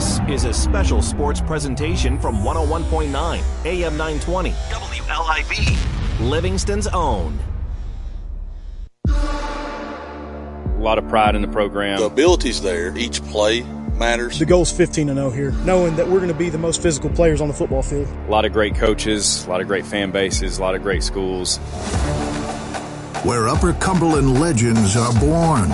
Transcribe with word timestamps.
This 0.00 0.18
is 0.30 0.44
a 0.46 0.52
special 0.54 1.02
sports 1.02 1.42
presentation 1.42 2.18
from 2.18 2.36
101.9 2.36 3.12
AM 3.66 3.96
920 3.98 4.50
WLIV, 4.50 6.30
Livingston's 6.30 6.86
own. 6.86 7.38
A 9.06 10.78
lot 10.78 10.96
of 10.96 11.06
pride 11.06 11.34
in 11.34 11.42
the 11.42 11.48
program. 11.48 11.98
The 11.98 12.06
ability's 12.06 12.62
there. 12.62 12.96
Each 12.96 13.22
play 13.24 13.60
matters. 13.60 14.38
The 14.38 14.46
goal's 14.46 14.72
15 14.72 15.08
to 15.08 15.14
0 15.14 15.30
here, 15.32 15.50
knowing 15.66 15.96
that 15.96 16.08
we're 16.08 16.20
going 16.20 16.28
to 16.28 16.34
be 16.34 16.48
the 16.48 16.56
most 16.56 16.80
physical 16.80 17.10
players 17.10 17.42
on 17.42 17.48
the 17.48 17.54
football 17.54 17.82
field. 17.82 18.08
A 18.26 18.30
lot 18.30 18.46
of 18.46 18.54
great 18.54 18.76
coaches, 18.76 19.44
a 19.44 19.50
lot 19.50 19.60
of 19.60 19.66
great 19.66 19.84
fan 19.84 20.12
bases, 20.12 20.56
a 20.56 20.62
lot 20.62 20.74
of 20.74 20.82
great 20.82 21.02
schools. 21.02 21.58
Where 23.22 23.48
Upper 23.48 23.74
Cumberland 23.74 24.40
legends 24.40 24.96
are 24.96 25.12
born 25.20 25.70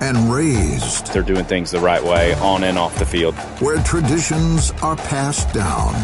and 0.00 0.32
raised. 0.32 1.12
They're 1.12 1.22
doing 1.22 1.44
things 1.44 1.70
the 1.70 1.78
right 1.78 2.02
way 2.02 2.34
on 2.34 2.64
and 2.64 2.76
off 2.76 2.98
the 2.98 3.06
field. 3.06 3.36
Where 3.60 3.80
traditions 3.84 4.72
are 4.82 4.96
passed 4.96 5.54
down. 5.54 5.94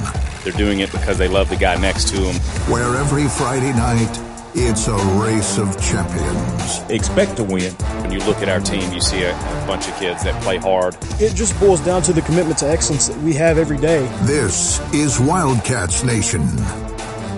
They're 0.44 0.52
doing 0.52 0.80
it 0.80 0.92
because 0.92 1.18
they 1.18 1.26
love 1.26 1.48
the 1.48 1.56
guy 1.56 1.74
next 1.80 2.10
to 2.10 2.20
them. 2.20 2.36
Where 2.70 2.94
every 2.94 3.26
Friday 3.26 3.72
night, 3.72 4.20
it's 4.54 4.86
a 4.86 4.94
race 5.20 5.58
of 5.58 5.82
champions. 5.82 6.88
Expect 6.88 7.38
to 7.38 7.42
win. 7.44 7.72
When 8.02 8.12
you 8.12 8.20
look 8.20 8.36
at 8.36 8.48
our 8.48 8.60
team, 8.60 8.92
you 8.92 9.00
see 9.00 9.24
a, 9.24 9.32
a, 9.32 9.66
bunch 9.66 9.88
of 9.88 9.96
kids 9.96 10.22
that 10.22 10.40
play 10.44 10.58
hard. 10.58 10.96
It 11.20 11.34
just 11.34 11.58
boils 11.58 11.80
down 11.80 12.02
to 12.02 12.12
the 12.12 12.22
commitment 12.22 12.58
to 12.58 12.70
excellence 12.70 13.08
that 13.08 13.18
we 13.18 13.34
have 13.34 13.58
every 13.58 13.78
day. 13.78 14.06
This 14.22 14.78
is 14.94 15.18
Wildcats 15.18 16.04
Nation. 16.04 16.46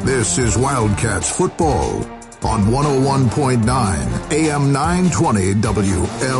This 0.04 0.36
is 0.36 0.58
Wildcats 0.58 1.34
football 1.34 2.15
on 2.46 2.62
101.9 2.66 4.32
AM 4.32 4.72
920 4.72 5.54
WLIV. 5.54 6.36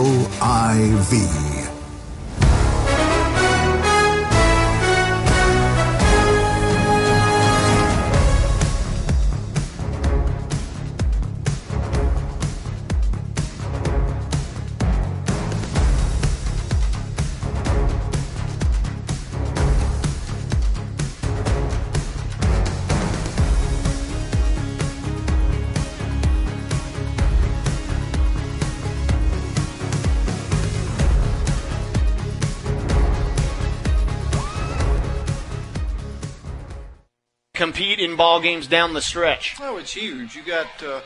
Ball 38.17 38.41
games 38.41 38.67
down 38.67 38.95
the 38.95 39.01
stretch? 39.01 39.57
Oh, 39.61 39.77
it's 39.77 39.93
huge. 39.93 40.35
You 40.35 40.43
got, 40.43 40.67
uh, 40.83 41.01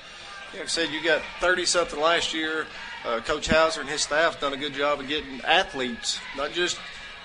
like 0.52 0.62
I 0.62 0.66
said, 0.66 0.90
you 0.90 1.02
got 1.02 1.22
30 1.40 1.64
something 1.64 2.00
last 2.00 2.34
year. 2.34 2.66
Uh, 3.04 3.20
Coach 3.20 3.48
Hauser 3.48 3.80
and 3.80 3.88
his 3.88 4.02
staff 4.02 4.40
done 4.40 4.52
a 4.52 4.56
good 4.56 4.74
job 4.74 5.00
of 5.00 5.08
getting 5.08 5.40
athletes, 5.42 6.20
not 6.36 6.52
just 6.52 6.78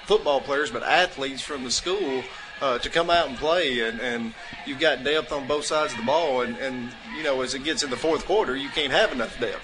football 0.06 0.40
players, 0.40 0.72
but 0.72 0.84
athletes 0.84 1.42
from 1.42 1.64
the 1.64 1.72
school 1.72 2.24
uh, 2.62 2.80
to 2.80 2.90
come 2.90 3.10
out 3.10 3.28
and 3.28 3.38
play. 3.38 3.82
And, 3.82 4.00
and 4.00 4.34
you've 4.66 4.80
got 4.80 5.04
depth 5.04 5.32
on 5.32 5.48
both 5.48 5.66
sides 5.66 5.94
of 5.94 6.00
the 6.00 6.06
ball. 6.06 6.42
And, 6.42 6.58
and, 6.58 6.92
you 7.18 7.24
know, 7.24 7.42
as 7.42 7.54
it 7.54 7.64
gets 7.64 7.84
in 7.84 7.90
the 7.90 7.98
fourth 7.98 8.26
quarter, 8.26 8.56
you 8.56 8.70
can't 8.70 8.92
have 8.92 9.12
enough 9.12 9.40
depth. 9.40 9.62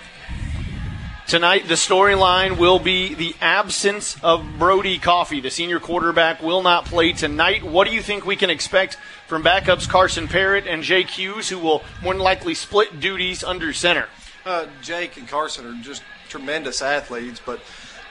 Tonight, 1.31 1.69
the 1.69 1.75
storyline 1.75 2.57
will 2.57 2.77
be 2.77 3.13
the 3.13 3.33
absence 3.39 4.21
of 4.21 4.45
Brody 4.59 4.99
Coffee. 4.99 5.39
The 5.39 5.49
senior 5.49 5.79
quarterback 5.79 6.41
will 6.41 6.61
not 6.61 6.83
play 6.83 7.13
tonight. 7.13 7.63
What 7.63 7.87
do 7.87 7.93
you 7.93 8.01
think 8.01 8.25
we 8.25 8.35
can 8.35 8.49
expect 8.49 8.97
from 9.27 9.41
backups 9.41 9.87
Carson 9.87 10.27
Parrott 10.27 10.67
and 10.67 10.83
Jake 10.83 11.09
Hughes, 11.09 11.47
who 11.47 11.57
will 11.57 11.85
more 12.03 12.13
than 12.13 12.21
likely 12.21 12.53
split 12.53 12.99
duties 12.99 13.45
under 13.45 13.71
center? 13.71 14.09
Uh, 14.45 14.65
Jake 14.81 15.15
and 15.15 15.25
Carson 15.25 15.65
are 15.65 15.81
just 15.81 16.03
tremendous 16.27 16.81
athletes, 16.81 17.41
but 17.45 17.61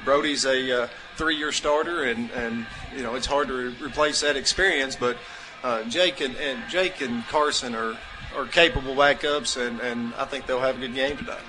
Brody's 0.03 0.47
a 0.47 0.85
uh, 0.85 0.89
three-year 1.17 1.53
starter, 1.53 2.05
and, 2.05 2.31
and 2.31 2.67
you 2.97 3.03
know 3.03 3.17
it's 3.17 3.27
hard 3.27 3.49
to 3.49 3.55
re- 3.69 3.77
replace 3.83 4.23
that 4.23 4.39
experience. 4.39 4.97
But 4.97 5.19
uh, 5.63 5.83
Jake 5.91 6.23
and, 6.23 6.35
and 6.37 6.67
Jake 6.71 7.03
and 7.03 7.23
Carson 7.27 7.75
are 7.75 7.99
are 8.35 8.47
capable 8.47 8.95
backups, 8.95 9.61
and, 9.61 9.79
and 9.81 10.15
I 10.15 10.25
think 10.25 10.47
they'll 10.47 10.61
have 10.61 10.79
a 10.79 10.81
good 10.81 10.95
game 10.95 11.19
tonight 11.19 11.43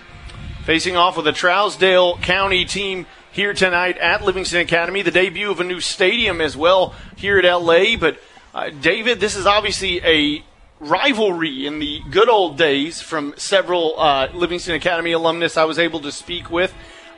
facing 0.72 0.96
off 0.96 1.18
with 1.18 1.26
the 1.26 1.34
Trousdale 1.34 2.22
County 2.22 2.64
team 2.64 3.06
here 3.34 3.54
tonight 3.54 3.98
at 3.98 4.24
Livingston 4.24 4.62
Academy. 4.62 5.02
The 5.02 5.12
debut 5.12 5.52
of 5.52 5.60
a 5.60 5.66
new 5.66 5.82
stadium 5.82 6.40
as 6.40 6.56
well 6.56 6.96
here 7.18 7.38
at 7.38 7.44
LA. 7.44 7.98
But 8.00 8.22
uh, 8.56 8.70
David, 8.70 9.20
this 9.20 9.36
is 9.36 9.46
obviously 9.46 10.00
a 10.02 10.42
rivalry 10.80 11.68
in 11.68 11.80
the 11.80 12.00
good 12.10 12.30
old 12.30 12.58
days 12.58 13.02
from 13.02 13.34
several 13.36 14.00
uh, 14.00 14.30
Livingston 14.34 14.74
Academy 14.74 15.12
alumnus 15.12 15.58
I 15.58 15.66
was 15.66 15.78
able 15.78 16.00
to 16.00 16.12
speak 16.14 16.50
with. 16.50 16.74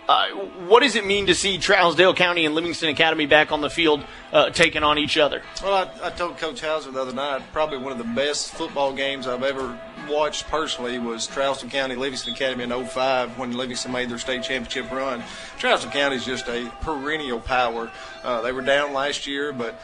Uh, 0.09 0.29
what 0.67 0.81
does 0.81 0.95
it 0.95 1.05
mean 1.05 1.27
to 1.27 1.35
see 1.35 1.59
Trousdale 1.59 2.15
County 2.15 2.47
and 2.47 2.55
Livingston 2.55 2.89
Academy 2.89 3.27
back 3.27 3.51
on 3.51 3.61
the 3.61 3.69
field 3.69 4.03
uh, 4.31 4.49
taking 4.49 4.81
on 4.81 4.97
each 4.97 5.15
other? 5.15 5.43
Well, 5.61 5.75
I, 5.75 6.07
I, 6.07 6.09
told 6.09 6.39
Coach 6.39 6.61
Hauser 6.61 6.89
the 6.89 6.99
other 6.99 7.13
night, 7.13 7.43
probably 7.53 7.77
one 7.77 7.91
of 7.91 7.99
the 7.99 8.15
best 8.15 8.49
football 8.55 8.93
games 8.93 9.27
I've 9.27 9.43
ever 9.43 9.79
watched 10.07 10.47
personally 10.47 10.99
was 10.99 11.27
Trousdale 11.27 11.69
County 11.69 11.95
Livingston 11.95 12.33
Academy 12.33 12.63
in 12.63 12.85
05 12.85 13.37
when 13.37 13.55
Livingston 13.55 13.91
made 13.91 14.09
their 14.09 14.17
state 14.17 14.43
championship 14.43 14.91
run. 14.91 15.23
Trousdale 15.59 15.91
County 15.91 16.15
is 16.15 16.25
just 16.25 16.47
a 16.47 16.71
perennial 16.81 17.39
power. 17.39 17.91
Uh, 18.23 18.41
they 18.41 18.51
were 18.51 18.61
down 18.61 18.93
last 18.93 19.27
year, 19.27 19.51
but 19.53 19.79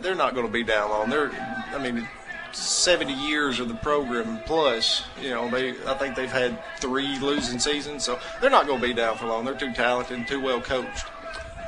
they're 0.00 0.14
not 0.14 0.34
going 0.34 0.46
to 0.46 0.52
be 0.52 0.62
down 0.62 0.90
long. 0.90 1.10
They're, 1.10 1.30
I 1.72 1.78
mean, 1.78 2.08
70 2.52 3.12
years 3.12 3.60
of 3.60 3.68
the 3.68 3.74
program 3.74 4.38
plus, 4.46 5.04
you 5.20 5.30
know, 5.30 5.50
they 5.50 5.70
I 5.86 5.94
think 5.94 6.14
they've 6.14 6.30
had 6.30 6.58
three 6.78 7.18
losing 7.18 7.58
seasons, 7.58 8.04
so 8.04 8.18
they're 8.40 8.50
not 8.50 8.66
going 8.66 8.80
to 8.80 8.86
be 8.86 8.94
down 8.94 9.16
for 9.16 9.26
long. 9.26 9.44
They're 9.44 9.54
too 9.54 9.72
talented 9.72 10.18
and 10.18 10.26
too 10.26 10.40
well 10.40 10.60
coached. 10.60 11.06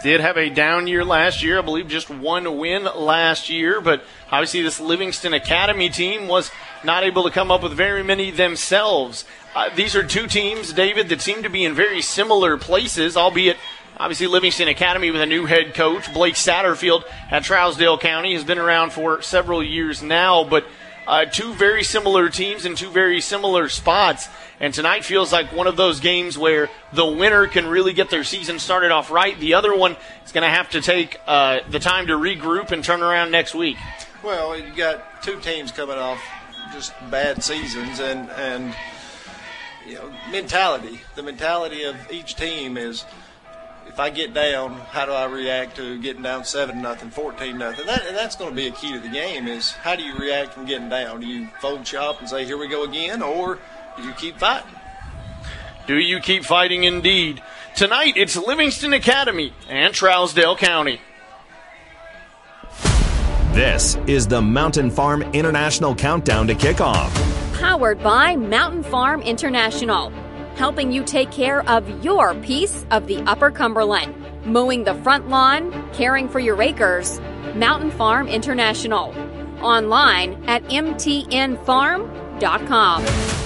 Did 0.02 0.20
have 0.20 0.36
a 0.36 0.50
down 0.50 0.86
year 0.86 1.04
last 1.04 1.42
year, 1.42 1.58
I 1.58 1.62
believe 1.62 1.88
just 1.88 2.10
one 2.10 2.58
win 2.58 2.84
last 2.84 3.48
year, 3.48 3.80
but 3.80 4.04
obviously 4.30 4.62
this 4.62 4.78
Livingston 4.78 5.34
Academy 5.34 5.88
team 5.88 6.28
was 6.28 6.50
not 6.84 7.02
able 7.02 7.24
to 7.24 7.30
come 7.30 7.50
up 7.50 7.62
with 7.62 7.72
very 7.72 8.02
many 8.02 8.30
themselves. 8.30 9.24
Uh, 9.54 9.70
these 9.74 9.96
are 9.96 10.02
two 10.02 10.26
teams, 10.26 10.72
David, 10.72 11.08
that 11.08 11.20
seem 11.20 11.42
to 11.42 11.48
be 11.48 11.64
in 11.64 11.74
very 11.74 12.02
similar 12.02 12.56
places, 12.56 13.16
albeit 13.16 13.56
Obviously, 13.98 14.26
Livingston 14.26 14.68
Academy 14.68 15.10
with 15.10 15.22
a 15.22 15.26
new 15.26 15.46
head 15.46 15.72
coach, 15.72 16.12
Blake 16.12 16.34
Satterfield 16.34 17.04
at 17.30 17.44
Trousdale 17.44 17.98
County, 17.98 18.34
has 18.34 18.44
been 18.44 18.58
around 18.58 18.92
for 18.92 19.22
several 19.22 19.62
years 19.62 20.02
now, 20.02 20.44
but 20.44 20.66
uh, 21.06 21.24
two 21.24 21.54
very 21.54 21.84
similar 21.84 22.28
teams 22.28 22.64
in 22.64 22.74
two 22.74 22.90
very 22.90 23.20
similar 23.20 23.68
spots. 23.68 24.28
And 24.58 24.72
tonight 24.72 25.04
feels 25.04 25.32
like 25.32 25.52
one 25.52 25.66
of 25.66 25.76
those 25.76 26.00
games 26.00 26.38
where 26.38 26.70
the 26.92 27.06
winner 27.06 27.46
can 27.46 27.66
really 27.66 27.92
get 27.92 28.10
their 28.10 28.24
season 28.24 28.58
started 28.58 28.90
off 28.90 29.10
right. 29.10 29.38
The 29.38 29.54
other 29.54 29.76
one 29.76 29.96
is 30.24 30.32
going 30.32 30.42
to 30.42 30.50
have 30.50 30.70
to 30.70 30.80
take 30.80 31.20
uh, 31.26 31.60
the 31.68 31.78
time 31.78 32.06
to 32.06 32.14
regroup 32.14 32.72
and 32.72 32.82
turn 32.82 33.02
around 33.02 33.30
next 33.30 33.54
week. 33.54 33.76
Well, 34.22 34.58
you 34.58 34.74
got 34.74 35.22
two 35.22 35.38
teams 35.40 35.70
coming 35.70 35.98
off 35.98 36.22
just 36.72 36.92
bad 37.10 37.42
seasons, 37.42 38.00
and 38.00 38.30
and 38.30 38.74
you 39.86 39.94
know 39.94 40.12
mentality. 40.30 41.00
The 41.14 41.22
mentality 41.22 41.84
of 41.84 41.96
each 42.10 42.34
team 42.34 42.76
is 42.76 43.04
if 43.96 44.00
I 44.00 44.10
get 44.10 44.34
down, 44.34 44.74
how 44.74 45.06
do 45.06 45.12
I 45.12 45.24
react 45.24 45.76
to 45.76 45.98
getting 46.02 46.20
down 46.20 46.44
seven 46.44 46.82
nothing, 46.82 47.08
fourteen 47.08 47.56
nothing? 47.56 47.86
That, 47.86 48.04
and 48.06 48.14
that's 48.14 48.36
going 48.36 48.50
to 48.50 48.54
be 48.54 48.66
a 48.66 48.70
key 48.70 48.92
to 48.92 49.00
the 49.00 49.08
game. 49.08 49.48
Is 49.48 49.70
how 49.70 49.96
do 49.96 50.02
you 50.02 50.14
react 50.18 50.52
from 50.52 50.66
getting 50.66 50.90
down? 50.90 51.20
Do 51.20 51.26
you 51.26 51.48
fold 51.62 51.86
shop 51.86 52.20
and 52.20 52.28
say, 52.28 52.44
"Here 52.44 52.58
we 52.58 52.68
go 52.68 52.84
again," 52.84 53.22
or 53.22 53.58
do 53.96 54.02
you 54.02 54.12
keep 54.12 54.36
fighting? 54.36 54.68
Do 55.86 55.96
you 55.96 56.20
keep 56.20 56.44
fighting? 56.44 56.84
Indeed. 56.84 57.42
Tonight 57.74 58.18
it's 58.18 58.36
Livingston 58.36 58.92
Academy 58.92 59.54
and 59.66 59.94
Trousdale 59.94 60.58
County. 60.58 61.00
This 63.54 63.96
is 64.06 64.26
the 64.26 64.42
Mountain 64.42 64.90
Farm 64.90 65.22
International 65.32 65.94
Countdown 65.94 66.48
to 66.48 66.54
Kickoff. 66.54 67.10
Powered 67.58 68.02
by 68.02 68.36
Mountain 68.36 68.82
Farm 68.82 69.22
International 69.22 70.12
helping 70.56 70.90
you 70.90 71.04
take 71.04 71.30
care 71.30 71.62
of 71.68 72.04
your 72.04 72.34
piece 72.34 72.84
of 72.90 73.06
the 73.06 73.18
Upper 73.22 73.50
Cumberland. 73.50 74.14
Mowing 74.44 74.84
the 74.84 74.94
front 74.96 75.28
lawn, 75.28 75.72
caring 75.92 76.28
for 76.28 76.40
your 76.40 76.60
acres. 76.60 77.20
Mountain 77.54 77.92
Farm 77.92 78.28
International. 78.28 79.14
Online 79.62 80.44
at 80.46 80.62
mtnfarm.com. 80.64 83.45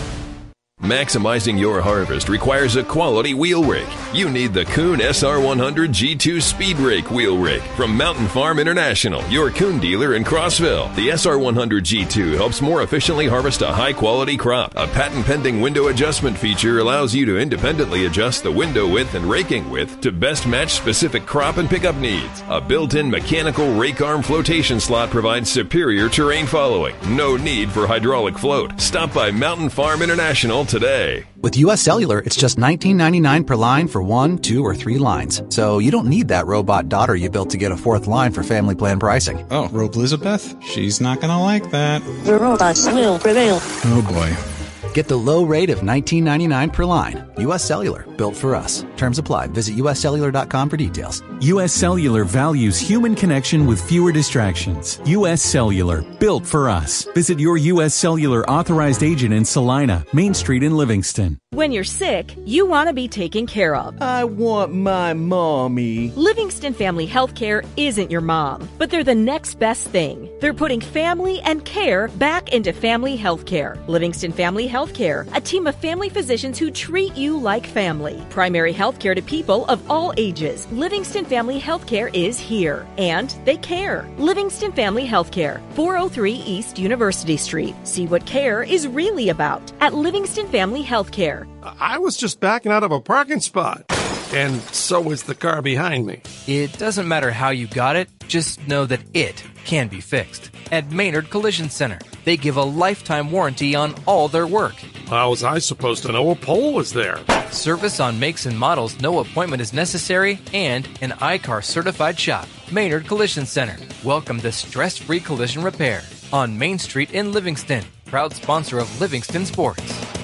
Maximizing 0.83 1.59
your 1.59 1.83
harvest 1.83 2.31
requires 2.31 2.77
a 2.77 2.83
quality 2.83 3.35
wheel 3.35 3.63
rake. 3.63 3.87
You 4.15 4.31
need 4.31 4.55
the 4.55 4.65
Kuhn 4.65 4.99
SR100 5.01 5.89
G2 5.89 6.41
Speed 6.41 6.79
Rake 6.79 7.11
wheel 7.11 7.37
rake 7.37 7.63
from 7.77 7.95
Mountain 7.95 8.29
Farm 8.29 8.59
International, 8.59 9.23
your 9.29 9.51
Kuhn 9.51 9.79
dealer 9.79 10.15
in 10.15 10.25
Crossville. 10.25 10.93
The 10.97 11.09
SR100 11.09 11.81
G2 11.83 12.35
helps 12.35 12.63
more 12.63 12.83
efficiently 12.83 13.27
harvest 13.27 13.61
a 13.61 13.67
high 13.67 13.93
quality 13.93 14.39
crop. 14.39 14.73
A 14.75 14.87
patent 14.87 15.27
pending 15.27 15.61
window 15.61 15.89
adjustment 15.89 16.39
feature 16.39 16.79
allows 16.79 17.15
you 17.15 17.27
to 17.27 17.39
independently 17.39 18.07
adjust 18.07 18.43
the 18.43 18.51
window 18.51 18.89
width 18.89 19.15
and 19.15 19.27
raking 19.27 19.69
width 19.69 20.01
to 20.01 20.11
best 20.11 20.47
match 20.47 20.71
specific 20.71 21.27
crop 21.27 21.59
and 21.59 21.69
pickup 21.69 21.97
needs. 21.97 22.43
A 22.49 22.59
built 22.59 22.95
in 22.95 23.11
mechanical 23.11 23.75
rake 23.75 24.01
arm 24.01 24.23
flotation 24.23 24.81
slot 24.81 25.11
provides 25.11 25.53
superior 25.53 26.09
terrain 26.09 26.47
following. 26.47 26.95
No 27.07 27.37
need 27.37 27.71
for 27.71 27.87
hydraulic 27.87 28.39
float. 28.39 28.81
Stop 28.81 29.13
by 29.13 29.31
Mountain 29.31 29.69
Farm 29.69 30.01
International 30.01 30.65
today. 30.71 31.27
With 31.43 31.57
US 31.59 31.83
Cellular, 31.83 32.21
it's 32.21 32.37
just 32.37 32.57
$19.99 32.57 33.47
per 33.47 33.57
line 33.57 33.89
for 33.89 34.03
one, 34.03 34.39
two, 34.39 34.65
or 34.65 34.75
three 34.75 34.99
lines. 34.99 35.43
So 35.49 35.81
you 35.81 35.91
don't 35.91 36.07
need 36.07 36.29
that 36.29 36.47
robot 36.47 36.89
daughter 36.89 37.17
you 37.17 37.29
built 37.29 37.51
to 37.51 37.59
get 37.59 37.73
a 37.73 37.77
fourth 37.77 38.07
line 38.07 38.33
for 38.33 38.43
family 38.43 38.77
plan 38.77 39.01
pricing. 39.01 39.45
Oh, 39.51 39.69
Rope 39.69 39.97
Elizabeth? 39.97 40.55
She's 40.63 41.01
not 41.01 41.21
gonna 41.21 41.43
like 41.43 41.71
that. 41.73 42.03
The 42.25 42.39
robots 42.39 42.87
will 42.87 43.19
prevail. 43.19 43.59
Oh 43.61 44.03
boy. 44.09 44.60
Get 44.93 45.09
the 45.09 45.17
low 45.17 45.45
rate 45.45 45.71
of 45.71 45.81
$19.99 45.81 46.73
per 46.73 46.85
line. 46.85 47.25
US 47.39 47.65
Cellular, 47.65 48.07
built 48.17 48.37
for 48.37 48.55
us. 48.55 48.85
Terms 48.97 49.19
apply. 49.19 49.49
Visit 49.49 49.77
uscellular.com 49.77 50.71
for 50.71 50.77
details. 50.77 51.23
US 51.41 51.73
Cellular 51.73 52.25
values 52.25 52.79
human 52.79 53.15
connection 53.15 53.67
with 53.67 53.81
fewer 53.81 54.13
distractions. 54.13 55.01
US 55.05 55.43
Cellular, 55.43 56.03
built 56.19 56.47
for 56.47 56.69
us. 56.69 57.05
Visit 57.15 57.39
your 57.39 57.57
US 57.57 57.95
Cellular 57.95 58.49
authorized 58.49 59.03
agent 59.03 59.35
in 59.35 59.45
Salina, 59.45 60.05
Main 60.13 60.35
Street 60.35 60.63
in 60.63 60.77
Livingston. 60.77 61.39
When 61.53 61.73
you're 61.73 61.83
sick, 61.83 62.37
you 62.45 62.65
want 62.65 62.89
to 62.89 62.95
be 62.95 63.09
taken 63.09 63.45
care 63.45 63.75
of. 63.75 64.01
I 64.01 64.23
want 64.23 64.73
my 64.73 65.15
mommy. 65.15 66.13
Livingston 66.13 66.73
Family 66.73 67.09
Healthcare 67.09 67.67
isn't 67.77 68.09
your 68.09 68.21
mom, 68.21 68.69
but 68.79 68.89
they're 68.89 69.03
the 69.03 69.17
next 69.17 69.59
best 69.59 69.89
thing. 69.89 70.31
They're 70.41 70.55
putting 70.55 70.81
family 70.81 71.41
and 71.41 71.65
care 71.65 72.07
back 72.07 72.53
into 72.53 72.73
family 72.73 73.19
healthcare. 73.19 73.77
Livingston 73.89 74.31
Family 74.31 74.69
Healthcare, 74.69 75.29
a 75.35 75.41
team 75.41 75.67
of 75.67 75.75
family 75.75 76.09
physicians 76.09 76.57
who 76.57 76.71
treat 76.71 77.17
you 77.17 77.37
like 77.37 77.67
family. 77.67 78.25
Primary 78.31 78.73
health 78.73 79.01
care 79.01 79.17
to 79.17 79.21
people 79.21 79.67
of 79.67 79.91
all 79.91 80.15
ages. 80.17 80.71
Livingston 80.71 81.25
Family 81.25 81.61
Healthcare 81.61 82.15
is 82.15 82.39
here, 82.39 82.87
and 82.97 83.35
they 83.45 83.57
care. 83.57 84.09
Livingston 84.19 84.71
Family 84.71 85.05
Healthcare, 85.05 85.61
403 85.75 86.33
East 86.33 86.79
University 86.79 87.37
Street. 87.37 87.75
See 87.83 88.07
what 88.07 88.25
care 88.25 88.63
is 88.63 88.87
really 88.87 89.31
about 89.31 89.73
at 89.81 89.95
Livingston 89.95 90.47
Family 90.47 90.85
Healthcare. 90.85 91.40
I 91.63 91.99
was 91.99 92.17
just 92.17 92.41
backing 92.41 92.73
out 92.73 92.83
of 92.83 92.93
a 92.93 93.01
parking 93.01 93.41
spot, 93.41 93.85
and 94.33 94.61
so 94.73 95.01
was 95.01 95.25
the 95.25 95.35
car 95.35 95.63
behind 95.63 96.07
me. 96.07 96.23
It 96.47 96.79
doesn't 96.79 97.09
matter 97.09 97.31
how 97.31 97.51
you 97.51 97.67
got 97.67 97.97
it, 97.97 98.09
just 98.29 98.67
know 98.69 98.87
that 98.87 99.01
it 99.15 99.43
can 99.65 99.89
be 99.89 100.01
fixed. 100.01 100.51
At 100.71 100.91
Maynard 100.91 101.31
Collision 101.31 101.69
Center, 101.71 101.99
they 102.25 102.37
give 102.37 102.57
a 102.57 102.63
lifetime 102.63 103.31
warranty 103.31 103.75
on 103.75 103.95
all 104.07 104.29
their 104.29 104.47
work. 104.47 104.75
How 105.09 105.31
was 105.31 105.43
I 105.43 105.59
supposed 105.59 106.05
to 106.05 106.13
know 106.13 106.31
a 106.31 106.37
pole 106.37 106.75
was 106.75 106.93
there? 106.93 107.19
Service 107.51 107.99
on 107.99 108.21
makes 108.21 108.47
and 108.47 108.59
models, 108.59 109.01
no 109.01 109.19
appointment 109.19 109.61
is 109.61 109.73
necessary, 109.73 110.41
and 110.55 110.89
an 111.01 111.13
I-CAR 111.21 111.63
certified 111.63 112.19
shop. 112.19 112.47
Maynard 112.71 113.09
Collision 113.09 113.47
Center. 113.47 113.77
Welcome 114.05 114.41
to 114.41 114.53
stress 114.53 114.97
free 114.97 115.21
collision 115.21 115.63
repair 115.63 116.03
on 116.33 116.57
Main 116.57 116.79
Street 116.79 117.11
in 117.11 117.33
Livingston. 117.33 117.85
Proud 118.07 118.33
sponsor 118.33 118.79
of 118.79 119.01
Livingston 119.01 119.45
Sports. 119.45 120.20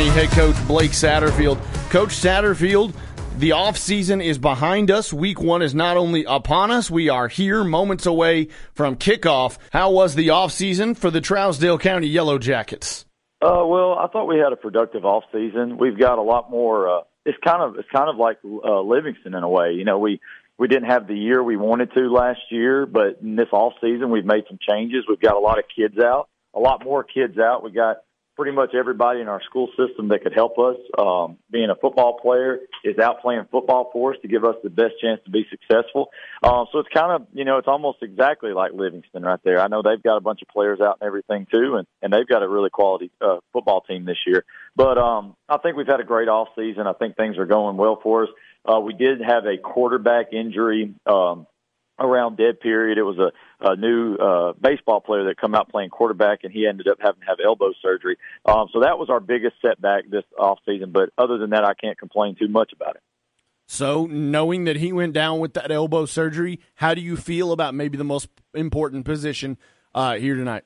County 0.00 0.12
head 0.18 0.30
coach 0.30 0.66
Blake 0.66 0.92
Satterfield. 0.92 1.60
Coach 1.90 2.08
Satterfield, 2.08 2.94
the 3.36 3.50
offseason 3.50 4.24
is 4.24 4.38
behind 4.38 4.90
us. 4.90 5.12
Week 5.12 5.42
one 5.42 5.60
is 5.60 5.74
not 5.74 5.98
only 5.98 6.24
upon 6.24 6.70
us, 6.70 6.90
we 6.90 7.10
are 7.10 7.28
here 7.28 7.62
moments 7.64 8.06
away 8.06 8.48
from 8.72 8.96
kickoff. 8.96 9.58
How 9.70 9.90
was 9.90 10.14
the 10.14 10.28
offseason 10.28 10.96
for 10.96 11.10
the 11.10 11.20
Trousdale 11.20 11.78
County 11.78 12.06
Yellow 12.06 12.38
Jackets? 12.38 13.04
Uh, 13.42 13.62
well, 13.66 13.92
I 13.92 14.06
thought 14.10 14.24
we 14.24 14.38
had 14.38 14.54
a 14.54 14.56
productive 14.56 15.04
off 15.04 15.24
season. 15.32 15.76
We've 15.76 15.98
got 15.98 16.16
a 16.16 16.22
lot 16.22 16.50
more. 16.50 16.88
Uh, 16.88 17.02
it's 17.26 17.36
kind 17.44 17.60
of 17.60 17.78
it's 17.78 17.90
kind 17.94 18.08
of 18.08 18.16
like 18.16 18.38
uh, 18.42 18.80
Livingston 18.80 19.34
in 19.34 19.42
a 19.42 19.50
way. 19.50 19.72
You 19.72 19.84
know, 19.84 19.98
we 19.98 20.18
we 20.56 20.66
didn't 20.66 20.88
have 20.88 21.08
the 21.08 21.14
year 21.14 21.44
we 21.44 21.58
wanted 21.58 21.92
to 21.92 22.10
last 22.10 22.40
year, 22.50 22.86
but 22.86 23.18
in 23.20 23.36
this 23.36 23.48
off 23.52 23.74
season, 23.82 24.08
we've 24.10 24.24
made 24.24 24.44
some 24.48 24.58
changes. 24.66 25.04
We've 25.06 25.20
got 25.20 25.34
a 25.34 25.40
lot 25.40 25.58
of 25.58 25.64
kids 25.76 25.98
out, 26.02 26.30
a 26.54 26.58
lot 26.58 26.82
more 26.82 27.04
kids 27.04 27.38
out. 27.38 27.62
We 27.62 27.70
got 27.70 27.98
pretty 28.40 28.56
much 28.56 28.74
everybody 28.74 29.20
in 29.20 29.28
our 29.28 29.42
school 29.42 29.68
system 29.76 30.08
that 30.08 30.22
could 30.22 30.32
help 30.32 30.58
us. 30.58 30.76
Um, 30.98 31.36
being 31.50 31.68
a 31.68 31.74
football 31.74 32.18
player 32.18 32.60
is 32.82 32.98
out 32.98 33.20
playing 33.20 33.44
football 33.50 33.90
for 33.92 34.14
us 34.14 34.18
to 34.22 34.28
give 34.28 34.46
us 34.46 34.54
the 34.64 34.70
best 34.70 34.94
chance 34.98 35.20
to 35.26 35.30
be 35.30 35.44
successful. 35.50 36.08
Um, 36.42 36.64
so 36.72 36.78
it's 36.78 36.88
kind 36.88 37.12
of, 37.12 37.28
you 37.34 37.44
know, 37.44 37.58
it's 37.58 37.68
almost 37.68 37.98
exactly 38.00 38.54
like 38.54 38.72
Livingston 38.72 39.24
right 39.24 39.38
there. 39.44 39.60
I 39.60 39.68
know 39.68 39.82
they've 39.82 40.02
got 40.02 40.16
a 40.16 40.22
bunch 40.22 40.40
of 40.40 40.48
players 40.48 40.80
out 40.80 40.96
and 41.02 41.06
everything 41.06 41.48
too, 41.52 41.76
and, 41.76 41.86
and 42.00 42.10
they've 42.10 42.26
got 42.26 42.42
a 42.42 42.48
really 42.48 42.70
quality 42.70 43.10
uh, 43.20 43.40
football 43.52 43.82
team 43.82 44.06
this 44.06 44.16
year. 44.26 44.46
But 44.74 44.96
um, 44.96 45.36
I 45.46 45.58
think 45.58 45.76
we've 45.76 45.86
had 45.86 46.00
a 46.00 46.04
great 46.04 46.28
off 46.28 46.48
season. 46.56 46.86
I 46.86 46.94
think 46.94 47.16
things 47.16 47.36
are 47.36 47.44
going 47.44 47.76
well 47.76 48.00
for 48.02 48.22
us. 48.22 48.30
Uh, 48.64 48.80
we 48.80 48.94
did 48.94 49.20
have 49.20 49.44
a 49.44 49.58
quarterback 49.58 50.32
injury. 50.32 50.94
Um, 51.04 51.46
around 52.00 52.36
dead 52.36 52.60
period. 52.60 52.98
It 52.98 53.02
was 53.02 53.18
a, 53.18 53.30
a 53.60 53.76
new 53.76 54.16
uh, 54.16 54.52
baseball 54.60 55.00
player 55.00 55.24
that 55.24 55.36
come 55.36 55.54
out 55.54 55.68
playing 55.68 55.90
quarterback, 55.90 56.40
and 56.44 56.52
he 56.52 56.66
ended 56.66 56.88
up 56.88 56.98
having 57.00 57.20
to 57.20 57.26
have 57.26 57.38
elbow 57.44 57.72
surgery. 57.82 58.16
Um, 58.46 58.68
so 58.72 58.80
that 58.80 58.98
was 58.98 59.10
our 59.10 59.20
biggest 59.20 59.56
setback 59.62 60.08
this 60.08 60.24
off 60.38 60.58
season. 60.66 60.90
But 60.92 61.10
other 61.18 61.38
than 61.38 61.50
that, 61.50 61.64
I 61.64 61.74
can't 61.74 61.98
complain 61.98 62.36
too 62.36 62.48
much 62.48 62.72
about 62.72 62.96
it. 62.96 63.02
So, 63.66 64.06
knowing 64.06 64.64
that 64.64 64.76
he 64.76 64.92
went 64.92 65.12
down 65.12 65.38
with 65.38 65.54
that 65.54 65.70
elbow 65.70 66.04
surgery, 66.04 66.58
how 66.74 66.92
do 66.92 67.00
you 67.00 67.16
feel 67.16 67.52
about 67.52 67.72
maybe 67.72 67.96
the 67.96 68.02
most 68.02 68.28
important 68.52 69.04
position 69.04 69.58
uh, 69.94 70.14
here 70.14 70.34
tonight? 70.34 70.64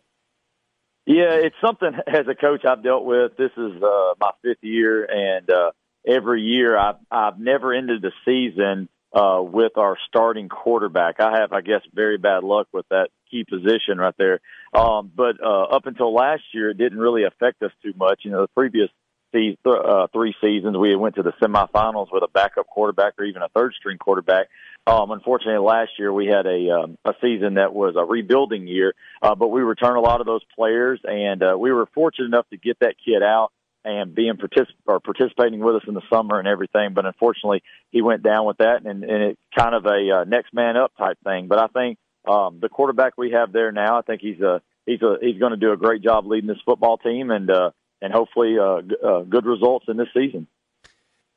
Yeah, 1.05 1.35
it's 1.35 1.57
something 1.63 1.91
as 2.07 2.27
a 2.31 2.35
coach 2.35 2.65
I've 2.65 2.83
dealt 2.83 3.05
with. 3.05 3.37
This 3.37 3.51
is 3.59 3.83
uh, 3.83 4.15
my 4.19 4.31
fifth 4.43 4.63
year, 4.63 5.05
and 5.05 5.51
uh, 5.51 5.73
every 6.07 6.41
year 6.43 6.79
I've, 6.79 6.97
I've 7.11 7.39
never 7.39 7.75
ended 7.75 8.01
the 8.01 8.13
season 8.25 8.89
uh, 9.15 9.41
with 9.41 9.79
our 9.79 9.97
starting 10.09 10.49
quarterback. 10.49 11.21
I 11.21 11.39
have, 11.41 11.53
I 11.53 11.61
guess, 11.61 11.83
very 11.95 12.19
bad 12.19 12.43
luck 12.43 12.67
with 12.73 12.87
that 12.91 13.09
key 13.31 13.45
position 13.45 13.99
right 13.99 14.15
there. 14.19 14.41
Um, 14.75 15.11
but 15.15 15.37
uh, 15.43 15.63
up 15.65 15.87
until 15.87 16.13
last 16.13 16.43
year, 16.53 16.71
it 16.71 16.79
didn't 16.79 16.99
really 16.99 17.25
affect 17.25 17.63
us 17.63 17.71
too 17.83 17.95
much. 17.97 18.21
You 18.25 18.33
know, 18.33 18.43
the 18.43 18.49
previous 18.49 18.91
th- 19.33 19.59
uh, 19.65 20.09
three 20.13 20.35
seasons, 20.41 20.77
we 20.77 20.95
went 20.97 21.15
to 21.17 21.23
the 21.23 21.33
semifinals 21.43 22.09
with 22.13 22.23
a 22.23 22.29
backup 22.29 22.67
quarterback 22.67 23.15
or 23.19 23.25
even 23.25 23.43
a 23.43 23.49
third 23.49 23.75
string 23.79 23.99
quarterback. 23.99 24.49
Um, 24.87 25.11
unfortunately, 25.11 25.65
last 25.65 25.93
year 25.99 26.13
we 26.13 26.27
had 26.27 26.47
a 26.47 26.71
um, 26.71 26.99
a 27.05 27.15
season 27.21 27.55
that 27.55 27.73
was 27.73 27.95
a 27.97 28.05
rebuilding 28.05 28.67
year, 28.67 28.95
uh, 29.23 29.35
but 29.35 29.49
we 29.49 29.63
returned 29.63 29.97
a 29.97 30.01
lot 30.01 30.21
of 30.21 30.27
those 30.27 30.43
players, 30.55 31.01
and 31.05 31.43
uh, 31.43 31.57
we 31.59 31.73
were 31.73 31.87
fortunate 31.95 32.27
enough 32.27 32.49
to 32.51 32.57
get 32.57 32.79
that 32.81 32.97
kid 33.03 33.23
out 33.23 33.51
and 33.85 34.15
being 34.15 34.35
particip- 34.35 34.75
or 34.87 35.01
participating 35.01 35.61
with 35.61 35.77
us 35.77 35.83
in 35.87 35.95
the 35.95 36.03
summer 36.13 36.39
and 36.39 36.49
everything. 36.49 36.95
But 36.95 37.07
unfortunately, 37.07 37.63
he 37.91 38.03
went 38.03 38.23
down 38.23 38.47
with 38.47 38.59
that, 38.59 38.85
and, 38.85 39.05
and 39.05 39.23
it's 39.23 39.41
kind 39.57 39.75
of 39.75 39.85
a 39.85 40.21
uh, 40.21 40.25
next 40.25 40.55
man 40.55 40.77
up 40.77 40.93
type 40.97 41.19
thing. 41.25 41.49
But 41.49 41.59
I 41.59 41.67
think 41.69 41.99
um, 42.27 42.59
the 42.61 42.69
quarterback 42.69 43.19
we 43.19 43.33
have 43.33 43.53
there 43.53 43.73
now, 43.73 43.99
I 43.99 44.03
think 44.03 44.21
he's 44.21 44.41
a 44.41 44.63
he's 44.87 45.03
a 45.03 45.17
he's 45.21 45.39
going 45.39 45.53
to 45.53 45.59
do 45.59 45.73
a 45.73 45.77
great 45.77 46.03
job 46.03 46.27
leading 46.27 46.49
this 46.49 46.61
football 46.65 46.97
team, 46.97 47.31
and 47.31 47.51
uh, 47.51 47.71
and 48.01 48.13
hopefully 48.13 48.57
uh, 48.59 48.83
g- 48.83 48.97
uh, 49.05 49.21
good 49.21 49.45
results 49.45 49.87
in 49.89 49.97
this 49.97 50.09
season. 50.15 50.47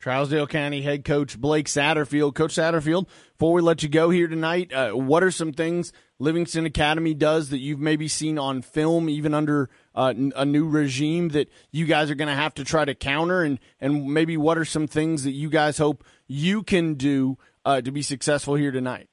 Trousdale 0.01 0.47
County 0.47 0.83
head 0.83 1.03
coach 1.03 1.39
Blake 1.39 1.65
Satterfield. 1.65 2.35
Coach 2.35 2.53
Satterfield, 2.53 3.07
before 3.33 3.53
we 3.53 3.61
let 3.61 3.81
you 3.81 3.89
go 3.89 4.11
here 4.11 4.27
tonight, 4.27 4.71
uh, 4.71 4.91
what 4.91 5.23
are 5.23 5.31
some 5.31 5.53
things 5.53 5.91
Livingston 6.19 6.65
Academy 6.65 7.15
does 7.15 7.49
that 7.49 7.59
you've 7.59 7.79
maybe 7.79 8.07
seen 8.07 8.37
on 8.37 8.61
film, 8.61 9.09
even 9.09 9.33
under 9.33 9.69
uh, 9.97 10.13
a 10.35 10.45
new 10.45 10.69
regime, 10.69 11.29
that 11.29 11.49
you 11.71 11.85
guys 11.85 12.09
are 12.09 12.15
going 12.15 12.29
to 12.29 12.33
have 12.33 12.53
to 12.53 12.63
try 12.63 12.85
to 12.85 12.95
counter? 12.95 13.43
And, 13.43 13.59
and 13.81 14.05
maybe 14.05 14.37
what 14.37 14.57
are 14.57 14.65
some 14.65 14.87
things 14.87 15.23
that 15.23 15.31
you 15.31 15.49
guys 15.49 15.77
hope 15.77 16.05
you 16.27 16.63
can 16.63 16.93
do 16.93 17.37
uh, 17.65 17.81
to 17.81 17.91
be 17.91 18.01
successful 18.01 18.55
here 18.55 18.71
tonight? 18.71 19.09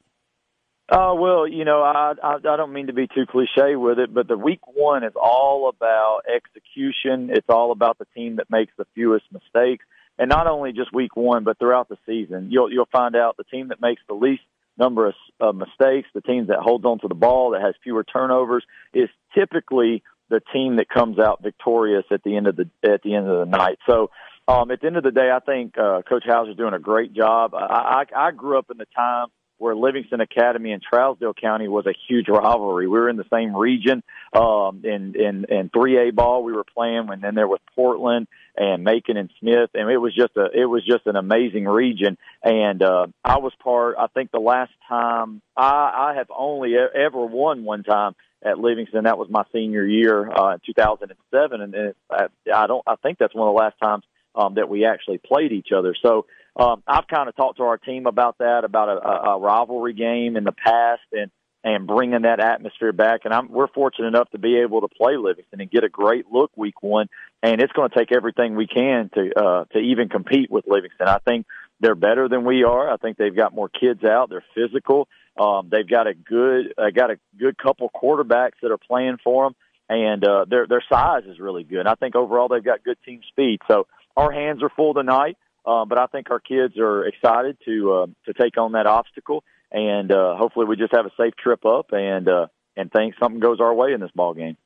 Uh, 0.89 1.15
well, 1.19 1.49
you 1.49 1.65
know, 1.65 1.83
I, 1.83 2.13
I 2.23 2.35
I 2.35 2.57
don't 2.59 2.75
mean 2.75 2.89
to 2.89 2.93
be 2.93 3.09
too 3.09 3.25
cliche 3.27 3.75
with 3.75 3.99
it, 3.99 4.13
but 4.13 4.29
the 4.29 4.37
week 4.37 4.61
one 4.67 5.03
is 5.03 5.15
all 5.17 5.71
about 5.71 6.21
execution. 6.29 7.31
It's 7.33 7.49
all 7.49 7.73
about 7.73 7.99
the 7.99 8.05
team 8.15 8.37
that 8.37 8.51
makes 8.51 8.73
the 8.77 8.85
fewest 8.95 9.25
mistakes 9.33 9.87
and 10.19 10.29
not 10.29 10.47
only 10.47 10.73
just 10.73 10.93
week 10.93 11.17
one, 11.17 11.45
but 11.45 11.59
throughout 11.59 11.89
the 11.89 11.97
season. 12.07 12.49
You'll 12.51 12.71
you'll 12.71 12.89
find 12.93 13.17
out 13.17 13.37
the 13.37 13.45
team 13.45 13.69
that 13.69 13.81
makes 13.81 14.03
the 14.09 14.15
least 14.15 14.43
number 14.77 15.07
of 15.07 15.15
uh, 15.41 15.53
mistakes, 15.53 16.09
the 16.15 16.21
team 16.21 16.47
that 16.49 16.59
holds 16.59 16.85
on 16.85 16.99
to 17.01 17.09
the 17.09 17.15
ball, 17.15 17.51
that 17.51 17.63
has 17.63 17.75
fewer 17.83 18.05
turnovers, 18.05 18.65
is 18.93 19.09
typically 19.35 20.03
the 20.29 20.41
team 20.53 20.77
that 20.77 20.89
comes 20.89 21.19
out 21.19 21.43
victorious 21.43 22.05
at 22.11 22.23
the 22.23 22.37
end 22.37 22.47
of 22.47 22.57
the 22.57 22.69
at 22.83 23.03
the 23.03 23.15
end 23.15 23.29
of 23.29 23.39
the 23.39 23.57
night. 23.57 23.79
So. 23.89 24.11
Um, 24.47 24.71
at 24.71 24.83
the 24.83 24.89
end 24.89 24.99
of 24.99 25.03
the 25.05 25.11
day, 25.11 25.31
I 25.35 25.41
think 25.41 25.79
uh, 25.79 26.03
Coach 26.07 26.25
Hauser's 26.27 26.59
doing 26.59 26.75
a 26.75 26.79
great 26.79 27.15
job. 27.15 27.55
I, 27.55 28.05
I, 28.15 28.27
I 28.27 28.31
grew 28.31 28.59
up 28.59 28.71
in 28.71 28.77
the 28.77 28.85
time 28.95 29.29
where 29.59 29.75
Livingston 29.75 30.21
Academy 30.21 30.73
and 30.73 30.83
Trousdale 30.85 31.35
County 31.35 31.69
was 31.69 31.87
a 31.87 31.95
huge 32.09 32.29
rivalry. 32.29 32.87
We 32.87 32.99
were 32.99 33.09
in 33.09 33.17
the 33.17 33.25
same 33.33 33.57
region 33.57 34.03
um, 34.33 34.83
in 34.85 35.15
in 35.15 35.47
in 35.49 35.71
3A 35.71 36.15
ball. 36.15 36.45
We 36.45 36.53
were 36.53 36.65
playing 36.65 37.07
when 37.07 37.21
then 37.21 37.35
there 37.35 37.49
was 37.49 37.61
Portland 37.75 38.27
and 38.57 38.85
Macon 38.85 39.17
and 39.17 39.31
Smith, 39.41 39.71
and 39.75 39.91
it 39.91 39.99
was 39.99 40.15
just 40.15 40.37
a 40.37 40.47
it 40.53 40.67
was 40.67 40.85
just 40.85 41.07
an 41.07 41.17
amazing 41.17 41.65
region. 41.65 42.19
And 42.43 42.83
uh, 42.83 43.07
I 43.25 43.39
was 43.39 43.53
part. 43.63 43.97
I 43.99 44.09
think 44.09 44.31
the 44.31 44.41
last 44.41 44.73
time 44.89 45.41
I, 45.57 46.11
I 46.11 46.15
have 46.17 46.29
only 46.37 46.75
ever 46.77 47.25
won 47.25 47.65
one 47.65 47.85
time 47.85 48.15
at 48.45 48.59
Livingston. 48.59 49.05
That 49.05 49.19
was 49.19 49.29
my 49.31 49.45
senior 49.53 49.85
year, 49.85 50.31
uh, 50.31 50.55
in 50.55 50.61
2007, 50.67 51.61
and 51.61 51.75
it, 51.75 51.97
I, 52.11 52.27
I 52.55 52.67
don't. 52.67 52.83
I 52.87 52.97
think 52.97 53.19
that's 53.19 53.35
one 53.35 53.49
of 53.49 53.55
the 53.55 53.59
last 53.59 53.77
times 53.83 54.05
um, 54.35 54.55
that 54.55 54.69
we 54.69 54.85
actually 54.85 55.19
played 55.19 55.53
each 55.53 55.69
other. 55.77 55.95
So 56.05 56.27
um, 56.57 56.83
I've 56.87 57.09
kind 57.09 57.29
of 57.29 57.37
talked 57.37 57.59
to 57.59 57.65
our 57.65 57.79
team 57.79 58.07
about 58.07 58.39
that, 58.39 58.65
about 58.65 58.89
a, 58.89 59.31
a 59.31 59.39
rivalry 59.39 59.95
game 59.95 60.37
in 60.37 60.45
the 60.45 60.53
past, 60.53 61.03
and 61.13 61.31
and 61.65 61.87
bringing 61.87 62.23
that 62.23 62.41
atmosphere 62.41 62.93
back. 62.93 63.23
And 63.25 63.33
I'm, 63.33 63.51
we're 63.51 63.69
fortunate 63.69 64.09
enough 64.09 64.31
to 64.33 64.39
be 64.39 64.59
able 64.59 64.83
to 64.83 64.89
play 64.89 65.17
Livingston 65.17 65.63
and 65.63 65.71
get 65.71 65.83
a 65.83 65.89
great 65.89 66.27
look 66.31 66.51
week 66.57 66.83
one. 66.83 67.09
And 67.43 67.63
it's 67.63 67.73
going 67.73 67.89
to 67.89 67.99
take 67.99 68.13
everything 68.15 68.55
we 68.55 68.67
can 68.67 69.11
to 69.15 69.31
uh, 69.35 69.65
to 69.73 69.79
even 69.79 70.11
compete 70.11 70.51
with 70.51 70.67
Livingston. 70.67 71.09
I 71.09 71.19
think 71.19 71.47
they're 71.85 71.95
better 71.95 72.29
than 72.29 72.45
we 72.45 72.65
are. 72.65 72.91
I 72.91 72.97
think 72.97 73.19
they've 73.19 73.35
got 73.35 73.55
more 73.55 73.69
kids 73.69 74.03
out. 74.05 74.31
They're 74.31 74.45
physical. 74.55 75.07
Um, 75.39 75.69
they've 75.71 75.89
got 75.89 76.07
a 76.07 76.15
good 76.15 76.73
uh, 76.79 76.91
got 76.95 77.11
a 77.11 77.19
good 77.39 77.59
couple 77.59 77.91
quarterbacks 77.91 78.59
that 78.63 78.71
are 78.71 78.79
playing 78.79 79.19
for 79.23 79.45
them, 79.45 79.55
and 79.89 80.25
uh, 80.25 80.47
their 80.49 80.67
their 80.67 80.83
size 80.89 81.25
is 81.27 81.39
really 81.39 81.65
good. 81.65 81.87
I 81.87 81.95
think 81.95 82.17
overall 82.17 82.49
they've 82.49 82.65
got 82.65 82.83
good 82.85 82.99
team 83.05 83.21
speed. 83.29 83.61
So 83.69 83.87
our 84.17 84.33
hands 84.33 84.63
are 84.63 84.71
full 84.71 84.95
tonight. 84.95 85.37
Uh, 85.67 85.85
but 85.87 85.99
I 85.99 86.07
think 86.07 86.31
our 86.31 86.41
kids 86.41 86.77
are 86.79 87.07
excited 87.07 87.57
to 87.65 87.93
uh, 87.93 88.07
to 88.27 88.35
take 88.35 88.59
on 88.59 88.73
that 88.73 88.87
obstacle, 88.87 89.43
and 89.73 90.13
uh, 90.13 90.37
hopefully 90.37 90.67
we 90.67 90.77
just 90.77 90.95
have 90.95 91.07
a 91.07 91.11
safe 91.19 91.35
trip 91.37 91.65
up, 91.65 91.87
and 91.93 92.29
uh, 92.29 92.47
and 92.77 92.93
think 92.93 93.15
something 93.19 93.41
goes 93.41 93.61
our 93.61 93.73
way 93.73 93.95
in 93.95 94.01
this 94.01 94.11
ball 94.15 94.35
game. 94.35 94.57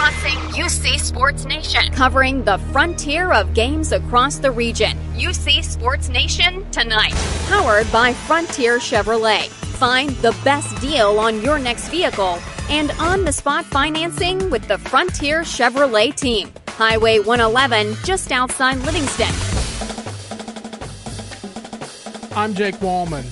Crisscrossing 0.00 0.38
UC 0.54 0.98
Sports 0.98 1.44
Nation, 1.44 1.92
covering 1.92 2.42
the 2.42 2.56
frontier 2.72 3.32
of 3.32 3.52
games 3.52 3.92
across 3.92 4.38
the 4.38 4.50
region. 4.50 4.96
UC 5.14 5.62
Sports 5.62 6.08
Nation 6.08 6.68
tonight, 6.70 7.12
powered 7.48 7.90
by 7.92 8.14
Frontier 8.14 8.78
Chevrolet. 8.78 9.48
Find 9.76 10.08
the 10.22 10.34
best 10.42 10.80
deal 10.80 11.18
on 11.18 11.42
your 11.42 11.58
next 11.58 11.88
vehicle 11.88 12.38
and 12.70 12.92
on 12.92 13.26
the 13.26 13.32
spot 13.32 13.66
financing 13.66 14.48
with 14.48 14.66
the 14.68 14.78
Frontier 14.78 15.42
Chevrolet 15.42 16.14
team. 16.14 16.50
Highway 16.68 17.18
111, 17.18 17.94
just 18.02 18.32
outside 18.32 18.78
Livingston. 18.78 19.28
I'm 22.34 22.54
Jake 22.54 22.76
Wallman. 22.76 23.26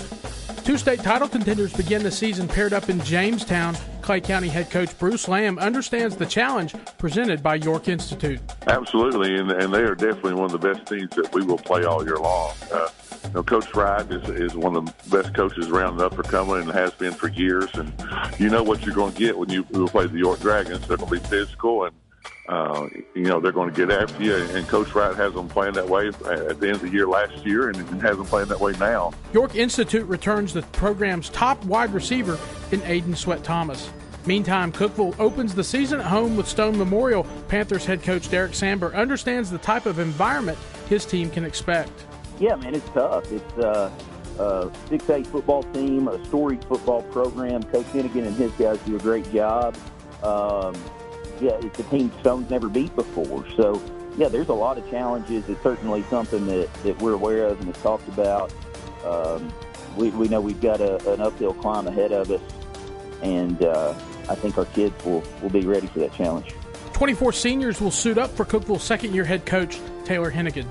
Two 0.65 0.77
state 0.77 1.01
title 1.01 1.29
contenders 1.29 1.73
begin 1.73 2.03
the 2.03 2.11
season 2.11 2.47
paired 2.47 2.75
up 2.75 2.91
in 2.91 3.01
Jamestown. 3.01 3.75
Clay 4.09 4.23
County 4.23 4.49
head 4.49 4.71
coach 4.71 4.99
Bruce 4.99 5.29
Lamb 5.29 5.59
understands 5.59 6.17
the 6.17 6.25
challenge 6.25 6.75
presented 6.97 7.43
by 7.43 7.57
York 7.57 7.89
Institute. 7.89 8.41
Absolutely, 8.67 9.35
and, 9.35 9.51
and 9.51 9.71
they 9.71 9.83
are 9.83 9.95
definitely 9.95 10.33
one 10.33 10.47
of 10.47 10.53
the 10.53 10.59
best 10.59 10.87
teams 10.87 11.11
that 11.11 11.31
we 11.35 11.45
will 11.45 11.59
play 11.59 11.85
all 11.85 12.03
year 12.03 12.17
long. 12.17 12.55
Uh, 12.73 12.89
you 13.25 13.31
know, 13.35 13.43
Coach 13.43 13.75
Wright 13.75 14.11
is, 14.11 14.27
is 14.31 14.57
one 14.57 14.77
of 14.77 14.87
the 14.87 15.11
best 15.11 15.35
coaches 15.35 15.69
around 15.69 15.99
the 15.99 16.07
upper 16.07 16.23
Cumberland 16.23 16.71
and 16.71 16.79
has 16.79 16.95
been 16.95 17.13
for 17.13 17.29
years. 17.29 17.69
And 17.75 17.93
you 18.39 18.49
know 18.49 18.63
what 18.63 18.87
you're 18.87 18.95
going 18.95 19.13
to 19.13 19.19
get 19.19 19.37
when 19.37 19.51
you 19.51 19.63
play 19.65 20.07
the 20.07 20.17
York 20.17 20.41
Dragons. 20.41 20.89
They're 20.89 20.97
going 20.97 21.11
to 21.11 21.21
be 21.21 21.29
physical 21.29 21.85
and 21.85 21.95
uh, 22.49 22.89
you 23.15 23.25
know, 23.25 23.41
they're 23.41 23.53
going 23.53 23.73
to 23.73 23.87
get 23.87 23.91
after 23.91 24.23
you. 24.23 24.35
And 24.35 24.67
Coach 24.67 24.95
Wright 24.95 25.15
has 25.15 25.35
them 25.35 25.49
playing 25.49 25.75
that 25.75 25.89
way 25.89 26.09
at 26.09 26.19
the 26.19 26.67
end 26.67 26.77
of 26.77 26.81
the 26.81 26.89
year 26.89 27.07
last 27.07 27.45
year 27.45 27.69
and 27.69 27.77
has 28.01 28.17
them 28.17 28.27
playing 28.27 28.49
that 28.49 28.59
way 28.59 28.73
now. 28.73 29.13
York 29.33 29.55
Institute 29.55 30.07
returns 30.07 30.55
the 30.55 30.63
program's 30.63 31.29
top 31.29 31.63
wide 31.67 31.93
receiver 31.93 32.39
in 32.73 32.81
Aiden 32.81 33.17
Sweat 33.17 33.45
Thomas. 33.45 33.91
Meantime, 34.27 34.73
Cookeville 34.73 35.19
opens 35.19 35.55
the 35.55 35.65
season 35.65 36.01
at 36.01 36.07
home 36.07 36.37
with 36.37 36.49
Stone 36.49 36.77
Memorial. 36.77 37.25
Panthers 37.49 37.85
head 37.85 38.03
coach 38.03 38.31
Derek 38.31 38.53
Samber 38.53 38.95
understands 38.95 39.51
the 39.51 39.59
type 39.59 39.87
of 39.87 39.99
environment 39.99 40.59
his 40.89 41.05
team 41.07 41.31
can 41.31 41.45
expect. 41.45 41.93
Yeah, 42.39 42.57
man, 42.57 42.75
it's 42.75 42.89
tough. 42.91 43.31
It's 43.31 43.59
uh, 43.59 43.91
a 44.39 44.71
6 44.89 45.11
8 45.11 45.27
football 45.27 45.63
team, 45.65 46.09
a 46.09 46.23
storied 46.27 46.65
football 46.65 47.03
program. 47.05 47.63
Coach 47.65 47.87
Finnegan 47.87 48.25
and 48.25 48.37
his 48.37 48.53
guys 48.53 48.79
do 48.81 48.97
a 48.97 48.99
great 48.99 49.31
job. 49.33 49.77
Um, 50.23 50.75
yeah, 51.41 51.59
it's 51.63 51.79
a 51.79 51.85
team 51.85 52.11
Stone's 52.21 52.51
never 52.51 52.69
beat 52.69 52.95
before. 52.95 53.45
So, 53.57 53.83
yeah, 54.17 54.29
there's 54.29 54.49
a 54.49 54.55
lot 54.55 54.79
of 54.79 54.89
challenges. 54.91 55.49
It's 55.49 55.63
certainly 55.63 56.03
something 56.05 56.47
that, 56.47 56.73
that 56.83 57.01
we're 57.01 57.15
aware 57.15 57.47
of 57.47 57.59
and 57.59 57.67
have 57.67 57.83
talked 57.83 58.09
about. 58.09 58.53
Um, 59.05 59.53
we, 59.97 60.11
we 60.11 60.29
know 60.29 60.41
we've 60.41 60.61
got 60.61 60.81
a, 60.81 61.13
an 61.13 61.21
uphill 61.21 61.55
climb 61.55 61.87
ahead 61.87 62.13
of 62.13 62.31
us, 62.31 62.41
and 63.23 63.63
uh, 63.63 63.95
I 64.29 64.35
think 64.35 64.59
our 64.59 64.67
kids 64.67 64.95
will, 65.05 65.23
will 65.43 65.51
be 65.51 65.67
ready 65.67 65.87
for 65.87 66.01
that 66.01 66.13
challenge. 66.15 66.55
24 66.93 67.33
seniors 67.33 67.81
will 67.81 67.91
suit 67.91 68.19
up 68.19 68.31
for 68.31 68.45
Cookeville's 68.45 68.83
second 68.83 69.15
year 69.15 69.25
head 69.25 69.47
coach, 69.47 69.79
Taylor 70.05 70.33
Hennigan. 70.33 70.67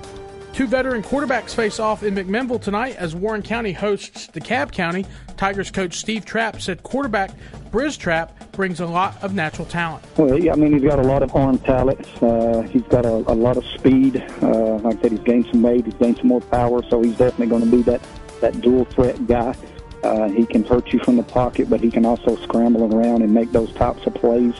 Two 0.57 0.65
veteran 0.65 1.03
quarterbacks 1.03 1.53
face 1.53 1.79
off 1.79 2.01
in 2.01 2.15
McMinnville 2.15 2.59
tonight 2.59 2.95
as 2.95 3.13
Warren 3.13 3.43
County 3.43 3.73
hosts 3.73 4.25
DeKalb 4.25 4.71
County. 4.71 5.05
Tigers 5.37 5.69
coach 5.69 5.93
Steve 5.93 6.25
Trapp 6.25 6.59
said 6.61 6.81
quarterback 6.81 7.29
Briz 7.69 7.95
Trapp 7.95 8.51
brings 8.53 8.79
a 8.79 8.87
lot 8.87 9.21
of 9.23 9.35
natural 9.35 9.67
talent. 9.67 10.03
Well, 10.17 10.33
I 10.33 10.55
mean, 10.55 10.73
he's 10.73 10.81
got 10.81 10.97
a 10.97 11.03
lot 11.03 11.21
of 11.21 11.35
arm 11.35 11.59
talent. 11.59 12.07
Uh, 12.23 12.63
he's 12.63 12.81
got 12.81 13.05
a, 13.05 13.11
a, 13.11 13.35
lot 13.37 13.57
of 13.57 13.65
speed. 13.65 14.17
Uh, 14.41 14.77
like 14.77 14.97
I 14.97 15.01
said, 15.03 15.11
he's 15.11 15.21
gained 15.21 15.45
some 15.51 15.61
weight. 15.61 15.85
He's 15.85 15.93
gained 15.93 16.17
some 16.17 16.27
more 16.27 16.41
power, 16.41 16.81
so 16.89 17.03
he's 17.03 17.17
definitely 17.17 17.49
going 17.49 17.63
to 17.63 17.69
be 17.69 17.83
that, 17.83 18.01
that 18.41 18.59
dual 18.59 18.85
threat 18.85 19.27
guy. 19.27 19.55
Uh, 20.03 20.29
he 20.29 20.45
can 20.45 20.63
hurt 20.63 20.93
you 20.93 20.99
from 20.99 21.17
the 21.17 21.23
pocket, 21.23 21.69
but 21.69 21.81
he 21.81 21.89
can 21.89 22.05
also 22.05 22.35
scramble 22.37 22.93
around 22.95 23.21
and 23.23 23.33
make 23.33 23.51
those 23.51 23.73
types 23.73 24.05
of 24.05 24.13
plays. 24.13 24.53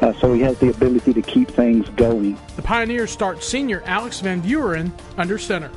Uh, 0.00 0.12
so 0.14 0.32
he 0.32 0.40
has 0.40 0.58
the 0.58 0.68
ability 0.68 1.12
to 1.14 1.22
keep 1.22 1.50
things 1.50 1.88
going. 1.90 2.38
The 2.56 2.62
Pioneers 2.62 3.10
start 3.10 3.42
senior 3.42 3.82
Alex 3.86 4.20
Van 4.20 4.40
Buren 4.40 4.92
under 5.16 5.38
center. 5.38 5.70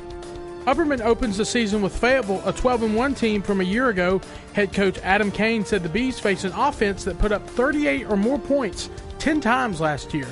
Upperman 0.66 1.00
opens 1.00 1.36
the 1.36 1.44
season 1.44 1.80
with 1.80 1.96
Fayetteville, 1.96 2.42
a 2.44 2.52
12 2.52 2.92
1 2.92 3.14
team 3.14 3.40
from 3.40 3.60
a 3.60 3.64
year 3.64 3.88
ago. 3.88 4.20
Head 4.52 4.72
coach 4.72 4.98
Adam 5.04 5.30
Kane 5.30 5.64
said 5.64 5.84
the 5.84 5.88
Bees 5.88 6.18
face 6.18 6.42
an 6.42 6.52
offense 6.52 7.04
that 7.04 7.18
put 7.18 7.30
up 7.30 7.48
38 7.50 8.06
or 8.06 8.16
more 8.16 8.38
points 8.38 8.90
10 9.20 9.40
times 9.40 9.80
last 9.80 10.12
year. 10.12 10.26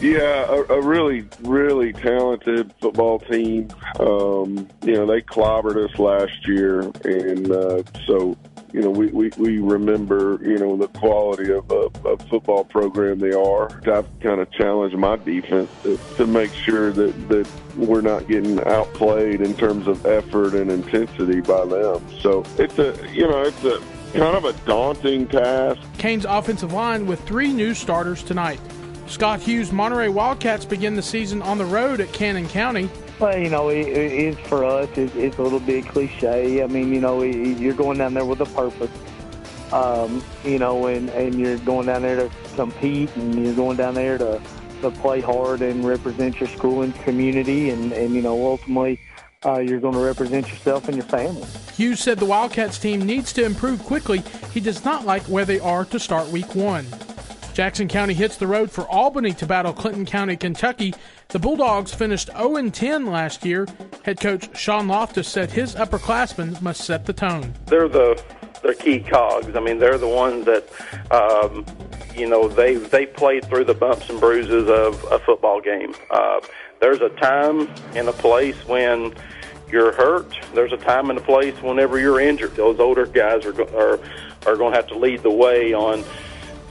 Yeah, 0.00 0.46
a, 0.48 0.74
a 0.74 0.80
really, 0.80 1.26
really 1.40 1.92
talented 1.92 2.72
football 2.80 3.18
team. 3.18 3.68
Um, 3.98 4.68
you 4.82 4.94
know, 4.94 5.06
they 5.06 5.20
clobbered 5.22 5.76
us 5.76 5.98
last 5.98 6.46
year, 6.46 6.80
and 7.04 7.50
uh, 7.50 7.82
so 8.06 8.36
you 8.72 8.82
know, 8.82 8.90
we, 8.90 9.06
we, 9.08 9.30
we 9.38 9.58
remember, 9.58 10.38
you 10.42 10.58
know, 10.58 10.76
the 10.76 10.88
quality 10.88 11.52
of 11.52 11.70
a, 11.70 11.90
a 12.06 12.16
football 12.28 12.64
program 12.64 13.18
they 13.18 13.32
are. 13.32 13.66
I've 13.90 14.08
kind 14.20 14.40
of 14.40 14.50
challenged 14.52 14.96
my 14.96 15.16
defense 15.16 15.70
to, 15.84 15.98
to 16.16 16.26
make 16.26 16.52
sure 16.52 16.92
that, 16.92 17.28
that 17.28 17.48
we're 17.76 18.02
not 18.02 18.28
getting 18.28 18.62
outplayed 18.66 19.40
in 19.40 19.54
terms 19.54 19.86
of 19.86 20.04
effort 20.04 20.54
and 20.54 20.70
intensity 20.70 21.40
by 21.40 21.64
them. 21.64 22.04
So 22.20 22.44
it's 22.58 22.78
a, 22.78 22.94
you 23.12 23.26
know, 23.28 23.42
it's 23.42 23.64
a 23.64 23.80
kind 24.12 24.36
of 24.36 24.44
a 24.44 24.52
daunting 24.66 25.26
task. 25.28 25.80
Kane's 25.96 26.24
offensive 26.26 26.72
line 26.72 27.06
with 27.06 27.20
three 27.26 27.52
new 27.52 27.72
starters 27.72 28.22
tonight. 28.22 28.60
Scott 29.08 29.40
Hughes' 29.40 29.72
Monterey 29.72 30.08
Wildcats 30.08 30.66
begin 30.66 30.94
the 30.94 31.02
season 31.02 31.40
on 31.40 31.56
the 31.56 31.64
road 31.64 32.00
at 32.00 32.12
Cannon 32.12 32.46
County. 32.46 32.90
Well, 33.18 33.36
you 33.36 33.48
know, 33.48 33.70
it, 33.70 33.88
it's 33.88 34.38
for 34.48 34.64
us. 34.64 34.88
It, 34.96 35.14
it's 35.16 35.38
a 35.38 35.42
little 35.42 35.60
bit 35.60 35.86
cliche. 35.88 36.62
I 36.62 36.66
mean, 36.66 36.92
you 36.92 37.00
know, 37.00 37.22
you're 37.22 37.74
going 37.74 37.98
down 37.98 38.14
there 38.14 38.24
with 38.24 38.40
a 38.40 38.46
purpose. 38.46 38.90
Um, 39.72 40.22
you 40.44 40.58
know, 40.58 40.86
and 40.86 41.08
and 41.10 41.34
you're 41.34 41.58
going 41.58 41.86
down 41.86 42.02
there 42.02 42.16
to 42.16 42.30
compete, 42.54 43.14
and 43.16 43.44
you're 43.44 43.54
going 43.54 43.76
down 43.76 43.94
there 43.94 44.18
to 44.18 44.40
to 44.82 44.90
play 44.90 45.20
hard 45.20 45.62
and 45.62 45.84
represent 45.84 46.38
your 46.38 46.48
school 46.50 46.82
and 46.82 46.94
community, 47.02 47.70
and 47.70 47.92
and 47.92 48.14
you 48.14 48.22
know, 48.22 48.46
ultimately. 48.46 49.00
Uh, 49.44 49.60
you're 49.60 49.78
going 49.78 49.94
to 49.94 50.00
represent 50.00 50.48
yourself 50.48 50.88
and 50.88 50.96
your 50.96 51.06
family. 51.06 51.46
Hughes 51.76 52.00
said 52.00 52.18
the 52.18 52.24
Wildcats 52.24 52.76
team 52.76 53.06
needs 53.06 53.32
to 53.34 53.44
improve 53.44 53.84
quickly. 53.84 54.24
He 54.52 54.58
does 54.58 54.84
not 54.84 55.06
like 55.06 55.22
where 55.26 55.44
they 55.44 55.60
are 55.60 55.84
to 55.84 56.00
start 56.00 56.26
week 56.30 56.56
one. 56.56 56.84
Jackson 57.58 57.88
County 57.88 58.14
hits 58.14 58.36
the 58.36 58.46
road 58.46 58.70
for 58.70 58.86
Albany 58.86 59.32
to 59.32 59.44
battle 59.44 59.72
Clinton 59.72 60.06
County, 60.06 60.36
Kentucky. 60.36 60.94
The 61.26 61.40
Bulldogs 61.40 61.92
finished 61.92 62.30
0 62.38 62.70
10 62.70 63.06
last 63.06 63.44
year. 63.44 63.66
Head 64.04 64.20
coach 64.20 64.56
Sean 64.56 64.86
Loftus 64.86 65.26
said 65.26 65.50
his 65.50 65.74
upperclassmen 65.74 66.62
must 66.62 66.84
set 66.84 67.04
the 67.04 67.12
tone. 67.12 67.52
They're 67.66 67.88
the 67.88 68.22
they're 68.62 68.74
key 68.74 69.00
cogs. 69.00 69.56
I 69.56 69.58
mean, 69.58 69.80
they're 69.80 69.98
the 69.98 70.06
ones 70.06 70.46
that, 70.46 70.68
um, 71.10 71.66
you 72.14 72.28
know, 72.28 72.46
they 72.46 72.76
they 72.76 73.06
played 73.06 73.44
through 73.46 73.64
the 73.64 73.74
bumps 73.74 74.08
and 74.08 74.20
bruises 74.20 74.68
of 74.68 75.04
a 75.10 75.18
football 75.18 75.60
game. 75.60 75.96
Uh, 76.12 76.38
there's 76.80 77.00
a 77.00 77.08
time 77.08 77.68
and 77.96 78.06
a 78.06 78.12
place 78.12 78.54
when 78.68 79.12
you're 79.68 79.90
hurt. 79.90 80.32
There's 80.54 80.72
a 80.72 80.76
time 80.76 81.10
and 81.10 81.18
a 81.18 81.22
place 81.22 81.60
whenever 81.60 81.98
you're 81.98 82.20
injured. 82.20 82.54
Those 82.54 82.78
older 82.78 83.04
guys 83.04 83.44
are 83.44 83.60
are 83.76 83.98
are 84.46 84.54
going 84.54 84.70
to 84.70 84.76
have 84.76 84.86
to 84.86 84.96
lead 84.96 85.24
the 85.24 85.32
way 85.32 85.74
on 85.74 86.04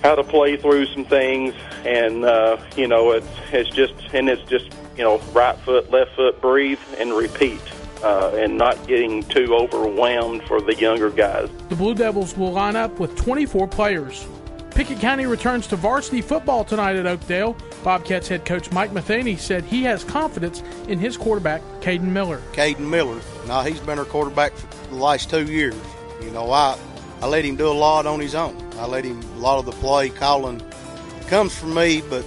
how 0.03 0.15
to 0.15 0.23
play 0.23 0.57
through 0.57 0.85
some 0.87 1.05
things, 1.05 1.53
and 1.85 2.23
uh, 2.25 2.57
you 2.75 2.87
know, 2.87 3.11
it's 3.11 3.27
it's 3.51 3.69
just 3.69 3.93
and 4.13 4.29
it's 4.29 4.41
just 4.49 4.69
you 4.97 5.03
know, 5.03 5.19
right 5.33 5.57
foot, 5.59 5.91
left 5.91 6.15
foot, 6.15 6.41
breathe, 6.41 6.79
and 6.97 7.13
repeat. 7.13 7.61
uh, 8.03 8.31
and 8.35 8.57
not 8.57 8.75
getting 8.87 9.23
too 9.23 9.55
overwhelmed 9.55 10.43
for 10.43 10.61
the 10.61 10.75
younger 10.75 11.09
guys. 11.09 11.49
The 11.69 11.75
Blue 11.75 11.95
Devils 11.95 12.37
will 12.37 12.51
line 12.51 12.75
up 12.75 12.99
with 12.99 13.15
24 13.15 13.67
players. 13.67 14.27
Pickett 14.69 14.99
County 14.99 15.25
returns 15.25 15.65
to 15.67 15.75
varsity 15.75 16.21
football 16.21 16.63
tonight 16.63 16.95
at 16.95 17.07
Oakdale. 17.07 17.57
Bobcats 17.83 18.27
head 18.27 18.45
coach 18.45 18.71
Mike 18.71 18.93
Matheny 18.93 19.35
said 19.35 19.63
he 19.63 19.81
has 19.83 20.03
confidence 20.03 20.61
in 20.87 20.99
his 20.99 21.17
quarterback, 21.17 21.61
Caden 21.81 22.03
Miller. 22.03 22.39
Caden 22.53 22.79
Miller. 22.87 23.19
Now, 23.47 23.63
he's 23.63 23.79
been 23.79 23.97
our 23.97 24.05
quarterback 24.05 24.53
for 24.53 24.89
the 24.89 25.01
last 25.01 25.31
two 25.31 25.45
years. 25.45 25.75
You 26.21 26.29
know, 26.29 26.51
I, 26.51 26.77
I 27.21 27.27
let 27.27 27.43
him 27.43 27.55
do 27.55 27.67
a 27.67 27.73
lot 27.73 28.05
on 28.05 28.19
his 28.19 28.35
own. 28.35 28.55
I 28.77 28.85
let 28.85 29.03
him, 29.03 29.19
a 29.21 29.39
lot 29.39 29.57
of 29.57 29.65
the 29.65 29.71
play 29.73 30.09
calling 30.09 30.61
comes 31.27 31.57
from 31.57 31.73
me, 31.73 32.01
but 32.09 32.25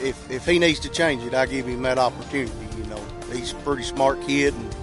if, 0.00 0.30
if 0.30 0.44
he 0.44 0.58
needs 0.58 0.80
to 0.80 0.88
change 0.88 1.22
it, 1.22 1.32
I 1.32 1.46
give 1.46 1.66
him 1.66 1.82
that 1.82 1.98
opportunity. 1.98 2.52
You 2.76 2.84
know, 2.84 3.02
he's 3.32 3.52
a 3.52 3.56
pretty 3.56 3.84
smart 3.84 4.20
kid, 4.26 4.52
and 4.52 4.76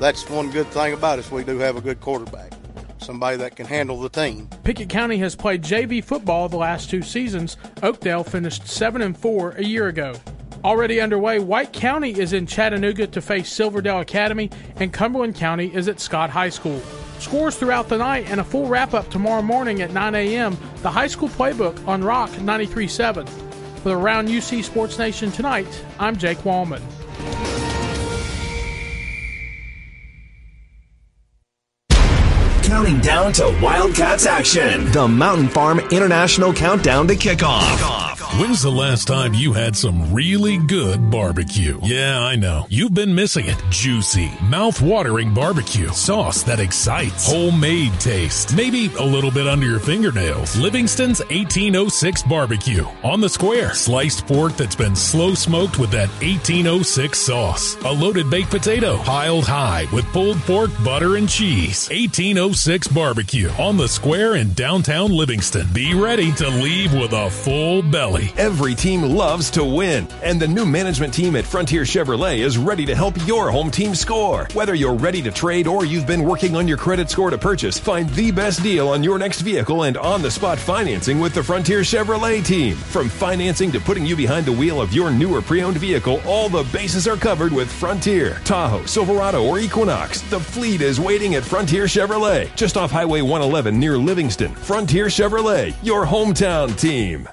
that's 0.00 0.28
one 0.28 0.50
good 0.50 0.66
thing 0.68 0.94
about 0.94 1.18
us. 1.18 1.30
We 1.30 1.44
do 1.44 1.58
have 1.58 1.76
a 1.76 1.82
good 1.82 2.00
quarterback, 2.00 2.52
somebody 2.98 3.36
that 3.36 3.56
can 3.56 3.66
handle 3.66 4.00
the 4.00 4.08
team. 4.08 4.48
Pickett 4.64 4.88
County 4.88 5.18
has 5.18 5.36
played 5.36 5.62
JV 5.62 6.02
football 6.02 6.48
the 6.48 6.56
last 6.56 6.88
two 6.88 7.02
seasons. 7.02 7.58
Oakdale 7.82 8.24
finished 8.24 8.66
7 8.66 9.02
and 9.02 9.16
4 9.16 9.50
a 9.50 9.64
year 9.64 9.88
ago. 9.88 10.14
Already 10.64 11.00
underway, 11.00 11.40
White 11.40 11.72
County 11.72 12.18
is 12.18 12.32
in 12.32 12.46
Chattanooga 12.46 13.06
to 13.08 13.20
face 13.20 13.52
Silverdale 13.52 14.00
Academy, 14.00 14.48
and 14.76 14.92
Cumberland 14.92 15.34
County 15.34 15.74
is 15.74 15.88
at 15.88 16.00
Scott 16.00 16.30
High 16.30 16.50
School. 16.50 16.80
Scores 17.18 17.56
throughout 17.56 17.88
the 17.88 17.98
night 17.98 18.30
and 18.30 18.40
a 18.40 18.44
full 18.44 18.66
wrap 18.66 18.94
up 18.94 19.08
tomorrow 19.10 19.42
morning 19.42 19.80
at 19.82 19.92
9 19.92 20.14
a.m. 20.14 20.56
The 20.82 20.90
high 20.90 21.06
school 21.06 21.28
playbook 21.28 21.86
on 21.86 22.02
Rock 22.02 22.30
93.7. 22.30 23.28
For 23.82 23.88
the 23.88 23.96
Around 23.96 24.28
UC 24.28 24.64
Sports 24.64 24.98
Nation 24.98 25.30
tonight, 25.30 25.84
I'm 25.98 26.16
Jake 26.16 26.38
Wallman. 26.38 26.82
Counting 32.82 33.00
down 33.00 33.32
to 33.34 33.58
Wildcats 33.62 34.26
action. 34.26 34.90
The 34.90 35.06
Mountain 35.06 35.50
Farm 35.50 35.78
International 35.92 36.52
Countdown 36.52 37.06
to 37.06 37.14
Kickoff. 37.14 38.10
When's 38.40 38.62
the 38.62 38.70
last 38.72 39.06
time 39.06 39.34
you 39.34 39.52
had 39.52 39.76
some 39.76 40.12
really 40.12 40.56
good 40.56 41.10
barbecue? 41.10 41.78
Yeah, 41.82 42.18
I 42.18 42.34
know. 42.34 42.66
You've 42.70 42.94
been 42.94 43.14
missing 43.14 43.44
it. 43.46 43.62
Juicy, 43.68 44.32
mouth-watering 44.42 45.34
barbecue. 45.34 45.90
Sauce 45.90 46.42
that 46.44 46.58
excites. 46.58 47.30
Homemade 47.30 47.92
taste. 48.00 48.56
Maybe 48.56 48.90
a 48.98 49.04
little 49.04 49.30
bit 49.30 49.46
under 49.46 49.66
your 49.66 49.80
fingernails. 49.80 50.56
Livingston's 50.56 51.20
1806 51.20 52.22
barbecue. 52.22 52.86
On 53.04 53.20
the 53.20 53.28
square. 53.28 53.74
Sliced 53.74 54.26
pork 54.26 54.56
that's 54.56 54.74
been 54.74 54.96
slow 54.96 55.34
smoked 55.34 55.78
with 55.78 55.90
that 55.90 56.08
1806 56.22 57.18
sauce. 57.18 57.76
A 57.84 57.92
loaded 57.92 58.30
baked 58.30 58.50
potato. 58.50 58.96
Piled 59.02 59.44
high 59.44 59.86
with 59.92 60.06
pulled 60.06 60.38
pork, 60.38 60.70
butter, 60.82 61.16
and 61.16 61.28
cheese. 61.28 61.86
1806 61.90 62.71
barbecue. 62.72 63.50
On 63.58 63.76
the 63.76 63.86
square 63.86 64.36
in 64.36 64.54
downtown 64.54 65.10
Livingston. 65.10 65.66
Be 65.74 65.92
ready 65.92 66.32
to 66.32 66.48
leave 66.48 66.94
with 66.94 67.12
a 67.12 67.28
full 67.28 67.82
belly. 67.82 68.32
Every 68.38 68.74
team 68.74 69.02
loves 69.02 69.50
to 69.50 69.62
win, 69.62 70.08
and 70.22 70.40
the 70.40 70.48
new 70.48 70.64
management 70.64 71.12
team 71.12 71.36
at 71.36 71.44
Frontier 71.44 71.82
Chevrolet 71.82 72.38
is 72.38 72.56
ready 72.56 72.86
to 72.86 72.94
help 72.94 73.14
your 73.26 73.50
home 73.50 73.70
team 73.70 73.94
score. 73.94 74.48
Whether 74.54 74.74
you're 74.74 74.94
ready 74.94 75.20
to 75.20 75.30
trade 75.30 75.66
or 75.66 75.84
you've 75.84 76.06
been 76.06 76.24
working 76.24 76.56
on 76.56 76.66
your 76.66 76.78
credit 76.78 77.10
score 77.10 77.28
to 77.28 77.36
purchase, 77.36 77.78
find 77.78 78.08
the 78.10 78.30
best 78.30 78.62
deal 78.62 78.88
on 78.88 79.04
your 79.04 79.18
next 79.18 79.42
vehicle 79.42 79.82
and 79.82 79.98
on 79.98 80.22
the 80.22 80.30
spot 80.30 80.58
financing 80.58 81.20
with 81.20 81.34
the 81.34 81.42
Frontier 81.42 81.80
Chevrolet 81.80 82.42
team. 82.42 82.74
From 82.74 83.10
financing 83.10 83.70
to 83.72 83.80
putting 83.80 84.06
you 84.06 84.16
behind 84.16 84.46
the 84.46 84.52
wheel 84.52 84.80
of 84.80 84.94
your 84.94 85.10
newer 85.10 85.42
pre 85.42 85.62
owned 85.62 85.76
vehicle, 85.76 86.22
all 86.26 86.48
the 86.48 86.64
bases 86.72 87.06
are 87.06 87.16
covered 87.16 87.52
with 87.52 87.70
Frontier, 87.70 88.40
Tahoe, 88.44 88.86
Silverado, 88.86 89.44
or 89.44 89.58
Equinox. 89.58 90.22
The 90.22 90.40
fleet 90.40 90.80
is 90.80 90.98
waiting 90.98 91.34
at 91.34 91.44
Frontier 91.44 91.84
Chevrolet, 91.84 92.54
just 92.62 92.76
off 92.76 92.92
Highway 92.92 93.22
111 93.22 93.76
near 93.76 93.98
Livingston. 93.98 94.54
Frontier 94.54 95.06
Chevrolet, 95.06 95.74
your 95.82 96.06
hometown 96.06 96.78
team. 96.78 97.28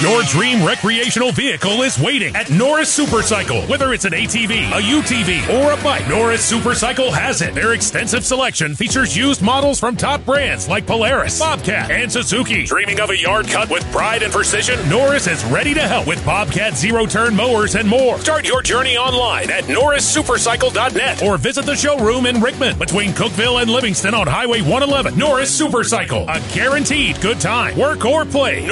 Your 0.00 0.22
dream 0.24 0.64
recreational 0.66 1.30
vehicle 1.30 1.82
is 1.82 1.98
waiting 2.00 2.34
at 2.34 2.50
Norris 2.50 2.96
Supercycle. 2.98 3.68
Whether 3.68 3.92
it's 3.92 4.06
an 4.06 4.12
ATV, 4.12 4.68
a 4.70 4.80
UTV, 4.80 5.62
or 5.62 5.72
a 5.72 5.82
bike, 5.84 6.08
Norris 6.08 6.50
Supercycle 6.50 7.12
has 7.12 7.42
it. 7.42 7.54
Their 7.54 7.74
extensive 7.74 8.24
selection 8.24 8.74
features 8.74 9.16
used 9.16 9.42
models 9.42 9.78
from 9.78 9.94
top 9.96 10.24
brands 10.24 10.68
like 10.68 10.86
Polaris, 10.86 11.38
Bobcat, 11.38 11.90
and 11.90 12.10
Suzuki. 12.10 12.64
Dreaming 12.64 12.98
of 12.98 13.10
a 13.10 13.16
yard 13.16 13.46
cut 13.46 13.68
with 13.70 13.84
pride 13.92 14.22
and 14.22 14.32
precision? 14.32 14.78
Norris 14.88 15.26
is 15.26 15.44
ready 15.44 15.74
to 15.74 15.82
help 15.82 16.06
with 16.06 16.24
Bobcat 16.24 16.76
zero 16.76 17.04
turn 17.06 17.36
mowers 17.36 17.74
and 17.76 17.86
more. 17.86 18.18
Start 18.18 18.48
your 18.48 18.62
journey 18.62 18.96
online 18.96 19.50
at 19.50 19.64
norrissupercycle.net 19.64 21.22
or 21.22 21.36
visit 21.36 21.66
the 21.66 21.76
showroom 21.76 22.26
in 22.26 22.40
Rickman 22.40 22.78
between 22.78 23.10
Cookeville 23.12 23.60
and 23.60 23.70
Livingston 23.70 24.14
on 24.14 24.26
Highway 24.26 24.60
111. 24.62 25.18
Norris 25.18 25.60
Supercycle, 25.60 26.24
a 26.28 26.54
guaranteed 26.54 27.20
good 27.20 27.38
time. 27.38 27.78
Work 27.78 28.04
or 28.04 28.24
play. 28.24 28.66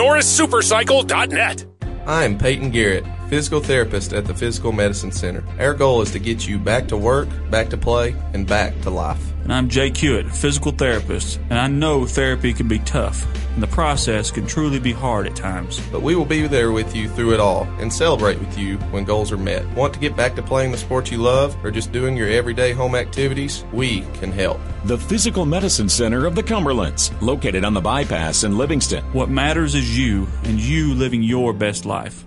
I'm 2.06 2.38
Peyton 2.38 2.70
Garrett, 2.70 3.04
physical 3.32 3.60
therapist 3.60 4.12
at 4.12 4.26
the 4.26 4.34
Physical 4.34 4.72
Medicine 4.72 5.10
Center. 5.10 5.42
Our 5.58 5.72
goal 5.72 6.02
is 6.02 6.10
to 6.10 6.18
get 6.18 6.46
you 6.46 6.58
back 6.58 6.86
to 6.88 6.98
work, 6.98 7.30
back 7.50 7.70
to 7.70 7.78
play, 7.78 8.14
and 8.34 8.46
back 8.46 8.78
to 8.82 8.90
life. 8.90 9.32
And 9.44 9.50
I'm 9.50 9.70
Jay 9.70 9.88
Hewitt, 9.88 10.30
physical 10.30 10.70
therapist, 10.70 11.40
and 11.48 11.58
I 11.58 11.66
know 11.66 12.04
therapy 12.04 12.52
can 12.52 12.68
be 12.68 12.80
tough, 12.80 13.26
and 13.54 13.62
the 13.62 13.68
process 13.68 14.30
can 14.30 14.46
truly 14.46 14.78
be 14.78 14.92
hard 14.92 15.26
at 15.26 15.34
times. 15.34 15.80
But 15.90 16.02
we 16.02 16.14
will 16.14 16.26
be 16.26 16.46
there 16.46 16.72
with 16.72 16.94
you 16.94 17.08
through 17.08 17.32
it 17.32 17.40
all 17.40 17.62
and 17.78 17.90
celebrate 17.90 18.38
with 18.38 18.58
you 18.58 18.76
when 18.90 19.04
goals 19.04 19.32
are 19.32 19.38
met. 19.38 19.66
Want 19.74 19.94
to 19.94 20.00
get 20.00 20.14
back 20.14 20.36
to 20.36 20.42
playing 20.42 20.70
the 20.70 20.76
sport 20.76 21.10
you 21.10 21.16
love 21.16 21.56
or 21.64 21.70
just 21.70 21.90
doing 21.90 22.18
your 22.18 22.28
everyday 22.28 22.72
home 22.72 22.94
activities? 22.94 23.64
We 23.72 24.02
can 24.20 24.30
help. 24.30 24.60
The 24.84 24.98
Physical 24.98 25.46
Medicine 25.46 25.88
Center 25.88 26.26
of 26.26 26.34
the 26.34 26.42
Cumberlands, 26.42 27.18
located 27.22 27.64
on 27.64 27.72
the 27.72 27.80
bypass 27.80 28.44
in 28.44 28.58
Livingston. 28.58 29.02
What 29.14 29.30
matters 29.30 29.74
is 29.74 29.98
you 29.98 30.28
and 30.44 30.60
you 30.60 30.92
living 30.92 31.22
your 31.22 31.54
best 31.54 31.86
life. 31.86 32.26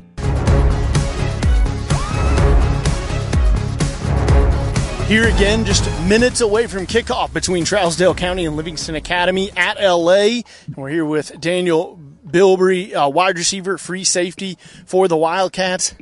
Here 5.07 5.27
again, 5.27 5.65
just 5.65 5.85
minutes 6.09 6.41
away 6.41 6.65
from 6.65 6.87
kickoff 6.87 7.31
between 7.31 7.63
Trousdale 7.63 8.17
County 8.17 8.47
and 8.47 8.55
Livingston 8.55 8.95
Academy 8.95 9.51
at 9.55 9.79
LA. 9.79 10.41
And 10.65 10.75
we're 10.75 10.89
here 10.89 11.05
with 11.05 11.39
Daniel 11.39 11.99
Bilbrey, 12.27 12.91
uh, 12.95 13.07
wide 13.11 13.37
receiver, 13.37 13.77
free 13.77 14.03
safety 14.03 14.57
for 14.87 15.07
the 15.07 15.15
Wildcats. 15.15 15.93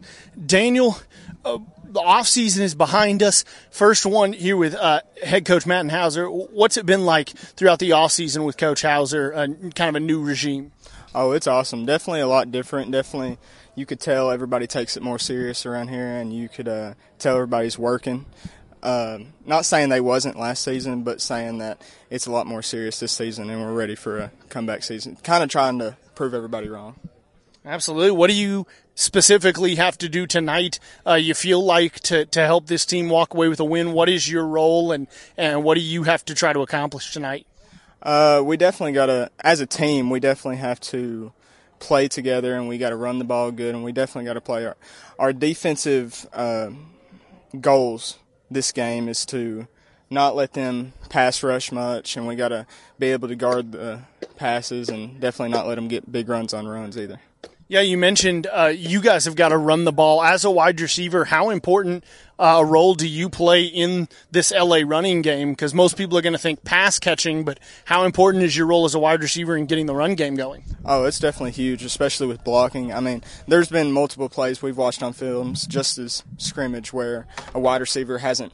Daniel, 0.45 0.97
uh, 1.43 1.57
the 1.83 1.99
offseason 1.99 2.61
is 2.61 2.75
behind 2.75 3.21
us. 3.21 3.43
First 3.71 4.05
one 4.05 4.31
here 4.31 4.55
with 4.55 4.73
uh, 4.73 5.01
head 5.21 5.43
coach 5.43 5.65
Matt 5.65 5.91
Hauser. 5.91 6.31
What's 6.31 6.77
it 6.77 6.85
been 6.85 7.03
like 7.03 7.27
throughout 7.27 7.79
the 7.79 7.89
offseason 7.89 8.45
with 8.45 8.55
Coach 8.55 8.83
Hauser, 8.83 9.33
uh, 9.33 9.47
kind 9.75 9.89
of 9.89 9.95
a 9.95 9.99
new 9.99 10.23
regime? 10.23 10.71
Oh, 11.13 11.33
it's 11.33 11.45
awesome. 11.45 11.85
Definitely 11.85 12.21
a 12.21 12.27
lot 12.27 12.51
different. 12.51 12.89
Definitely, 12.91 13.37
you 13.75 13.85
could 13.85 13.99
tell 13.99 14.31
everybody 14.31 14.65
takes 14.65 14.95
it 14.95 15.03
more 15.03 15.19
serious 15.19 15.65
around 15.65 15.89
here, 15.89 16.07
and 16.07 16.31
you 16.33 16.47
could 16.47 16.69
uh, 16.69 16.93
tell 17.19 17.35
everybody's 17.35 17.77
working. 17.77 18.25
Uh, 18.83 19.19
not 19.45 19.65
saying 19.65 19.87
they 19.87 20.01
wasn't 20.01 20.37
last 20.37 20.61
season, 20.61 21.03
but 21.03 21.21
saying 21.21 21.59
that 21.59 21.81
it's 22.09 22.27
a 22.27 22.31
lot 22.31 22.45
more 22.45 22.61
serious 22.61 22.99
this 22.99 23.13
season, 23.13 23.49
and 23.49 23.61
we're 23.61 23.71
ready 23.71 23.95
for 23.95 24.19
a 24.19 24.31
comeback 24.49 24.83
season. 24.83 25.17
Kind 25.23 25.41
of 25.41 25.49
trying 25.49 25.79
to 25.79 25.95
prove 26.15 26.33
everybody 26.33 26.67
wrong. 26.67 26.95
Absolutely. 27.65 28.11
What 28.11 28.29
do 28.29 28.35
you 28.35 28.67
specifically 28.93 29.75
have 29.75 29.97
to 29.99 30.09
do 30.09 30.27
tonight? 30.27 30.81
Uh, 31.07 31.13
you 31.13 31.33
feel 31.33 31.63
like 31.63 32.01
to, 32.01 32.25
to 32.25 32.45
help 32.45 32.67
this 32.67 32.85
team 32.85 33.07
walk 33.07 33.33
away 33.33 33.47
with 33.47 33.61
a 33.61 33.63
win. 33.63 33.93
What 33.93 34.09
is 34.09 34.29
your 34.29 34.45
role, 34.45 34.91
and 34.91 35.07
and 35.37 35.63
what 35.63 35.75
do 35.75 35.81
you 35.81 36.03
have 36.03 36.25
to 36.25 36.35
try 36.35 36.51
to 36.51 36.59
accomplish 36.59 37.13
tonight? 37.13 37.47
Uh, 38.01 38.41
we 38.43 38.57
definitely 38.57 38.91
got 38.91 39.05
to, 39.05 39.31
as 39.39 39.61
a 39.61 39.65
team, 39.65 40.09
we 40.09 40.19
definitely 40.19 40.57
have 40.57 40.81
to 40.81 41.31
play 41.79 42.09
together, 42.09 42.53
and 42.53 42.67
we 42.67 42.77
got 42.77 42.89
to 42.89 42.97
run 42.97 43.17
the 43.17 43.23
ball 43.23 43.49
good, 43.49 43.75
and 43.75 43.81
we 43.85 43.93
definitely 43.93 44.25
got 44.25 44.33
to 44.33 44.41
play 44.41 44.65
our 44.65 44.75
our 45.17 45.31
defensive 45.31 46.27
uh, 46.33 46.69
goals 47.61 48.17
this 48.53 48.71
game 48.71 49.09
is 49.09 49.25
to 49.27 49.67
not 50.09 50.35
let 50.35 50.53
them 50.53 50.93
pass 51.09 51.43
rush 51.43 51.71
much, 51.71 52.15
and 52.15 52.27
we 52.27 52.35
got 52.35 52.49
to 52.49 52.65
be 52.99 53.07
able 53.07 53.27
to 53.27 53.35
guard 53.35 53.71
the 53.71 54.01
passes 54.37 54.89
and 54.89 55.19
definitely 55.19 55.53
not 55.53 55.67
let 55.67 55.75
them 55.75 55.87
get 55.87 56.11
big 56.11 56.29
runs 56.29 56.53
on 56.53 56.67
runs 56.67 56.97
either. 56.97 57.19
Yeah, 57.67 57.81
you 57.81 57.97
mentioned 57.97 58.47
uh, 58.51 58.71
you 58.75 59.01
guys 59.01 59.25
have 59.25 59.35
got 59.35 59.49
to 59.49 59.57
run 59.57 59.85
the 59.85 59.91
ball 59.91 60.21
as 60.21 60.45
a 60.45 60.51
wide 60.51 60.79
receiver. 60.79 61.25
How 61.25 61.49
important 61.49 62.03
uh, 62.39 62.57
a 62.61 62.65
role 62.65 62.95
do 62.95 63.07
you 63.07 63.29
play 63.29 63.63
in 63.63 64.07
this 64.31 64.51
LA 64.51 64.81
running 64.85 65.21
game? 65.21 65.51
Because 65.51 65.73
most 65.73 65.97
people 65.97 66.17
are 66.17 66.21
going 66.21 66.33
to 66.33 66.39
think 66.39 66.63
pass 66.63 66.99
catching, 66.99 67.43
but 67.43 67.59
how 67.85 68.05
important 68.05 68.43
is 68.43 68.55
your 68.57 68.67
role 68.67 68.85
as 68.85 68.95
a 68.95 68.99
wide 68.99 69.21
receiver 69.21 69.55
in 69.55 69.65
getting 69.65 69.85
the 69.85 69.95
run 69.95 70.15
game 70.15 70.35
going? 70.35 70.63
Oh, 70.83 71.05
it's 71.05 71.19
definitely 71.19 71.51
huge, 71.51 71.83
especially 71.83 72.27
with 72.27 72.43
blocking. 72.43 72.93
I 72.93 72.99
mean, 72.99 73.23
there's 73.47 73.69
been 73.69 73.91
multiple 73.91 74.29
plays 74.29 74.61
we've 74.61 74.77
watched 74.77 75.03
on 75.03 75.13
films, 75.13 75.67
just 75.67 75.97
as 75.97 76.23
scrimmage, 76.37 76.91
where 76.91 77.27
a 77.53 77.59
wide 77.59 77.81
receiver 77.81 78.17
hasn't 78.17 78.53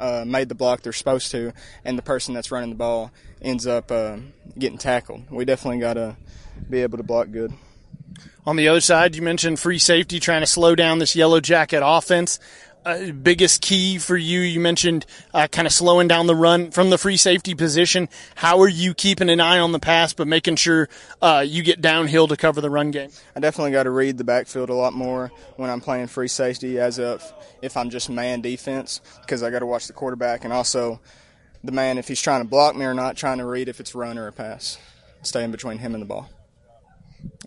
uh, 0.00 0.24
made 0.26 0.48
the 0.48 0.54
block 0.54 0.82
they're 0.82 0.92
supposed 0.92 1.30
to, 1.32 1.52
and 1.84 1.98
the 1.98 2.02
person 2.02 2.34
that's 2.34 2.50
running 2.50 2.70
the 2.70 2.76
ball 2.76 3.10
ends 3.40 3.66
up 3.66 3.90
uh, 3.90 4.18
getting 4.58 4.78
tackled. 4.78 5.30
We 5.30 5.44
definitely 5.44 5.80
got 5.80 5.94
to 5.94 6.16
be 6.68 6.82
able 6.82 6.98
to 6.98 7.04
block 7.04 7.30
good. 7.30 7.52
On 8.46 8.56
the 8.56 8.68
other 8.68 8.80
side, 8.80 9.14
you 9.14 9.22
mentioned 9.22 9.60
free 9.60 9.78
safety 9.78 10.20
trying 10.20 10.40
to 10.40 10.46
slow 10.46 10.74
down 10.74 10.98
this 10.98 11.14
yellow 11.14 11.40
jacket 11.40 11.82
offense. 11.84 12.38
Uh, 12.84 13.12
biggest 13.12 13.62
key 13.62 13.98
for 13.98 14.16
you? 14.16 14.40
You 14.40 14.60
mentioned 14.60 15.06
uh, 15.34 15.48
kind 15.48 15.66
of 15.66 15.72
slowing 15.72 16.08
down 16.08 16.26
the 16.26 16.34
run 16.34 16.70
from 16.70 16.90
the 16.90 16.98
free 16.98 17.16
safety 17.16 17.54
position. 17.54 18.08
How 18.34 18.60
are 18.60 18.68
you 18.68 18.94
keeping 18.94 19.28
an 19.30 19.40
eye 19.40 19.58
on 19.58 19.72
the 19.72 19.78
pass, 19.78 20.12
but 20.12 20.26
making 20.26 20.56
sure 20.56 20.88
uh, 21.20 21.44
you 21.46 21.62
get 21.62 21.80
downhill 21.80 22.28
to 22.28 22.36
cover 22.36 22.60
the 22.60 22.70
run 22.70 22.90
game? 22.90 23.10
I 23.36 23.40
definitely 23.40 23.72
got 23.72 23.84
to 23.84 23.90
read 23.90 24.18
the 24.18 24.24
backfield 24.24 24.70
a 24.70 24.74
lot 24.74 24.92
more 24.92 25.30
when 25.56 25.70
I'm 25.70 25.80
playing 25.80 26.06
free 26.08 26.28
safety, 26.28 26.78
as 26.78 26.98
if 26.98 27.32
if 27.62 27.76
I'm 27.76 27.90
just 27.90 28.08
man 28.08 28.40
defense, 28.40 29.00
because 29.20 29.42
I 29.42 29.50
got 29.50 29.60
to 29.60 29.66
watch 29.66 29.86
the 29.86 29.92
quarterback 29.92 30.44
and 30.44 30.52
also 30.52 31.00
the 31.64 31.72
man 31.72 31.98
if 31.98 32.08
he's 32.08 32.22
trying 32.22 32.42
to 32.42 32.48
block 32.48 32.76
me 32.76 32.84
or 32.84 32.94
not, 32.94 33.16
trying 33.16 33.38
to 33.38 33.44
read 33.44 33.68
if 33.68 33.80
it's 33.80 33.94
run 33.94 34.18
or 34.18 34.28
a 34.28 34.32
pass. 34.32 34.78
Stay 35.22 35.42
in 35.42 35.50
between 35.50 35.78
him 35.78 35.94
and 35.94 36.02
the 36.02 36.06
ball. 36.06 36.30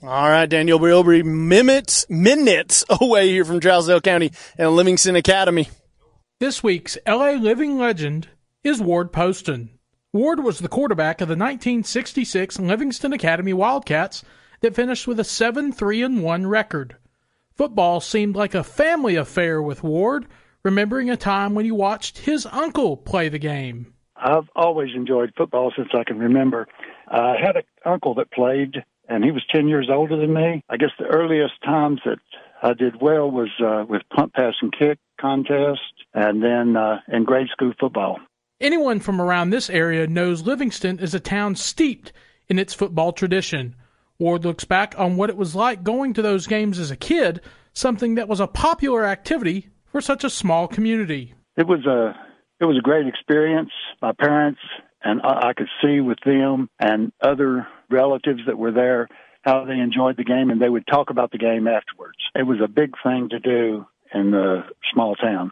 All 0.04 0.30
right, 0.30 0.50
Daniel 0.50 0.80
Bilbrey, 0.80 1.24
minutes, 1.24 2.10
minutes 2.10 2.84
away 2.90 3.30
here 3.30 3.46
from 3.46 3.60
Trousdale 3.60 4.02
County 4.02 4.32
and 4.58 4.76
Livingston 4.76 5.16
Academy. 5.16 5.70
This 6.40 6.64
week's 6.64 6.98
LA 7.08 7.34
Living 7.34 7.78
Legend 7.78 8.30
is 8.64 8.82
Ward 8.82 9.14
Poston. 9.14 9.70
Ward 10.12 10.44
was 10.44 10.60
the 10.60 10.68
quarterback 10.68 11.22
of 11.22 11.28
the 11.28 11.34
1966 11.34 12.60
Livingston 12.60 13.14
Academy 13.14 13.54
Wildcats 13.54 14.24
that 14.62 14.76
finished 14.76 15.08
with 15.08 15.20
a 15.20 15.24
7 15.24 15.72
3 15.72 16.20
1 16.20 16.48
record. 16.48 16.98
Football 17.56 18.00
seemed 18.00 18.36
like 18.36 18.56
a 18.56 18.64
family 18.64 19.16
affair 19.16 19.62
with 19.62 19.84
Ward, 19.84 20.26
remembering 20.64 21.10
a 21.10 21.18
time 21.18 21.54
when 21.54 21.66
he 21.66 21.72
watched 21.72 22.20
his 22.20 22.48
uncle 22.48 22.98
play 22.98 23.30
the 23.30 23.40
game. 23.40 23.94
I've 24.16 24.50
always 24.56 24.90
enjoyed 24.96 25.32
football 25.38 25.72
since 25.76 25.90
I 25.94 26.04
can 26.04 26.20
remember. 26.20 26.68
I 27.08 27.36
had 27.40 27.56
an 27.56 27.64
uncle 27.86 28.16
that 28.16 28.32
played 28.32 28.84
and 29.12 29.24
he 29.26 29.32
was 29.32 29.44
10 29.54 29.68
years 29.68 29.90
older 29.92 30.16
than 30.16 30.34
me. 30.34 30.64
I 30.70 30.78
guess 30.78 30.92
the 30.98 31.06
earliest 31.06 31.54
times 31.66 32.00
that 32.06 32.20
I 32.64 32.74
did 32.74 33.02
well 33.02 33.30
was 33.30 33.50
uh, 33.64 33.84
with 33.88 34.04
punt, 34.16 34.34
pass, 34.34 34.54
and 34.62 34.74
kick 34.78 35.00
contest, 35.20 35.82
and 36.14 36.42
then 36.42 36.78
uh, 36.78 37.00
in 37.10 37.26
grade 37.26 37.48
school 37.52 37.74
football. 37.80 38.20
Anyone 38.62 39.00
from 39.00 39.20
around 39.20 39.50
this 39.50 39.70
area 39.70 40.08
knows 40.08 40.44
Livingston 40.44 41.00
is 41.00 41.14
a 41.14 41.20
town 41.20 41.56
steeped 41.56 42.14
in 42.48 42.58
its 42.58 42.74
football 42.74 43.12
tradition. 43.12 43.76
Ward 44.18 44.46
looks 44.46 44.66
back 44.66 44.96
on 44.98 45.18
what 45.18 45.30
it 45.30 45.38
was 45.38 45.56
like 45.56 45.84
going 45.84 46.14
to 46.14 46.22
those 46.22 46.48
games 46.48 46.80
as 46.80 46.92
a 46.92 46.96
kid, 46.96 47.42
something 47.74 48.16
that 48.16 48.28
was 48.28 48.40
a 48.40 48.48
popular 48.48 49.04
activity 49.04 49.70
for 49.92 50.00
such 50.00 50.24
a 50.24 50.30
small 50.30 50.68
community. 50.68 51.34
It 51.58 51.68
was 51.68 51.86
a 51.86 52.16
it 52.60 52.66
was 52.66 52.78
a 52.78 52.82
great 52.82 53.08
experience. 53.08 53.72
My 54.02 54.12
parents 54.12 54.60
and 55.04 55.22
I 55.24 55.54
could 55.54 55.70
see 55.84 56.00
with 56.00 56.20
them 56.24 56.70
and 56.80 57.12
other 57.22 57.68
relatives 57.92 58.42
that 58.48 58.58
were 58.58 58.72
there 58.72 59.08
how 59.44 59.66
they 59.66 59.80
enjoyed 59.80 60.18
the 60.18 60.24
game 60.24 60.50
and 60.50 60.62
they 60.62 60.70
would 60.70 60.86
talk 60.88 61.10
about 61.10 61.32
the 61.32 61.38
game 61.38 61.68
afterwards. 61.68 62.18
It 62.36 62.44
was 62.44 62.60
a 62.64 62.68
big 62.68 62.94
thing 63.04 63.30
to 63.30 63.40
do 63.40 63.86
in 64.14 64.32
the 64.32 64.64
small 64.94 65.16
town. 65.16 65.52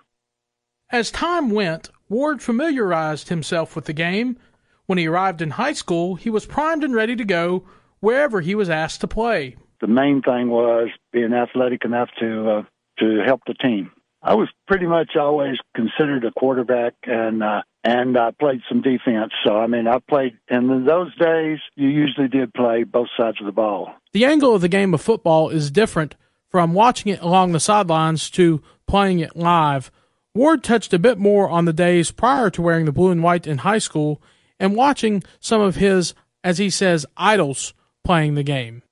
As 0.91 1.11
time 1.11 1.49
went, 1.49 1.89
Ward 2.07 2.41
familiarized 2.41 3.29
himself 3.29 3.75
with 3.75 3.85
the 3.85 3.93
game. 3.93 4.37
When 4.85 4.97
he 4.97 5.07
arrived 5.07 5.41
in 5.41 5.51
high 5.51 5.73
school, 5.73 6.15
he 6.15 6.29
was 6.29 6.45
primed 6.45 6.83
and 6.83 6.95
ready 6.95 7.15
to 7.15 7.25
go 7.25 7.63
wherever 7.99 8.41
he 8.41 8.55
was 8.55 8.69
asked 8.69 9.01
to 9.01 9.07
play. 9.07 9.55
The 9.81 9.87
main 9.87 10.21
thing 10.21 10.49
was 10.49 10.89
being 11.13 11.33
athletic 11.33 11.85
enough 11.85 12.09
to 12.19 12.49
uh, 12.49 12.63
to 12.99 13.21
help 13.25 13.41
the 13.47 13.53
team. 13.53 13.91
I 14.21 14.33
was 14.33 14.49
pretty 14.67 14.87
much 14.87 15.15
always 15.15 15.57
considered 15.75 16.25
a 16.25 16.31
quarterback, 16.31 16.95
and 17.03 17.41
uh, 17.41 17.61
and 17.83 18.17
I 18.17 18.31
played 18.31 18.61
some 18.67 18.81
defense. 18.81 19.31
So 19.45 19.55
I 19.55 19.67
mean, 19.67 19.87
I 19.87 19.99
played. 19.99 20.37
And 20.49 20.69
in 20.69 20.85
those 20.85 21.15
days, 21.17 21.59
you 21.75 21.89
usually 21.89 22.27
did 22.27 22.53
play 22.53 22.83
both 22.83 23.07
sides 23.17 23.37
of 23.39 23.45
the 23.45 23.51
ball. 23.51 23.93
The 24.13 24.25
angle 24.25 24.55
of 24.55 24.61
the 24.61 24.67
game 24.67 24.93
of 24.93 25.01
football 25.01 25.49
is 25.49 25.71
different 25.71 26.15
from 26.49 26.73
watching 26.73 27.11
it 27.11 27.21
along 27.21 27.51
the 27.51 27.59
sidelines 27.59 28.29
to 28.31 28.61
playing 28.87 29.19
it 29.19 29.35
live. 29.35 29.91
Ward 30.33 30.63
touched 30.63 30.93
a 30.93 30.99
bit 30.99 31.17
more 31.17 31.49
on 31.49 31.65
the 31.65 31.73
days 31.73 32.11
prior 32.11 32.49
to 32.51 32.61
wearing 32.61 32.85
the 32.85 32.91
blue 32.91 33.11
and 33.11 33.23
white 33.23 33.47
in 33.47 33.59
high 33.59 33.77
school 33.77 34.21
and 34.59 34.75
watching 34.75 35.23
some 35.39 35.61
of 35.61 35.75
his, 35.75 36.13
as 36.43 36.57
he 36.57 36.69
says, 36.69 37.05
idols 37.17 37.73
playing 38.03 38.35
the 38.35 38.43
game. 38.43 38.83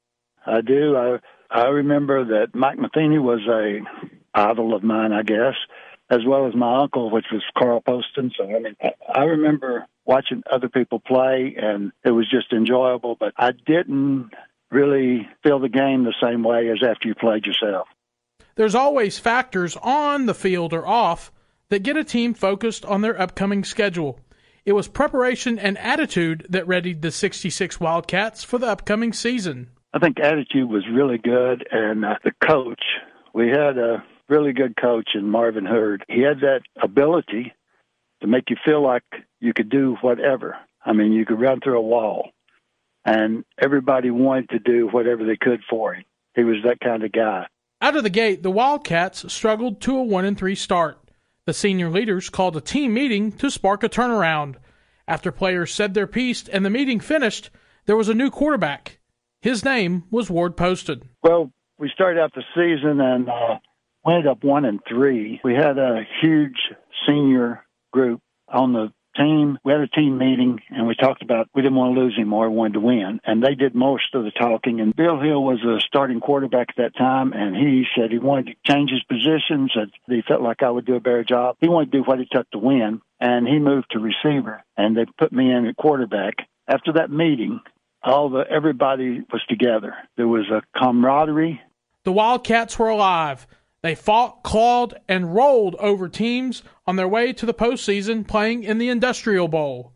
I 0.45 0.61
do. 0.61 0.95
I 0.95 1.19
I 1.49 1.67
remember 1.67 2.25
that 2.25 2.53
Mike 2.53 2.77
Matheny 2.77 3.19
was 3.19 3.39
a 3.47 3.79
idol 4.33 4.75
of 4.75 4.83
mine, 4.83 5.13
I 5.13 5.23
guess, 5.23 5.55
as 6.09 6.19
well 6.25 6.47
as 6.47 6.55
my 6.55 6.81
uncle, 6.81 7.09
which 7.09 7.25
was 7.31 7.43
Carl 7.57 7.81
Poston. 7.81 8.31
So 8.37 8.45
I 8.45 8.59
mean, 8.59 8.75
I 9.13 9.23
remember 9.23 9.85
watching 10.05 10.43
other 10.51 10.69
people 10.69 10.99
play, 10.99 11.55
and 11.57 11.91
it 12.05 12.11
was 12.11 12.29
just 12.29 12.53
enjoyable. 12.53 13.15
But 13.19 13.33
I 13.37 13.51
didn't 13.51 14.31
really 14.71 15.27
feel 15.43 15.59
the 15.59 15.69
game 15.69 16.03
the 16.03 16.15
same 16.21 16.43
way 16.43 16.69
as 16.69 16.79
after 16.87 17.07
you 17.07 17.15
played 17.15 17.45
yourself. 17.45 17.87
There's 18.55 18.75
always 18.75 19.19
factors 19.19 19.77
on 19.77 20.25
the 20.25 20.33
field 20.33 20.73
or 20.73 20.87
off 20.87 21.31
that 21.69 21.83
get 21.83 21.97
a 21.97 22.03
team 22.03 22.33
focused 22.33 22.85
on 22.85 23.01
their 23.01 23.19
upcoming 23.19 23.63
schedule. 23.63 24.19
It 24.65 24.73
was 24.73 24.87
preparation 24.87 25.59
and 25.59 25.77
attitude 25.77 26.45
that 26.49 26.67
readied 26.67 27.01
the 27.01 27.11
66 27.11 27.79
Wildcats 27.79 28.43
for 28.43 28.57
the 28.57 28.67
upcoming 28.67 29.13
season. 29.13 29.69
I 29.93 29.99
think 29.99 30.19
attitude 30.19 30.69
was 30.69 30.85
really 30.91 31.17
good, 31.17 31.65
and 31.71 32.03
uh, 32.03 32.15
the 32.23 32.33
coach. 32.45 32.81
We 33.33 33.47
had 33.47 33.77
a 33.77 34.03
really 34.29 34.53
good 34.53 34.75
coach 34.75 35.09
in 35.15 35.29
Marvin 35.29 35.65
Hurd. 35.65 36.05
He 36.07 36.21
had 36.21 36.41
that 36.41 36.61
ability 36.81 37.53
to 38.21 38.27
make 38.27 38.49
you 38.49 38.57
feel 38.65 38.81
like 38.81 39.03
you 39.39 39.53
could 39.53 39.69
do 39.69 39.95
whatever. 40.01 40.57
I 40.83 40.93
mean, 40.93 41.11
you 41.11 41.25
could 41.25 41.39
run 41.39 41.59
through 41.59 41.77
a 41.77 41.81
wall, 41.81 42.31
and 43.05 43.43
everybody 43.61 44.09
wanted 44.09 44.49
to 44.49 44.59
do 44.59 44.87
whatever 44.87 45.25
they 45.25 45.37
could 45.37 45.61
for 45.69 45.93
him. 45.93 46.03
He 46.35 46.43
was 46.43 46.57
that 46.63 46.79
kind 46.79 47.03
of 47.03 47.11
guy. 47.11 47.47
Out 47.81 47.95
of 47.95 48.03
the 48.03 48.09
gate, 48.09 48.41
the 48.41 48.51
Wildcats 48.51 49.31
struggled 49.31 49.81
to 49.81 49.97
a 49.97 50.03
1 50.03 50.25
and 50.25 50.37
3 50.37 50.55
start. 50.55 50.97
The 51.45 51.53
senior 51.53 51.89
leaders 51.89 52.29
called 52.29 52.57
a 52.57 52.61
team 52.61 52.93
meeting 52.93 53.31
to 53.33 53.51
spark 53.51 53.83
a 53.83 53.89
turnaround. 53.89 54.55
After 55.07 55.31
players 55.31 55.73
said 55.73 55.93
their 55.93 56.07
piece 56.07 56.47
and 56.47 56.65
the 56.65 56.69
meeting 56.69 56.99
finished, 56.99 57.49
there 57.85 57.95
was 57.95 58.09
a 58.09 58.13
new 58.13 58.29
quarterback. 58.29 58.99
His 59.41 59.63
name 59.63 60.03
was 60.11 60.29
Ward 60.29 60.57
Poston. 60.57 61.09
Well, 61.23 61.51
we 61.77 61.89
started 61.93 62.19
out 62.19 62.33
the 62.33 62.43
season 62.55 62.99
and 62.99 63.29
uh, 63.29 63.59
we 64.07 64.13
ended 64.13 64.27
up 64.27 64.43
one 64.43 64.63
and 64.63 64.79
three. 64.87 65.41
We 65.43 65.53
had 65.53 65.77
a 65.77 66.07
huge 66.21 66.55
senior 67.05 67.65
group 67.91 68.21
on 68.47 68.71
the 68.71 68.93
team. 69.17 69.57
We 69.65 69.73
had 69.73 69.81
a 69.81 69.87
team 69.87 70.17
meeting 70.17 70.61
and 70.69 70.87
we 70.87 70.95
talked 70.95 71.21
about 71.23 71.49
we 71.53 71.61
didn't 71.61 71.75
want 71.75 71.93
to 71.93 71.99
lose 71.99 72.13
anymore. 72.15 72.49
We 72.49 72.55
wanted 72.55 72.73
to 72.75 72.79
win. 72.79 73.19
And 73.25 73.43
they 73.43 73.55
did 73.55 73.75
most 73.75 74.13
of 74.13 74.23
the 74.23 74.31
talking. 74.31 74.79
And 74.79 74.95
Bill 74.95 75.19
Hill 75.19 75.43
was 75.43 75.61
a 75.61 75.81
starting 75.85 76.21
quarterback 76.21 76.69
at 76.69 76.75
that 76.77 76.95
time. 76.95 77.33
And 77.33 77.53
he 77.53 77.85
said 77.95 78.11
he 78.11 78.19
wanted 78.19 78.47
to 78.47 78.71
change 78.71 78.91
his 78.91 79.03
position, 79.03 79.69
said 79.73 79.89
he 80.07 80.21
felt 80.25 80.41
like 80.41 80.63
I 80.63 80.69
would 80.69 80.85
do 80.85 80.95
a 80.95 81.01
better 81.01 81.25
job. 81.25 81.57
He 81.59 81.67
wanted 81.67 81.91
to 81.91 81.97
do 81.97 82.03
what 82.03 82.21
it 82.21 82.29
took 82.31 82.49
to 82.51 82.59
win. 82.59 83.01
And 83.19 83.45
he 83.45 83.59
moved 83.59 83.87
to 83.91 83.99
receiver 83.99 84.63
and 84.77 84.95
they 84.95 85.05
put 85.17 85.33
me 85.33 85.51
in 85.51 85.65
at 85.65 85.75
quarterback. 85.75 86.35
After 86.65 86.93
that 86.93 87.11
meeting, 87.11 87.59
all 88.01 88.29
the 88.29 88.45
everybody 88.49 89.23
was 89.33 89.43
together. 89.49 89.95
There 90.15 90.27
was 90.29 90.45
a 90.49 90.61
camaraderie. 90.79 91.59
The 92.05 92.13
Wildcats 92.13 92.79
were 92.79 92.87
alive. 92.87 93.47
They 93.87 93.95
fought, 93.95 94.43
clawed, 94.43 94.99
and 95.07 95.33
rolled 95.33 95.75
over 95.75 96.09
teams 96.09 96.61
on 96.85 96.97
their 96.97 97.07
way 97.07 97.31
to 97.31 97.45
the 97.45 97.53
postseason 97.53 98.27
playing 98.27 98.63
in 98.65 98.79
the 98.79 98.89
Industrial 98.89 99.47
Bowl. 99.47 99.93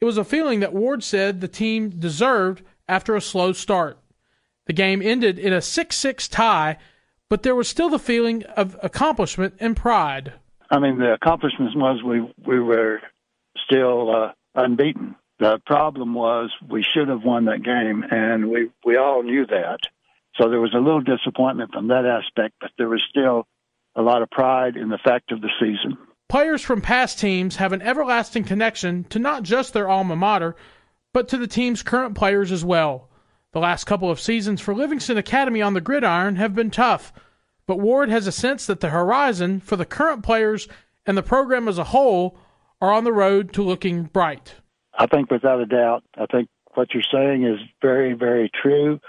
It 0.00 0.06
was 0.06 0.16
a 0.16 0.24
feeling 0.24 0.60
that 0.60 0.72
Ward 0.72 1.04
said 1.04 1.42
the 1.42 1.46
team 1.46 1.90
deserved 1.90 2.62
after 2.88 3.14
a 3.14 3.20
slow 3.20 3.52
start. 3.52 3.98
The 4.64 4.72
game 4.72 5.02
ended 5.02 5.38
in 5.38 5.52
a 5.52 5.60
6 5.60 5.94
6 5.94 6.28
tie, 6.28 6.78
but 7.28 7.42
there 7.42 7.54
was 7.54 7.68
still 7.68 7.90
the 7.90 7.98
feeling 7.98 8.42
of 8.56 8.74
accomplishment 8.82 9.52
and 9.60 9.76
pride. 9.76 10.32
I 10.70 10.78
mean, 10.78 10.98
the 10.98 11.12
accomplishment 11.12 11.76
was 11.76 12.02
we, 12.02 12.22
we 12.46 12.58
were 12.58 13.02
still 13.66 14.16
uh, 14.16 14.32
unbeaten. 14.54 15.14
The 15.40 15.60
problem 15.66 16.14
was 16.14 16.50
we 16.66 16.82
should 16.82 17.08
have 17.08 17.22
won 17.22 17.44
that 17.44 17.62
game, 17.62 18.02
and 18.10 18.48
we, 18.48 18.70
we 18.82 18.96
all 18.96 19.22
knew 19.22 19.44
that. 19.44 19.80
So 20.38 20.50
there 20.50 20.60
was 20.60 20.74
a 20.74 20.78
little 20.78 21.00
disappointment 21.00 21.72
from 21.72 21.88
that 21.88 22.04
aspect, 22.04 22.54
but 22.60 22.70
there 22.76 22.88
was 22.88 23.02
still 23.08 23.46
a 23.94 24.02
lot 24.02 24.22
of 24.22 24.30
pride 24.30 24.76
in 24.76 24.88
the 24.88 24.98
fact 24.98 25.32
of 25.32 25.40
the 25.40 25.50
season. 25.58 25.96
Players 26.28 26.62
from 26.62 26.80
past 26.80 27.18
teams 27.18 27.56
have 27.56 27.72
an 27.72 27.82
everlasting 27.82 28.44
connection 28.44 29.04
to 29.04 29.18
not 29.18 29.42
just 29.42 29.72
their 29.72 29.88
alma 29.88 30.16
mater, 30.16 30.56
but 31.14 31.28
to 31.28 31.38
the 31.38 31.46
team's 31.46 31.82
current 31.82 32.14
players 32.14 32.52
as 32.52 32.64
well. 32.64 33.08
The 33.52 33.60
last 33.60 33.84
couple 33.84 34.10
of 34.10 34.20
seasons 34.20 34.60
for 34.60 34.74
Livingston 34.74 35.16
Academy 35.16 35.62
on 35.62 35.72
the 35.72 35.80
gridiron 35.80 36.36
have 36.36 36.54
been 36.54 36.70
tough, 36.70 37.12
but 37.66 37.80
Ward 37.80 38.10
has 38.10 38.26
a 38.26 38.32
sense 38.32 38.66
that 38.66 38.80
the 38.80 38.90
horizon 38.90 39.60
for 39.60 39.76
the 39.76 39.86
current 39.86 40.22
players 40.22 40.68
and 41.06 41.16
the 41.16 41.22
program 41.22 41.68
as 41.68 41.78
a 41.78 41.84
whole 41.84 42.38
are 42.82 42.92
on 42.92 43.04
the 43.04 43.12
road 43.12 43.52
to 43.54 43.62
looking 43.62 44.04
bright. 44.04 44.56
I 44.98 45.06
think 45.06 45.30
without 45.30 45.60
a 45.60 45.66
doubt, 45.66 46.02
I 46.16 46.26
think 46.26 46.48
what 46.74 46.92
you're 46.92 47.02
saying 47.10 47.44
is 47.44 47.58
very, 47.80 48.12
very 48.12 48.50
true. 48.50 49.00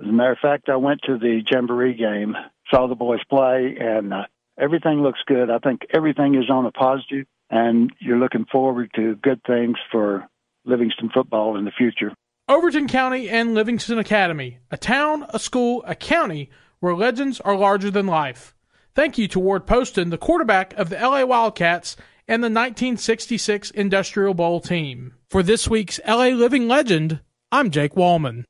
As 0.00 0.08
a 0.08 0.12
matter 0.12 0.32
of 0.32 0.38
fact, 0.38 0.68
I 0.68 0.76
went 0.76 1.00
to 1.06 1.18
the 1.18 1.42
Jamboree 1.48 1.94
game, 1.94 2.34
saw 2.70 2.88
the 2.88 2.94
boys 2.96 3.22
play, 3.30 3.76
and 3.78 4.12
uh, 4.12 4.24
everything 4.58 5.02
looks 5.02 5.20
good. 5.26 5.50
I 5.50 5.58
think 5.58 5.82
everything 5.94 6.34
is 6.34 6.50
on 6.50 6.66
a 6.66 6.72
positive, 6.72 7.26
and 7.48 7.92
you're 8.00 8.18
looking 8.18 8.46
forward 8.50 8.90
to 8.96 9.14
good 9.16 9.40
things 9.46 9.76
for 9.92 10.26
Livingston 10.64 11.10
football 11.14 11.56
in 11.56 11.64
the 11.64 11.70
future. 11.70 12.12
Overton 12.48 12.88
County 12.88 13.28
and 13.28 13.54
Livingston 13.54 13.98
Academy, 13.98 14.58
a 14.70 14.76
town, 14.76 15.26
a 15.30 15.38
school, 15.38 15.82
a 15.86 15.94
county 15.94 16.50
where 16.80 16.94
legends 16.94 17.40
are 17.40 17.56
larger 17.56 17.90
than 17.90 18.06
life. 18.06 18.54
Thank 18.94 19.16
you 19.16 19.28
to 19.28 19.40
Ward 19.40 19.66
Poston, 19.66 20.10
the 20.10 20.18
quarterback 20.18 20.74
of 20.74 20.90
the 20.90 20.96
LA 20.96 21.24
Wildcats 21.24 21.96
and 22.28 22.42
the 22.42 22.46
1966 22.46 23.70
Industrial 23.70 24.34
Bowl 24.34 24.60
team. 24.60 25.14
For 25.30 25.42
this 25.42 25.68
week's 25.68 26.00
LA 26.06 26.28
Living 26.28 26.68
Legend, 26.68 27.20
I'm 27.50 27.70
Jake 27.70 27.94
Wallman. 27.94 28.44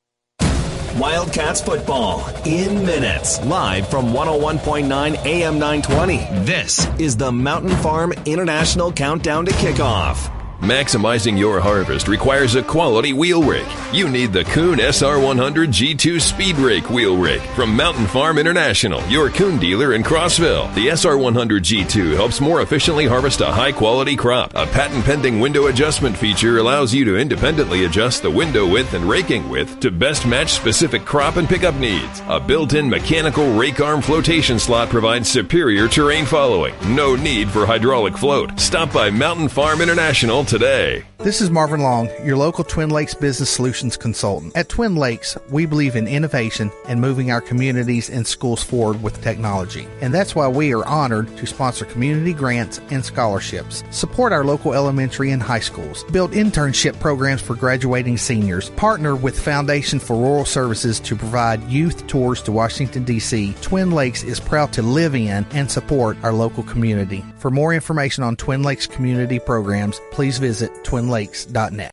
Wildcats 0.98 1.61
football 1.61 2.24
in 2.44 2.87
minutes, 2.87 3.44
live 3.46 3.88
from 3.88 4.12
101.9 4.12 5.26
AM 5.26 5.59
920. 5.59 6.18
This 6.44 6.87
is 7.00 7.16
the 7.16 7.33
Mountain 7.33 7.74
Farm 7.78 8.12
International 8.26 8.92
Countdown 8.92 9.44
to 9.46 9.52
Kickoff. 9.52 10.43
Maximizing 10.64 11.38
your 11.38 11.61
harvest 11.61 12.09
requires 12.09 12.55
a 12.55 12.62
quality 12.62 13.12
wheel 13.12 13.42
rake. 13.42 13.68
You 13.92 14.09
need 14.09 14.33
the 14.33 14.44
Kuhn 14.44 14.79
SR100 14.79 15.66
G2 15.66 16.18
Speed 16.18 16.57
Rake 16.57 16.88
wheel 16.88 17.18
Rake 17.18 17.42
from 17.55 17.77
Mountain 17.77 18.07
Farm 18.07 18.38
International, 18.38 19.07
your 19.07 19.29
Kuhn 19.29 19.59
dealer 19.59 19.92
in 19.92 20.03
Crossville. 20.03 20.74
The 20.74 20.87
SR100 20.87 21.61
G2 21.61 22.14
helps 22.14 22.40
more 22.40 22.62
efficiently 22.62 23.05
harvest 23.05 23.42
a 23.42 23.53
high 23.53 23.72
quality 23.72 24.16
crop. 24.16 24.53
A 24.55 24.64
patent 24.64 25.05
pending 25.05 25.38
window 25.38 25.66
adjustment 25.66 26.16
feature 26.16 26.57
allows 26.57 26.94
you 26.94 27.05
to 27.05 27.18
independently 27.18 27.85
adjust 27.85 28.22
the 28.22 28.31
window 28.31 28.66
width 28.66 28.94
and 28.94 29.05
raking 29.05 29.50
width 29.50 29.81
to 29.81 29.90
best 29.90 30.24
match 30.24 30.53
specific 30.55 31.05
crop 31.05 31.37
and 31.37 31.46
pickup 31.46 31.74
needs. 31.74 32.22
A 32.29 32.40
built 32.40 32.72
in 32.72 32.88
mechanical 32.88 33.53
rake 33.53 33.83
arm 33.83 34.00
flotation 34.00 34.59
slot 34.59 34.88
provides 34.88 35.29
superior 35.29 35.88
terrain 35.88 36.24
following. 36.24 36.74
No 36.87 37.16
need 37.16 37.50
for 37.50 37.66
hydraulic 37.66 38.16
float. 38.16 38.59
Stop 38.59 38.94
by 38.94 39.11
Mountain 39.11 39.48
Farm 39.48 39.83
International 39.83 40.42
today. 40.54 41.13
This 41.18 41.40
is 41.40 41.48
Marvin 41.48 41.81
Long, 41.81 42.11
your 42.24 42.37
local 42.37 42.64
Twin 42.64 42.90
Lakes 42.90 43.14
Business 43.14 43.48
Solutions 43.48 43.96
consultant. 43.96 44.55
At 44.57 44.68
Twin 44.68 44.96
Lakes, 44.96 45.38
we 45.48 45.64
believe 45.64 45.96
in 45.96 46.09
innovation 46.09 46.70
and 46.87 47.00
moving 47.00 47.31
our 47.31 47.40
communities 47.40 48.11
and 48.11 48.27
schools 48.27 48.62
forward 48.62 49.03
with 49.03 49.22
technology. 49.22 49.87
And 50.03 50.12
that's 50.12 50.35
why 50.35 50.48
we 50.48 50.74
are 50.74 50.85
honored 50.85 51.35
to 51.37 51.46
sponsor 51.46 51.87
community 51.87 52.35
grants 52.35 52.81
and 52.90 53.03
scholarships, 53.03 53.85
support 53.90 54.33
our 54.33 54.44
local 54.44 54.74
elementary 54.74 55.31
and 55.31 55.42
high 55.42 55.61
schools, 55.61 56.05
build 56.11 56.33
internship 56.33 56.98
programs 57.00 57.40
for 57.40 57.55
graduating 57.55 58.18
seniors, 58.18 58.68
partner 58.70 59.16
with 59.16 59.38
Foundation 59.38 60.00
for 60.00 60.16
Rural 60.16 60.44
Services 60.44 61.00
to 61.00 61.16
provide 61.16 61.62
youth 61.70 62.07
tours 62.07 62.42
to 62.42 62.53
Washington, 62.53 63.05
D.C. 63.05 63.55
Twin 63.62 63.92
Lakes 63.92 64.24
is 64.24 64.40
proud 64.40 64.72
to 64.74 64.83
live 64.83 65.14
in 65.14 65.46
and 65.53 65.70
support 65.70 66.18
our 66.22 66.33
local 66.33 66.64
community. 66.64 67.24
For 67.38 67.50
more 67.50 67.72
information 67.72 68.24
on 68.24 68.37
Twin 68.37 68.62
Lakes 68.62 68.87
community 68.87 69.38
programs, 69.38 70.00
please 70.11 70.38
visit 70.38 70.85
twinlakes.net. 71.04 71.90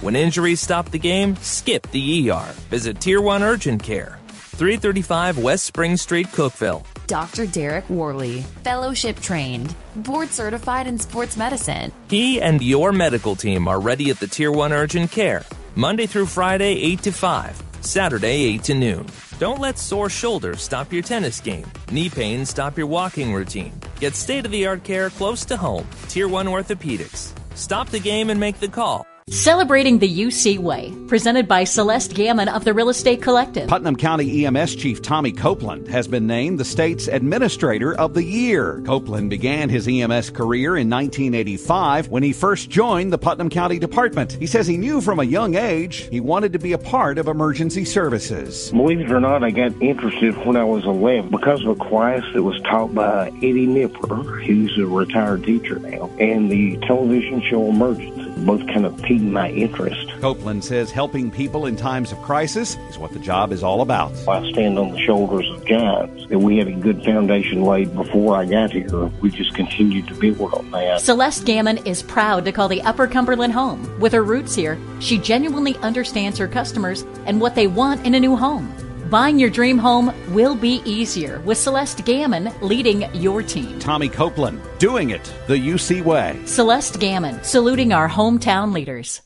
When 0.00 0.14
injuries 0.14 0.60
stop 0.60 0.90
the 0.90 0.98
game, 0.98 1.36
skip 1.36 1.86
the 1.90 2.30
ER. 2.30 2.46
Visit 2.70 3.00
Tier 3.00 3.20
1 3.20 3.42
Urgent 3.42 3.82
Care, 3.82 4.18
335 4.30 5.38
West 5.38 5.64
Spring 5.64 5.96
Street, 5.96 6.28
Cookeville. 6.28 6.84
Dr. 7.06 7.46
Derek 7.46 7.88
Worley, 7.88 8.42
fellowship 8.62 9.18
trained, 9.20 9.74
board 9.96 10.28
certified 10.28 10.86
in 10.86 10.98
sports 10.98 11.36
medicine. 11.36 11.90
He 12.08 12.40
and 12.40 12.62
your 12.62 12.92
medical 12.92 13.34
team 13.34 13.66
are 13.66 13.80
ready 13.80 14.10
at 14.10 14.20
the 14.20 14.26
Tier 14.26 14.52
1 14.52 14.72
Urgent 14.72 15.10
Care, 15.10 15.44
Monday 15.74 16.06
through 16.06 16.26
Friday, 16.26 16.74
8 16.74 17.02
to 17.02 17.12
5, 17.12 17.62
Saturday, 17.80 18.44
8 18.54 18.62
to 18.64 18.74
noon. 18.74 19.06
Don't 19.38 19.60
let 19.60 19.78
sore 19.78 20.10
shoulders 20.10 20.62
stop 20.62 20.92
your 20.92 21.02
tennis 21.02 21.40
game, 21.40 21.66
knee 21.90 22.10
pain 22.10 22.44
stop 22.44 22.76
your 22.76 22.88
walking 22.88 23.32
routine. 23.32 23.72
Get 24.00 24.14
state 24.14 24.44
of 24.44 24.52
the 24.52 24.66
art 24.66 24.84
care 24.84 25.10
close 25.10 25.44
to 25.46 25.56
home. 25.56 25.86
Tier 26.08 26.28
1 26.28 26.46
Orthopedics. 26.46 27.37
Stop 27.58 27.90
the 27.90 27.98
game 27.98 28.30
and 28.30 28.40
make 28.40 28.60
the 28.60 28.68
call. 28.68 29.04
Celebrating 29.30 29.98
the 29.98 30.08
UC 30.08 30.58
Way, 30.58 30.90
presented 31.06 31.46
by 31.46 31.64
Celeste 31.64 32.14
Gammon 32.14 32.48
of 32.48 32.64
the 32.64 32.72
Real 32.72 32.88
Estate 32.88 33.20
Collective. 33.20 33.68
Putnam 33.68 33.94
County 33.94 34.46
EMS 34.46 34.74
Chief 34.74 35.02
Tommy 35.02 35.32
Copeland 35.32 35.86
has 35.88 36.08
been 36.08 36.26
named 36.26 36.58
the 36.58 36.64
state's 36.64 37.08
Administrator 37.08 37.94
of 37.94 38.14
the 38.14 38.24
Year. 38.24 38.82
Copeland 38.86 39.28
began 39.28 39.68
his 39.68 39.86
EMS 39.86 40.30
career 40.30 40.78
in 40.78 40.88
1985 40.88 42.08
when 42.08 42.22
he 42.22 42.32
first 42.32 42.70
joined 42.70 43.12
the 43.12 43.18
Putnam 43.18 43.50
County 43.50 43.78
Department. 43.78 44.32
He 44.32 44.46
says 44.46 44.66
he 44.66 44.78
knew 44.78 45.02
from 45.02 45.18
a 45.18 45.24
young 45.24 45.56
age 45.56 46.08
he 46.10 46.20
wanted 46.20 46.54
to 46.54 46.58
be 46.58 46.72
a 46.72 46.78
part 46.78 47.18
of 47.18 47.28
emergency 47.28 47.84
services. 47.84 48.70
Believe 48.70 49.00
it 49.00 49.10
or 49.10 49.20
not, 49.20 49.44
I 49.44 49.50
got 49.50 49.72
interested 49.82 50.38
when 50.46 50.56
I 50.56 50.64
was 50.64 50.86
11 50.86 51.30
because 51.30 51.62
of 51.66 51.78
a 51.78 51.84
class 51.84 52.22
that 52.32 52.42
was 52.42 52.58
taught 52.62 52.94
by 52.94 53.28
Eddie 53.28 53.66
Nipper, 53.66 54.14
who's 54.14 54.78
a 54.78 54.86
retired 54.86 55.44
teacher 55.44 55.78
now, 55.78 56.10
and 56.18 56.50
the 56.50 56.78
television 56.86 57.42
show 57.42 57.68
Emergency. 57.68 58.27
Both 58.44 58.66
kind 58.68 58.86
of 58.86 58.96
piqued 59.02 59.22
my 59.22 59.50
interest. 59.50 60.08
Copeland 60.20 60.64
says 60.64 60.90
helping 60.90 61.30
people 61.30 61.66
in 61.66 61.76
times 61.76 62.12
of 62.12 62.20
crisis 62.22 62.76
is 62.88 62.98
what 62.98 63.12
the 63.12 63.18
job 63.18 63.52
is 63.52 63.62
all 63.62 63.80
about. 63.82 64.12
I 64.28 64.48
stand 64.50 64.78
on 64.78 64.92
the 64.92 64.98
shoulders 65.00 65.48
of 65.50 65.64
giants. 65.66 66.26
And 66.30 66.42
we 66.42 66.58
had 66.58 66.68
a 66.68 66.72
good 66.72 67.02
foundation 67.04 67.62
laid 67.62 67.94
before 67.94 68.36
I 68.36 68.44
got 68.44 68.70
here. 68.70 69.06
We 69.20 69.30
just 69.30 69.54
continued 69.54 70.08
to 70.08 70.14
build 70.14 70.52
on 70.52 70.70
that. 70.72 71.00
Celeste 71.00 71.44
Gammon 71.44 71.78
is 71.86 72.02
proud 72.02 72.44
to 72.44 72.52
call 72.52 72.68
the 72.68 72.82
Upper 72.82 73.06
Cumberland 73.06 73.52
home. 73.52 73.98
With 73.98 74.12
her 74.12 74.22
roots 74.22 74.54
here, 74.54 74.78
she 75.00 75.18
genuinely 75.18 75.76
understands 75.78 76.38
her 76.38 76.48
customers 76.48 77.02
and 77.26 77.40
what 77.40 77.54
they 77.54 77.66
want 77.66 78.04
in 78.06 78.14
a 78.14 78.20
new 78.20 78.36
home. 78.36 78.74
Buying 79.10 79.38
your 79.38 79.48
dream 79.48 79.78
home 79.78 80.12
will 80.34 80.54
be 80.54 80.82
easier 80.84 81.40
with 81.40 81.56
Celeste 81.56 82.04
Gammon 82.04 82.52
leading 82.60 83.08
your 83.14 83.42
team. 83.42 83.78
Tommy 83.78 84.10
Copeland, 84.10 84.60
doing 84.78 85.10
it 85.10 85.32
the 85.46 85.56
UC 85.56 86.04
way. 86.04 86.38
Celeste 86.44 87.00
Gammon, 87.00 87.42
saluting 87.42 87.94
our 87.94 88.06
hometown 88.06 88.70
leaders. 88.70 89.22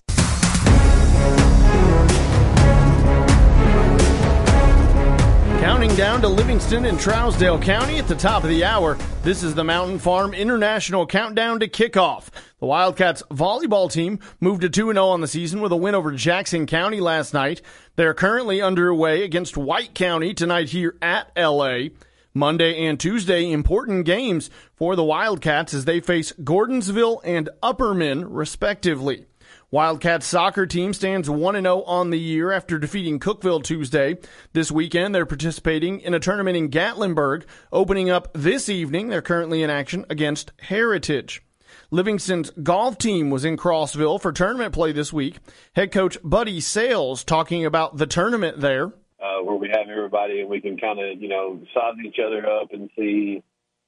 Counting 5.63 5.95
down 5.95 6.21
to 6.23 6.27
Livingston 6.27 6.87
and 6.87 6.99
Trousdale 6.99 7.63
County 7.63 7.97
at 7.97 8.09
the 8.09 8.17
top 8.17 8.43
of 8.43 8.49
the 8.49 8.65
hour. 8.65 8.99
This 9.23 9.45
is 9.45 9.55
the 9.55 9.63
Mountain 9.63 10.01
Farm 10.01 10.35
International 10.35 11.07
Countdown 11.07 11.61
to 11.61 11.69
Kickoff. 11.69 12.31
The 12.59 12.67
Wildcats 12.67 13.23
volleyball 13.31 13.89
team 13.89 14.19
moved 14.41 14.63
to 14.63 14.69
2 14.69 14.93
0 14.93 15.07
on 15.07 15.21
the 15.21 15.29
season 15.29 15.61
with 15.61 15.71
a 15.71 15.77
win 15.77 15.95
over 15.95 16.11
Jackson 16.11 16.67
County 16.67 16.99
last 16.99 17.33
night. 17.33 17.63
They're 17.95 18.13
currently 18.13 18.61
underway 18.61 19.23
against 19.23 19.57
White 19.57 19.95
County 19.95 20.35
tonight 20.35 20.71
here 20.71 20.97
at 21.01 21.31
LA. 21.37 21.91
Monday 22.35 22.85
and 22.87 22.99
Tuesday, 22.99 23.53
important 23.53 24.05
games 24.05 24.51
for 24.75 24.97
the 24.97 25.05
Wildcats 25.05 25.75
as 25.75 25.85
they 25.85 26.01
face 26.01 26.33
Gordonsville 26.33 27.21
and 27.23 27.49
Upperman, 27.63 28.25
respectively. 28.29 29.27
Wildcats 29.73 30.27
soccer 30.27 30.67
team 30.67 30.93
stands 30.93 31.31
1-0 31.31 31.89
on 31.89 32.11
the 32.11 32.19
year 32.19 32.53
after 32.53 32.79
defeating 32.79 33.19
Cookeville 33.19 33.65
Tuesday. 33.65 34.19
This 34.53 34.71
weekend, 34.71 35.15
they're 35.15 35.25
participating 35.25 36.01
in 36.01 36.13
a 36.13 36.21
tournament 36.21 36.59
in 36.59 36.69
Gatlinburg, 36.69 37.45
opening 37.73 38.11
up 38.11 38.29
this 38.35 38.69
evening. 38.69 39.09
They're 39.09 39.23
currently 39.23 39.63
in 39.63 39.71
action 39.71 40.05
against 40.11 40.53
Heritage. 40.61 41.43
Livingston's 41.91 42.51
golf 42.63 42.99
team 42.99 43.31
was 43.31 43.47
in 43.47 43.57
Crossville 43.57 44.21
for 44.21 44.31
tournament 44.31 44.75
play 44.75 44.93
this 44.93 45.11
week. 45.11 45.39
Head 45.75 45.91
coach 45.91 46.19
Buddy 46.23 46.61
Sales 46.61 47.25
talking 47.25 47.65
about 47.65 47.97
the 47.97 48.07
tournament 48.07 48.61
there. 48.61 48.89
Uh, 49.19 49.43
where 49.43 49.57
we 49.57 49.69
have 49.69 49.89
everybody 49.89 50.41
and 50.41 50.51
we 50.51 50.61
can 50.61 50.77
kind 50.77 50.99
of, 51.01 51.19
you 51.19 51.29
know, 51.31 51.59
size 51.73 51.95
each 52.05 52.19
other 52.23 52.47
up 52.47 52.75
and 52.75 52.91
see, 52.95 53.43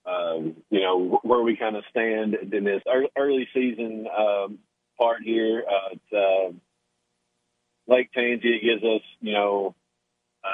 um, 0.07 0.57
you 0.71 0.81
know, 0.81 1.21
where 1.25 1.43
we 1.43 1.59
kind 1.59 1.77
of 1.77 1.85
stand 1.91 2.37
in 2.55 2.65
this 2.65 2.81
early 3.19 3.47
season 3.53 4.07
um, 4.19 4.59
part 4.99 5.23
here 5.23 5.63
at 5.63 6.17
uh, 6.17 6.53
Lake. 7.87 8.11
It 8.15 8.43
gives 8.43 8.83
us, 8.83 9.03
you 9.21 9.33
know, 9.33 9.75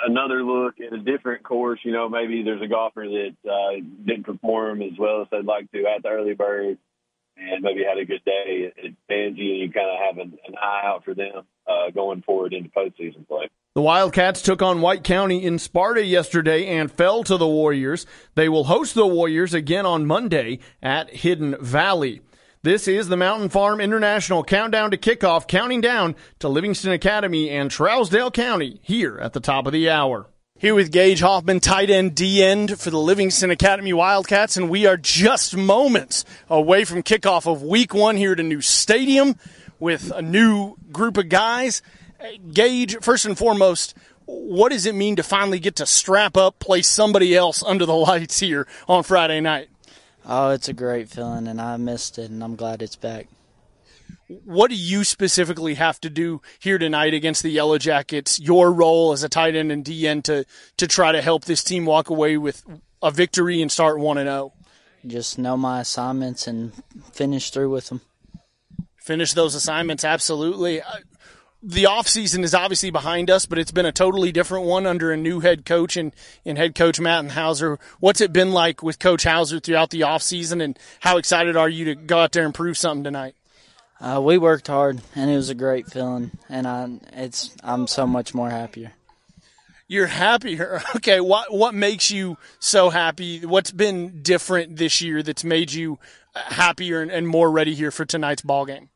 another 0.07 0.42
look 0.42 0.74
at 0.81 0.92
a 0.92 0.98
different 0.98 1.42
course. 1.42 1.81
You 1.83 1.92
know, 1.92 2.09
maybe 2.09 2.42
there's 2.42 2.62
a 2.62 2.68
golfer 2.68 3.07
that 3.07 3.50
uh, 3.50 3.81
didn't 4.05 4.24
perform 4.24 4.83
as 4.83 4.98
well 4.98 5.22
as 5.22 5.29
they'd 5.31 5.44
like 5.44 5.70
to 5.72 5.85
at 5.87 6.03
the 6.03 6.09
early 6.09 6.35
bird 6.35 6.79
and 7.37 7.62
maybe 7.62 7.83
had 7.85 7.98
a 7.98 8.05
good 8.05 8.24
day 8.24 8.72
at 8.76 8.85
Tansi, 9.11 9.26
and 9.26 9.38
you 9.38 9.72
kind 9.72 9.88
of 9.88 9.98
have 9.98 10.18
an, 10.18 10.38
an 10.46 10.55
eye 10.61 10.83
out 10.85 11.05
for 11.05 11.14
them 11.14 11.44
uh, 11.66 11.90
going 11.90 12.22
forward 12.22 12.53
into 12.53 12.68
postseason 12.70 13.26
play. 13.26 13.48
The 13.74 13.83
Wildcats 13.83 14.42
took 14.42 14.62
on 14.62 14.81
White 14.81 15.05
County 15.05 15.44
in 15.44 15.59
Sparta 15.59 16.05
yesterday 16.05 16.66
and 16.66 16.90
fell 16.90 17.22
to 17.24 17.37
the 17.37 17.46
Warriors. 17.46 18.05
They 18.35 18.48
will 18.48 18.64
host 18.64 18.94
the 18.94 19.07
Warriors 19.07 19.55
again 19.55 19.87
on 19.87 20.07
Monday 20.07 20.59
at 20.83 21.11
Hidden 21.11 21.57
Valley. 21.61 22.20
This 22.62 22.87
is 22.87 23.09
the 23.09 23.16
Mountain 23.16 23.49
Farm 23.49 23.81
International 23.81 24.44
Countdown 24.44 24.90
to 24.90 24.99
Kickoff, 24.99 25.49
counting 25.49 25.81
down 25.81 26.14
to 26.40 26.49
Livingston 26.51 26.92
Academy 26.92 27.49
and 27.49 27.70
Trousdale 27.70 28.31
County 28.31 28.81
here 28.83 29.16
at 29.18 29.33
the 29.33 29.40
top 29.40 29.66
of 29.66 29.73
the 29.73 29.88
hour. 29.88 30.27
Here 30.59 30.75
with 30.75 30.92
Gage 30.92 31.20
Hoffman, 31.20 31.61
tight 31.61 31.88
end, 31.88 32.14
D 32.14 32.44
end 32.44 32.79
for 32.79 32.90
the 32.90 32.99
Livingston 32.99 33.51
Academy 33.51 33.94
Wildcats, 33.94 34.59
and 34.59 34.68
we 34.68 34.85
are 34.85 34.99
just 34.99 35.57
moments 35.57 36.27
away 36.51 36.85
from 36.85 37.03
kickoff 37.03 37.51
of 37.51 37.62
week 37.62 37.94
one 37.94 38.18
here 38.18 38.33
at 38.33 38.40
a 38.40 38.42
new 38.42 38.61
stadium 38.61 39.37
with 39.79 40.12
a 40.14 40.20
new 40.20 40.77
group 40.92 41.16
of 41.16 41.31
guys. 41.31 41.81
Uh, 42.20 42.27
Gage, 42.53 42.99
first 43.01 43.25
and 43.25 43.38
foremost, 43.38 43.94
what 44.27 44.70
does 44.70 44.85
it 44.85 44.94
mean 44.94 45.16
to 45.16 45.23
finally 45.23 45.61
get 45.61 45.77
to 45.77 45.87
strap 45.87 46.37
up, 46.37 46.59
play 46.59 46.83
somebody 46.83 47.35
else 47.35 47.62
under 47.62 47.87
the 47.87 47.96
lights 47.96 48.38
here 48.38 48.68
on 48.87 49.03
Friday 49.03 49.40
night? 49.40 49.69
Oh, 50.33 50.51
it's 50.51 50.69
a 50.69 50.73
great 50.73 51.09
feeling, 51.09 51.49
and 51.49 51.61
I 51.61 51.77
missed 51.77 52.16
it, 52.16 52.31
and 52.31 52.45
I'm 52.45 52.55
glad 52.55 52.83
it's 52.83 52.95
back. 52.95 53.27
What 54.45 54.71
do 54.71 54.77
you 54.77 55.03
specifically 55.03 55.75
have 55.75 56.01
to 56.03 56.09
do 56.09 56.40
here 56.61 56.79
tonight 56.79 57.14
against 57.14 57.43
the 57.43 57.51
Yellow 57.51 57.79
Jackets? 57.79 58.38
Your 58.38 58.73
role 58.73 59.11
as 59.11 59.25
a 59.25 59.29
tight 59.29 59.57
end 59.57 59.73
and 59.73 59.85
DN 59.85 60.23
to 60.25 60.45
to 60.77 60.87
try 60.87 61.11
to 61.11 61.21
help 61.21 61.47
this 61.47 61.64
team 61.64 61.85
walk 61.85 62.11
away 62.11 62.37
with 62.37 62.62
a 63.03 63.11
victory 63.11 63.61
and 63.61 63.73
start 63.73 63.99
one 63.99 64.19
and 64.19 64.29
zero? 64.29 64.53
Just 65.05 65.37
know 65.37 65.57
my 65.57 65.81
assignments 65.81 66.47
and 66.47 66.75
finish 67.12 67.51
through 67.51 67.71
with 67.71 67.88
them. 67.88 68.01
Finish 68.99 69.33
those 69.33 69.57
assignments, 69.57 70.05
absolutely. 70.05 70.81
The 71.62 71.85
off 71.85 72.09
season 72.09 72.42
is 72.42 72.55
obviously 72.55 72.90
behind 72.90 73.29
us, 73.29 73.44
but 73.44 73.59
it's 73.59 73.70
been 73.70 73.85
a 73.85 73.92
totally 73.92 74.33
different 74.33 74.64
one 74.64 74.87
under 74.87 75.12
a 75.12 75.16
new 75.16 75.40
head 75.40 75.66
coach 75.66 75.94
and, 75.94 76.14
and 76.46 76.57
head 76.57 76.75
coach 76.75 76.99
Matt 76.99 77.33
Hauser. 77.33 77.79
What's 77.99 78.23
it 78.23 78.33
been 78.33 78.53
like 78.53 78.83
with 78.83 78.99
Coach 78.99 79.25
Hauser 79.25 79.61
throughout 79.61 79.90
the 79.90 80.03
off 80.05 80.23
season, 80.23 80.62
and 80.62 80.79
how 81.01 81.18
excited 81.18 81.57
are 81.57 81.68
you 81.68 81.85
to 81.87 81.94
go 81.94 82.20
out 82.20 82.33
there 82.33 82.46
and 82.46 82.55
prove 82.55 82.79
something 82.79 83.05
tonight? 83.05 83.35
Uh, 84.01 84.23
we 84.25 84.38
worked 84.38 84.68
hard, 84.68 85.03
and 85.14 85.31
it 85.31 85.37
was 85.37 85.51
a 85.51 85.55
great 85.55 85.87
feeling, 85.87 86.31
and 86.49 86.66
I, 86.66 86.88
it's 87.12 87.55
I'm 87.62 87.87
so 87.87 88.07
much 88.07 88.33
more 88.33 88.49
happier. 88.49 88.92
You're 89.87 90.07
happier. 90.07 90.81
Okay, 90.96 91.20
what 91.20 91.53
what 91.53 91.75
makes 91.75 92.11
you 92.11 92.38
so 92.59 92.88
happy? 92.88 93.44
What's 93.44 93.70
been 93.70 94.23
different 94.23 94.77
this 94.77 95.03
year 95.03 95.23
that's 95.23 95.44
made 95.44 95.73
you 95.73 95.99
happier 96.35 97.03
and, 97.03 97.11
and 97.11 97.29
more 97.29 97.51
ready 97.51 97.75
here 97.75 97.90
for 97.90 98.07
tonight's 98.07 98.42
ball 98.42 98.64
game? 98.64 98.88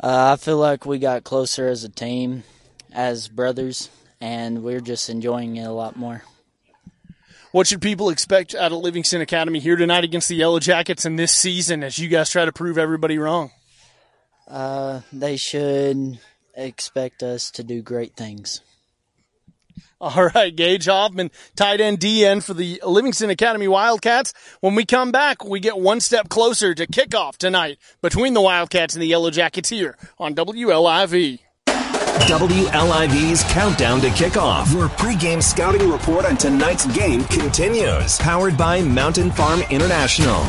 Uh, 0.00 0.32
I 0.32 0.36
feel 0.36 0.58
like 0.58 0.86
we 0.86 0.98
got 0.98 1.24
closer 1.24 1.68
as 1.68 1.82
a 1.82 1.88
team, 1.88 2.44
as 2.92 3.26
brothers, 3.26 3.90
and 4.20 4.62
we're 4.62 4.80
just 4.80 5.10
enjoying 5.10 5.56
it 5.56 5.64
a 5.64 5.72
lot 5.72 5.96
more. 5.96 6.22
What 7.50 7.66
should 7.66 7.82
people 7.82 8.10
expect 8.10 8.54
out 8.54 8.72
of 8.72 8.78
Livingston 8.78 9.22
Academy 9.22 9.58
here 9.58 9.74
tonight 9.74 10.04
against 10.04 10.28
the 10.28 10.36
Yellow 10.36 10.60
Jackets 10.60 11.04
in 11.04 11.16
this 11.16 11.32
season 11.32 11.82
as 11.82 11.98
you 11.98 12.08
guys 12.08 12.30
try 12.30 12.44
to 12.44 12.52
prove 12.52 12.78
everybody 12.78 13.18
wrong? 13.18 13.50
Uh, 14.46 15.00
they 15.12 15.36
should 15.36 16.18
expect 16.54 17.22
us 17.22 17.50
to 17.52 17.64
do 17.64 17.82
great 17.82 18.14
things. 18.14 18.60
All 20.00 20.30
right, 20.32 20.54
Gage 20.54 20.86
Hoffman, 20.86 21.32
tight 21.56 21.80
end 21.80 21.98
DN 21.98 22.40
for 22.40 22.54
the 22.54 22.80
Livingston 22.86 23.30
Academy 23.30 23.66
Wildcats. 23.66 24.32
When 24.60 24.76
we 24.76 24.84
come 24.84 25.10
back, 25.10 25.44
we 25.44 25.58
get 25.58 25.76
one 25.76 25.98
step 26.00 26.28
closer 26.28 26.72
to 26.72 26.86
kickoff 26.86 27.36
tonight 27.36 27.78
between 28.00 28.32
the 28.32 28.40
Wildcats 28.40 28.94
and 28.94 29.02
the 29.02 29.08
Yellow 29.08 29.32
Jackets 29.32 29.68
here 29.68 29.96
on 30.16 30.36
WLIV. 30.36 31.40
WLIV's 31.66 33.42
countdown 33.52 34.00
to 34.00 34.08
kickoff. 34.10 34.72
Your 34.72 34.88
pregame 34.90 35.42
scouting 35.42 35.90
report 35.90 36.26
on 36.26 36.36
tonight's 36.36 36.86
game 36.96 37.24
continues. 37.24 38.18
Powered 38.18 38.56
by 38.56 38.82
Mountain 38.82 39.32
Farm 39.32 39.62
International. 39.70 40.44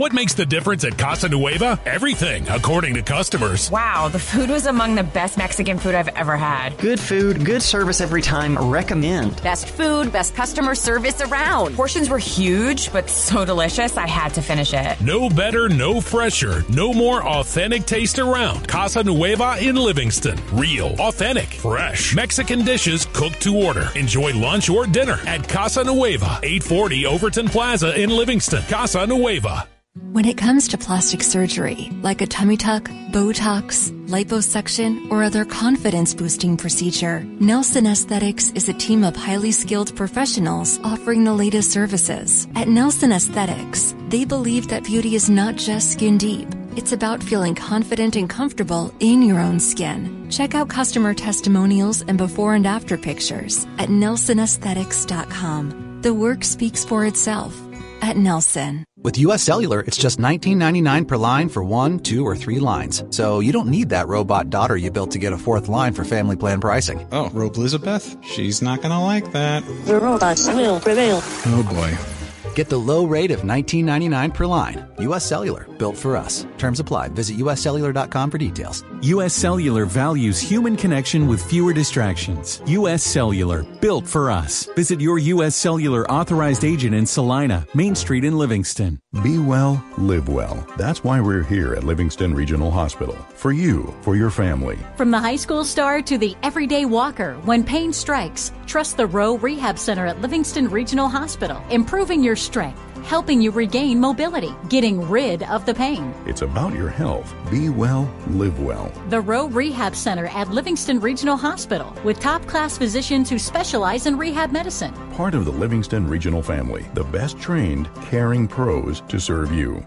What 0.00 0.14
makes 0.14 0.32
the 0.32 0.46
difference 0.46 0.82
at 0.84 0.96
Casa 0.96 1.28
Nueva? 1.28 1.78
Everything, 1.84 2.48
according 2.48 2.94
to 2.94 3.02
customers. 3.02 3.70
Wow, 3.70 4.08
the 4.08 4.18
food 4.18 4.48
was 4.48 4.64
among 4.64 4.94
the 4.94 5.02
best 5.02 5.36
Mexican 5.36 5.78
food 5.78 5.94
I've 5.94 6.08
ever 6.08 6.38
had. 6.38 6.78
Good 6.78 6.98
food, 6.98 7.44
good 7.44 7.60
service 7.60 8.00
every 8.00 8.22
time. 8.22 8.56
Recommend. 8.56 9.42
Best 9.42 9.66
food, 9.68 10.10
best 10.10 10.34
customer 10.34 10.74
service 10.74 11.20
around. 11.20 11.74
Portions 11.74 12.08
were 12.08 12.16
huge, 12.16 12.90
but 12.94 13.10
so 13.10 13.44
delicious, 13.44 13.98
I 13.98 14.06
had 14.06 14.32
to 14.36 14.40
finish 14.40 14.72
it. 14.72 14.98
No 15.02 15.28
better, 15.28 15.68
no 15.68 16.00
fresher, 16.00 16.64
no 16.70 16.94
more 16.94 17.22
authentic 17.22 17.84
taste 17.84 18.18
around. 18.18 18.66
Casa 18.66 19.04
Nueva 19.04 19.58
in 19.60 19.76
Livingston. 19.76 20.40
Real, 20.50 20.98
authentic, 20.98 21.48
fresh. 21.48 22.14
Mexican 22.14 22.64
dishes 22.64 23.04
cooked 23.12 23.42
to 23.42 23.54
order. 23.54 23.90
Enjoy 23.96 24.32
lunch 24.32 24.70
or 24.70 24.86
dinner 24.86 25.18
at 25.26 25.46
Casa 25.46 25.84
Nueva, 25.84 26.40
840 26.42 27.04
Overton 27.04 27.48
Plaza 27.50 28.00
in 28.00 28.08
Livingston. 28.08 28.62
Casa 28.62 29.06
Nueva. 29.06 29.68
When 30.12 30.24
it 30.24 30.38
comes 30.38 30.68
to 30.68 30.78
plastic 30.78 31.20
surgery, 31.20 31.90
like 32.00 32.20
a 32.20 32.26
tummy 32.26 32.56
tuck, 32.56 32.84
Botox, 33.10 33.90
liposuction, 34.06 35.10
or 35.10 35.24
other 35.24 35.44
confidence 35.44 36.14
boosting 36.14 36.56
procedure, 36.56 37.24
Nelson 37.40 37.88
Aesthetics 37.88 38.52
is 38.52 38.68
a 38.68 38.72
team 38.72 39.02
of 39.02 39.16
highly 39.16 39.50
skilled 39.50 39.96
professionals 39.96 40.78
offering 40.84 41.24
the 41.24 41.34
latest 41.34 41.72
services. 41.72 42.46
At 42.54 42.68
Nelson 42.68 43.10
Aesthetics, 43.10 43.96
they 44.10 44.24
believe 44.24 44.68
that 44.68 44.84
beauty 44.84 45.16
is 45.16 45.28
not 45.28 45.56
just 45.56 45.90
skin 45.90 46.18
deep. 46.18 46.46
It's 46.76 46.92
about 46.92 47.20
feeling 47.20 47.56
confident 47.56 48.14
and 48.14 48.30
comfortable 48.30 48.94
in 49.00 49.22
your 49.22 49.40
own 49.40 49.58
skin. 49.58 50.30
Check 50.30 50.54
out 50.54 50.68
customer 50.68 51.14
testimonials 51.14 52.02
and 52.02 52.16
before 52.16 52.54
and 52.54 52.64
after 52.64 52.96
pictures 52.96 53.66
at 53.78 53.88
nelsonaesthetics.com. 53.88 56.02
The 56.02 56.14
work 56.14 56.44
speaks 56.44 56.84
for 56.84 57.06
itself 57.06 57.60
at 58.02 58.16
Nelson. 58.16 58.84
With 59.02 59.16
US 59.20 59.42
Cellular, 59.42 59.80
it's 59.80 59.96
just 59.96 60.18
$19.99 60.18 61.08
per 61.08 61.16
line 61.16 61.48
for 61.48 61.64
one, 61.64 62.00
two, 62.00 62.26
or 62.26 62.36
three 62.36 62.58
lines. 62.58 63.02
So 63.08 63.40
you 63.40 63.50
don't 63.50 63.68
need 63.68 63.88
that 63.88 64.08
robot 64.08 64.50
daughter 64.50 64.76
you 64.76 64.90
built 64.90 65.12
to 65.12 65.18
get 65.18 65.32
a 65.32 65.38
fourth 65.38 65.68
line 65.68 65.94
for 65.94 66.04
family 66.04 66.36
plan 66.36 66.60
pricing. 66.60 67.08
Oh, 67.10 67.30
Robe 67.30 67.56
Elizabeth? 67.56 68.14
She's 68.22 68.60
not 68.60 68.82
gonna 68.82 69.02
like 69.02 69.32
that. 69.32 69.64
The 69.86 69.98
robots 69.98 70.48
will 70.48 70.80
prevail. 70.80 71.20
Oh 71.46 71.66
boy. 71.72 72.19
Get 72.54 72.68
the 72.68 72.76
low 72.78 73.04
rate 73.04 73.30
of 73.30 73.40
$19.99 73.40 74.34
per 74.34 74.46
line. 74.46 74.86
US 74.98 75.24
Cellular, 75.24 75.66
built 75.78 75.96
for 75.96 76.16
us. 76.16 76.46
Terms 76.58 76.80
apply. 76.80 77.08
Visit 77.08 77.38
uscellular.com 77.38 78.30
for 78.30 78.38
details. 78.38 78.84
US 79.02 79.32
Cellular 79.34 79.86
values 79.86 80.40
human 80.40 80.76
connection 80.76 81.26
with 81.26 81.42
fewer 81.42 81.72
distractions. 81.72 82.60
US 82.66 83.02
Cellular, 83.02 83.62
built 83.80 84.06
for 84.06 84.30
us. 84.30 84.66
Visit 84.76 85.00
your 85.00 85.18
US 85.18 85.56
Cellular 85.56 86.10
authorized 86.10 86.64
agent 86.64 86.94
in 86.94 87.06
Salina, 87.06 87.66
Main 87.74 87.94
Street 87.94 88.24
in 88.24 88.36
Livingston. 88.36 89.00
Be 89.22 89.38
well, 89.38 89.82
live 89.98 90.28
well. 90.28 90.66
That's 90.76 91.02
why 91.02 91.20
we're 91.20 91.42
here 91.42 91.74
at 91.74 91.84
Livingston 91.84 92.34
Regional 92.34 92.70
Hospital. 92.70 93.16
For 93.34 93.52
you, 93.52 93.94
for 94.02 94.16
your 94.16 94.30
family. 94.30 94.78
From 94.96 95.10
the 95.10 95.18
high 95.18 95.36
school 95.36 95.64
star 95.64 96.02
to 96.02 96.18
the 96.18 96.36
everyday 96.42 96.84
walker, 96.84 97.34
when 97.44 97.64
pain 97.64 97.92
strikes, 97.92 98.52
trust 98.66 98.96
the 98.96 99.06
Rowe 99.06 99.38
Rehab 99.38 99.78
Center 99.78 100.06
at 100.06 100.20
Livingston 100.20 100.68
Regional 100.68 101.08
Hospital, 101.08 101.60
improving 101.70 102.22
your 102.22 102.36
strength, 102.40 102.80
helping 103.04 103.40
you 103.40 103.50
regain 103.50 104.00
mobility, 104.00 104.52
getting 104.68 105.08
rid 105.08 105.44
of 105.44 105.66
the 105.66 105.74
pain. 105.74 106.12
It's 106.26 106.42
about 106.42 106.74
your 106.74 106.88
health. 106.88 107.32
Be 107.50 107.68
well, 107.68 108.12
live 108.28 108.60
well. 108.60 108.92
The 109.08 109.20
Rowe 109.20 109.46
Rehab 109.48 109.94
Center 109.94 110.26
at 110.26 110.50
Livingston 110.50 110.98
Regional 110.98 111.36
Hospital, 111.36 111.94
with 112.02 112.18
top 112.18 112.46
class 112.46 112.76
physicians 112.76 113.30
who 113.30 113.38
specialize 113.38 114.06
in 114.06 114.18
rehab 114.18 114.50
medicine. 114.50 114.92
Part 115.12 115.34
of 115.34 115.44
the 115.44 115.52
Livingston 115.52 116.08
Regional 116.08 116.42
family, 116.42 116.84
the 116.94 117.04
best 117.04 117.38
trained, 117.38 117.88
caring 118.06 118.48
pros 118.48 119.02
to 119.02 119.20
serve 119.20 119.52
you. 119.52 119.84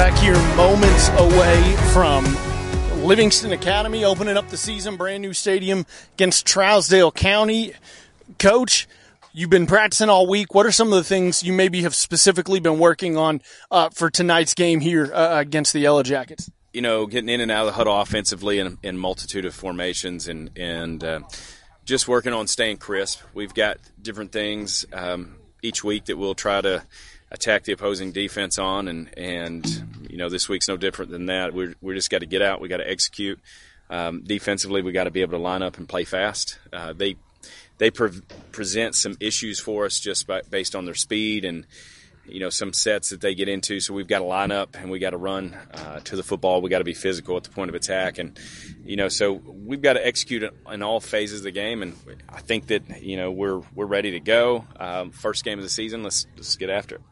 Back 0.00 0.16
here, 0.18 0.38
moments 0.56 1.10
away 1.10 1.76
from 1.92 2.24
Livingston 3.04 3.52
Academy 3.52 4.04
opening 4.04 4.36
up 4.36 4.48
the 4.48 4.56
season, 4.56 4.96
brand 4.96 5.22
new 5.22 5.32
stadium 5.32 5.86
against 6.14 6.46
Trousdale 6.46 7.14
County. 7.14 7.74
Coach, 8.40 8.88
you've 9.34 9.50
been 9.50 9.66
practicing 9.66 10.08
all 10.08 10.26
week. 10.26 10.54
What 10.54 10.64
are 10.64 10.72
some 10.72 10.88
of 10.88 10.94
the 10.94 11.04
things 11.04 11.42
you 11.42 11.52
maybe 11.52 11.82
have 11.82 11.94
specifically 11.94 12.58
been 12.58 12.78
working 12.78 13.18
on 13.18 13.42
uh, 13.70 13.90
for 13.90 14.08
tonight's 14.10 14.54
game 14.54 14.80
here 14.80 15.12
uh, 15.12 15.38
against 15.38 15.74
the 15.74 15.78
Yellow 15.78 16.02
Jackets? 16.02 16.50
You 16.72 16.80
know, 16.80 17.06
getting 17.06 17.28
in 17.28 17.42
and 17.42 17.50
out 17.50 17.60
of 17.60 17.66
the 17.66 17.72
huddle 17.72 18.00
offensively 18.00 18.58
in, 18.58 18.78
in 18.82 18.96
multitude 18.96 19.44
of 19.44 19.54
formations 19.54 20.26
and 20.26 20.50
and 20.56 21.04
uh, 21.04 21.20
just 21.84 22.08
working 22.08 22.32
on 22.32 22.46
staying 22.46 22.78
crisp. 22.78 23.20
We've 23.34 23.52
got 23.52 23.76
different 24.00 24.32
things 24.32 24.86
um, 24.92 25.36
each 25.62 25.84
week 25.84 26.06
that 26.06 26.16
we'll 26.16 26.34
try 26.34 26.62
to 26.62 26.82
attack 27.30 27.64
the 27.64 27.72
opposing 27.72 28.10
defense 28.10 28.58
on, 28.58 28.88
and 28.88 29.10
and 29.18 30.06
you 30.08 30.16
know 30.16 30.30
this 30.30 30.48
week's 30.48 30.66
no 30.66 30.78
different 30.78 31.10
than 31.10 31.26
that. 31.26 31.52
We're 31.52 31.74
we 31.82 31.94
just 31.94 32.08
got 32.08 32.20
to 32.20 32.26
get 32.26 32.40
out. 32.40 32.62
We 32.62 32.68
got 32.68 32.78
to 32.78 32.90
execute. 32.90 33.38
Um, 33.90 34.22
defensively, 34.22 34.80
we 34.80 34.92
got 34.92 35.04
to 35.04 35.10
be 35.10 35.20
able 35.20 35.32
to 35.32 35.42
line 35.42 35.62
up 35.62 35.76
and 35.76 35.86
play 35.86 36.04
fast. 36.04 36.58
Uh, 36.72 36.94
they 36.94 37.16
they 37.80 37.90
pre- 37.90 38.20
present 38.52 38.94
some 38.94 39.16
issues 39.20 39.58
for 39.58 39.86
us 39.86 39.98
just 39.98 40.26
by, 40.26 40.42
based 40.50 40.76
on 40.76 40.84
their 40.84 40.94
speed 40.94 41.46
and 41.46 41.66
you 42.26 42.38
know 42.38 42.50
some 42.50 42.72
sets 42.72 43.08
that 43.08 43.22
they 43.22 43.34
get 43.34 43.48
into. 43.48 43.80
So 43.80 43.94
we've 43.94 44.06
got 44.06 44.18
to 44.18 44.26
line 44.26 44.52
up 44.52 44.76
and 44.78 44.90
we 44.90 45.00
got 45.00 45.10
to 45.10 45.16
run 45.16 45.56
uh, 45.72 46.00
to 46.00 46.14
the 46.14 46.22
football. 46.22 46.60
We 46.60 46.70
got 46.70 46.78
to 46.78 46.84
be 46.84 46.94
physical 46.94 47.38
at 47.38 47.42
the 47.42 47.50
point 47.50 47.70
of 47.70 47.74
attack, 47.74 48.18
and 48.18 48.38
you 48.84 48.96
know 48.96 49.08
so 49.08 49.32
we've 49.32 49.82
got 49.82 49.94
to 49.94 50.06
execute 50.06 50.44
in 50.70 50.82
all 50.82 51.00
phases 51.00 51.40
of 51.40 51.44
the 51.44 51.50
game. 51.50 51.82
And 51.82 51.96
I 52.28 52.40
think 52.40 52.68
that 52.68 53.02
you 53.02 53.16
know 53.16 53.32
we're 53.32 53.62
we're 53.74 53.86
ready 53.86 54.12
to 54.12 54.20
go. 54.20 54.66
Um, 54.78 55.10
first 55.10 55.42
game 55.42 55.58
of 55.58 55.64
the 55.64 55.70
season. 55.70 56.02
Let's 56.04 56.26
let's 56.36 56.54
get 56.56 56.70
after 56.70 56.96
it 56.96 57.02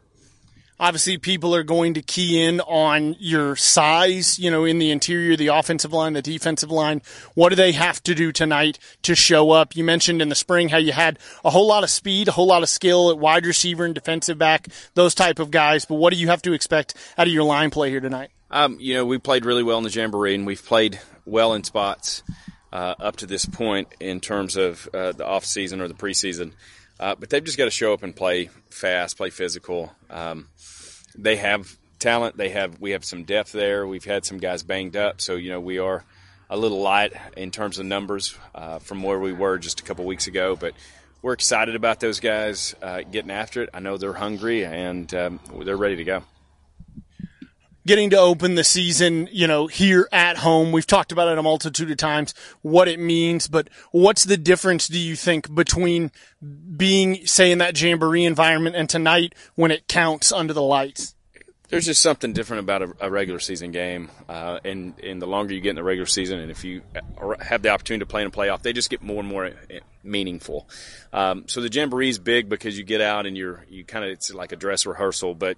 obviously 0.79 1.17
people 1.17 1.53
are 1.53 1.63
going 1.63 1.93
to 1.95 2.01
key 2.01 2.41
in 2.41 2.61
on 2.61 3.15
your 3.19 3.55
size, 3.55 4.39
you 4.39 4.49
know, 4.49 4.65
in 4.65 4.79
the 4.79 4.91
interior, 4.91 5.35
the 5.35 5.47
offensive 5.47 5.91
line, 5.91 6.13
the 6.13 6.21
defensive 6.21 6.71
line. 6.71 7.01
What 7.33 7.49
do 7.49 7.55
they 7.55 7.73
have 7.73 8.01
to 8.03 8.15
do 8.15 8.31
tonight 8.31 8.79
to 9.03 9.15
show 9.15 9.51
up? 9.51 9.75
You 9.75 9.83
mentioned 9.83 10.21
in 10.21 10.29
the 10.29 10.35
spring 10.35 10.69
how 10.69 10.77
you 10.77 10.91
had 10.91 11.19
a 11.43 11.49
whole 11.49 11.67
lot 11.67 11.83
of 11.83 11.89
speed, 11.89 12.27
a 12.27 12.31
whole 12.31 12.47
lot 12.47 12.63
of 12.63 12.69
skill 12.69 13.09
at 13.09 13.17
wide 13.17 13.45
receiver 13.45 13.85
and 13.85 13.93
defensive 13.93 14.37
back, 14.37 14.67
those 14.93 15.13
type 15.13 15.39
of 15.39 15.51
guys. 15.51 15.85
But 15.85 15.95
what 15.95 16.13
do 16.13 16.19
you 16.19 16.27
have 16.27 16.41
to 16.43 16.53
expect 16.53 16.93
out 17.17 17.27
of 17.27 17.33
your 17.33 17.43
line 17.43 17.69
play 17.69 17.89
here 17.89 17.99
tonight? 17.99 18.31
Um, 18.51 18.77
you 18.79 18.95
know, 18.95 19.05
we 19.05 19.17
played 19.19 19.45
really 19.45 19.63
well 19.63 19.77
in 19.77 19.83
the 19.83 19.91
Jamboree 19.91 20.33
and 20.33 20.47
we've 20.47 20.63
played 20.63 20.99
well 21.25 21.53
in 21.53 21.63
spots. 21.63 22.23
Uh, 22.71 22.93
up 22.99 23.15
to 23.15 23.25
this 23.25 23.45
point, 23.47 23.87
in 23.99 24.19
terms 24.19 24.55
of 24.55 24.87
uh, 24.93 25.11
the 25.11 25.25
off 25.25 25.43
season 25.43 25.81
or 25.81 25.87
the 25.87 25.95
preseason, 25.95 26.51
uh, 26.99 27.15
but 27.15 27.29
they've 27.31 27.43
just 27.43 27.57
got 27.57 27.65
to 27.65 27.71
show 27.71 27.93
up 27.93 28.03
and 28.03 28.15
play 28.15 28.49
fast, 28.69 29.17
play 29.17 29.31
physical. 29.31 29.91
Um, 30.09 30.47
they 31.21 31.35
have 31.37 31.77
talent. 31.99 32.37
They 32.37 32.49
have 32.49 32.79
we 32.79 32.91
have 32.91 33.05
some 33.05 33.23
depth 33.23 33.51
there. 33.51 33.87
We've 33.87 34.05
had 34.05 34.25
some 34.25 34.37
guys 34.37 34.63
banged 34.63 34.95
up, 34.95 35.21
so 35.21 35.35
you 35.35 35.49
know 35.49 35.59
we 35.59 35.79
are 35.79 36.03
a 36.49 36.57
little 36.57 36.81
light 36.81 37.13
in 37.37 37.51
terms 37.51 37.77
of 37.77 37.85
numbers 37.85 38.35
uh, 38.55 38.79
from 38.79 39.03
where 39.03 39.19
we 39.19 39.33
were 39.33 39.57
just 39.57 39.79
a 39.79 39.83
couple 39.83 40.05
weeks 40.05 40.27
ago, 40.27 40.55
but 40.55 40.73
we're 41.21 41.33
excited 41.33 41.75
about 41.75 41.99
those 41.99 42.19
guys 42.19 42.73
uh, 42.81 43.01
getting 43.01 43.29
after 43.29 43.63
it. 43.63 43.69
I 43.73 43.81
know 43.81 43.97
they're 43.97 44.13
hungry 44.13 44.65
and 44.65 45.13
um, 45.13 45.39
they're 45.63 45.77
ready 45.77 45.97
to 45.97 46.03
go 46.03 46.23
getting 47.89 48.11
to 48.11 48.19
open 48.19 48.53
the 48.53 48.63
season, 48.63 49.27
you 49.31 49.47
know, 49.47 49.65
here 49.65 50.07
at 50.11 50.37
home. 50.37 50.71
We've 50.71 50.85
talked 50.85 51.11
about 51.11 51.27
it 51.27 51.39
a 51.39 51.41
multitude 51.41 51.89
of 51.89 51.97
times, 51.97 52.35
what 52.61 52.87
it 52.87 52.99
means, 52.99 53.47
but 53.47 53.67
what's 53.89 54.25
the 54.25 54.37
difference, 54.37 54.87
do 54.87 54.99
you 54.99 55.15
think, 55.15 55.55
between 55.55 56.11
being, 56.77 57.25
say, 57.25 57.51
in 57.51 57.57
that 57.57 57.81
jamboree 57.81 58.25
environment 58.25 58.75
and 58.75 58.87
tonight 58.87 59.33
when 59.55 59.71
it 59.71 59.87
counts 59.87 60.31
under 60.31 60.53
the 60.53 60.61
lights? 60.61 61.15
There's 61.69 61.87
just 61.87 62.03
something 62.03 62.31
different 62.31 62.59
about 62.61 62.83
a, 62.83 62.93
a 63.01 63.09
regular 63.09 63.39
season 63.39 63.71
game, 63.71 64.09
uh, 64.27 64.59
and 64.63 64.93
and 65.03 65.21
the 65.21 65.27
longer 65.27 65.53
you 65.53 65.61
get 65.61 65.71
in 65.71 65.75
the 65.75 65.83
regular 65.83 66.07
season, 66.07 66.39
and 66.39 66.49
if 66.49 66.63
you 66.63 66.81
have 67.41 67.61
the 67.61 67.69
opportunity 67.69 68.01
to 68.01 68.07
play 68.07 68.21
in 68.21 68.27
a 68.27 68.31
playoff, 68.31 68.63
they 68.63 68.73
just 68.73 68.89
get 68.89 69.03
more 69.03 69.19
and 69.19 69.27
more 69.27 69.45
eh, 69.45 69.79
meaningful. 70.03 70.67
Um, 71.13 71.47
so 71.47 71.61
the 71.61 71.69
jamboree 71.69 72.09
is 72.09 72.17
big 72.17 72.49
because 72.49 72.75
you 72.75 72.83
get 72.83 73.01
out 73.01 73.27
and 73.27 73.37
you're 73.37 73.65
you 73.69 73.83
kind 73.83 74.03
of 74.03 74.09
it's 74.09 74.33
like 74.33 74.51
a 74.51 74.55
dress 74.55 74.87
rehearsal, 74.87 75.35
but 75.35 75.57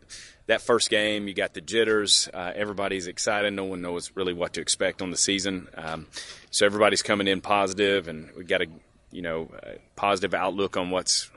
that 0.51 0.61
first 0.61 0.89
game, 0.89 1.29
you 1.29 1.33
got 1.33 1.53
the 1.53 1.61
jitters. 1.61 2.29
Uh, 2.33 2.51
everybody's 2.53 3.07
excited. 3.07 3.53
No 3.53 3.63
one 3.63 3.81
knows 3.81 4.11
really 4.15 4.33
what 4.33 4.53
to 4.53 4.61
expect 4.61 5.01
on 5.01 5.09
the 5.09 5.17
season. 5.17 5.69
Um, 5.75 6.07
so 6.49 6.65
everybody's 6.65 7.01
coming 7.01 7.27
in 7.27 7.39
positive, 7.39 8.09
and 8.09 8.29
we 8.37 8.43
got 8.43 8.61
a 8.61 8.67
you 9.11 9.21
know 9.21 9.49
a 9.63 9.77
positive 9.95 10.33
outlook 10.33 10.75
on 10.75 10.89
what's 10.89 11.31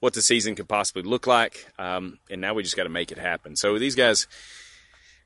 what 0.00 0.12
the 0.12 0.20
season 0.22 0.54
could 0.54 0.68
possibly 0.68 1.02
look 1.02 1.26
like. 1.26 1.66
Um, 1.78 2.18
and 2.30 2.40
now 2.40 2.52
we 2.52 2.62
just 2.62 2.76
got 2.76 2.84
to 2.84 2.90
make 2.90 3.10
it 3.12 3.18
happen. 3.18 3.56
So 3.56 3.78
these 3.78 3.94
guys, 3.94 4.26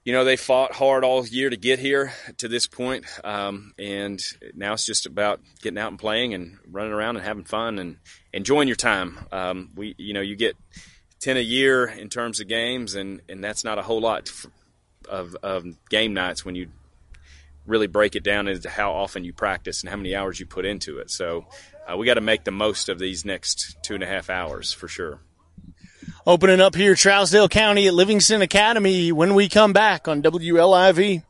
you 0.05 0.13
know, 0.13 0.25
they 0.25 0.37
fought 0.37 0.73
hard 0.73 1.03
all 1.03 1.27
year 1.27 1.51
to 1.51 1.57
get 1.57 1.81
here 1.81 2.13
to 2.39 2.47
this 2.47 2.69
point, 2.69 3.05
um, 3.25 3.75
and 3.81 4.21
now 4.55 4.75
it's 4.75 4.87
just 4.87 5.07
about 5.07 5.41
getting 5.61 5.79
out 5.79 5.91
and 5.91 5.99
playing 5.99 6.35
and 6.35 6.59
running 6.71 6.93
around 6.93 7.17
and 7.17 7.25
having 7.25 7.45
fun 7.45 7.81
and 7.81 7.97
enjoying 8.33 8.69
your 8.69 8.77
time. 8.77 9.19
Um, 9.33 9.71
we, 9.75 9.97
you 9.99 10.15
know, 10.15 10.21
you 10.21 10.37
get 10.37 10.57
10 11.25 11.39
a 11.39 11.41
year 11.41 11.87
in 11.87 12.11
terms 12.11 12.39
of 12.41 12.49
games, 12.49 12.95
and, 12.95 13.23
and 13.31 13.43
that's 13.43 13.65
not 13.65 13.79
a 13.79 13.83
whole 13.83 14.01
lot 14.03 14.31
of, 15.09 15.35
of 15.43 15.65
game 15.89 16.13
nights 16.13 16.45
when 16.45 16.55
you 16.55 16.69
really 17.67 17.87
break 17.87 18.15
it 18.15 18.23
down 18.23 18.47
into 18.47 18.69
how 18.69 18.93
often 18.93 19.25
you 19.25 19.33
practice 19.33 19.81
and 19.81 19.89
how 19.89 19.97
many 19.97 20.15
hours 20.15 20.39
you 20.39 20.45
put 20.45 20.67
into 20.67 20.99
it. 20.99 21.11
So 21.11 21.47
uh, 21.91 21.97
we 21.97 22.05
got 22.05 22.15
to 22.15 22.21
make 22.21 22.45
the 22.45 22.51
most 22.51 22.91
of 22.91 22.99
these 22.99 23.25
next 23.25 23.79
two 23.83 23.95
and 23.95 24.03
a 24.03 24.07
half 24.07 24.29
hours 24.29 24.75
for 24.75 24.87
sure. 24.87 25.19
Opening 26.27 26.61
up 26.61 26.75
here, 26.75 26.93
Trousdale 26.93 27.49
County 27.49 27.87
at 27.87 27.95
Livingston 27.95 28.43
Academy 28.43 29.11
when 29.11 29.35
we 29.35 29.49
come 29.49 29.73
back 29.73 30.07
on 30.07 30.23
WLIV. 30.23 31.23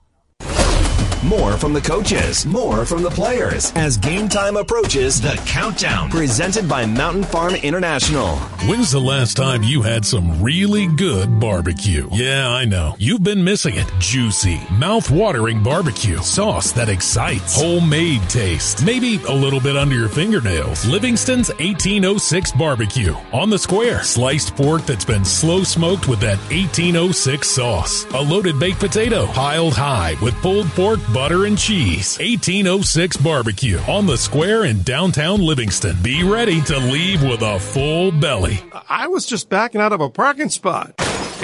More 1.25 1.57
from 1.57 1.73
the 1.73 1.81
coaches, 1.81 2.45
more 2.45 2.85
from 2.85 3.03
the 3.03 3.09
players. 3.09 3.73
As 3.77 3.97
game 3.97 4.29
time 4.29 4.59
approaches, 4.59 5.23
the 5.23 5.41
countdown 5.47 6.11
presented 6.11 6.69
by 6.69 6.85
Mountain 6.85 7.25
Farm 7.25 7.55
International. 7.55 8.37
When's 8.69 8.91
the 8.91 9.01
last 9.01 9.35
time 9.35 9.63
you 9.63 9.81
had 9.81 10.05
some 10.05 10.43
really 10.43 10.87
good 10.87 11.41
barbecue? 11.41 12.11
Yeah, 12.13 12.51
I 12.51 12.67
know. 12.67 12.95
You've 12.99 13.23
been 13.23 13.43
missing 13.43 13.77
it. 13.77 13.91
Juicy, 13.99 14.61
mouth-watering 14.73 15.63
barbecue. 15.63 16.19
Sauce 16.19 16.73
that 16.73 16.91
excites. 16.91 17.59
Homemade 17.59 18.29
taste. 18.29 18.85
Maybe 18.85 19.19
a 19.27 19.33
little 19.33 19.61
bit 19.61 19.79
under 19.79 19.95
your 19.95 20.11
fingernails. 20.11 20.85
Livingston's 20.85 21.49
1806 21.49 22.53
barbecue. 22.53 23.15
On 23.33 23.49
the 23.49 23.59
square. 23.59 24.03
Sliced 24.03 24.55
pork 24.57 24.83
that's 24.83 25.07
been 25.07 25.25
slow 25.25 25.65
smoked 25.65 26.07
with 26.07 26.21
that 26.21 26.37
1806 26.51 27.49
sauce. 27.49 28.05
A 28.13 28.21
loaded 28.21 28.61
baked 28.61 28.81
potato 28.81 29.25
piled 29.29 29.73
high 29.73 30.17
with 30.21 30.35
pulled 30.43 30.67
pork 30.73 31.01
butter 31.15 31.47
and 31.47 31.57
cheese. 31.57 32.19
1806 32.19 33.17
barbecue 33.19 33.79
on 33.87 34.05
the 34.05 34.19
square 34.19 34.65
in 34.65 34.83
downtown 34.83 35.41
Livingston. 35.41 35.97
Be 36.03 36.25
ready 36.25 36.61
to 36.63 36.77
leave 36.79 37.23
with 37.23 37.41
a 37.41 37.61
full 37.61 38.11
belly. 38.11 38.59
I 38.89 39.07
was 39.07 39.25
just 39.25 39.49
backing 39.49 39.81
out 39.81 39.93
of 39.93 40.01
a 40.01 40.11
parking 40.11 40.49
spot. 40.49 40.93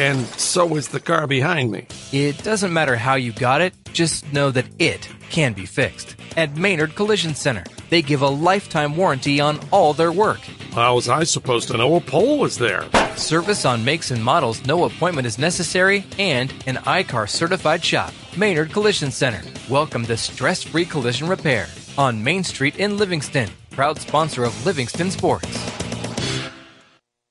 And 0.01 0.25
so 0.39 0.77
is 0.77 0.89
the 0.89 0.99
car 0.99 1.27
behind 1.27 1.71
me. 1.71 1.87
It 2.11 2.43
doesn't 2.43 2.73
matter 2.73 2.97
how 2.97 3.17
you 3.17 3.33
got 3.33 3.61
it, 3.61 3.75
just 3.93 4.33
know 4.33 4.51
that 4.51 4.65
it 4.79 5.07
can 5.29 5.53
be 5.53 5.67
fixed. 5.67 6.17
At 6.39 6.57
Maynard 6.57 6.95
Collision 6.95 7.35
Center, 7.35 7.65
they 7.91 8.01
give 8.01 8.23
a 8.23 8.29
lifetime 8.29 8.97
warranty 8.97 9.43
on 9.43 9.61
all 9.71 9.93
their 9.93 10.11
work. 10.11 10.41
How 10.73 10.95
was 10.95 11.11
I 11.11 11.25
supposed 11.25 11.69
to 11.69 11.77
know 11.77 11.97
a 11.97 12.01
pole 12.01 12.39
was 12.39 12.57
there? 12.57 12.89
Service 13.15 13.67
on 13.67 13.85
makes 13.85 14.11
and 14.11 14.25
models, 14.25 14.65
no 14.65 14.85
appointment 14.85 15.27
is 15.27 15.39
necessary, 15.39 16.07
and 16.19 16.51
an 16.67 16.79
I-CAR 16.87 17.27
certified 17.27 17.85
shop. 17.85 18.15
Maynard 18.39 18.73
Collision 18.73 19.11
Center. 19.11 19.43
Welcome 19.69 20.07
to 20.07 20.17
stress 20.17 20.63
free 20.63 20.87
collision 20.87 21.29
repair 21.29 21.67
on 21.99 22.25
Main 22.25 22.43
Street 22.43 22.79
in 22.79 22.97
Livingston. 22.97 23.51
Proud 23.69 23.99
sponsor 23.99 24.45
of 24.45 24.65
Livingston 24.65 25.11
Sports. 25.11 25.59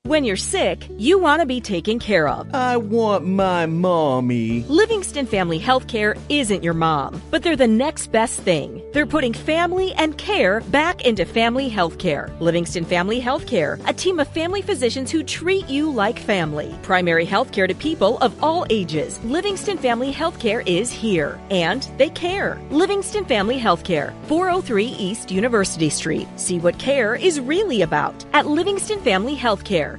When 0.09 0.23
you're 0.23 0.37
sick, 0.37 0.89
you 0.97 1.19
want 1.19 1.41
to 1.41 1.45
be 1.45 1.61
taken 1.61 1.99
care 1.99 2.27
of. 2.27 2.51
I 2.55 2.77
want 2.77 3.27
my 3.27 3.67
mommy. 3.67 4.63
Livingston 4.63 5.27
Family 5.27 5.59
Healthcare 5.59 6.19
isn't 6.29 6.63
your 6.63 6.73
mom, 6.73 7.21
but 7.29 7.43
they're 7.43 7.55
the 7.55 7.67
next 7.67 8.07
best 8.11 8.39
thing. 8.39 8.81
They're 8.91 9.05
putting 9.05 9.35
family 9.35 9.93
and 9.93 10.17
care 10.17 10.61
back 10.61 11.05
into 11.05 11.25
family 11.25 11.69
healthcare. 11.69 12.27
Livingston 12.39 12.85
Family 12.85 13.21
Healthcare, 13.21 13.79
a 13.87 13.93
team 13.93 14.19
of 14.19 14.27
family 14.29 14.63
physicians 14.63 15.11
who 15.11 15.21
treat 15.21 15.69
you 15.69 15.91
like 15.91 16.17
family. 16.17 16.75
Primary 16.81 17.27
healthcare 17.27 17.67
to 17.67 17.75
people 17.75 18.17
of 18.17 18.43
all 18.43 18.65
ages. 18.71 19.23
Livingston 19.23 19.77
Family 19.77 20.11
Healthcare 20.11 20.67
is 20.67 20.91
here, 20.91 21.39
and 21.51 21.87
they 21.99 22.09
care. 22.09 22.59
Livingston 22.71 23.25
Family 23.25 23.59
Healthcare, 23.59 24.11
403 24.25 24.85
East 24.87 25.29
University 25.29 25.91
Street. 25.91 26.27
See 26.35 26.57
what 26.57 26.79
care 26.79 27.13
is 27.13 27.39
really 27.39 27.83
about 27.83 28.25
at 28.33 28.47
Livingston 28.47 29.01
Family 29.01 29.35
Healthcare. 29.35 29.98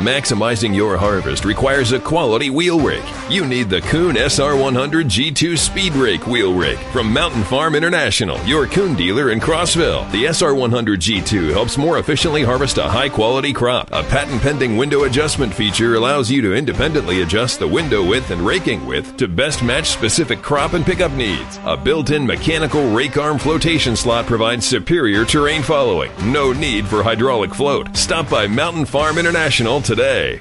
Maximizing 0.00 0.74
your 0.74 0.96
harvest 0.96 1.44
requires 1.44 1.92
a 1.92 2.00
quality 2.00 2.48
wheel 2.48 2.80
rake. 2.80 3.04
You 3.28 3.44
need 3.44 3.68
the 3.68 3.82
Kuhn 3.82 4.16
SR100 4.16 5.04
G2 5.04 5.58
Speed 5.58 5.92
Rake 5.92 6.26
wheel 6.26 6.54
rake 6.54 6.78
from 6.90 7.12
Mountain 7.12 7.44
Farm 7.44 7.74
International, 7.74 8.42
your 8.46 8.66
Kuhn 8.66 8.96
dealer 8.96 9.30
in 9.30 9.40
Crossville. 9.40 10.10
The 10.10 10.24
SR100 10.24 10.96
G2 10.96 11.52
helps 11.52 11.76
more 11.76 11.98
efficiently 11.98 12.42
harvest 12.42 12.78
a 12.78 12.84
high 12.84 13.10
quality 13.10 13.52
crop. 13.52 13.90
A 13.92 14.02
patent 14.02 14.40
pending 14.40 14.78
window 14.78 15.04
adjustment 15.04 15.52
feature 15.52 15.96
allows 15.96 16.30
you 16.30 16.40
to 16.40 16.54
independently 16.54 17.20
adjust 17.20 17.58
the 17.58 17.68
window 17.68 18.02
width 18.02 18.30
and 18.30 18.40
raking 18.40 18.86
width 18.86 19.18
to 19.18 19.28
best 19.28 19.62
match 19.62 19.88
specific 19.90 20.40
crop 20.40 20.72
and 20.72 20.86
pickup 20.86 21.12
needs. 21.12 21.60
A 21.66 21.76
built 21.76 22.08
in 22.08 22.26
mechanical 22.26 22.90
rake 22.90 23.18
arm 23.18 23.38
flotation 23.38 23.94
slot 23.96 24.24
provides 24.24 24.64
superior 24.64 25.26
terrain 25.26 25.62
following. 25.62 26.10
No 26.24 26.54
need 26.54 26.86
for 26.86 27.02
hydraulic 27.02 27.54
float. 27.54 27.94
Stop 27.94 28.30
by 28.30 28.46
Mountain 28.46 28.86
Farm 28.86 29.18
International 29.18 29.82
today. 29.90 30.40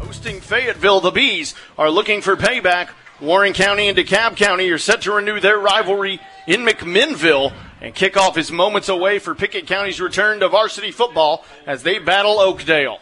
Hosting 0.00 0.42
Fayetteville, 0.42 1.00
the 1.00 1.10
Bees 1.10 1.54
are 1.78 1.88
looking 1.88 2.20
for 2.20 2.36
payback. 2.36 2.90
Warren 3.22 3.54
County 3.54 3.88
and 3.88 3.96
DeKalb 3.96 4.36
County 4.36 4.68
are 4.68 4.76
set 4.76 5.00
to 5.02 5.12
renew 5.12 5.40
their 5.40 5.58
rivalry 5.58 6.20
in 6.46 6.60
McMinnville 6.66 7.54
and 7.80 7.94
kickoff 7.94 8.36
is 8.36 8.52
moments 8.52 8.88
away 8.88 9.18
for 9.18 9.34
Pickett 9.34 9.66
County's 9.66 10.00
return 10.00 10.40
to 10.40 10.48
varsity 10.48 10.90
football 10.90 11.44
as 11.66 11.82
they 11.82 11.98
battle 11.98 12.38
Oakdale. 12.38 12.98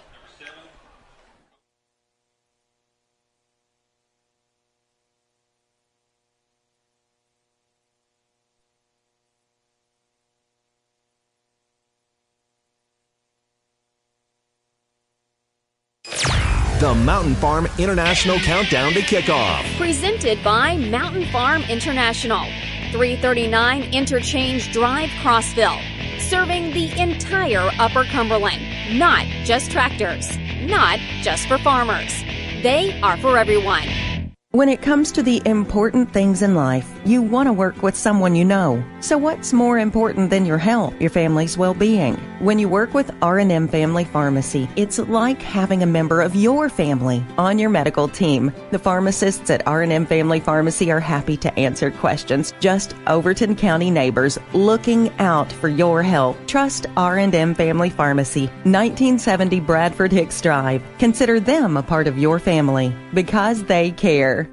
The 16.81 16.95
Mountain 16.95 17.35
Farm 17.35 17.66
International 17.76 18.39
Countdown 18.39 18.93
to 18.93 19.01
Kickoff. 19.01 19.76
Presented 19.76 20.39
by 20.45 20.76
Mountain 20.76 21.26
Farm 21.33 21.62
International. 21.62 22.47
339 22.91 23.93
Interchange 23.93 24.72
Drive, 24.72 25.11
Crossville. 25.22 25.78
Serving 26.20 26.72
the 26.72 26.91
entire 27.01 27.70
Upper 27.78 28.05
Cumberland. 28.05 28.62
Not 28.99 29.26
just 29.45 29.70
tractors. 29.70 30.39
Not 30.62 30.99
just 31.22 31.47
for 31.49 31.59
farmers. 31.59 32.22
They 32.62 32.99
are 33.03 33.16
for 33.18 33.36
everyone. 33.39 34.08
When 34.53 34.70
it 34.70 34.80
comes 34.80 35.12
to 35.12 35.22
the 35.22 35.42
important 35.44 36.11
things 36.11 36.40
in 36.40 36.55
life, 36.55 36.90
you 37.05 37.20
want 37.20 37.49
to 37.49 37.53
work 37.53 37.82
with 37.82 37.94
someone 37.94 38.34
you 38.34 38.46
know. 38.46 38.82
So 39.01 39.18
what's 39.18 39.53
more 39.53 39.78
important 39.78 40.30
than 40.30 40.46
your 40.46 40.57
health, 40.57 40.99
your 40.99 41.11
family's 41.11 41.59
well-being? 41.59 42.16
When 42.38 42.59
you 42.59 42.66
work 42.66 42.94
with 42.94 43.11
R&M 43.20 43.68
Family 43.68 44.05
Pharmacy, 44.05 44.66
it's 44.74 44.99
like 44.99 45.42
having 45.42 45.82
a 45.82 45.86
member 45.86 46.22
of 46.22 46.34
your 46.34 46.70
family 46.70 47.22
on 47.36 47.59
your 47.59 47.68
medical 47.68 48.09
team. 48.09 48.51
The 48.70 48.78
pharmacists 48.78 49.51
at 49.51 49.66
R&M 49.66 50.07
Family 50.07 50.40
Pharmacy 50.40 50.90
are 50.90 50.99
happy 50.99 51.36
to 51.36 51.59
answer 51.59 51.90
questions. 51.90 52.55
Just 52.59 52.94
Overton 53.07 53.55
County 53.55 53.90
neighbors 53.90 54.38
looking 54.55 55.11
out 55.18 55.53
for 55.53 55.68
your 55.68 56.03
health. 56.03 56.38
Trust 56.46 56.86
R&M 56.96 57.55
Family 57.55 57.90
Pharmacy, 57.90 58.46
1970 58.64 59.61
Bradford 59.61 60.11
Hicks 60.11 60.40
Drive. 60.40 60.82
Consider 60.99 61.38
them 61.38 61.76
a 61.76 61.82
part 61.82 62.07
of 62.07 62.16
your 62.16 62.38
family 62.38 62.94
because 63.12 63.62
they 63.64 63.90
care. 63.90 64.47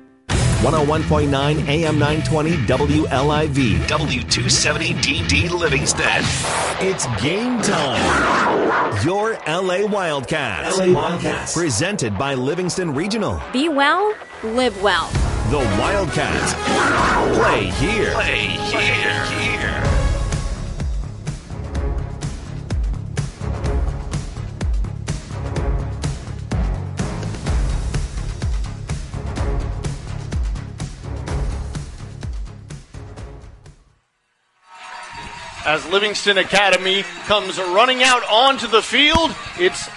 101.9 0.62 1.68
AM 1.68 1.99
920 1.99 2.51
WLIV, 2.66 3.78
W270DD 3.88 5.49
Livingston. 5.51 6.24
It's 6.80 7.06
game 7.22 7.62
time. 7.62 9.06
Your 9.06 9.34
LA 9.47 9.86
Wildcats. 9.86 10.78
LA 10.80 10.93
Wildcats. 10.93 11.53
Presented 11.53 12.18
by 12.18 12.34
Livingston 12.34 12.93
Regional. 12.93 13.41
Be 13.53 13.70
well, 13.70 14.14
live 14.43 14.82
well. 14.82 15.10
The 15.51 15.60
Wildcats. 15.80 16.53
Play 17.38 17.66
here. 17.72 18.12
Play 18.14 18.47
here. 18.47 19.26
here. 19.26 19.94
As 35.66 35.86
Livingston 35.88 36.38
Academy 36.38 37.03
comes 37.26 37.57
running 37.57 38.03
out 38.03 38.24
onto 38.30 38.68
the 38.68 38.82
field. 38.82 39.36
It's 39.59 39.89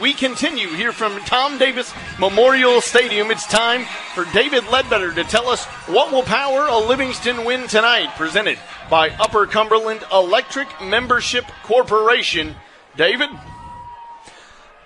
we 0.00 0.12
continue 0.12 0.68
here 0.68 0.92
from 0.92 1.18
Tom 1.20 1.56
Davis 1.58 1.92
Memorial 2.18 2.80
Stadium. 2.82 3.30
It's 3.30 3.46
time 3.46 3.86
for 4.14 4.26
David 4.32 4.68
Ledbetter 4.68 5.12
to 5.14 5.24
tell 5.24 5.48
us 5.48 5.64
what 5.86 6.12
will 6.12 6.22
power 6.22 6.66
a 6.66 6.78
Livingston 6.78 7.44
win 7.44 7.66
tonight, 7.66 8.10
presented 8.16 8.58
by 8.90 9.10
Upper 9.10 9.46
Cumberland 9.46 10.04
Electric 10.12 10.68
Membership 10.82 11.46
Corporation. 11.62 12.54
David? 12.96 13.30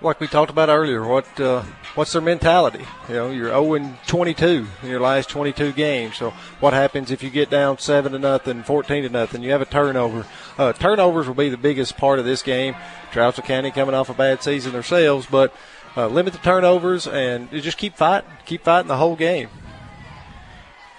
Like 0.01 0.19
we 0.19 0.27
talked 0.27 0.49
about 0.49 0.69
earlier, 0.69 1.05
what 1.05 1.27
uh, 1.39 1.63
what's 1.95 2.13
their 2.13 2.21
mentality? 2.21 2.85
You 3.07 3.15
know, 3.15 3.29
you're 3.31 3.49
0 3.49 3.97
22 4.07 4.67
in 4.83 4.89
your 4.89 4.99
last 4.99 5.29
22 5.29 5.73
games. 5.73 6.17
So 6.17 6.31
what 6.59 6.73
happens 6.73 7.11
if 7.11 7.23
you 7.23 7.29
get 7.29 7.49
down 7.49 7.77
seven 7.79 8.11
to 8.13 8.19
nothing, 8.19 8.63
14 8.63 9.03
to 9.03 9.09
nothing? 9.09 9.43
You 9.43 9.51
have 9.51 9.61
a 9.61 9.65
turnover. 9.65 10.25
Uh, 10.57 10.73
turnovers 10.73 11.27
will 11.27 11.35
be 11.35 11.49
the 11.49 11.57
biggest 11.57 11.97
part 11.97 12.19
of 12.19 12.25
this 12.25 12.41
game. 12.41 12.75
Trousdale 13.11 13.43
County 13.43 13.71
coming 13.71 13.95
off 13.95 14.09
a 14.09 14.13
bad 14.13 14.41
season 14.43 14.73
themselves, 14.73 15.27
but 15.29 15.53
uh, 15.97 16.07
limit 16.07 16.33
the 16.33 16.39
turnovers 16.39 17.07
and 17.07 17.49
just 17.51 17.77
keep 17.77 17.95
fighting, 17.95 18.29
keep 18.45 18.63
fighting 18.63 18.87
the 18.87 18.97
whole 18.97 19.15
game. 19.15 19.49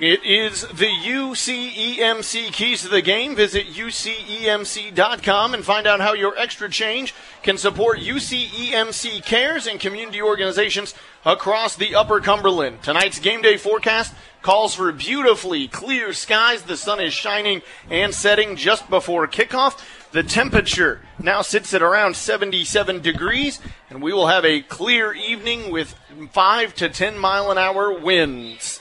It 0.02 0.24
is 0.24 0.62
the 0.62 0.88
UCEMC 0.88 2.52
keys 2.52 2.82
to 2.82 2.88
the 2.88 3.02
game. 3.02 3.36
Visit 3.36 3.68
UCEMC.com 3.68 5.54
and 5.54 5.64
find 5.64 5.86
out 5.86 6.00
how 6.00 6.12
your 6.12 6.36
extra 6.36 6.68
change 6.68 7.14
can 7.44 7.56
support 7.56 8.00
UCEMC 8.00 9.24
cares 9.24 9.68
and 9.68 9.78
community 9.78 10.20
organizations 10.20 10.92
across 11.24 11.76
the 11.76 11.94
Upper 11.94 12.18
Cumberland. 12.18 12.82
Tonight's 12.82 13.20
game 13.20 13.42
day 13.42 13.56
forecast 13.56 14.12
calls 14.42 14.74
for 14.74 14.90
beautifully 14.90 15.68
clear 15.68 16.12
skies. 16.12 16.62
The 16.62 16.76
sun 16.76 16.98
is 16.98 17.14
shining 17.14 17.62
and 17.88 18.12
setting 18.12 18.56
just 18.56 18.90
before 18.90 19.28
kickoff. 19.28 19.80
The 20.10 20.24
temperature 20.24 21.00
now 21.20 21.42
sits 21.42 21.72
at 21.74 21.80
around 21.80 22.16
77 22.16 23.02
degrees, 23.02 23.60
and 23.88 24.02
we 24.02 24.12
will 24.12 24.26
have 24.26 24.44
a 24.44 24.62
clear 24.62 25.12
evening 25.12 25.70
with 25.70 25.94
5 26.32 26.74
to 26.74 26.88
10 26.88 27.16
mile 27.16 27.52
an 27.52 27.58
hour 27.58 27.96
winds. 27.96 28.80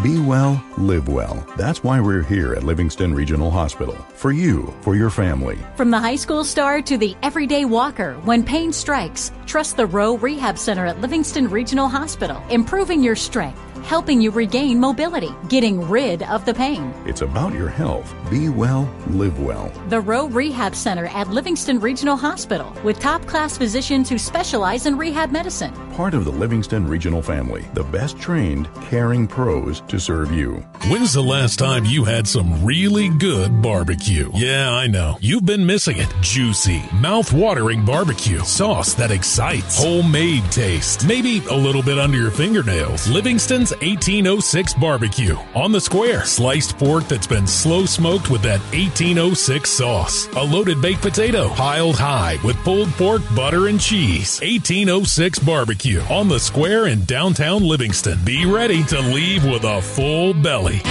Be 0.00 0.18
well, 0.18 0.64
live 0.78 1.06
well. 1.06 1.46
That's 1.58 1.84
why 1.84 2.00
we're 2.00 2.22
here 2.22 2.54
at 2.54 2.62
Livingston 2.62 3.12
Regional 3.12 3.50
Hospital. 3.50 3.94
For 4.14 4.32
you, 4.32 4.72
for 4.80 4.96
your 4.96 5.10
family. 5.10 5.58
From 5.76 5.90
the 5.90 5.98
high 5.98 6.16
school 6.16 6.44
star 6.44 6.80
to 6.80 6.96
the 6.96 7.14
everyday 7.22 7.66
walker, 7.66 8.14
when 8.24 8.42
pain 8.42 8.72
strikes, 8.72 9.32
trust 9.44 9.76
the 9.76 9.84
Rowe 9.84 10.16
Rehab 10.16 10.56
Center 10.56 10.86
at 10.86 11.02
Livingston 11.02 11.46
Regional 11.46 11.88
Hospital, 11.88 12.42
improving 12.48 13.02
your 13.02 13.14
strength 13.14 13.60
helping 13.82 14.20
you 14.20 14.30
regain 14.30 14.78
mobility, 14.80 15.30
getting 15.48 15.80
rid 15.88 16.22
of 16.22 16.44
the 16.44 16.54
pain. 16.54 16.94
It's 17.06 17.22
about 17.22 17.52
your 17.52 17.68
health. 17.68 18.14
Be 18.30 18.48
well, 18.48 18.92
live 19.08 19.40
well. 19.40 19.72
The 19.88 20.00
Rowe 20.00 20.28
Rehab 20.28 20.74
Center 20.74 21.06
at 21.06 21.28
Livingston 21.28 21.80
Regional 21.80 22.16
Hospital 22.16 22.72
with 22.84 22.98
top 22.98 23.26
class 23.26 23.58
physicians 23.58 24.08
who 24.08 24.18
specialize 24.18 24.86
in 24.86 24.96
rehab 24.96 25.30
medicine. 25.30 25.72
Part 25.92 26.14
of 26.14 26.24
the 26.24 26.32
Livingston 26.32 26.86
Regional 26.86 27.22
family, 27.22 27.64
the 27.74 27.84
best 27.84 28.18
trained, 28.18 28.68
caring 28.82 29.26
pros 29.26 29.80
to 29.82 30.00
serve 30.00 30.32
you. 30.32 30.54
When's 30.88 31.12
the 31.12 31.22
last 31.22 31.58
time 31.58 31.84
you 31.84 32.04
had 32.04 32.26
some 32.26 32.64
really 32.64 33.08
good 33.08 33.60
barbecue? 33.60 34.30
Yeah, 34.34 34.72
I 34.72 34.86
know. 34.86 35.18
You've 35.20 35.44
been 35.44 35.66
missing 35.66 35.98
it. 35.98 36.12
Juicy, 36.20 36.82
mouth-watering 36.94 37.84
barbecue. 37.84 38.40
Sauce 38.40 38.94
that 38.94 39.10
excites. 39.10 39.82
Homemade 39.82 40.44
taste. 40.50 41.06
Maybe 41.06 41.42
a 41.50 41.54
little 41.54 41.82
bit 41.82 41.98
under 41.98 42.18
your 42.18 42.30
fingernails. 42.30 43.08
Livingston's 43.08 43.71
1806 43.80 44.74
barbecue. 44.74 45.36
On 45.54 45.72
the 45.72 45.80
square, 45.80 46.24
sliced 46.24 46.78
pork 46.78 47.08
that's 47.08 47.26
been 47.26 47.46
slow 47.46 47.86
smoked 47.86 48.30
with 48.30 48.42
that 48.42 48.60
1806 48.72 49.68
sauce. 49.68 50.28
A 50.36 50.42
loaded 50.42 50.80
baked 50.80 51.02
potato 51.02 51.48
piled 51.50 51.96
high 51.96 52.38
with 52.44 52.56
pulled 52.58 52.90
pork, 52.90 53.22
butter, 53.34 53.68
and 53.68 53.80
cheese. 53.80 54.40
1806 54.40 55.38
barbecue 55.40 56.00
on 56.10 56.28
the 56.28 56.40
square 56.40 56.86
in 56.86 57.04
downtown 57.04 57.62
Livingston. 57.62 58.18
Be 58.24 58.46
ready 58.46 58.82
to 58.84 59.00
leave 59.00 59.44
with 59.44 59.64
a 59.64 59.82
full 59.82 60.34
belly. 60.34 60.82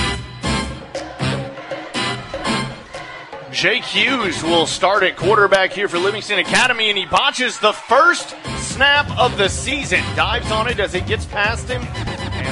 Jake 3.52 3.84
Hughes 3.84 4.42
will 4.44 4.66
start 4.66 5.04
at 5.04 5.18
quarterback 5.18 5.74
here 5.74 5.90
for 5.90 6.00
Livingston 6.00 6.40
Academy, 6.40 6.90
and 6.90 6.98
he 6.98 7.06
botches 7.06 7.60
the 7.60 7.74
first 7.74 8.34
snap 8.58 9.08
of 9.20 9.38
the 9.38 9.50
season. 9.50 10.00
Dives 10.16 10.50
on 10.52 10.70
it 10.70 10.80
as 10.80 10.96
it 10.96 11.06
gets 11.06 11.26
past 11.26 11.68
him, 11.68 11.82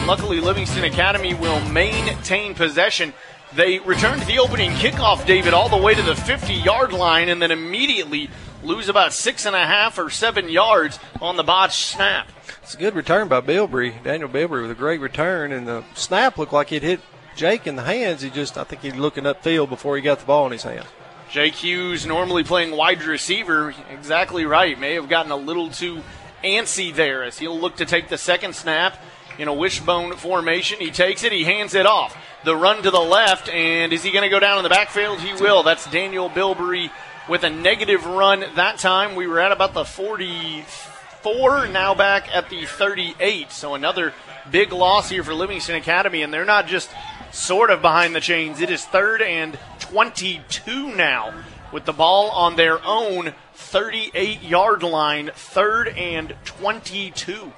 luckily 0.10 0.39
Livingston 0.39 0.86
Academy 0.86 1.36
will 1.36 1.60
maintain 1.70 2.55
possession. 2.55 3.14
They 3.53 3.78
return 3.78 4.20
to 4.20 4.26
the 4.26 4.39
opening 4.39 4.72
kickoff, 4.72 5.24
David, 5.28 5.53
all 5.53 5.70
the 5.70 5.78
way 5.78 5.93
to 5.93 6.01
the 6.01 6.16
50 6.16 6.51
yard 6.51 6.93
line, 6.93 7.30
and 7.30 7.39
then 7.39 7.51
immediately 7.51 8.32
lose 8.64 8.89
about 8.89 9.14
six 9.14 9.45
and 9.45 9.55
a 9.55 9.64
half 9.68 9.99
or 9.99 10.10
seven 10.10 10.49
yards 10.49 10.97
on 11.22 11.36
the 11.36 11.43
botched 11.43 11.86
snap. 11.86 12.28
It's 12.64 12.74
a 12.74 12.78
good 12.80 12.95
return 12.95 13.28
by 13.28 13.41
Bilbrey, 13.41 14.01
Daniel 14.01 14.28
Bilbrey, 14.28 14.64
with 14.64 14.72
a 14.72 14.76
great 14.76 14.99
return, 14.99 15.51
and 15.51 15.68
the 15.68 15.84
snap 15.93 16.39
looked 16.39 16.53
like 16.53 16.72
it 16.72 16.82
hit 16.82 17.01
Jake 17.36 17.68
in 17.68 17.76
the 17.76 17.84
hands. 17.84 18.24
He 18.24 18.32
just, 18.32 18.57
I 18.57 18.64
think 18.64 18.82
he's 18.82 18.95
looking 18.95 19.26
upfield 19.26 19.70
before 19.70 19.95
he 19.95 20.01
got 20.01 20.18
the 20.18 20.26
ball 20.26 20.47
in 20.47 20.53
his 20.53 20.64
hands. 20.64 20.88
Jake 21.30 21.53
Hughes, 21.53 22.07
normally 22.07 22.43
playing 22.43 22.76
wide 22.76 23.03
receiver, 23.03 23.76
exactly 23.91 24.43
right. 24.45 24.80
May 24.80 24.95
have 24.95 25.07
gotten 25.07 25.32
a 25.32 25.38
little 25.38 25.70
too 25.70 26.01
antsy 26.43 26.95
there 26.95 27.24
as 27.24 27.38
he'll 27.38 27.60
look 27.60 27.76
to 27.76 27.86
take 27.86 28.10
the 28.10 28.18
second 28.18 28.55
snap 28.55 28.97
in 29.40 29.48
a 29.48 29.54
wishbone 29.54 30.16
formation. 30.18 30.80
He 30.80 30.92
takes 30.92 31.24
it, 31.24 31.32
he 31.32 31.46
hands 31.46 31.74
it 31.74 31.86
off. 31.86 32.16
The 32.44 32.56
run 32.56 32.84
to 32.84 32.92
the 32.92 33.00
left, 33.00 33.50
and 33.50 33.92
is 33.92 34.04
he 34.04 34.12
going 34.12 34.24
to 34.24 34.30
go 34.30 34.40
down 34.40 34.58
in 34.58 34.64
the 34.64 34.70
backfield? 34.70 35.20
He 35.22 35.34
will. 35.42 35.64
That's 35.64 35.90
Daniel 35.90 36.30
Bilbrey 36.30 36.92
with 37.28 37.44
a 37.44 37.50
negative 37.50 38.06
run 38.06 38.44
that 38.56 38.78
time. 38.78 39.16
We 39.16 39.28
were 39.28 39.40
at 39.40 39.52
about 39.52 39.74
the 39.74 39.86
44, 39.86 41.68
now 41.68 41.96
back 41.96 42.34
at 42.36 42.50
the 42.50 42.66
38. 42.66 43.52
So 43.52 43.76
another 43.76 44.14
big 44.52 44.74
loss 44.74 45.10
here 45.10 45.24
for 45.24 45.34
Livingston 45.34 45.76
Academy, 45.76 46.22
and 46.22 46.34
they're 46.34 46.46
not 46.46 46.68
just 46.68 46.90
sort 47.32 47.70
of 47.70 47.82
behind 47.82 48.14
the 48.14 48.20
chains. 48.20 48.60
It 48.60 48.70
is 48.70 48.84
third 48.86 49.22
and 49.22 49.58
22 49.80 50.96
now 50.96 51.34
with 51.72 51.86
the 51.86 51.94
ball 51.94 52.30
on 52.32 52.56
their 52.56 52.84
own 52.86 53.34
38 53.54 54.42
yard 54.42 54.84
line, 54.84 55.32
third 55.34 55.90
and 55.90 56.36
22. 56.46 57.54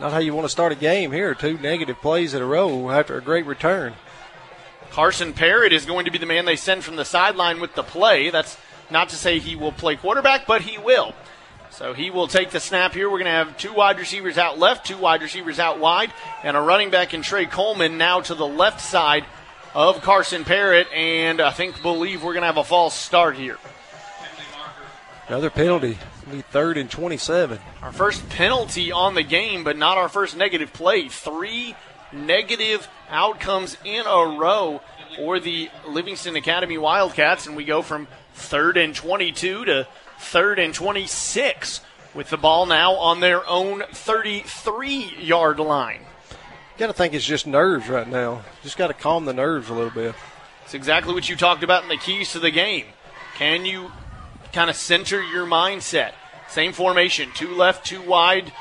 Not 0.00 0.12
how 0.12 0.18
you 0.18 0.32
want 0.32 0.46
to 0.46 0.50
start 0.50 0.72
a 0.72 0.76
game 0.76 1.12
here. 1.12 1.34
Two 1.34 1.58
negative 1.58 2.00
plays 2.00 2.32
in 2.32 2.40
a 2.40 2.46
row 2.46 2.88
after 2.90 3.18
a 3.18 3.20
great 3.20 3.44
return. 3.44 3.92
Carson 4.92 5.34
Parrott 5.34 5.74
is 5.74 5.84
going 5.84 6.06
to 6.06 6.10
be 6.10 6.16
the 6.16 6.24
man 6.24 6.46
they 6.46 6.56
send 6.56 6.82
from 6.82 6.96
the 6.96 7.04
sideline 7.04 7.60
with 7.60 7.74
the 7.74 7.82
play. 7.82 8.30
That's 8.30 8.56
not 8.90 9.10
to 9.10 9.16
say 9.16 9.38
he 9.38 9.56
will 9.56 9.72
play 9.72 9.96
quarterback, 9.96 10.46
but 10.46 10.62
he 10.62 10.78
will. 10.78 11.14
So 11.70 11.92
he 11.92 12.10
will 12.10 12.28
take 12.28 12.48
the 12.48 12.60
snap 12.60 12.94
here. 12.94 13.10
We're 13.10 13.18
going 13.18 13.26
to 13.26 13.30
have 13.30 13.58
two 13.58 13.74
wide 13.74 13.98
receivers 13.98 14.38
out 14.38 14.58
left, 14.58 14.86
two 14.86 14.96
wide 14.96 15.20
receivers 15.20 15.58
out 15.58 15.78
wide, 15.78 16.14
and 16.42 16.56
a 16.56 16.60
running 16.60 16.88
back 16.88 17.12
in 17.12 17.20
Trey 17.20 17.44
Coleman 17.44 17.98
now 17.98 18.22
to 18.22 18.34
the 18.34 18.46
left 18.46 18.80
side 18.80 19.26
of 19.74 20.00
Carson 20.00 20.44
Parrott. 20.44 20.90
And 20.94 21.42
I 21.42 21.50
think, 21.50 21.82
believe 21.82 22.24
we're 22.24 22.32
going 22.32 22.42
to 22.42 22.46
have 22.46 22.56
a 22.56 22.64
false 22.64 22.94
start 22.94 23.36
here. 23.36 23.58
Another 25.28 25.50
penalty. 25.50 25.98
Be 26.30 26.42
third 26.42 26.76
and 26.76 26.90
27. 26.90 27.58
Our 27.82 27.92
first 27.92 28.28
penalty 28.28 28.92
on 28.92 29.14
the 29.14 29.22
game, 29.22 29.64
but 29.64 29.76
not 29.76 29.98
our 29.98 30.08
first 30.08 30.36
negative 30.36 30.72
play. 30.72 31.08
Three 31.08 31.74
negative 32.12 32.88
outcomes 33.08 33.76
in 33.84 34.06
a 34.06 34.38
row 34.38 34.80
for 35.16 35.40
the 35.40 35.68
Livingston 35.88 36.36
Academy 36.36 36.78
Wildcats, 36.78 37.46
and 37.46 37.56
we 37.56 37.64
go 37.64 37.82
from 37.82 38.06
third 38.34 38.76
and 38.76 38.94
22 38.94 39.64
to 39.64 39.88
third 40.18 40.58
and 40.58 40.72
26 40.72 41.80
with 42.14 42.30
the 42.30 42.36
ball 42.36 42.66
now 42.66 42.94
on 42.94 43.20
their 43.20 43.46
own 43.48 43.82
33 43.92 45.16
yard 45.20 45.58
line. 45.58 46.02
Got 46.78 46.88
to 46.88 46.92
think 46.92 47.12
it's 47.12 47.26
just 47.26 47.46
nerves 47.46 47.88
right 47.88 48.08
now. 48.08 48.42
Just 48.62 48.78
got 48.78 48.88
to 48.88 48.94
calm 48.94 49.24
the 49.24 49.34
nerves 49.34 49.68
a 49.68 49.74
little 49.74 49.90
bit. 49.90 50.14
It's 50.64 50.74
exactly 50.74 51.12
what 51.12 51.28
you 51.28 51.36
talked 51.36 51.62
about 51.62 51.82
in 51.82 51.88
the 51.88 51.96
keys 51.96 52.32
to 52.32 52.38
the 52.38 52.50
game. 52.50 52.86
Can 53.36 53.64
you 53.64 53.90
kind 54.52 54.70
of 54.70 54.76
center 54.76 55.22
your 55.22 55.46
mindset? 55.46 56.12
Same 56.50 56.72
formation, 56.72 57.30
two 57.34 57.54
left, 57.54 57.86
two 57.86 58.02
wide. 58.02 58.52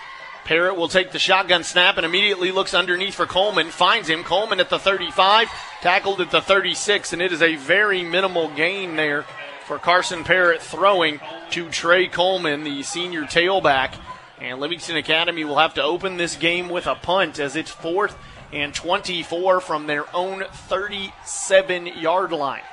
Parrott 0.46 0.78
will 0.78 0.88
take 0.88 1.12
the 1.12 1.20
shotgun 1.20 1.64
snap 1.64 1.98
and 1.98 2.06
immediately 2.06 2.52
looks 2.52 2.74
underneath 2.74 3.16
for 3.16 3.26
Coleman. 3.26 3.68
Finds 3.70 4.08
him. 4.10 4.24
Coleman 4.24 4.60
at 4.60 4.70
the 4.70 4.80
35, 4.80 5.48
tackled 5.82 6.22
at 6.22 6.32
the 6.32 6.42
36, 6.42 7.14
and 7.14 7.22
it 7.22 7.32
is 7.32 7.42
a 7.42 7.56
very 7.56 8.04
minimal 8.04 8.50
gain 8.56 8.96
there 8.96 9.26
for 9.66 9.78
Carson 9.78 10.24
Parrott 10.24 10.62
throwing 10.62 11.20
to 11.52 11.70
Trey 11.70 12.08
Coleman, 12.08 12.64
the 12.64 12.82
senior 12.82 13.24
tailback. 13.24 13.94
And 14.42 14.60
Livingston 14.60 14.96
Academy 14.96 15.44
will 15.44 15.58
have 15.58 15.76
to 15.76 15.84
open 15.84 16.18
this 16.18 16.36
game 16.36 16.70
with 16.70 16.88
a 16.88 16.96
punt 16.96 17.40
as 17.40 17.56
it's 17.56 17.70
fourth 17.70 18.18
and 18.52 18.74
24 18.74 19.62
from 19.62 19.88
their 19.88 20.06
own 20.16 20.44
37 20.52 21.88
yard 21.88 22.32
line. 22.32 22.64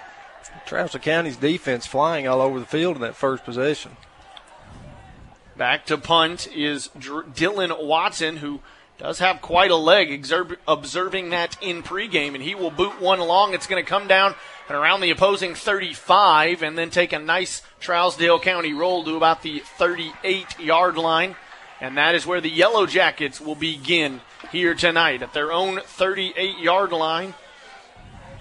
Travis 0.64 0.96
County's 1.02 1.36
defense 1.36 1.86
flying 1.86 2.26
all 2.26 2.40
over 2.40 2.58
the 2.58 2.66
field 2.66 2.96
in 2.96 3.02
that 3.02 3.14
first 3.14 3.44
possession. 3.44 3.96
Back 5.56 5.86
to 5.86 5.96
punt 5.96 6.48
is 6.54 6.90
Dr- 6.98 7.28
Dylan 7.34 7.86
Watson, 7.86 8.38
who 8.38 8.60
does 8.98 9.20
have 9.20 9.40
quite 9.40 9.70
a 9.70 9.76
leg, 9.76 10.26
observing 10.68 11.30
that 11.30 11.56
in 11.62 11.82
pregame, 11.82 12.34
and 12.34 12.42
he 12.42 12.54
will 12.54 12.70
boot 12.70 13.00
one 13.00 13.20
along. 13.20 13.54
It's 13.54 13.66
going 13.66 13.82
to 13.82 13.88
come 13.88 14.06
down 14.06 14.34
and 14.68 14.76
around 14.76 15.00
the 15.00 15.10
opposing 15.10 15.54
35 15.54 16.62
and 16.62 16.76
then 16.76 16.90
take 16.90 17.12
a 17.12 17.18
nice 17.18 17.62
Trousdale 17.80 18.40
County 18.42 18.74
roll 18.74 19.04
to 19.04 19.16
about 19.16 19.42
the 19.42 19.60
38 19.60 20.58
yard 20.60 20.98
line. 20.98 21.36
And 21.80 21.96
that 21.96 22.14
is 22.14 22.26
where 22.26 22.40
the 22.40 22.50
Yellow 22.50 22.86
Jackets 22.86 23.40
will 23.40 23.54
begin 23.54 24.20
here 24.50 24.74
tonight 24.74 25.22
at 25.22 25.32
their 25.32 25.52
own 25.52 25.80
38 25.80 26.58
yard 26.58 26.92
line. 26.92 27.34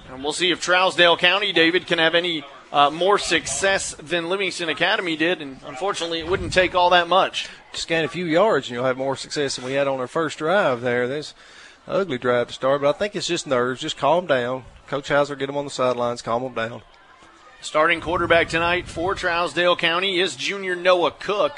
And 0.10 0.24
we'll 0.24 0.34
see 0.34 0.52
if 0.52 0.66
Trousdale 0.66 1.18
County, 1.18 1.52
David, 1.52 1.88
can 1.88 2.00
have 2.00 2.16
any 2.16 2.44
uh, 2.76 2.90
more 2.90 3.18
success 3.18 3.96
than 3.96 4.28
Livingston 4.28 4.68
Academy 4.68 5.16
did. 5.16 5.42
And 5.42 5.60
unfortunately, 5.66 6.20
it 6.20 6.28
wouldn't 6.28 6.52
take 6.52 6.76
all 6.76 6.90
that 6.90 7.08
much. 7.08 7.48
Just 7.72 7.88
gain 7.88 8.04
a 8.04 8.10
few 8.10 8.26
yards 8.26 8.68
and 8.68 8.76
you'll 8.76 8.86
have 8.86 8.98
more 8.98 9.16
success 9.16 9.56
than 9.56 9.64
we 9.64 9.72
had 9.72 9.88
on 9.88 10.02
our 10.02 10.08
first 10.08 10.38
drive 10.40 10.82
there. 10.82 11.04
An 11.06 11.24
ugly 11.88 12.18
drive 12.18 12.48
to 12.48 12.54
start, 12.54 12.82
but 12.82 12.94
I 12.94 13.00
think 13.00 13.16
it's 13.16 13.28
just 13.28 13.48
nerves. 13.48 13.80
Just 13.80 13.96
calm 13.96 14.28
down. 14.28 14.66
Coach 14.88 15.08
Hauser, 15.08 15.38
get 15.38 15.48
them 15.48 15.56
on 15.56 15.64
the 15.64 15.72
sidelines, 15.72 16.22
calm 16.22 16.44
them 16.44 16.54
down. 16.54 16.82
Starting 17.62 18.02
quarterback 18.02 18.50
tonight 18.50 18.88
for 18.88 19.16
Trousdale 19.16 19.78
County 19.78 20.20
is 20.20 20.36
junior 20.36 20.76
Noah 20.76 21.12
Cook. 21.12 21.54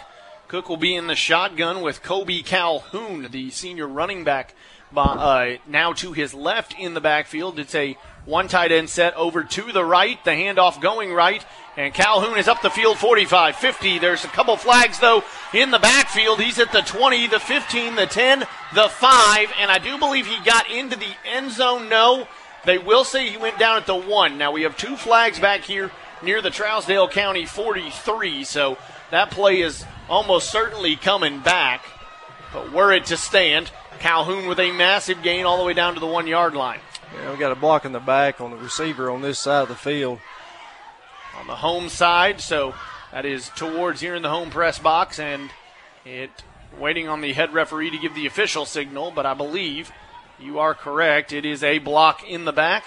Cook 0.47 0.70
will 0.70 0.78
be 0.78 0.95
in 0.95 1.07
the 1.07 1.15
shotgun 1.15 1.82
with 1.82 2.03
Kobe 2.03 2.41
Calhoun, 2.43 3.28
the 3.32 3.49
senior 3.49 3.88
running 3.88 4.24
back, 4.24 4.53
uh, 4.95 5.55
now 5.68 5.93
to 5.93 6.13
his 6.13 6.34
left 6.34 6.76
in 6.80 6.93
the 6.93 7.01
backfield. 7.01 7.59
It's 7.59 7.76
a 7.76 7.97
one 8.28 8.50
tight 8.50 8.74
end 8.74 8.90
set 8.90 9.16
over 9.16 9.44
to 9.44 9.72
the 9.72 9.84
right, 9.84 10.22
the 10.26 10.32
handoff 10.32 10.82
going 10.82 11.14
right, 11.14 11.44
and 11.78 11.94
Calhoun 11.94 12.38
is 12.38 12.48
up 12.48 12.62
the 12.62 12.70
field 12.70 12.98
45, 12.98 13.56
50. 13.56 14.00
There's 14.00 14.26
a 14.26 14.28
couple 14.28 14.58
flags, 14.58 15.00
though, 15.00 15.24
in 15.54 15.72
the 15.72 15.80
backfield. 15.80 16.42
He's 16.42 16.60
at 16.60 16.74
the 16.74 16.82
20, 16.82 17.28
the 17.28 17.40
15, 17.40 17.96
the 17.96 18.06
10, 18.06 18.40
the 18.76 18.90
5, 18.90 19.54
and 19.60 19.72
I 19.72 19.78
do 19.78 19.98
believe 19.98 20.28
he 20.28 20.44
got 20.44 20.70
into 20.70 20.98
the 20.98 21.16
end 21.26 21.52
zone. 21.52 21.88
No. 21.88 22.28
They 22.66 22.78
will 22.78 23.06
say 23.06 23.30
he 23.30 23.38
went 23.38 23.58
down 23.58 23.78
at 23.78 23.86
the 23.86 23.96
1. 23.96 24.38
Now 24.38 24.52
we 24.52 24.64
have 24.64 24.76
two 24.76 24.98
flags 24.98 25.40
back 25.40 25.62
here 25.62 25.90
near 26.22 26.42
the 26.42 26.50
Trousdale 26.50 27.10
County 27.10 27.46
43, 27.46 28.44
so 28.44 28.78
that 29.10 29.32
play 29.32 29.62
is 29.62 29.86
almost 30.10 30.52
certainly 30.52 30.98
coming 30.98 31.40
back. 31.40 31.86
But 32.52 32.74
were 32.74 32.92
it 32.92 33.06
to 33.06 33.16
stand, 33.16 33.72
Calhoun 34.00 34.48
with 34.48 34.60
a 34.60 34.72
massive 34.72 35.24
gain 35.24 35.46
all 35.46 35.58
the 35.58 35.64
way 35.64 35.74
down 35.74 35.94
to 35.94 36.00
the 36.02 36.08
one 36.08 36.28
yard 36.28 36.56
line. 36.56 36.80
Yeah, 37.16 37.32
we 37.32 37.38
got 37.38 37.51
a 37.51 37.55
block 37.55 37.86
in 37.86 37.91
the 37.91 37.99
back 37.99 38.41
on 38.41 38.51
the 38.51 38.58
receiver 38.58 39.10
on 39.10 39.22
this 39.22 39.39
side 39.39 39.64
of 39.64 39.70
the 39.70 39.76
field. 39.76 40.20
On 41.39 41.47
the 41.47 41.55
home 41.55 41.89
side, 41.89 42.41
so 42.41 42.74
that 43.12 43.26
is 43.26 43.49
towards 43.49 44.01
here 44.01 44.16
in 44.16 44.24
the 44.24 44.30
home 44.30 44.49
press 44.49 44.80
box, 44.80 45.20
and 45.20 45.51
it 46.03 46.32
waiting 46.80 47.08
on 47.08 47.22
the 47.22 47.34
head 47.34 47.53
referee 47.53 47.91
to 47.91 47.97
give 47.97 48.16
the 48.16 48.26
official 48.26 48.66
signal, 48.66 49.12
but 49.12 49.26
I 49.26 49.34
believe 49.34 49.91
you 50.39 50.60
are 50.60 50.74
correct. 50.74 51.34
It 51.34 51.45
is 51.45 51.64
a 51.64 51.80
block 51.80 52.28
in 52.28 52.45
the 52.45 52.51
back 52.51 52.86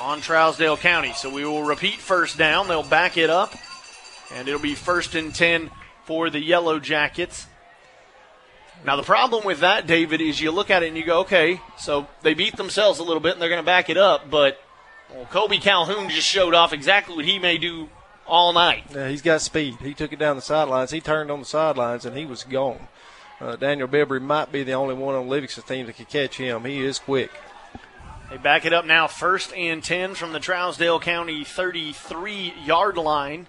on 0.00 0.20
Trousdale 0.20 0.78
County. 0.78 1.12
So 1.14 1.32
we 1.32 1.44
will 1.44 1.62
repeat 1.62 1.96
first 1.96 2.36
down. 2.36 2.68
They'll 2.68 2.82
back 2.82 3.16
it 3.16 3.30
up, 3.30 3.54
and 4.34 4.48
it'll 4.48 4.60
be 4.60 4.74
first 4.74 5.14
and 5.14 5.34
10 5.34 5.70
for 6.04 6.30
the 6.30 6.40
Yellow 6.40 6.78
Jackets. 6.78 7.46
Now, 8.84 8.96
the 8.96 9.02
problem 9.02 9.44
with 9.44 9.60
that, 9.60 9.86
David, 9.86 10.20
is 10.20 10.40
you 10.40 10.50
look 10.50 10.70
at 10.70 10.82
it 10.82 10.88
and 10.88 10.96
you 10.96 11.04
go, 11.04 11.20
okay, 11.20 11.60
so 11.78 12.06
they 12.22 12.34
beat 12.34 12.56
themselves 12.56 12.98
a 12.98 13.02
little 13.02 13.20
bit 13.20 13.32
and 13.32 13.42
they're 13.42 13.48
going 13.48 13.62
to 13.62 13.66
back 13.66 13.90
it 13.90 13.96
up, 13.96 14.30
but 14.30 14.60
well, 15.12 15.26
Kobe 15.26 15.58
Calhoun 15.58 16.08
just 16.10 16.26
showed 16.26 16.54
off 16.54 16.72
exactly 16.72 17.16
what 17.16 17.24
he 17.24 17.38
may 17.38 17.58
do 17.58 17.88
all 18.26 18.52
night. 18.52 18.84
Yeah, 18.94 19.08
he's 19.08 19.22
got 19.22 19.40
speed. 19.40 19.76
He 19.80 19.94
took 19.94 20.12
it 20.12 20.18
down 20.18 20.36
the 20.36 20.42
sidelines. 20.42 20.90
He 20.90 21.00
turned 21.00 21.30
on 21.30 21.40
the 21.40 21.46
sidelines 21.46 22.04
and 22.04 22.16
he 22.16 22.26
was 22.26 22.44
gone. 22.44 22.88
Uh, 23.40 23.56
Daniel 23.56 23.88
Bilbrey 23.88 24.20
might 24.20 24.52
be 24.52 24.62
the 24.64 24.72
only 24.72 24.94
one 24.94 25.14
on 25.14 25.28
Livingston's 25.28 25.66
team 25.66 25.86
that 25.86 25.96
could 25.96 26.08
catch 26.08 26.36
him. 26.36 26.64
He 26.64 26.84
is 26.84 26.98
quick. 26.98 27.30
They 28.30 28.36
back 28.36 28.66
it 28.66 28.74
up 28.74 28.84
now, 28.84 29.06
first 29.06 29.54
and 29.54 29.82
10 29.82 30.14
from 30.14 30.32
the 30.32 30.40
Trousdale 30.40 31.00
County 31.00 31.44
33 31.44 32.52
yard 32.64 32.98
line. 32.98 33.46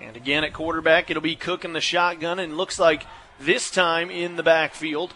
And 0.00 0.16
again 0.16 0.42
at 0.42 0.52
quarterback, 0.52 1.10
it'll 1.10 1.22
be 1.22 1.36
Cook 1.36 1.64
in 1.64 1.72
the 1.72 1.80
shotgun, 1.80 2.40
and 2.40 2.56
looks 2.56 2.80
like 2.80 3.04
this 3.40 3.70
time 3.70 4.10
in 4.10 4.36
the 4.36 4.42
backfield, 4.42 5.14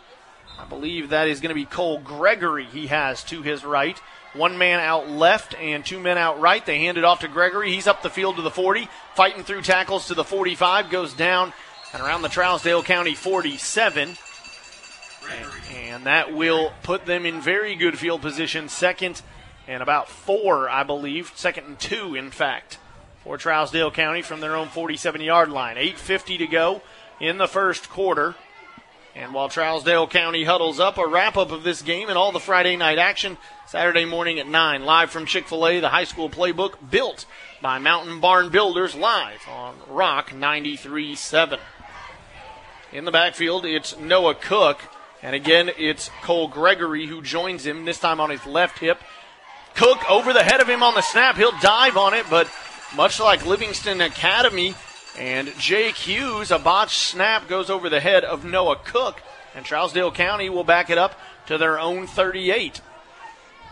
I 0.58 0.64
believe 0.64 1.10
that 1.10 1.28
is 1.28 1.40
going 1.40 1.50
to 1.50 1.54
be 1.54 1.64
Cole 1.64 1.98
Gregory 1.98 2.64
he 2.64 2.86
has 2.88 3.22
to 3.24 3.42
his 3.42 3.64
right. 3.64 3.98
One 4.32 4.58
man 4.58 4.80
out 4.80 5.08
left 5.08 5.54
and 5.54 5.84
two 5.84 6.00
men 6.00 6.18
out 6.18 6.40
right. 6.40 6.64
They 6.64 6.80
hand 6.80 6.98
it 6.98 7.04
off 7.04 7.20
to 7.20 7.28
Gregory. 7.28 7.72
He's 7.72 7.86
up 7.86 8.02
the 8.02 8.10
field 8.10 8.36
to 8.36 8.42
the 8.42 8.50
40, 8.50 8.88
fighting 9.14 9.44
through 9.44 9.62
tackles 9.62 10.08
to 10.08 10.14
the 10.14 10.24
45, 10.24 10.90
goes 10.90 11.14
down 11.14 11.52
and 11.92 12.02
around 12.02 12.22
the 12.22 12.28
Trousdale 12.28 12.84
County 12.84 13.14
47. 13.14 14.16
And 15.74 16.04
that 16.04 16.34
will 16.34 16.72
put 16.82 17.06
them 17.06 17.24
in 17.24 17.40
very 17.40 17.74
good 17.74 17.98
field 17.98 18.20
position, 18.20 18.68
second 18.68 19.22
and 19.68 19.82
about 19.82 20.08
four, 20.08 20.68
I 20.70 20.84
believe, 20.84 21.32
second 21.34 21.64
and 21.66 21.78
two, 21.78 22.14
in 22.14 22.30
fact, 22.30 22.78
for 23.24 23.36
Trousdale 23.36 23.92
County 23.92 24.22
from 24.22 24.40
their 24.40 24.54
own 24.54 24.68
47 24.68 25.20
yard 25.20 25.50
line. 25.50 25.76
8.50 25.76 26.38
to 26.38 26.46
go 26.46 26.82
in 27.20 27.38
the 27.38 27.48
first 27.48 27.88
quarter. 27.88 28.34
And 29.14 29.32
while 29.32 29.48
Trousdale 29.48 30.10
County 30.10 30.44
huddles 30.44 30.78
up, 30.78 30.98
a 30.98 31.06
wrap 31.06 31.38
up 31.38 31.50
of 31.50 31.62
this 31.62 31.80
game 31.80 32.10
and 32.10 32.18
all 32.18 32.32
the 32.32 32.40
Friday 32.40 32.76
night 32.76 32.98
action 32.98 33.38
Saturday 33.66 34.04
morning 34.04 34.38
at 34.38 34.46
9, 34.46 34.84
live 34.84 35.10
from 35.10 35.24
Chick 35.24 35.48
fil 35.48 35.66
A, 35.66 35.80
the 35.80 35.88
high 35.88 36.04
school 36.04 36.28
playbook 36.28 36.74
built 36.90 37.24
by 37.62 37.78
Mountain 37.78 38.20
Barn 38.20 38.50
Builders, 38.50 38.94
live 38.94 39.40
on 39.48 39.74
Rock 39.88 40.30
93.7. 40.30 41.58
In 42.92 43.06
the 43.06 43.10
backfield, 43.10 43.64
it's 43.64 43.98
Noah 43.98 44.34
Cook. 44.34 44.80
And 45.22 45.34
again, 45.34 45.70
it's 45.78 46.10
Cole 46.22 46.46
Gregory 46.46 47.06
who 47.06 47.22
joins 47.22 47.64
him, 47.64 47.86
this 47.86 47.98
time 47.98 48.20
on 48.20 48.30
his 48.30 48.44
left 48.44 48.78
hip. 48.78 49.00
Cook 49.74 50.10
over 50.10 50.32
the 50.32 50.44
head 50.44 50.60
of 50.60 50.68
him 50.68 50.82
on 50.82 50.94
the 50.94 51.02
snap. 51.02 51.36
He'll 51.36 51.58
dive 51.60 51.96
on 51.96 52.12
it, 52.14 52.26
but 52.28 52.48
much 52.94 53.18
like 53.18 53.46
Livingston 53.46 54.02
Academy 54.02 54.74
and 55.18 55.52
Jake 55.58 55.94
Hughes, 55.94 56.50
a 56.50 56.58
botched 56.58 56.98
snap 56.98 57.48
goes 57.48 57.70
over 57.70 57.88
the 57.88 58.00
head 58.00 58.24
of 58.24 58.44
Noah 58.44 58.76
Cook. 58.76 59.22
And 59.54 59.64
Trousdale 59.64 60.14
County 60.14 60.50
will 60.50 60.64
back 60.64 60.90
it 60.90 60.98
up 60.98 61.18
to 61.46 61.56
their 61.56 61.78
own 61.78 62.06
38. 62.06 62.80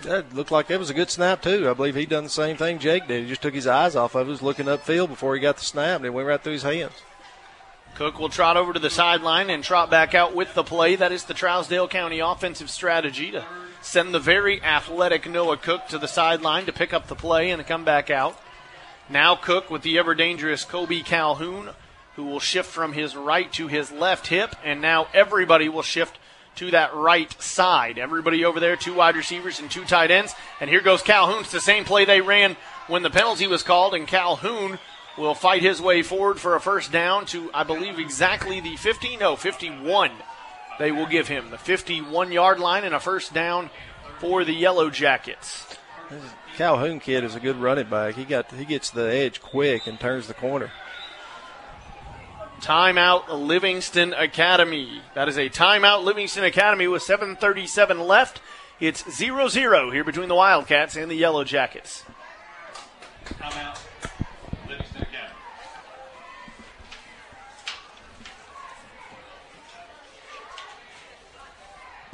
That 0.03 0.35
looked 0.35 0.51
like 0.51 0.71
it 0.71 0.79
was 0.79 0.91
a 0.91 0.95
good 0.95 1.11
snap, 1.11 1.43
too. 1.43 1.69
I 1.69 1.75
believe 1.75 1.95
he 1.95 2.07
done 2.07 2.25
the 2.25 2.31
same 2.31 2.57
thing 2.57 2.79
Jake 2.79 3.07
did. 3.07 3.23
He 3.23 3.29
just 3.29 3.43
took 3.43 3.55
his 3.55 3.67
eyes 3.67 3.95
off 3.95 4.15
of 4.15 4.27
it, 4.27 4.31
was 4.31 4.43
looking 4.43 4.67
upfield 4.67 5.09
before 5.09 5.35
he 5.35 5.41
got 5.41 5.59
the 5.59 5.65
snap, 5.65 5.99
and 5.99 6.07
it 6.07 6.11
went 6.11 6.27
right 6.29 6.43
through 6.43 6.55
his 6.55 6.63
hands. 6.63 6.93
Cook 7.95 8.19
will 8.19 8.29
trot 8.29 8.57
over 8.57 8.73
to 8.73 8.81
the 8.81 8.91
sideline 8.91 9.51
and 9.51 9.63
trot 9.63 9.89
back 9.89 10.15
out 10.15 10.35
with 10.35 10.53
the 10.55 10.65
play. 10.65 10.97
That 10.97 11.13
is 11.13 11.25
the 11.25 11.35
Trousdale 11.35 11.89
County 11.89 12.19
offensive 12.19 12.69
strategy 12.69 13.31
to 13.31 13.45
send 13.83 14.13
the 14.13 14.19
very 14.19 14.63
athletic 14.63 15.31
Noah 15.31 15.59
Cook 15.59 15.87
to 15.89 15.99
the 15.99 16.09
sideline 16.09 16.67
to 16.67 16.73
pick 16.73 16.93
up 16.93 17.07
the 17.07 17.15
play 17.15 17.51
and 17.51 17.65
come 17.67 17.85
back 17.85 18.11
out. 18.11 18.39
Now 19.09 19.37
Cook 19.37 19.71
with 19.71 19.83
the 19.83 19.99
ever 19.99 20.15
dangerous 20.15 20.65
Kobe 20.65 21.01
Calhoun, 21.01 21.71
who 22.17 22.25
will 22.25 22.41
shift 22.41 22.71
from 22.71 22.93
his 22.93 23.15
right 23.15 23.53
to 23.53 23.69
his 23.69 23.93
left 23.93 24.29
hip, 24.29 24.57
and 24.65 24.81
now 24.81 25.09
everybody 25.13 25.69
will 25.69 25.83
shift 25.83 26.19
to 26.57 26.71
that 26.71 26.95
right 26.95 27.31
side. 27.43 27.99
Everybody 27.99 28.45
over 28.45 28.61
there, 28.61 28.77
two 28.77 28.95
wide 28.95 29.17
receivers 29.17 29.61
and 29.61 29.71
two 29.71 29.85
tight 29.85 30.11
ends. 30.11 30.35
And 30.61 30.71
here 30.71 30.81
goes 30.81 31.03
Calhoun. 31.03 31.41
It's 31.41 31.53
the 31.53 31.61
same 31.61 31.85
play 31.85 32.05
they 32.05 32.21
ran 32.21 32.57
when 32.87 33.03
the 33.03 33.11
penalty 33.11 33.47
was 33.47 33.63
called, 33.63 33.95
and 33.95 34.07
Calhoun 34.07 34.79
will 35.19 35.35
fight 35.35 35.63
his 35.63 35.81
way 35.81 36.03
forward 36.03 36.41
for 36.41 36.55
a 36.55 36.61
first 36.61 36.93
down 36.93 37.27
to, 37.27 37.51
I 37.53 37.65
believe, 37.65 37.99
exactly 37.99 38.61
the 38.61 38.77
50, 38.77 39.17
no, 39.17 39.37
51. 39.37 40.11
They 40.79 40.93
will 40.93 41.07
give 41.07 41.29
him 41.29 41.51
the 41.51 41.59
51 41.59 42.33
yard 42.33 42.59
line 42.59 42.85
and 42.85 42.95
a 42.95 43.01
first 43.01 43.33
down 43.33 43.71
for 44.19 44.45
the 44.45 44.55
Yellow 44.55 44.91
Jackets. 44.91 45.77
Calhoun 46.57 47.01
kid 47.01 47.25
is 47.25 47.35
a 47.35 47.41
good 47.41 47.57
running 47.57 47.89
back. 47.89 48.15
He 48.15 48.25
got 48.25 48.51
he 48.53 48.65
gets 48.65 48.91
the 48.91 49.13
edge 49.13 49.41
quick 49.41 49.87
and 49.87 49.99
turns 49.99 50.29
the 50.29 50.35
corner. 50.35 50.71
Timeout 52.61 53.29
Livingston 53.29 54.15
Academy. 54.15 55.03
That 55.15 55.29
is 55.29 55.37
a 55.37 55.51
timeout 55.51 56.05
Livingston 56.05 56.45
Academy 56.45 56.87
with 56.87 57.03
7:37 57.03 58.07
left. 58.07 58.41
It's 58.81 59.03
0-0 59.03 59.93
here 59.93 60.05
between 60.05 60.29
the 60.29 60.35
Wildcats 60.35 60.97
and 60.97 61.11
the 61.11 61.15
Yellow 61.15 61.45
Jackets. 61.45 62.05
Timeout. 63.25 63.79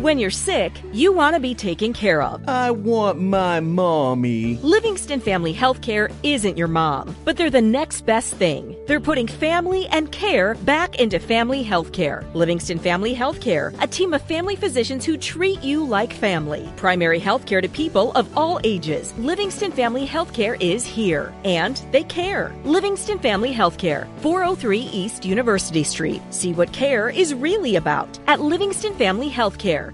When 0.00 0.18
you're 0.18 0.30
sick, 0.30 0.72
you 0.94 1.12
want 1.12 1.34
to 1.34 1.40
be 1.40 1.54
taken 1.54 1.92
care 1.92 2.22
of. 2.22 2.48
I 2.48 2.70
want 2.70 3.20
my 3.20 3.60
mommy. 3.60 4.56
Livingston 4.62 5.20
Family 5.20 5.52
Healthcare 5.52 6.10
isn't 6.22 6.56
your 6.56 6.68
mom, 6.68 7.14
but 7.26 7.36
they're 7.36 7.50
the 7.50 7.60
next 7.60 8.06
best 8.06 8.32
thing. 8.32 8.74
They're 8.86 8.98
putting 8.98 9.28
family 9.28 9.88
and 9.88 10.10
care 10.10 10.54
back 10.64 10.98
into 10.98 11.18
family 11.18 11.62
healthcare. 11.62 12.24
Livingston 12.32 12.78
Family 12.78 13.14
Healthcare, 13.14 13.76
a 13.82 13.86
team 13.86 14.14
of 14.14 14.22
family 14.22 14.56
physicians 14.56 15.04
who 15.04 15.18
treat 15.18 15.62
you 15.62 15.84
like 15.84 16.14
family. 16.14 16.66
Primary 16.78 17.20
healthcare 17.20 17.60
to 17.60 17.68
people 17.68 18.12
of 18.12 18.26
all 18.38 18.58
ages. 18.64 19.12
Livingston 19.18 19.70
Family 19.70 20.06
Healthcare 20.06 20.56
is 20.62 20.86
here, 20.86 21.30
and 21.44 21.76
they 21.92 22.04
care. 22.04 22.54
Livingston 22.64 23.18
Family 23.18 23.52
Healthcare, 23.52 24.08
403 24.22 24.78
East 24.80 25.26
University 25.26 25.84
Street. 25.84 26.22
See 26.30 26.54
what 26.54 26.72
care 26.72 27.10
is 27.10 27.34
really 27.34 27.76
about 27.76 28.18
at 28.28 28.40
Livingston 28.40 28.94
Family 28.94 29.28
Healthcare. 29.28 29.89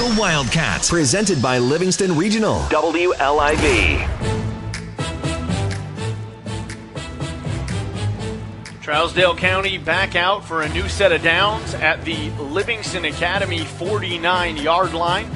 The 0.00 0.16
Wildcats, 0.18 0.88
presented 0.88 1.42
by 1.42 1.58
Livingston 1.58 2.16
Regional. 2.16 2.60
WLIV. 2.70 3.98
Trousdale 8.80 9.36
County 9.36 9.76
back 9.76 10.16
out 10.16 10.42
for 10.42 10.62
a 10.62 10.70
new 10.70 10.88
set 10.88 11.12
of 11.12 11.22
downs 11.22 11.74
at 11.74 12.02
the 12.06 12.30
Livingston 12.30 13.04
Academy 13.04 13.58
49 13.58 14.56
yard 14.56 14.94
line. 14.94 15.30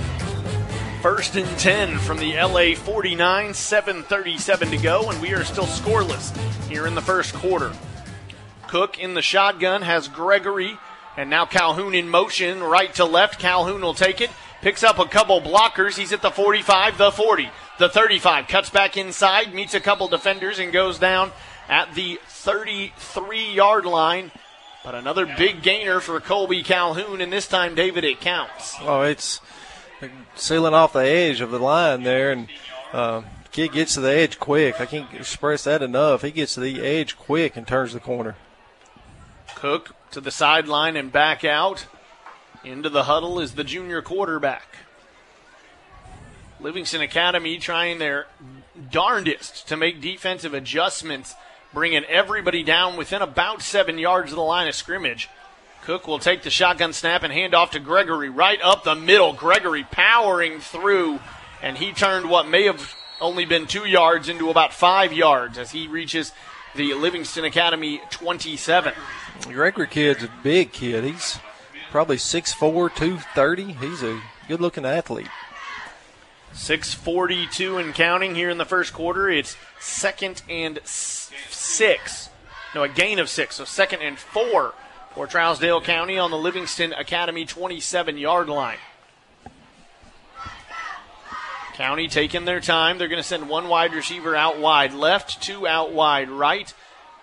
First 1.03 1.37
and 1.37 1.59
10 1.59 1.99
from 1.99 2.17
the 2.17 2.33
LA 2.33 2.75
49, 2.75 3.51
7.37 3.51 4.71
to 4.71 4.79
go, 4.79 5.11
and 5.11 5.21
we 5.21 5.35
are 5.35 5.45
still 5.45 5.67
scoreless 5.67 6.35
here 6.69 6.87
in 6.87 6.95
the 6.95 7.03
first 7.03 7.35
quarter. 7.35 7.71
Cook 8.69 8.99
in 8.99 9.12
the 9.12 9.21
shotgun 9.21 9.83
has 9.83 10.09
Gregory, 10.09 10.79
and 11.19 11.29
now 11.29 11.45
Calhoun 11.45 11.95
in 11.95 12.09
motion, 12.09 12.62
right 12.62 12.95
to 12.95 13.05
left. 13.05 13.39
Calhoun 13.39 13.83
will 13.83 13.93
take 13.93 14.23
it, 14.23 14.31
picks 14.65 14.83
up 14.83 14.99
a 14.99 15.05
couple 15.05 15.43
blockers. 15.43 15.99
He's 15.99 16.11
at 16.15 16.23
the 16.23 16.31
45, 16.31 16.97
the 16.97 17.12
40, 17.12 17.51
the 17.79 17.91
35, 17.91 18.49
cuts 18.49 18.71
back 18.71 18.97
inside, 18.97 19.53
meets 19.53 19.75
a 19.75 19.81
couple 19.81 20.09
defenders, 20.09 20.59
and 20.59 20.73
goes 20.73 20.99
down 20.99 21.33
at 21.69 21.95
the 21.95 22.19
33 22.29 23.53
yard 23.53 23.85
line. 23.85 24.33
But 24.83 24.95
another 24.95 25.27
big 25.27 25.62
gainer 25.62 26.01
for 26.01 26.19
Colby 26.19 26.62
Calhoun, 26.62 27.21
and 27.21 27.31
this 27.31 27.47
time, 27.47 27.75
David, 27.75 28.05
it 28.05 28.23
counts. 28.23 28.75
Oh, 28.81 29.03
it's 29.03 29.43
sealing 30.35 30.73
off 30.73 30.95
the 30.95 31.01
edge 31.01 31.43
of 31.43 31.51
the 31.51 31.59
line 31.59 32.03
there, 32.03 32.33
and 32.33 32.49
uh, 32.95 33.21
kid 33.53 33.73
gets 33.73 33.95
to 33.95 34.01
the 34.01 34.17
edge 34.17 34.39
quick. 34.39 34.81
I 34.81 34.87
can't 34.87 35.12
express 35.12 35.65
that 35.65 35.83
enough. 35.83 36.23
He 36.23 36.31
gets 36.31 36.55
to 36.55 36.61
the 36.61 36.83
edge 36.83 37.19
quick 37.19 37.59
and 37.59 37.67
turns 37.67 37.93
the 37.93 38.01
corner. 38.01 38.35
Cook 39.55 39.95
to 40.12 40.23
the 40.23 40.31
sideline 40.31 40.97
and 40.97 41.12
back 41.12 41.45
out. 41.45 41.87
Into 42.65 42.89
the 42.89 43.05
huddle 43.05 43.41
is 43.41 43.53
the 43.53 43.65
junior 43.65 44.01
quarterback. 44.01 44.67
Livingston 46.61 47.03
Academy 47.03 47.59
trying 47.59 47.99
their 47.99 48.27
darndest 48.91 49.69
to 49.69 49.77
make 49.77 50.01
defensive 50.01 50.55
adjustments, 50.55 51.35
bringing 51.75 52.05
everybody 52.05 52.62
down 52.62 52.97
within 52.97 53.21
about 53.21 53.61
seven 53.61 53.99
yards 53.99 54.33
of 54.33 54.37
the 54.37 54.43
line 54.43 54.67
of 54.67 54.75
scrimmage. 54.75 55.29
Cook 55.83 56.07
will 56.07 56.19
take 56.19 56.43
the 56.43 56.49
shotgun 56.49 56.95
snap 56.95 57.23
and 57.23 57.33
hand 57.33 57.55
off 57.55 57.73
to 57.73 57.81
Gregory 57.81 58.31
right 58.31 58.59
up 58.62 58.85
the 58.85 58.95
middle. 58.95 59.35
Gregory 59.35 59.85
powering 59.85 60.59
through, 60.59 61.21
and 61.61 61.77
he 61.77 61.93
turned 61.93 62.31
what 62.31 62.49
may 62.49 62.62
have 62.62 62.95
only 63.21 63.45
been 63.45 63.67
two 63.67 63.85
yards 63.85 64.31
into 64.31 64.49
about 64.49 64.73
five 64.73 65.12
yards 65.12 65.59
as 65.59 65.73
he 65.73 65.87
reaches 65.87 66.33
the 66.75 66.95
Livingston 66.95 67.45
Academy 67.45 68.01
27. 68.11 68.95
Gregory 69.43 69.87
kid's 69.87 70.25
a 70.25 70.31
big 70.43 70.73
kid. 70.73 71.05
He's 71.05 71.39
probably 71.95 72.16
6'4, 72.16 72.92
230. 72.92 73.72
He's 73.74 74.03
a 74.03 74.20
good 74.49 74.61
looking 74.61 74.84
athlete. 74.84 75.28
642 76.53 77.78
and 77.78 77.95
counting 77.95 78.34
here 78.34 78.51
in 78.51 78.59
the 78.59 78.64
first 78.64 78.92
quarter. 78.92 79.30
It's 79.30 79.57
second 79.78 80.42
and 80.51 80.80
six. 80.84 82.30
No, 82.74 82.82
a 82.82 82.88
gain 82.88 83.20
of 83.20 83.28
six. 83.28 83.55
So 83.55 83.64
second 83.64 84.03
and 84.03 84.18
four 84.18 84.74
for 85.14 85.28
Trousdale 85.28 85.84
County 85.84 86.18
on 86.18 86.32
the 86.32 86.36
Livingston 86.36 86.92
Academy 86.95 87.45
27 87.45 88.18
yard 88.18 88.49
line. 88.49 88.78
County 91.74 92.09
taking 92.09 92.45
their 92.45 92.61
time. 92.61 92.99
They're 92.99 93.07
going 93.07 93.22
to 93.22 93.28
send 93.28 93.49
one 93.49 93.68
wide 93.68 93.95
receiver 93.95 94.34
out 94.34 94.59
wide 94.59 94.95
left, 94.95 95.40
two 95.40 95.64
out 95.64 95.92
wide 95.92 96.28
right. 96.28 96.74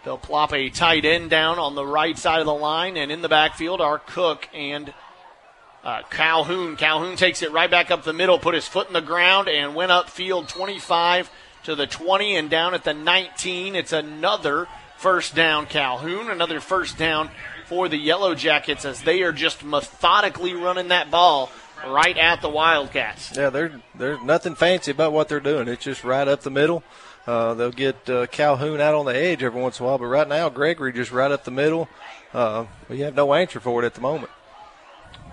They'll 0.03 0.17
plop 0.17 0.53
a 0.53 0.69
tight 0.69 1.05
end 1.05 1.29
down 1.29 1.59
on 1.59 1.75
the 1.75 1.85
right 1.85 2.17
side 2.17 2.39
of 2.39 2.45
the 2.45 2.53
line, 2.53 2.97
and 2.97 3.11
in 3.11 3.21
the 3.21 3.29
backfield 3.29 3.81
are 3.81 3.99
Cook 3.99 4.49
and 4.53 4.93
uh, 5.83 6.01
Calhoun. 6.09 6.75
Calhoun 6.75 7.15
takes 7.15 7.41
it 7.41 7.51
right 7.51 7.69
back 7.69 7.91
up 7.91 8.03
the 8.03 8.13
middle, 8.13 8.39
put 8.39 8.55
his 8.55 8.67
foot 8.67 8.87
in 8.87 8.93
the 8.93 9.01
ground, 9.01 9.47
and 9.47 9.75
went 9.75 9.91
upfield 9.91 10.47
25 10.47 11.29
to 11.63 11.75
the 11.75 11.87
20 11.87 12.35
and 12.35 12.49
down 12.49 12.73
at 12.73 12.83
the 12.83 12.93
19. 12.93 13.75
It's 13.75 13.93
another 13.93 14.67
first 14.97 15.35
down, 15.35 15.67
Calhoun. 15.67 16.29
Another 16.29 16.59
first 16.59 16.97
down 16.97 17.29
for 17.67 17.87
the 17.87 17.97
Yellow 17.97 18.35
Jackets 18.35 18.85
as 18.85 19.03
they 19.03 19.21
are 19.21 19.31
just 19.31 19.63
methodically 19.63 20.53
running 20.53 20.89
that 20.89 21.11
ball 21.11 21.51
right 21.87 22.17
at 22.17 22.41
the 22.41 22.49
Wildcats. 22.49 23.35
Yeah, 23.35 23.49
there's 23.49 23.71
there's 23.95 24.21
nothing 24.23 24.55
fancy 24.55 24.91
about 24.91 25.13
what 25.13 25.27
they're 25.27 25.39
doing. 25.39 25.67
It's 25.67 25.83
just 25.83 26.03
right 26.03 26.27
up 26.27 26.41
the 26.41 26.51
middle. 26.51 26.83
Uh, 27.27 27.53
they'll 27.53 27.71
get 27.71 28.09
uh, 28.09 28.25
Calhoun 28.27 28.81
out 28.81 28.95
on 28.95 29.05
the 29.05 29.15
edge 29.15 29.43
every 29.43 29.61
once 29.61 29.79
in 29.79 29.85
a 29.85 29.87
while, 29.87 29.97
but 29.97 30.05
right 30.05 30.27
now 30.27 30.49
Gregory 30.49 30.91
just 30.91 31.11
right 31.11 31.31
up 31.31 31.43
the 31.43 31.51
middle. 31.51 31.87
Uh, 32.33 32.65
we 32.89 33.01
have 33.01 33.15
no 33.15 33.33
answer 33.33 33.59
for 33.59 33.83
it 33.83 33.85
at 33.85 33.93
the 33.93 34.01
moment. 34.01 34.31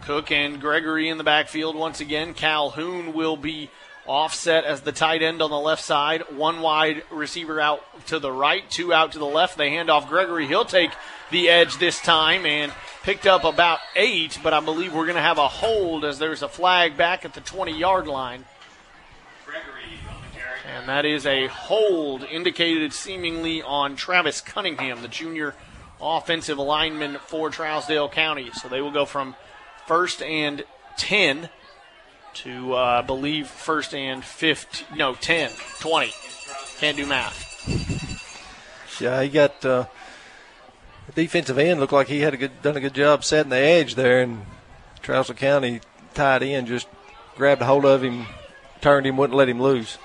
Cook 0.03 0.31
and 0.31 0.61
Gregory 0.61 1.09
in 1.09 1.19
the 1.19 1.25
backfield 1.25 1.77
once 1.77 2.01
again. 2.01 2.35
Calhoun 2.35 3.13
will 3.15 3.37
be 3.37 3.71
offset 4.07 4.65
as 4.65 4.81
the 4.81 4.93
tight 4.93 5.23
end 5.23 5.43
on 5.43 5.51
the 5.51 5.59
left 5.59 5.85
side. 5.85 6.23
One 6.35 6.61
wide 6.61 7.03
receiver 7.11 7.61
out 7.61 7.83
to 8.07 8.19
the 8.19 8.33
right, 8.33 8.69
two 8.71 8.93
out 8.93 9.13
to 9.13 9.19
the 9.19 9.27
left. 9.27 9.59
They 9.59 9.71
hand 9.71 9.91
off 9.91 10.09
Gregory. 10.09 10.47
He'll 10.47 10.65
take 10.65 10.91
the 11.31 11.49
edge 11.49 11.77
this 11.77 12.01
time 12.01 12.47
and 12.47 12.73
picked 13.03 13.27
up 13.27 13.45
about 13.45 13.81
eight, 13.97 14.39
but 14.43 14.55
I 14.55 14.61
believe 14.61 14.95
we're 14.95 15.05
going 15.05 15.17
to 15.17 15.23
have 15.23 15.39
a 15.39 15.49
hold 15.49 16.05
as 16.05 16.19
there's 16.19 16.43
a 16.43 16.49
flag 16.49 16.97
back 16.97 17.25
at 17.25 17.35
the 17.35 17.41
20 17.41 17.79
yard 17.79 18.07
line. 18.07 18.45
And 20.79 20.89
that 20.89 21.05
is 21.05 21.27
a 21.27 21.49
hold 21.49 22.23
indicated 22.23 22.93
seemingly 22.93 23.63
on 23.63 23.97
Travis 23.97 24.41
Cunningham, 24.41 25.03
the 25.03 25.09
junior 25.09 25.57
offensive 26.01 26.59
lineman 26.59 27.19
for 27.27 27.51
Trousdale 27.51 28.13
County. 28.13 28.51
So 28.53 28.69
they 28.69 28.81
will 28.81 28.93
go 28.93 29.05
from 29.05 29.35
first 29.89 30.23
and 30.23 30.63
10 30.97 31.49
to, 32.35 32.75
uh, 32.75 32.77
I 32.77 33.03
believe, 33.03 33.49
first 33.49 33.93
and 33.93 34.25
15, 34.25 34.97
no, 34.97 35.15
10, 35.15 35.51
20. 35.81 36.13
Can't 36.79 36.97
do 36.97 37.07
math. 37.07 37.47
Yeah, 39.01 39.21
he 39.23 39.29
got 39.29 39.65
uh, 39.65 39.87
the 41.07 41.13
defensive 41.13 41.59
end 41.59 41.81
looked 41.81 41.93
like 41.93 42.07
he 42.07 42.21
had 42.21 42.35
a 42.35 42.37
good, 42.37 42.63
done 42.63 42.77
a 42.77 42.81
good 42.81 42.95
job 42.95 43.25
setting 43.25 43.51
the 43.51 43.57
edge 43.57 43.97
there, 43.97 44.23
and 44.23 44.47
Trousdale 45.03 45.37
County 45.37 45.81
tight 46.15 46.43
end 46.45 46.69
just 46.69 46.87
grabbed 47.37 47.63
a 47.63 47.65
hold 47.65 47.85
of 47.85 48.05
him, 48.05 48.27
turned 48.81 49.07
him, 49.07 49.17
wouldn't 49.17 49.37
let 49.37 49.49
him 49.49 49.61
loose. 49.61 49.99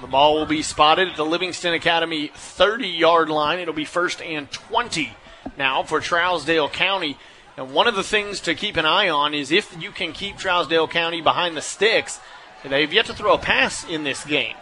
The 0.00 0.06
ball 0.06 0.34
will 0.34 0.46
be 0.46 0.62
spotted 0.62 1.08
at 1.08 1.16
the 1.16 1.24
Livingston 1.24 1.72
Academy 1.72 2.30
30 2.34 2.86
yard 2.86 3.30
line. 3.30 3.58
It'll 3.58 3.72
be 3.72 3.86
first 3.86 4.20
and 4.20 4.50
20 4.50 5.12
now 5.56 5.82
for 5.82 6.00
Trousdale 6.00 6.70
County. 6.70 7.16
And 7.56 7.72
one 7.72 7.86
of 7.86 7.94
the 7.94 8.02
things 8.02 8.40
to 8.40 8.54
keep 8.54 8.76
an 8.76 8.84
eye 8.84 9.08
on 9.08 9.32
is 9.32 9.50
if 9.50 9.74
you 9.80 9.90
can 9.90 10.12
keep 10.12 10.36
Trousdale 10.36 10.90
County 10.90 11.22
behind 11.22 11.56
the 11.56 11.62
sticks. 11.62 12.20
They've 12.62 12.92
yet 12.92 13.06
to 13.06 13.14
throw 13.14 13.34
a 13.34 13.38
pass 13.38 13.88
in 13.88 14.02
this 14.02 14.24
game. 14.24 14.56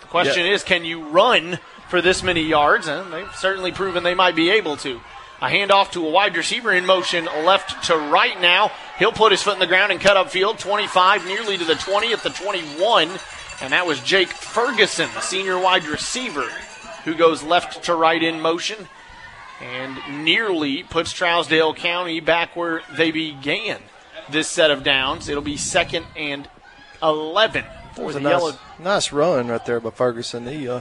The 0.00 0.06
question 0.06 0.46
is, 0.46 0.62
can 0.62 0.84
you 0.84 1.08
run 1.08 1.58
for 1.88 2.00
this 2.00 2.22
many 2.22 2.42
yards? 2.42 2.86
And 2.86 3.12
they've 3.12 3.34
certainly 3.34 3.72
proven 3.72 4.04
they 4.04 4.14
might 4.14 4.36
be 4.36 4.50
able 4.50 4.76
to. 4.78 5.00
A 5.40 5.48
handoff 5.48 5.90
to 5.92 6.06
a 6.06 6.10
wide 6.10 6.36
receiver 6.36 6.72
in 6.72 6.86
motion 6.86 7.26
left 7.44 7.84
to 7.86 7.96
right 7.96 8.40
now. 8.40 8.72
He'll 8.98 9.12
put 9.12 9.32
his 9.32 9.42
foot 9.42 9.54
in 9.54 9.60
the 9.60 9.66
ground 9.66 9.92
and 9.92 10.00
cut 10.00 10.16
up 10.16 10.30
field. 10.30 10.58
25, 10.58 11.26
nearly 11.26 11.58
to 11.58 11.64
the 11.64 11.74
20 11.74 12.12
at 12.12 12.22
the 12.22 12.30
21. 12.30 13.10
And 13.60 13.72
that 13.72 13.86
was 13.86 14.00
Jake 14.00 14.28
Ferguson, 14.28 15.10
the 15.14 15.20
senior 15.20 15.58
wide 15.58 15.84
receiver, 15.84 16.48
who 17.04 17.14
goes 17.14 17.42
left 17.42 17.84
to 17.84 17.94
right 17.94 18.22
in 18.22 18.40
motion 18.40 18.88
and 19.60 20.24
nearly 20.24 20.84
puts 20.84 21.12
Trousdale 21.12 21.74
County 21.74 22.20
back 22.20 22.54
where 22.54 22.82
they 22.96 23.10
began 23.10 23.80
this 24.30 24.48
set 24.48 24.70
of 24.70 24.82
downs. 24.82 25.28
It'll 25.28 25.42
be 25.42 25.56
second 25.56 26.06
and 26.16 26.48
11 27.02 27.64
It 27.96 28.02
was 28.02 28.16
a 28.16 28.20
nice, 28.20 28.56
nice 28.78 29.12
run 29.12 29.48
right 29.48 29.64
there 29.64 29.80
by 29.80 29.90
Ferguson. 29.90 30.44
The 30.44 30.68
uh, 30.68 30.80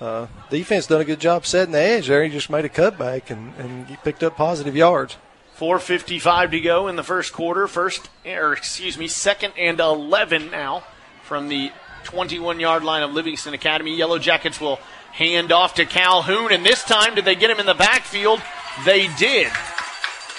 uh, 0.00 0.26
defense 0.48 0.86
done 0.86 1.00
a 1.00 1.04
good 1.04 1.20
job 1.20 1.46
setting 1.46 1.72
the 1.72 1.80
edge 1.80 2.08
there. 2.08 2.24
He 2.24 2.30
just 2.30 2.50
made 2.50 2.64
a 2.64 2.68
cutback 2.68 3.30
and, 3.30 3.54
and 3.56 3.86
he 3.86 3.96
picked 3.96 4.22
up 4.22 4.36
positive 4.36 4.74
yards. 4.74 5.16
4.55 5.58 6.52
to 6.52 6.60
go 6.60 6.88
in 6.88 6.96
the 6.96 7.02
first 7.02 7.32
quarter. 7.32 7.68
First, 7.68 8.08
or 8.24 8.54
excuse 8.54 8.96
me, 8.96 9.06
second 9.06 9.52
and 9.58 9.78
11 9.78 10.50
now 10.50 10.84
from 11.22 11.48
the 11.48 11.70
21 12.04 12.60
yard 12.60 12.84
line 12.84 13.02
of 13.02 13.12
Livingston 13.12 13.54
Academy. 13.54 13.96
Yellow 13.96 14.18
Jackets 14.18 14.60
will 14.60 14.78
hand 15.12 15.52
off 15.52 15.74
to 15.74 15.84
Calhoun, 15.84 16.52
and 16.52 16.64
this 16.64 16.82
time, 16.84 17.14
did 17.14 17.24
they 17.24 17.34
get 17.34 17.50
him 17.50 17.60
in 17.60 17.66
the 17.66 17.74
backfield? 17.74 18.40
They 18.84 19.08
did. 19.18 19.50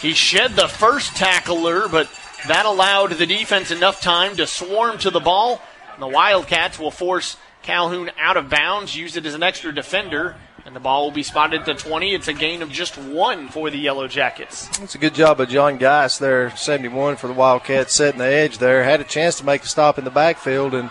He 0.01 0.14
shed 0.14 0.51
the 0.51 0.68
first 0.68 1.16
tackler, 1.16 1.88
but 1.88 2.09
that 2.47 2.66
allowed 2.66 3.12
the 3.12 3.26
defense 3.26 3.70
enough 3.70 4.01
time 4.01 4.36
to 4.38 4.47
swarm 4.47 4.97
to 4.99 5.12
the 5.12 5.20
ball. 5.20 5.62
The 5.99 6.07
Wildcats 6.07 6.80
will 6.80 6.89
force 6.89 7.38
Calhoun 7.62 8.09
out 8.20 8.38
of 8.38 8.49
bounds, 8.49 8.95
use 8.95 9.16
it 9.16 9.26
as 9.26 9.36
an 9.36 9.43
extra 9.43 9.74
defender, 9.74 10.36
and 10.66 10.76
the 10.76 10.80
ball 10.80 11.03
will 11.03 11.12
be 11.12 11.22
spotted 11.22 11.66
to 11.66 11.76
20. 11.76 12.14
It's 12.16 12.28
a 12.28 12.34
gain 12.34 12.64
of 12.64 12.72
just 12.72 12.97
one 12.97 13.49
for 13.49 13.70
the 13.70 13.78
Yellow 13.78 14.07
Jackets. 14.07 14.68
It's 14.82 14.95
a 14.95 14.97
good 14.97 15.14
job 15.14 15.39
of 15.39 15.49
John 15.49 15.78
Geis 15.78 16.18
there, 16.18 16.55
71 16.55 17.18
for 17.18 17.28
the 17.28 17.34
Wildcats, 17.34 17.93
setting 17.93 18.20
the 18.20 18.26
edge 18.26 18.57
there. 18.57 18.84
Had 18.84 19.01
a 19.01 19.03
chance 19.03 19.38
to 19.38 19.45
make 19.45 19.64
a 19.64 19.68
stop 19.68 19.99
in 19.99 20.05
the 20.05 20.09
backfield, 20.09 20.74
and 20.74 20.89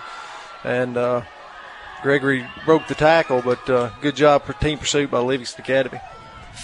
and 0.65 0.97
uh, 0.97 1.23
Gregory 2.03 2.47
broke 2.65 2.87
the 2.87 2.95
tackle, 2.95 3.43
but 3.43 3.69
uh, 3.69 3.91
good 4.01 4.17
job 4.17 4.45
for 4.45 4.53
team 4.55 4.79
pursuit 4.79 5.11
by 5.11 5.19
Livingston 5.19 5.63
Academy. 5.63 6.01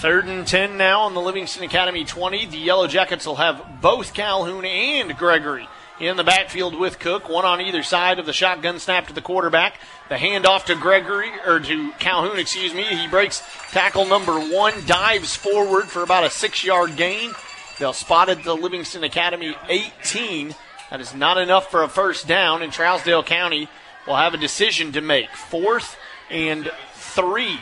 Third 0.00 0.26
and 0.26 0.46
10 0.46 0.76
now 0.76 1.02
on 1.02 1.14
the 1.14 1.20
Livingston 1.20 1.64
Academy 1.64 2.04
20. 2.04 2.46
The 2.46 2.58
Yellow 2.58 2.86
Jackets 2.86 3.26
will 3.26 3.36
have 3.36 3.80
both 3.80 4.12
Calhoun 4.12 4.64
and 4.64 5.16
Gregory 5.16 5.68
in 5.98 6.16
the 6.16 6.24
backfield 6.24 6.78
with 6.78 6.98
Cook, 6.98 7.28
one 7.28 7.44
on 7.44 7.60
either 7.60 7.82
side 7.82 8.18
of 8.18 8.26
the 8.26 8.32
shotgun 8.32 8.78
snap 8.78 9.06
to 9.06 9.14
the 9.14 9.22
quarterback. 9.22 9.78
The 10.08 10.16
handoff 10.16 10.66
to 10.66 10.74
Gregory, 10.74 11.30
or 11.46 11.60
to 11.60 11.92
Calhoun, 11.92 12.38
excuse 12.38 12.74
me. 12.74 12.82
He 12.82 13.08
breaks 13.08 13.42
tackle 13.70 14.06
number 14.06 14.38
one, 14.38 14.74
dives 14.86 15.34
forward 15.34 15.84
for 15.84 16.02
about 16.02 16.24
a 16.24 16.30
six 16.30 16.64
yard 16.64 16.96
gain. 16.96 17.32
They'll 17.78 17.92
spot 17.92 18.28
at 18.28 18.42
the 18.44 18.54
Livingston 18.54 19.04
Academy 19.04 19.54
18. 19.68 20.54
That 20.90 21.00
is 21.00 21.14
not 21.14 21.38
enough 21.38 21.70
for 21.70 21.82
a 21.82 21.88
first 21.88 22.26
down, 22.26 22.62
and 22.62 22.72
Trousdale 22.72 23.24
County 23.24 23.68
will 24.06 24.16
have 24.16 24.34
a 24.34 24.38
decision 24.38 24.92
to 24.92 25.00
make. 25.00 25.30
Fourth 25.30 25.96
and 26.30 26.70
three 26.94 27.58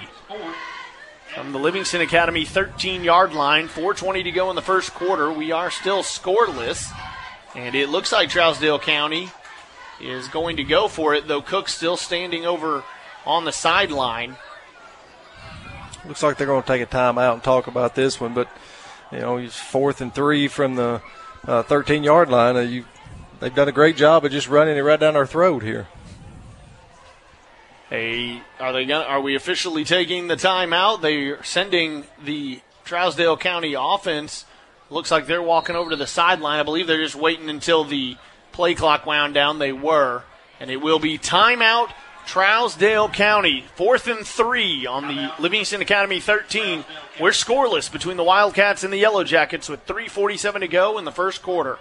from 1.34 1.52
the 1.52 1.58
Livingston 1.58 2.00
Academy 2.00 2.44
13 2.44 3.02
yard 3.04 3.32
line. 3.32 3.68
4.20 3.68 4.24
to 4.24 4.30
go 4.30 4.50
in 4.50 4.56
the 4.56 4.62
first 4.62 4.94
quarter. 4.94 5.32
We 5.32 5.52
are 5.52 5.70
still 5.70 6.02
scoreless. 6.02 6.92
And 7.54 7.74
it 7.74 7.88
looks 7.88 8.12
like 8.12 8.30
Trousdale 8.30 8.80
County 8.80 9.30
is 10.00 10.28
going 10.28 10.56
to 10.56 10.64
go 10.64 10.88
for 10.88 11.14
it, 11.14 11.28
though 11.28 11.42
Cook's 11.42 11.74
still 11.74 11.96
standing 11.96 12.46
over 12.46 12.82
on 13.24 13.44
the 13.44 13.52
sideline. 13.52 14.36
Looks 16.06 16.22
like 16.22 16.36
they're 16.36 16.46
going 16.46 16.62
to 16.62 16.66
take 16.66 16.82
a 16.82 16.86
timeout 16.86 17.34
and 17.34 17.42
talk 17.42 17.66
about 17.66 17.94
this 17.94 18.20
one, 18.20 18.34
but 18.34 18.48
you 19.10 19.20
know, 19.20 19.36
he's 19.36 19.54
fourth 19.54 20.00
and 20.00 20.14
three 20.14 20.48
from 20.48 20.74
the 20.74 21.00
13 21.46 22.02
uh, 22.02 22.04
yard 22.04 22.28
line. 22.28 22.56
Uh, 22.56 22.60
you, 22.60 22.84
they've 23.40 23.54
done 23.54 23.68
a 23.68 23.72
great 23.72 23.96
job 23.96 24.24
of 24.24 24.32
just 24.32 24.48
running 24.48 24.76
it 24.76 24.80
right 24.80 25.00
down 25.00 25.16
our 25.16 25.26
throat 25.26 25.62
here. 25.62 25.86
Hey, 27.94 28.42
are 28.58 28.72
they 28.72 28.86
gonna, 28.86 29.04
are 29.04 29.20
we 29.20 29.36
officially 29.36 29.84
taking 29.84 30.26
the 30.26 30.34
timeout? 30.34 31.00
They're 31.00 31.40
sending 31.44 32.04
the 32.24 32.60
Trousdale 32.84 33.38
County 33.38 33.74
offense 33.78 34.46
Looks 34.90 35.10
like 35.10 35.26
they're 35.26 35.42
walking 35.42 35.76
over 35.76 35.90
to 35.90 35.96
the 35.96 36.06
sideline. 36.06 36.60
I 36.60 36.62
believe 36.62 36.86
they're 36.86 37.02
just 37.02 37.14
waiting 37.14 37.48
until 37.48 37.84
the 37.84 38.16
play 38.52 38.74
clock 38.74 39.06
wound 39.06 39.34
down. 39.34 39.58
They 39.58 39.72
were. 39.72 40.22
And 40.60 40.70
it 40.70 40.80
will 40.80 40.98
be 40.98 41.18
timeout, 41.18 41.90
Trousdale 42.26 43.12
County. 43.12 43.64
Fourth 43.76 44.08
and 44.08 44.26
three 44.26 44.86
on 44.86 45.08
the 45.08 45.32
Livingston 45.38 45.80
Academy 45.80 46.20
13. 46.20 46.84
We're 47.20 47.30
scoreless 47.30 47.90
between 47.90 48.16
the 48.16 48.24
Wildcats 48.24 48.84
and 48.84 48.92
the 48.92 48.98
Yellow 48.98 49.24
Jackets 49.24 49.68
with 49.68 49.86
3.47 49.86 50.60
to 50.60 50.68
go 50.68 50.98
in 50.98 51.04
the 51.04 51.12
first 51.12 51.42
quarter. 51.42 51.78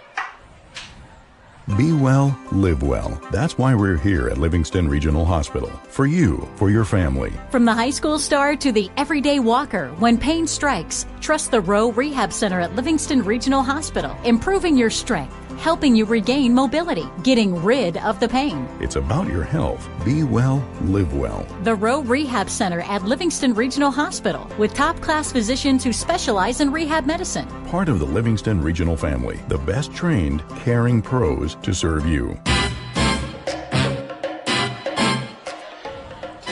Be 1.78 1.94
well, 1.94 2.38
live 2.52 2.82
well. 2.82 3.18
That's 3.32 3.56
why 3.56 3.74
we're 3.74 3.96
here 3.96 4.28
at 4.28 4.36
Livingston 4.36 4.86
Regional 4.86 5.24
Hospital. 5.24 5.70
For 5.88 6.04
you, 6.04 6.46
for 6.56 6.68
your 6.68 6.84
family. 6.84 7.32
From 7.50 7.64
the 7.64 7.72
high 7.72 7.88
school 7.88 8.18
star 8.18 8.54
to 8.56 8.70
the 8.70 8.90
everyday 8.98 9.38
walker, 9.38 9.88
when 9.98 10.18
pain 10.18 10.46
strikes, 10.46 11.06
trust 11.22 11.50
the 11.50 11.62
Rowe 11.62 11.90
Rehab 11.92 12.34
Center 12.34 12.60
at 12.60 12.74
Livingston 12.74 13.22
Regional 13.22 13.62
Hospital, 13.62 14.14
improving 14.24 14.76
your 14.76 14.90
strength 14.90 15.34
helping 15.58 15.94
you 15.94 16.04
regain 16.04 16.54
mobility, 16.54 17.08
getting 17.22 17.62
rid 17.62 17.96
of 17.98 18.20
the 18.20 18.28
pain. 18.28 18.68
It's 18.80 18.96
about 18.96 19.28
your 19.28 19.44
health. 19.44 19.88
Be 20.04 20.22
well, 20.22 20.66
live 20.82 21.14
well. 21.14 21.46
The 21.62 21.74
Rowe 21.74 22.02
Rehab 22.02 22.48
Center 22.50 22.80
at 22.80 23.04
Livingston 23.04 23.54
Regional 23.54 23.90
Hospital 23.90 24.50
with 24.58 24.74
top 24.74 25.00
class 25.00 25.32
physicians 25.32 25.84
who 25.84 25.92
specialize 25.92 26.60
in 26.60 26.72
rehab 26.72 27.06
medicine. 27.06 27.48
Part 27.66 27.88
of 27.88 27.98
the 27.98 28.06
Livingston 28.06 28.60
Regional 28.60 28.96
family, 28.96 29.40
the 29.48 29.58
best 29.58 29.92
trained, 29.92 30.42
caring 30.56 31.02
pros 31.02 31.54
to 31.56 31.74
serve 31.74 32.06
you. 32.06 32.38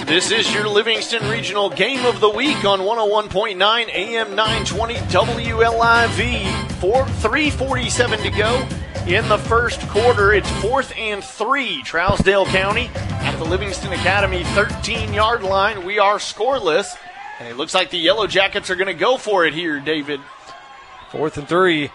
This 0.07 0.33
is 0.33 0.53
your 0.53 0.69
Livingston 0.69 1.31
Regional 1.31 1.71
Game 1.71 2.05
of 2.05 2.19
the 2.19 2.29
Week 2.29 2.65
on 2.65 2.81
101.9 2.81 3.89
AM 3.89 4.35
920 4.35 4.95
WLIV. 4.95 6.73
4 6.81 7.07
347 7.07 8.19
to 8.19 8.31
go 8.31 8.69
in 9.07 9.29
the 9.29 9.39
first 9.39 9.81
quarter. 9.89 10.33
It's 10.33 10.51
fourth 10.61 10.93
and 10.97 11.23
three, 11.23 11.83
Trousdale 11.85 12.47
County 12.47 12.91
at 12.95 13.39
the 13.39 13.45
Livingston 13.45 13.93
Academy 13.93 14.43
13 14.43 15.15
yard 15.15 15.45
line. 15.45 15.87
We 15.87 16.01
are 16.01 16.17
scoreless, 16.17 16.97
and 17.39 17.49
it 17.49 17.57
looks 17.57 17.73
like 17.73 17.91
the 17.91 17.99
Yellow 17.99 18.27
Jackets 18.27 18.71
are 18.71 18.77
going 18.77 18.89
to 18.89 18.95
go 18.95 19.17
for 19.17 19.47
it 19.47 19.55
here, 19.55 19.79
David. 19.79 20.21
Fourth 21.11 21.39
and 21.39 21.49
three. 21.49 21.91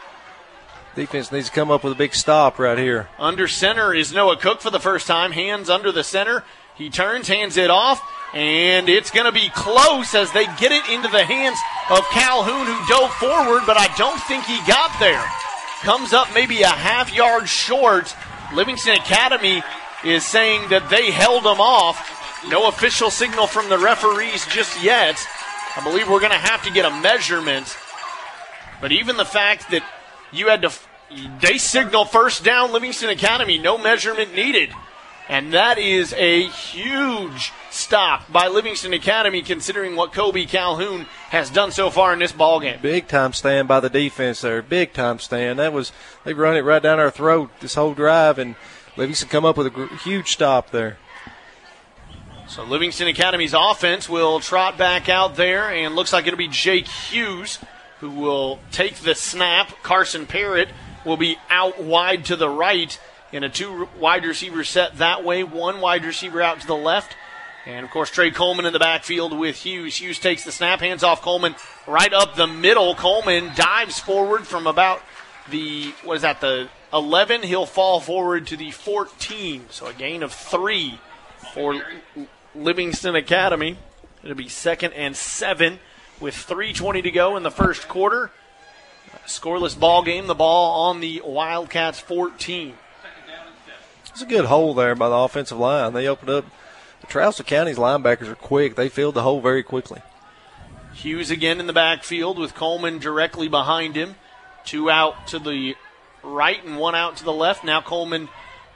Defense 0.95 1.32
needs 1.32 1.47
to 1.47 1.53
come 1.53 1.70
up 1.70 1.84
with 1.84 1.93
a 1.93 1.97
big 1.97 2.16
stop 2.16 2.58
right 2.58 2.78
here. 2.78 3.10
Under 3.20 3.47
center 3.47 3.93
is 3.93 4.14
Noah 4.14 4.38
Cook 4.38 4.62
for 4.62 4.72
the 4.72 4.80
first 4.80 5.05
time. 5.05 5.34
Hands 5.34 5.70
under 5.70 5.91
the 5.91 6.03
center. 6.03 6.43
He 6.78 6.90
turns, 6.90 7.28
hands 7.28 7.58
it 7.58 7.70
off, 7.70 8.02
and 8.34 8.88
it's 8.88 9.12
going 9.12 9.26
to 9.26 9.32
be 9.32 9.50
close 9.50 10.14
as 10.14 10.32
they 10.32 10.46
get 10.58 10.72
it 10.72 10.88
into 10.90 11.08
the 11.08 11.24
hands 11.24 11.58
of 11.90 12.06
Calhoun, 12.12 12.68
who 12.68 12.88
dove 12.88 13.14
forward, 13.16 13.64
but 13.66 13.78
I 13.78 13.94
don't 13.98 14.22
think 14.24 14.44
he 14.46 14.60
got 14.68 14.92
there 15.00 15.26
comes 15.82 16.14
up 16.14 16.28
maybe 16.34 16.62
a 16.64 16.68
half 16.68 17.14
yard 17.14 17.48
short. 17.48 18.16
Livingston 18.54 18.96
Academy 18.96 19.62
is 20.04 20.26
saying 20.26 20.70
that 20.70 20.90
they 20.90 21.12
held 21.12 21.44
him 21.44 21.62
off. 21.62 22.44
No 22.50 22.68
official 22.68 23.10
signal 23.10 23.48
from 23.48 23.70
the 23.70 23.78
referees 23.78 24.46
just 24.48 24.82
yet. 24.84 25.18
I 25.76 25.84
believe 25.84 26.10
we're 26.10 26.20
going 26.20 26.32
to 26.32 26.38
have 26.38 26.64
to 26.64 26.72
get 26.72 26.86
a 26.86 27.02
measurement. 27.02 27.76
But 28.82 28.92
even 28.92 29.18
the 29.18 29.26
fact 29.26 29.70
that 29.72 29.84
you 30.32 30.48
had 30.48 30.64
to, 30.64 30.72
they 31.42 31.58
signal 31.58 32.06
first 32.06 32.44
down 32.44 32.72
Livingston 32.72 33.10
Academy, 33.10 33.58
no 33.58 33.78
measurement 33.78 34.34
needed. 34.34 34.70
And 35.30 35.54
that 35.54 35.78
is 35.78 36.14
a 36.14 36.44
huge 36.44 37.52
stop 37.70 38.32
by 38.32 38.48
Livingston 38.48 38.94
Academy, 38.94 39.42
considering 39.42 39.96
what 39.96 40.14
Kobe 40.14 40.46
Calhoun 40.46 41.06
has 41.30 41.50
done 41.50 41.72
so 41.72 41.90
far 41.90 42.14
in 42.14 42.20
this 42.20 42.32
ball 42.32 42.62
game. 42.62 42.80
Big 42.82 43.08
time 43.08 43.34
stand 43.34 43.68
by 43.68 43.82
the 43.82 43.90
defense 43.90 44.42
there. 44.42 44.62
Big 44.62 44.94
time 44.94 45.20
stand. 45.20 45.60
That 45.60 45.74
was 45.74 45.92
they 46.24 46.34
run 46.34 46.56
it 46.56 46.62
right 46.62 46.82
down 46.82 47.00
our 47.00 47.12
throat 47.12 47.52
this 47.60 47.76
whole 47.76 47.94
drive, 47.94 48.40
and 48.40 48.56
Livingston 48.96 49.28
come 49.28 49.44
up 49.44 49.58
with 49.58 49.68
a 49.68 49.98
huge 49.98 50.32
stop 50.32 50.72
there. 50.72 50.98
So 52.48 52.64
Livingston 52.64 53.10
Academy's 53.10 53.54
offense 53.54 54.08
will 54.08 54.40
trot 54.40 54.78
back 54.78 55.10
out 55.10 55.36
there, 55.36 55.70
and 55.70 55.94
looks 55.94 56.14
like 56.14 56.26
it'll 56.26 56.38
be 56.38 56.48
Jake 56.48 56.88
Hughes 56.88 57.60
who 58.00 58.10
will 58.12 58.60
take 58.72 58.96
the 58.96 59.16
snap. 59.16 59.84
Carson 59.84 60.26
Parrott 60.26 60.70
will 61.04 61.18
be 61.18 61.38
out 61.50 61.82
wide 61.84 62.26
to 62.26 62.36
the 62.36 62.50
right 62.50 62.98
in 63.32 63.44
a 63.44 63.50
two 63.50 63.88
wide 64.00 64.26
receiver 64.26 64.64
set 64.64 64.98
that 64.98 65.24
way, 65.24 65.44
one 65.44 65.82
wide 65.82 66.06
receiver 66.06 66.42
out 66.42 66.62
to 66.62 66.68
the 66.68 66.76
left. 66.76 67.16
And 67.66 67.84
of 67.84 67.92
course, 67.92 68.10
Trey 68.10 68.32
Coleman 68.32 68.66
in 68.66 68.72
the 68.72 68.80
backfield 68.80 69.38
with 69.38 69.58
Hughes. 69.58 69.98
Hughes 69.98 70.20
takes 70.20 70.46
the 70.46 70.54
snap, 70.54 70.80
hands 70.80 71.04
off 71.04 71.22
Coleman 71.22 71.56
right 71.86 72.14
up 72.14 72.36
the 72.36 72.48
middle. 72.48 72.96
Coleman 72.96 73.52
dives 73.56 74.00
forward 74.00 74.48
from 74.48 74.68
about 74.68 75.02
the, 75.50 75.94
what 76.04 76.16
is 76.16 76.22
that, 76.22 76.40
the 76.40 76.70
11. 76.94 77.44
He'll 77.44 77.66
fall 77.66 78.00
forward 78.00 78.48
to 78.48 78.58
the 78.58 78.72
14. 78.72 79.66
So 79.70 79.88
a 79.88 79.94
gain 79.94 80.24
of 80.24 80.32
three 80.32 81.00
for 81.54 81.82
Livingston 82.56 83.16
Academy. 83.16 83.78
It'll 84.24 84.36
be 84.36 84.48
second 84.48 84.94
and 84.94 85.16
seven 85.16 85.80
with 86.22 86.36
3.20 86.36 87.04
to 87.04 87.12
go 87.12 87.36
in 87.36 87.44
the 87.44 87.52
first 87.52 87.90
quarter. 87.90 88.32
Scoreless 89.26 89.78
ball 89.78 90.04
game. 90.04 90.28
The 90.28 90.36
ball 90.36 90.90
on 90.90 91.02
the 91.02 91.22
Wildcats 91.26 92.00
14. 92.00 92.76
It's 94.18 94.24
a 94.24 94.26
good 94.26 94.45
hole 94.45 94.74
there 94.74 94.95
by 94.95 95.09
the 95.09 95.15
offensive 95.15 95.59
line. 95.59 95.93
They 95.93 96.07
opened 96.07 96.32
up. 96.32 96.45
The 97.01 97.05
Trousdale 97.05 97.45
County's 97.45 97.78
linebackers 97.78 98.28
are 98.28 98.34
quick. 98.34 98.74
They 98.74 98.89
filled 98.89 99.13
the 99.13 99.22
hole 99.22 99.41
very 99.41 99.61
quickly. 99.61 100.01
Hughes 100.91 101.30
again 101.30 101.59
in 101.59 101.68
the 101.68 101.72
backfield 101.72 102.39
with 102.39 102.55
Coleman 102.55 102.97
directly 102.97 103.47
behind 103.47 103.95
him. 103.95 104.15
Two 104.65 104.89
out 104.89 105.28
to 105.28 105.38
the 105.38 105.76
right 106.24 106.65
and 106.65 106.80
one 106.80 106.95
out 106.95 107.18
to 107.18 107.24
the 107.24 107.32
left. 107.32 107.63
Now 107.63 107.80
Coleman 107.80 108.28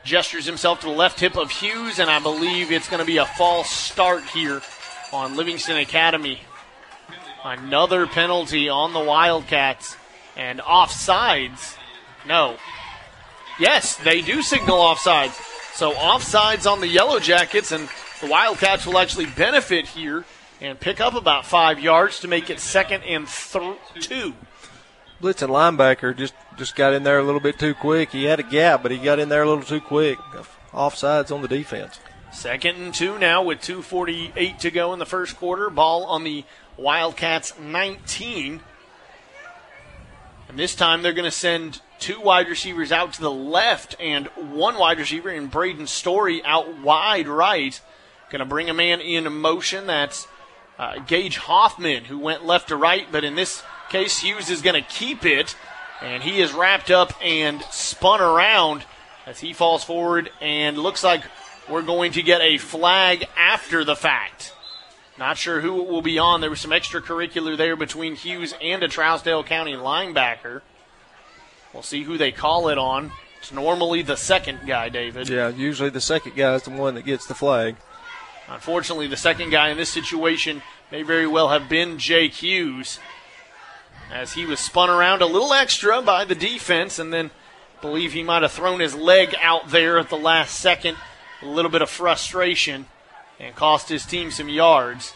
gestures 0.03 0.45
himself 0.45 0.81
to 0.81 0.85
the 0.85 0.93
left 0.93 1.19
hip 1.19 1.35
of 1.35 1.49
Hughes, 1.49 1.97
and 1.97 2.07
I 2.07 2.19
believe 2.19 2.71
it's 2.71 2.87
going 2.87 2.99
to 2.99 3.07
be 3.07 3.17
a 3.17 3.25
false 3.25 3.71
start 3.71 4.23
here 4.25 4.61
on 5.11 5.35
Livingston 5.35 5.77
Academy. 5.77 6.41
Another 7.43 8.05
penalty 8.05 8.69
on 8.69 8.93
the 8.93 8.99
Wildcats 8.99 9.97
and 10.37 10.59
offsides. 10.59 11.77
No. 12.27 12.57
Yes, 13.62 13.95
they 13.97 14.22
do 14.22 14.41
signal 14.41 14.80
offsides. 14.80 15.39
So 15.76 15.93
offsides 15.93 16.70
on 16.70 16.82
the 16.82 16.88
Yellow 16.88 17.20
Jackets, 17.20 17.72
and 17.72 17.88
the 18.20 18.26
Wildcats 18.26 18.88
will 18.88 18.97
actually 18.97 19.28
benefit 19.28 19.86
here 19.86 20.26
and 20.59 20.80
pick 20.80 20.99
up 20.99 21.14
about 21.14 21.45
five 21.45 21.80
yards 21.80 22.22
to 22.22 22.28
make 22.28 22.49
it 22.49 22.59
second 22.59 23.03
and 23.03 23.28
th- 23.28 23.78
two. 23.99 24.34
Blitzing 25.22 25.49
linebacker 25.49 26.18
just 26.18 26.34
just 26.57 26.76
got 26.76 26.93
in 26.93 27.03
there 27.03 27.20
a 27.20 27.24
little 27.24 27.39
bit 27.39 27.59
too 27.59 27.76
quick. 27.76 28.09
He 28.09 28.24
had 28.24 28.39
a 28.39 28.43
gap, 28.43 28.82
but 28.82 28.91
he 28.91 28.97
got 28.97 29.20
in 29.20 29.30
there 29.30 29.43
a 29.43 29.47
little 29.47 29.64
too 29.64 29.80
quick. 29.80 30.18
Offsides 30.74 31.32
on 31.32 31.43
the 31.43 31.47
defense. 31.47 31.99
Second 32.34 32.78
and 32.78 32.95
two 32.95 33.20
now 33.20 33.43
with 33.43 33.59
2.48 33.59 34.57
to 34.57 34.72
go 34.72 34.91
in 34.91 34.97
the 34.97 35.05
first 35.05 35.38
quarter. 35.38 35.70
Ball 35.70 36.05
on 36.05 36.24
the 36.24 36.45
Wildcats 36.78 37.59
19. 37.59 38.62
And 40.49 40.57
this 40.57 40.74
time 40.74 41.03
they're 41.03 41.14
going 41.14 41.26
to 41.26 41.32
send 41.32 41.80
two 42.02 42.20
wide 42.20 42.49
receivers 42.49 42.91
out 42.91 43.14
to 43.14 43.22
the 43.22 43.32
left 43.32 43.95
and 43.99 44.28
one 44.36 44.78
wide 44.78 44.97
receiver 44.97 45.30
in 45.30 45.47
Braden 45.47 45.88
Story 45.88 46.43
out 46.43 46.82
wide 46.82 47.28
right. 47.28 47.80
Going 48.30 48.39
to 48.39 48.45
bring 48.45 48.70
a 48.70 48.74
man 48.74 48.99
in 48.99 49.32
motion. 49.32 49.88
That's 49.88 50.28
uh, 50.78 50.99
Gage 50.99 51.38
Hoffman, 51.38 52.06
who 52.06 52.18
went 52.18 52.43
left 52.43 52.70
to 52.70 52.76
right, 52.76 53.08
but 53.12 53.24
in 53.24 53.36
this 53.36 53.64
case, 53.89 54.20
Hughes 54.20 54.49
is 54.49 54.62
going 54.62 54.82
to 54.82 54.89
keep 54.89 55.26
it. 55.26 55.56
And 56.02 56.24
he 56.24 56.41
is 56.41 56.52
wrapped 56.52 56.89
up 56.89 57.14
and 57.24 57.62
spun 57.70 58.22
around 58.22 58.84
as 59.28 59.39
he 59.39 59.54
falls 59.54 59.84
forward 59.84 60.32
and 60.41 60.78
looks 60.78 61.04
like 61.04 61.24
we're 61.70 61.84
going 61.84 62.14
to 62.14 62.24
get 62.24 62.41
a 62.41 62.58
flag 62.58 63.26
after 63.38 63.84
the 63.84 63.95
fact. 63.95 64.54
Not 65.20 65.38
sure 65.38 65.62
who 65.62 65.84
it 65.84 65.88
will 65.88 66.02
be 66.02 66.18
on. 66.18 66.41
There 66.41 66.49
was 66.49 66.62
some 66.62 66.72
extracurricular 66.72 67.56
there 67.56 67.76
between 67.76 68.16
Hughes 68.16 68.56
and 68.60 68.82
a 68.82 68.88
Trousdale 68.88 69.45
County 69.45 69.74
linebacker. 69.74 70.62
We'll 71.74 71.84
see 71.84 72.03
who 72.03 72.17
they 72.17 72.32
call 72.32 72.69
it 72.69 72.78
on. 72.78 73.11
It's 73.39 73.51
normally 73.51 74.01
the 74.01 74.17
second 74.17 74.61
guy, 74.67 74.89
David. 74.89 75.30
Yeah, 75.30 75.49
usually 75.49 75.89
the 75.89 76.01
second 76.01 76.36
guy 76.36 76.53
is 76.55 76.63
the 76.63 76.69
one 76.69 76.95
that 76.95 77.05
gets 77.05 77.26
the 77.26 77.34
flag. 77.34 77.76
Unfortunately, 78.47 79.07
the 79.07 79.17
second 79.17 79.49
guy 79.49 79.69
in 79.69 79.78
this 79.78 79.89
situation 79.89 80.61
may 80.91 81.03
very 81.03 81.26
well 81.26 81.49
have 81.49 81.69
been 81.69 81.97
Jake 81.97 82.34
Hughes 82.34 82.99
as 84.11 84.34
he 84.34 84.45
was 84.45 84.59
spun 84.59 84.89
around 84.89 85.22
a 85.22 85.26
little 85.26 85.53
extra 85.53 86.01
by 86.01 86.26
the 86.26 86.36
defense 86.36 86.99
and 86.99 87.13
then 87.13 87.32
believe 87.82 88.13
he 88.13 88.24
might 88.24 88.41
have 88.41 88.51
thrown 88.51 88.80
his 88.80 88.93
leg 88.93 89.34
out 89.41 89.69
there 89.69 89.97
at 89.97 90.09
the 90.09 90.17
last 90.17 90.59
second. 90.59 90.97
A 91.41 91.45
little 91.45 91.72
bit 91.72 91.82
of 91.82 91.89
frustration 91.89 92.86
and 93.39 93.55
cost 93.55 93.89
his 93.89 94.05
team 94.05 94.30
some 94.30 94.49
yards. 94.49 95.13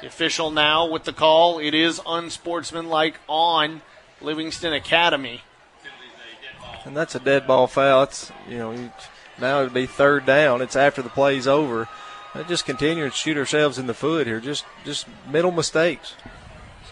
The 0.00 0.06
official 0.06 0.50
now 0.50 0.90
with 0.90 1.04
the 1.04 1.12
call. 1.12 1.58
It 1.58 1.74
is 1.74 2.00
unsportsmanlike 2.06 3.20
on 3.28 3.82
Livingston 4.20 4.72
Academy. 4.72 5.42
And 6.84 6.96
that's 6.96 7.14
a 7.14 7.20
dead 7.20 7.46
ball 7.46 7.66
foul. 7.66 8.04
It's, 8.04 8.32
you 8.48 8.58
know, 8.58 8.92
now 9.38 9.60
it'd 9.60 9.74
be 9.74 9.86
third 9.86 10.26
down. 10.26 10.62
It's 10.62 10.76
after 10.76 11.02
the 11.02 11.08
play's 11.08 11.46
over. 11.46 11.88
I 12.34 12.42
just 12.44 12.64
continue 12.64 13.08
to 13.08 13.14
shoot 13.14 13.36
ourselves 13.36 13.78
in 13.78 13.86
the 13.86 13.94
foot 13.94 14.26
here. 14.26 14.40
Just, 14.40 14.64
just 14.84 15.06
middle 15.30 15.52
mistakes. 15.52 16.14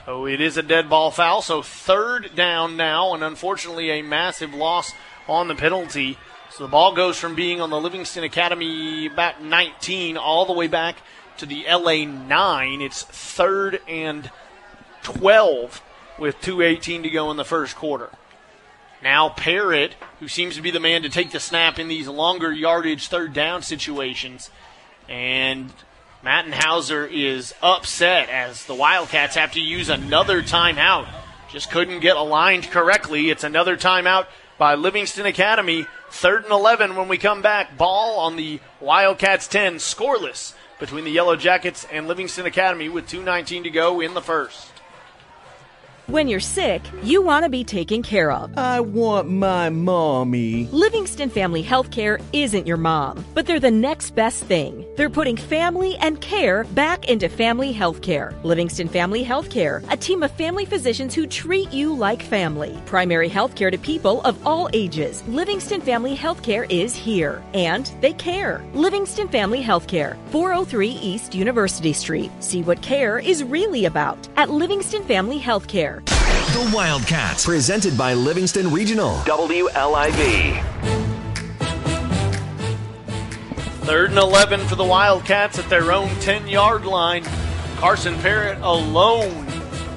So 0.04 0.26
it 0.26 0.40
is 0.40 0.56
a 0.56 0.62
dead 0.62 0.88
ball 0.88 1.10
foul. 1.10 1.42
So 1.42 1.62
third 1.62 2.34
down 2.34 2.76
now, 2.76 3.14
and 3.14 3.22
unfortunately 3.22 3.90
a 3.90 4.02
massive 4.02 4.54
loss 4.54 4.92
on 5.28 5.48
the 5.48 5.54
penalty. 5.54 6.18
So 6.50 6.64
the 6.64 6.70
ball 6.70 6.94
goes 6.94 7.18
from 7.18 7.34
being 7.34 7.60
on 7.60 7.70
the 7.70 7.80
Livingston 7.80 8.24
Academy 8.24 9.08
back 9.08 9.40
19 9.40 10.16
all 10.16 10.46
the 10.46 10.52
way 10.52 10.66
back 10.66 10.96
to 11.36 11.46
the 11.46 11.64
LA 11.70 12.04
9. 12.04 12.80
It's 12.80 13.02
third 13.02 13.80
and 13.86 14.30
12 15.02 15.82
with 16.18 16.40
2.18 16.40 17.02
to 17.04 17.10
go 17.10 17.30
in 17.30 17.36
the 17.36 17.44
first 17.44 17.76
quarter. 17.76 18.10
Now 19.02 19.28
Parrott, 19.28 19.94
who 20.20 20.28
seems 20.28 20.56
to 20.56 20.62
be 20.62 20.70
the 20.70 20.80
man 20.80 21.02
to 21.02 21.08
take 21.08 21.30
the 21.30 21.40
snap 21.40 21.78
in 21.78 21.88
these 21.88 22.08
longer 22.08 22.52
yardage 22.52 23.08
third 23.08 23.32
down 23.32 23.62
situations. 23.62 24.50
And 25.08 25.72
Mattenhauser 26.24 27.08
is 27.10 27.54
upset 27.62 28.28
as 28.28 28.64
the 28.64 28.74
Wildcats 28.74 29.36
have 29.36 29.52
to 29.52 29.60
use 29.60 29.88
another 29.88 30.42
timeout. 30.42 31.08
Just 31.50 31.70
couldn't 31.70 32.00
get 32.00 32.16
aligned 32.16 32.70
correctly. 32.70 33.30
It's 33.30 33.44
another 33.44 33.76
timeout 33.76 34.26
by 34.58 34.74
Livingston 34.74 35.26
Academy. 35.26 35.86
Third 36.10 36.42
and 36.42 36.52
11 36.52 36.96
when 36.96 37.08
we 37.08 37.18
come 37.18 37.40
back. 37.40 37.78
Ball 37.78 38.18
on 38.18 38.36
the 38.36 38.60
Wildcats 38.80 39.46
10, 39.46 39.76
scoreless 39.76 40.54
between 40.78 41.04
the 41.04 41.10
Yellow 41.10 41.36
Jackets 41.36 41.86
and 41.90 42.08
Livingston 42.08 42.46
Academy 42.46 42.88
with 42.88 43.08
2.19 43.08 43.62
to 43.62 43.70
go 43.70 44.00
in 44.00 44.14
the 44.14 44.20
first. 44.20 44.72
When 46.08 46.26
you're 46.26 46.40
sick, 46.40 46.80
you 47.02 47.20
want 47.20 47.44
to 47.44 47.50
be 47.50 47.64
taken 47.64 48.02
care 48.02 48.32
of. 48.32 48.56
I 48.56 48.80
want 48.80 49.28
my 49.28 49.68
mommy. 49.68 50.64
Livingston 50.72 51.28
Family 51.28 51.62
Healthcare 51.62 52.22
isn't 52.32 52.66
your 52.66 52.78
mom, 52.78 53.26
but 53.34 53.44
they're 53.44 53.60
the 53.60 53.70
next 53.70 54.12
best 54.14 54.42
thing. 54.44 54.86
They're 54.96 55.10
putting 55.10 55.36
family 55.36 55.98
and 55.98 56.18
care 56.22 56.64
back 56.72 57.10
into 57.10 57.28
family 57.28 57.74
healthcare. 57.74 58.32
Livingston 58.42 58.88
Family 58.88 59.22
Healthcare, 59.22 59.84
a 59.92 59.98
team 59.98 60.22
of 60.22 60.30
family 60.30 60.64
physicians 60.64 61.14
who 61.14 61.26
treat 61.26 61.74
you 61.74 61.94
like 61.94 62.22
family. 62.22 62.80
Primary 62.86 63.28
healthcare 63.28 63.70
to 63.70 63.76
people 63.76 64.22
of 64.22 64.46
all 64.46 64.70
ages. 64.72 65.22
Livingston 65.28 65.82
Family 65.82 66.16
Healthcare 66.16 66.64
is 66.70 66.96
here, 66.96 67.42
and 67.52 67.92
they 68.00 68.14
care. 68.14 68.64
Livingston 68.72 69.28
Family 69.28 69.62
Healthcare, 69.62 70.16
403 70.30 70.88
East 70.88 71.34
University 71.34 71.92
Street. 71.92 72.30
See 72.40 72.62
what 72.62 72.80
care 72.80 73.18
is 73.18 73.44
really 73.44 73.84
about 73.84 74.26
at 74.38 74.48
Livingston 74.48 75.04
Family 75.04 75.38
Healthcare. 75.38 75.97
The 76.06 76.70
Wildcats, 76.74 77.44
presented 77.44 77.96
by 77.96 78.14
Livingston 78.14 78.72
Regional. 78.72 79.16
WLIV. 79.18 80.62
Third 83.84 84.10
and 84.10 84.18
11 84.18 84.60
for 84.66 84.74
the 84.74 84.84
Wildcats 84.84 85.58
at 85.58 85.68
their 85.70 85.92
own 85.92 86.08
10 86.20 86.46
yard 86.46 86.84
line. 86.84 87.24
Carson 87.76 88.18
Parrott 88.18 88.58
alone 88.60 89.46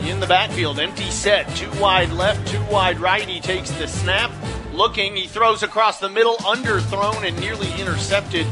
in 0.02 0.20
the 0.20 0.28
backfield. 0.28 0.80
Empty 0.80 1.12
set. 1.12 1.54
Two 1.56 1.70
wide 1.80 2.12
left, 2.12 2.47
two 2.47 2.64
wide 2.66 2.99
right. 2.99 3.28
He 3.28 3.39
takes 3.39 3.70
the 3.72 3.88
snap. 3.88 4.32
Looking, 4.72 5.16
he 5.16 5.28
throws 5.28 5.64
across 5.64 5.99
the 5.99 6.10
middle, 6.10 6.36
underthrown 6.38 7.28
and 7.28 7.38
nearly 7.39 7.68
intercepted 7.80 8.47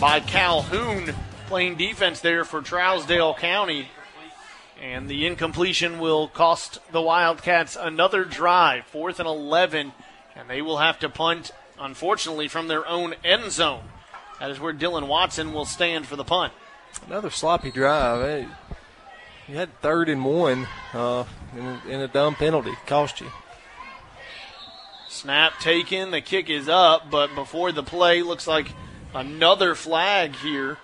by 0.00 0.20
Calhoun. 0.20 1.14
Playing 1.46 1.76
defense 1.76 2.20
there 2.20 2.44
for 2.44 2.60
Trousdale 2.60 3.36
County. 3.36 3.88
And 4.80 5.08
the 5.08 5.26
incompletion 5.26 5.98
will 5.98 6.28
cost 6.28 6.78
the 6.90 7.02
Wildcats 7.02 7.76
another 7.76 8.24
drive, 8.24 8.86
fourth 8.86 9.20
and 9.20 9.28
11, 9.28 9.92
and 10.34 10.48
they 10.48 10.62
will 10.62 10.78
have 10.78 10.98
to 11.00 11.10
punt, 11.10 11.50
unfortunately, 11.78 12.48
from 12.48 12.68
their 12.68 12.86
own 12.88 13.14
end 13.22 13.52
zone. 13.52 13.84
That 14.38 14.50
is 14.50 14.58
where 14.58 14.72
Dylan 14.72 15.06
Watson 15.06 15.52
will 15.52 15.66
stand 15.66 16.06
for 16.06 16.16
the 16.16 16.24
punt. 16.24 16.54
Another 17.06 17.28
sloppy 17.28 17.70
drive. 17.70 18.22
Hey, 18.22 18.48
you 19.46 19.56
had 19.56 19.78
third 19.80 20.08
and 20.08 20.24
one 20.24 20.66
uh, 20.94 21.24
in, 21.54 21.66
a, 21.66 21.82
in 21.86 22.00
a 22.00 22.08
dumb 22.08 22.34
penalty. 22.34 22.72
Cost 22.86 23.20
you. 23.20 23.30
Snap 25.08 25.58
taken. 25.60 26.10
The 26.10 26.22
kick 26.22 26.48
is 26.48 26.68
up, 26.68 27.10
but 27.10 27.34
before 27.34 27.70
the 27.70 27.82
play, 27.82 28.22
looks 28.22 28.46
like 28.46 28.72
another 29.12 29.74
flag 29.74 30.36
here. 30.36 30.78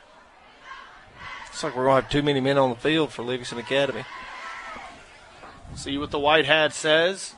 Looks 1.57 1.65
like 1.65 1.75
we're 1.75 1.85
going 1.85 1.97
to 1.97 2.03
have 2.03 2.13
too 2.13 2.23
many 2.23 2.39
men 2.39 2.59
on 2.59 2.69
the 2.69 2.77
field 2.77 3.15
for 3.15 3.23
Livingston 3.23 3.57
Academy. 3.57 4.05
See 5.75 5.97
what 5.97 6.11
the 6.11 6.19
white 6.19 6.45
hat 6.45 6.75
says. 6.75 7.35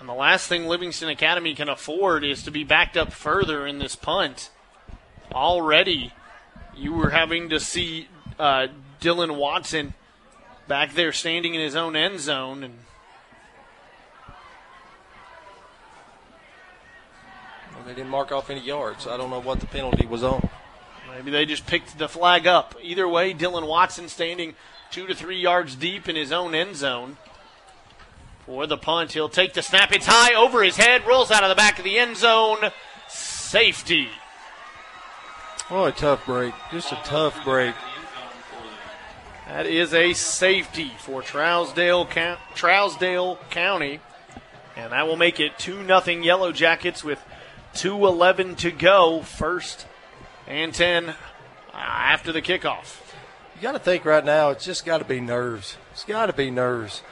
And 0.00 0.08
the 0.08 0.14
last 0.14 0.48
thing 0.48 0.68
Livingston 0.68 1.10
Academy 1.10 1.54
can 1.54 1.68
afford 1.68 2.24
is 2.24 2.42
to 2.44 2.50
be 2.50 2.64
backed 2.64 2.96
up 2.96 3.12
further 3.12 3.66
in 3.66 3.78
this 3.78 3.94
punt. 3.94 4.48
Already, 5.30 6.14
you 6.74 6.94
were 6.94 7.10
having 7.10 7.50
to 7.50 7.60
see 7.60 8.08
uh, 8.38 8.68
Dylan 9.02 9.36
Watson 9.36 9.92
back 10.66 10.94
there 10.94 11.12
standing 11.12 11.54
in 11.54 11.60
his 11.60 11.76
own 11.76 11.94
end 11.94 12.20
zone. 12.20 12.64
And 12.64 12.78
well, 17.74 17.84
they 17.84 17.92
didn't 17.92 18.08
mark 18.08 18.32
off 18.32 18.48
any 18.48 18.62
yards. 18.62 19.06
I 19.06 19.18
don't 19.18 19.28
know 19.28 19.42
what 19.42 19.60
the 19.60 19.66
penalty 19.66 20.06
was 20.06 20.22
on. 20.22 20.48
Maybe 21.14 21.30
they 21.30 21.46
just 21.46 21.66
picked 21.66 21.98
the 21.98 22.08
flag 22.08 22.46
up. 22.46 22.74
Either 22.82 23.08
way, 23.08 23.32
Dylan 23.32 23.66
Watson 23.66 24.08
standing 24.08 24.54
two 24.90 25.06
to 25.06 25.14
three 25.14 25.40
yards 25.40 25.74
deep 25.74 26.08
in 26.08 26.16
his 26.16 26.32
own 26.32 26.54
end 26.54 26.76
zone. 26.76 27.16
For 28.44 28.66
the 28.66 28.76
punt, 28.76 29.12
he'll 29.12 29.28
take 29.28 29.54
the 29.54 29.62
snap. 29.62 29.92
It's 29.92 30.06
high 30.06 30.34
over 30.34 30.62
his 30.62 30.76
head, 30.76 31.06
rolls 31.06 31.30
out 31.30 31.42
of 31.42 31.48
the 31.48 31.54
back 31.56 31.78
of 31.78 31.84
the 31.84 31.98
end 31.98 32.16
zone. 32.16 32.58
Safety. 33.08 34.08
Oh, 35.68 35.84
a 35.84 35.92
tough 35.92 36.24
break. 36.26 36.54
Just 36.70 36.92
a 36.92 37.00
tough 37.04 37.42
break. 37.44 37.74
That 39.48 39.66
is 39.66 39.94
a 39.94 40.12
safety 40.12 40.92
for 40.98 41.22
Trousdale, 41.22 42.06
Trousdale 42.54 43.38
County. 43.50 44.00
And 44.76 44.92
that 44.92 45.06
will 45.06 45.16
make 45.16 45.40
it 45.40 45.58
2 45.58 45.86
0 45.86 46.00
Yellow 46.22 46.52
Jackets 46.52 47.02
with 47.02 47.24
2.11 47.74 48.58
to 48.58 48.70
go. 48.70 49.22
First 49.22 49.86
and 50.46 50.72
10 50.72 51.08
uh, 51.08 51.14
after 51.72 52.32
the 52.32 52.42
kickoff. 52.42 53.00
You 53.56 53.62
got 53.62 53.72
to 53.72 53.78
think 53.78 54.04
right 54.04 54.24
now, 54.24 54.50
it's 54.50 54.64
just 54.64 54.84
got 54.84 54.98
to 54.98 55.04
be 55.04 55.20
nerves. 55.20 55.76
It's 55.92 56.04
got 56.04 56.26
to 56.26 56.32
be 56.32 56.50
nerves. 56.50 57.02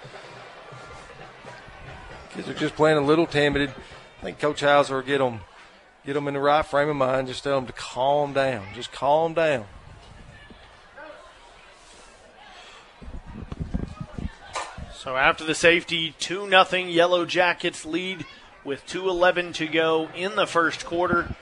Kids 2.30 2.48
are 2.48 2.54
just 2.54 2.74
playing 2.74 2.98
a 2.98 3.00
little 3.00 3.26
timid. 3.26 3.70
I 3.70 4.22
think 4.22 4.38
Coach 4.38 4.60
Hauser 4.60 4.96
will 4.96 5.02
get 5.02 5.18
them, 5.18 5.40
get 6.04 6.14
them 6.14 6.28
in 6.28 6.34
the 6.34 6.40
right 6.40 6.64
frame 6.64 6.88
of 6.88 6.96
mind. 6.96 7.28
Just 7.28 7.44
tell 7.44 7.56
them 7.56 7.66
to 7.66 7.72
calm 7.72 8.32
down. 8.32 8.66
Just 8.74 8.92
calm 8.92 9.34
down. 9.34 9.66
So 14.94 15.16
after 15.16 15.44
the 15.44 15.54
safety, 15.54 16.14
2 16.18 16.46
nothing 16.46 16.88
Yellow 16.88 17.26
Jackets 17.26 17.84
lead 17.84 18.24
with 18.64 18.86
2.11 18.86 19.54
to 19.54 19.66
go 19.66 20.08
in 20.14 20.34
the 20.34 20.46
first 20.46 20.86
quarter. 20.86 21.36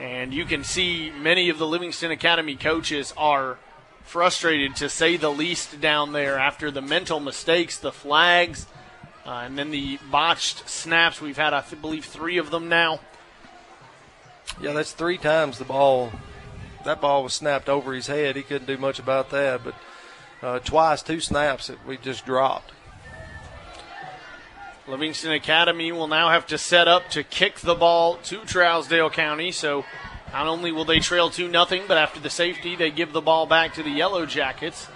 And 0.00 0.34
you 0.34 0.44
can 0.44 0.62
see 0.62 1.10
many 1.10 1.48
of 1.48 1.58
the 1.58 1.66
Livingston 1.66 2.10
Academy 2.10 2.54
coaches 2.54 3.14
are 3.16 3.58
frustrated 4.04 4.76
to 4.76 4.88
say 4.88 5.16
the 5.16 5.30
least 5.30 5.80
down 5.80 6.12
there 6.12 6.38
after 6.38 6.70
the 6.70 6.82
mental 6.82 7.18
mistakes, 7.18 7.78
the 7.78 7.92
flags, 7.92 8.66
uh, 9.24 9.42
and 9.44 9.58
then 9.58 9.70
the 9.70 9.98
botched 10.10 10.68
snaps. 10.68 11.20
We've 11.20 11.36
had, 11.36 11.52
I 11.52 11.62
believe, 11.80 12.04
three 12.04 12.38
of 12.38 12.50
them 12.50 12.68
now. 12.68 13.00
Yeah, 14.60 14.72
that's 14.72 14.92
three 14.92 15.18
times 15.18 15.58
the 15.58 15.64
ball. 15.64 16.12
That 16.84 17.00
ball 17.00 17.24
was 17.24 17.32
snapped 17.32 17.68
over 17.68 17.92
his 17.92 18.06
head. 18.06 18.36
He 18.36 18.42
couldn't 18.42 18.66
do 18.68 18.76
much 18.76 18.98
about 18.98 19.30
that, 19.30 19.64
but 19.64 19.74
uh, 20.42 20.58
twice, 20.60 21.02
two 21.02 21.20
snaps 21.20 21.66
that 21.66 21.84
we 21.86 21.96
just 21.96 22.24
dropped. 22.24 22.72
Livingston 24.88 25.32
Academy 25.32 25.90
will 25.90 26.06
now 26.06 26.30
have 26.30 26.46
to 26.46 26.58
set 26.58 26.86
up 26.86 27.08
to 27.10 27.24
kick 27.24 27.60
the 27.60 27.74
ball 27.74 28.16
to 28.24 28.38
Trousdale 28.40 29.12
County. 29.12 29.50
So 29.50 29.84
not 30.32 30.46
only 30.46 30.70
will 30.70 30.84
they 30.84 31.00
trail 31.00 31.28
2 31.28 31.48
nothing, 31.48 31.82
but 31.88 31.96
after 31.96 32.20
the 32.20 32.30
safety, 32.30 32.76
they 32.76 32.90
give 32.90 33.12
the 33.12 33.20
ball 33.20 33.46
back 33.46 33.74
to 33.74 33.82
the 33.82 33.90
Yellow 33.90 34.26
Jackets. 34.26 34.86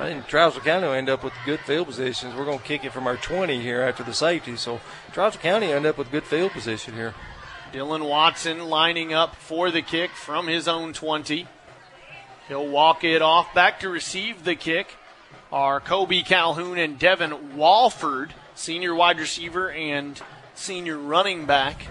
I 0.00 0.10
think 0.10 0.28
Trousdale 0.28 0.62
County 0.62 0.86
will 0.86 0.94
end 0.94 1.10
up 1.10 1.24
with 1.24 1.32
good 1.44 1.58
field 1.60 1.88
positions. 1.88 2.36
We're 2.36 2.44
going 2.44 2.60
to 2.60 2.64
kick 2.64 2.84
it 2.84 2.92
from 2.92 3.08
our 3.08 3.16
20 3.16 3.60
here 3.60 3.82
after 3.82 4.04
the 4.04 4.14
safety. 4.14 4.54
So 4.54 4.80
Trousdale 5.12 5.40
County 5.40 5.66
will 5.66 5.74
end 5.74 5.86
up 5.86 5.98
with 5.98 6.12
good 6.12 6.24
field 6.24 6.52
position 6.52 6.94
here. 6.94 7.14
Dylan 7.72 8.08
Watson 8.08 8.68
lining 8.68 9.12
up 9.12 9.34
for 9.34 9.72
the 9.72 9.82
kick 9.82 10.12
from 10.12 10.46
his 10.46 10.68
own 10.68 10.92
20. 10.92 11.48
He'll 12.46 12.68
walk 12.68 13.02
it 13.02 13.20
off 13.20 13.52
back 13.52 13.80
to 13.80 13.88
receive 13.88 14.44
the 14.44 14.54
kick 14.54 14.96
are 15.52 15.80
Kobe 15.80 16.22
Calhoun 16.22 16.78
and 16.78 16.98
Devin 16.98 17.56
Walford, 17.56 18.34
senior 18.54 18.94
wide 18.94 19.18
receiver 19.18 19.70
and 19.70 20.20
senior 20.54 20.98
running 20.98 21.46
back. 21.46 21.88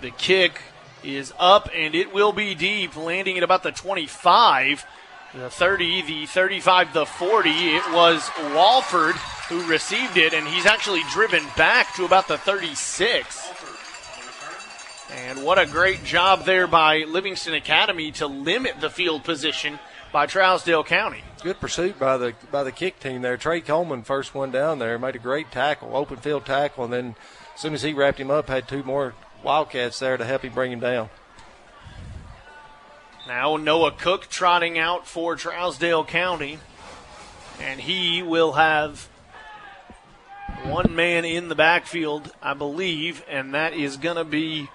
The 0.00 0.10
kick 0.10 0.60
is 1.04 1.32
up 1.38 1.68
and 1.74 1.94
it 1.94 2.12
will 2.12 2.32
be 2.32 2.54
deep, 2.54 2.96
landing 2.96 3.36
at 3.36 3.44
about 3.44 3.62
the 3.62 3.70
25, 3.70 4.84
the 5.34 5.50
30, 5.50 6.02
the 6.02 6.26
35, 6.26 6.92
the 6.92 7.06
40. 7.06 7.50
It 7.50 7.92
was 7.92 8.28
Walford 8.54 9.14
who 9.48 9.64
received 9.66 10.16
it, 10.16 10.32
and 10.32 10.46
he's 10.48 10.66
actually 10.66 11.02
driven 11.10 11.44
back 11.56 11.94
to 11.96 12.04
about 12.04 12.26
the 12.26 12.38
36. 12.38 13.50
And 15.28 15.44
what 15.44 15.58
a 15.58 15.66
great 15.66 16.04
job 16.04 16.44
there 16.44 16.66
by 16.66 17.04
Livingston 17.06 17.54
Academy 17.54 18.10
to 18.12 18.26
limit 18.26 18.80
the 18.80 18.88
field 18.88 19.24
position 19.24 19.78
by 20.12 20.26
Trousdale 20.26 20.84
County. 20.84 21.22
Good 21.42 21.58
pursuit 21.58 21.98
by 21.98 22.18
the 22.18 22.34
by 22.50 22.62
the 22.62 22.70
kick 22.70 23.00
team 23.00 23.22
there. 23.22 23.36
Trey 23.36 23.60
Coleman 23.60 24.02
first 24.02 24.34
one 24.34 24.50
down 24.50 24.78
there 24.78 24.98
made 24.98 25.16
a 25.16 25.18
great 25.18 25.50
tackle, 25.50 25.96
open 25.96 26.18
field 26.18 26.44
tackle, 26.44 26.84
and 26.84 26.92
then 26.92 27.14
as 27.54 27.60
soon 27.60 27.74
as 27.74 27.82
he 27.82 27.92
wrapped 27.92 28.20
him 28.20 28.30
up, 28.30 28.48
had 28.48 28.68
two 28.68 28.82
more 28.82 29.14
Wildcats 29.42 29.98
there 29.98 30.16
to 30.16 30.24
help 30.24 30.42
him 30.42 30.52
bring 30.52 30.70
him 30.70 30.80
down. 30.80 31.08
Now 33.26 33.56
Noah 33.56 33.92
Cook 33.92 34.28
trotting 34.28 34.78
out 34.78 35.06
for 35.06 35.34
Trousdale 35.34 36.06
County, 36.06 36.58
and 37.60 37.80
he 37.80 38.22
will 38.22 38.52
have 38.52 39.08
one 40.64 40.94
man 40.94 41.24
in 41.24 41.48
the 41.48 41.54
backfield, 41.54 42.30
I 42.40 42.54
believe, 42.54 43.24
and 43.28 43.54
that 43.54 43.74
is 43.74 43.96
going 43.96 44.16
to 44.16 44.24
be 44.24 44.68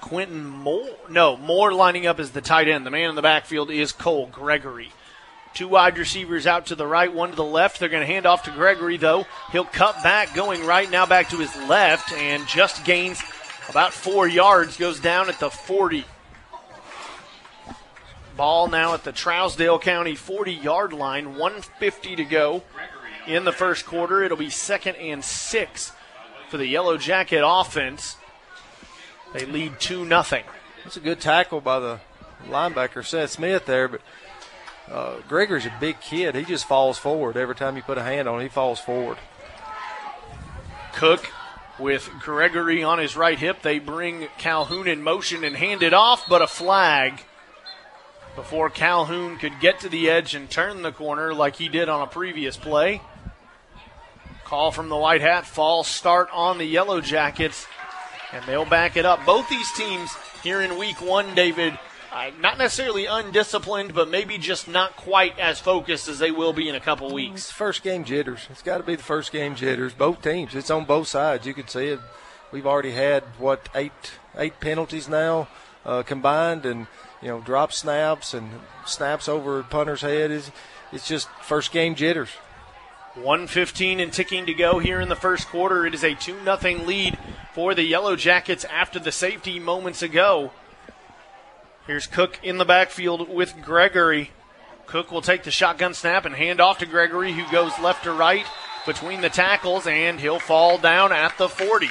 Quentin 0.00 0.44
Moore. 0.44 0.88
No, 1.08 1.36
Moore 1.36 1.72
lining 1.72 2.06
up 2.06 2.18
as 2.20 2.30
the 2.30 2.40
tight 2.40 2.68
end. 2.68 2.86
The 2.86 2.90
man 2.90 3.10
in 3.10 3.14
the 3.14 3.22
backfield 3.22 3.70
is 3.70 3.92
Cole 3.92 4.26
Gregory. 4.26 4.92
Two 5.52 5.68
wide 5.68 5.98
receivers 5.98 6.46
out 6.46 6.66
to 6.66 6.74
the 6.74 6.86
right, 6.86 7.12
one 7.12 7.30
to 7.30 7.36
the 7.36 7.44
left. 7.44 7.80
They're 7.80 7.88
going 7.88 8.06
to 8.06 8.12
hand 8.12 8.24
off 8.24 8.44
to 8.44 8.50
Gregory, 8.50 8.96
though. 8.96 9.26
He'll 9.50 9.64
cut 9.64 10.00
back, 10.02 10.32
going 10.34 10.64
right 10.64 10.88
now 10.88 11.06
back 11.06 11.28
to 11.30 11.38
his 11.38 11.54
left, 11.68 12.12
and 12.12 12.46
just 12.46 12.84
gains 12.84 13.20
about 13.68 13.92
four 13.92 14.28
yards, 14.28 14.76
goes 14.76 15.00
down 15.00 15.28
at 15.28 15.40
the 15.40 15.50
40. 15.50 16.04
Ball 18.36 18.68
now 18.68 18.94
at 18.94 19.04
the 19.04 19.12
Trousdale 19.12 19.80
County 19.80 20.14
40 20.14 20.52
yard 20.52 20.92
line, 20.92 21.36
150 21.36 22.16
to 22.16 22.24
go 22.24 22.62
in 23.26 23.44
the 23.44 23.52
first 23.52 23.86
quarter. 23.86 24.22
It'll 24.22 24.36
be 24.36 24.50
second 24.50 24.96
and 24.96 25.24
six 25.24 25.92
for 26.48 26.56
the 26.56 26.66
Yellow 26.66 26.96
Jacket 26.96 27.42
offense. 27.44 28.16
They 29.32 29.46
lead 29.46 29.78
2 29.78 30.04
nothing. 30.04 30.44
That's 30.82 30.96
a 30.96 31.00
good 31.00 31.20
tackle 31.20 31.60
by 31.60 31.78
the 31.78 32.00
linebacker, 32.48 33.04
Seth 33.04 33.30
Smith, 33.30 33.66
there, 33.66 33.88
but 33.88 34.00
uh, 34.90 35.20
Gregory's 35.28 35.66
a 35.66 35.72
big 35.78 36.00
kid. 36.00 36.34
He 36.34 36.44
just 36.44 36.66
falls 36.66 36.98
forward. 36.98 37.36
Every 37.36 37.54
time 37.54 37.76
you 37.76 37.82
put 37.82 37.98
a 37.98 38.02
hand 38.02 38.28
on 38.28 38.36
him, 38.36 38.42
he 38.42 38.48
falls 38.48 38.80
forward. 38.80 39.18
Cook 40.94 41.30
with 41.78 42.10
Gregory 42.20 42.82
on 42.82 42.98
his 42.98 43.16
right 43.16 43.38
hip. 43.38 43.62
They 43.62 43.78
bring 43.78 44.28
Calhoun 44.38 44.88
in 44.88 45.02
motion 45.02 45.44
and 45.44 45.56
hand 45.56 45.82
it 45.82 45.94
off, 45.94 46.24
but 46.28 46.42
a 46.42 46.46
flag 46.46 47.24
before 48.34 48.70
Calhoun 48.70 49.36
could 49.38 49.60
get 49.60 49.80
to 49.80 49.88
the 49.88 50.10
edge 50.10 50.34
and 50.34 50.50
turn 50.50 50.82
the 50.82 50.92
corner 50.92 51.32
like 51.32 51.56
he 51.56 51.68
did 51.68 51.88
on 51.88 52.02
a 52.02 52.06
previous 52.06 52.56
play. 52.56 53.00
Call 54.44 54.72
from 54.72 54.88
the 54.88 54.96
White 54.96 55.20
Hat, 55.20 55.46
false 55.46 55.88
start 55.88 56.28
on 56.32 56.58
the 56.58 56.64
Yellow 56.64 57.00
Jackets 57.00 57.66
and 58.32 58.44
they'll 58.44 58.64
back 58.64 58.96
it 58.96 59.06
up. 59.06 59.24
Both 59.24 59.48
these 59.48 59.70
teams 59.72 60.10
here 60.42 60.60
in 60.62 60.78
week 60.78 61.00
one, 61.00 61.34
David, 61.34 61.78
uh, 62.12 62.30
not 62.40 62.58
necessarily 62.58 63.06
undisciplined, 63.06 63.94
but 63.94 64.08
maybe 64.08 64.38
just 64.38 64.66
not 64.66 64.96
quite 64.96 65.38
as 65.38 65.60
focused 65.60 66.08
as 66.08 66.18
they 66.18 66.30
will 66.30 66.52
be 66.52 66.68
in 66.68 66.74
a 66.74 66.80
couple 66.80 67.12
weeks. 67.12 67.50
First 67.50 67.82
game 67.82 68.04
jitters. 68.04 68.46
It's 68.50 68.62
got 68.62 68.78
to 68.78 68.84
be 68.84 68.96
the 68.96 69.02
first 69.02 69.30
game 69.30 69.54
jitters. 69.54 69.94
Both 69.94 70.22
teams. 70.22 70.54
It's 70.54 70.70
on 70.70 70.84
both 70.84 71.08
sides. 71.08 71.46
You 71.46 71.54
can 71.54 71.68
see 71.68 71.86
it. 71.86 72.00
We've 72.52 72.66
already 72.66 72.92
had 72.92 73.22
what 73.38 73.68
eight 73.74 73.92
eight 74.36 74.58
penalties 74.58 75.08
now 75.08 75.48
uh, 75.84 76.02
combined, 76.02 76.66
and 76.66 76.88
you 77.22 77.28
know 77.28 77.40
drop 77.40 77.72
snaps 77.72 78.34
and 78.34 78.50
snaps 78.86 79.28
over 79.28 79.62
punter's 79.62 80.00
head. 80.00 80.32
Is 80.32 80.50
it's 80.92 81.06
just 81.06 81.28
first 81.42 81.70
game 81.70 81.94
jitters. 81.94 82.30
115 83.14 83.98
and 83.98 84.12
ticking 84.12 84.46
to 84.46 84.54
go 84.54 84.78
here 84.78 85.00
in 85.00 85.08
the 85.08 85.16
first 85.16 85.48
quarter. 85.48 85.84
It 85.84 85.94
is 85.94 86.04
a 86.04 86.14
2 86.14 86.44
0 86.44 86.84
lead 86.84 87.18
for 87.52 87.74
the 87.74 87.82
Yellow 87.82 88.14
Jackets 88.14 88.64
after 88.66 89.00
the 89.00 89.10
safety 89.10 89.58
moments 89.58 90.00
ago. 90.00 90.52
Here's 91.86 92.06
Cook 92.06 92.38
in 92.42 92.58
the 92.58 92.64
backfield 92.64 93.28
with 93.28 93.60
Gregory. 93.62 94.30
Cook 94.86 95.10
will 95.10 95.22
take 95.22 95.42
the 95.42 95.50
shotgun 95.50 95.92
snap 95.92 96.24
and 96.24 96.36
hand 96.36 96.60
off 96.60 96.78
to 96.78 96.86
Gregory, 96.86 97.32
who 97.32 97.50
goes 97.50 97.76
left 97.80 98.04
to 98.04 98.12
right 98.12 98.46
between 98.86 99.20
the 99.20 99.28
tackles, 99.28 99.88
and 99.88 100.20
he'll 100.20 100.38
fall 100.38 100.78
down 100.78 101.12
at 101.12 101.36
the 101.36 101.48
40. 101.48 101.88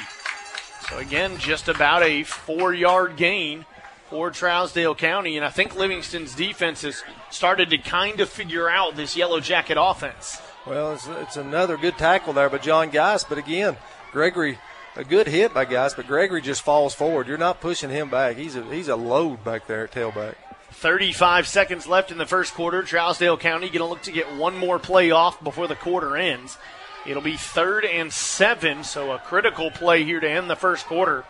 So, 0.88 0.98
again, 0.98 1.36
just 1.36 1.68
about 1.68 2.02
a 2.02 2.22
four 2.22 2.72
yard 2.72 3.16
gain 3.16 3.66
for 4.08 4.30
Trousdale 4.30 4.96
County. 4.96 5.36
And 5.36 5.44
I 5.44 5.50
think 5.50 5.76
Livingston's 5.76 6.34
defense 6.34 6.82
has 6.82 7.04
started 7.30 7.70
to 7.70 7.78
kind 7.78 8.20
of 8.20 8.28
figure 8.28 8.70
out 8.70 8.96
this 8.96 9.16
Yellow 9.16 9.40
Jacket 9.40 9.76
offense. 9.78 10.40
Well, 10.66 10.92
it's, 10.92 11.06
it's 11.06 11.36
another 11.36 11.76
good 11.76 11.96
tackle 11.96 12.34
there 12.34 12.50
by 12.50 12.58
John 12.58 12.90
Geist, 12.90 13.28
but 13.28 13.38
again, 13.38 13.76
Gregory, 14.12 14.58
a 14.94 15.04
good 15.04 15.26
hit 15.26 15.54
by 15.54 15.64
Geist, 15.64 15.96
but 15.96 16.06
Gregory 16.06 16.42
just 16.42 16.62
falls 16.62 16.94
forward. 16.94 17.28
You're 17.28 17.38
not 17.38 17.60
pushing 17.60 17.90
him 17.90 18.10
back. 18.10 18.36
He's 18.36 18.56
a 18.56 18.62
he's 18.64 18.88
a 18.88 18.96
load 18.96 19.42
back 19.42 19.66
there 19.66 19.84
at 19.84 19.92
tailback. 19.92 20.34
35 20.72 21.46
seconds 21.46 21.86
left 21.86 22.10
in 22.10 22.18
the 22.18 22.26
first 22.26 22.54
quarter. 22.54 22.82
Trousdale 22.82 23.40
County 23.40 23.68
going 23.68 23.78
to 23.78 23.86
look 23.86 24.02
to 24.02 24.12
get 24.12 24.36
one 24.36 24.56
more 24.56 24.78
play 24.78 25.10
off 25.10 25.42
before 25.42 25.66
the 25.66 25.74
quarter 25.74 26.16
ends. 26.16 26.58
It'll 27.06 27.22
be 27.22 27.36
third 27.36 27.84
and 27.84 28.12
seven, 28.12 28.84
so 28.84 29.12
a 29.12 29.18
critical 29.18 29.70
play 29.70 30.04
here 30.04 30.20
to 30.20 30.30
end 30.30 30.50
the 30.50 30.56
first 30.56 30.86
quarter. 30.86 31.24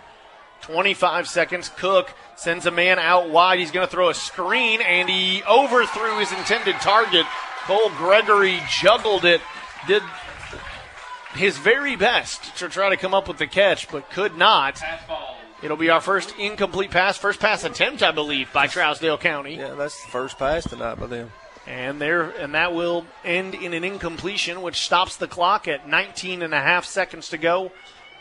25 0.62 1.27
seconds. 1.27 1.70
Cook 1.77 2.12
sends 2.36 2.66
a 2.66 2.70
man 2.70 2.98
out 2.98 3.31
wide. 3.31 3.61
He's 3.61 3.70
going 3.70 3.86
to 3.86 3.90
throw 3.90 4.11
a 4.11 4.15
screen, 4.15 4.81
and 4.82 5.09
he 5.09 5.43
overthrew 5.44 6.19
his 6.19 6.32
intended 6.32 6.74
target 6.77 7.24
Cole 7.65 7.91
Gregory 7.91 8.61
juggled 8.69 9.24
it, 9.24 9.41
did 9.87 10.03
his 11.35 11.59
very 11.59 11.97
best 11.97 12.57
to 12.57 12.69
try 12.69 12.91
to 12.91 12.97
come 12.97 13.15
up 13.15 13.28
with 13.28 13.39
the 13.39 13.47
catch, 13.47 13.89
but 13.91 14.11
could 14.11 14.37
not. 14.37 14.81
It'll 15.62 15.77
be 15.77 15.91
our 15.91 16.01
first 16.01 16.35
incomplete 16.39 16.91
pass, 16.91 17.19
first 17.19 17.39
pass 17.39 17.65
attempt, 17.65 18.03
I 18.03 18.12
believe, 18.12 18.53
by 18.53 18.66
Trousdale 18.66 19.20
County. 19.20 19.57
Yeah, 19.57 19.74
that's 19.74 20.03
the 20.05 20.11
first 20.11 20.39
pass 20.39 20.69
tonight 20.69 20.99
by 20.99 21.07
them. 21.07 21.32
And 21.66 22.01
there 22.01 22.31
and 22.31 22.55
that 22.55 22.74
will 22.74 23.05
end 23.24 23.55
in 23.55 23.74
an 23.74 23.85
incompletion, 23.85 24.62
which 24.62 24.81
stops 24.81 25.16
the 25.16 25.28
clock 25.28 25.69
at 25.69 25.87
19 25.87 26.43
and 26.43 26.55
a 26.55 26.61
half 26.61 26.87
seconds 26.87 27.28
to 27.28 27.39
go 27.39 27.70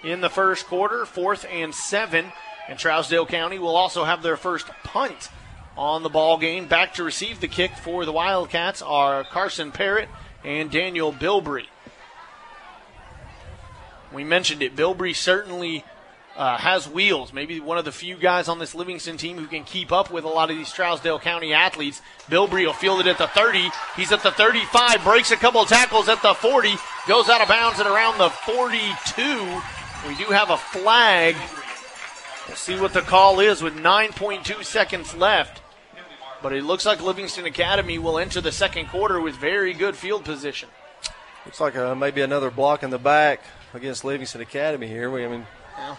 in 0.03 0.22
the 0.22 0.30
first 0.30 0.68
quarter, 0.68 1.06
fourth 1.06 1.45
and 1.49 1.74
seven. 1.74 2.32
And 2.68 2.78
Trousdale 2.78 3.28
County 3.28 3.57
will 3.57 3.76
also 3.76 4.03
have 4.03 4.22
their 4.22 4.38
first 4.38 4.68
punt 4.84 5.30
on 5.77 6.03
the 6.03 6.09
ball 6.09 6.37
game. 6.37 6.67
Back 6.67 6.93
to 6.95 7.03
receive 7.03 7.39
the 7.39 7.47
kick 7.47 7.71
for 7.75 8.05
the 8.05 8.11
Wildcats 8.11 8.81
are 8.81 9.23
Carson 9.23 9.71
Parrott 9.71 10.09
and 10.43 10.69
Daniel 10.71 11.13
Bilbrey. 11.13 11.67
We 14.13 14.23
mentioned 14.23 14.61
it. 14.61 14.75
Bilbrey 14.75 15.15
certainly 15.15 15.83
uh, 16.35 16.57
has 16.57 16.89
wheels. 16.89 17.33
Maybe 17.33 17.59
one 17.59 17.77
of 17.77 17.85
the 17.85 17.91
few 17.91 18.15
guys 18.15 18.47
on 18.47 18.59
this 18.59 18.73
Livingston 18.73 19.17
team 19.17 19.37
who 19.37 19.45
can 19.45 19.63
keep 19.63 19.91
up 19.91 20.09
with 20.09 20.23
a 20.23 20.27
lot 20.27 20.49
of 20.49 20.57
these 20.57 20.71
Trousdale 20.71 21.21
County 21.21 21.53
athletes. 21.53 22.01
Bilbrey 22.29 22.65
will 22.65 22.73
field 22.73 23.01
it 23.01 23.07
at 23.07 23.17
the 23.17 23.27
30. 23.27 23.69
He's 23.95 24.11
at 24.11 24.23
the 24.23 24.31
35, 24.31 25.03
breaks 25.03 25.31
a 25.31 25.35
couple 25.35 25.63
tackles 25.65 26.07
at 26.07 26.21
the 26.21 26.33
40, 26.33 26.75
goes 27.07 27.29
out 27.29 27.41
of 27.41 27.49
bounds 27.49 27.79
at 27.79 27.87
around 27.87 28.17
the 28.17 28.29
42. 28.29 29.61
We 30.07 30.15
do 30.15 30.31
have 30.31 30.49
a 30.49 30.57
flag. 30.57 31.35
We'll 32.49 32.57
see 32.57 32.80
what 32.80 32.93
the 32.93 33.01
call 33.01 33.39
is 33.39 33.61
with 33.61 33.76
9.2 33.76 34.65
seconds 34.65 35.15
left. 35.15 35.61
But 36.41 36.51
it 36.51 36.63
looks 36.63 36.85
like 36.85 37.01
Livingston 37.01 37.45
Academy 37.45 37.97
will 37.97 38.19
enter 38.19 38.41
the 38.41 38.51
second 38.51 38.88
quarter 38.88 39.21
with 39.21 39.35
very 39.35 39.73
good 39.73 39.95
field 39.95 40.26
position. 40.26 40.69
Looks 41.45 41.61
like 41.61 41.77
uh, 41.77 41.95
maybe 41.95 42.21
another 42.21 42.51
block 42.51 42.84
in 42.84 42.89
the 42.89 42.97
back 42.97 43.41
against 43.73 44.03
Livingston 44.03 44.41
Academy 44.41 44.88
here. 44.88 45.09
We, 45.09 45.26
I 45.26 45.30
mean, 45.30 45.45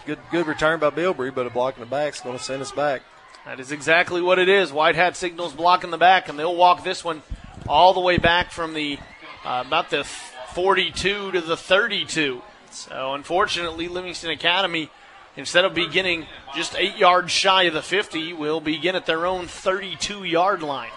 Good 0.05 0.19
good 0.29 0.47
return 0.47 0.79
by 0.79 0.89
Bilbrey, 0.89 1.33
but 1.33 1.47
a 1.47 1.49
block 1.49 1.75
in 1.75 1.81
the 1.81 1.87
back 1.87 2.13
is 2.13 2.21
going 2.21 2.37
to 2.37 2.43
send 2.43 2.61
us 2.61 2.71
back. 2.71 3.01
That 3.45 3.59
is 3.59 3.71
exactly 3.71 4.21
what 4.21 4.37
it 4.37 4.47
is. 4.47 4.71
White 4.71 4.95
hat 4.95 5.17
signals 5.17 5.53
block 5.53 5.83
in 5.83 5.91
the 5.91 5.97
back, 5.97 6.29
and 6.29 6.37
they'll 6.37 6.55
walk 6.55 6.83
this 6.83 7.03
one 7.03 7.23
all 7.67 7.93
the 7.93 7.99
way 7.99 8.17
back 8.17 8.51
from 8.51 8.73
the 8.73 8.99
uh, 9.43 9.63
about 9.65 9.89
the 9.89 10.03
42 10.53 11.31
to 11.31 11.41
the 11.41 11.57
32. 11.57 12.41
So 12.69 13.13
unfortunately, 13.13 13.87
Livingston 13.87 14.29
Academy, 14.29 14.89
instead 15.35 15.65
of 15.65 15.73
beginning 15.73 16.27
just 16.55 16.75
eight 16.77 16.97
yards 16.97 17.31
shy 17.31 17.63
of 17.63 17.73
the 17.73 17.81
50, 17.81 18.33
will 18.33 18.59
begin 18.59 18.95
at 18.95 19.05
their 19.05 19.25
own 19.25 19.47
32 19.47 20.23
yard 20.23 20.61
line. 20.61 20.91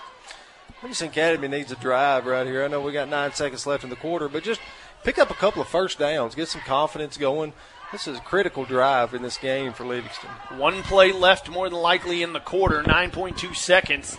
Livingston 0.82 1.08
Academy 1.08 1.48
needs 1.48 1.72
a 1.72 1.76
drive 1.76 2.26
right 2.26 2.46
here. 2.46 2.62
I 2.62 2.68
know 2.68 2.80
we 2.80 2.92
got 2.92 3.08
nine 3.08 3.32
seconds 3.32 3.66
left 3.66 3.84
in 3.84 3.90
the 3.90 3.96
quarter, 3.96 4.28
but 4.28 4.42
just 4.42 4.60
pick 5.02 5.18
up 5.18 5.30
a 5.30 5.34
couple 5.34 5.62
of 5.62 5.68
first 5.68 5.98
downs, 5.98 6.34
get 6.34 6.48
some 6.48 6.60
confidence 6.60 7.16
going. 7.16 7.52
This 7.90 8.08
is 8.08 8.18
a 8.18 8.20
critical 8.20 8.64
drive 8.64 9.14
in 9.14 9.22
this 9.22 9.38
game 9.38 9.72
for 9.72 9.86
Livingston. 9.86 10.28
One 10.56 10.82
play 10.82 11.12
left, 11.12 11.48
more 11.48 11.70
than 11.70 11.78
likely 11.78 12.22
in 12.22 12.32
the 12.32 12.40
quarter, 12.40 12.82
9.2 12.82 13.54
seconds. 13.54 14.18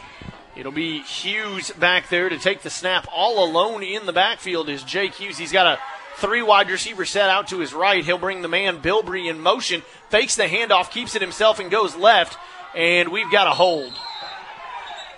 It'll 0.56 0.72
be 0.72 1.02
Hughes 1.02 1.72
back 1.72 2.08
there 2.08 2.30
to 2.30 2.40
take 2.40 2.62
the 2.62 2.70
snap. 2.70 3.06
All 3.14 3.44
alone 3.44 3.84
in 3.84 4.06
the 4.06 4.14
backfield 4.14 4.70
is 4.70 4.84
Jake 4.84 5.16
Hughes. 5.16 5.38
He's 5.38 5.52
got 5.52 5.68
a 5.68 5.80
three 6.18 6.42
wide 6.42 6.70
receiver 6.70 7.06
set 7.06 7.30
out 7.30 7.48
to 7.50 7.60
his 7.60 7.74
right. 7.74 8.04
He'll 8.04 8.18
bring 8.18 8.42
the 8.42 8.48
man 8.48 8.82
Bilbrey 8.82 9.30
in 9.30 9.40
motion, 9.40 9.84
fakes 10.10 10.36
the 10.36 10.44
handoff, 10.44 10.92
keeps 10.92 11.16
it 11.16 11.22
himself, 11.22 11.60
and 11.60 11.70
goes 11.70 11.96
left. 11.96 12.38
And 12.76 13.10
we've 13.10 13.32
got 13.32 13.48
a 13.48 13.52
hold. 13.52 13.94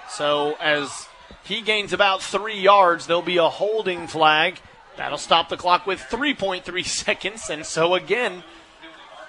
So 0.10 0.56
as 0.60 1.08
he 1.44 1.62
gains 1.62 1.94
about 1.94 2.22
three 2.22 2.60
yards, 2.60 3.08
there'll 3.08 3.22
be 3.22 3.38
a 3.38 3.50
holding 3.50 4.08
flag. 4.08 4.60
That'll 4.96 5.18
stop 5.18 5.50
the 5.50 5.58
clock 5.58 5.86
with 5.86 6.00
3.3 6.00 6.86
seconds. 6.86 7.50
And 7.50 7.66
so 7.66 7.96
again, 7.96 8.44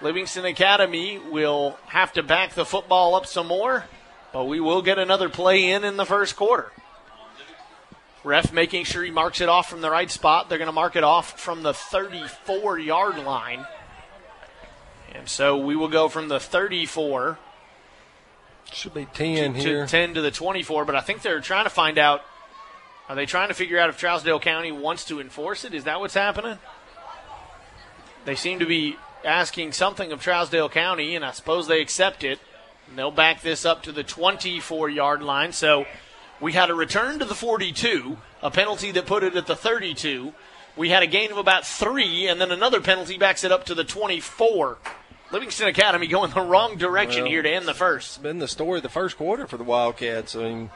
Livingston 0.00 0.44
Academy 0.44 1.18
will 1.18 1.78
have 1.86 2.12
to 2.14 2.22
back 2.22 2.54
the 2.54 2.64
football 2.64 3.14
up 3.14 3.26
some 3.26 3.48
more, 3.48 3.84
but 4.32 4.44
we 4.44 4.60
will 4.60 4.82
get 4.82 4.98
another 4.98 5.28
play 5.28 5.70
in 5.70 5.84
in 5.84 5.96
the 5.96 6.06
first 6.06 6.36
quarter. 6.36 6.70
Ref 8.24 8.52
making 8.52 8.84
sure 8.84 9.04
he 9.04 9.10
marks 9.10 9.40
it 9.40 9.48
off 9.48 9.70
from 9.70 9.80
the 9.80 9.90
right 9.90 10.10
spot. 10.10 10.48
They're 10.48 10.58
going 10.58 10.66
to 10.66 10.72
mark 10.72 10.96
it 10.96 11.04
off 11.04 11.38
from 11.38 11.62
the 11.62 11.72
34 11.72 12.78
yard 12.78 13.18
line. 13.18 13.66
And 15.14 15.28
so 15.28 15.56
we 15.56 15.76
will 15.76 15.88
go 15.88 16.08
from 16.08 16.28
the 16.28 16.40
34. 16.40 17.38
Should 18.72 18.94
be 18.94 19.06
10 19.06 19.54
to, 19.54 19.60
here. 19.60 19.86
To 19.86 19.90
10 19.90 20.14
to 20.14 20.20
the 20.20 20.30
24, 20.30 20.84
but 20.84 20.94
I 20.94 21.00
think 21.00 21.22
they're 21.22 21.40
trying 21.40 21.64
to 21.64 21.70
find 21.70 21.98
out 21.98 22.22
are 23.08 23.14
they 23.14 23.24
trying 23.24 23.48
to 23.48 23.54
figure 23.54 23.78
out 23.78 23.88
if 23.88 23.98
Trousdale 23.98 24.40
County 24.40 24.70
wants 24.70 25.06
to 25.06 25.18
enforce 25.20 25.64
it? 25.64 25.72
Is 25.72 25.84
that 25.84 25.98
what's 25.98 26.14
happening? 26.14 26.58
They 28.26 28.34
seem 28.34 28.58
to 28.58 28.66
be 28.66 28.96
asking 29.24 29.72
something 29.72 30.12
of 30.12 30.22
Trousdale 30.22 30.70
County, 30.70 31.16
and 31.16 31.24
I 31.24 31.30
suppose 31.30 31.66
they 31.66 31.80
accept 31.80 32.22
it. 32.22 32.38
And 32.86 32.98
they'll 32.98 33.10
back 33.10 33.40
this 33.40 33.64
up 33.64 33.82
to 33.84 33.92
the 33.92 34.02
24 34.02 34.90
yard 34.90 35.22
line. 35.22 35.52
So 35.52 35.86
we 36.40 36.52
had 36.52 36.70
a 36.70 36.74
return 36.74 37.18
to 37.18 37.24
the 37.24 37.34
42, 37.34 38.16
a 38.42 38.50
penalty 38.50 38.90
that 38.92 39.06
put 39.06 39.24
it 39.24 39.36
at 39.36 39.46
the 39.46 39.56
32. 39.56 40.32
We 40.76 40.90
had 40.90 41.02
a 41.02 41.06
gain 41.06 41.32
of 41.32 41.38
about 41.38 41.66
three, 41.66 42.28
and 42.28 42.40
then 42.40 42.52
another 42.52 42.80
penalty 42.80 43.18
backs 43.18 43.42
it 43.42 43.50
up 43.50 43.66
to 43.66 43.74
the 43.74 43.84
24. 43.84 44.78
Livingston 45.32 45.68
Academy 45.68 46.06
going 46.08 46.30
the 46.30 46.40
wrong 46.40 46.76
direction 46.76 47.22
Well, 47.22 47.32
here 47.32 47.42
to 47.42 47.50
end 47.50 47.66
the 47.66 47.74
first. 47.74 48.16
It's 48.16 48.18
been 48.18 48.38
the 48.38 48.48
story 48.48 48.78
of 48.78 48.82
the 48.82 48.88
first 48.88 49.16
quarter 49.16 49.46
for 49.46 49.56
the 49.56 49.64
Wildcats. 49.64 50.36
I 50.36 50.42
mean, 50.42 50.70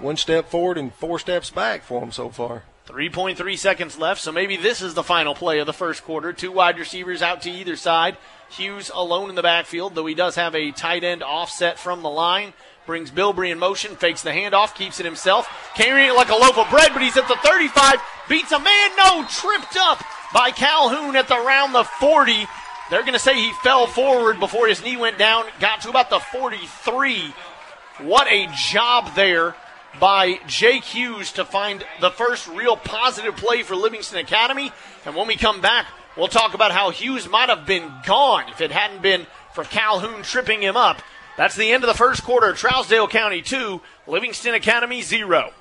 one 0.00 0.16
step 0.16 0.50
forward 0.50 0.78
and 0.78 0.92
four 0.94 1.18
steps 1.18 1.50
back 1.50 1.82
for 1.82 2.00
them 2.00 2.12
so 2.12 2.30
far. 2.30 2.64
3.3 2.86 3.58
seconds 3.58 3.98
left, 3.98 4.20
so 4.20 4.32
maybe 4.32 4.56
this 4.56 4.80
is 4.80 4.94
the 4.94 5.02
final 5.02 5.34
play 5.34 5.58
of 5.58 5.66
the 5.66 5.74
first 5.74 6.04
quarter. 6.04 6.32
Two 6.32 6.50
wide 6.50 6.78
receivers 6.78 7.20
out 7.20 7.42
to 7.42 7.50
either 7.50 7.76
side. 7.76 8.16
Hughes 8.48 8.90
alone 8.94 9.28
in 9.28 9.34
the 9.34 9.42
backfield, 9.42 9.94
though 9.94 10.06
he 10.06 10.14
does 10.14 10.36
have 10.36 10.54
a 10.54 10.70
tight 10.70 11.04
end 11.04 11.22
offset 11.22 11.78
from 11.78 12.00
the 12.00 12.08
line. 12.08 12.54
Brings 12.88 13.10
Bilbrey 13.10 13.52
in 13.52 13.58
motion, 13.58 13.96
fakes 13.96 14.22
the 14.22 14.30
handoff, 14.30 14.74
keeps 14.74 14.98
it 14.98 15.04
himself, 15.04 15.46
carrying 15.76 16.08
it 16.08 16.14
like 16.14 16.30
a 16.30 16.34
loaf 16.34 16.56
of 16.56 16.70
bread, 16.70 16.88
but 16.94 17.02
he's 17.02 17.18
at 17.18 17.28
the 17.28 17.36
35, 17.44 18.00
beats 18.30 18.50
a 18.50 18.58
man, 18.58 18.90
no, 18.96 19.26
tripped 19.28 19.76
up 19.76 20.02
by 20.32 20.50
Calhoun 20.50 21.14
at 21.14 21.28
the 21.28 21.36
round 21.36 21.74
the 21.74 21.84
40. 21.84 22.46
They're 22.88 23.02
going 23.02 23.12
to 23.12 23.18
say 23.18 23.34
he 23.34 23.52
fell 23.62 23.86
forward 23.86 24.40
before 24.40 24.68
his 24.68 24.82
knee 24.82 24.96
went 24.96 25.18
down, 25.18 25.44
got 25.60 25.82
to 25.82 25.90
about 25.90 26.08
the 26.08 26.18
43. 26.18 27.34
What 27.98 28.26
a 28.32 28.48
job 28.70 29.14
there 29.14 29.54
by 30.00 30.40
Jake 30.46 30.84
Hughes 30.84 31.32
to 31.32 31.44
find 31.44 31.84
the 32.00 32.10
first 32.10 32.48
real 32.48 32.78
positive 32.78 33.36
play 33.36 33.64
for 33.64 33.76
Livingston 33.76 34.18
Academy. 34.18 34.72
And 35.04 35.14
when 35.14 35.26
we 35.26 35.36
come 35.36 35.60
back, 35.60 35.84
we'll 36.16 36.28
talk 36.28 36.54
about 36.54 36.72
how 36.72 36.88
Hughes 36.88 37.28
might 37.28 37.50
have 37.50 37.66
been 37.66 37.92
gone 38.06 38.48
if 38.48 38.62
it 38.62 38.72
hadn't 38.72 39.02
been 39.02 39.26
for 39.52 39.64
Calhoun 39.64 40.22
tripping 40.22 40.62
him 40.62 40.78
up. 40.78 41.02
That's 41.38 41.54
the 41.54 41.70
end 41.70 41.84
of 41.84 41.88
the 41.88 41.94
first 41.94 42.24
quarter. 42.24 42.52
Trousdale 42.52 43.08
County 43.08 43.42
2, 43.42 43.80
Livingston 44.08 44.54
Academy 44.54 45.02
0. 45.02 45.52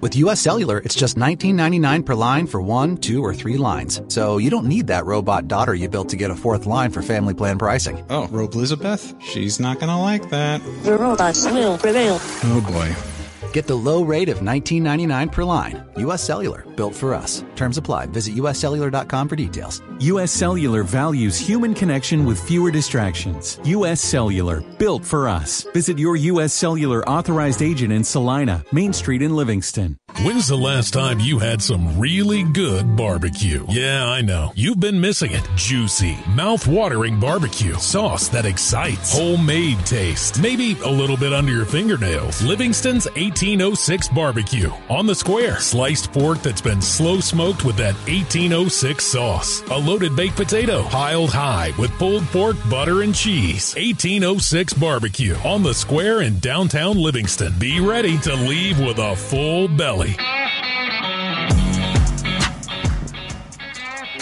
With 0.00 0.16
US 0.16 0.40
Cellular, 0.40 0.78
it's 0.78 0.94
just 0.94 1.18
$19.99 1.18 2.06
per 2.06 2.14
line 2.14 2.46
for 2.46 2.58
one, 2.58 2.96
two, 2.96 3.22
or 3.22 3.34
three 3.34 3.58
lines. 3.58 4.00
So 4.08 4.38
you 4.38 4.48
don't 4.48 4.64
need 4.66 4.86
that 4.86 5.04
robot 5.04 5.46
daughter 5.46 5.74
you 5.74 5.90
built 5.90 6.08
to 6.08 6.16
get 6.16 6.30
a 6.30 6.34
fourth 6.34 6.64
line 6.64 6.90
for 6.90 7.02
family 7.02 7.34
plan 7.34 7.58
pricing. 7.58 8.02
Oh, 8.08 8.28
Rope 8.28 8.54
Elizabeth? 8.54 9.14
She's 9.20 9.60
not 9.60 9.78
gonna 9.78 10.00
like 10.00 10.30
that. 10.30 10.62
The 10.84 10.96
robots 10.96 11.44
will 11.44 11.76
prevail. 11.76 12.18
Oh 12.44 12.64
boy. 12.66 13.19
Get 13.52 13.66
the 13.66 13.74
low 13.76 14.02
rate 14.02 14.28
of 14.28 14.38
$19.99 14.38 15.32
per 15.32 15.44
line. 15.44 15.84
US 15.96 16.22
Cellular, 16.24 16.64
built 16.76 16.94
for 16.94 17.14
us. 17.14 17.44
Terms 17.56 17.76
apply. 17.76 18.06
Visit 18.06 18.34
uscellular.com 18.36 19.28
for 19.28 19.36
details. 19.36 19.82
U.S. 20.00 20.32
Cellular 20.32 20.82
values 20.82 21.36
human 21.38 21.74
connection 21.74 22.24
with 22.24 22.40
fewer 22.40 22.70
distractions. 22.70 23.60
U.S. 23.64 24.00
Cellular, 24.00 24.62
built 24.78 25.04
for 25.04 25.28
us. 25.28 25.64
Visit 25.74 25.98
your 25.98 26.16
U.S. 26.16 26.54
Cellular 26.54 27.06
authorized 27.06 27.60
agent 27.60 27.92
in 27.92 28.02
Celina, 28.02 28.64
Main 28.72 28.94
Street 28.94 29.20
in 29.20 29.36
Livingston. 29.36 29.98
When's 30.22 30.48
the 30.48 30.56
last 30.56 30.92
time 30.92 31.20
you 31.20 31.38
had 31.38 31.62
some 31.62 31.98
really 31.98 32.42
good 32.42 32.96
barbecue? 32.96 33.64
Yeah, 33.68 34.06
I 34.06 34.22
know. 34.22 34.52
You've 34.54 34.80
been 34.80 35.00
missing 35.00 35.30
it. 35.32 35.48
Juicy, 35.54 36.18
mouth-watering 36.34 37.20
barbecue. 37.20 37.74
Sauce 37.74 38.28
that 38.28 38.44
excites. 38.44 39.16
Homemade 39.16 39.78
taste. 39.86 40.40
Maybe 40.40 40.76
a 40.84 40.90
little 40.90 41.16
bit 41.16 41.32
under 41.32 41.52
your 41.52 41.64
fingernails. 41.64 42.42
Livingston's 42.42 43.06
1806 43.40 44.08
barbecue. 44.08 44.70
On 44.90 45.06
the 45.06 45.14
square. 45.14 45.58
Sliced 45.60 46.12
pork 46.12 46.42
that's 46.42 46.60
been 46.60 46.82
slow 46.82 47.20
smoked 47.20 47.64
with 47.64 47.78
that 47.78 47.94
1806 48.06 49.02
sauce. 49.02 49.62
A 49.70 49.78
loaded 49.78 50.14
baked 50.14 50.36
potato 50.36 50.82
piled 50.82 51.30
high 51.30 51.72
with 51.78 51.90
pulled 51.92 52.24
pork, 52.24 52.56
butter, 52.68 53.00
and 53.00 53.14
cheese. 53.14 53.74
1806 53.76 54.74
barbecue. 54.74 55.34
On 55.36 55.62
the 55.62 55.72
square 55.72 56.20
in 56.20 56.38
downtown 56.40 56.98
Livingston. 56.98 57.54
Be 57.58 57.80
ready 57.80 58.18
to 58.18 58.34
leave 58.34 58.78
with 58.78 58.98
a 58.98 59.16
full 59.16 59.68
belly. 59.68 60.14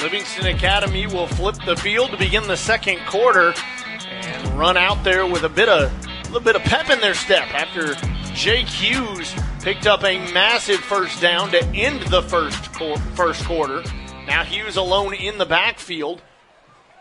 Livingston 0.01 0.47
Academy 0.47 1.09
will 1.09 1.27
flip 1.27 1.57
the 1.67 1.75
field 1.75 2.13
to 2.13 2.17
begin 2.17 2.47
the 2.47 2.57
second 2.57 3.01
quarter 3.09 3.53
and 4.13 4.57
run 4.57 4.77
out 4.77 5.03
there 5.03 5.27
with 5.27 5.43
a 5.43 5.49
bit 5.49 5.69
of 5.69 5.91
a 5.91 6.25
little 6.27 6.41
bit 6.41 6.55
of 6.55 6.63
pep 6.63 6.89
in 6.89 7.01
their 7.01 7.15
step 7.15 7.53
after 7.53 7.97
Jake 8.39 8.69
Hughes 8.69 9.35
picked 9.63 9.89
up 9.89 10.05
a 10.05 10.33
massive 10.33 10.79
first 10.79 11.21
down 11.21 11.51
to 11.51 11.61
end 11.75 12.03
the 12.03 12.23
first 12.23 12.73
qu- 12.73 12.97
first 13.17 13.45
quarter. 13.45 13.83
Now 14.29 14.45
Hughes 14.45 14.77
alone 14.77 15.13
in 15.13 15.39
the 15.39 15.45
backfield. 15.45 16.23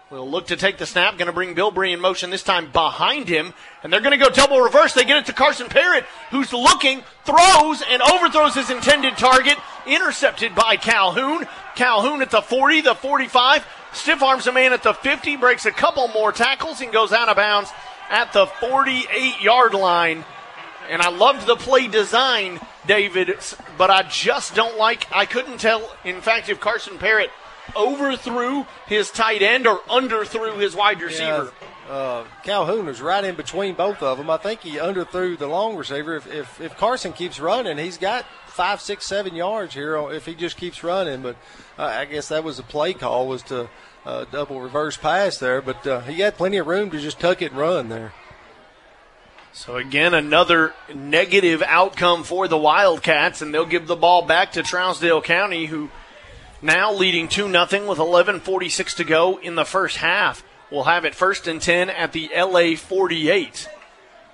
will 0.09 0.27
look 0.27 0.47
to 0.47 0.55
take 0.55 0.79
the 0.79 0.87
snap. 0.87 1.15
Going 1.15 1.27
to 1.27 1.31
bring 1.33 1.53
Bilbrey 1.53 1.93
in 1.93 1.99
motion 1.99 2.31
this 2.31 2.41
time 2.41 2.71
behind 2.71 3.27
him. 3.27 3.53
And 3.83 3.93
they're 3.93 4.01
going 4.01 4.17
to 4.17 4.25
go 4.25 4.31
double 4.31 4.59
reverse. 4.61 4.95
They 4.95 5.05
get 5.05 5.17
it 5.17 5.25
to 5.27 5.33
Carson 5.33 5.67
Parrott, 5.67 6.05
who's 6.31 6.51
looking, 6.51 7.03
throws, 7.23 7.83
and 7.87 8.01
overthrows 8.01 8.55
his 8.55 8.71
intended 8.71 9.15
target. 9.15 9.59
Intercepted 9.85 10.55
by 10.55 10.75
Calhoun. 10.75 11.45
Calhoun 11.75 12.23
at 12.23 12.31
the 12.31 12.41
40, 12.41 12.81
the 12.81 12.95
45. 12.95 13.63
Stiff 13.93 14.23
arms 14.23 14.47
a 14.47 14.51
man 14.51 14.73
at 14.73 14.81
the 14.81 14.93
50, 14.93 15.37
breaks 15.37 15.67
a 15.67 15.71
couple 15.71 16.07
more 16.07 16.31
tackles, 16.31 16.81
and 16.81 16.91
goes 16.91 17.11
out 17.11 17.29
of 17.29 17.35
bounds 17.35 17.69
at 18.09 18.33
the 18.33 18.47
48 18.47 19.39
yard 19.39 19.75
line. 19.75 20.25
And 20.89 21.01
I 21.01 21.09
loved 21.09 21.47
the 21.47 21.55
play 21.55 21.87
design, 21.87 22.59
David, 22.85 23.35
but 23.77 23.89
I 23.89 24.03
just 24.03 24.55
don't 24.55 24.77
like, 24.77 25.07
I 25.13 25.25
couldn't 25.25 25.59
tell, 25.59 25.95
in 26.03 26.21
fact, 26.21 26.49
if 26.49 26.59
Carson 26.59 26.97
Parrott 26.97 27.29
overthrew 27.75 28.65
his 28.87 29.11
tight 29.11 29.41
end 29.41 29.67
or 29.67 29.79
underthrew 29.89 30.59
his 30.59 30.75
wide 30.75 31.01
receiver. 31.01 31.51
Yeah, 31.89 31.93
uh, 31.93 32.25
Calhoun 32.43 32.85
was 32.85 33.01
right 33.01 33.23
in 33.23 33.35
between 33.35 33.75
both 33.75 34.01
of 34.01 34.17
them. 34.17 34.29
I 34.29 34.37
think 34.37 34.61
he 34.61 34.77
underthrew 34.77 35.37
the 35.37 35.47
long 35.47 35.75
receiver. 35.75 36.15
If, 36.15 36.27
if, 36.27 36.61
if 36.61 36.77
Carson 36.77 37.13
keeps 37.13 37.39
running, 37.39 37.77
he's 37.77 37.97
got 37.97 38.25
five, 38.47 38.81
six, 38.81 39.05
seven 39.05 39.35
yards 39.35 39.73
here 39.73 39.95
if 40.11 40.25
he 40.25 40.35
just 40.35 40.57
keeps 40.57 40.83
running. 40.83 41.21
But 41.21 41.37
uh, 41.77 41.83
I 41.83 42.05
guess 42.05 42.29
that 42.29 42.43
was 42.43 42.57
the 42.57 42.63
play 42.63 42.93
call 42.93 43.27
was 43.27 43.43
to 43.43 43.69
uh, 44.05 44.25
double 44.31 44.59
reverse 44.59 44.97
pass 44.97 45.37
there. 45.37 45.61
But 45.61 45.85
uh, 45.87 46.01
he 46.01 46.21
had 46.21 46.35
plenty 46.35 46.57
of 46.57 46.67
room 46.67 46.89
to 46.91 46.99
just 46.99 47.19
tuck 47.19 47.41
it 47.41 47.51
and 47.51 47.59
run 47.59 47.89
there. 47.89 48.13
So 49.57 49.75
again, 49.75 50.13
another 50.13 50.75
negative 50.93 51.63
outcome 51.65 52.23
for 52.23 52.47
the 52.47 52.59
Wildcats, 52.59 53.41
and 53.41 53.51
they'll 53.51 53.65
give 53.65 53.87
the 53.87 53.95
ball 53.95 54.21
back 54.21 54.51
to 54.51 54.61
Trousdale 54.61 55.23
County, 55.23 55.65
who 55.65 55.89
now 56.61 56.93
leading 56.93 57.27
2 57.27 57.51
0 57.51 57.87
with 57.87 57.97
11.46 57.97 58.95
to 58.97 59.03
go 59.03 59.39
in 59.39 59.55
the 59.55 59.65
first 59.65 59.97
half. 59.97 60.43
We'll 60.69 60.83
have 60.83 61.05
it 61.05 61.15
first 61.15 61.47
and 61.47 61.59
10 61.59 61.89
at 61.89 62.11
the 62.11 62.29
LA 62.37 62.75
48. 62.75 63.67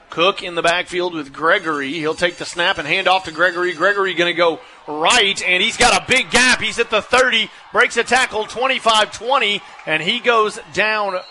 Cook 0.09 0.43
in 0.43 0.55
the 0.55 0.61
backfield 0.61 1.13
with 1.13 1.31
Gregory. 1.31 1.93
He'll 1.93 2.15
take 2.15 2.35
the 2.35 2.45
snap 2.45 2.77
and 2.77 2.85
hand 2.85 3.07
off 3.07 3.23
to 3.23 3.31
Gregory. 3.31 3.73
Gregory 3.73 4.13
going 4.15 4.31
to 4.31 4.37
go 4.37 4.59
right, 4.89 5.41
and 5.41 5.63
he's 5.63 5.77
got 5.77 6.03
a 6.03 6.05
big 6.05 6.31
gap. 6.31 6.59
He's 6.59 6.79
at 6.79 6.89
the 6.89 7.01
30, 7.01 7.49
breaks 7.71 7.95
a 7.95 8.03
tackle 8.03 8.43
25 8.45 9.13
20, 9.13 9.61
and 9.85 10.03
he 10.03 10.19
goes 10.19 10.59
down 10.73 11.21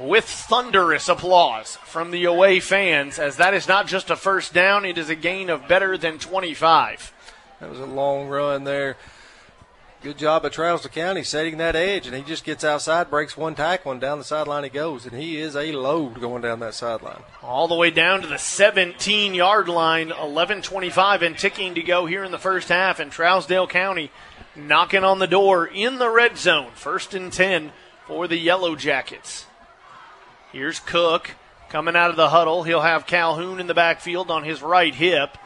with 0.00 0.24
thunderous 0.24 1.08
applause 1.08 1.76
from 1.84 2.10
the 2.10 2.24
away 2.24 2.60
fans, 2.60 3.18
as 3.18 3.36
that 3.36 3.54
is 3.54 3.66
not 3.66 3.86
just 3.86 4.10
a 4.10 4.16
first 4.16 4.54
down, 4.54 4.84
it 4.84 4.98
is 4.98 5.10
a 5.10 5.16
gain 5.16 5.50
of 5.50 5.68
better 5.68 5.98
than 5.98 6.18
25. 6.18 7.12
That 7.60 7.70
was 7.70 7.80
a 7.80 7.86
long 7.86 8.28
run 8.28 8.64
there. 8.64 8.96
Good 10.00 10.18
job 10.18 10.46
at 10.46 10.52
Trousdale 10.52 10.92
County 10.92 11.24
setting 11.24 11.56
that 11.56 11.74
edge, 11.74 12.06
and 12.06 12.14
he 12.14 12.22
just 12.22 12.44
gets 12.44 12.62
outside, 12.62 13.10
breaks 13.10 13.36
one 13.36 13.56
tackle, 13.56 13.90
and 13.90 14.00
down 14.00 14.18
the 14.18 14.24
sideline 14.24 14.62
he 14.62 14.70
goes. 14.70 15.04
And 15.04 15.20
he 15.20 15.40
is 15.40 15.56
a 15.56 15.72
load 15.72 16.20
going 16.20 16.40
down 16.40 16.60
that 16.60 16.74
sideline. 16.74 17.24
All 17.42 17.66
the 17.66 17.74
way 17.74 17.90
down 17.90 18.22
to 18.22 18.28
the 18.28 18.38
17 18.38 19.34
yard 19.34 19.68
line, 19.68 20.12
11:25 20.12 21.22
and 21.22 21.36
ticking 21.36 21.74
to 21.74 21.82
go 21.82 22.06
here 22.06 22.22
in 22.22 22.30
the 22.30 22.38
first 22.38 22.68
half. 22.68 23.00
And 23.00 23.10
Trousdale 23.10 23.68
County 23.68 24.12
knocking 24.54 25.02
on 25.02 25.18
the 25.18 25.26
door 25.26 25.66
in 25.66 25.98
the 25.98 26.10
red 26.10 26.38
zone, 26.38 26.70
first 26.74 27.12
and 27.12 27.32
10 27.32 27.72
for 28.06 28.28
the 28.28 28.38
Yellow 28.38 28.76
Jackets. 28.76 29.47
Here's 30.52 30.80
Cook 30.80 31.32
coming 31.68 31.94
out 31.94 32.10
of 32.10 32.16
the 32.16 32.30
huddle. 32.30 32.62
He'll 32.62 32.80
have 32.80 33.06
Calhoun 33.06 33.60
in 33.60 33.66
the 33.66 33.74
backfield 33.74 34.30
on 34.30 34.44
his 34.44 34.62
right 34.62 34.94
hip. 34.94 35.36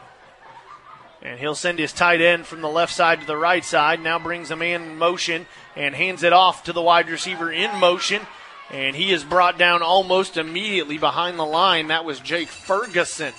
And 1.21 1.39
he'll 1.39 1.55
send 1.55 1.79
his 1.79 1.93
tight 1.93 2.21
end 2.21 2.45
from 2.45 2.61
the 2.61 2.69
left 2.69 2.93
side 2.93 3.21
to 3.21 3.27
the 3.27 3.37
right 3.37 3.63
side. 3.63 4.01
Now 4.01 4.19
brings 4.19 4.51
a 4.51 4.55
man 4.55 4.81
in 4.83 4.97
motion 4.97 5.45
and 5.75 5.95
hands 5.95 6.23
it 6.23 6.33
off 6.33 6.63
to 6.65 6.73
the 6.73 6.81
wide 6.81 7.09
receiver 7.09 7.51
in 7.51 7.79
motion. 7.79 8.21
And 8.71 8.95
he 8.95 9.11
is 9.11 9.23
brought 9.23 9.57
down 9.57 9.81
almost 9.81 10.37
immediately 10.37 10.97
behind 10.97 11.37
the 11.37 11.45
line. 11.45 11.87
That 11.87 12.05
was 12.05 12.19
Jake 12.19 12.49
Ferguson 12.49 13.33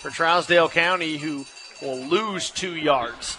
for 0.00 0.10
Trousdale 0.10 0.70
County, 0.70 1.18
who 1.18 1.46
will 1.80 1.98
lose 1.98 2.50
two 2.50 2.74
yards. 2.74 3.38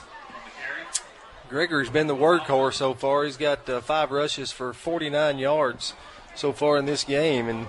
Gregory's 1.50 1.90
been 1.90 2.08
the 2.08 2.16
workhorse 2.16 2.74
so 2.74 2.94
far. 2.94 3.24
He's 3.24 3.38
got 3.38 3.70
uh, 3.70 3.80
five 3.80 4.12
rushes 4.12 4.52
for 4.52 4.74
49 4.74 5.40
yards 5.40 5.94
so 6.38 6.54
far 6.54 6.78
in 6.78 6.86
this 6.86 7.04
game, 7.04 7.50
and 7.50 7.68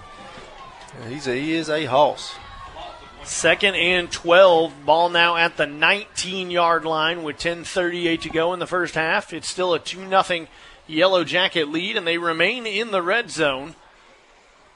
he's 1.09 1.27
a, 1.27 1.35
he 1.35 1.55
is 1.55 1.71
a 1.71 1.87
hoss. 1.87 2.35
Second 3.25 3.75
and 3.75 4.11
12. 4.13 4.85
Ball 4.85 5.09
now 5.09 5.37
at 5.37 5.57
the 5.57 5.67
19 5.67 6.51
yard 6.51 6.85
line 6.85 7.23
with 7.23 7.39
10.38 7.39 8.21
to 8.23 8.29
go 8.29 8.53
in 8.53 8.61
the 8.61 8.67
first 8.67 8.95
half. 8.95 9.33
It's 9.33 9.49
still 9.49 9.75
a 9.75 9.79
2 9.79 10.09
0 10.09 10.47
Yellow 10.87 11.25
Jacket 11.25 11.69
lead, 11.69 11.97
and 11.97 12.07
they 12.07 12.19
remain 12.19 12.67
in 12.67 12.91
the 12.91 13.03
red 13.03 13.31
zone. 13.31 13.75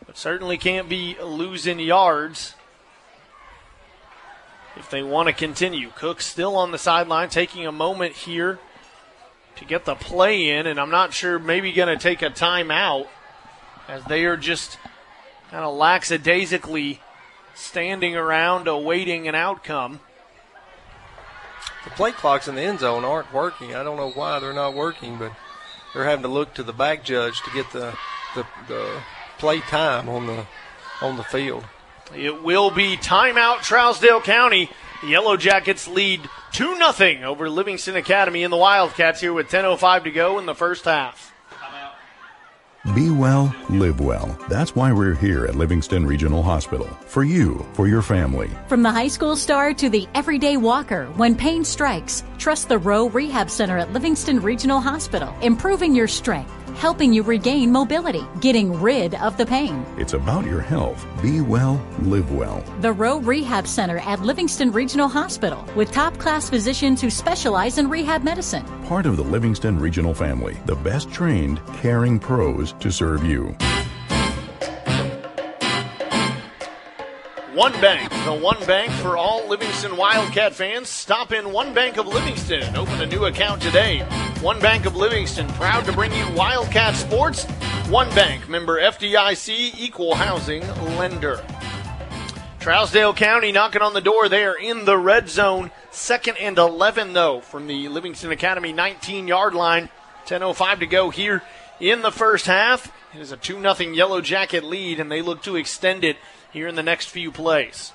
But 0.06 0.19
certainly 0.19 0.59
can't 0.59 0.89
be 0.89 1.16
losing 1.23 1.78
yards 1.78 2.55
if 4.77 4.90
they 4.90 5.02
want 5.02 5.28
to 5.28 5.35
continue. 5.35 5.90
Cook 5.94 6.20
still 6.20 6.56
on 6.56 6.70
the 6.70 6.78
sideline, 6.78 7.28
taking 7.28 7.66
a 7.66 7.73
moment 7.73 8.14
here 8.14 8.59
to 9.56 9.64
get 9.64 9.85
the 9.85 9.94
play 9.94 10.51
in, 10.51 10.66
and 10.66 10.81
I'm 10.81 10.90
not 10.90 11.12
sure 11.12 11.39
maybe 11.39 11.73
going 11.73 11.97
to 11.97 12.02
take 12.02 12.23
a 12.23 12.31
timeout 12.31 13.06
as 13.88 14.04
they 14.04 14.24
are 14.24 14.36
just 14.36 14.78
kind 15.50 15.64
of 15.64 15.74
lackadaisically 15.74 17.00
standing 17.54 18.16
around 18.16 18.68
awaiting 18.68 19.28
an 19.28 19.34
outcome. 19.34 20.00
The 21.84 21.90
play 21.90 22.12
clocks 22.12 22.48
in 22.48 22.54
the 22.54 22.62
end 22.62 22.80
zone 22.80 23.04
aren't 23.04 23.32
working. 23.32 23.74
I 23.74 23.82
don't 23.82 23.96
know 23.96 24.10
why 24.10 24.38
they're 24.38 24.52
not 24.52 24.74
working, 24.74 25.18
but 25.18 25.32
they're 25.92 26.04
having 26.04 26.22
to 26.22 26.28
look 26.28 26.54
to 26.54 26.62
the 26.62 26.72
back 26.72 27.04
judge 27.04 27.40
to 27.42 27.50
get 27.50 27.70
the 27.72 27.96
the, 28.34 28.46
the 28.68 29.02
play 29.38 29.60
time 29.60 30.09
on 30.09 30.26
the 30.26 30.46
on 31.00 31.16
the 31.16 31.24
field. 31.24 31.64
It 32.14 32.42
will 32.42 32.70
be 32.70 32.96
timeout 32.96 33.59
Trousdale 33.59 34.22
County. 34.22 34.70
The 35.02 35.09
Yellow 35.09 35.36
Jackets 35.36 35.88
lead 35.88 36.28
2 36.52 36.76
0 36.76 37.22
over 37.24 37.50
Livingston 37.50 37.96
Academy 37.96 38.44
and 38.44 38.52
the 38.52 38.56
Wildcats 38.56 39.20
here 39.20 39.32
with 39.32 39.50
10.05 39.50 40.04
to 40.04 40.10
go 40.10 40.38
in 40.38 40.46
the 40.46 40.54
first 40.54 40.84
half. 40.84 41.31
Be 42.96 43.10
well, 43.10 43.54
live 43.70 44.00
well. 44.00 44.36
That's 44.48 44.74
why 44.74 44.92
we're 44.92 45.14
here 45.14 45.46
at 45.46 45.54
Livingston 45.54 46.04
Regional 46.04 46.42
Hospital. 46.42 46.88
For 47.06 47.22
you, 47.22 47.64
for 47.74 47.86
your 47.86 48.02
family. 48.02 48.50
From 48.66 48.82
the 48.82 48.90
high 48.90 49.06
school 49.06 49.36
star 49.36 49.72
to 49.74 49.88
the 49.88 50.09
everyday 50.16 50.56
walker, 50.56 51.06
when 51.14 51.36
pain 51.36 51.64
strikes, 51.64 52.24
trust 52.38 52.68
the 52.68 52.78
Rowe 52.78 53.09
Rehab 53.09 53.50
Center 53.50 53.78
at 53.78 53.92
Livingston 53.92 54.40
Regional 54.40 54.80
Hospital, 54.80 55.32
improving 55.42 55.94
your 55.94 56.09
strength 56.09 56.61
helping 56.74 57.12
you 57.12 57.22
regain 57.22 57.70
mobility, 57.70 58.26
getting 58.40 58.72
rid 58.80 59.14
of 59.16 59.36
the 59.36 59.46
pain. 59.46 59.84
It's 59.98 60.12
about 60.12 60.44
your 60.46 60.60
health. 60.60 61.06
Be 61.22 61.40
well, 61.40 61.84
live 62.00 62.32
well. 62.32 62.62
The 62.80 62.92
Rowe 62.92 63.20
Rehab 63.20 63.66
Center 63.66 63.98
at 63.98 64.20
Livingston 64.20 64.72
Regional 64.72 65.08
Hospital 65.08 65.66
with 65.74 65.92
top 65.92 66.18
class 66.18 66.48
physicians 66.48 67.00
who 67.00 67.10
specialize 67.10 67.78
in 67.78 67.88
rehab 67.88 68.22
medicine. 68.22 68.64
Part 68.86 69.06
of 69.06 69.16
the 69.16 69.24
Livingston 69.24 69.78
Regional 69.78 70.14
family, 70.14 70.56
the 70.66 70.76
best 70.76 71.10
trained, 71.10 71.60
caring 71.74 72.18
pros 72.18 72.72
to 72.74 72.90
serve 72.90 73.24
you. 73.24 73.56
One 77.54 77.72
Bank, 77.82 78.08
the 78.24 78.32
one 78.32 78.64
bank 78.64 78.90
for 78.92 79.18
all 79.18 79.46
Livingston 79.46 79.98
Wildcat 79.98 80.54
fans. 80.54 80.88
Stop 80.88 81.32
in 81.32 81.52
One 81.52 81.74
Bank 81.74 81.98
of 81.98 82.06
Livingston 82.06 82.62
and 82.62 82.78
open 82.78 82.98
a 83.02 83.04
new 83.04 83.26
account 83.26 83.60
today. 83.60 84.00
One 84.40 84.58
Bank 84.58 84.86
of 84.86 84.96
Livingston, 84.96 85.46
proud 85.48 85.84
to 85.84 85.92
bring 85.92 86.14
you 86.14 86.26
Wildcat 86.30 86.94
Sports. 86.94 87.44
One 87.90 88.08
Bank, 88.14 88.48
member 88.48 88.80
FDIC, 88.80 89.78
equal 89.78 90.14
housing 90.14 90.66
lender. 90.96 91.44
Trousdale 92.58 93.14
County 93.14 93.52
knocking 93.52 93.82
on 93.82 93.92
the 93.92 94.00
door 94.00 94.30
there 94.30 94.54
in 94.54 94.86
the 94.86 94.96
red 94.96 95.28
zone. 95.28 95.70
Second 95.90 96.38
and 96.38 96.56
11, 96.56 97.12
though, 97.12 97.42
from 97.42 97.66
the 97.66 97.86
Livingston 97.88 98.32
Academy 98.32 98.72
19 98.72 99.28
yard 99.28 99.52
line. 99.52 99.90
10.05 100.24 100.78
to 100.78 100.86
go 100.86 101.10
here 101.10 101.42
in 101.80 102.00
the 102.00 102.12
first 102.12 102.46
half. 102.46 102.90
It 103.14 103.20
is 103.20 103.30
a 103.30 103.36
2 103.36 103.60
0 103.60 103.92
Yellow 103.92 104.22
Jacket 104.22 104.64
lead, 104.64 104.98
and 104.98 105.12
they 105.12 105.20
look 105.20 105.42
to 105.42 105.56
extend 105.56 106.02
it 106.02 106.16
here 106.52 106.68
in 106.68 106.74
the 106.74 106.82
next 106.82 107.06
few 107.06 107.30
plays. 107.30 107.92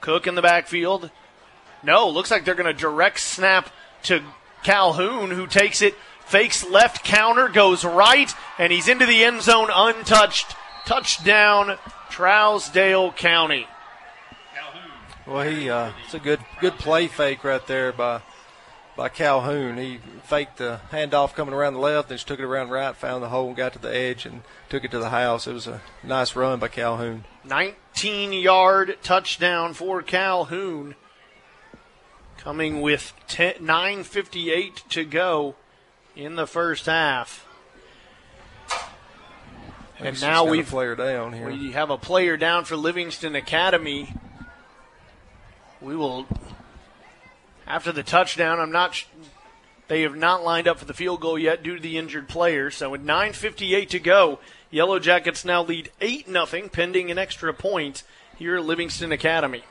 Cook 0.00 0.26
in 0.26 0.34
the 0.34 0.42
backfield. 0.42 1.10
No, 1.82 2.08
looks 2.08 2.30
like 2.30 2.44
they're 2.44 2.54
going 2.54 2.72
to 2.72 2.80
direct 2.80 3.20
snap 3.20 3.70
to 4.04 4.22
Calhoun, 4.62 5.30
who 5.30 5.46
takes 5.46 5.82
it, 5.82 5.94
fakes 6.24 6.68
left 6.68 7.04
counter, 7.04 7.48
goes 7.48 7.84
right, 7.84 8.32
and 8.58 8.72
he's 8.72 8.88
into 8.88 9.06
the 9.06 9.24
end 9.24 9.42
zone 9.42 9.68
untouched. 9.72 10.54
Touchdown, 10.86 11.78
Trousdale 12.10 13.14
County. 13.16 13.66
Well, 15.26 15.42
he 15.48 15.68
uh, 15.68 15.90
it's 16.04 16.14
a 16.14 16.20
good 16.20 16.38
good 16.60 16.74
play 16.74 17.08
fake 17.08 17.42
right 17.42 17.66
there 17.66 17.92
by 17.92 18.22
by 18.96 19.08
Calhoun. 19.10 19.76
He 19.76 19.98
faked 20.24 20.56
the 20.56 20.80
handoff 20.90 21.34
coming 21.34 21.54
around 21.54 21.74
the 21.74 21.80
left, 21.80 22.08
then 22.08 22.16
just 22.16 22.26
took 22.26 22.40
it 22.40 22.44
around 22.44 22.70
right, 22.70 22.96
found 22.96 23.22
the 23.22 23.28
hole, 23.28 23.48
and 23.48 23.56
got 23.56 23.74
to 23.74 23.78
the 23.78 23.94
edge, 23.94 24.26
and 24.26 24.42
took 24.68 24.84
it 24.84 24.90
to 24.90 24.98
the 24.98 25.10
house. 25.10 25.46
It 25.46 25.52
was 25.52 25.66
a 25.66 25.82
nice 26.02 26.34
run 26.34 26.58
by 26.58 26.68
Calhoun. 26.68 27.24
19 27.44 28.32
yard 28.32 28.98
touchdown 29.02 29.74
for 29.74 30.02
Calhoun. 30.02 30.94
Coming 32.38 32.80
with 32.80 33.12
9.58 33.28 34.88
to 34.88 35.04
go 35.04 35.56
in 36.14 36.36
the 36.36 36.46
first 36.46 36.86
half. 36.86 37.46
And 39.98 40.20
now 40.20 40.44
we've 40.44 40.66
player 40.66 40.94
down 40.94 41.32
here. 41.32 41.48
We 41.48 41.72
have 41.72 41.90
a 41.90 41.96
player 41.96 42.36
down 42.36 42.64
for 42.64 42.76
Livingston 42.76 43.34
Academy. 43.34 44.12
We 45.80 45.96
will 45.96 46.26
after 47.66 47.92
the 47.92 48.02
touchdown. 48.02 48.60
I'm 48.60 48.72
not. 48.72 48.94
Sh- 48.94 49.06
they 49.88 50.02
have 50.02 50.16
not 50.16 50.42
lined 50.42 50.66
up 50.66 50.78
for 50.78 50.84
the 50.84 50.94
field 50.94 51.20
goal 51.20 51.38
yet 51.38 51.62
due 51.62 51.76
to 51.76 51.82
the 51.82 51.96
injured 51.96 52.28
player. 52.28 52.70
So 52.70 52.90
with 52.90 53.04
9:58 53.04 53.88
to 53.90 54.00
go, 54.00 54.38
Yellow 54.70 54.98
Jackets 54.98 55.44
now 55.44 55.62
lead 55.62 55.90
eight 56.00 56.28
nothing, 56.28 56.68
pending 56.68 57.10
an 57.10 57.18
extra 57.18 57.54
point 57.54 58.02
here 58.36 58.56
at 58.56 58.64
Livingston 58.64 59.12
Academy. 59.12 59.62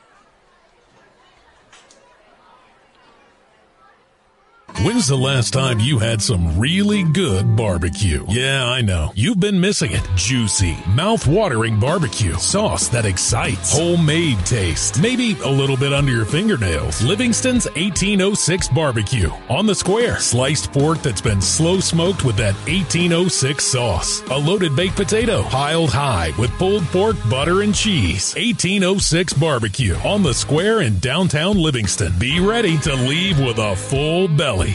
When's 4.84 5.08
the 5.08 5.16
last 5.16 5.54
time 5.54 5.80
you 5.80 5.98
had 5.98 6.20
some 6.20 6.58
really 6.58 7.02
good 7.02 7.56
barbecue? 7.56 8.26
Yeah, 8.28 8.66
I 8.66 8.82
know. 8.82 9.10
You've 9.14 9.40
been 9.40 9.58
missing 9.58 9.92
it. 9.92 10.06
Juicy, 10.16 10.76
mouth-watering 10.94 11.80
barbecue. 11.80 12.34
Sauce 12.34 12.88
that 12.88 13.06
excites. 13.06 13.72
Homemade 13.72 14.38
taste. 14.44 15.00
Maybe 15.00 15.34
a 15.42 15.48
little 15.48 15.78
bit 15.78 15.94
under 15.94 16.12
your 16.12 16.26
fingernails. 16.26 17.02
Livingston's 17.02 17.64
1806 17.68 18.68
barbecue. 18.68 19.30
On 19.48 19.64
the 19.64 19.74
square. 19.74 20.18
Sliced 20.18 20.70
pork 20.74 21.00
that's 21.00 21.22
been 21.22 21.40
slow 21.40 21.80
smoked 21.80 22.22
with 22.22 22.36
that 22.36 22.54
1806 22.68 23.64
sauce. 23.64 24.20
A 24.28 24.38
loaded 24.38 24.76
baked 24.76 24.96
potato. 24.96 25.42
Piled 25.44 25.90
high 25.90 26.32
with 26.38 26.50
pulled 26.58 26.84
pork, 26.88 27.16
butter, 27.30 27.62
and 27.62 27.74
cheese. 27.74 28.34
1806 28.34 29.32
barbecue. 29.32 29.94
On 30.04 30.22
the 30.22 30.34
square 30.34 30.82
in 30.82 30.98
downtown 30.98 31.56
Livingston. 31.56 32.12
Be 32.18 32.40
ready 32.40 32.76
to 32.80 32.94
leave 32.94 33.40
with 33.40 33.56
a 33.56 33.74
full 33.74 34.28
belly. 34.28 34.65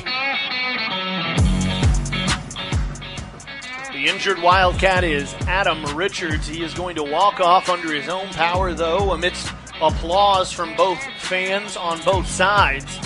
The 3.91 4.07
injured 4.07 4.41
Wildcat 4.41 5.03
is 5.03 5.33
Adam 5.47 5.83
Richards. 5.95 6.47
He 6.47 6.63
is 6.63 6.73
going 6.73 6.95
to 6.95 7.03
walk 7.03 7.39
off 7.39 7.69
under 7.69 7.93
his 7.93 8.09
own 8.09 8.27
power, 8.29 8.73
though, 8.73 9.11
amidst 9.11 9.51
applause 9.81 10.51
from 10.51 10.75
both 10.75 11.01
fans 11.17 11.75
on 11.75 12.01
both 12.03 12.27
sides. 12.27 12.97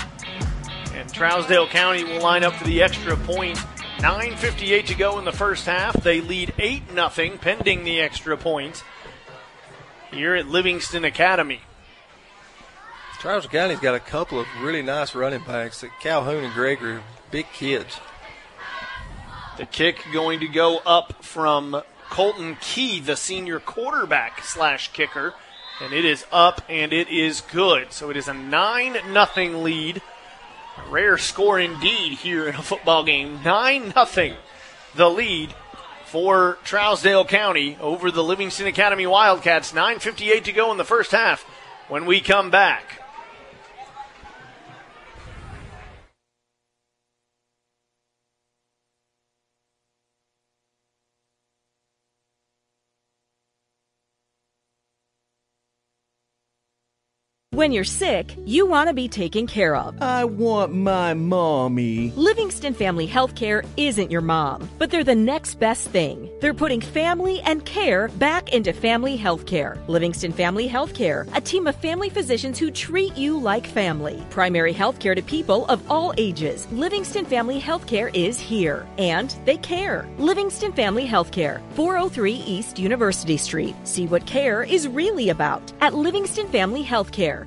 And 0.94 1.12
Trousdale 1.12 1.70
County 1.70 2.03
will 2.03 2.22
line 2.22 2.44
up 2.44 2.53
for 2.53 2.66
the 2.66 2.82
extra 2.82 3.18
point. 3.18 3.57
9.58 3.98 4.86
to 4.88 4.95
go 4.95 5.20
in 5.20 5.26
the 5.26 5.32
first 5.32 5.66
half. 5.66 5.94
They 6.03 6.22
lead 6.22 6.53
8 6.60 6.84
0, 6.94 7.38
pending 7.40 7.84
the 7.84 8.02
extra 8.02 8.38
point 8.38 8.84
here 10.12 10.36
at 10.36 10.48
Livingston 10.48 11.06
Academy. 11.06 11.62
Trousdale 13.18 13.50
County's 13.50 13.80
got 13.80 13.96
a 13.96 14.00
couple 14.00 14.40
of 14.40 14.48
really 14.62 14.82
nice 14.82 15.16
running 15.16 15.44
backs. 15.44 15.84
Calhoun 16.00 16.44
and 16.44 16.54
Gregory, 16.54 17.00
big 17.32 17.48
kids. 17.54 18.00
The 19.58 19.66
kick 19.66 20.06
going 20.12 20.42
to 20.42 20.48
go 20.48 20.80
up 20.86 21.24
from 21.24 21.82
Colton 22.10 22.58
Key, 22.60 23.00
the 23.00 23.16
senior 23.16 23.60
quarterback 23.60 24.44
slash 24.44 24.92
kicker, 24.92 25.34
and 25.82 25.94
it 25.94 26.06
is 26.06 26.26
up 26.32 26.62
and 26.70 26.94
it 26.94 27.10
is 27.10 27.42
good. 27.42 27.94
So 27.94 28.10
it 28.10 28.18
is 28.18 28.28
a 28.28 28.34
nine 28.34 28.98
nothing 29.12 29.64
lead. 29.64 30.02
A 30.78 30.90
rare 30.90 31.18
score 31.18 31.58
indeed 31.58 32.14
here 32.18 32.48
in 32.48 32.56
a 32.56 32.62
football 32.62 33.04
game. 33.04 33.42
Nine 33.44 33.94
nothing, 33.96 34.36
the 34.94 35.10
lead 35.10 35.54
for 36.06 36.58
Trousdale 36.66 37.28
County 37.28 37.78
over 37.80 38.12
the 38.12 38.24
Livingston 38.24 38.68
Academy 38.68 39.08
Wildcats. 39.08 39.72
9:58 39.72 40.44
to 40.44 40.52
go 40.52 40.72
in 40.72 40.78
the 40.78 40.84
first 40.84 41.12
half. 41.12 41.44
When 41.88 42.06
we 42.06 42.20
come 42.20 42.50
back. 42.50 43.05
When 57.56 57.72
you're 57.72 57.86
sick, 57.86 58.36
you 58.44 58.65
want 58.65 58.90
to 58.90 58.94
be 58.94 59.07
taken 59.07 59.48
care 59.48 59.77
of. 59.77 60.02
I 60.02 60.26
want 60.26 60.73
my 60.73 61.14
mommy. 61.14 62.11
Livingston 62.18 62.73
Family 62.73 63.07
Healthcare 63.07 63.65
isn't 63.77 64.11
your 64.11 64.19
mom, 64.19 64.69
but 64.77 64.91
they're 64.91 65.06
the 65.06 65.15
next 65.15 65.56
best 65.57 65.88
thing. 65.88 66.30
They're 66.41 66.53
putting 66.53 66.82
family 66.82 67.40
and 67.45 67.64
care 67.64 68.10
back 68.10 68.52
into 68.52 68.73
family 68.73 69.18
healthcare. 69.18 69.80
Livingston 69.88 70.34
Family 70.34 70.68
Healthcare, 70.68 71.34
a 71.34 71.40
team 71.40 71.65
of 71.65 71.77
family 71.77 72.10
physicians 72.10 72.60
who 72.60 72.69
treat 72.69 73.15
you 73.15 73.40
like 73.40 73.65
family. 73.65 74.22
Primary 74.32 74.73
healthcare 74.73 75.15
to 75.15 75.22
people 75.22 75.65
of 75.68 75.90
all 75.90 76.14
ages. 76.18 76.68
Livingston 76.73 77.23
Family 77.23 77.61
Healthcare 77.61 78.14
is 78.14 78.38
here, 78.38 78.86
and 78.98 79.34
they 79.45 79.56
care. 79.56 80.06
Livingston 80.18 80.73
Family 80.73 81.07
Healthcare, 81.07 81.61
403 81.76 82.34
East 82.34 82.77
University 82.77 83.38
Street. 83.38 83.76
See 83.86 84.07
what 84.07 84.26
care 84.26 84.64
is 84.64 84.90
really 84.90 85.30
about 85.30 85.72
at 85.80 85.94
Livingston 85.94 86.49
Family 86.49 86.84
Healthcare. 86.84 87.45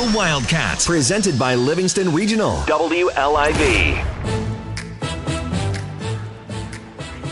The 0.00 0.16
Wildcats, 0.16 0.86
presented 0.86 1.38
by 1.38 1.56
Livingston 1.56 2.14
Regional. 2.14 2.56
WLIV. 2.60 4.02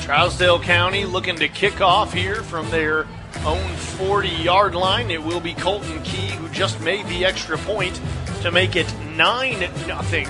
Trousdale 0.02 0.62
County 0.62 1.06
looking 1.06 1.36
to 1.36 1.48
kick 1.48 1.80
off 1.80 2.12
here 2.12 2.42
from 2.42 2.70
their 2.70 3.06
own 3.46 3.66
40 3.74 4.28
yard 4.28 4.74
line. 4.74 5.10
It 5.10 5.22
will 5.22 5.40
be 5.40 5.54
Colton 5.54 6.02
Key 6.02 6.28
who 6.32 6.46
just 6.50 6.78
made 6.82 7.06
the 7.06 7.24
extra 7.24 7.56
point 7.56 7.98
to 8.42 8.50
make 8.50 8.76
it 8.76 8.94
9 9.16 9.60
0. 9.60 10.24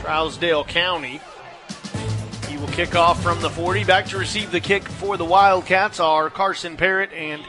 Trousdale 0.00 0.66
County. 0.66 1.20
He 2.48 2.56
will 2.56 2.68
kick 2.68 2.96
off 2.96 3.22
from 3.22 3.42
the 3.42 3.50
40. 3.50 3.84
Back 3.84 4.06
to 4.06 4.16
receive 4.16 4.50
the 4.50 4.60
kick 4.60 4.88
for 4.88 5.18
the 5.18 5.26
Wildcats 5.26 6.00
are 6.00 6.30
Carson 6.30 6.78
Parrott 6.78 7.12
and 7.12 7.42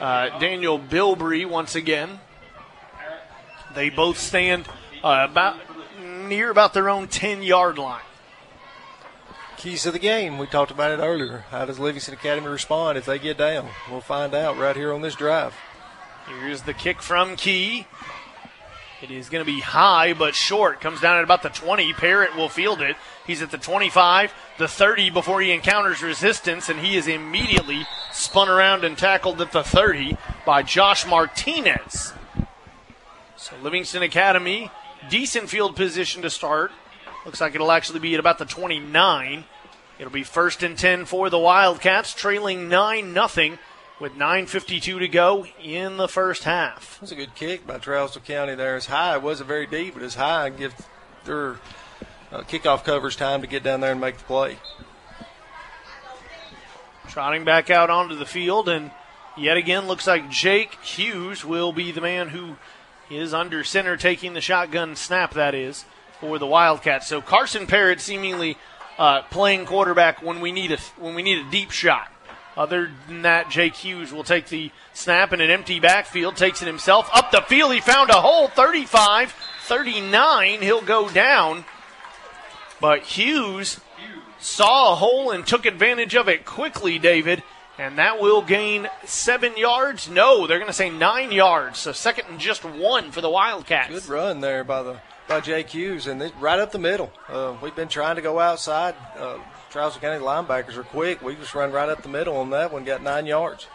uh, 0.00 0.38
Daniel 0.38 0.78
Bilbrey 0.78 1.44
once 1.44 1.74
again. 1.74 2.20
They 3.74 3.90
both 3.90 4.18
stand 4.18 4.66
uh, 5.02 5.26
about 5.30 5.56
near 6.02 6.50
about 6.50 6.74
their 6.74 6.88
own 6.88 7.08
10 7.08 7.42
yard 7.42 7.78
line. 7.78 8.02
Keys 9.56 9.82
to 9.82 9.90
the 9.90 9.98
game. 9.98 10.38
We 10.38 10.46
talked 10.46 10.70
about 10.70 10.90
it 10.90 11.02
earlier. 11.02 11.44
How 11.50 11.66
does 11.66 11.78
Livingston 11.78 12.14
Academy 12.14 12.48
respond 12.48 12.96
if 12.96 13.04
they 13.04 13.18
get 13.18 13.36
down? 13.36 13.68
We'll 13.90 14.00
find 14.00 14.34
out 14.34 14.56
right 14.56 14.74
here 14.74 14.92
on 14.92 15.02
this 15.02 15.14
drive. 15.14 15.54
Here's 16.26 16.62
the 16.62 16.72
kick 16.72 17.02
from 17.02 17.36
Key. 17.36 17.86
It 19.02 19.10
is 19.10 19.28
going 19.28 19.44
to 19.44 19.50
be 19.50 19.60
high 19.60 20.12
but 20.12 20.34
short. 20.34 20.80
Comes 20.80 21.00
down 21.00 21.16
at 21.18 21.24
about 21.24 21.42
the 21.42 21.48
20. 21.48 21.92
Parrott 21.94 22.36
will 22.36 22.48
field 22.48 22.80
it. 22.80 22.96
He's 23.26 23.42
at 23.42 23.50
the 23.50 23.58
25, 23.58 24.32
the 24.58 24.68
30 24.68 25.10
before 25.10 25.40
he 25.40 25.52
encounters 25.52 26.02
resistance, 26.02 26.68
and 26.68 26.80
he 26.80 26.96
is 26.96 27.06
immediately 27.08 27.86
spun 28.12 28.48
around 28.48 28.84
and 28.84 28.96
tackled 28.96 29.40
at 29.40 29.52
the 29.52 29.62
30 29.62 30.16
by 30.44 30.62
Josh 30.62 31.06
Martinez. 31.06 32.12
So 33.40 33.56
Livingston 33.62 34.02
Academy, 34.02 34.70
decent 35.08 35.48
field 35.48 35.74
position 35.74 36.20
to 36.20 36.28
start. 36.28 36.72
Looks 37.24 37.40
like 37.40 37.54
it'll 37.54 37.72
actually 37.72 37.98
be 37.98 38.12
at 38.12 38.20
about 38.20 38.36
the 38.36 38.44
29. 38.44 39.44
It'll 39.98 40.12
be 40.12 40.24
first 40.24 40.62
and 40.62 40.76
10 40.76 41.06
for 41.06 41.30
the 41.30 41.38
Wildcats, 41.38 42.12
trailing 42.12 42.68
9 42.68 43.14
nothing 43.14 43.58
with 43.98 44.12
9.52 44.12 44.98
to 44.98 45.08
go 45.08 45.46
in 45.62 45.96
the 45.96 46.06
first 46.06 46.44
half. 46.44 46.98
That's 47.00 47.12
a 47.12 47.16
good 47.16 47.34
kick 47.34 47.66
by 47.66 47.78
Trousdale 47.78 48.22
County 48.26 48.54
there. 48.56 48.76
It's 48.76 48.86
high. 48.86 49.14
It 49.14 49.22
wasn't 49.22 49.48
very 49.48 49.66
deep, 49.66 49.94
but 49.94 50.02
it's 50.02 50.16
high 50.16 50.48
and 50.48 50.58
give 50.58 50.74
their 51.24 51.52
uh, 52.30 52.42
kickoff 52.42 52.84
covers 52.84 53.16
time 53.16 53.40
to 53.40 53.46
get 53.46 53.62
down 53.62 53.80
there 53.80 53.92
and 53.92 54.02
make 54.02 54.18
the 54.18 54.24
play. 54.24 54.58
Trotting 57.08 57.44
back 57.44 57.70
out 57.70 57.88
onto 57.88 58.16
the 58.16 58.26
field, 58.26 58.68
and 58.68 58.90
yet 59.34 59.56
again 59.56 59.86
looks 59.86 60.06
like 60.06 60.28
Jake 60.28 60.74
Hughes 60.82 61.42
will 61.42 61.72
be 61.72 61.90
the 61.90 62.02
man 62.02 62.28
who 62.28 62.56
is 63.10 63.34
under 63.34 63.64
center 63.64 63.96
taking 63.96 64.32
the 64.32 64.40
shotgun 64.40 64.96
snap, 64.96 65.34
that 65.34 65.54
is, 65.54 65.84
for 66.20 66.38
the 66.38 66.46
Wildcats. 66.46 67.06
So 67.06 67.20
Carson 67.20 67.66
Parrott 67.66 68.00
seemingly 68.00 68.56
uh, 68.98 69.22
playing 69.22 69.66
quarterback 69.66 70.22
when 70.22 70.40
we 70.40 70.52
need 70.52 70.72
a 70.72 70.78
when 70.98 71.14
we 71.14 71.22
need 71.22 71.44
a 71.44 71.50
deep 71.50 71.70
shot. 71.70 72.12
Other 72.56 72.90
than 73.08 73.22
that, 73.22 73.48
Jake 73.48 73.74
Hughes 73.74 74.12
will 74.12 74.24
take 74.24 74.48
the 74.48 74.70
snap 74.92 75.32
in 75.32 75.40
an 75.40 75.50
empty 75.50 75.80
backfield, 75.80 76.36
takes 76.36 76.60
it 76.60 76.66
himself 76.66 77.08
up 77.14 77.30
the 77.30 77.40
field. 77.42 77.72
He 77.72 77.80
found 77.80 78.10
a 78.10 78.20
hole, 78.20 78.48
35, 78.48 79.34
39. 79.62 80.60
He'll 80.60 80.82
go 80.82 81.08
down. 81.08 81.64
But 82.80 83.02
Hughes 83.02 83.80
saw 84.40 84.92
a 84.92 84.96
hole 84.96 85.30
and 85.30 85.46
took 85.46 85.64
advantage 85.64 86.14
of 86.14 86.28
it 86.28 86.44
quickly, 86.44 86.98
David. 86.98 87.42
And 87.80 87.96
that 87.96 88.20
will 88.20 88.42
gain 88.42 88.88
seven 89.06 89.56
yards. 89.56 90.06
No, 90.06 90.46
they're 90.46 90.58
going 90.58 90.68
to 90.68 90.74
say 90.74 90.90
nine 90.90 91.32
yards. 91.32 91.78
So 91.78 91.92
second 91.92 92.26
and 92.28 92.38
just 92.38 92.62
one 92.62 93.10
for 93.10 93.22
the 93.22 93.30
Wildcats. 93.30 93.88
Good 93.88 94.06
run 94.06 94.40
there 94.40 94.64
by 94.64 94.82
the 94.82 95.00
by 95.26 95.40
Jake 95.40 95.70
Hughes, 95.70 96.06
and 96.06 96.20
they, 96.20 96.30
right 96.38 96.58
up 96.58 96.72
the 96.72 96.78
middle. 96.78 97.10
Uh, 97.26 97.56
we've 97.62 97.74
been 97.74 97.88
trying 97.88 98.16
to 98.16 98.22
go 98.22 98.38
outside. 98.38 98.94
Uh, 99.16 99.38
Trousdale 99.72 100.00
County 100.02 100.22
linebackers 100.22 100.76
are 100.76 100.82
quick. 100.82 101.22
We 101.22 101.36
just 101.36 101.54
run 101.54 101.72
right 101.72 101.88
up 101.88 102.02
the 102.02 102.10
middle 102.10 102.36
on 102.36 102.50
that 102.50 102.70
one, 102.70 102.84
got 102.84 103.02
nine 103.02 103.24
yards. 103.24 103.66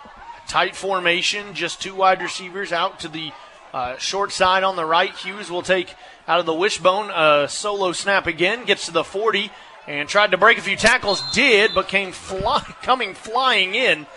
Tight 0.47 0.75
formation, 0.75 1.55
just 1.55 1.81
two 1.81 1.95
wide 1.95 2.21
receivers 2.21 2.71
out 2.71 2.99
to 2.99 3.07
the 3.07 3.31
uh, 3.73 3.97
short 3.97 4.31
side 4.31 4.63
on 4.63 4.75
the 4.75 4.85
right. 4.85 5.15
Hughes 5.15 5.49
will 5.49 5.63
take 5.63 5.95
out 6.27 6.39
of 6.39 6.45
the 6.45 6.53
wishbone 6.53 7.09
a 7.09 7.47
solo 7.49 7.91
snap 7.91 8.27
again, 8.27 8.65
gets 8.65 8.85
to 8.85 8.91
the 8.91 9.03
40 9.03 9.49
and 9.87 10.09
tried 10.09 10.31
to 10.31 10.37
break 10.37 10.57
a 10.57 10.61
few 10.61 10.75
tackles. 10.75 11.21
Did, 11.31 11.71
but 11.73 11.87
came 11.87 12.11
fly, 12.11 12.61
coming 12.81 13.13
flying 13.13 13.75
in 13.75 14.07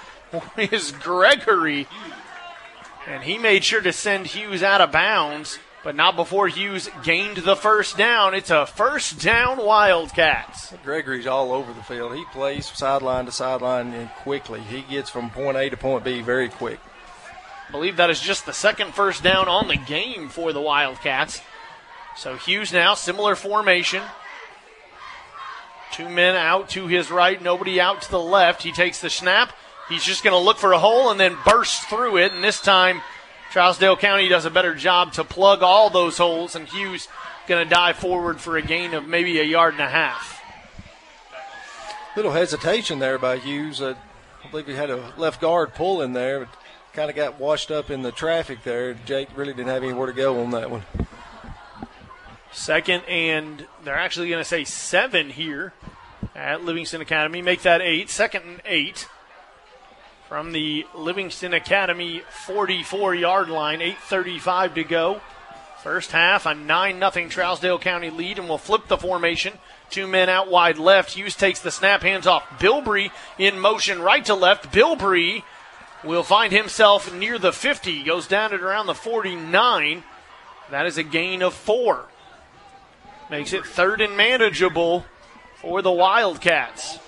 is 0.57 0.93
Gregory. 0.93 1.86
And 3.07 3.23
he 3.23 3.39
made 3.39 3.65
sure 3.65 3.81
to 3.81 3.93
send 3.93 4.27
Hughes 4.27 4.62
out 4.62 4.81
of 4.81 4.93
bounds, 4.93 5.59
but 5.82 5.97
not 5.97 6.16
before 6.16 6.49
Hughes 6.49 6.90
gained 7.03 7.39
the 7.39 7.57
first 7.57 7.97
down. 7.97 8.35
It's 8.35 8.51
a 8.51 8.66
first 8.66 9.20
down 9.20 9.59
Wildcats. 9.59 10.74
Gregory's 10.85 11.27
all 11.27 11.53
over 11.53 11.73
the 11.73 11.82
field. 11.82 12.15
He 12.15 12.24
plays 12.32 12.66
sideline 12.66 13.24
to 13.24 13.32
sideline 13.32 13.95
and 13.95 14.11
quickly. 14.11 14.61
He 14.61 14.82
gets 14.82 15.09
from 15.09 15.31
point 15.31 15.57
A 15.57 15.70
to 15.70 15.77
point 15.77 16.05
B 16.05 16.20
very 16.20 16.49
quick. 16.49 16.81
I 17.69 17.70
believe 17.70 17.97
that 17.97 18.11
is 18.11 18.20
just 18.20 18.47
the 18.47 18.53
second 18.53 18.95
first 18.95 19.23
down 19.23 19.49
on 19.49 19.69
the 19.69 19.77
game 19.77 20.28
for 20.28 20.53
the 20.53 20.61
Wildcats. 20.61 21.40
So 22.16 22.36
Hughes 22.36 22.73
now, 22.73 22.95
similar 22.95 23.36
formation. 23.36 24.03
Two 25.93 26.09
men 26.09 26.36
out 26.36 26.69
to 26.70 26.86
his 26.86 27.10
right, 27.10 27.40
nobody 27.40 27.81
out 27.81 28.02
to 28.02 28.10
the 28.10 28.20
left. 28.20 28.62
He 28.62 28.73
takes 28.73 29.01
the 29.01 29.10
snap. 29.10 29.52
He's 29.89 30.05
just 30.05 30.23
going 30.23 30.35
to 30.35 30.44
look 30.44 30.59
for 30.59 30.73
a 30.73 30.78
hole 30.78 31.10
and 31.10 31.19
then 31.19 31.36
burst 31.47 31.89
through 31.89 32.19
it. 32.19 32.32
And 32.32 32.44
this 32.44 32.60
time, 32.60 33.01
Trousdale 33.52 33.98
County 33.98 34.28
does 34.28 34.44
a 34.44 34.51
better 34.51 34.74
job 34.74 35.15
to 35.15 35.24
plug 35.24 35.62
all 35.62 35.89
those 35.89 36.19
holes, 36.19 36.55
and 36.55 36.69
Hughes 36.69 37.09
going 37.47 37.66
to 37.66 37.74
dive 37.74 37.97
forward 37.97 38.40
for 38.40 38.56
a 38.56 38.62
gain 38.62 38.93
of 38.93 39.09
maybe 39.09 39.40
a 39.40 39.44
yard 39.44 39.74
and 39.74 39.82
a 39.82 39.89
half. 39.89 40.43
Little 42.15 42.32
hesitation 42.32 42.98
there 42.98 43.19
by 43.19 43.39
Hughes. 43.39 43.81
Uh, 43.81 43.94
I 44.44 44.51
believe 44.51 44.66
he 44.66 44.74
had 44.74 44.90
a 44.90 45.12
left 45.16 45.40
guard 45.40 45.74
pull 45.74 46.02
in 46.02 46.12
there, 46.12 46.40
but 46.40 46.48
kind 46.93 47.09
of 47.09 47.16
got 47.16 47.39
washed 47.39 47.70
up 47.70 47.90
in 47.90 48.02
the 48.02 48.12
traffic 48.12 48.65
there. 48.65 48.93
Jake 48.94 49.28
really 49.36 49.52
didn't 49.52 49.69
have 49.69 49.82
anywhere 49.82 50.09
to 50.09 50.12
go 50.12 50.43
on 50.43 50.51
that 50.51 50.70
one. 50.70 50.82
Second, 52.52 53.04
and 53.04 53.66
they're 53.84 53.98
actually 53.98 54.28
going 54.28 54.40
to 54.40 54.48
say 54.48 54.64
seven 54.64 55.30
here 55.30 55.72
at 56.34 56.64
Livingston 56.64 57.00
Academy. 57.00 57.42
Make 57.42 57.62
that 57.62 57.80
eight. 57.80 58.10
Second 58.10 58.42
and 58.42 58.62
eight 58.64 59.08
from 60.28 60.52
the 60.52 60.86
Livingston 60.94 61.54
Academy 61.54 62.22
44 62.46 63.14
yard 63.14 63.48
line. 63.48 63.80
8.35 63.80 64.74
to 64.74 64.84
go. 64.84 65.20
First 65.82 66.10
half, 66.12 66.44
a 66.44 66.54
9 66.54 66.98
0 66.98 67.10
Trousdale 67.28 67.80
County 67.80 68.10
lead, 68.10 68.38
and 68.38 68.48
we'll 68.48 68.58
flip 68.58 68.88
the 68.88 68.98
formation. 68.98 69.54
Two 69.90 70.06
men 70.06 70.28
out 70.28 70.50
wide 70.50 70.76
left. 70.76 71.12
Hughes 71.12 71.36
takes 71.36 71.60
the 71.60 71.70
snap, 71.70 72.02
hands 72.02 72.26
off. 72.26 72.42
Bilbrey 72.58 73.10
in 73.38 73.58
motion 73.58 74.02
right 74.02 74.24
to 74.24 74.34
left. 74.34 74.72
Bilbrey 74.72 75.44
will 76.04 76.24
find 76.24 76.52
himself 76.52 77.12
near 77.14 77.38
the 77.38 77.52
50, 77.52 78.04
goes 78.04 78.26
down 78.26 78.52
at 78.52 78.60
around 78.60 78.86
the 78.86 78.94
49. 78.94 80.02
That 80.70 80.86
is 80.86 80.98
a 80.98 81.02
gain 81.02 81.42
of 81.42 81.54
four. 81.54 82.06
Makes 83.30 83.52
it 83.52 83.66
third 83.66 84.00
and 84.00 84.16
manageable 84.16 85.05
for 85.56 85.82
the 85.82 85.92
Wildcats. 85.92 86.98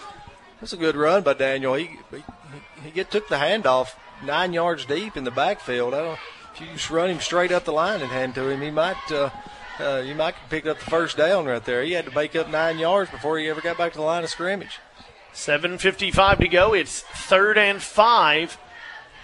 That's 0.61 0.73
a 0.73 0.77
good 0.77 0.97
run 0.97 1.23
by 1.23 1.35
Daniel. 1.35 1.75
He, 1.75 1.91
he, 2.11 2.23
he 2.85 2.91
get, 2.91 3.11
took 3.11 3.29
the 3.29 3.37
handoff 3.37 3.95
nine 4.25 4.53
yards 4.53 4.85
deep 4.85 5.17
in 5.17 5.25
the 5.25 5.31
backfield. 5.31 5.95
I 5.95 6.03
don't, 6.03 6.19
if 6.55 6.61
you 6.61 6.67
just 6.75 6.91
run 6.91 7.11
him 7.11 7.21
straight 7.21 7.53
up 7.53 7.65
the 7.65 7.73
line 7.73 8.03
and 8.03 8.11
hand 8.11 8.35
to 8.35 8.49
him, 8.49 8.61
he 8.61 8.71
might 8.71 9.11
uh, 9.11 9.31
uh, 9.81 10.03
you 10.05 10.15
might 10.15 10.35
pick 10.51 10.67
up 10.67 10.79
the 10.79 10.91
first 10.91 11.17
down 11.17 11.47
right 11.47 11.65
there. 11.65 11.83
He 11.83 11.93
had 11.93 12.05
to 12.05 12.15
make 12.15 12.37
up 12.37 12.51
nine 12.51 12.79
yards 12.79 13.11
before 13.11 13.39
he 13.39 13.49
ever 13.49 13.63
got 13.63 13.79
back 13.79 13.93
to 13.93 13.99
the 13.99 14.05
line 14.05 14.25
of 14.25 14.31
scrimmage. 14.31 14.79
7.55 15.33 16.39
to 16.39 16.49
go. 16.49 16.75
It's 16.75 17.01
third 17.01 17.57
and 17.57 17.81
five 17.81 18.59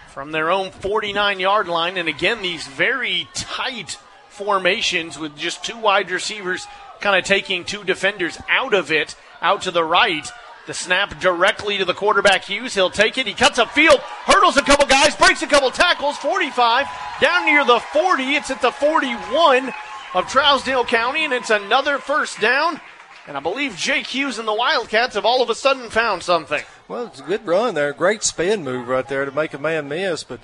from 0.08 0.32
their 0.32 0.50
own 0.50 0.70
49 0.70 1.40
yard 1.40 1.68
line. 1.68 1.98
And 1.98 2.08
again, 2.08 2.40
these 2.40 2.66
very 2.66 3.28
tight 3.34 3.98
formations 4.28 5.18
with 5.18 5.36
just 5.36 5.64
two 5.64 5.76
wide 5.76 6.10
receivers 6.10 6.66
kind 7.00 7.18
of 7.18 7.24
taking 7.24 7.64
two 7.64 7.84
defenders 7.84 8.38
out 8.48 8.74
of 8.74 8.90
it, 8.90 9.14
out 9.40 9.62
to 9.62 9.70
the 9.70 9.84
right. 9.84 10.28
The 10.66 10.74
snap 10.74 11.20
directly 11.20 11.78
to 11.78 11.84
the 11.84 11.94
quarterback 11.94 12.44
Hughes. 12.44 12.74
He'll 12.74 12.90
take 12.90 13.18
it. 13.18 13.26
He 13.26 13.34
cuts 13.34 13.58
up 13.58 13.70
field, 13.70 14.00
hurdles 14.00 14.56
a 14.56 14.62
couple 14.62 14.86
guys, 14.86 15.14
breaks 15.14 15.42
a 15.42 15.46
couple 15.46 15.70
tackles. 15.70 16.16
45 16.16 16.86
down 17.20 17.46
near 17.46 17.64
the 17.64 17.78
40. 17.78 18.22
It's 18.34 18.50
at 18.50 18.60
the 18.60 18.72
41 18.72 19.68
of 20.14 20.24
Trousdale 20.24 20.86
County, 20.86 21.24
and 21.24 21.32
it's 21.32 21.50
another 21.50 21.98
first 21.98 22.40
down. 22.40 22.80
And 23.28 23.36
I 23.36 23.40
believe 23.40 23.76
Jake 23.76 24.06
Hughes 24.06 24.38
and 24.38 24.46
the 24.46 24.54
Wildcats 24.54 25.14
have 25.14 25.24
all 25.24 25.42
of 25.42 25.50
a 25.50 25.54
sudden 25.54 25.90
found 25.90 26.22
something. 26.22 26.62
Well, 26.88 27.06
it's 27.06 27.20
a 27.20 27.24
good 27.24 27.46
run 27.46 27.74
there. 27.74 27.92
Great 27.92 28.22
spin 28.22 28.62
move 28.62 28.88
right 28.88 29.06
there 29.06 29.24
to 29.24 29.32
make 29.32 29.52
a 29.52 29.58
man 29.58 29.88
miss, 29.88 30.22
but 30.22 30.40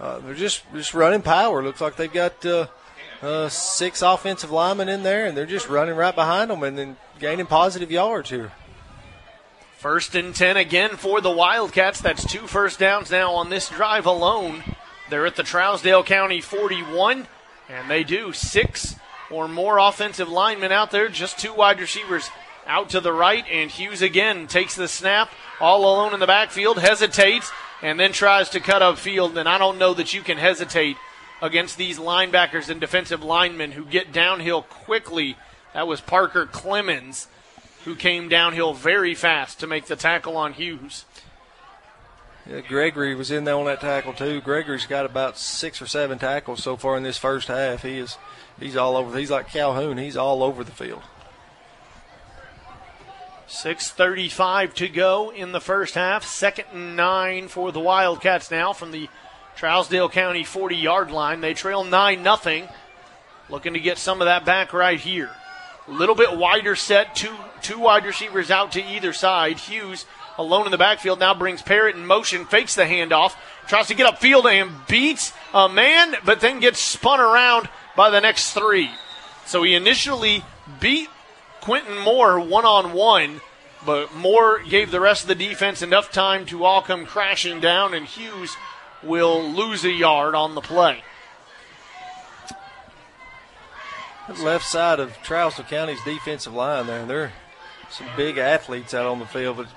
uh, 0.00 0.18
they're 0.18 0.34
just 0.34 0.62
just 0.74 0.92
running 0.92 1.22
power. 1.22 1.62
Looks 1.62 1.80
like 1.80 1.96
they've 1.96 2.12
got 2.12 2.44
uh, 2.44 2.66
uh, 3.22 3.48
six 3.48 4.02
offensive 4.02 4.50
linemen 4.50 4.88
in 4.88 5.02
there, 5.02 5.26
and 5.26 5.36
they're 5.36 5.46
just 5.46 5.68
running 5.68 5.96
right 5.96 6.14
behind 6.14 6.50
them 6.50 6.62
and 6.62 6.76
then 6.76 6.96
gaining 7.18 7.46
positive 7.46 7.90
yards 7.90 8.30
here. 8.30 8.52
First 9.78 10.14
and 10.14 10.34
10 10.34 10.56
again 10.56 10.96
for 10.96 11.20
the 11.20 11.30
Wildcats. 11.30 12.00
That's 12.00 12.26
two 12.26 12.46
first 12.46 12.78
downs 12.78 13.10
now 13.10 13.32
on 13.32 13.50
this 13.50 13.68
drive 13.68 14.06
alone. 14.06 14.62
They're 15.10 15.26
at 15.26 15.36
the 15.36 15.42
Trousdale 15.42 16.04
County 16.04 16.40
41, 16.40 17.26
and 17.68 17.90
they 17.90 18.02
do 18.02 18.32
six 18.32 18.96
or 19.30 19.48
more 19.48 19.78
offensive 19.78 20.28
linemen 20.28 20.72
out 20.72 20.90
there, 20.90 21.08
just 21.08 21.38
two 21.38 21.52
wide 21.54 21.80
receivers 21.80 22.30
out 22.66 22.90
to 22.90 23.00
the 23.00 23.12
right, 23.12 23.44
and 23.50 23.70
Hughes 23.70 24.02
again 24.02 24.46
takes 24.46 24.74
the 24.74 24.88
snap 24.88 25.30
all 25.60 25.82
alone 25.82 26.14
in 26.14 26.20
the 26.20 26.26
backfield, 26.26 26.78
hesitates, 26.78 27.50
and 27.82 27.98
then 27.98 28.12
tries 28.12 28.48
to 28.50 28.60
cut 28.60 28.82
upfield. 28.82 29.36
And 29.36 29.48
I 29.48 29.58
don't 29.58 29.78
know 29.78 29.94
that 29.94 30.14
you 30.14 30.22
can 30.22 30.38
hesitate 30.38 30.96
against 31.42 31.76
these 31.76 31.98
linebackers 31.98 32.68
and 32.68 32.80
defensive 32.80 33.22
linemen 33.22 33.72
who 33.72 33.84
get 33.84 34.12
downhill 34.12 34.62
quickly. 34.62 35.36
That 35.74 35.86
was 35.86 36.00
Parker 36.00 36.46
Clemens 36.46 37.28
who 37.84 37.94
came 37.94 38.28
downhill 38.28 38.74
very 38.74 39.14
fast 39.14 39.60
to 39.60 39.66
make 39.66 39.86
the 39.86 39.96
tackle 39.96 40.36
on 40.36 40.54
Hughes. 40.54 41.04
Yeah, 42.48 42.60
Gregory 42.60 43.14
was 43.14 43.30
in 43.30 43.44
there 43.44 43.56
on 43.56 43.66
that 43.66 43.80
tackle 43.80 44.12
too. 44.12 44.40
Gregory's 44.40 44.86
got 44.86 45.04
about 45.04 45.36
six 45.36 45.82
or 45.82 45.86
seven 45.86 46.18
tackles 46.18 46.62
so 46.62 46.76
far 46.76 46.96
in 46.96 47.02
this 47.02 47.18
first 47.18 47.48
half. 47.48 47.82
He 47.82 47.98
is 47.98 48.18
he's 48.58 48.76
all 48.76 48.96
over. 48.96 49.16
He's 49.16 49.30
like 49.30 49.50
Calhoun. 49.50 49.98
He's 49.98 50.16
all 50.16 50.42
over 50.42 50.62
the 50.62 50.72
field. 50.72 51.02
6.35 53.48 54.74
to 54.74 54.88
go 54.88 55.30
in 55.30 55.52
the 55.52 55.60
first 55.60 55.94
half. 55.94 56.24
Second 56.24 56.66
and 56.72 56.96
nine 56.96 57.46
for 57.46 57.70
the 57.70 57.78
Wildcats 57.78 58.50
now 58.50 58.72
from 58.72 58.90
the 58.90 59.08
Trousdale 59.56 60.12
County 60.12 60.44
40 60.44 60.76
yard 60.76 61.10
line. 61.10 61.40
They 61.40 61.54
trail 61.54 61.82
9 61.82 62.38
0. 62.42 62.68
Looking 63.48 63.74
to 63.74 63.80
get 63.80 63.98
some 63.98 64.20
of 64.20 64.26
that 64.26 64.44
back 64.44 64.72
right 64.72 65.00
here. 65.00 65.30
A 65.88 65.92
little 65.92 66.14
bit 66.14 66.36
wider 66.36 66.74
set, 66.74 67.14
two, 67.14 67.34
two 67.62 67.78
wide 67.78 68.04
receivers 68.04 68.50
out 68.50 68.72
to 68.72 68.84
either 68.84 69.12
side. 69.12 69.58
Hughes 69.58 70.04
alone 70.36 70.66
in 70.66 70.72
the 70.72 70.78
backfield 70.78 71.20
now 71.20 71.32
brings 71.32 71.62
Parrott 71.62 71.96
in 71.96 72.04
motion, 72.04 72.44
fakes 72.44 72.74
the 72.74 72.82
handoff, 72.82 73.34
tries 73.66 73.86
to 73.86 73.94
get 73.94 74.12
upfield 74.12 74.50
and 74.50 74.72
beats 74.88 75.32
a 75.54 75.68
man, 75.68 76.16
but 76.24 76.40
then 76.40 76.60
gets 76.60 76.80
spun 76.80 77.20
around 77.20 77.68
by 77.96 78.10
the 78.10 78.20
next 78.20 78.52
three. 78.52 78.90
So 79.46 79.62
he 79.62 79.74
initially 79.74 80.44
beat 80.80 81.08
Quentin 81.60 81.98
Moore 81.98 82.40
one 82.40 82.64
on 82.64 82.92
one, 82.92 83.40
but 83.84 84.14
Moore 84.14 84.58
gave 84.58 84.90
the 84.90 85.00
rest 85.00 85.22
of 85.22 85.28
the 85.28 85.34
defense 85.34 85.82
enough 85.82 86.10
time 86.10 86.46
to 86.46 86.64
all 86.64 86.82
come 86.82 87.06
crashing 87.06 87.60
down, 87.60 87.94
and 87.94 88.06
Hughes 88.06 88.56
will 89.06 89.42
lose 89.42 89.84
a 89.84 89.90
yard 89.90 90.34
on 90.34 90.54
the 90.54 90.60
play. 90.60 91.02
Left 94.42 94.66
side 94.66 94.98
of 94.98 95.12
Trousdale 95.18 95.68
County's 95.68 96.02
defensive 96.04 96.52
line 96.52 96.86
there, 96.86 97.06
they're 97.06 97.32
some 97.90 98.08
big 98.16 98.38
athletes 98.38 98.92
out 98.92 99.06
on 99.06 99.20
the 99.20 99.26
field, 99.26 99.56
but 99.58 99.68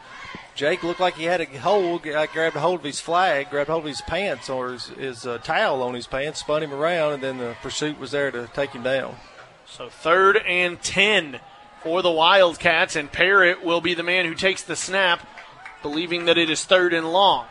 Jake 0.56 0.84
looked 0.84 0.99
like 0.99 1.14
he 1.14 1.26
had 1.26 1.39
a 1.39 1.45
hold. 1.45 2.06
I 2.07 2.26
grabbed 2.26 2.56
a 2.56 2.60
hold 2.60 2.80
of 2.80 2.85
his 2.85 2.99
flag, 2.99 3.49
grabbed 3.49 3.69
hold 3.69 3.84
of 3.84 3.88
his 3.88 4.01
pants 4.01 4.49
or 4.49 4.73
his, 4.73 4.88
his 4.88 5.26
uh, 5.26 5.38
towel 5.38 5.84
on 5.84 5.93
his 5.93 6.07
pants, 6.07 6.39
spun 6.39 6.64
him 6.64 6.73
around, 6.73 7.14
and 7.14 7.23
then 7.23 7.38
the 7.38 7.56
pursuit 7.61 7.99
was 7.99 8.11
there 8.11 8.31
to 8.31 8.49
take 8.53 8.72
him 8.72 8.84
down. 8.84 9.15
So 9.65 9.88
third 9.88 10.38
and 10.38 10.81
10 10.81 11.39
for 11.81 12.01
the 12.01 12.11
Wildcats, 12.11 12.95
and 12.95 13.11
Parrott 13.11 13.64
will 13.64 13.81
be 13.81 13.93
the 13.93 14.03
man 14.03 14.26
who 14.26 14.35
takes 14.35 14.64
the 14.64 14.76
snap, 14.76 15.26
believing 15.81 16.26
that 16.26 16.38
it 16.38 16.49
is 16.49 16.65
third 16.65 16.93
and 16.93 17.10
long. 17.10 17.45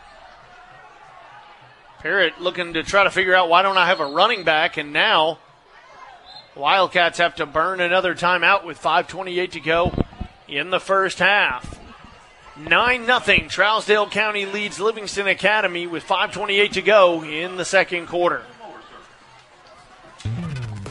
Parrott 1.99 2.39
looking 2.39 2.73
to 2.73 2.83
try 2.83 3.03
to 3.03 3.11
figure 3.11 3.35
out 3.35 3.49
why 3.49 3.61
don't 3.61 3.77
I 3.77 3.87
have 3.87 3.99
a 3.99 4.05
running 4.05 4.43
back, 4.43 4.77
and 4.77 4.93
now 4.93 5.39
Wildcats 6.55 7.17
have 7.19 7.35
to 7.35 7.45
burn 7.45 7.79
another 7.79 8.15
timeout 8.15 8.65
with 8.65 8.81
5.28 8.81 9.51
to 9.51 9.59
go 9.59 10.05
in 10.47 10.69
the 10.69 10.79
first 10.79 11.19
half. 11.19 11.79
9 12.57 13.05
0. 13.05 13.19
Trousdale 13.47 14.11
County 14.11 14.45
leads 14.45 14.79
Livingston 14.79 15.27
Academy 15.27 15.87
with 15.87 16.03
5.28 16.03 16.71
to 16.73 16.81
go 16.81 17.23
in 17.23 17.55
the 17.55 17.65
second 17.65 18.07
quarter. 18.07 18.43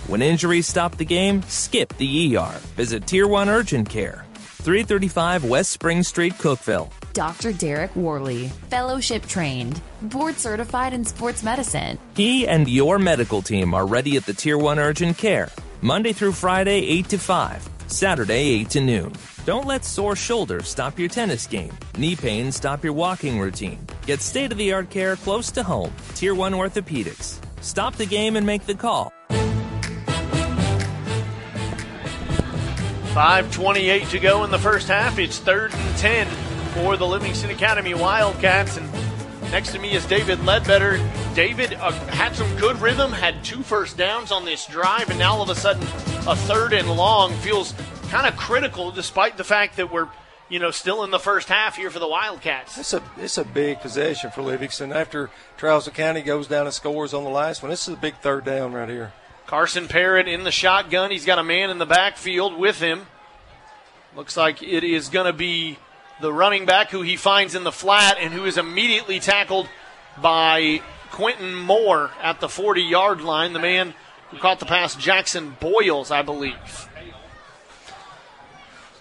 When 0.06 0.22
injuries 0.22 0.66
stop 0.66 0.96
the 0.96 1.04
game, 1.04 1.42
skip 1.42 1.94
the 1.98 2.36
ER. 2.38 2.54
Visit 2.76 3.06
Tier 3.06 3.28
1 3.28 3.50
Urgent 3.50 3.90
Care. 3.90 4.24
335 4.34 5.44
West 5.44 5.70
Spring 5.70 6.02
Street, 6.02 6.32
Cookeville. 6.34 6.90
Dr. 7.12 7.52
Derek 7.52 7.94
Worley, 7.96 8.48
fellowship 8.70 9.26
trained, 9.26 9.80
board 10.02 10.36
certified 10.36 10.92
in 10.92 11.04
sports 11.04 11.42
medicine. 11.42 11.98
He 12.14 12.46
and 12.46 12.68
your 12.68 12.98
medical 12.98 13.42
team 13.42 13.74
are 13.74 13.86
ready 13.86 14.16
at 14.16 14.26
the 14.26 14.34
Tier 14.34 14.58
1 14.58 14.78
Urgent 14.78 15.18
Care, 15.18 15.50
Monday 15.82 16.12
through 16.12 16.32
Friday, 16.32 16.86
8 16.86 17.08
to 17.10 17.18
5, 17.18 17.68
Saturday, 17.86 18.60
8 18.60 18.70
to 18.70 18.80
noon. 18.80 19.12
Don't 19.46 19.66
let 19.66 19.84
sore 19.84 20.16
shoulders 20.16 20.68
stop 20.68 20.98
your 20.98 21.08
tennis 21.08 21.46
game, 21.46 21.72
knee 21.96 22.16
pain 22.16 22.52
stop 22.52 22.84
your 22.84 22.92
walking 22.92 23.40
routine, 23.40 23.86
Get 24.08 24.22
state 24.22 24.50
of 24.52 24.56
the 24.56 24.72
art 24.72 24.88
care 24.88 25.16
close 25.16 25.50
to 25.50 25.62
home. 25.62 25.92
Tier 26.14 26.34
1 26.34 26.54
Orthopedics. 26.54 27.38
Stop 27.60 27.96
the 27.96 28.06
game 28.06 28.36
and 28.36 28.46
make 28.46 28.64
the 28.64 28.74
call. 28.74 29.12
5.28 33.12 34.08
to 34.08 34.18
go 34.18 34.44
in 34.44 34.50
the 34.50 34.58
first 34.58 34.88
half. 34.88 35.18
It's 35.18 35.38
third 35.40 35.74
and 35.74 35.96
10 35.98 36.26
for 36.68 36.96
the 36.96 37.06
Livingston 37.06 37.50
Academy 37.50 37.94
Wildcats. 37.94 38.76
And 38.76 38.90
next 39.50 39.72
to 39.72 39.78
me 39.78 39.92
is 39.92 40.04
David 40.06 40.44
Ledbetter. 40.44 40.98
David 41.34 41.74
uh, 41.74 41.92
had 42.08 42.34
some 42.34 42.54
good 42.56 42.80
rhythm, 42.80 43.12
had 43.12 43.44
two 43.44 43.62
first 43.62 43.96
downs 43.96 44.32
on 44.32 44.44
this 44.44 44.66
drive, 44.66 45.10
and 45.10 45.18
now 45.18 45.34
all 45.34 45.42
of 45.42 45.50
a 45.50 45.54
sudden 45.54 45.82
a 46.26 46.36
third 46.36 46.72
and 46.72 46.90
long 46.90 47.32
feels 47.34 47.74
kind 48.10 48.26
of 48.26 48.36
critical 48.36 48.90
despite 48.90 49.36
the 49.36 49.44
fact 49.44 49.76
that 49.76 49.92
we're 49.92 50.08
you 50.48 50.58
know, 50.58 50.70
still 50.70 51.04
in 51.04 51.10
the 51.10 51.18
first 51.18 51.48
half 51.48 51.76
here 51.76 51.90
for 51.90 51.98
the 51.98 52.08
Wildcats. 52.08 52.78
It's 52.78 52.94
a 52.94 53.02
it's 53.18 53.38
a 53.38 53.44
big 53.44 53.80
possession 53.80 54.30
for 54.30 54.42
Livingston. 54.42 54.92
After 54.92 55.30
Trousdale 55.58 55.94
County 55.94 56.22
goes 56.22 56.46
down 56.46 56.66
and 56.66 56.74
scores 56.74 57.12
on 57.12 57.24
the 57.24 57.30
last 57.30 57.62
one, 57.62 57.70
this 57.70 57.86
is 57.86 57.94
a 57.94 57.98
big 57.98 58.16
third 58.16 58.44
down 58.44 58.72
right 58.72 58.88
here. 58.88 59.12
Carson 59.46 59.88
Parrott 59.88 60.28
in 60.28 60.44
the 60.44 60.50
shotgun. 60.50 61.10
He's 61.10 61.24
got 61.24 61.38
a 61.38 61.44
man 61.44 61.70
in 61.70 61.78
the 61.78 61.86
backfield 61.86 62.58
with 62.58 62.80
him. 62.80 63.06
Looks 64.16 64.36
like 64.36 64.62
it 64.62 64.84
is 64.84 65.08
going 65.08 65.26
to 65.26 65.32
be 65.32 65.78
the 66.20 66.32
running 66.32 66.66
back 66.66 66.90
who 66.90 67.02
he 67.02 67.16
finds 67.16 67.54
in 67.54 67.64
the 67.64 67.72
flat 67.72 68.16
and 68.20 68.32
who 68.32 68.44
is 68.44 68.58
immediately 68.58 69.20
tackled 69.20 69.68
by 70.20 70.82
Quentin 71.10 71.54
Moore 71.54 72.10
at 72.22 72.40
the 72.40 72.48
40 72.48 72.82
yard 72.82 73.20
line. 73.20 73.52
The 73.52 73.60
man 73.60 73.94
who 74.30 74.38
caught 74.38 74.60
the 74.60 74.66
pass, 74.66 74.94
Jackson 74.94 75.56
Boyles, 75.60 76.10
I 76.10 76.22
believe. 76.22 76.88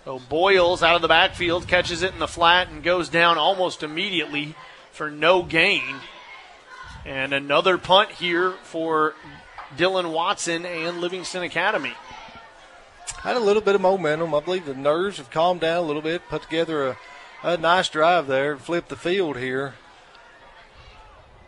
So 0.06 0.20
Boyles 0.30 0.84
out 0.84 0.96
of 0.96 1.02
the 1.02 1.10
backfield 1.10 1.68
catches 1.68 2.02
it 2.02 2.14
in 2.14 2.20
the 2.20 2.28
flat 2.28 2.70
and 2.70 2.82
goes 2.82 3.10
down 3.10 3.38
almost 3.38 3.84
immediately 3.84 4.56
for 4.92 5.12
no 5.12 5.44
gain. 5.44 5.98
And 7.06 7.34
another 7.34 7.78
punt 7.78 8.12
here 8.12 8.52
for 8.64 9.16
Dylan 9.76 10.14
Watson 10.14 10.66
and 10.66 11.02
Livingston 11.02 11.44
Academy. 11.44 11.94
Had 13.22 13.36
a 13.36 13.42
little 13.42 13.62
bit 13.62 13.76
of 13.76 13.82
momentum. 13.82 14.34
I 14.34 14.40
believe 14.40 14.66
the 14.66 14.74
nerves 14.74 15.18
have 15.18 15.30
calmed 15.30 15.62
down 15.62 15.78
a 15.78 15.88
little 15.88 16.02
bit. 16.02 16.22
Put 16.30 16.44
together 16.44 16.88
a, 16.88 16.98
a 17.44 17.58
nice 17.58 17.90
drive 17.90 18.28
there. 18.28 18.58
Flip 18.58 18.88
the 18.88 18.96
field 18.96 19.38
here. 19.38 19.74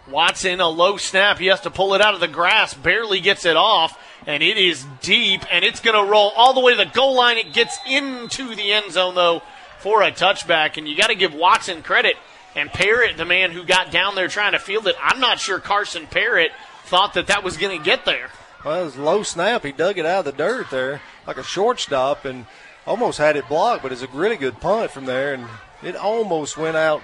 Watson, 0.10 0.60
a 0.60 0.68
low 0.68 0.98
snap. 0.98 1.38
He 1.38 1.46
has 1.48 1.62
to 1.62 1.70
pull 1.70 1.94
it 1.94 2.02
out 2.02 2.16
of 2.16 2.20
the 2.20 2.28
grass. 2.28 2.74
Barely 2.74 3.20
gets 3.20 3.46
it 3.46 3.56
off 3.56 3.98
and 4.28 4.44
it 4.44 4.58
is 4.58 4.86
deep, 5.02 5.42
and 5.52 5.64
it's 5.64 5.80
going 5.80 5.96
to 5.96 6.12
roll 6.12 6.32
all 6.36 6.54
the 6.54 6.60
way 6.60 6.74
to 6.76 6.78
the 6.78 6.92
goal 6.92 7.16
line. 7.16 7.38
It 7.38 7.54
gets 7.54 7.78
into 7.88 8.56
the 8.56 8.74
end 8.74 8.92
zone, 8.92 9.16
though, 9.16 9.42
for 9.80 10.02
a 10.02 10.12
touchback, 10.12 10.78
and 10.78 10.88
you 10.88 10.96
got 10.98 11.08
to 11.08 11.16
give 11.16 11.34
Watson 11.34 11.82
credit. 11.82 12.16
And 12.56 12.70
Parrott, 12.70 13.18
the 13.18 13.26
man 13.26 13.52
who 13.52 13.64
got 13.64 13.92
down 13.92 14.16
there 14.16 14.28
trying 14.28 14.54
to 14.54 14.60
field 14.60 14.88
it, 14.88 14.96
I'm 15.02 15.20
not 15.20 15.40
sure 15.40 15.60
Carson 15.60 16.08
Parrott 16.08 16.52
thought 16.86 17.14
that 17.14 17.28
that 17.28 17.44
was 17.44 17.58
going 17.58 17.78
to 17.78 17.84
get 17.84 18.06
there. 18.06 18.30
Well, 18.66 18.82
it 18.82 18.86
was 18.86 18.98
low 18.98 19.24
snap. 19.24 19.64
He 19.64 19.72
dug 19.72 19.98
it 19.98 20.06
out 20.06 20.20
of 20.20 20.26
the 20.26 20.44
dirt 20.44 20.70
there 20.70 21.02
like 21.30 21.38
a 21.38 21.44
shortstop 21.44 22.26
and 22.26 22.48
almost 22.88 23.20
had 23.20 23.36
it 23.36 23.48
blocked, 23.48 23.84
but 23.84 23.92
it's 23.92 24.02
a 24.02 24.08
really 24.08 24.36
good 24.36 24.60
punt 24.60 24.90
from 24.90 25.06
there, 25.06 25.36
and 25.36 25.46
it 25.84 25.96
almost 25.96 26.58
went 26.58 26.76
out. 26.76 27.04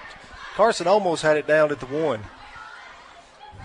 Carson 0.56 0.88
almost 0.88 1.22
had 1.22 1.36
it 1.36 1.46
down 1.46 1.70
at 1.70 1.78
the 1.78 1.86
one. 1.86 2.24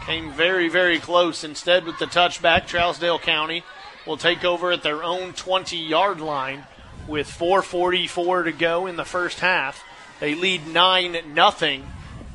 Came 0.06 0.32
very, 0.32 0.70
very 0.70 1.00
close. 1.00 1.44
Instead, 1.44 1.84
with 1.84 1.98
the 1.98 2.06
touchback, 2.06 2.68
Trousdale 2.68 3.20
County 3.20 3.64
will 4.06 4.18
take 4.18 4.46
over 4.46 4.72
at 4.72 4.84
their 4.84 5.04
own 5.04 5.34
20 5.34 5.78
yard 5.78 6.22
line 6.22 6.66
with 7.08 7.28
4.44 7.28 8.44
to 8.44 8.52
go 8.52 8.86
in 8.86 8.98
the 8.98 9.04
first 9.04 9.40
half. 9.40 9.84
They 10.20 10.36
lead 10.36 10.68
9 10.68 11.34
nothing 11.34 11.88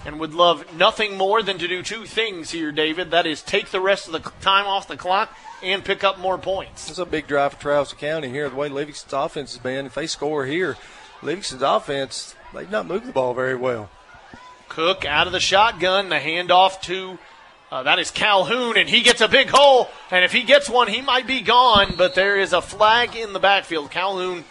and 0.06 0.20
would 0.20 0.32
love 0.32 0.64
nothing 0.74 1.16
more 1.16 1.42
than 1.42 1.58
to 1.58 1.66
do 1.66 1.82
two 1.82 2.06
things 2.06 2.52
here, 2.52 2.70
David. 2.70 3.10
That 3.10 3.26
is 3.26 3.42
take 3.42 3.70
the 3.70 3.80
rest 3.80 4.06
of 4.06 4.12
the 4.12 4.30
time 4.40 4.66
off 4.66 4.88
the 4.88 4.96
clock 4.96 5.36
and 5.62 5.84
pick 5.84 6.04
up 6.04 6.18
more 6.18 6.38
points. 6.38 6.88
It's 6.88 6.98
a 6.98 7.04
big 7.04 7.26
drive 7.26 7.54
for 7.54 7.68
Trousdale 7.68 7.98
County 7.98 8.28
here. 8.28 8.48
The 8.48 8.56
way 8.56 8.68
Livingston's 8.68 9.12
offense 9.12 9.52
has 9.54 9.62
been, 9.62 9.86
if 9.86 9.94
they 9.94 10.06
score 10.06 10.46
here, 10.46 10.76
Livingston's 11.22 11.62
offense, 11.62 12.34
they've 12.54 12.70
not 12.70 12.86
moved 12.86 13.06
the 13.06 13.12
ball 13.12 13.34
very 13.34 13.56
well. 13.56 13.90
Cook 14.68 15.04
out 15.04 15.26
of 15.26 15.32
the 15.32 15.40
shotgun, 15.40 16.08
the 16.08 16.16
handoff 16.16 16.80
to 16.82 17.18
uh, 17.70 17.82
that 17.82 17.98
is 17.98 18.12
Calhoun, 18.12 18.76
and 18.76 18.88
he 18.88 19.02
gets 19.02 19.20
a 19.20 19.26
big 19.26 19.50
hole. 19.50 19.88
And 20.12 20.24
if 20.24 20.32
he 20.32 20.44
gets 20.44 20.70
one, 20.70 20.86
he 20.86 21.02
might 21.02 21.26
be 21.26 21.40
gone. 21.40 21.94
But 21.98 22.14
there 22.14 22.38
is 22.38 22.52
a 22.52 22.62
flag 22.62 23.16
in 23.16 23.32
the 23.32 23.40
backfield. 23.40 23.90
Calhoun 23.90 24.44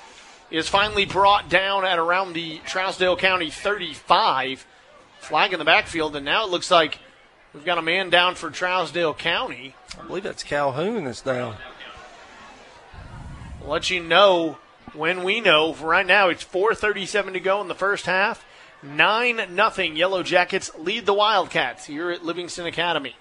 is 0.52 0.68
finally 0.68 1.06
brought 1.06 1.50
down 1.50 1.86
at 1.86 1.98
around 1.98 2.34
the 2.34 2.60
Trousdale 2.60 3.18
County 3.18 3.50
35. 3.50 4.66
Flag 5.26 5.54
in 5.54 5.60
the 5.60 5.66
backfield, 5.66 6.16
and 6.16 6.24
now 6.24 6.46
it 6.46 6.52
looks 6.52 6.70
like 6.70 7.00
we've 7.54 7.66
got 7.66 7.78
a 7.78 7.82
man 7.82 8.10
down 8.10 8.36
for 8.36 8.50
Trousdale 8.50 9.18
County. 9.18 9.76
I 10.00 10.06
believe 10.06 10.24
that's 10.24 10.44
Calhoun 10.44 11.06
that's 11.06 11.22
down. 11.22 11.56
I'll 13.62 13.70
let 13.70 13.90
you 13.90 14.04
know 14.04 14.60
when 14.94 15.24
we 15.24 15.42
know. 15.42 15.74
For 15.74 15.88
right 15.88 16.06
now, 16.06 16.30
it's 16.30 16.44
4:37 16.44 17.34
to 17.34 17.40
go 17.40 17.60
in 17.62 17.68
the 17.68 17.76
first 17.76 18.06
half. 18.06 18.46
9 18.84 19.56
nothing. 19.56 19.96
Yellow 19.96 20.22
Jackets 20.22 20.70
lead 20.78 21.08
the 21.08 21.14
Wildcats 21.14 21.86
here 21.86 22.12
at 22.12 22.24
Livingston 22.24 22.68
Academy. 22.68 23.16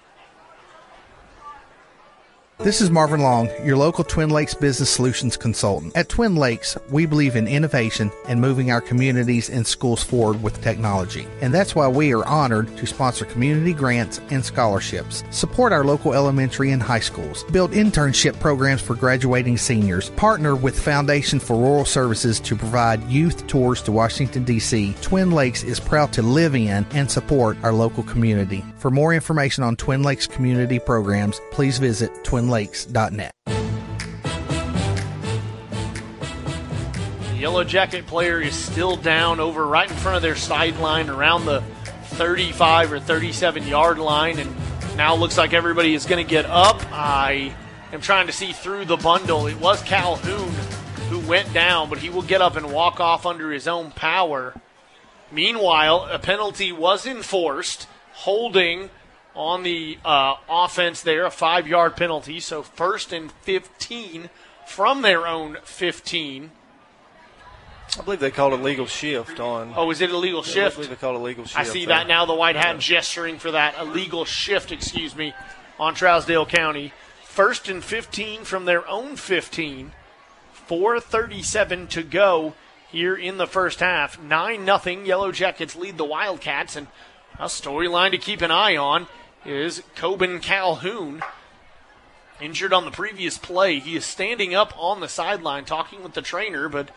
This 2.59 2.79
is 2.79 2.89
Marvin 2.89 3.19
Long, 3.19 3.49
your 3.65 3.75
local 3.75 4.05
Twin 4.05 4.29
Lakes 4.29 4.53
Business 4.53 4.89
Solutions 4.89 5.35
consultant. 5.35 5.95
At 5.95 6.07
Twin 6.07 6.37
Lakes, 6.37 6.77
we 6.89 7.05
believe 7.05 7.35
in 7.35 7.49
innovation 7.49 8.09
and 8.29 8.39
moving 8.39 8.71
our 8.71 8.79
communities 8.79 9.49
and 9.49 9.67
schools 9.67 10.01
forward 10.01 10.41
with 10.41 10.63
technology. 10.63 11.27
And 11.41 11.53
that's 11.53 11.75
why 11.75 11.89
we 11.89 12.13
are 12.13 12.25
honored 12.25 12.75
to 12.77 12.87
sponsor 12.87 13.25
community 13.25 13.73
grants 13.73 14.21
and 14.29 14.43
scholarships, 14.43 15.25
support 15.31 15.73
our 15.73 15.83
local 15.83 16.13
elementary 16.13 16.71
and 16.71 16.81
high 16.81 17.01
schools, 17.01 17.43
build 17.51 17.71
internship 17.71 18.39
programs 18.39 18.81
for 18.81 18.95
graduating 18.95 19.57
seniors, 19.57 20.09
partner 20.11 20.55
with 20.55 20.79
Foundation 20.79 21.41
for 21.41 21.57
Rural 21.57 21.85
Services 21.85 22.39
to 22.39 22.55
provide 22.55 23.03
youth 23.09 23.45
tours 23.47 23.81
to 23.81 23.91
Washington, 23.91 24.45
D.C. 24.45 24.95
Twin 25.01 25.31
Lakes 25.31 25.63
is 25.63 25.81
proud 25.81 26.13
to 26.13 26.21
live 26.21 26.55
in 26.55 26.85
and 26.91 27.11
support 27.11 27.57
our 27.63 27.73
local 27.73 28.03
community. 28.03 28.63
For 28.77 28.89
more 28.89 29.13
information 29.13 29.63
on 29.63 29.75
Twin 29.75 30.03
Lakes 30.03 30.25
community 30.25 30.79
programs, 30.79 31.41
please 31.51 31.79
visit 31.79 32.23
Twin 32.23 32.44
twinlakes.net. 32.45 33.31
The 37.29 37.37
Yellow 37.37 37.63
Jacket 37.63 38.07
player 38.07 38.41
is 38.41 38.55
still 38.55 38.95
down 38.95 39.39
over 39.39 39.65
right 39.65 39.89
in 39.89 39.95
front 39.97 40.17
of 40.17 40.21
their 40.21 40.35
sideline 40.35 41.09
around 41.09 41.45
the 41.45 41.61
35 42.15 42.93
or 42.93 42.99
37 42.99 43.67
yard 43.67 43.99
line, 43.99 44.39
and 44.39 44.55
now 44.95 45.15
looks 45.15 45.37
like 45.37 45.53
everybody 45.53 45.93
is 45.93 46.05
going 46.05 46.23
to 46.23 46.29
get 46.29 46.45
up. 46.45 46.81
I 46.91 47.53
am 47.91 48.01
trying 48.01 48.27
to 48.27 48.33
see 48.33 48.53
through 48.53 48.85
the 48.85 48.97
bundle. 48.97 49.47
It 49.47 49.59
was 49.59 49.81
Calhoun 49.83 50.53
who 51.09 51.19
went 51.19 51.53
down, 51.53 51.89
but 51.89 51.99
he 51.99 52.09
will 52.09 52.23
get 52.23 52.41
up 52.41 52.55
and 52.55 52.71
walk 52.71 52.99
off 52.99 53.25
under 53.25 53.51
his 53.51 53.67
own 53.67 53.91
power. 53.91 54.59
Meanwhile, 55.31 56.07
a 56.11 56.19
penalty 56.19 56.71
was 56.71 57.05
enforced, 57.05 57.87
holding 58.13 58.89
on 59.35 59.63
the 59.63 59.97
uh, 60.03 60.35
offense 60.49 61.01
there, 61.01 61.25
a 61.25 61.31
five 61.31 61.67
yard 61.67 61.95
penalty. 61.95 62.39
So 62.39 62.63
first 62.63 63.11
and 63.13 63.31
15 63.31 64.29
from 64.65 65.01
their 65.01 65.27
own 65.27 65.57
15. 65.63 66.51
I 67.97 68.01
believe 68.01 68.19
they 68.19 68.31
called 68.31 68.53
a 68.53 68.57
legal 68.57 68.87
shift 68.87 69.39
on. 69.39 69.73
Oh, 69.75 69.91
is 69.91 70.01
it 70.01 70.09
a 70.09 70.17
legal 70.17 70.43
shift? 70.43 70.73
I 70.73 70.75
believe 70.75 70.89
they 70.89 70.95
called 70.95 71.15
a 71.15 71.23
legal 71.23 71.45
shift. 71.45 71.59
I 71.59 71.63
see 71.63 71.85
there. 71.85 71.97
that 71.97 72.07
now. 72.07 72.25
The 72.25 72.33
white 72.33 72.55
hat 72.55 72.75
yeah. 72.75 72.79
gesturing 72.79 73.37
for 73.37 73.51
that. 73.51 73.75
A 73.77 73.85
legal 73.85 74.25
shift, 74.25 74.71
excuse 74.71 75.15
me, 75.15 75.33
on 75.79 75.95
Trousdale 75.95 76.47
County. 76.47 76.93
First 77.23 77.69
and 77.69 77.83
15 77.83 78.43
from 78.43 78.65
their 78.65 78.87
own 78.87 79.15
15. 79.15 79.91
4.37 80.67 81.89
to 81.89 82.03
go 82.03 82.55
here 82.89 83.15
in 83.15 83.37
the 83.37 83.45
first 83.45 83.81
half. 83.81 84.19
9 84.19 84.65
nothing. 84.65 85.05
Yellow 85.05 85.31
Jackets 85.31 85.75
lead 85.75 85.97
the 85.97 86.05
Wildcats. 86.05 86.75
And 86.75 86.87
a 87.37 87.45
storyline 87.45 88.11
to 88.11 88.17
keep 88.17 88.41
an 88.41 88.51
eye 88.51 88.77
on 88.77 89.07
is 89.45 89.83
Coben 89.95 90.41
Calhoun. 90.41 91.21
Injured 92.41 92.73
on 92.73 92.83
the 92.83 92.91
previous 92.91 93.37
play. 93.37 93.79
He 93.79 93.95
is 93.95 94.05
standing 94.05 94.53
up 94.53 94.73
on 94.77 94.99
the 94.99 95.07
sideline 95.07 95.63
talking 95.63 96.03
with 96.03 96.13
the 96.13 96.21
trainer, 96.21 96.67
but 96.67 96.89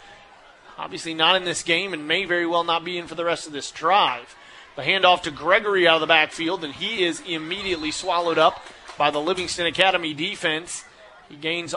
obviously 0.77 1.15
not 1.15 1.37
in 1.37 1.45
this 1.45 1.62
game 1.62 1.93
and 1.93 2.09
may 2.09 2.25
very 2.25 2.47
well 2.47 2.65
not 2.65 2.85
be 2.85 2.99
in 2.99 3.07
for 3.07 3.15
the 3.15 3.25
rest 3.25 3.47
of 3.47 3.53
this 3.53 3.70
drive. 3.70 4.35
The 4.75 4.83
handoff 4.83 5.23
to 5.23 5.31
Gregory 5.31 5.87
out 5.87 5.97
of 5.97 6.01
the 6.01 6.07
backfield, 6.07 6.65
and 6.65 6.75
he 6.75 7.05
is 7.05 7.20
immediately 7.20 7.91
swallowed 7.91 8.39
up 8.39 8.65
by 8.97 9.11
the 9.11 9.20
Livingston 9.20 9.66
Academy 9.66 10.15
defense. 10.15 10.85
He 11.29 11.37
gains 11.37 11.75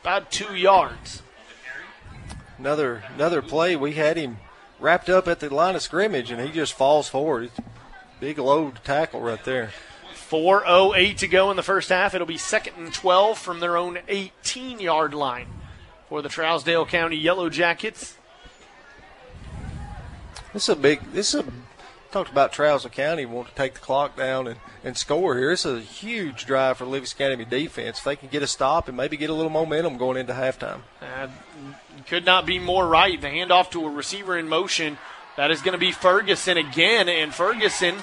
about 0.00 0.30
two 0.30 0.54
yards. 0.54 1.22
Another 2.58 3.04
another 3.14 3.42
play. 3.42 3.76
We 3.76 3.92
had 3.92 4.16
him 4.16 4.38
wrapped 4.80 5.08
up 5.08 5.28
at 5.28 5.40
the 5.40 5.52
line 5.52 5.76
of 5.76 5.82
scrimmage, 5.82 6.30
and 6.30 6.40
he 6.40 6.52
just 6.52 6.72
falls 6.72 7.08
forward. 7.08 7.50
Big 8.24 8.38
load 8.38 8.82
tackle 8.84 9.20
right 9.20 9.44
there. 9.44 9.70
4.08 10.30 11.18
to 11.18 11.28
go 11.28 11.50
in 11.50 11.58
the 11.58 11.62
first 11.62 11.90
half. 11.90 12.14
It'll 12.14 12.26
be 12.26 12.38
second 12.38 12.72
and 12.78 12.90
12 12.90 13.36
from 13.36 13.60
their 13.60 13.76
own 13.76 13.98
18 14.08 14.80
yard 14.80 15.12
line 15.12 15.48
for 16.08 16.22
the 16.22 16.30
Trousdale 16.30 16.88
County 16.88 17.16
Yellow 17.16 17.50
Jackets. 17.50 18.16
This 20.54 20.62
is 20.62 20.68
a 20.70 20.76
big, 20.76 21.02
this 21.12 21.34
is 21.34 21.40
a 21.40 21.44
talked 22.12 22.30
about 22.30 22.50
Trousdale 22.50 22.92
County 22.92 23.26
want 23.26 23.48
to 23.48 23.54
take 23.56 23.74
the 23.74 23.80
clock 23.80 24.16
down 24.16 24.46
and, 24.46 24.58
and 24.82 24.96
score 24.96 25.36
here. 25.36 25.52
It's 25.52 25.66
a 25.66 25.80
huge 25.80 26.46
drive 26.46 26.78
for 26.78 26.86
Livingston 26.86 27.26
Academy 27.26 27.44
defense. 27.44 27.98
If 27.98 28.04
they 28.04 28.16
can 28.16 28.30
get 28.30 28.42
a 28.42 28.46
stop 28.46 28.88
and 28.88 28.96
maybe 28.96 29.18
get 29.18 29.28
a 29.28 29.34
little 29.34 29.50
momentum 29.50 29.98
going 29.98 30.16
into 30.16 30.32
halftime. 30.32 30.80
Uh, 31.02 31.28
could 32.06 32.24
not 32.24 32.46
be 32.46 32.58
more 32.58 32.88
right. 32.88 33.20
The 33.20 33.26
handoff 33.26 33.70
to 33.72 33.84
a 33.84 33.90
receiver 33.90 34.38
in 34.38 34.48
motion. 34.48 34.96
That 35.36 35.50
is 35.50 35.62
going 35.62 35.72
to 35.72 35.78
be 35.78 35.92
Ferguson 35.92 36.56
again, 36.56 37.08
and 37.08 37.34
Ferguson 37.34 37.96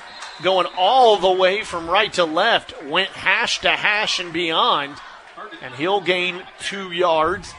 going 0.44 0.68
all 0.78 1.18
the 1.18 1.32
way 1.32 1.64
from 1.64 1.90
right 1.90 2.12
to 2.14 2.26
left, 2.26 2.84
went 2.84 3.10
hash 3.10 3.60
to 3.62 3.70
hash 3.70 4.20
and 4.20 4.34
beyond, 4.34 4.96
and 5.62 5.74
he'll 5.76 6.02
gain 6.02 6.44
two 6.60 6.92
yards 6.92 7.54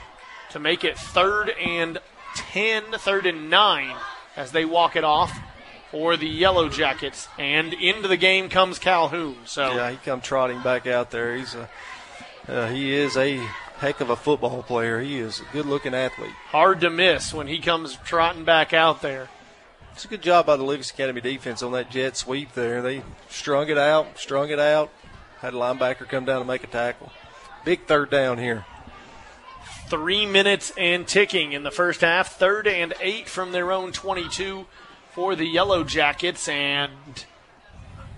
to 0.50 0.58
make 0.58 0.84
it 0.84 0.98
third 0.98 1.50
and 1.50 1.98
10, 2.36 2.84
third 2.92 3.26
and 3.26 3.48
nine 3.48 3.96
as 4.36 4.52
they 4.52 4.64
walk 4.64 4.96
it 4.96 5.04
off 5.04 5.32
for 5.90 6.16
the 6.16 6.28
Yellow 6.28 6.68
Jackets. 6.68 7.28
And 7.38 7.72
into 7.74 8.08
the 8.08 8.16
game 8.16 8.48
comes 8.48 8.78
Calhoun. 8.78 9.36
So 9.44 9.74
yeah, 9.74 9.90
he 9.90 9.96
come 9.98 10.20
trotting 10.20 10.62
back 10.62 10.86
out 10.86 11.10
there. 11.10 11.36
He's 11.36 11.54
a 11.54 11.68
uh, 12.48 12.68
he 12.68 12.92
is 12.92 13.16
a 13.16 13.36
heck 13.76 14.00
of 14.00 14.10
a 14.10 14.16
football 14.16 14.62
player. 14.62 15.00
He 15.00 15.18
is 15.18 15.40
a 15.40 15.44
good 15.52 15.66
looking 15.66 15.94
athlete. 15.94 16.32
Hard 16.46 16.80
to 16.80 16.90
miss 16.90 17.32
when 17.32 17.46
he 17.46 17.58
comes 17.58 17.98
trotting 18.04 18.44
back 18.44 18.72
out 18.72 19.00
there. 19.00 19.28
It's 19.94 20.06
a 20.06 20.08
good 20.08 20.22
job 20.22 20.46
by 20.46 20.56
the 20.56 20.64
Livingston 20.64 20.96
Academy 20.96 21.20
defense 21.20 21.62
on 21.62 21.72
that 21.72 21.90
jet 21.90 22.16
sweep 22.16 22.52
there. 22.54 22.80
They 22.80 23.02
strung 23.28 23.68
it 23.68 23.76
out, 23.76 24.18
strung 24.18 24.48
it 24.48 24.58
out, 24.58 24.90
had 25.40 25.52
a 25.52 25.56
linebacker 25.56 26.08
come 26.08 26.24
down 26.24 26.40
to 26.40 26.46
make 26.46 26.64
a 26.64 26.66
tackle. 26.66 27.12
Big 27.64 27.86
third 27.86 28.10
down 28.10 28.38
here. 28.38 28.64
Three 29.88 30.24
minutes 30.24 30.72
and 30.78 31.06
ticking 31.06 31.52
in 31.52 31.62
the 31.62 31.70
first 31.70 32.00
half. 32.00 32.38
Third 32.38 32.66
and 32.66 32.94
eight 33.00 33.28
from 33.28 33.52
their 33.52 33.70
own 33.70 33.92
22 33.92 34.66
for 35.10 35.36
the 35.36 35.46
Yellow 35.46 35.84
Jackets. 35.84 36.48
And 36.48 37.26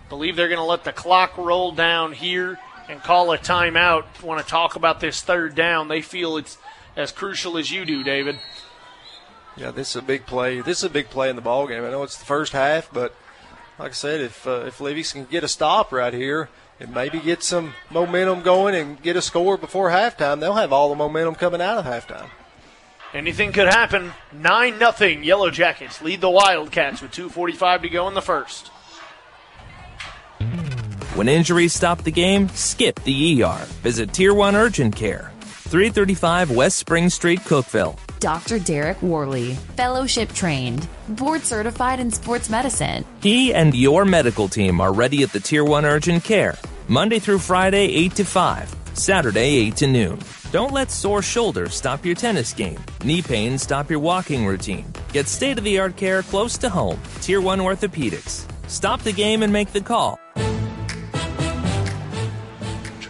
believe 0.09 0.37
they're 0.37 0.49
going 0.49 0.59
to 0.59 0.65
let 0.65 0.85
the 0.85 0.93
clock 0.93 1.37
roll 1.37 1.73
down 1.73 2.13
here 2.13 2.61
and 2.89 3.03
call 3.03 3.33
a 3.33 3.39
timeout. 3.39 4.23
Want 4.23 4.41
to 4.41 4.47
talk 4.47 4.77
about 4.77 5.01
this 5.01 5.21
third 5.21 5.57
down? 5.57 5.89
They 5.89 6.03
feel 6.03 6.37
it's 6.37 6.57
as 6.97 7.11
crucial 7.11 7.59
as 7.59 7.73
you 7.73 7.85
do, 7.85 8.05
David. 8.05 8.39
Yeah, 9.57 9.71
this 9.71 9.91
is 9.91 9.97
a 9.97 10.03
big 10.03 10.27
play. 10.27 10.61
This 10.61 10.79
is 10.79 10.85
a 10.85 10.91
big 10.91 11.11
play 11.11 11.31
in 11.31 11.37
the 11.37 11.43
ball 11.43 11.67
game. 11.67 11.85
I 11.85 11.91
know 11.91 12.03
it's 12.03 12.19
the 12.19 12.25
first 12.25 12.53
half, 12.53 12.91
but 12.93 13.15
like 13.79 13.91
I 13.91 13.95
said, 13.95 14.21
if 14.21 14.47
uh, 14.47 14.65
if 14.67 14.81
Livingston 14.81 15.25
can 15.25 15.31
get 15.31 15.45
a 15.45 15.49
stop 15.49 15.93
right 15.93 16.13
here 16.13 16.49
and 16.81 16.93
maybe 16.93 17.21
get 17.21 17.43
some 17.43 17.75
momentum 17.91 18.43
going 18.43 18.75
and 18.75 19.01
get 19.01 19.17
a 19.17 19.23
score 19.23 19.57
before 19.57 19.91
halftime, 19.91 20.41
they'll 20.41 20.55
have 20.55 20.73
all 20.73 20.89
the 20.89 20.95
momentum 20.95 21.35
coming 21.35 21.61
out 21.61 21.79
of 21.79 21.85
halftime. 21.85 22.31
Anything 23.13 23.53
could 23.53 23.69
happen. 23.69 24.13
Nine 24.33 24.79
nothing. 24.79 25.23
Yellow 25.23 25.51
Jackets 25.51 26.03
lead 26.03 26.21
the 26.21 26.31
Wildcats 26.31 27.01
with 27.01 27.13
2:45 27.13 27.83
to 27.83 27.89
go 27.89 28.09
in 28.09 28.15
the 28.15 28.23
first. 28.23 28.69
When 31.15 31.29
injuries 31.29 31.73
stop 31.73 32.03
the 32.03 32.11
game, 32.11 32.49
skip 32.49 32.99
the 33.05 33.45
ER. 33.45 33.65
Visit 33.83 34.13
Tier 34.13 34.35
1 34.35 34.57
Urgent 34.57 34.97
Care. 34.97 35.34
335 35.75 36.53
West 36.53 36.79
Spring 36.79 37.11
Street, 37.11 37.41
Cookeville. 37.41 37.99
Dr. 38.21 38.61
Derek 38.61 39.03
Worley, 39.03 39.55
fellowship 39.75 40.33
trained, 40.33 40.87
board 41.09 41.43
certified 41.43 41.99
in 41.99 42.13
sports 42.13 42.49
medicine. 42.49 43.05
He 43.21 43.53
and 43.53 43.75
your 43.75 44.05
medical 44.05 44.47
team 44.47 44.81
are 44.81 44.93
ready 44.93 45.25
at 45.25 45.33
the 45.33 45.41
Tier 45.41 45.65
1 45.65 45.85
Urgent 45.85 46.23
Care, 46.23 46.57
Monday 46.87 47.19
through 47.19 47.41
Friday, 47.41 47.93
8 47.93 48.15
to 48.15 48.25
5, 48.25 48.75
Saturday, 48.95 49.67
8 49.67 49.77
to 49.79 49.87
noon. 49.89 50.21
Don't 50.53 50.71
let 50.71 50.93
sore 50.93 51.23
shoulders 51.23 51.75
stop 51.75 52.05
your 52.05 52.15
tennis 52.15 52.53
game, 52.53 52.79
knee 53.03 53.21
pain 53.21 53.59
stop 53.59 53.91
your 53.91 53.99
walking 53.99 54.47
routine. 54.47 54.87
Get 55.13 55.27
state 55.27 55.59
of 55.59 55.65
the 55.65 55.81
art 55.81 55.97
care 55.97 56.23
close 56.23 56.57
to 56.59 56.69
home. 56.69 57.01
Tier 57.21 57.41
1 57.41 57.59
Orthopedics. 57.59 58.47
Stop 58.71 59.03
the 59.03 59.13
game 59.13 59.43
and 59.43 59.53
make 59.53 59.73
the 59.73 59.81
call. 59.81 60.21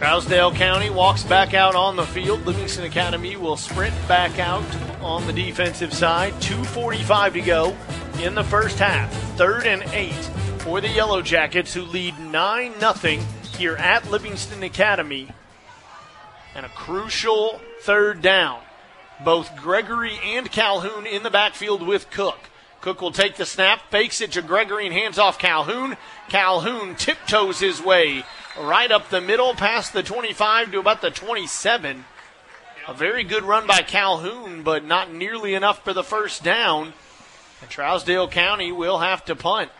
Trousdale 0.05 0.53
County 0.53 0.91
walks 0.91 1.23
back 1.23 1.55
out 1.55 1.73
on 1.73 1.95
the 1.95 2.05
field. 2.05 2.45
Livingston 2.45 2.85
Academy 2.85 3.37
will 3.37 3.57
sprint 3.57 3.95
back 4.07 4.37
out 4.37 4.63
on 5.01 5.25
the 5.25 5.33
defensive 5.33 5.91
side. 5.91 6.31
2.45 6.33 7.33
to 7.33 7.41
go 7.41 7.75
in 8.21 8.35
the 8.35 8.43
first 8.43 8.77
half. 8.77 9.11
Third 9.35 9.65
and 9.65 9.81
eight 9.93 10.13
for 10.59 10.79
the 10.79 10.89
Yellow 10.89 11.23
Jackets, 11.23 11.73
who 11.73 11.81
lead 11.81 12.19
9 12.19 12.73
0 12.79 13.19
here 13.57 13.75
at 13.77 14.11
Livingston 14.11 14.61
Academy. 14.61 15.29
And 16.53 16.67
a 16.67 16.69
crucial 16.69 17.59
third 17.81 18.21
down. 18.21 18.61
Both 19.23 19.55
Gregory 19.55 20.19
and 20.23 20.51
Calhoun 20.51 21.07
in 21.07 21.23
the 21.23 21.31
backfield 21.31 21.81
with 21.81 22.11
Cook. 22.11 22.37
Cook 22.79 23.01
will 23.01 23.11
take 23.11 23.37
the 23.37 23.45
snap, 23.47 23.89
fakes 23.89 24.21
it 24.21 24.33
to 24.33 24.43
Gregory, 24.43 24.85
and 24.85 24.93
hands 24.93 25.17
off 25.17 25.39
Calhoun. 25.39 25.97
Calhoun 26.29 26.93
tiptoes 26.93 27.59
his 27.59 27.81
way 27.81 28.23
right 28.59 28.91
up 28.91 29.09
the 29.09 29.21
middle, 29.21 29.53
past 29.53 29.93
the 29.93 30.03
25 30.03 30.71
to 30.71 30.79
about 30.79 31.01
the 31.01 31.11
27. 31.11 32.05
A 32.87 32.93
very 32.93 33.23
good 33.23 33.43
run 33.43 33.65
by 33.65 33.81
Calhoun, 33.81 34.63
but 34.63 34.85
not 34.85 35.11
nearly 35.11 35.53
enough 35.53 35.83
for 35.83 35.93
the 35.93 36.03
first 36.03 36.43
down. 36.43 36.93
And 37.61 37.69
Trousdale 37.69 38.29
County 38.29 38.71
will 38.71 38.99
have 38.99 39.25
to 39.25 39.35
punt. 39.35 39.71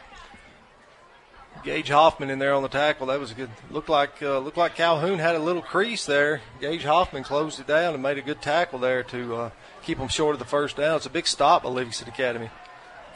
Gage 1.63 1.89
Hoffman 1.89 2.29
in 2.29 2.37
there 2.37 2.53
on 2.53 2.61
the 2.61 2.69
tackle. 2.69 3.07
That 3.07 3.19
was 3.19 3.31
a 3.31 3.33
good. 3.33 3.49
Looked 3.71 3.89
like 3.89 4.21
uh, 4.21 4.37
looked 4.37 4.57
like 4.57 4.75
Calhoun 4.75 5.17
had 5.17 5.35
a 5.35 5.39
little 5.39 5.63
crease 5.63 6.05
there. 6.05 6.41
Gage 6.61 6.83
Hoffman 6.83 7.23
closed 7.23 7.59
it 7.59 7.65
down 7.65 7.95
and 7.95 8.03
made 8.03 8.19
a 8.19 8.21
good 8.21 8.39
tackle 8.39 8.77
there 8.77 9.01
to 9.05 9.35
uh, 9.35 9.49
keep 9.81 9.97
them 9.97 10.07
short 10.07 10.33
of 10.33 10.39
the 10.39 10.45
first 10.45 10.77
down. 10.77 10.97
It's 10.97 11.07
a 11.07 11.09
big 11.09 11.25
stop 11.25 11.63
by 11.63 11.69
Livingston 11.69 12.07
Academy. 12.07 12.51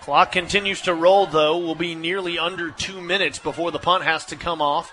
Clock 0.01 0.31
continues 0.31 0.81
to 0.81 0.95
roll, 0.95 1.27
though. 1.27 1.59
Will 1.59 1.75
be 1.75 1.93
nearly 1.93 2.39
under 2.39 2.71
two 2.71 2.99
minutes 3.01 3.37
before 3.37 3.69
the 3.71 3.77
punt 3.77 4.03
has 4.03 4.25
to 4.25 4.35
come 4.35 4.61
off. 4.61 4.91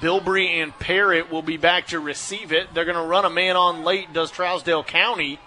Bilbrey 0.00 0.62
and 0.62 0.76
Parrott 0.78 1.30
will 1.30 1.42
be 1.42 1.56
back 1.56 1.88
to 1.88 2.00
receive 2.00 2.52
it. 2.52 2.74
They're 2.74 2.84
going 2.84 2.96
to 2.96 3.02
run 3.02 3.24
a 3.24 3.30
man 3.30 3.56
on 3.56 3.84
late, 3.84 4.12
does 4.12 4.30
Trousdale 4.30 4.86
County. 4.86 5.38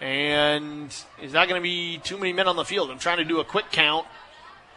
And 0.00 0.94
is 1.22 1.32
that 1.32 1.48
going 1.48 1.60
to 1.60 1.62
be 1.62 1.98
too 1.98 2.18
many 2.18 2.32
men 2.32 2.48
on 2.48 2.56
the 2.56 2.64
field? 2.64 2.90
I'm 2.90 2.98
trying 2.98 3.18
to 3.18 3.24
do 3.24 3.40
a 3.40 3.44
quick 3.44 3.70
count. 3.72 4.06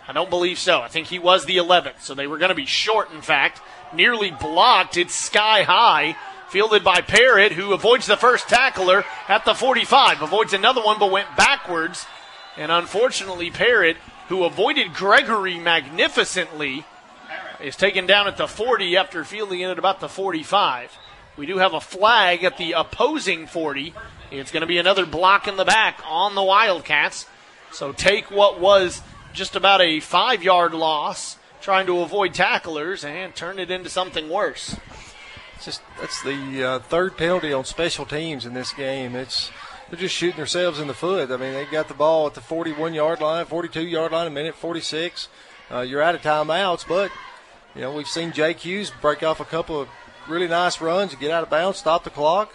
I 0.07 0.13
don't 0.13 0.29
believe 0.29 0.57
so. 0.57 0.81
I 0.81 0.87
think 0.87 1.07
he 1.07 1.19
was 1.19 1.45
the 1.45 1.57
11th. 1.57 2.01
So 2.01 2.15
they 2.15 2.25
were 2.25 2.37
going 2.37 2.49
to 2.49 2.55
be 2.55 2.65
short, 2.65 3.11
in 3.11 3.21
fact. 3.21 3.61
Nearly 3.93 4.31
blocked. 4.31 4.97
It's 4.97 5.13
sky 5.13 5.63
high. 5.63 6.15
Fielded 6.49 6.83
by 6.83 7.01
Parrott, 7.01 7.51
who 7.51 7.73
avoids 7.73 8.07
the 8.07 8.17
first 8.17 8.49
tackler 8.49 9.05
at 9.27 9.45
the 9.45 9.53
45. 9.53 10.23
Avoids 10.23 10.53
another 10.53 10.81
one, 10.81 10.97
but 10.97 11.11
went 11.11 11.37
backwards. 11.37 12.07
And 12.57 12.71
unfortunately, 12.71 13.51
Parrott, 13.51 13.97
who 14.29 14.43
avoided 14.43 14.93
Gregory 14.93 15.59
magnificently, 15.59 16.85
is 17.61 17.75
taken 17.75 18.05
down 18.05 18.27
at 18.27 18.37
the 18.37 18.47
40 18.47 18.97
after 18.97 19.23
fielding 19.23 19.61
it 19.61 19.69
at 19.69 19.79
about 19.79 19.99
the 19.99 20.09
45. 20.09 20.97
We 21.37 21.45
do 21.45 21.57
have 21.57 21.73
a 21.73 21.81
flag 21.81 22.43
at 22.43 22.57
the 22.57 22.73
opposing 22.73 23.47
40. 23.47 23.93
It's 24.31 24.51
going 24.51 24.61
to 24.61 24.67
be 24.67 24.77
another 24.77 25.05
block 25.05 25.47
in 25.47 25.57
the 25.57 25.65
back 25.65 26.01
on 26.07 26.35
the 26.35 26.43
Wildcats. 26.43 27.25
So 27.71 27.91
take 27.91 28.31
what 28.31 28.59
was 28.59 29.01
just 29.33 29.55
about 29.55 29.81
a 29.81 29.99
five 29.99 30.43
yard 30.43 30.73
loss, 30.73 31.37
trying 31.61 31.85
to 31.87 31.99
avoid 31.99 32.33
tacklers, 32.33 33.03
and 33.03 33.35
turn 33.35 33.59
it 33.59 33.71
into 33.71 33.89
something 33.89 34.29
worse. 34.29 34.77
It's 35.55 35.65
just 35.65 35.81
that's 35.99 36.21
the 36.23 36.63
uh, 36.63 36.79
third 36.79 37.17
penalty 37.17 37.53
on 37.53 37.65
special 37.65 38.05
teams 38.05 38.45
in 38.45 38.53
this 38.53 38.73
game. 38.73 39.15
It's 39.15 39.51
they're 39.89 39.99
just 39.99 40.15
shooting 40.15 40.37
themselves 40.37 40.79
in 40.79 40.87
the 40.87 40.93
foot. 40.93 41.31
I 41.31 41.37
mean, 41.37 41.53
they 41.53 41.65
got 41.65 41.87
the 41.87 41.93
ball 41.93 42.27
at 42.27 42.33
the 42.33 42.41
41 42.41 42.93
yard 42.93 43.21
line, 43.21 43.45
42 43.45 43.81
yard 43.81 44.11
line, 44.11 44.27
a 44.27 44.29
minute 44.29 44.55
46. 44.55 45.29
Uh, 45.71 45.81
you're 45.81 46.01
out 46.01 46.15
of 46.15 46.21
timeouts, 46.21 46.87
but 46.87 47.11
you 47.75 47.81
know, 47.81 47.93
we've 47.93 48.07
seen 48.07 48.31
Jake 48.31 48.59
Hughes 48.59 48.91
break 49.01 49.23
off 49.23 49.39
a 49.39 49.45
couple 49.45 49.81
of 49.81 49.89
really 50.27 50.47
nice 50.47 50.81
runs 50.81 51.11
and 51.11 51.21
get 51.21 51.31
out 51.31 51.43
of 51.43 51.49
bounds, 51.49 51.77
stop 51.77 52.03
the 52.03 52.09
clock. 52.09 52.53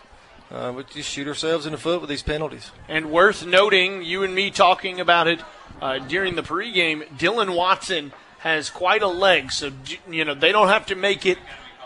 Uh, 0.50 0.72
we 0.76 0.84
just 0.84 1.10
shoot 1.10 1.26
ourselves 1.26 1.66
in 1.66 1.72
the 1.72 1.78
foot 1.78 2.00
with 2.00 2.10
these 2.10 2.22
penalties. 2.22 2.70
And 2.88 3.10
worth 3.10 3.46
noting, 3.46 4.02
you 4.02 4.22
and 4.22 4.34
me 4.34 4.50
talking 4.50 5.00
about 5.00 5.26
it 5.26 5.40
uh, 5.80 5.98
during 5.98 6.36
the 6.36 6.42
pregame, 6.42 7.08
Dylan 7.16 7.56
Watson 7.56 8.12
has 8.40 8.70
quite 8.70 9.02
a 9.02 9.08
leg, 9.08 9.50
so 9.50 9.72
you 10.08 10.24
know 10.24 10.34
they 10.34 10.52
don't 10.52 10.68
have 10.68 10.86
to 10.86 10.94
make 10.94 11.24
it. 11.26 11.38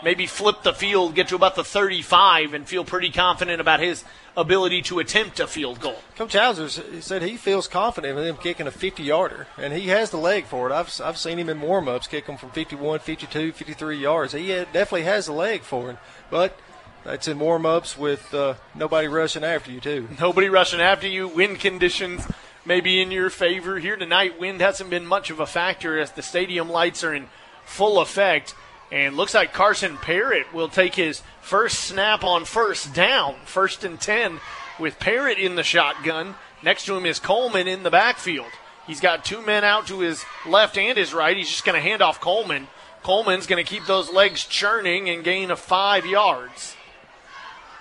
Maybe 0.03 0.27
flip 0.27 0.63
the 0.63 0.73
field, 0.73 1.15
get 1.15 1.29
to 1.29 1.35
about 1.35 1.55
the 1.55 1.63
35, 1.63 2.53
and 2.53 2.67
feel 2.67 2.85
pretty 2.85 3.09
confident 3.11 3.59
about 3.59 3.79
his 3.79 4.03
ability 4.39 4.81
to 4.83 4.99
attempt 4.99 5.39
a 5.39 5.47
field 5.47 5.79
goal. 5.79 5.97
Coach 6.15 6.33
Hauser 6.33 6.69
said 6.69 7.21
he 7.21 7.35
feels 7.35 7.67
confident 7.67 8.17
in 8.17 8.25
him 8.25 8.37
kicking 8.37 8.67
a 8.67 8.71
50 8.71 9.03
yarder, 9.03 9.47
and 9.57 9.73
he 9.73 9.89
has 9.89 10.09
the 10.09 10.17
leg 10.17 10.45
for 10.45 10.69
it. 10.69 10.73
I've, 10.73 11.01
I've 11.03 11.17
seen 11.17 11.37
him 11.37 11.49
in 11.49 11.61
warm 11.61 11.87
ups 11.87 12.07
kick 12.07 12.25
them 12.25 12.37
from 12.37 12.51
51, 12.51 12.99
52, 12.99 13.51
53 13.51 13.97
yards. 13.97 14.33
He 14.33 14.47
definitely 14.47 15.03
has 15.03 15.25
the 15.25 15.33
leg 15.33 15.61
for 15.61 15.91
it, 15.91 15.97
but 16.31 16.57
that's 17.03 17.27
in 17.27 17.37
warm 17.39 17.65
ups 17.65 17.97
with 17.97 18.33
uh, 18.33 18.55
nobody 18.75 19.07
rushing 19.07 19.43
after 19.43 19.71
you, 19.71 19.81
too. 19.81 20.07
Nobody 20.19 20.47
rushing 20.47 20.81
after 20.81 21.07
you. 21.07 21.27
Wind 21.27 21.59
conditions 21.59 22.25
may 22.65 22.81
be 22.81 23.01
in 23.01 23.11
your 23.11 23.29
favor. 23.29 23.79
Here 23.79 23.95
tonight, 23.95 24.39
wind 24.39 24.61
hasn't 24.61 24.89
been 24.89 25.05
much 25.05 25.29
of 25.29 25.39
a 25.39 25.45
factor 25.45 25.99
as 25.99 26.11
the 26.11 26.21
stadium 26.21 26.69
lights 26.69 27.03
are 27.03 27.13
in 27.13 27.27
full 27.65 27.99
effect. 27.99 28.53
And 28.91 29.15
looks 29.15 29.33
like 29.33 29.53
Carson 29.53 29.97
Parrott 29.97 30.51
will 30.53 30.69
take 30.69 30.95
his 30.95 31.21
first 31.41 31.81
snap 31.81 32.23
on 32.23 32.45
first 32.45 32.93
down, 32.93 33.35
first 33.45 33.83
and 33.83 33.99
10, 33.99 34.39
with 34.79 34.99
Parrott 34.99 35.37
in 35.37 35.55
the 35.55 35.63
shotgun. 35.63 36.35
Next 36.63 36.85
to 36.85 36.95
him 36.97 37.05
is 37.05 37.19
Coleman 37.19 37.67
in 37.67 37.83
the 37.83 37.91
backfield. 37.91 38.51
He's 38.87 38.99
got 38.99 39.23
two 39.23 39.41
men 39.43 39.63
out 39.63 39.87
to 39.87 39.99
his 39.99 40.23
left 40.47 40.77
and 40.77 40.97
his 40.97 41.13
right. 41.13 41.37
He's 41.37 41.49
just 41.49 41.65
going 41.65 41.75
to 41.75 41.87
hand 41.87 42.01
off 42.01 42.19
Coleman. 42.19 42.67
Coleman's 43.03 43.47
going 43.47 43.63
to 43.63 43.69
keep 43.69 43.85
those 43.85 44.11
legs 44.11 44.43
churning 44.43 45.09
and 45.09 45.23
gain 45.23 45.51
of 45.51 45.59
five 45.59 46.05
yards. 46.05 46.75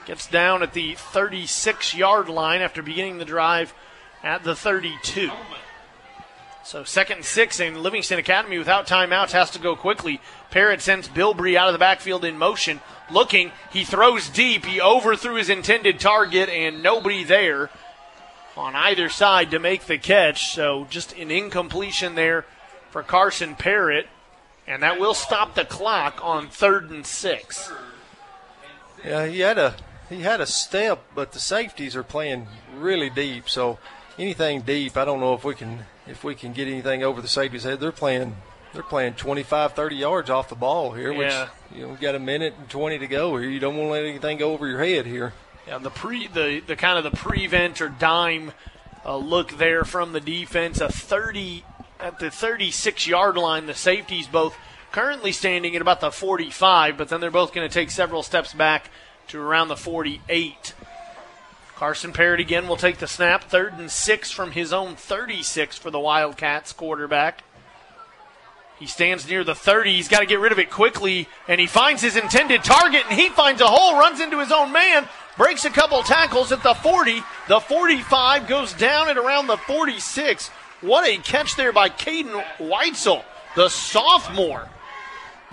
Gets 0.06 0.26
down 0.26 0.62
at 0.62 0.74
the 0.74 0.94
36 0.94 1.94
yard 1.94 2.28
line 2.28 2.60
after 2.60 2.82
beginning 2.82 3.18
the 3.18 3.24
drive 3.24 3.74
at 4.22 4.44
the 4.44 4.54
32. 4.54 5.30
So 6.68 6.84
second 6.84 7.16
and 7.16 7.24
six, 7.24 7.60
and 7.60 7.82
Livingston 7.82 8.18
Academy 8.18 8.58
without 8.58 8.86
timeouts 8.86 9.30
has 9.30 9.50
to 9.52 9.58
go 9.58 9.74
quickly. 9.74 10.20
Parrott 10.50 10.82
sends 10.82 11.08
Bilbrey 11.08 11.56
out 11.56 11.68
of 11.68 11.72
the 11.72 11.78
backfield 11.78 12.26
in 12.26 12.36
motion. 12.36 12.82
Looking, 13.10 13.52
he 13.72 13.84
throws 13.84 14.28
deep. 14.28 14.66
He 14.66 14.78
overthrew 14.78 15.36
his 15.36 15.48
intended 15.48 15.98
target, 15.98 16.50
and 16.50 16.82
nobody 16.82 17.24
there 17.24 17.70
on 18.54 18.76
either 18.76 19.08
side 19.08 19.50
to 19.52 19.58
make 19.58 19.86
the 19.86 19.96
catch. 19.96 20.52
So 20.52 20.86
just 20.90 21.16
an 21.16 21.30
incompletion 21.30 22.16
there 22.16 22.44
for 22.90 23.02
Carson 23.02 23.54
Parrott, 23.54 24.06
and 24.66 24.82
that 24.82 25.00
will 25.00 25.14
stop 25.14 25.54
the 25.54 25.64
clock 25.64 26.20
on 26.22 26.48
third 26.50 26.90
and 26.90 27.06
six. 27.06 27.72
Yeah, 29.02 29.24
he 29.24 29.40
had 29.40 29.56
a 29.56 29.74
he 30.10 30.20
had 30.20 30.42
a 30.42 30.46
step, 30.46 31.02
but 31.14 31.32
the 31.32 31.40
safeties 31.40 31.96
are 31.96 32.02
playing 32.02 32.46
really 32.76 33.08
deep. 33.08 33.48
So 33.48 33.78
anything 34.18 34.60
deep, 34.60 34.98
I 34.98 35.06
don't 35.06 35.20
know 35.20 35.32
if 35.32 35.44
we 35.44 35.54
can 35.54 35.86
if 36.08 36.24
we 36.24 36.34
can 36.34 36.52
get 36.52 36.68
anything 36.68 37.02
over 37.02 37.20
the 37.20 37.28
safety's 37.28 37.64
head. 37.64 37.80
They're 37.80 37.92
playing 37.92 38.36
they're 38.74 38.82
playing 38.82 39.14
25, 39.14 39.72
30 39.72 39.96
yards 39.96 40.28
off 40.28 40.50
the 40.50 40.54
ball 40.54 40.92
here, 40.92 41.12
which 41.12 41.28
Yeah. 41.30 41.48
you 41.74 41.82
know 41.82 41.88
we 41.88 41.96
got 41.96 42.14
a 42.14 42.18
minute 42.18 42.54
and 42.58 42.68
20 42.68 42.98
to 42.98 43.06
go 43.06 43.36
here. 43.38 43.48
You 43.48 43.58
don't 43.60 43.76
want 43.76 43.88
to 43.88 43.92
let 43.92 44.04
anything 44.04 44.36
go 44.38 44.52
over 44.52 44.66
your 44.66 44.84
head 44.84 45.06
here. 45.06 45.32
Yeah, 45.66 45.78
the 45.78 45.90
pre 45.90 46.26
the, 46.26 46.62
the 46.66 46.76
kind 46.76 46.98
of 46.98 47.04
the 47.10 47.16
prevent 47.16 47.80
or 47.80 47.88
dime 47.88 48.52
uh, 49.04 49.16
look 49.16 49.56
there 49.58 49.84
from 49.84 50.12
the 50.12 50.20
defense. 50.20 50.80
A 50.80 50.88
30 50.90 51.64
at 52.00 52.18
the 52.18 52.30
36 52.30 53.06
yard 53.06 53.36
line. 53.36 53.66
The 53.66 53.74
safeties 53.74 54.26
both 54.26 54.56
currently 54.92 55.32
standing 55.32 55.74
at 55.76 55.82
about 55.82 56.00
the 56.00 56.10
45, 56.10 56.96
but 56.96 57.08
then 57.08 57.20
they're 57.20 57.30
both 57.30 57.52
going 57.52 57.68
to 57.68 57.72
take 57.72 57.90
several 57.90 58.22
steps 58.22 58.52
back 58.54 58.90
to 59.28 59.40
around 59.40 59.68
the 59.68 59.76
48. 59.76 60.74
Carson 61.78 62.12
Parrott 62.12 62.40
again 62.40 62.66
will 62.66 62.76
take 62.76 62.98
the 62.98 63.06
snap. 63.06 63.44
Third 63.44 63.74
and 63.74 63.88
six 63.88 64.32
from 64.32 64.50
his 64.50 64.72
own 64.72 64.96
36 64.96 65.78
for 65.78 65.92
the 65.92 66.00
Wildcats 66.00 66.72
quarterback. 66.72 67.44
He 68.80 68.88
stands 68.88 69.28
near 69.28 69.44
the 69.44 69.54
30. 69.54 69.94
He's 69.94 70.08
got 70.08 70.18
to 70.18 70.26
get 70.26 70.40
rid 70.40 70.50
of 70.50 70.58
it 70.58 70.70
quickly, 70.70 71.28
and 71.46 71.60
he 71.60 71.68
finds 71.68 72.02
his 72.02 72.16
intended 72.16 72.64
target, 72.64 73.04
and 73.08 73.16
he 73.16 73.28
finds 73.28 73.60
a 73.60 73.68
hole, 73.68 73.96
runs 73.96 74.18
into 74.18 74.40
his 74.40 74.50
own 74.50 74.72
man, 74.72 75.08
breaks 75.36 75.64
a 75.64 75.70
couple 75.70 76.02
tackles 76.02 76.50
at 76.50 76.64
the 76.64 76.74
40. 76.74 77.22
The 77.46 77.60
45 77.60 78.48
goes 78.48 78.72
down 78.72 79.08
at 79.08 79.16
around 79.16 79.46
the 79.46 79.56
46. 79.56 80.48
What 80.80 81.08
a 81.08 81.18
catch 81.18 81.54
there 81.54 81.72
by 81.72 81.90
Caden 81.90 82.44
Weitzel, 82.58 83.22
the 83.54 83.68
sophomore. 83.68 84.68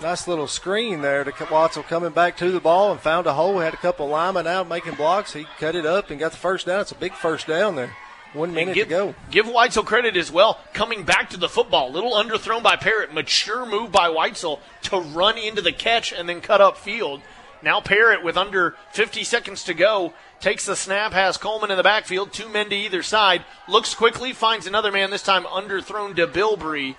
Nice 0.02 0.28
little 0.28 0.48
screen 0.48 1.02
there 1.02 1.24
to 1.24 1.48
Watson 1.50 1.84
coming 1.84 2.12
back 2.12 2.36
to 2.38 2.52
the 2.52 2.60
ball 2.60 2.92
and 2.92 3.00
found 3.00 3.28
a 3.28 3.34
hole. 3.34 3.60
Had 3.60 3.74
a 3.74 3.78
couple 3.78 4.10
linemen 4.10 4.46
out 4.46 4.68
making 4.68 4.96
blocks. 4.96 5.32
He 5.32 5.46
cut 5.58 5.74
it 5.74 5.86
up 5.86 6.10
and 6.10 6.20
got 6.20 6.32
the 6.32 6.38
first 6.38 6.66
down. 6.66 6.82
It's 6.82 6.92
a 6.92 6.96
big 6.96 7.14
first 7.14 7.48
down 7.48 7.76
there. 7.76 7.96
One 8.34 8.54
minute 8.54 8.76
give, 8.76 8.88
to 8.88 8.90
go. 8.90 9.16
Give 9.32 9.46
Weitzel 9.46 9.86
credit 9.86 10.18
as 10.18 10.30
well. 10.30 10.60
Coming 10.74 11.04
back 11.04 11.30
to 11.30 11.38
the 11.38 11.48
football, 11.48 11.90
little 11.90 12.12
underthrown 12.12 12.62
by 12.62 12.76
Parrott, 12.76 13.14
mature 13.14 13.66
move 13.66 13.94
by 13.94 14.10
Weitzel 14.10 14.60
to 14.84 15.00
run 15.00 15.38
into 15.38 15.62
the 15.62 15.72
catch 15.72 16.12
and 16.12 16.28
then 16.28 16.42
cut 16.42 16.60
up 16.60 16.78
field. 16.78 17.22
Now 17.64 17.80
Parrott 17.80 18.22
with 18.22 18.36
under 18.36 18.76
50 18.92 19.24
seconds 19.24 19.64
to 19.64 19.74
go 19.74 20.14
takes 20.42 20.66
the 20.66 20.76
snap, 20.76 21.14
has 21.14 21.38
Coleman 21.38 21.72
in 21.72 21.78
the 21.78 21.84
backfield, 21.84 22.34
two 22.34 22.50
men 22.50 22.70
to 22.70 22.76
either 22.76 23.02
side, 23.02 23.46
looks 23.70 23.96
quickly, 23.96 24.34
finds 24.34 24.68
another 24.68 24.92
man 24.92 25.10
this 25.10 25.24
time 25.24 25.46
underthrown 25.46 26.14
to 26.18 26.28
Bilbrey, 26.28 26.96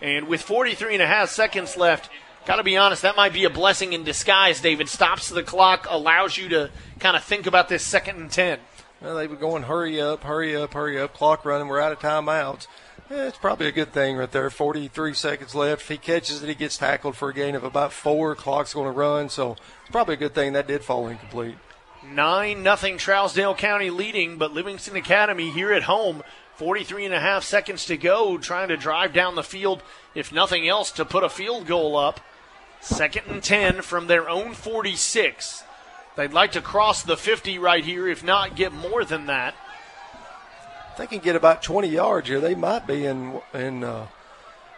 and 0.00 0.28
with 0.28 0.40
43 0.40 0.94
and 0.94 1.02
a 1.02 1.06
half 1.06 1.28
seconds 1.28 1.76
left. 1.76 2.08
Got 2.48 2.56
to 2.56 2.62
be 2.62 2.78
honest, 2.78 3.02
that 3.02 3.14
might 3.14 3.34
be 3.34 3.44
a 3.44 3.50
blessing 3.50 3.92
in 3.92 4.04
disguise, 4.04 4.62
David. 4.62 4.88
Stops 4.88 5.28
the 5.28 5.42
clock, 5.42 5.86
allows 5.90 6.38
you 6.38 6.48
to 6.48 6.70
kind 6.98 7.14
of 7.14 7.22
think 7.22 7.46
about 7.46 7.68
this 7.68 7.82
second 7.82 8.16
and 8.16 8.30
10. 8.30 8.58
Well, 9.02 9.16
they 9.16 9.26
were 9.26 9.36
going 9.36 9.64
hurry 9.64 10.00
up, 10.00 10.24
hurry 10.24 10.56
up, 10.56 10.72
hurry 10.72 10.98
up. 10.98 11.12
Clock 11.12 11.44
running. 11.44 11.68
We're 11.68 11.78
out 11.78 11.92
of 11.92 11.98
timeouts. 11.98 12.66
Eh, 13.10 13.26
it's 13.26 13.36
probably 13.36 13.66
a 13.66 13.72
good 13.72 13.92
thing 13.92 14.16
right 14.16 14.32
there. 14.32 14.48
43 14.48 15.12
seconds 15.12 15.54
left. 15.54 15.82
If 15.82 15.88
he 15.88 15.98
catches 15.98 16.42
it, 16.42 16.48
he 16.48 16.54
gets 16.54 16.78
tackled 16.78 17.16
for 17.16 17.28
a 17.28 17.34
gain 17.34 17.54
of 17.54 17.64
about 17.64 17.92
four. 17.92 18.34
Clock's 18.34 18.72
going 18.72 18.90
to 18.90 18.98
run, 18.98 19.28
so 19.28 19.52
it's 19.82 19.90
probably 19.92 20.14
a 20.14 20.16
good 20.16 20.34
thing 20.34 20.54
that 20.54 20.66
did 20.66 20.82
fall 20.82 21.06
incomplete. 21.06 21.56
9 22.02 22.62
nothing 22.62 22.96
Trousdale 22.96 23.58
County 23.58 23.90
leading, 23.90 24.38
but 24.38 24.54
Livingston 24.54 24.96
Academy 24.96 25.50
here 25.50 25.74
at 25.74 25.82
home. 25.82 26.22
43 26.54 27.04
and 27.04 27.14
a 27.14 27.20
half 27.20 27.44
seconds 27.44 27.84
to 27.84 27.98
go, 27.98 28.38
trying 28.38 28.68
to 28.68 28.78
drive 28.78 29.12
down 29.12 29.34
the 29.34 29.42
field, 29.42 29.82
if 30.14 30.32
nothing 30.32 30.66
else, 30.66 30.90
to 30.92 31.04
put 31.04 31.22
a 31.22 31.28
field 31.28 31.66
goal 31.66 31.94
up. 31.94 32.20
Second 32.80 33.24
and 33.28 33.42
10 33.42 33.82
from 33.82 34.06
their 34.06 34.28
own 34.28 34.54
46. 34.54 35.64
They'd 36.16 36.32
like 36.32 36.52
to 36.52 36.60
cross 36.60 37.02
the 37.02 37.16
50 37.16 37.58
right 37.58 37.84
here, 37.84 38.08
if 38.08 38.24
not 38.24 38.56
get 38.56 38.72
more 38.72 39.04
than 39.04 39.26
that. 39.26 39.54
If 40.92 40.98
they 40.98 41.06
can 41.06 41.18
get 41.20 41.36
about 41.36 41.62
20 41.62 41.88
yards 41.88 42.28
here, 42.28 42.40
they 42.40 42.54
might 42.54 42.86
be 42.86 43.06
in 43.06 43.40
in 43.54 43.84
uh, 43.84 44.06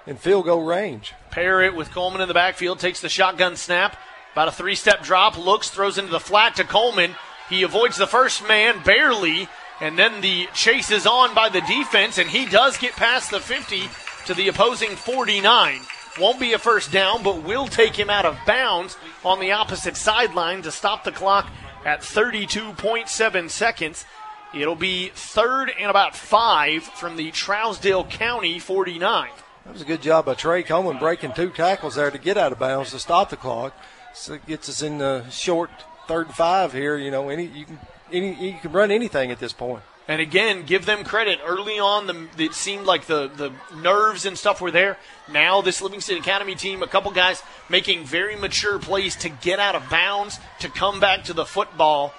in 0.06 0.16
field 0.16 0.44
goal 0.44 0.64
range. 0.64 1.14
Parrott 1.30 1.74
with 1.74 1.90
Coleman 1.92 2.20
in 2.20 2.28
the 2.28 2.34
backfield 2.34 2.78
takes 2.78 3.00
the 3.00 3.08
shotgun 3.08 3.56
snap. 3.56 3.96
About 4.32 4.48
a 4.48 4.52
three 4.52 4.74
step 4.74 5.02
drop, 5.02 5.38
looks, 5.38 5.70
throws 5.70 5.98
into 5.98 6.10
the 6.10 6.20
flat 6.20 6.56
to 6.56 6.64
Coleman. 6.64 7.16
He 7.48 7.62
avoids 7.62 7.96
the 7.96 8.06
first 8.06 8.46
man 8.46 8.82
barely, 8.84 9.48
and 9.80 9.98
then 9.98 10.20
the 10.20 10.46
chase 10.54 10.90
is 10.90 11.06
on 11.06 11.34
by 11.34 11.48
the 11.48 11.62
defense, 11.62 12.18
and 12.18 12.30
he 12.30 12.46
does 12.46 12.76
get 12.76 12.92
past 12.92 13.30
the 13.30 13.40
50 13.40 13.88
to 14.26 14.34
the 14.34 14.48
opposing 14.48 14.90
49. 14.90 15.80
Won't 16.18 16.40
be 16.40 16.52
a 16.52 16.58
first 16.58 16.90
down, 16.90 17.22
but 17.22 17.42
will 17.42 17.66
take 17.66 17.96
him 17.96 18.10
out 18.10 18.26
of 18.26 18.36
bounds 18.46 18.96
on 19.24 19.38
the 19.38 19.52
opposite 19.52 19.96
sideline 19.96 20.62
to 20.62 20.72
stop 20.72 21.04
the 21.04 21.12
clock 21.12 21.48
at 21.84 22.00
32.7 22.00 23.50
seconds. 23.50 24.04
It'll 24.52 24.74
be 24.74 25.10
third 25.14 25.70
and 25.78 25.88
about 25.88 26.16
five 26.16 26.82
from 26.82 27.16
the 27.16 27.30
Trousdale 27.30 28.08
County 28.10 28.58
49. 28.58 29.30
That 29.64 29.72
was 29.72 29.82
a 29.82 29.84
good 29.84 30.02
job 30.02 30.24
by 30.24 30.34
Trey 30.34 30.62
Coleman 30.64 30.98
breaking 30.98 31.34
two 31.34 31.50
tackles 31.50 31.94
there 31.94 32.10
to 32.10 32.18
get 32.18 32.36
out 32.36 32.50
of 32.50 32.58
bounds 32.58 32.90
to 32.90 32.98
stop 32.98 33.30
the 33.30 33.36
clock. 33.36 33.72
So 34.12 34.34
it 34.34 34.46
gets 34.46 34.68
us 34.68 34.82
in 34.82 34.98
the 34.98 35.28
short 35.30 35.70
third 36.08 36.26
and 36.26 36.34
five 36.34 36.72
here. 36.72 36.96
You 36.96 37.12
know, 37.12 37.28
any 37.28 37.46
you 37.46 37.66
can 37.66 37.78
any 38.12 38.50
you 38.52 38.58
can 38.60 38.72
run 38.72 38.90
anything 38.90 39.30
at 39.30 39.38
this 39.38 39.52
point. 39.52 39.82
And 40.10 40.20
again, 40.20 40.64
give 40.64 40.86
them 40.86 41.04
credit. 41.04 41.38
Early 41.46 41.78
on, 41.78 42.08
the, 42.08 42.26
it 42.36 42.52
seemed 42.52 42.84
like 42.84 43.06
the, 43.06 43.28
the 43.28 43.52
nerves 43.76 44.26
and 44.26 44.36
stuff 44.36 44.60
were 44.60 44.72
there. 44.72 44.98
Now, 45.30 45.60
this 45.60 45.80
Livingston 45.80 46.16
Academy 46.18 46.56
team, 46.56 46.82
a 46.82 46.88
couple 46.88 47.12
guys 47.12 47.40
making 47.68 48.06
very 48.06 48.34
mature 48.34 48.80
plays 48.80 49.14
to 49.18 49.28
get 49.28 49.60
out 49.60 49.76
of 49.76 49.88
bounds, 49.88 50.40
to 50.58 50.68
come 50.68 50.98
back 50.98 51.22
to 51.24 51.32
the 51.32 51.44
football, 51.44 52.12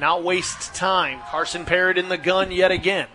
not 0.00 0.24
waste 0.24 0.74
time. 0.74 1.20
Carson 1.30 1.64
Parrott 1.64 1.98
in 1.98 2.08
the 2.08 2.18
gun 2.18 2.50
yet 2.50 2.72
again. 2.72 3.06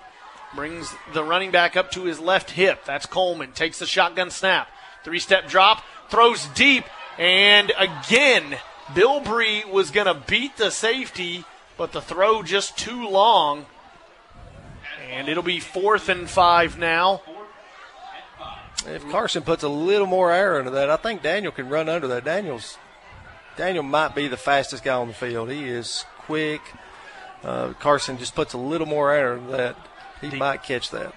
Brings 0.56 0.96
the 1.12 1.26
running 1.26 1.52
back 1.52 1.76
up 1.76 1.92
to 1.92 2.06
his 2.06 2.22
left 2.22 2.52
hip. 2.52 2.86
That's 2.86 3.06
Coleman. 3.06 3.52
Takes 3.52 3.80
the 3.80 3.86
shotgun 3.86 4.32
snap. 4.32 4.70
Three 5.04 5.20
step 5.20 5.50
drop. 5.50 5.84
Throws 6.08 6.46
deep. 6.56 6.86
And 7.18 7.74
again, 7.78 8.60
Bill 8.96 9.20
Bilbrey 9.20 9.70
was 9.70 9.92
going 9.92 10.08
to 10.08 10.14
beat 10.26 10.56
the 10.56 10.72
safety, 10.72 11.44
but 11.76 11.92
the 11.92 12.00
throw 12.00 12.44
just 12.44 12.78
too 12.78 13.10
long. 13.10 13.66
And 15.14 15.30
it'll 15.30 15.44
be 15.44 15.60
fourth 15.60 16.10
and 16.10 16.28
five 16.28 16.78
now. 16.80 17.22
If 18.86 19.08
Carson 19.12 19.44
puts 19.44 19.64
a 19.64 19.70
little 19.70 20.08
more 20.08 20.32
air 20.32 20.58
into 20.60 20.72
that, 20.72 20.90
I 20.90 20.98
think 20.98 21.22
Daniel 21.22 21.52
can 21.52 21.70
run 21.70 21.88
under 21.88 22.08
that. 22.08 22.26
Daniel's 22.26 22.78
Daniel 23.56 23.84
might 23.84 24.16
be 24.16 24.28
the 24.28 24.38
fastest 24.38 24.84
guy 24.84 24.96
on 24.96 25.08
the 25.08 25.14
field. 25.14 25.52
He 25.52 25.66
is 25.66 26.06
quick. 26.20 26.62
Uh, 27.44 27.74
Carson 27.74 28.18
just 28.18 28.34
puts 28.34 28.54
a 28.54 28.58
little 28.58 28.88
more 28.88 29.12
air 29.12 29.36
into 29.36 29.52
that. 29.52 29.76
He 30.20 30.32
might 30.32 30.64
catch 30.64 30.90
that. 30.92 31.14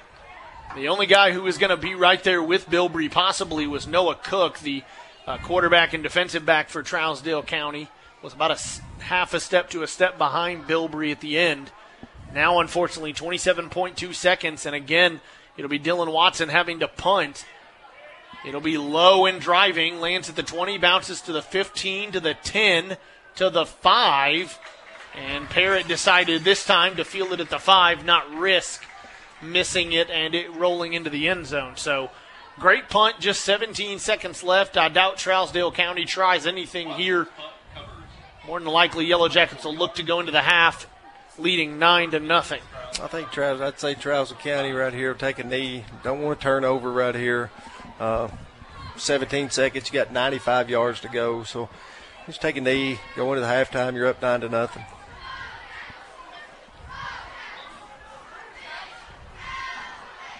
The 0.74 0.88
only 0.88 1.06
guy 1.06 1.32
who 1.32 1.42
was 1.42 1.56
going 1.56 1.70
to 1.70 1.76
be 1.76 1.94
right 1.94 2.22
there 2.22 2.42
with 2.42 2.68
Bilbrey 2.68 3.10
possibly 3.10 3.66
was 3.66 3.86
Noah 3.86 4.16
Cook, 4.16 4.58
the 4.58 4.82
uh, 5.26 5.38
quarterback 5.38 5.94
and 5.94 6.02
defensive 6.02 6.44
back 6.44 6.68
for 6.68 6.82
Trousdale 6.82 7.46
County. 7.46 7.88
Was 8.22 8.34
about 8.34 8.50
a 8.50 9.02
half 9.02 9.34
a 9.34 9.40
step 9.40 9.70
to 9.70 9.82
a 9.82 9.86
step 9.86 10.18
behind 10.18 10.64
Bilbrey 10.64 11.12
at 11.12 11.20
the 11.20 11.38
end. 11.38 11.70
Now, 12.34 12.60
unfortunately, 12.60 13.12
27.2 13.12 14.14
seconds, 14.14 14.66
and 14.66 14.74
again, 14.74 15.20
it'll 15.56 15.70
be 15.70 15.78
Dylan 15.78 16.12
Watson 16.12 16.48
having 16.48 16.80
to 16.80 16.88
punt. 16.88 17.46
It'll 18.46 18.60
be 18.60 18.78
low 18.78 19.26
and 19.26 19.40
driving, 19.40 20.00
lands 20.00 20.28
at 20.28 20.36
the 20.36 20.42
20, 20.42 20.78
bounces 20.78 21.20
to 21.22 21.32
the 21.32 21.42
15, 21.42 22.12
to 22.12 22.20
the 22.20 22.34
10, 22.34 22.96
to 23.36 23.50
the 23.50 23.64
5. 23.64 24.58
And 25.14 25.48
Parrott 25.48 25.88
decided 25.88 26.44
this 26.44 26.64
time 26.64 26.96
to 26.96 27.04
field 27.04 27.32
it 27.32 27.40
at 27.40 27.48
the 27.48 27.58
5, 27.58 28.04
not 28.04 28.30
risk 28.34 28.84
missing 29.42 29.92
it 29.92 30.10
and 30.10 30.34
it 30.34 30.52
rolling 30.54 30.94
into 30.94 31.10
the 31.10 31.28
end 31.28 31.46
zone. 31.46 31.74
So, 31.76 32.10
great 32.58 32.88
punt, 32.88 33.20
just 33.20 33.42
17 33.44 33.98
seconds 33.98 34.42
left. 34.42 34.76
I 34.76 34.88
doubt 34.88 35.16
Trousdale 35.16 35.74
County 35.74 36.04
tries 36.04 36.46
anything 36.46 36.90
here. 36.90 37.28
More 38.46 38.60
than 38.60 38.68
likely, 38.68 39.06
Yellow 39.06 39.28
Jackets 39.28 39.64
will 39.64 39.74
look 39.74 39.96
to 39.96 40.02
go 40.02 40.20
into 40.20 40.32
the 40.32 40.42
half 40.42 40.86
leading 41.38 41.78
9 41.78 42.12
to 42.12 42.20
nothing. 42.20 42.60
I 43.02 43.08
think 43.08 43.30
Travis, 43.30 43.60
I'd 43.60 43.78
say 43.78 43.94
Trousdale 43.94 44.38
County 44.38 44.72
right 44.72 44.92
here 44.92 45.12
take 45.14 45.38
a 45.38 45.44
knee. 45.44 45.84
Don't 46.02 46.22
want 46.22 46.40
to 46.40 46.42
turn 46.42 46.64
over 46.64 46.90
right 46.90 47.14
here. 47.14 47.50
Uh, 48.00 48.28
17 48.96 49.50
seconds. 49.50 49.92
You 49.92 49.98
got 49.98 50.12
95 50.12 50.70
yards 50.70 51.00
to 51.00 51.08
go. 51.08 51.42
So 51.42 51.68
just 52.26 52.40
take 52.40 52.56
a 52.56 52.60
knee. 52.60 52.98
Go 53.14 53.32
into 53.32 53.40
the 53.42 53.46
halftime. 53.46 53.94
You're 53.94 54.08
up 54.08 54.22
nine 54.22 54.40
to 54.40 54.48
nothing. 54.48 54.84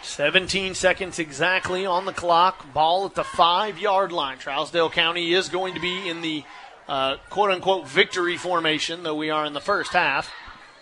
Seventeen 0.03 0.75
seconds 0.75 1.19
exactly 1.19 1.85
on 1.85 2.07
the 2.07 2.13
clock. 2.13 2.73
Ball 2.73 3.05
at 3.05 3.15
the 3.15 3.23
five 3.23 3.79
yard 3.79 4.13
line. 4.13 4.39
Trousdale 4.39 4.91
County 4.91 5.35
is 5.35 5.51
going 5.51 5.75
to 5.75 5.81
be 5.81 6.09
in 6.09 6.23
the 6.23 6.43
uh, 6.89 7.17
quote 7.29 7.51
unquote 7.51 7.87
victory 7.87 8.39
formation, 8.39 9.03
though 9.03 9.15
we 9.15 9.29
are 9.29 9.45
in 9.45 9.53
the 9.53 9.61
first 9.61 9.93
half. 9.93 10.33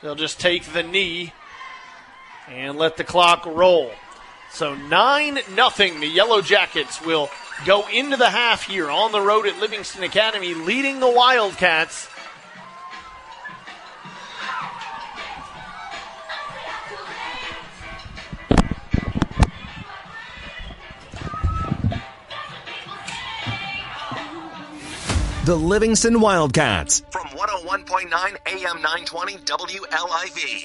They'll 0.04 0.14
just 0.14 0.38
take 0.38 0.64
the 0.64 0.82
knee 0.82 1.32
and 2.46 2.76
let 2.76 2.98
the 2.98 3.04
clock 3.04 3.46
roll. 3.46 3.90
So 4.50 4.74
9 4.74 5.38
nothing. 5.54 6.00
The 6.00 6.06
Yellow 6.06 6.42
Jackets 6.42 7.00
will 7.00 7.30
go 7.64 7.88
into 7.88 8.18
the 8.18 8.28
half 8.28 8.64
here 8.64 8.90
on 8.90 9.12
the 9.12 9.22
road 9.22 9.46
at 9.46 9.58
Livingston 9.60 10.02
Academy, 10.02 10.52
leading 10.52 11.00
the 11.00 11.08
Wildcats. 11.08 12.06
The 25.44 25.54
Livingston 25.54 26.20
Wildcats 26.22 27.02
from 27.10 27.26
101.9 27.26 28.08
AM 28.10 28.80
920 28.80 29.36
WLIV. 29.44 30.64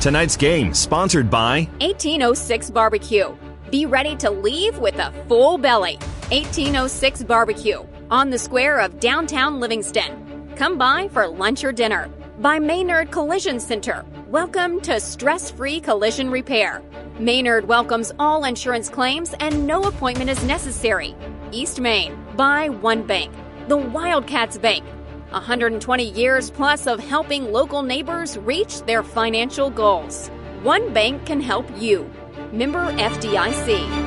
Tonight's 0.00 0.36
game 0.36 0.72
sponsored 0.72 1.28
by 1.28 1.68
1806 1.80 2.70
Barbecue. 2.70 3.34
Be 3.72 3.84
ready 3.84 4.14
to 4.18 4.30
leave 4.30 4.78
with 4.78 5.00
a 5.00 5.10
full 5.26 5.58
belly. 5.58 5.96
1806 6.30 7.24
Barbecue 7.24 7.84
on 8.08 8.30
the 8.30 8.38
square 8.38 8.78
of 8.78 9.00
downtown 9.00 9.58
Livingston. 9.58 10.48
Come 10.54 10.78
by 10.78 11.08
for 11.08 11.26
lunch 11.26 11.64
or 11.64 11.72
dinner. 11.72 12.08
By 12.38 12.60
Maynard 12.60 13.10
Collision 13.10 13.58
Center. 13.58 14.06
Welcome 14.28 14.80
to 14.82 15.00
stress 15.00 15.50
free 15.50 15.80
collision 15.80 16.30
repair. 16.30 16.84
Maynard 17.18 17.66
welcomes 17.66 18.12
all 18.20 18.44
insurance 18.44 18.88
claims 18.88 19.34
and 19.40 19.66
no 19.66 19.82
appointment 19.82 20.30
is 20.30 20.44
necessary. 20.44 21.16
East 21.50 21.80
Main. 21.80 22.16
By 22.36 22.68
One 22.68 23.04
Bank. 23.04 23.32
The 23.68 23.76
Wildcats 23.76 24.58
Bank. 24.58 24.84
120 25.30 26.10
years 26.10 26.52
plus 26.52 26.86
of 26.86 27.00
helping 27.00 27.50
local 27.50 27.82
neighbors 27.82 28.38
reach 28.38 28.80
their 28.82 29.02
financial 29.02 29.70
goals. 29.70 30.28
One 30.62 30.92
bank 30.92 31.26
can 31.26 31.40
help 31.40 31.66
you. 31.76 32.08
Member 32.52 32.92
FDIC. 32.92 34.05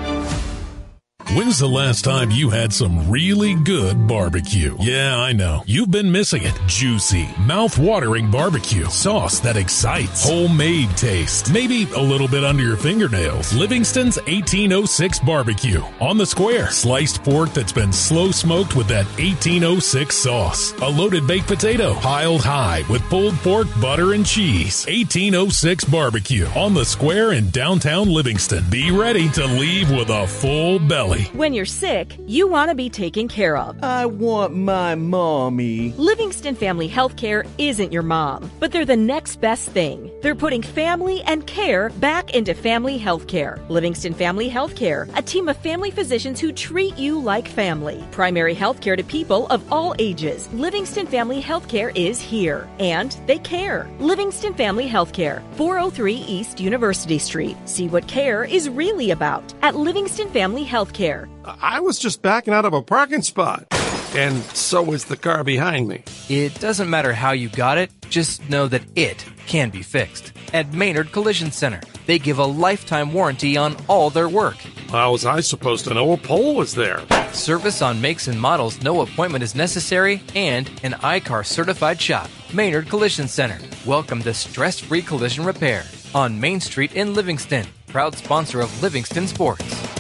When's 1.36 1.60
the 1.60 1.68
last 1.68 2.04
time 2.04 2.32
you 2.32 2.50
had 2.50 2.74
some 2.74 3.08
really 3.08 3.54
good 3.54 4.08
barbecue? 4.08 4.76
Yeah, 4.80 5.16
I 5.16 5.32
know. 5.32 5.62
You've 5.68 5.92
been 5.92 6.12
missing 6.12 6.42
it. 6.42 6.60
Juicy, 6.66 7.30
mouth-watering 7.38 8.32
barbecue. 8.32 8.86
Sauce 8.86 9.40
that 9.42 9.56
excites. 9.56 10.28
Homemade 10.28 10.90
taste. 10.98 11.54
Maybe 11.54 11.84
a 11.96 12.02
little 12.02 12.28
bit 12.28 12.44
under 12.44 12.64
your 12.64 12.78
fingernails. 12.78 13.54
Livingston's 13.54 14.18
1806 14.18 15.20
barbecue. 15.20 15.84
On 16.02 16.18
the 16.18 16.26
square. 16.26 16.72
Sliced 16.72 17.24
pork 17.24 17.54
that's 17.54 17.74
been 17.74 17.94
slow 17.94 18.32
smoked 18.32 18.76
with 18.76 18.88
that 18.88 19.06
1806 19.20 20.16
sauce. 20.16 20.74
A 20.82 20.90
loaded 20.90 21.28
baked 21.28 21.46
potato. 21.46 21.94
Piled 22.00 22.42
high 22.42 22.84
with 22.90 23.04
pulled 23.04 23.36
pork, 23.36 23.68
butter, 23.80 24.14
and 24.14 24.26
cheese. 24.26 24.84
1806 24.88 25.86
barbecue. 25.86 26.48
On 26.56 26.74
the 26.74 26.86
square 26.86 27.34
in 27.34 27.52
downtown 27.52 28.10
Livingston. 28.10 28.68
Be 28.72 28.90
ready 28.90 29.30
to 29.30 29.46
leave 29.46 29.92
with 29.92 30.10
a 30.10 30.26
full 30.26 30.80
belly. 30.80 31.19
When 31.34 31.54
you're 31.54 31.66
sick, 31.66 32.18
you 32.26 32.48
want 32.48 32.70
to 32.70 32.76
be 32.76 32.90
taken 32.90 33.28
care 33.28 33.58
of. 33.58 33.84
I 33.84 34.06
want 34.06 34.56
my 34.56 34.96
mommy. 34.96 35.92
Livingston 35.98 36.56
Family 36.56 36.88
Healthcare 36.88 37.48
isn't 37.58 37.92
your 37.92 38.04
mom, 38.04 38.50
but 38.60 38.72
they're 38.72 38.86
the 38.86 38.96
next 38.96 39.42
best 39.42 39.70
thing. 39.70 40.10
They're 40.22 40.36
putting 40.36 40.62
family 40.62 41.22
and 41.24 41.46
care 41.46 41.90
back 41.90 42.32
into 42.36 42.54
family 42.54 42.98
healthcare. 42.98 43.60
Livingston 43.70 44.14
Family 44.14 44.50
Healthcare, 44.50 45.10
a 45.18 45.22
team 45.22 45.50
of 45.50 45.58
family 45.58 45.92
physicians 45.92 46.40
who 46.40 46.52
treat 46.52 46.98
you 46.98 47.20
like 47.20 47.48
family. 47.48 48.04
Primary 48.12 48.56
healthcare 48.56 48.96
to 48.96 49.04
people 49.04 49.48
of 49.48 49.62
all 49.74 49.96
ages. 50.00 50.48
Livingston 50.54 51.08
Family 51.08 51.42
Healthcare 51.42 51.92
is 51.96 52.22
here, 52.22 52.68
and 52.80 53.12
they 53.28 53.40
care. 53.40 53.90
Livingston 54.00 54.54
Family 54.54 54.88
Healthcare, 54.88 55.42
403 55.56 56.16
East 56.16 56.60
University 56.60 57.18
Street. 57.18 57.58
See 57.66 57.88
what 57.88 58.08
care 58.08 58.44
is 58.44 58.70
really 58.70 59.12
about 59.12 59.54
at 59.62 59.76
Livingston 59.76 60.30
Family 60.30 60.66
Healthcare. 60.66 61.09
I 61.46 61.80
was 61.80 61.98
just 61.98 62.22
backing 62.22 62.54
out 62.54 62.66
of 62.66 62.74
a 62.74 62.82
parking 62.82 63.22
spot, 63.24 63.66
and 64.16 64.44
so 64.56 64.84
was 64.84 65.06
the 65.06 65.18
car 65.18 65.44
behind 65.44 65.88
me. 65.88 66.04
It 66.30 66.60
doesn't 66.60 66.90
matter 66.90 67.14
how 67.14 67.32
you 67.32 67.50
got 67.50 67.78
it, 67.78 67.92
just 68.10 68.48
know 68.50 68.68
that 68.68 68.84
it 68.96 69.26
can 69.48 69.70
be 69.70 69.82
fixed. 69.82 70.34
At 70.54 70.74
Maynard 70.74 71.12
Collision 71.12 71.52
Center, 71.52 71.82
they 72.06 72.20
give 72.20 72.38
a 72.38 72.46
lifetime 72.46 73.12
warranty 73.14 73.58
on 73.58 73.76
all 73.88 74.10
their 74.10 74.30
work. 74.30 74.58
How 74.90 75.12
was 75.12 75.26
I 75.26 75.40
supposed 75.42 75.86
to 75.86 75.94
know 75.94 76.14
a 76.14 76.18
pole 76.18 76.56
was 76.56 76.76
there? 76.76 77.02
Service 77.34 77.82
on 77.82 78.02
makes 78.02 78.28
and 78.28 78.40
models, 78.40 78.82
no 78.82 79.02
appointment 79.02 79.44
is 79.44 79.56
necessary, 79.56 80.22
and 80.36 80.70
an 80.84 80.96
I-CAR 81.02 81.44
certified 81.44 82.00
shop. 82.00 82.30
Maynard 82.54 82.90
Collision 82.90 83.28
Center. 83.28 83.60
Welcome 83.86 84.22
to 84.24 84.34
stress 84.34 84.80
free 84.80 85.02
collision 85.02 85.44
repair 85.44 85.86
on 86.14 86.40
Main 86.40 86.60
Street 86.60 86.94
in 86.94 87.14
Livingston. 87.14 87.66
Proud 87.88 88.16
sponsor 88.16 88.62
of 88.62 88.84
Livingston 88.84 89.28
Sports. 89.28 89.99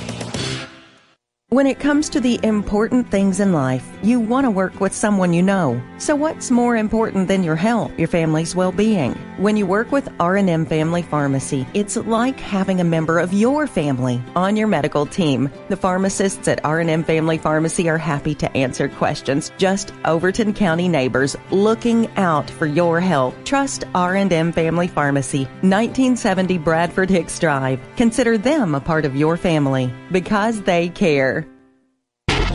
When 1.51 1.65
it 1.65 1.79
comes 1.79 2.09
to 2.09 2.19
the 2.19 2.39
important 2.43 3.09
things 3.09 3.39
in 3.39 3.53
life, 3.53 3.83
you 4.03 4.19
want 4.19 4.45
to 4.45 4.51
work 4.51 4.79
with 4.79 4.93
someone 4.93 5.33
you 5.33 5.41
know. 5.41 5.81
So 5.97 6.15
what's 6.15 6.51
more 6.51 6.77
important 6.77 7.27
than 7.27 7.43
your 7.43 7.55
health, 7.55 7.91
your 7.97 8.07
family's 8.07 8.55
well-being? 8.55 9.15
When 9.37 9.57
you 9.57 9.65
work 9.65 9.91
with 9.91 10.07
R&M 10.19 10.67
Family 10.67 11.01
Pharmacy, 11.01 11.65
it's 11.73 11.95
like 11.95 12.39
having 12.39 12.81
a 12.81 12.83
member 12.83 13.17
of 13.17 13.33
your 13.33 13.65
family 13.65 14.21
on 14.35 14.57
your 14.57 14.67
medical 14.67 15.07
team. 15.07 15.49
The 15.69 15.75
pharmacists 15.75 16.47
at 16.47 16.63
R&M 16.63 17.03
Family 17.03 17.39
Pharmacy 17.39 17.89
are 17.89 17.97
happy 17.97 18.35
to 18.35 18.55
answer 18.55 18.87
questions. 18.87 19.51
Just 19.57 19.91
Overton 20.05 20.53
County 20.53 20.87
neighbors 20.87 21.35
looking 21.49 22.15
out 22.15 22.47
for 22.47 22.67
your 22.67 22.99
health. 22.99 23.33
Trust 23.43 23.85
R&M 23.95 24.51
Family 24.51 24.87
Pharmacy, 24.87 25.45
1970 25.61 26.59
Bradford 26.59 27.09
Hicks 27.09 27.39
Drive. 27.39 27.79
Consider 27.95 28.37
them 28.37 28.75
a 28.75 28.79
part 28.79 29.03
of 29.03 29.15
your 29.15 29.35
family 29.35 29.91
because 30.11 30.61
they 30.61 30.89
care. 30.89 31.38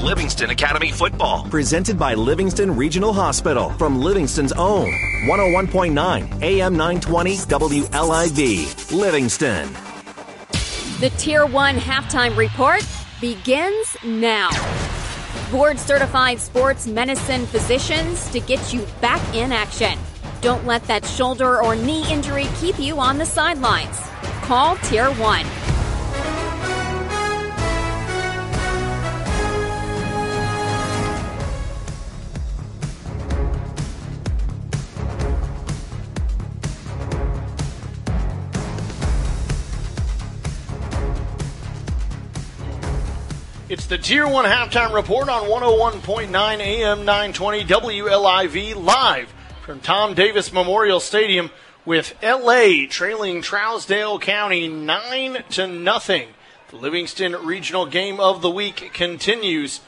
Livingston 0.05 0.51
Academy 0.51 0.91
Football, 0.91 1.47
presented 1.49 1.99
by 1.99 2.13
Livingston 2.13 2.77
Regional 2.77 3.11
Hospital 3.11 3.71
from 3.79 4.03
Livingston's 4.03 4.53
own 4.53 4.93
101.9 5.25 6.43
AM 6.43 6.77
920 6.77 7.37
WLIV, 7.39 8.93
Livingston. 8.93 9.73
The 11.01 11.11
Tier 11.17 11.47
1 11.47 11.77
halftime 11.77 12.37
report 12.37 12.87
begins 13.19 13.97
now. 14.05 14.51
Board 15.51 15.79
certified 15.79 16.39
sports 16.39 16.87
medicine 16.87 17.47
physicians 17.47 18.29
to 18.29 18.41
get 18.41 18.75
you 18.75 18.87
back 19.01 19.23
in 19.35 19.53
action. 19.53 19.99
Don't 20.43 20.67
let 20.67 20.85
that 20.85 21.07
shoulder 21.07 21.63
or 21.63 21.75
knee 21.75 22.05
injury 22.13 22.47
keep 22.61 22.79
you 22.79 23.01
on 23.01 23.17
the 23.17 23.25
sidelines. 23.25 23.99
Call 24.43 24.77
Tier 24.77 25.11
1. 25.13 25.64
It's 43.75 43.87
the 43.87 43.99
Tier 43.99 44.25
1 44.25 44.45
halftime 44.45 44.95
report 44.95 45.29
on 45.29 45.49
101.9 45.49 46.31
AM 46.61 46.99
920 47.05 47.65
WLIV 47.65 48.77
live 48.77 49.35
from 49.65 49.81
Tom 49.81 50.15
Davis 50.15 50.53
Memorial 50.53 51.01
Stadium 51.01 51.51
with 51.85 52.15
LA 52.23 52.87
trailing 52.89 53.43
Trousdale 53.43 54.21
County 54.21 54.69
9 54.69 55.43
to 55.51 55.67
nothing. 55.67 56.29
The 56.69 56.77
Livingston 56.77 57.33
Regional 57.45 57.85
Game 57.85 58.21
of 58.21 58.43
the 58.43 58.51
Week 58.51 58.93
continues. 58.95 59.81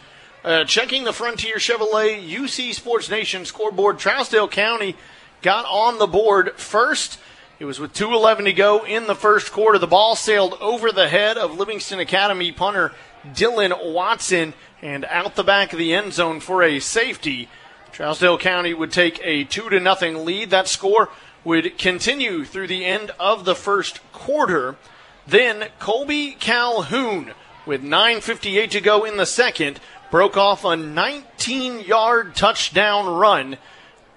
Uh, 0.43 0.65
checking 0.65 1.05
the 1.05 1.13
Frontier 1.13 1.59
Chevrolet 1.59 2.29
UC 2.29 2.75
Sports 2.75 3.09
Nation 3.09 3.45
scoreboard, 3.45 3.99
Trousdale 3.99 4.51
County 4.51 4.97
got 5.43 5.65
on 5.65 6.01
the 6.01 6.09
board 6.09 6.55
first. 6.57 7.21
It 7.61 7.67
was 7.67 7.79
with 7.79 7.95
2.11 7.95 8.47
to 8.47 8.53
go 8.53 8.85
in 8.85 9.07
the 9.07 9.15
first 9.15 9.53
quarter. 9.53 9.79
The 9.79 9.87
ball 9.87 10.17
sailed 10.17 10.55
over 10.61 10.91
the 10.91 11.09
head 11.09 11.39
of 11.39 11.57
Livingston 11.57 12.01
Academy 12.01 12.51
punter 12.51 12.93
Dylan 13.35 13.93
Watson 13.93 14.55
and 14.83 15.05
out 15.07 15.37
the 15.37 15.45
back 15.45 15.73
of 15.73 15.79
the 15.79 15.95
end 15.95 16.13
zone 16.13 16.41
for 16.41 16.63
a 16.63 16.81
safety. 16.81 17.49
Trousdale 17.93 18.39
County 18.39 18.75
would 18.75 18.93
take 18.93 19.21
a 19.25 19.45
two 19.45 19.71
to 19.71 19.81
nothing 19.81 20.25
lead. 20.25 20.51
That 20.51 20.69
score 20.69 21.09
would 21.45 21.79
continue 21.79 22.45
through 22.45 22.67
the 22.67 22.85
end 22.85 23.11
of 23.19 23.45
the 23.45 23.55
first 23.55 24.01
quarter. 24.13 24.77
Then 25.27 25.69
Colby 25.79 26.33
Calhoun, 26.33 27.33
with 27.65 27.83
9.58 27.83 28.71
to 28.71 28.81
go 28.81 29.05
in 29.05 29.17
the 29.17 29.27
second, 29.27 29.81
broke 30.11 30.37
off 30.37 30.65
a 30.65 30.77
19 30.77 31.81
yard 31.81 32.35
touchdown 32.35 33.07
run. 33.07 33.57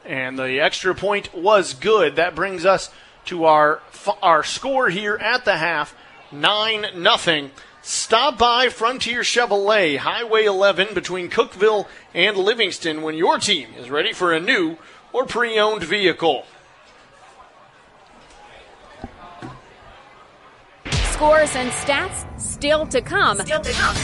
And 0.05 0.37
the 0.37 0.59
extra 0.59 0.93
point 0.95 1.33
was 1.33 1.73
good. 1.73 2.15
That 2.15 2.35
brings 2.35 2.65
us 2.65 2.91
to 3.25 3.45
our, 3.45 3.81
our 4.21 4.43
score 4.43 4.89
here 4.89 5.15
at 5.15 5.45
the 5.45 5.57
half 5.57 5.95
9 6.31 6.87
nothing. 6.95 7.51
Stop 7.91 8.37
by 8.37 8.69
Frontier 8.69 9.21
Chevrolet, 9.21 9.97
Highway 9.97 10.45
11 10.45 10.93
between 10.93 11.27
Cookeville 11.27 11.87
and 12.13 12.37
Livingston 12.37 13.01
when 13.01 13.15
your 13.15 13.39
team 13.39 13.69
is 13.79 13.89
ready 13.89 14.13
for 14.13 14.31
a 14.31 14.39
new 14.39 14.77
or 15.11 15.25
pre 15.25 15.57
owned 15.57 15.81
vehicle. 15.81 16.45
Scores 20.91 21.55
and 21.55 21.71
stats 21.71 22.39
still 22.39 22.85
to 22.85 23.01
come. 23.01 23.39
Still 23.39 23.59
to 23.59 23.71
come. 23.71 23.95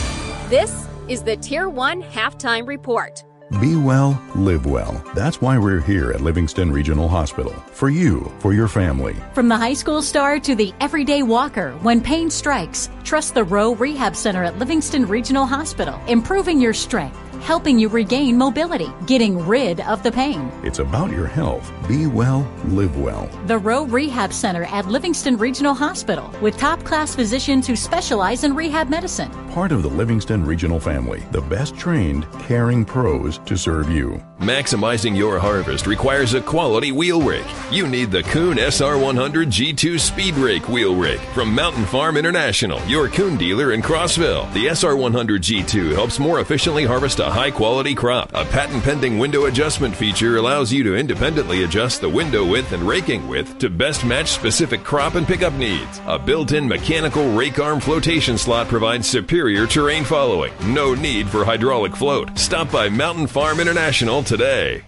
This 0.50 0.88
is 1.06 1.22
the 1.22 1.36
Tier 1.36 1.68
1 1.68 2.02
Halftime 2.02 2.66
Report. 2.66 3.22
Be 3.60 3.76
well, 3.76 4.20
live 4.34 4.66
well. 4.66 5.00
That's 5.14 5.40
why 5.40 5.56
we're 5.56 5.80
here 5.80 6.10
at 6.10 6.20
Livingston 6.20 6.72
Regional 6.72 7.08
Hospital. 7.08 7.52
For 7.70 7.88
you, 7.88 8.32
for 8.40 8.52
your 8.52 8.66
family. 8.66 9.14
From 9.34 9.46
the 9.46 9.56
high 9.56 9.72
school 9.72 10.02
star 10.02 10.40
to 10.40 10.56
the 10.56 10.74
everyday 10.80 11.22
walker, 11.22 11.70
when 11.82 12.00
pain 12.00 12.28
strikes, 12.28 12.90
trust 13.04 13.34
the 13.34 13.44
Rowe 13.44 13.76
Rehab 13.76 14.16
Center 14.16 14.42
at 14.42 14.58
Livingston 14.58 15.06
Regional 15.06 15.46
Hospital, 15.46 16.00
improving 16.08 16.60
your 16.60 16.74
strength 16.74 17.16
helping 17.40 17.78
you 17.78 17.88
regain 17.88 18.36
mobility, 18.36 18.92
getting 19.06 19.38
rid 19.46 19.80
of 19.80 20.02
the 20.02 20.12
pain. 20.12 20.50
It's 20.62 20.78
about 20.78 21.10
your 21.10 21.26
health. 21.26 21.72
Be 21.88 22.06
well, 22.06 22.48
live 22.66 22.96
well. 22.96 23.26
The 23.46 23.58
Rowe 23.58 23.86
Rehab 23.86 24.32
Center 24.32 24.64
at 24.64 24.86
Livingston 24.86 25.36
Regional 25.36 25.74
Hospital 25.74 26.32
with 26.40 26.56
top 26.56 26.84
class 26.84 27.14
physicians 27.14 27.66
who 27.66 27.76
specialize 27.76 28.44
in 28.44 28.54
rehab 28.54 28.88
medicine. 28.88 29.30
Part 29.50 29.72
of 29.72 29.82
the 29.82 29.90
Livingston 29.90 30.44
Regional 30.44 30.80
family, 30.80 31.20
the 31.32 31.40
best 31.42 31.76
trained, 31.76 32.26
caring 32.40 32.84
pros 32.84 33.38
to 33.38 33.56
serve 33.56 33.90
you. 33.90 34.22
Maximizing 34.40 35.16
your 35.16 35.38
harvest 35.38 35.86
requires 35.86 36.34
a 36.34 36.42
quality 36.42 36.92
wheel 36.92 37.22
rake. 37.22 37.46
You 37.70 37.86
need 37.86 38.10
the 38.10 38.22
Kuhn 38.22 38.58
SR100 38.58 39.46
G2 39.46 39.98
Speed 39.98 40.34
Rake 40.34 40.68
wheel 40.68 40.94
rake 40.94 41.20
from 41.32 41.54
Mountain 41.54 41.86
Farm 41.86 42.18
International, 42.18 42.78
your 42.86 43.08
Kuhn 43.08 43.38
dealer 43.38 43.72
in 43.72 43.80
Crossville. 43.80 44.52
The 44.52 44.66
SR100 44.66 45.38
G2 45.38 45.94
helps 45.94 46.18
more 46.18 46.40
efficiently 46.40 46.84
harvest 46.84 47.18
a 47.18 47.30
high 47.30 47.50
quality 47.50 47.94
crop. 47.94 48.30
A 48.34 48.44
patent 48.44 48.84
pending 48.84 49.18
window 49.18 49.46
adjustment 49.46 49.96
feature 49.96 50.36
allows 50.36 50.70
you 50.70 50.84
to 50.84 50.96
independently 50.96 51.64
adjust 51.64 52.02
the 52.02 52.08
window 52.08 52.44
width 52.44 52.72
and 52.72 52.82
raking 52.86 53.26
width 53.28 53.58
to 53.60 53.70
best 53.70 54.04
match 54.04 54.28
specific 54.28 54.84
crop 54.84 55.14
and 55.14 55.26
pickup 55.26 55.54
needs. 55.54 56.02
A 56.06 56.18
built 56.18 56.52
in 56.52 56.68
mechanical 56.68 57.32
rake 57.32 57.58
arm 57.58 57.80
flotation 57.80 58.36
slot 58.36 58.68
provides 58.68 59.08
superior 59.08 59.66
terrain 59.66 60.04
following. 60.04 60.52
No 60.66 60.94
need 60.94 61.26
for 61.26 61.42
hydraulic 61.42 61.96
float. 61.96 62.38
Stop 62.38 62.70
by 62.70 62.90
Mountain 62.90 63.28
Farm 63.28 63.60
International 63.60 64.25
today. 64.26 64.82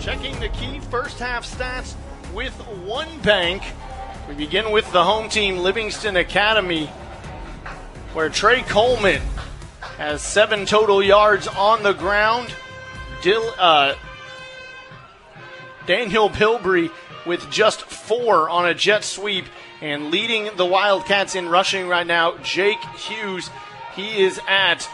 Checking 0.00 0.40
the 0.40 0.48
key 0.54 0.80
first 0.90 1.20
half 1.20 1.46
stats 1.46 1.94
with 2.34 2.52
one 2.84 3.06
bank. 3.20 3.62
We 4.28 4.34
begin 4.34 4.72
with 4.72 4.90
the 4.92 5.04
home 5.04 5.28
team, 5.28 5.58
Livingston 5.58 6.16
Academy, 6.16 6.86
where 8.12 8.28
Trey 8.28 8.62
Coleman 8.62 9.22
has 9.98 10.20
seven 10.20 10.66
total 10.66 11.00
yards 11.00 11.46
on 11.46 11.84
the 11.84 11.92
ground. 11.92 12.52
Dil, 13.22 13.54
uh, 13.56 13.94
Daniel 15.88 16.28
Bilbrey 16.28 16.90
with 17.24 17.50
just 17.50 17.80
four 17.80 18.50
on 18.50 18.68
a 18.68 18.74
jet 18.74 19.02
sweep 19.02 19.46
and 19.80 20.10
leading 20.10 20.50
the 20.56 20.66
Wildcats 20.66 21.34
in 21.34 21.48
rushing 21.48 21.88
right 21.88 22.06
now, 22.06 22.36
Jake 22.42 22.82
Hughes. 22.94 23.48
He 23.96 24.22
is 24.22 24.38
at 24.46 24.86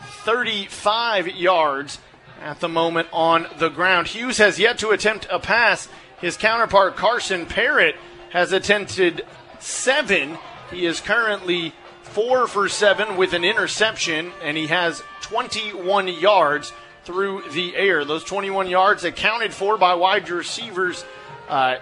35 0.00 1.28
yards 1.28 2.00
at 2.42 2.58
the 2.58 2.68
moment 2.68 3.06
on 3.12 3.46
the 3.60 3.68
ground. 3.68 4.08
Hughes 4.08 4.38
has 4.38 4.58
yet 4.58 4.78
to 4.78 4.90
attempt 4.90 5.28
a 5.30 5.38
pass. 5.38 5.88
His 6.20 6.36
counterpart, 6.36 6.96
Carson 6.96 7.46
Parrott, 7.46 7.94
has 8.30 8.50
attempted 8.50 9.24
seven. 9.60 10.38
He 10.72 10.86
is 10.86 11.00
currently 11.00 11.72
four 12.02 12.48
for 12.48 12.68
seven 12.68 13.16
with 13.16 13.32
an 13.32 13.44
interception, 13.44 14.32
and 14.42 14.56
he 14.56 14.66
has 14.66 15.04
21 15.20 16.08
yards 16.08 16.72
through 17.08 17.42
the 17.52 17.74
air. 17.74 18.04
Those 18.04 18.22
21 18.22 18.68
yards 18.68 19.02
accounted 19.02 19.54
for 19.54 19.78
by 19.78 19.94
wide 19.94 20.28
receivers. 20.28 21.06
Uh, 21.48 21.76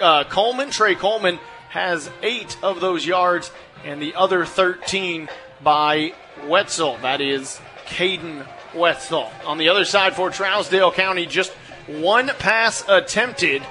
uh, 0.00 0.24
Coleman, 0.24 0.70
Trey 0.70 0.96
Coleman, 0.96 1.38
has 1.68 2.10
eight 2.24 2.58
of 2.60 2.80
those 2.80 3.06
yards, 3.06 3.52
and 3.84 4.02
the 4.02 4.16
other 4.16 4.44
13 4.44 5.28
by 5.62 6.12
Wetzel. 6.48 6.98
That 7.02 7.20
is 7.20 7.60
Caden 7.86 8.44
Wetzel. 8.74 9.30
On 9.46 9.58
the 9.58 9.68
other 9.68 9.84
side 9.84 10.16
for 10.16 10.30
Trousdale 10.30 10.92
County, 10.92 11.26
just 11.26 11.52
one 11.86 12.26
pass 12.40 12.82
attempted. 12.88 13.62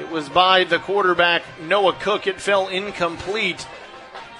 It 0.00 0.08
was 0.08 0.30
by 0.30 0.64
the 0.64 0.78
quarterback, 0.78 1.42
Noah 1.60 1.98
Cook. 2.00 2.26
It 2.26 2.40
fell 2.40 2.68
incomplete 2.68 3.66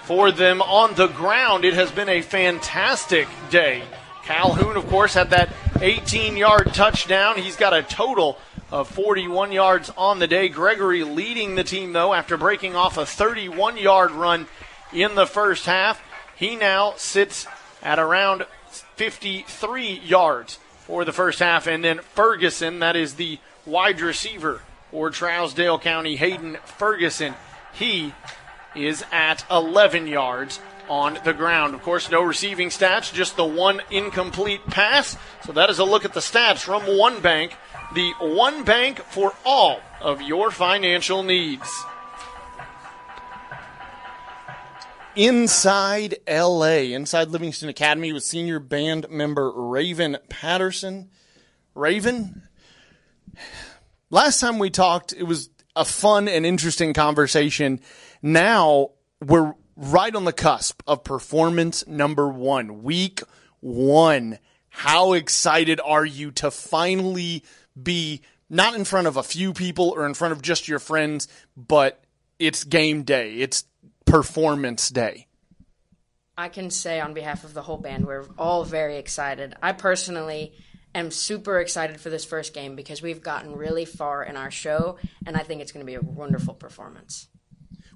for 0.05 0.33
them 0.33 0.63
on 0.63 0.95
the 0.95 1.09
ground. 1.09 1.67
It 1.67 1.75
has 1.75 1.91
been 1.91 2.09
a 2.09 2.23
fantastic 2.23 3.29
day. 3.51 3.83
Calhoun, 4.27 4.77
of 4.77 4.89
course, 4.89 5.15
had 5.15 5.31
that 5.31 5.51
18 5.81 6.37
yard 6.37 6.75
touchdown. 6.75 7.39
He's 7.39 7.55
got 7.55 7.73
a 7.73 7.85
total 7.85 8.39
of 8.73 8.89
41 8.89 9.53
yards 9.53 9.91
on 9.97 10.19
the 10.19 10.27
day. 10.27 10.49
Gregory 10.49 11.05
leading 11.05 11.55
the 11.55 11.63
team, 11.63 11.93
though, 11.93 12.13
after 12.13 12.37
breaking 12.37 12.75
off 12.75 12.99
a 12.99 13.07
31 13.07 13.77
yard 13.77 14.11
run 14.11 14.49
in 14.93 15.15
the 15.15 15.27
first 15.27 15.67
half. 15.67 16.03
He 16.35 16.57
now 16.57 16.95
sits 16.97 17.47
at 17.83 18.01
around 18.01 18.47
53 18.97 20.01
yards 20.01 20.59
for 20.81 21.05
the 21.05 21.13
first 21.13 21.39
half. 21.39 21.69
And 21.69 21.85
then 21.85 22.01
Ferguson, 22.01 22.81
that 22.81 22.97
is 22.97 23.15
the 23.15 23.39
wide 23.65 24.01
receiver 24.01 24.61
for 24.91 25.11
Trousdale 25.11 25.81
County, 25.81 26.17
Hayden 26.17 26.57
Ferguson, 26.65 27.35
he 27.73 28.13
is 28.75 29.05
at 29.13 29.45
11 29.51 30.07
yards 30.07 30.59
on 30.89 31.19
the 31.25 31.33
ground. 31.33 31.75
Of 31.75 31.83
course, 31.83 32.11
no 32.11 32.23
receiving 32.23 32.69
stats, 32.69 33.13
just 33.13 33.37
the 33.37 33.45
one 33.45 33.81
incomplete 33.91 34.65
pass. 34.67 35.17
So 35.45 35.53
that 35.53 35.71
is 35.71 35.79
a 35.79 35.85
look 35.85 36.05
at 36.05 36.15
the 36.15 36.21
stats 36.21 36.59
from 36.59 36.83
One 36.83 37.21
Bank, 37.21 37.55
the 37.95 38.13
One 38.21 38.65
Bank 38.65 38.99
for 38.99 39.35
all 39.45 39.81
of 40.01 40.23
your 40.23 40.51
financial 40.51 41.23
needs. 41.23 41.71
inside 45.17 46.17
LA, 46.29 46.93
inside 46.93 47.31
Livingston 47.31 47.71
Academy 47.71 48.13
with 48.13 48.23
senior 48.23 48.61
band 48.61 49.09
member 49.11 49.51
Raven 49.51 50.19
Patterson. 50.29 51.09
Raven, 51.75 52.43
last 54.11 54.41
time 54.41 54.59
we 54.59 54.71
talked, 54.71 55.13
it 55.15 55.25
was 55.25 55.49
a 55.75 55.85
fun 55.85 56.29
and 56.29 56.47
interesting 56.47 56.93
conversation. 56.93 57.81
Now 58.23 58.91
we're 59.21 59.55
right 59.77 60.15
on 60.15 60.25
the 60.25 60.33
cusp 60.33 60.83
of 60.87 61.05
performance 61.05 61.87
number 61.87 62.29
one, 62.29 62.83
week 62.83 63.23
one. 63.61 64.39
How 64.71 65.13
excited 65.13 65.81
are 65.85 66.05
you 66.05 66.31
to 66.33 66.51
finally 66.51 67.43
be 67.81 68.23
not 68.49 68.75
in 68.75 68.85
front 68.85 69.07
of 69.07 69.17
a 69.17 69.23
few 69.23 69.53
people 69.53 69.91
or 69.91 70.07
in 70.07 70.15
front 70.15 70.33
of 70.33 70.43
just 70.43 70.69
your 70.69 70.79
friends, 70.79 71.29
but 71.57 72.03
it's 72.39 72.65
game 72.65 73.03
day. 73.03 73.35
It's 73.35 73.65
performance 74.05 74.89
day? 74.89 75.27
I 76.39 76.49
can 76.49 76.71
say 76.71 77.01
on 77.01 77.15
behalf 77.15 77.45
of 77.45 77.55
the 77.55 77.63
whole 77.63 77.79
band, 77.79 78.07
we're 78.07 78.27
all 78.39 78.65
very 78.65 78.99
excited. 78.99 79.55
I 79.63 79.73
personally 79.73 80.53
am 80.95 81.11
super 81.11 81.59
excited 81.61 82.01
for 82.01 82.11
this 82.11 82.25
first 82.25 82.53
game 82.53 82.77
because 82.77 83.01
we've 83.01 83.23
gotten 83.23 83.57
really 83.57 83.87
far 83.87 84.23
in 84.23 84.37
our 84.37 84.51
show, 84.51 84.99
and 85.27 85.37
I 85.37 85.41
think 85.41 85.63
it's 85.63 85.73
going 85.73 85.85
to 85.85 85.91
be 85.91 85.95
a 85.95 86.01
wonderful 86.01 86.55
performance. 86.55 87.29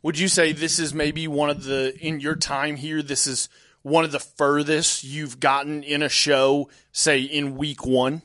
Would 0.03 0.19
you 0.19 0.29
say 0.29 0.53
this 0.53 0.79
is 0.79 0.95
maybe 0.95 1.29
one 1.29 1.51
of 1.51 1.65
the, 1.65 1.95
in 2.01 2.21
your 2.21 2.37
time 2.37 2.77
here, 2.77 3.03
this 3.03 3.27
is 3.27 3.49
one 3.83 4.05
of 4.05 4.13
the 4.13 4.21
furthest 4.21 5.05
you've 5.05 5.41
gotten 5.41 5.83
in 5.83 6.03
a 6.03 6.09
show, 6.09 6.71
say 6.93 7.21
in 7.21 7.57
week 7.57 7.85
one? 7.85 8.23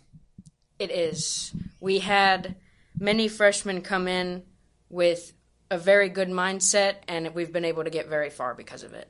It 0.80 0.92
is. 0.92 1.54
We 1.80 2.00
had 2.00 2.56
many 2.98 3.28
freshmen 3.28 3.82
come 3.82 4.08
in 4.08 4.44
with 4.90 5.34
a 5.70 5.78
very 5.78 6.10
good 6.10 6.30
mindset, 6.30 6.96
and 7.08 7.34
we've 7.34 7.52
been 7.52 7.66
able 7.66 7.84
to 7.84 7.90
get 7.90 8.08
very 8.08 8.30
far 8.30 8.54
because 8.54 8.84
of 8.84 8.94
it. 8.94 9.10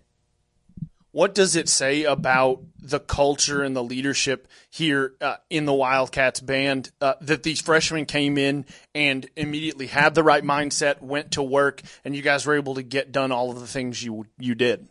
What 1.16 1.34
does 1.34 1.56
it 1.56 1.70
say 1.70 2.04
about 2.04 2.62
the 2.78 3.00
culture 3.00 3.64
and 3.64 3.74
the 3.74 3.82
leadership 3.82 4.50
here 4.70 5.14
uh, 5.22 5.38
in 5.50 5.64
the 5.64 5.74
Wildcats 5.74 6.42
band 6.42 6.92
uh, 7.00 7.14
that 7.22 7.42
these 7.42 7.62
freshmen 7.62 8.06
came 8.06 8.38
in 8.38 8.66
and 8.94 9.26
immediately 9.38 9.88
had 9.88 10.14
the 10.14 10.24
right 10.24 10.44
mindset, 10.44 11.02
went 11.02 11.32
to 11.32 11.42
work, 11.42 11.82
and 12.04 12.18
you 12.18 12.22
guys 12.22 12.46
were 12.46 12.56
able 12.56 12.76
to 12.76 12.84
get 12.84 13.14
done 13.14 13.32
all 13.32 13.50
of 13.50 13.62
the 13.62 13.66
things 13.66 14.04
you 14.04 14.26
you 14.38 14.56
did? 14.56 14.90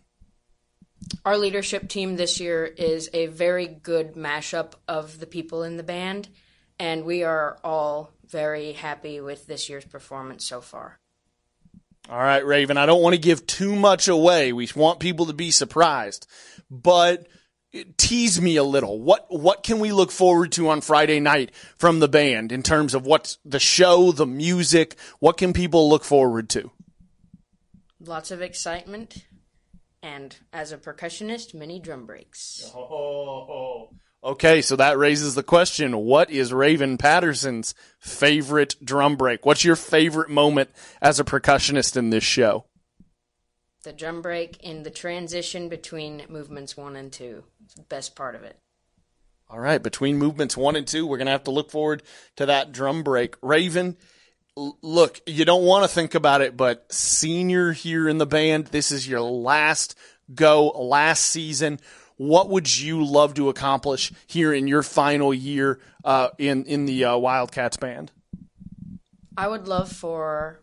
Our 1.27 1.37
leadership 1.37 1.91
team 1.91 2.17
this 2.17 2.41
year 2.41 2.65
is 2.65 3.11
a 3.13 3.27
very 3.27 3.67
good 3.67 4.15
mashup 4.15 4.73
of 4.89 5.21
the 5.21 5.27
people 5.27 5.63
in 5.63 5.77
the 5.77 5.83
band, 5.83 6.31
and 6.79 7.05
we 7.05 7.23
are 7.23 7.59
all 7.63 8.13
very 8.27 8.73
happy 8.73 9.21
with 9.21 9.47
this 9.47 9.69
year's 9.69 9.85
performance 9.85 10.47
so 10.47 10.63
far. 10.63 10.99
All 12.09 12.19
right, 12.19 12.45
Raven, 12.45 12.77
I 12.77 12.85
don't 12.85 13.03
want 13.03 13.15
to 13.15 13.21
give 13.21 13.47
too 13.47 13.75
much 13.75 14.09
away. 14.09 14.53
We 14.53 14.69
want 14.77 15.01
people 15.01 15.27
to 15.27 15.33
be 15.33 15.51
surprised, 15.51 16.27
but 16.71 17.27
uh, 17.75 17.81
tease 17.97 18.39
me 18.41 18.57
a 18.57 18.63
little. 18.65 19.01
What 19.01 19.27
what 19.31 19.63
can 19.63 19.81
we 19.81 19.91
look 19.91 20.11
forward 20.11 20.53
to 20.53 20.69
on 20.69 20.83
Friday 20.83 21.19
night 21.19 21.55
from 21.77 22.01
the 22.01 22.09
band 22.09 22.53
in 22.53 22.63
terms 22.63 22.93
of 22.95 23.07
what's 23.07 23.39
the 23.43 23.59
show, 23.59 24.13
the 24.13 24.27
music? 24.27 24.97
What 25.19 25.39
can 25.39 25.55
people 25.55 25.89
look 25.89 26.05
forward 26.05 26.51
to? 26.51 26.71
Lots 28.01 28.31
of 28.31 28.43
excitement, 28.43 29.25
and 30.03 30.37
as 30.53 30.73
a 30.73 30.77
percussionist, 30.77 31.55
many 31.55 31.81
drum 31.81 32.05
breaks. 32.05 32.71
Oh, 32.75 33.89
Okay, 34.25 34.63
so 34.63 34.77
that 34.77 34.97
raises 34.97 35.35
the 35.35 35.43
question 35.43 35.99
what 35.99 36.31
is 36.31 36.51
Raven 36.51 36.97
Patterson's 36.97 37.75
favorite 37.99 38.75
drum 38.83 39.17
break? 39.17 39.45
What's 39.45 39.65
your 39.65 39.77
favorite 39.77 40.31
moment 40.31 40.71
as 41.03 41.21
a 41.21 41.25
percussionist 41.25 41.95
in 41.95 42.09
this 42.09 42.25
show? 42.25 42.65
The 43.83 43.93
drum 43.93 44.23
break 44.23 44.57
in 44.63 44.83
the 44.83 44.91
transition 44.91 45.69
between 45.69 46.23
movements 46.31 46.75
one 46.75 46.97
and 46.97 47.13
two. 47.13 47.45
Best 47.91 48.17
part 48.17 48.35
of 48.35 48.43
it. 48.45 48.59
All 49.51 49.61
right, 49.61 49.83
between 49.83 50.17
movements 50.17 50.57
one 50.57 50.75
and 50.75 50.87
two, 50.87 51.07
we're 51.07 51.19
going 51.19 51.27
to 51.27 51.33
have 51.33 51.45
to 51.45 51.51
look 51.51 51.71
forward 51.71 52.03
to 52.37 52.47
that 52.47 52.73
drum 52.73 53.03
break. 53.03 53.37
Raven, 53.43 53.99
look, 54.57 55.21
you 55.27 55.45
don't 55.45 55.65
want 55.65 55.85
to 55.85 55.95
think 55.95 56.15
about 56.15 56.41
it, 56.41 56.57
but 56.57 56.91
senior 56.91 57.73
here 57.73 58.09
in 58.09 58.17
the 58.17 58.25
band, 58.25 58.69
this 58.69 58.91
is 58.91 59.07
your 59.07 59.21
last 59.21 59.95
go, 60.35 60.69
last 60.69 61.27
season 61.27 61.79
what 62.17 62.49
would 62.49 62.79
you 62.79 63.05
love 63.05 63.35
to 63.35 63.49
accomplish 63.49 64.13
here 64.27 64.53
in 64.53 64.67
your 64.67 64.83
final 64.83 65.35
year 65.35 65.81
uh, 66.05 66.29
in 66.39 66.65
in 66.65 66.87
the 66.87 67.05
uh, 67.05 67.17
Wildcats 67.17 67.77
band? 67.77 68.13
I 69.37 69.49
would 69.49 69.67
love 69.67 69.91
for 69.91 70.63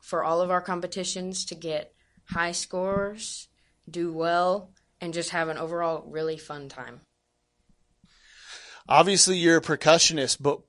for 0.00 0.24
all 0.24 0.40
of 0.40 0.50
our 0.50 0.60
competitions 0.60 1.44
to 1.46 1.54
get 1.54 1.94
high 2.30 2.52
scores, 2.52 3.48
do 3.88 4.12
well, 4.12 4.70
and 5.00 5.14
just 5.14 5.30
have 5.30 5.48
an 5.48 5.58
overall 5.58 6.04
really 6.06 6.36
fun 6.36 6.68
time. 6.68 7.00
Obviously, 8.88 9.36
you're 9.36 9.58
a 9.58 9.62
percussionist, 9.62 10.38
but 10.40 10.60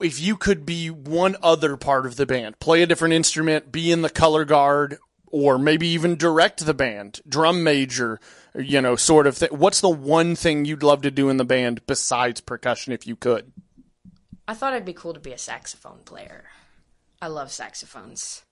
if 0.00 0.20
you 0.20 0.36
could 0.36 0.64
be 0.64 0.88
one 0.88 1.36
other 1.42 1.76
part 1.76 2.06
of 2.06 2.16
the 2.16 2.24
band, 2.24 2.58
play 2.60 2.82
a 2.82 2.86
different 2.86 3.14
instrument, 3.14 3.70
be 3.70 3.92
in 3.92 4.00
the 4.00 4.08
color 4.08 4.46
guard, 4.46 4.96
or 5.26 5.58
maybe 5.58 5.86
even 5.88 6.16
direct 6.16 6.64
the 6.64 6.72
band, 6.72 7.20
drum 7.28 7.62
major, 7.62 8.18
you 8.54 8.80
know, 8.80 8.96
sort 8.96 9.26
of 9.26 9.36
thing. 9.36 9.50
What's 9.50 9.80
the 9.80 9.88
one 9.88 10.34
thing 10.34 10.64
you'd 10.64 10.82
love 10.82 11.02
to 11.02 11.10
do 11.10 11.28
in 11.28 11.36
the 11.36 11.44
band 11.44 11.86
besides 11.86 12.40
percussion 12.40 12.92
if 12.92 13.06
you 13.06 13.16
could? 13.16 13.52
I 14.46 14.54
thought 14.54 14.72
it'd 14.72 14.84
be 14.84 14.92
cool 14.92 15.14
to 15.14 15.20
be 15.20 15.32
a 15.32 15.38
saxophone 15.38 15.98
player. 16.04 16.44
I 17.20 17.26
love 17.26 17.50
saxophones. 17.50 18.42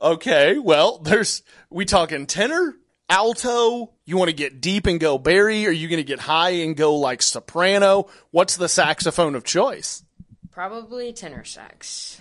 Okay, 0.00 0.58
well, 0.58 0.98
there's 0.98 1.42
we 1.70 1.84
talking 1.84 2.26
tenor, 2.26 2.74
alto. 3.08 3.92
You 4.06 4.16
want 4.16 4.28
to 4.28 4.36
get 4.36 4.60
deep 4.60 4.86
and 4.86 5.00
go 5.00 5.18
bari? 5.18 5.66
Are 5.66 5.72
you 5.72 5.88
going 5.88 5.98
to 5.98 6.04
get 6.04 6.20
high 6.20 6.50
and 6.50 6.76
go 6.76 6.96
like 6.96 7.22
soprano? 7.22 8.08
What's 8.30 8.56
the 8.56 8.68
saxophone 8.68 9.34
of 9.34 9.44
choice? 9.44 10.02
Probably 10.50 11.12
tenor 11.12 11.44
sax. 11.44 12.20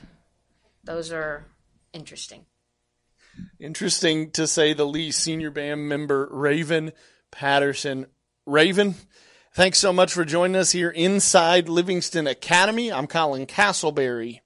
Those 0.83 1.11
are 1.11 1.45
interesting. 1.93 2.45
Interesting 3.59 4.31
to 4.31 4.47
say 4.47 4.73
the 4.73 4.85
least. 4.85 5.19
Senior 5.19 5.51
band 5.51 5.87
member 5.87 6.27
Raven 6.31 6.91
Patterson. 7.31 8.07
Raven, 8.45 8.95
thanks 9.53 9.79
so 9.79 9.93
much 9.93 10.13
for 10.13 10.25
joining 10.25 10.55
us 10.55 10.71
here 10.71 10.89
inside 10.89 11.69
Livingston 11.69 12.27
Academy. 12.27 12.91
I'm 12.91 13.07
Colin 13.07 13.45
Castleberry. 13.45 14.39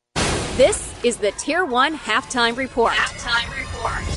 This 0.56 0.94
is 1.04 1.18
the 1.18 1.32
Tier 1.32 1.66
1 1.66 1.98
Halftime 1.98 2.58
Report. 2.58 2.94
Halftime 2.94 3.58
Report. 3.58 4.17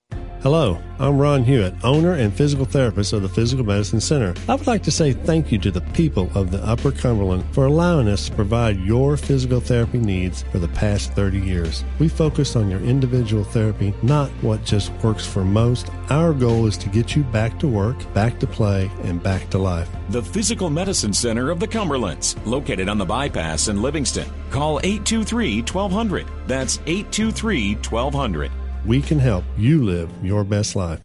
Hello, 0.43 0.81
I'm 0.97 1.19
Ron 1.19 1.43
Hewitt, 1.43 1.75
owner 1.83 2.13
and 2.13 2.33
physical 2.33 2.65
therapist 2.65 3.13
of 3.13 3.21
the 3.21 3.29
Physical 3.29 3.63
Medicine 3.63 4.01
Center. 4.01 4.33
I 4.49 4.55
would 4.55 4.65
like 4.65 4.81
to 4.81 4.89
say 4.89 5.13
thank 5.13 5.51
you 5.51 5.59
to 5.59 5.69
the 5.69 5.81
people 5.93 6.31
of 6.33 6.49
the 6.49 6.57
Upper 6.65 6.91
Cumberland 6.91 7.45
for 7.51 7.67
allowing 7.67 8.07
us 8.07 8.27
to 8.27 8.35
provide 8.35 8.79
your 8.79 9.17
physical 9.17 9.59
therapy 9.59 9.99
needs 9.99 10.41
for 10.51 10.57
the 10.57 10.67
past 10.69 11.13
30 11.13 11.37
years. 11.37 11.83
We 11.99 12.09
focus 12.09 12.55
on 12.55 12.71
your 12.71 12.79
individual 12.79 13.43
therapy, 13.43 13.93
not 14.01 14.31
what 14.41 14.65
just 14.65 14.91
works 15.03 15.27
for 15.27 15.45
most. 15.45 15.91
Our 16.09 16.33
goal 16.33 16.65
is 16.65 16.75
to 16.77 16.89
get 16.89 17.15
you 17.15 17.21
back 17.25 17.59
to 17.59 17.67
work, 17.67 18.11
back 18.15 18.39
to 18.39 18.47
play, 18.47 18.89
and 19.03 19.21
back 19.21 19.47
to 19.51 19.59
life. 19.59 19.91
The 20.09 20.23
Physical 20.23 20.71
Medicine 20.71 21.13
Center 21.13 21.51
of 21.51 21.59
the 21.59 21.67
Cumberlands, 21.67 22.35
located 22.47 22.89
on 22.89 22.97
the 22.97 23.05
bypass 23.05 23.67
in 23.67 23.79
Livingston. 23.79 24.27
Call 24.49 24.79
823 24.79 25.61
1200. 25.61 26.25
That's 26.47 26.79
823 26.87 27.75
1200 27.75 28.51
we 28.85 29.01
can 29.01 29.19
help 29.19 29.43
you 29.57 29.83
live 29.83 30.09
your 30.23 30.43
best 30.43 30.75
life. 30.75 31.01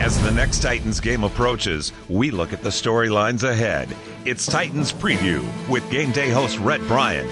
As 0.00 0.22
the 0.22 0.30
next 0.30 0.60
Titans 0.62 1.00
game 1.00 1.24
approaches, 1.24 1.92
we 2.08 2.30
look 2.30 2.52
at 2.52 2.62
the 2.62 2.68
storylines 2.68 3.42
ahead. 3.42 3.88
It's 4.24 4.46
Titans 4.46 4.92
Preview 4.92 5.44
with 5.68 5.88
game 5.90 6.12
day 6.12 6.30
host 6.30 6.58
Rhett 6.58 6.80
Bryan. 6.82 7.26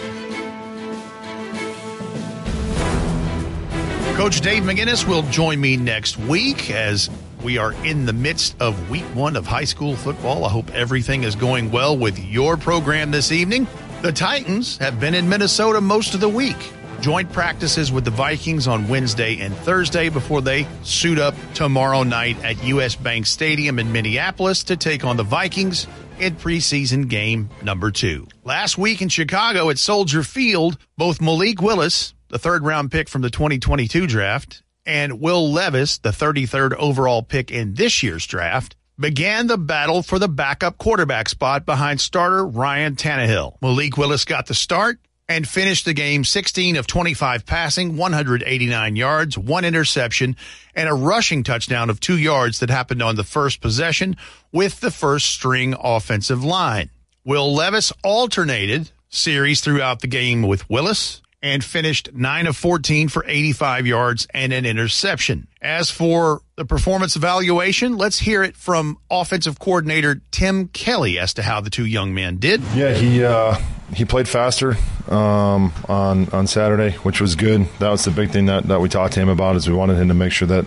Coach 4.17 4.41
Dave 4.41 4.63
McGinnis 4.63 5.07
will 5.07 5.23
join 5.25 5.61
me 5.61 5.77
next 5.77 6.17
week 6.19 6.71
as 6.71 7.11
we 7.43 7.59
are 7.59 7.73
in 7.85 8.07
the 8.07 8.13
midst 8.13 8.57
of 8.61 8.89
week 8.89 9.05
one 9.15 9.37
of 9.37 9.47
high 9.47 9.65
school 9.65 9.97
football. 9.97 10.45
I 10.45 10.49
hope 10.49 10.71
everything 10.71 11.25
is 11.25 11.35
going 11.35 11.71
well 11.71 11.97
with 11.97 12.19
your 12.19 12.57
program 12.57 13.11
this 13.11 13.33
evening. 13.33 13.67
The 14.03 14.13
Titans 14.13 14.79
have 14.79 14.99
been 14.99 15.15
in 15.15 15.29
Minnesota 15.29 15.81
most 15.81 16.15
of 16.15 16.21
the 16.21 16.29
week 16.29 16.57
joint 17.05 17.31
practices 17.33 17.93
with 17.93 18.03
the 18.07 18.11
Vikings 18.11 18.67
on 18.67 18.89
Wednesday 18.89 19.39
and 19.41 19.55
Thursday 19.57 20.09
before 20.09 20.41
they 20.41 20.67
suit 20.85 21.19
up 21.19 21.35
tomorrow 21.53 22.03
night 22.03 22.43
at 22.43 22.65
US 22.65 22.97
Bank 22.97 23.27
Stadium 23.27 23.79
in 23.79 23.93
Minneapolis 23.93 24.65
to 24.65 24.77
take 24.79 25.05
on 25.05 25.19
the 25.19 25.23
Vikings 25.23 25.87
in 26.19 26.35
preseason 26.35 27.07
game 27.07 27.51
number 27.63 27.91
two. 27.91 28.27
Last 28.43 28.79
week 28.79 29.03
in 29.03 29.11
Chicago 29.11 29.69
at 29.69 29.77
Soldier 29.77 30.23
Field, 30.23 30.79
both 30.97 31.21
Malik 31.21 31.61
Willis, 31.61 32.15
the 32.29 32.39
third 32.39 32.65
round 32.65 32.91
pick 32.91 33.11
from 33.11 33.21
the 33.21 33.29
2022 33.29 34.07
draft, 34.07 34.63
and 34.87 35.21
Will 35.21 35.53
Levis, 35.53 35.99
the 35.99 36.09
33rd 36.09 36.73
overall 36.77 37.23
pick 37.23 37.51
in 37.51 37.75
this 37.75 38.03
year's 38.03 38.25
draft, 38.25 38.77
began 38.99 39.47
the 39.47 39.59
battle 39.59 40.03
for 40.03 40.19
the 40.19 40.27
backup 40.29 40.79
quarterback 40.79 41.29
spot 41.29 41.67
behind 41.67 42.01
starter 42.01 42.47
Ryan 42.47 42.97
Tannehill. 42.97 43.61
Malik 43.61 43.99
Willis 43.99 44.25
got 44.25 44.47
the 44.47 44.55
start 44.55 45.01
and 45.29 45.49
finished 45.49 45.85
the 45.85 45.95
game 45.95 46.25
16 46.25 46.77
of 46.77 46.87
25 46.87 47.47
passing, 47.47 47.97
189 47.97 48.97
yards, 48.97 49.39
one 49.39 49.65
interception, 49.65 50.37
and 50.75 50.89
a 50.89 50.95
rushing 50.95 51.43
touchdown 51.43 51.89
of 51.89 52.01
two 52.01 52.19
yards 52.19 52.61
that 52.61 52.71
happened 52.71 53.03
on 53.03 53.17
the 53.17 53.25
first 53.25 53.61
possession 53.61 54.17
with 54.53 54.81
the 54.81 54.91
first 54.91 55.27
string 55.27 55.75
offensive 55.81 56.45
line. 56.45 56.91
Will 57.25 57.55
Levis 57.55 57.93
alternated 58.03 58.91
series 59.09 59.61
throughout 59.61 60.01
the 60.01 60.07
game 60.07 60.43
with 60.43 60.69
Willis 60.69 61.23
and 61.43 61.63
finished 61.63 62.11
9 62.13 62.47
of 62.47 62.57
14 62.57 63.09
for 63.09 63.25
85 63.27 63.87
yards 63.87 64.27
and 64.33 64.53
an 64.53 64.67
interception. 64.67 65.47
As 65.65 65.89
for 65.91 66.43
the 66.57 66.67
performance 66.67 67.17
evaluation, 67.17 67.97
let's 67.97 68.19
hear 68.19 68.43
it 68.43 68.55
from 68.55 68.99
offensive 69.11 69.59
coordinator 69.59 70.21
Tim 70.31 70.69
Kelly 70.69 71.19
as 71.19 71.33
to 71.35 71.43
how 71.43 71.63
the 71.63 71.71
two 71.71 71.87
young 71.87 72.13
men 72.13 72.37
did. 72.37 72.61
Yeah, 72.75 72.93
he 72.93 73.25
uh 73.25 73.57
he 73.95 74.05
played 74.05 74.29
faster 74.29 74.77
um, 75.09 75.73
on 75.89 76.29
on 76.31 76.47
Saturday, 76.47 76.93
which 76.99 77.19
was 77.19 77.35
good. 77.35 77.67
That 77.79 77.89
was 77.89 78.05
the 78.05 78.11
big 78.11 78.31
thing 78.31 78.47
that, 78.47 78.65
that 78.65 78.81
we 78.81 78.91
talked 78.91 79.15
to 79.15 79.21
him 79.21 79.31
about 79.31 79.57
is 79.57 79.69
we 79.69 79.75
wanted 79.75 79.97
him 79.97 80.09
to 80.09 80.15
make 80.15 80.33
sure 80.33 80.49
that 80.49 80.67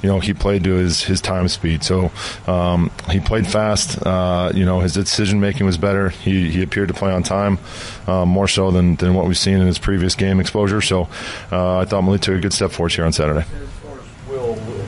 you 0.00 0.08
know 0.08 0.20
he 0.20 0.32
played 0.32 0.62
to 0.64 0.74
his 0.74 1.02
his 1.02 1.20
time 1.20 1.48
speed. 1.48 1.82
So 1.82 2.12
um, 2.46 2.92
he 3.10 3.18
played 3.18 3.46
fast. 3.46 4.04
Uh, 4.06 4.52
you 4.54 4.64
know 4.64 4.78
his 4.78 4.94
decision 4.94 5.40
making 5.40 5.66
was 5.66 5.76
better. 5.76 6.10
He 6.10 6.50
he 6.50 6.62
appeared 6.62 6.88
to 6.88 6.94
play 6.94 7.12
on 7.12 7.24
time 7.24 7.58
uh, 8.06 8.24
more 8.24 8.46
so 8.46 8.70
than, 8.70 8.94
than 8.96 9.14
what 9.14 9.26
we've 9.26 9.38
seen 9.38 9.58
in 9.58 9.66
his 9.66 9.78
previous 9.78 10.14
game 10.14 10.38
exposure. 10.38 10.80
So 10.80 11.08
uh, 11.50 11.78
I 11.78 11.84
thought 11.84 12.02
Malik 12.02 12.20
took 12.20 12.36
a 12.36 12.40
good 12.40 12.52
step 12.52 12.70
forward 12.70 12.92
here 12.92 13.04
on 13.04 13.12
Saturday. 13.12 13.44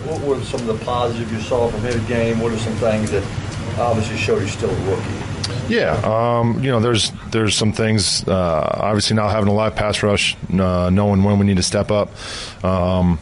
What 0.09 0.22
were 0.22 0.43
some 0.43 0.60
of 0.60 0.66
the 0.78 0.85
positives 0.85 1.30
you 1.30 1.40
saw 1.40 1.68
from 1.68 1.82
his 1.82 1.97
game? 2.06 2.40
What 2.40 2.52
are 2.52 2.59
some 2.59 2.72
things 2.74 3.10
that 3.10 3.22
obviously 3.78 4.16
showed 4.16 4.40
he's 4.40 4.52
still 4.52 4.70
a 4.70 4.90
rookie? 4.90 5.28
Yeah, 5.68 6.01
um, 6.02 6.62
you 6.64 6.70
know, 6.70 6.80
there's 6.80 7.12
there's 7.30 7.55
some 7.55 7.72
things. 7.72 8.26
Uh, 8.26 8.70
obviously, 8.80 9.16
now 9.16 9.28
having 9.28 9.48
a 9.48 9.52
live 9.52 9.76
pass 9.76 10.02
rush, 10.02 10.35
uh, 10.59 10.89
knowing 10.90 11.22
when 11.24 11.39
we 11.39 11.44
need 11.44 11.59
to 11.59 11.62
step 11.62 11.90
up. 11.90 12.10
Um, 12.64 13.18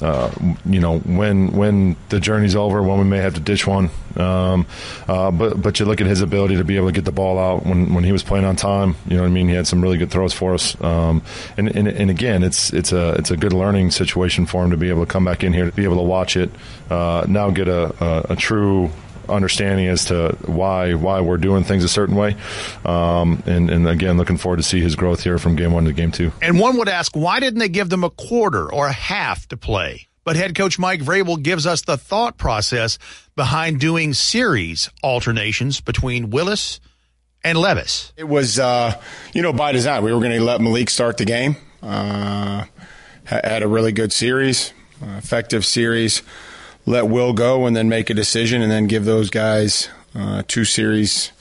uh, 0.00 0.30
you 0.64 0.80
know 0.80 0.98
when 0.98 1.52
when 1.52 1.96
the 2.08 2.20
journey's 2.20 2.54
over, 2.54 2.82
when 2.82 2.98
we 2.98 3.04
may 3.04 3.18
have 3.18 3.34
to 3.34 3.40
ditch 3.40 3.66
one. 3.66 3.90
Um, 4.16 4.66
uh, 5.08 5.30
but 5.30 5.60
but 5.60 5.78
you 5.78 5.86
look 5.86 6.00
at 6.00 6.06
his 6.06 6.22
ability 6.22 6.56
to 6.56 6.64
be 6.64 6.76
able 6.76 6.88
to 6.88 6.92
get 6.92 7.04
the 7.04 7.12
ball 7.12 7.38
out 7.38 7.66
when, 7.66 7.92
when 7.94 8.04
he 8.04 8.12
was 8.12 8.22
playing 8.22 8.44
on 8.44 8.56
time. 8.56 8.96
You 9.06 9.16
know 9.16 9.22
what 9.22 9.28
I 9.28 9.32
mean? 9.32 9.48
He 9.48 9.54
had 9.54 9.66
some 9.66 9.82
really 9.82 9.98
good 9.98 10.10
throws 10.10 10.32
for 10.32 10.54
us. 10.54 10.80
Um, 10.82 11.22
and, 11.56 11.74
and 11.74 11.88
and 11.88 12.10
again, 12.10 12.42
it's 12.42 12.72
it's 12.72 12.92
a 12.92 13.12
it's 13.12 13.30
a 13.30 13.36
good 13.36 13.52
learning 13.52 13.90
situation 13.90 14.46
for 14.46 14.64
him 14.64 14.70
to 14.70 14.76
be 14.76 14.88
able 14.88 15.04
to 15.04 15.10
come 15.10 15.24
back 15.24 15.44
in 15.44 15.52
here 15.52 15.66
to 15.66 15.72
be 15.72 15.84
able 15.84 15.96
to 15.96 16.02
watch 16.02 16.36
it. 16.36 16.50
Uh, 16.90 17.26
now 17.28 17.50
get 17.50 17.68
a, 17.68 17.94
a, 18.04 18.32
a 18.32 18.36
true 18.36 18.90
understanding 19.28 19.86
as 19.88 20.06
to 20.06 20.36
why 20.46 20.94
why 20.94 21.20
we're 21.20 21.36
doing 21.36 21.64
things 21.64 21.84
a 21.84 21.88
certain 21.88 22.16
way. 22.16 22.36
Um, 22.84 23.42
and, 23.46 23.70
and 23.70 23.88
again, 23.88 24.16
looking 24.16 24.36
forward 24.36 24.58
to 24.58 24.62
see 24.62 24.80
his 24.80 24.96
growth 24.96 25.22
here 25.22 25.38
from 25.38 25.56
game 25.56 25.72
one 25.72 25.84
to 25.84 25.92
game 25.92 26.12
two. 26.12 26.32
And 26.42 26.58
one 26.58 26.76
would 26.78 26.88
ask, 26.88 27.16
why 27.16 27.40
didn't 27.40 27.58
they 27.58 27.68
give 27.68 27.88
them 27.88 28.04
a 28.04 28.10
quarter 28.10 28.72
or 28.72 28.86
a 28.86 28.92
half 28.92 29.46
to 29.48 29.56
play? 29.56 30.08
But 30.24 30.36
head 30.36 30.56
coach 30.56 30.78
Mike 30.78 31.00
Vrabel 31.00 31.40
gives 31.40 31.66
us 31.66 31.82
the 31.82 31.96
thought 31.96 32.36
process 32.36 32.98
behind 33.36 33.78
doing 33.78 34.12
series 34.12 34.90
alternations 35.02 35.80
between 35.80 36.30
Willis 36.30 36.80
and 37.44 37.56
Levis. 37.56 38.12
It 38.16 38.24
was, 38.24 38.58
uh, 38.58 39.00
you 39.32 39.42
know, 39.42 39.52
by 39.52 39.70
design. 39.70 40.02
We 40.02 40.12
were 40.12 40.18
going 40.18 40.32
to 40.32 40.42
let 40.42 40.60
Malik 40.60 40.90
start 40.90 41.16
the 41.16 41.24
game. 41.24 41.56
Uh, 41.80 42.64
had 43.24 43.62
a 43.62 43.68
really 43.68 43.92
good 43.92 44.12
series, 44.12 44.72
uh, 45.00 45.16
effective 45.16 45.64
series 45.64 46.22
let 46.86 47.08
Will 47.08 47.32
go 47.32 47.66
and 47.66 47.76
then 47.76 47.88
make 47.88 48.10
a 48.10 48.14
decision 48.14 48.62
and 48.62 48.70
then 48.70 48.86
give 48.86 49.04
those 49.04 49.28
guys 49.28 49.88
uh, 50.14 50.42
two 50.46 50.64
series, 50.64 51.32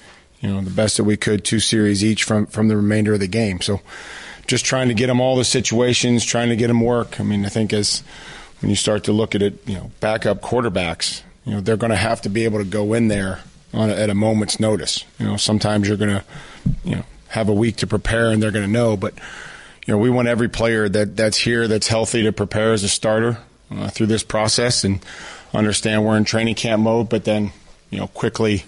you 0.42 0.52
know, 0.52 0.60
the 0.62 0.72
best 0.72 0.98
that 0.98 1.04
we 1.04 1.16
could, 1.16 1.46
two 1.46 1.60
series 1.60 2.04
each 2.04 2.24
from, 2.24 2.48
from 2.48 2.68
the 2.68 2.76
remainder 2.76 3.14
of 3.14 3.20
the 3.20 3.28
game. 3.28 3.62
So 3.62 3.80
just 4.48 4.66
trying 4.66 4.88
to 4.90 4.94
get 4.94 5.08
them 5.08 5.22
all 5.22 5.36
the 5.36 5.46
situations, 5.46 6.26
trying 6.26 6.50
to 6.50 6.56
get 6.56 6.68
them 6.68 6.82
work. 6.82 7.20
I 7.20 7.24
mean, 7.24 7.46
I 7.46 7.50
think 7.50 7.72
as 7.74 8.04
when 8.60 8.70
you 8.70 8.76
start 8.76 9.04
to 9.06 9.14
look 9.14 9.36
at 9.36 9.42
it, 9.42 9.68
you 9.68 9.76
know, 9.76 9.92
backup 10.00 10.42
quarterbacks, 10.42 11.22
you 11.46 11.54
know, 11.54 11.62
they're 11.62 11.78
going 11.78 11.92
to 11.92 11.96
have 11.96 12.22
to 12.24 12.30
be 12.30 12.44
able 12.46 12.60
to 12.60 12.66
go 12.66 12.94
in 12.94 13.08
there 13.08 13.42
on 13.74 13.90
a, 13.90 13.94
at 13.94 14.10
a 14.10 14.16
moment's 14.16 14.60
notice. 14.60 15.06
You 15.20 15.28
know, 15.28 15.38
sometimes 15.38 15.88
you're 15.88 15.98
going 15.98 16.20
to, 16.20 16.24
you 16.84 16.96
know, 16.96 17.06
have 17.30 17.50
a 17.50 17.54
week 17.54 17.78
to 17.78 17.88
prepare 17.88 18.32
and 18.32 18.42
they're 18.42 18.52
going 18.52 18.66
to 18.66 18.72
know, 18.72 18.98
but 18.98 19.14
you 19.86 19.94
know, 19.94 20.00
we 20.00 20.10
want 20.10 20.28
every 20.28 20.50
player 20.50 20.90
that 20.90 21.16
that's 21.16 21.38
here 21.38 21.68
that's 21.68 21.88
healthy 21.88 22.24
to 22.24 22.32
prepare 22.32 22.74
as 22.74 22.84
a 22.84 22.90
starter 22.90 23.38
uh, 23.70 23.90
through 23.90 24.08
this 24.08 24.24
process 24.24 24.84
and 24.84 25.00
understand 25.56 26.06
we're 26.06 26.18
in 26.18 26.26
training 26.26 26.56
camp 26.56 26.84
mode, 26.84 27.10
but 27.10 27.26
then, 27.26 27.52
you 27.90 28.00
know, 28.00 28.08
quickly 28.08 28.64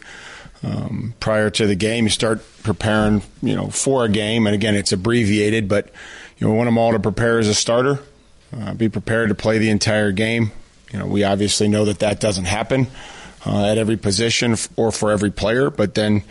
um, 0.64 1.14
prior 1.20 1.50
to 1.52 1.68
the 1.68 1.76
game, 1.76 2.06
you 2.06 2.10
start 2.10 2.42
preparing, 2.64 3.22
you 3.42 3.56
know, 3.56 3.70
for 3.70 4.06
a 4.06 4.10
game. 4.10 4.48
And 4.48 4.56
again, 4.56 4.76
it's 4.76 4.92
abbreviated, 4.92 5.68
but, 5.68 5.92
you 6.38 6.48
know, 6.48 6.54
we 6.54 6.58
want 6.58 6.68
them 6.68 6.78
all 6.78 6.92
to 6.92 7.00
prepare 7.00 7.40
as 7.40 7.48
a 7.48 7.54
starter, 7.54 8.00
uh, 8.56 8.74
be 8.74 8.90
prepared 8.90 9.30
to 9.30 9.36
play 9.36 9.58
the 9.58 9.70
entire 9.70 10.12
game. 10.12 10.52
You 10.92 11.00
know, 11.00 11.06
we 11.06 11.24
obviously 11.24 11.68
know 11.68 11.86
that 11.86 12.00
that 12.00 12.20
doesn't 12.20 12.46
happen 12.46 12.88
uh, 13.46 13.66
at 13.66 13.78
every 13.78 13.98
position 13.98 14.56
or 14.76 14.92
for 14.92 15.12
every 15.12 15.32
player, 15.32 15.70
but 15.70 15.96
then, 15.96 16.24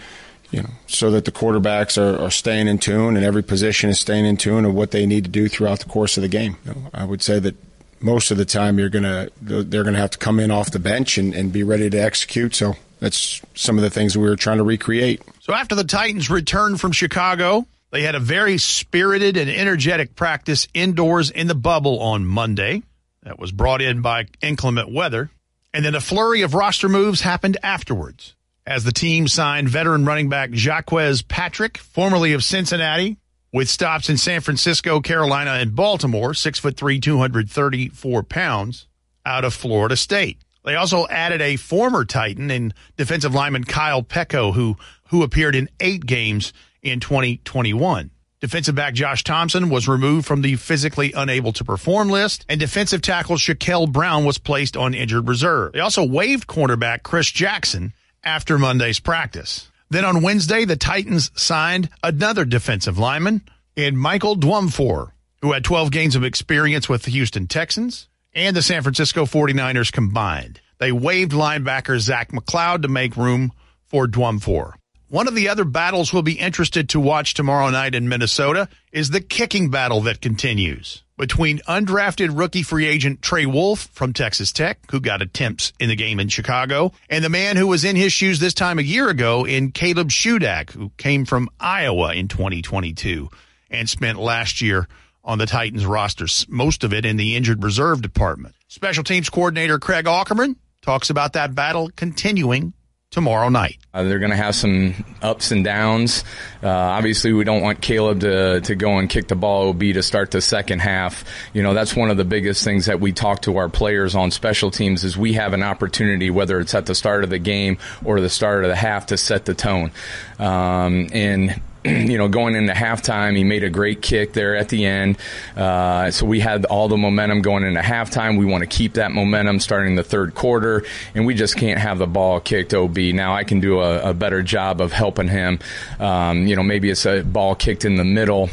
you 0.51 0.63
know, 0.63 0.71
so 0.87 1.11
that 1.11 1.25
the 1.25 1.33
quarterbacks 1.33 1.99
are, 2.01 2.21
are, 2.23 2.31
staying 2.31 2.69
in 2.69 2.79
tune 2.79 3.17
and 3.17 3.25
every 3.25 3.43
position 3.43 3.91
is 3.91 3.99
staying 3.99 4.25
in 4.25 4.37
tune 4.37 4.65
of 4.65 4.75
what 4.75 4.93
they 4.93 5.05
need 5.05 5.25
to 5.25 5.31
do 5.31 5.49
throughout 5.49 5.81
the 5.81 5.87
course 5.87 6.17
of 6.17 6.23
the 6.23 6.29
game. 6.29 6.57
You 6.65 6.73
know, 6.73 6.91
I 6.95 7.05
would 7.05 7.23
say 7.23 7.39
that 7.41 7.55
most 8.01 8.31
of 8.31 8.37
the 8.37 8.45
time 8.45 8.79
you're 8.79 8.89
gonna 8.89 9.29
they're 9.41 9.85
gonna 9.85 9.99
have 9.99 10.11
to 10.11 10.19
come 10.19 10.41
in 10.41 10.51
off 10.51 10.71
the 10.71 10.79
bench 10.79 11.19
and, 11.19 11.35
and 11.35 11.53
be 11.53 11.63
ready 11.63 11.91
to 11.91 11.99
execute. 11.99 12.55
So 12.55 12.75
that's 13.01 13.43
some 13.55 13.77
of 13.77 13.83
the 13.83 13.91
things 13.91 14.17
we 14.17 14.29
were 14.29 14.37
trying 14.37 14.59
to 14.59 14.65
recreate. 14.65 15.23
So 15.41 15.55
after 15.55 15.75
the 15.75 15.85
Titans 15.85 16.31
returned 16.31 16.81
from 16.81 16.93
Chicago, 16.93 17.67
they 17.91 18.03
had 18.03 18.15
a 18.15 18.21
very 18.21 18.59
spirited 18.59 19.37
and 19.37 19.51
energetic 19.51 20.15
practice 20.15 20.67
indoors 20.75 21.31
in 21.31 21.47
the 21.47 21.55
bubble 21.55 22.01
on 22.01 22.27
Monday. 22.27 22.83
That 23.23 23.39
was 23.39 23.53
brought 23.53 23.83
in 23.83 24.03
by 24.03 24.27
inclement 24.41 24.93
weather. 24.93 25.31
And 25.75 25.85
then 25.85 25.95
a 25.95 26.01
flurry 26.01 26.43
of 26.43 26.55
roster 26.55 26.89
moves 26.89 27.21
happened 27.21 27.59
afterwards 27.63 28.35
as 28.67 28.85
the 28.85 28.93
team 28.93 29.29
signed 29.29 29.69
veteran 29.69 30.05
running 30.05 30.29
back 30.29 30.51
Jacques 30.53 30.91
Patrick, 31.29 31.79
formerly 31.79 32.33
of 32.33 32.43
Cincinnati, 32.43 33.17
with 33.53 33.69
stops 33.69 34.09
in 34.09 34.17
San 34.17 34.41
Francisco, 34.41 35.01
Carolina, 35.01 35.53
and 35.53 35.75
Baltimore, 35.75 36.35
six 36.35 36.59
foot 36.59 36.77
three, 36.77 37.01
234 37.01 38.23
pounds, 38.25 38.87
out 39.25 39.45
of 39.45 39.55
Florida 39.55 39.97
State. 39.97 40.39
They 40.65 40.75
also 40.75 41.07
added 41.07 41.41
a 41.41 41.57
former 41.57 42.05
Titan 42.05 42.51
in 42.51 42.75
defensive 42.97 43.35
lineman 43.35 43.65
Kyle 43.65 44.03
Peko, 44.03 44.53
who, 44.53 44.77
who 45.11 45.23
appeared 45.23 45.55
in 45.55 45.69
eight 45.81 46.05
games 46.05 46.53
in 46.83 47.01
2021. 47.01 48.11
Defensive 48.41 48.75
back 48.75 48.93
Josh 48.93 49.25
Thompson 49.25 49.71
was 49.71 49.89
removed 49.89 50.27
from 50.27 50.43
the 50.43 50.57
physically 50.57 51.13
unable 51.13 51.53
to 51.55 51.65
perform 51.65 52.09
list, 52.09 52.45
and 52.49 52.61
defensive 52.61 53.01
tackle 53.01 53.37
Shaquille 53.37 53.91
Brown 53.91 54.25
was 54.25 54.39
placed 54.39 54.77
on 54.77 54.93
injured 54.93 55.29
reserve. 55.29 55.73
They 55.73 55.81
also 55.81 56.05
waived 56.05 56.47
cornerback 56.47 57.03
Chris 57.03 57.31
Jackson 57.31 57.95
after 58.23 58.59
Monday's 58.59 59.01
practice. 59.01 59.71
Then 59.89 60.05
on 60.05 60.23
Wednesday, 60.23 60.65
the 60.65 60.77
Titans 60.77 61.31
signed 61.35 61.89
another 62.03 62.45
defensive 62.45 62.99
lineman 62.99 63.43
in 63.77 63.97
Michael 63.97 64.37
Dwumfour, 64.37 65.13
who 65.43 65.53
had 65.53 65.65
12 65.65 65.91
games 65.91 66.17
of 66.17 66.25
experience 66.25 66.89
with 66.89 67.03
the 67.03 67.11
Houston 67.13 67.47
Texans 67.47 68.09
and 68.35 68.57
the 68.57 68.63
San 68.63 68.83
Francisco 68.83 69.25
49ers 69.25 69.93
combined. 69.93 70.61
They 70.79 70.93
waived 70.93 71.33
linebacker 71.33 71.99
Zach 71.99 72.33
McCloud 72.33 72.83
to 72.83 72.89
make 72.89 73.17
room 73.17 73.53
for 73.87 74.07
Dwumfour. 74.07 74.73
One 75.09 75.29
of 75.29 75.37
the 75.37 75.49
other 75.49 75.65
battles 75.65 76.13
we'll 76.13 76.23
be 76.23 76.33
interested 76.33 76.89
to 76.91 77.01
watch 77.01 77.35
tomorrow 77.35 77.71
night 77.71 77.95
in 77.95 78.09
Minnesota 78.09 78.69
is 78.91 79.11
the 79.11 79.21
kicking 79.21 79.71
battle 79.71 80.01
that 80.03 80.21
continues 80.21 81.05
between 81.17 81.59
undrafted 81.61 82.39
rookie 82.39 82.63
free 82.63 82.87
agent 82.87 83.23
Trey 83.23 83.47
Wolff 83.47 83.89
from 83.93 84.13
Texas 84.13 84.53
Tech, 84.53 84.79
who 84.91 85.01
got 85.01 85.23
attempts 85.23 85.73
in 85.81 85.89
the 85.89 85.97
game 85.97 86.21
in 86.21 86.29
Chicago, 86.29 86.93
and 87.09 87.25
the 87.25 87.29
man 87.29 87.57
who 87.57 87.67
was 87.67 87.85
in 87.85 87.97
his 87.97 88.13
shoes 88.13 88.39
this 88.39 88.55
time 88.55 88.79
a 88.79 88.83
year 88.83 89.09
ago 89.09 89.47
in 89.47 89.73
Caleb 89.73 90.11
Shudak, 90.11 90.71
who 90.71 90.91
came 90.97 91.25
from 91.25 91.49
Iowa 91.59 92.15
in 92.15 92.29
2022 92.29 93.29
and 93.71 93.89
spent 93.89 94.19
last 94.19 94.61
year 94.61 94.89
on 95.25 95.39
the 95.39 95.47
Titans 95.47 95.85
roster, 95.85 96.27
most 96.49 96.85
of 96.85 96.93
it 96.93 97.05
in 97.05 97.17
the 97.17 97.35
injured 97.35 97.65
reserve 97.65 98.01
department. 98.01 98.55
Special 98.69 99.03
teams 99.03 99.29
coordinator 99.29 99.79
Craig 99.79 100.05
Aukerman 100.05 100.57
talks 100.83 101.11
about 101.11 101.33
that 101.33 101.55
battle 101.55 101.91
continuing 101.97 102.73
tomorrow 103.11 103.49
night. 103.49 103.79
Uh, 103.95 104.03
they're 104.03 104.19
going 104.19 104.31
to 104.31 104.37
have 104.37 104.55
some 104.55 105.05
ups 105.23 105.51
and 105.51 105.65
downs. 105.65 106.25
Uh, 106.63 106.69
obviously, 106.69 107.33
we 107.33 107.45
don't 107.45 107.63
want 107.63 107.81
Caleb 107.81 108.21
to, 108.21 108.61
to 108.61 108.75
go 108.75 108.99
and 108.99 109.09
kick 109.09 109.29
the 109.29 109.37
ball 109.37 109.71
OB 109.71 109.81
to 109.81 110.03
start 110.03 110.31
the 110.31 110.41
second 110.41 110.81
half. 110.81 111.25
You 111.55 111.63
know, 111.63 111.73
that's 111.73 111.97
one 111.97 112.11
of 112.11 112.17
the 112.17 112.25
biggest 112.25 112.65
things 112.65 112.87
that 112.87 113.01
we 113.01 113.13
talk 113.13 113.43
to 113.43 113.57
our 113.57 113.69
players 113.69 114.15
on 114.15 114.31
special 114.31 114.71
teams 114.71 115.05
is 115.05 115.17
we 115.17 115.35
have 115.35 115.53
an 115.55 115.63
opportunity, 115.63 116.31
whether 116.31 116.61
it's 116.61 116.75
at 116.75 116.87
the 116.87 116.95
start 116.95 117.25
of 117.25 117.31
the 117.31 117.39
game 117.39 117.79
or 118.05 118.21
the 118.21 118.29
start 118.29 118.65
of 118.65 118.69
the 118.69 118.77
half, 118.77 119.07
to 119.07 119.17
set 119.17 119.45
the 119.45 119.55
tone. 119.55 119.93
Um, 120.39 121.09
and 121.13 121.61
you 122.11 122.19
know, 122.19 122.29
going 122.29 122.55
into 122.55 122.73
halftime, 122.73 123.37
he 123.37 123.45
made 123.45 123.63
a 123.63 123.71
great 123.71 124.03
kick 124.03 124.33
there 124.33 124.57
at 124.57 124.69
the 124.69 124.85
end. 124.85 125.19
Uh, 125.57 126.11
so 126.11 126.27
we 126.27 126.41
had 126.41 126.65
all 126.67 126.89
the 126.89 126.97
momentum 126.97 127.43
going 127.43 127.65
into 127.65 127.81
halftime. 127.81 128.39
We 128.39 128.45
want 128.45 128.63
to 128.63 128.67
keep 128.67 128.95
that 128.95 129.13
momentum 129.13 129.61
starting 129.61 129.95
the 129.95 130.03
third 130.03 130.35
quarter, 130.35 130.85
and 131.15 131.27
we 131.27 131.35
just 131.35 131.57
can't 131.57 131.79
have 131.79 131.99
the 131.99 132.07
ball 132.07 132.41
kicked 132.41 132.75
OB. 132.75 132.97
Now 132.97 133.35
I 133.35 133.45
can 133.45 133.61
do 133.61 133.81
a, 133.81 134.11
a 134.11 134.15
better 134.15 134.43
job 134.43 134.81
of 134.81 134.93
helping 134.93 135.29
him. 135.29 135.59
Um, 136.01 136.47
you 136.47 136.57
know, 136.57 136.63
maybe 136.63 136.91
it's 136.91 137.07
a 137.07 137.23
ball 137.23 137.55
kicked 137.55 137.85
in 137.85 137.97
the 137.97 138.05
middle 138.05 138.51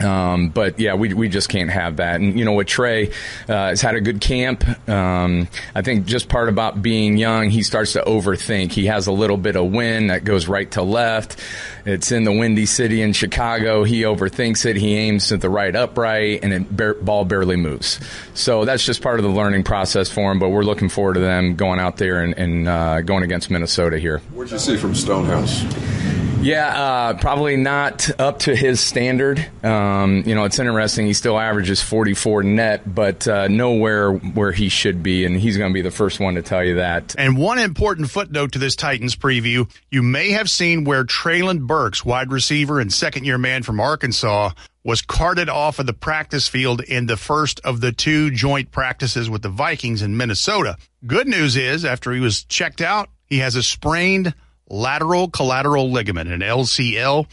um, 0.00 0.48
but 0.48 0.78
yeah, 0.78 0.94
we, 0.94 1.12
we 1.14 1.28
just 1.28 1.48
can't 1.48 1.70
have 1.70 1.96
that. 1.96 2.20
And, 2.20 2.38
you 2.38 2.44
know, 2.44 2.52
with 2.52 2.66
Trey, 2.66 3.08
uh, 3.48 3.68
has 3.68 3.80
had 3.80 3.94
a 3.94 4.00
good 4.00 4.20
camp. 4.20 4.64
Um, 4.88 5.48
I 5.74 5.82
think 5.82 6.06
just 6.06 6.28
part 6.28 6.48
about 6.48 6.82
being 6.82 7.16
young, 7.16 7.50
he 7.50 7.62
starts 7.62 7.92
to 7.94 8.02
overthink. 8.02 8.72
He 8.72 8.86
has 8.86 9.06
a 9.06 9.12
little 9.12 9.36
bit 9.36 9.56
of 9.56 9.70
wind 9.70 10.10
that 10.10 10.24
goes 10.24 10.48
right 10.48 10.70
to 10.72 10.82
left. 10.82 11.36
It's 11.84 12.12
in 12.12 12.24
the 12.24 12.32
windy 12.32 12.66
city 12.66 13.02
in 13.02 13.12
Chicago. 13.12 13.84
He 13.84 14.02
overthinks 14.02 14.66
it. 14.66 14.76
He 14.76 14.96
aims 14.96 15.30
at 15.32 15.40
the 15.40 15.50
right 15.50 15.74
upright 15.74 16.40
and 16.42 16.66
the 16.66 16.94
ball 17.00 17.24
barely 17.24 17.56
moves. 17.56 18.00
So 18.34 18.64
that's 18.64 18.84
just 18.84 19.02
part 19.02 19.18
of 19.18 19.24
the 19.24 19.30
learning 19.30 19.64
process 19.64 20.08
for 20.08 20.30
him. 20.32 20.38
But 20.38 20.50
we're 20.50 20.62
looking 20.62 20.88
forward 20.88 21.14
to 21.14 21.20
them 21.20 21.56
going 21.56 21.80
out 21.80 21.96
there 21.96 22.22
and, 22.22 22.34
and 22.36 22.68
uh, 22.68 23.00
going 23.02 23.22
against 23.22 23.50
Minnesota 23.50 23.98
here. 23.98 24.20
What 24.32 24.44
did 24.44 24.52
you 24.52 24.58
see 24.58 24.76
from 24.76 24.94
Stonehouse? 24.94 25.99
Yeah, 26.42 26.68
uh, 26.68 27.14
probably 27.18 27.56
not 27.56 28.18
up 28.18 28.38
to 28.40 28.56
his 28.56 28.80
standard. 28.80 29.46
Um, 29.62 30.22
you 30.24 30.34
know, 30.34 30.44
it's 30.44 30.58
interesting. 30.58 31.04
He 31.04 31.12
still 31.12 31.38
averages 31.38 31.82
44 31.82 32.44
net, 32.44 32.94
but 32.94 33.28
uh, 33.28 33.48
nowhere 33.48 34.12
where 34.12 34.50
he 34.50 34.70
should 34.70 35.02
be, 35.02 35.26
and 35.26 35.36
he's 35.36 35.58
going 35.58 35.70
to 35.70 35.74
be 35.74 35.82
the 35.82 35.90
first 35.90 36.18
one 36.18 36.36
to 36.36 36.42
tell 36.42 36.64
you 36.64 36.76
that. 36.76 37.14
And 37.18 37.36
one 37.36 37.58
important 37.58 38.10
footnote 38.10 38.52
to 38.52 38.58
this 38.58 38.74
Titans 38.74 39.14
preview 39.16 39.70
you 39.90 40.02
may 40.02 40.30
have 40.30 40.48
seen 40.48 40.84
where 40.84 41.04
Treylon 41.04 41.66
Burks, 41.66 42.06
wide 42.06 42.32
receiver 42.32 42.80
and 42.80 42.90
second 42.90 43.26
year 43.26 43.36
man 43.36 43.62
from 43.62 43.78
Arkansas, 43.78 44.52
was 44.82 45.02
carted 45.02 45.50
off 45.50 45.78
of 45.78 45.84
the 45.84 45.92
practice 45.92 46.48
field 46.48 46.80
in 46.80 47.04
the 47.04 47.18
first 47.18 47.60
of 47.64 47.82
the 47.82 47.92
two 47.92 48.30
joint 48.30 48.70
practices 48.70 49.28
with 49.28 49.42
the 49.42 49.50
Vikings 49.50 50.00
in 50.00 50.16
Minnesota. 50.16 50.78
Good 51.06 51.28
news 51.28 51.56
is, 51.56 51.84
after 51.84 52.12
he 52.12 52.20
was 52.20 52.44
checked 52.44 52.80
out, 52.80 53.10
he 53.26 53.38
has 53.38 53.56
a 53.56 53.62
sprained 53.62 54.32
lateral 54.70 55.28
collateral 55.28 55.90
ligament, 55.90 56.30
an 56.30 56.40
LCL. 56.40 57.26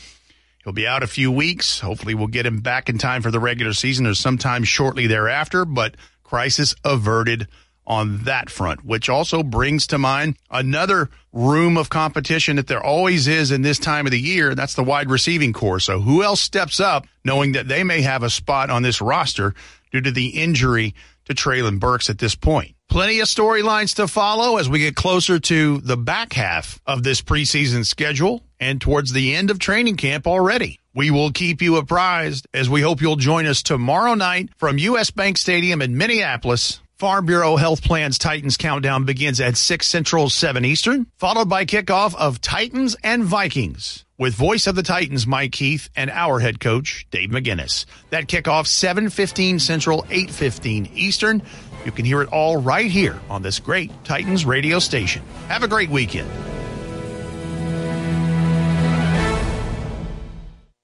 He'll 0.64 0.74
be 0.74 0.88
out 0.88 1.04
a 1.04 1.08
few 1.08 1.32
weeks. 1.32 1.80
Hopefully, 1.80 2.14
we'll 2.14 2.28
get 2.28 2.46
him 2.46 2.60
back 2.60 2.90
in 2.90 2.98
time 2.98 3.22
for 3.22 3.32
the 3.32 3.40
regular 3.40 3.74
season 3.74 4.06
or 4.06 4.16
sometime 4.16 4.66
shortly 4.66 5.08
thereafter, 5.08 5.64
but 5.64 5.96
crisis 6.24 6.76
averted 6.84 7.48
on 7.86 8.26
that 8.26 8.50
front, 8.50 8.84
which 8.84 9.08
also 9.08 9.42
brings 9.42 9.88
to 9.88 9.98
mind 9.98 10.36
another 10.52 11.10
room 11.32 11.78
of 11.78 11.90
competition 11.90 12.58
that 12.58 12.68
there 12.68 12.84
always 12.84 13.30
is 13.30 13.50
in 13.50 13.62
this 13.62 13.80
time 13.80 14.06
of 14.06 14.12
the 14.12 14.20
year. 14.20 14.54
That's 14.54 14.74
the 14.74 14.84
wide 14.84 15.10
receiving 15.10 15.54
corps. 15.54 15.80
So 15.80 16.02
who 16.02 16.22
else 16.22 16.42
steps 16.42 16.82
up 16.82 17.08
knowing 17.24 17.54
that 17.54 17.70
they 17.70 17.86
may 17.86 18.02
have 18.02 18.24
a 18.24 18.30
spot 18.30 18.70
on 18.70 18.84
this 18.84 19.00
roster 19.00 19.56
due 19.92 20.02
to 20.02 20.12
the 20.12 20.28
injury 20.28 20.96
to 21.26 21.34
Treylon 21.34 21.80
Burks 21.80 22.10
at 22.10 22.18
this 22.18 22.36
point? 22.36 22.76
Plenty 22.90 23.20
of 23.20 23.28
storylines 23.28 23.96
to 23.96 24.08
follow 24.08 24.58
as 24.58 24.70
we 24.70 24.80
get 24.80 24.96
closer 24.96 25.40
to 25.40 25.80
the 25.80 25.98
back 25.98 26.34
half 26.34 26.80
of 26.88 27.04
this 27.04 27.22
preseason 27.22 27.86
schedule 27.86 28.44
and 28.60 28.80
towards 28.80 29.12
the 29.12 29.36
end 29.36 29.52
of 29.52 29.60
training 29.60 29.98
camp 29.98 30.26
already. 30.26 30.80
We 30.96 31.12
will 31.12 31.32
keep 31.32 31.62
you 31.62 31.76
apprised 31.76 32.48
as 32.54 32.70
we 32.70 32.82
hope 32.82 33.02
you'll 33.02 33.18
join 33.18 33.46
us 33.46 33.62
tomorrow 33.62 34.14
night 34.14 34.50
from 34.58 34.78
US 34.78 35.12
Bank 35.12 35.38
Stadium 35.38 35.82
in 35.82 35.98
Minneapolis. 35.98 36.80
Farm 36.98 37.28
Bureau 37.28 37.58
Health 37.58 37.84
Plans 37.84 38.18
Titans 38.18 38.58
countdown 38.58 39.04
begins 39.04 39.40
at 39.40 39.58
6 39.58 39.86
Central, 39.86 40.30
7 40.30 40.66
Eastern, 40.66 41.06
followed 41.18 41.48
by 41.48 41.66
kickoff 41.66 42.16
of 42.16 42.42
Titans 42.42 42.96
and 43.04 43.24
Vikings 43.24 44.06
with 44.18 44.34
voice 44.34 44.66
of 44.66 44.76
the 44.76 44.84
Titans 44.84 45.28
Mike 45.28 45.52
Keith 45.52 45.90
and 45.96 46.10
our 46.10 46.40
head 46.40 46.60
coach 46.60 47.06
Dave 47.12 47.30
McGinnis. 47.30 47.86
That 48.10 48.28
kickoff 48.28 48.66
7:15 48.66 49.60
Central, 49.60 50.06
8:15 50.10 50.90
Eastern. 50.96 51.44
You 51.88 51.94
can 51.94 52.04
hear 52.04 52.22
it 52.22 52.28
all 52.34 52.58
right 52.58 52.92
here 52.92 53.18
on 53.30 53.42
this 53.42 53.60
great 53.60 53.90
Titans 54.04 54.46
radio 54.46 54.78
station. 54.78 55.22
Have 55.48 55.64
a 55.64 55.70
great 55.70 55.90
weekend. 55.90 56.30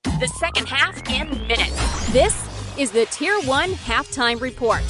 The 0.05 0.33
second 0.39 0.69
half 0.69 1.05
in 1.09 1.27
minutes. 1.45 2.13
This 2.13 2.47
is 2.77 2.91
the 2.91 3.05
Tier 3.07 3.37
1 3.41 3.71
halftime 3.71 4.39
report. 4.39 4.81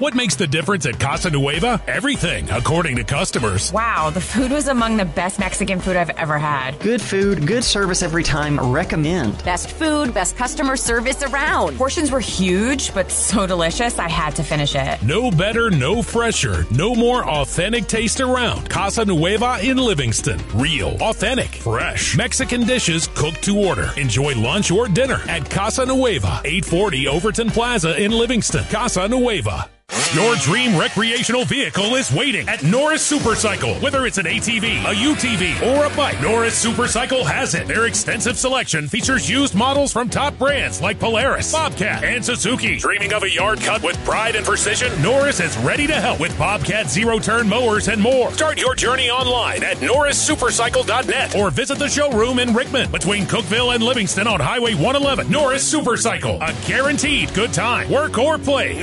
What 0.00 0.14
makes 0.14 0.34
the 0.34 0.46
difference 0.46 0.86
at 0.86 0.98
Casa 0.98 1.30
Nueva? 1.30 1.80
Everything, 1.86 2.50
according 2.50 2.96
to 2.96 3.04
customers. 3.04 3.70
Wow, 3.72 4.10
the 4.10 4.20
food 4.20 4.50
was 4.50 4.66
among 4.66 4.96
the 4.96 5.04
best 5.04 5.38
Mexican 5.38 5.78
food 5.78 5.94
I've 5.94 6.10
ever 6.10 6.38
had. 6.38 6.80
Good 6.80 7.02
food, 7.02 7.46
good 7.46 7.62
service 7.62 8.02
every 8.02 8.22
time. 8.22 8.58
Recommend. 8.58 9.44
Best 9.44 9.70
food, 9.70 10.12
best 10.12 10.36
customer 10.36 10.76
service 10.76 11.22
around. 11.22 11.76
Portions 11.76 12.10
were 12.10 12.18
huge, 12.18 12.94
but 12.94 13.10
so 13.10 13.46
delicious, 13.46 13.98
I 13.98 14.08
had 14.08 14.34
to 14.36 14.42
finish 14.42 14.74
it. 14.74 15.02
No 15.02 15.30
better, 15.30 15.70
no 15.70 16.02
fresher, 16.02 16.66
no 16.70 16.94
more 16.94 17.28
authentic 17.28 17.86
taste 17.86 18.20
around. 18.20 18.68
Casa 18.70 19.04
Nueva 19.04 19.58
in 19.62 19.76
Livingston. 19.76 20.40
Real, 20.54 20.96
authentic, 21.02 21.50
fresh. 21.56 22.16
Mexican 22.16 22.64
dishes 22.64 23.06
cooked 23.14 23.42
to 23.44 23.58
order. 23.58 23.90
Enjoy 23.96 24.34
lunch 24.34 24.70
or 24.70 24.88
dinner 24.88 25.20
at 25.28 25.48
Casa 25.50 25.84
Nueva, 25.84 26.40
840 26.44 27.06
Overton 27.06 27.50
Plaza 27.50 28.02
in 28.02 28.10
Livingston. 28.12 28.64
Casa 28.64 29.06
Nueva. 29.06 29.19
Nueva. 29.20 29.79
Your 30.14 30.34
dream 30.36 30.76
recreational 30.78 31.44
vehicle 31.44 31.94
is 31.96 32.12
waiting 32.12 32.48
at 32.48 32.62
Norris 32.62 33.08
Supercycle. 33.10 33.80
Whether 33.80 34.06
it's 34.06 34.18
an 34.18 34.26
ATV, 34.26 34.82
a 34.82 34.94
UTV, 34.94 35.62
or 35.72 35.84
a 35.84 35.96
bike, 35.96 36.20
Norris 36.20 36.64
Supercycle 36.64 37.24
has 37.24 37.54
it. 37.54 37.66
Their 37.66 37.86
extensive 37.86 38.36
selection 38.38 38.88
features 38.88 39.28
used 39.28 39.54
models 39.54 39.92
from 39.92 40.08
top 40.08 40.36
brands 40.38 40.80
like 40.80 40.98
Polaris, 40.98 41.52
Bobcat, 41.52 42.04
and 42.04 42.24
Suzuki. 42.24 42.76
Dreaming 42.76 43.12
of 43.12 43.22
a 43.24 43.30
yard 43.30 43.60
cut 43.60 43.82
with 43.82 43.96
pride 44.04 44.36
and 44.36 44.46
precision? 44.46 44.90
Norris 45.02 45.40
is 45.40 45.56
ready 45.58 45.86
to 45.86 45.94
help 45.94 46.20
with 46.20 46.36
Bobcat 46.38 46.88
zero 46.88 47.18
turn 47.18 47.48
mowers 47.48 47.88
and 47.88 48.00
more. 48.00 48.32
Start 48.32 48.60
your 48.60 48.74
journey 48.74 49.10
online 49.10 49.62
at 49.64 49.76
norrissupercycle.net 49.78 51.36
or 51.36 51.50
visit 51.50 51.78
the 51.78 51.88
showroom 51.88 52.38
in 52.38 52.54
Rickman 52.54 52.90
between 52.90 53.24
Cookeville 53.26 53.74
and 53.74 53.82
Livingston 53.82 54.26
on 54.26 54.40
Highway 54.40 54.74
111. 54.74 55.30
Norris 55.30 55.72
Supercycle, 55.72 56.38
a 56.40 56.66
guaranteed 56.66 57.32
good 57.34 57.52
time. 57.52 57.90
Work 57.90 58.18
or 58.18 58.38
play. 58.38 58.78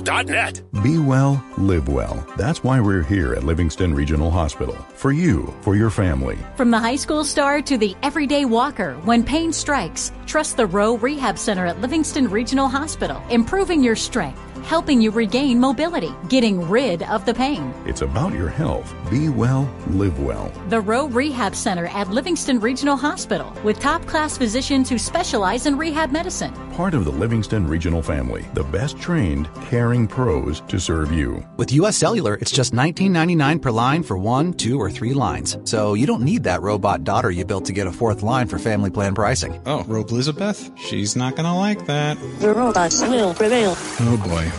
NorrisSupercycle.net. 0.00 0.62
Be 0.82 0.98
well, 0.98 1.44
live 1.58 1.88
well. 1.88 2.26
That's 2.36 2.64
why 2.64 2.80
we're 2.80 3.02
here 3.02 3.34
at 3.34 3.44
Livingston 3.44 3.94
Regional 3.94 4.30
Hospital. 4.30 4.74
For 4.94 5.12
you, 5.12 5.52
for 5.60 5.76
your 5.76 5.90
family. 5.90 6.38
From 6.56 6.70
the 6.70 6.78
high 6.78 6.96
school 6.96 7.24
star 7.24 7.60
to 7.62 7.76
the 7.76 7.94
everyday 8.02 8.44
walker, 8.44 8.94
when 9.04 9.24
pain 9.24 9.52
strikes, 9.52 10.12
trust 10.26 10.56
the 10.56 10.66
Rowe 10.66 10.96
Rehab 10.96 11.38
Center 11.38 11.66
at 11.66 11.80
Livingston 11.80 12.28
Regional 12.28 12.68
Hospital, 12.68 13.22
improving 13.30 13.82
your 13.82 13.96
strength, 13.96 14.40
helping 14.62 15.00
you 15.00 15.10
regain 15.10 15.58
mobility, 15.58 16.14
getting 16.28 16.68
rid 16.68 17.02
of 17.04 17.24
the 17.26 17.34
pain. 17.34 17.74
It's 17.86 18.02
about 18.02 18.32
your 18.32 18.48
health. 18.48 18.94
Be 19.10 19.28
well, 19.28 19.72
live 19.88 20.20
well. 20.20 20.52
The 20.68 20.80
Rowe 20.80 21.08
Rehab 21.08 21.54
Center 21.54 21.86
at 21.86 22.10
Livingston 22.10 22.60
Regional 22.60 22.96
Hospital, 22.96 23.52
with 23.64 23.78
top 23.80 24.06
class 24.06 24.38
physicians 24.38 24.88
who 24.88 24.98
specialize 24.98 25.66
in 25.66 25.76
rehab 25.76 26.10
medicine. 26.10 26.52
Part 26.72 26.94
of 26.94 27.04
the 27.04 27.12
Livingston 27.12 27.66
Regional 27.66 28.02
family, 28.02 28.46
the 28.54 28.64
best 28.64 28.98
trained, 28.98 29.48
caring 29.66 30.06
pros 30.06 30.60
to 30.68 30.78
serve 30.78 31.12
you. 31.12 31.44
With 31.56 31.72
US 31.72 31.96
Cellular, 31.96 32.34
it's 32.34 32.50
just 32.50 32.72
$19.99 32.72 33.60
per 33.60 33.70
line 33.70 34.02
for 34.02 34.16
one, 34.16 34.52
two, 34.52 34.78
or 34.80 34.90
three 34.90 35.14
lines. 35.14 35.58
So 35.64 35.94
you 35.94 36.06
don't 36.06 36.22
need 36.22 36.44
that 36.44 36.62
robot 36.62 37.04
daughter 37.04 37.30
you 37.30 37.44
built 37.44 37.64
to 37.66 37.72
get 37.72 37.86
a 37.86 37.92
fourth 37.92 38.22
line 38.22 38.46
for 38.46 38.58
family 38.58 38.90
plan 38.90 39.14
pricing. 39.14 39.60
Oh, 39.66 39.84
Robe 39.84 40.10
Elizabeth? 40.10 40.70
She's 40.76 41.16
not 41.16 41.36
gonna 41.36 41.56
like 41.56 41.86
that. 41.86 42.16
The 42.40 42.52
robots 42.52 43.00
will 43.02 43.34
prevail. 43.34 43.74
Oh 44.00 44.20
boy. 44.24 44.51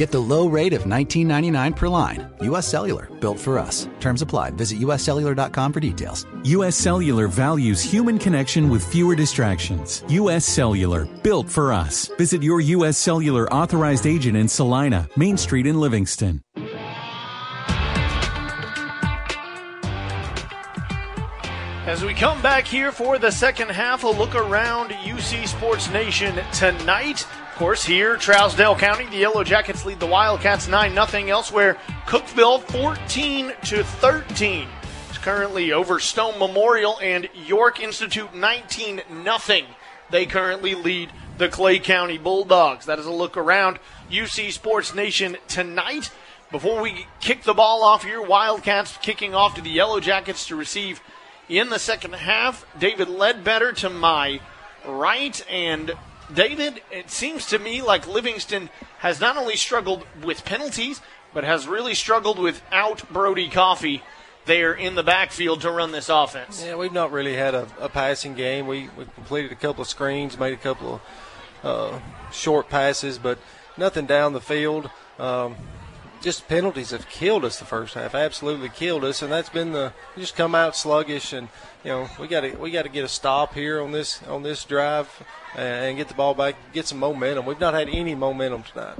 Get 0.00 0.10
the 0.10 0.18
low 0.18 0.46
rate 0.46 0.72
of 0.72 0.84
$19.99 0.84 1.76
per 1.76 1.86
line. 1.86 2.26
US 2.40 2.66
Cellular, 2.66 3.10
built 3.20 3.38
for 3.38 3.58
us. 3.58 3.86
Terms 4.00 4.22
apply. 4.22 4.52
Visit 4.52 4.80
uscellular.com 4.80 5.72
for 5.74 5.80
details. 5.80 6.24
U.S. 6.44 6.74
Cellular 6.74 7.28
values 7.28 7.82
human 7.82 8.18
connection 8.18 8.70
with 8.70 8.82
fewer 8.82 9.14
distractions. 9.14 10.02
U.S. 10.08 10.46
Cellular, 10.46 11.04
built 11.22 11.50
for 11.50 11.70
us. 11.70 12.10
Visit 12.16 12.42
your 12.42 12.62
U.S. 12.62 12.96
Cellular 12.96 13.52
authorized 13.52 14.06
agent 14.06 14.38
in 14.38 14.48
Celina, 14.48 15.06
Main 15.16 15.36
Street 15.36 15.66
in 15.66 15.78
Livingston. 15.78 16.40
As 21.86 22.02
we 22.02 22.14
come 22.14 22.40
back 22.40 22.66
here 22.66 22.90
for 22.90 23.18
the 23.18 23.30
second 23.30 23.70
half, 23.70 24.04
a 24.04 24.08
look 24.08 24.34
around 24.34 24.92
UC 24.92 25.46
Sports 25.46 25.90
Nation 25.90 26.38
tonight. 26.54 27.26
Course, 27.60 27.84
here, 27.84 28.16
Trousdale 28.16 28.78
County, 28.78 29.04
the 29.04 29.18
Yellow 29.18 29.44
Jackets 29.44 29.84
lead 29.84 30.00
the 30.00 30.06
Wildcats 30.06 30.66
9 30.66 30.94
0 30.94 31.26
elsewhere. 31.26 31.76
Cookeville 32.06 32.62
14 32.62 33.52
to 33.64 33.84
13. 33.84 34.66
It's 35.10 35.18
currently 35.18 35.70
over 35.70 36.00
Stone 36.00 36.38
Memorial 36.38 36.98
and 37.02 37.28
York 37.34 37.78
Institute 37.78 38.34
19 38.34 39.02
0. 39.12 39.66
They 40.08 40.24
currently 40.24 40.74
lead 40.74 41.10
the 41.36 41.50
Clay 41.50 41.78
County 41.78 42.16
Bulldogs. 42.16 42.86
That 42.86 42.98
is 42.98 43.04
a 43.04 43.12
look 43.12 43.36
around 43.36 43.78
UC 44.10 44.52
Sports 44.52 44.94
Nation 44.94 45.36
tonight. 45.46 46.10
Before 46.50 46.80
we 46.80 47.08
kick 47.20 47.42
the 47.42 47.52
ball 47.52 47.84
off 47.84 48.04
here, 48.04 48.22
Wildcats 48.22 48.96
kicking 49.02 49.34
off 49.34 49.54
to 49.56 49.60
the 49.60 49.68
Yellow 49.68 50.00
Jackets 50.00 50.46
to 50.46 50.56
receive 50.56 51.02
in 51.46 51.68
the 51.68 51.78
second 51.78 52.14
half. 52.14 52.64
David 52.78 53.10
Ledbetter 53.10 53.72
to 53.72 53.90
my 53.90 54.40
right. 54.86 55.44
And 55.50 55.92
David, 56.34 56.80
it 56.90 57.10
seems 57.10 57.46
to 57.46 57.58
me 57.58 57.82
like 57.82 58.06
Livingston 58.06 58.70
has 58.98 59.20
not 59.20 59.36
only 59.36 59.56
struggled 59.56 60.04
with 60.22 60.44
penalties, 60.44 61.00
but 61.32 61.44
has 61.44 61.66
really 61.66 61.94
struggled 61.94 62.38
without 62.38 63.10
Brody 63.12 63.48
Coffee 63.48 64.02
there 64.46 64.72
in 64.72 64.94
the 64.94 65.02
backfield 65.02 65.60
to 65.60 65.70
run 65.70 65.92
this 65.92 66.08
offense. 66.08 66.62
Yeah, 66.64 66.76
we've 66.76 66.92
not 66.92 67.12
really 67.12 67.36
had 67.36 67.54
a, 67.54 67.68
a 67.78 67.88
passing 67.88 68.34
game. 68.34 68.66
We, 68.66 68.88
we 68.96 69.04
completed 69.14 69.52
a 69.52 69.56
couple 69.56 69.82
of 69.82 69.88
screens, 69.88 70.38
made 70.38 70.52
a 70.52 70.56
couple 70.56 70.94
of 70.94 71.00
uh, 71.62 72.00
short 72.32 72.68
passes, 72.68 73.18
but 73.18 73.38
nothing 73.76 74.06
down 74.06 74.32
the 74.32 74.40
field. 74.40 74.90
Um, 75.18 75.56
just 76.20 76.48
penalties 76.48 76.90
have 76.90 77.08
killed 77.08 77.44
us 77.44 77.58
the 77.58 77.64
first 77.64 77.94
half. 77.94 78.14
Absolutely 78.14 78.68
killed 78.68 79.04
us, 79.04 79.22
and 79.22 79.32
that's 79.32 79.48
been 79.48 79.72
the 79.72 79.92
just 80.16 80.36
come 80.36 80.54
out 80.54 80.76
sluggish, 80.76 81.32
and 81.32 81.48
you 81.84 81.90
know 81.90 82.08
we 82.18 82.28
got 82.28 82.42
to 82.42 82.56
we 82.56 82.70
got 82.70 82.82
to 82.82 82.88
get 82.88 83.04
a 83.04 83.08
stop 83.08 83.54
here 83.54 83.80
on 83.80 83.92
this 83.92 84.22
on 84.24 84.42
this 84.42 84.64
drive 84.64 85.08
and 85.56 85.96
get 85.96 86.08
the 86.08 86.14
ball 86.14 86.34
back, 86.34 86.54
get 86.72 86.86
some 86.86 86.98
momentum. 86.98 87.46
We've 87.46 87.60
not 87.60 87.74
had 87.74 87.88
any 87.88 88.14
momentum 88.14 88.62
tonight. 88.62 88.98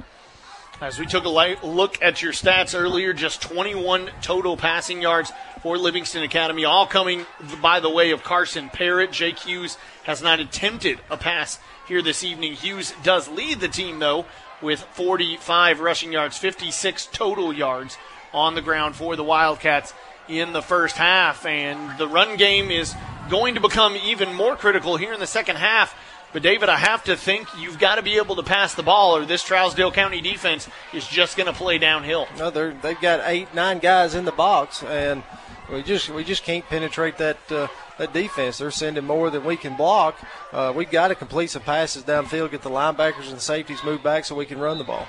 As 0.81 0.97
we 0.97 1.05
took 1.05 1.25
a 1.25 1.29
light 1.29 1.63
look 1.63 2.01
at 2.01 2.23
your 2.23 2.33
stats 2.33 2.77
earlier, 2.77 3.13
just 3.13 3.39
21 3.43 4.09
total 4.23 4.57
passing 4.57 4.99
yards 4.99 5.31
for 5.61 5.77
Livingston 5.77 6.23
Academy, 6.23 6.65
all 6.65 6.87
coming 6.87 7.27
by 7.61 7.79
the 7.79 7.89
way 7.89 8.09
of 8.09 8.23
Carson 8.23 8.67
Parrott. 8.69 9.11
Jake 9.11 9.37
Hughes 9.37 9.77
has 10.05 10.23
not 10.23 10.39
attempted 10.39 10.99
a 11.11 11.17
pass 11.17 11.59
here 11.87 12.01
this 12.01 12.23
evening. 12.23 12.53
Hughes 12.53 12.95
does 13.03 13.27
lead 13.27 13.59
the 13.59 13.67
team, 13.67 13.99
though, 13.99 14.25
with 14.61 14.81
45 14.81 15.79
rushing 15.79 16.11
yards, 16.11 16.37
56 16.37 17.07
total 17.07 17.53
yards 17.53 17.97
on 18.33 18.55
the 18.55 18.61
ground 18.61 18.95
for 18.95 19.15
the 19.15 19.23
Wildcats 19.23 19.93
in 20.27 20.53
the 20.53 20.61
first 20.61 20.97
half. 20.97 21.45
And 21.45 21.97
the 21.97 22.07
run 22.07 22.37
game 22.37 22.71
is 22.71 22.95
going 23.29 23.55
to 23.55 23.61
become 23.61 23.95
even 23.95 24.33
more 24.33 24.55
critical 24.55 24.97
here 24.97 25.13
in 25.13 25.19
the 25.19 25.27
second 25.27 25.57
half. 25.57 25.95
But 26.33 26.43
David, 26.43 26.69
I 26.69 26.77
have 26.77 27.03
to 27.05 27.17
think 27.17 27.47
you've 27.59 27.77
got 27.77 27.95
to 27.95 28.01
be 28.01 28.15
able 28.15 28.37
to 28.37 28.43
pass 28.43 28.73
the 28.73 28.83
ball, 28.83 29.17
or 29.17 29.25
this 29.25 29.43
Trousdale 29.43 29.93
County 29.93 30.21
defense 30.21 30.67
is 30.93 31.05
just 31.05 31.35
going 31.35 31.47
to 31.47 31.53
play 31.53 31.77
downhill. 31.77 32.25
No, 32.37 32.49
they've 32.49 33.01
got 33.01 33.21
eight, 33.25 33.53
nine 33.53 33.79
guys 33.79 34.15
in 34.15 34.23
the 34.23 34.31
box, 34.31 34.81
and 34.81 35.23
we 35.69 35.83
just 35.83 36.09
we 36.09 36.23
just 36.23 36.43
can't 36.43 36.65
penetrate 36.67 37.17
that 37.17 37.51
uh, 37.51 37.67
that 38.01 38.13
defense. 38.13 38.57
They're 38.57 38.71
sending 38.71 39.05
more 39.05 39.29
than 39.29 39.43
we 39.43 39.55
can 39.55 39.77
block. 39.77 40.17
Uh, 40.51 40.73
we've 40.75 40.89
got 40.89 41.09
to 41.09 41.15
complete 41.15 41.51
some 41.51 41.61
passes 41.61 42.03
downfield, 42.03 42.51
get 42.51 42.63
the 42.63 42.69
linebackers 42.69 43.31
and 43.31 43.39
safeties 43.39 43.83
moved 43.83 44.03
back 44.03 44.25
so 44.25 44.35
we 44.35 44.45
can 44.45 44.59
run 44.59 44.77
the 44.77 44.83
ball. 44.83 45.07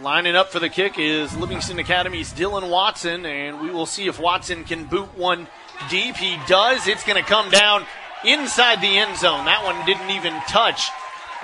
Lining 0.00 0.36
up 0.36 0.50
for 0.50 0.58
the 0.58 0.70
kick 0.70 0.98
is 0.98 1.36
Livingston 1.36 1.78
Academy's 1.78 2.32
Dylan 2.32 2.70
Watson, 2.70 3.26
and 3.26 3.60
we 3.60 3.70
will 3.70 3.84
see 3.84 4.06
if 4.06 4.18
Watson 4.18 4.64
can 4.64 4.86
boot 4.86 5.18
one 5.18 5.48
deep. 5.90 6.16
He 6.16 6.38
does. 6.46 6.86
It's 6.86 7.04
going 7.04 7.22
to 7.22 7.28
come 7.28 7.50
down 7.50 7.84
inside 8.24 8.80
the 8.80 8.96
end 8.98 9.18
zone. 9.18 9.44
That 9.44 9.64
one 9.64 9.84
didn't 9.84 10.10
even 10.10 10.32
touch 10.48 10.88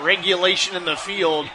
regulation 0.01 0.77
in 0.77 0.85
the 0.85 0.97
field. 0.97 1.51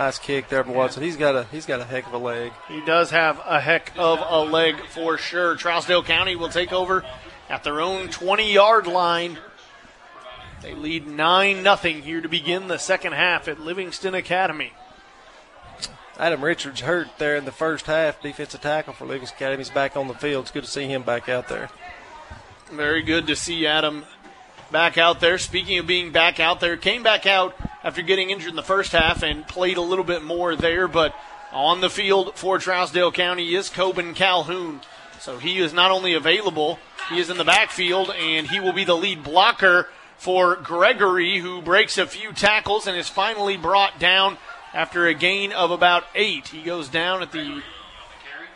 Nice 0.00 0.18
kick 0.18 0.48
there 0.48 0.64
from 0.64 0.72
Watson. 0.72 1.02
He's 1.02 1.18
got 1.18 1.36
a 1.36 1.44
he's 1.52 1.66
got 1.66 1.78
a 1.78 1.84
heck 1.84 2.06
of 2.06 2.14
a 2.14 2.18
leg. 2.18 2.52
He 2.68 2.80
does 2.86 3.10
have 3.10 3.38
a 3.44 3.60
heck 3.60 3.92
of 3.98 4.18
a 4.26 4.50
leg 4.50 4.76
for 4.86 5.18
sure. 5.18 5.56
Trousdale 5.56 6.02
County 6.02 6.36
will 6.36 6.48
take 6.48 6.72
over 6.72 7.04
at 7.50 7.64
their 7.64 7.82
own 7.82 8.08
20 8.08 8.50
yard 8.50 8.86
line. 8.86 9.36
They 10.62 10.74
lead 10.74 11.06
9 11.06 11.62
0 11.62 11.76
here 12.00 12.22
to 12.22 12.30
begin 12.30 12.68
the 12.68 12.78
second 12.78 13.12
half 13.12 13.46
at 13.46 13.60
Livingston 13.60 14.14
Academy. 14.14 14.72
Adam 16.18 16.42
Richards 16.42 16.80
hurt 16.80 17.08
there 17.18 17.36
in 17.36 17.44
the 17.44 17.52
first 17.52 17.84
half. 17.84 18.22
Defensive 18.22 18.62
tackle 18.62 18.94
for 18.94 19.04
Livingston 19.04 19.36
Academy 19.36 19.60
is 19.60 19.68
back 19.68 19.98
on 19.98 20.08
the 20.08 20.14
field. 20.14 20.44
It's 20.44 20.50
good 20.50 20.64
to 20.64 20.70
see 20.70 20.86
him 20.86 21.02
back 21.02 21.28
out 21.28 21.48
there. 21.48 21.68
Very 22.72 23.02
good 23.02 23.26
to 23.26 23.36
see 23.36 23.66
Adam 23.66 24.06
back 24.72 24.96
out 24.96 25.20
there. 25.20 25.36
Speaking 25.36 25.78
of 25.78 25.86
being 25.86 26.10
back 26.10 26.40
out 26.40 26.60
there, 26.60 26.78
came 26.78 27.02
back 27.02 27.26
out 27.26 27.54
after 27.82 28.02
getting 28.02 28.30
injured 28.30 28.50
in 28.50 28.56
the 28.56 28.62
first 28.62 28.92
half 28.92 29.22
and 29.22 29.46
played 29.46 29.76
a 29.76 29.82
little 29.82 30.04
bit 30.04 30.22
more 30.22 30.54
there, 30.54 30.86
but 30.86 31.14
on 31.52 31.80
the 31.80 31.90
field 31.90 32.36
for 32.36 32.58
Trousdale 32.58 33.12
County 33.12 33.54
is 33.54 33.70
Coben 33.70 34.14
Calhoun. 34.14 34.80
So 35.18 35.38
he 35.38 35.58
is 35.58 35.72
not 35.72 35.90
only 35.90 36.14
available, 36.14 36.78
he 37.10 37.18
is 37.18 37.30
in 37.30 37.36
the 37.36 37.44
backfield, 37.44 38.10
and 38.10 38.48
he 38.48 38.60
will 38.60 38.72
be 38.72 38.84
the 38.84 38.96
lead 38.96 39.22
blocker 39.22 39.88
for 40.16 40.56
Gregory, 40.56 41.38
who 41.38 41.62
breaks 41.62 41.98
a 41.98 42.06
few 42.06 42.32
tackles 42.32 42.86
and 42.86 42.96
is 42.96 43.08
finally 43.08 43.56
brought 43.56 43.98
down 43.98 44.36
after 44.72 45.06
a 45.06 45.14
gain 45.14 45.52
of 45.52 45.70
about 45.70 46.04
eight. 46.14 46.48
He 46.48 46.62
goes 46.62 46.88
down 46.88 47.22
at 47.22 47.32
the 47.32 47.62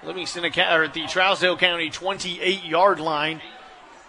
Livingston 0.02 0.44
or 0.44 0.84
at 0.84 0.94
the 0.94 1.04
Trousdale 1.04 1.58
County 1.58 1.90
28 1.90 2.64
yard 2.64 3.00
line. 3.00 3.40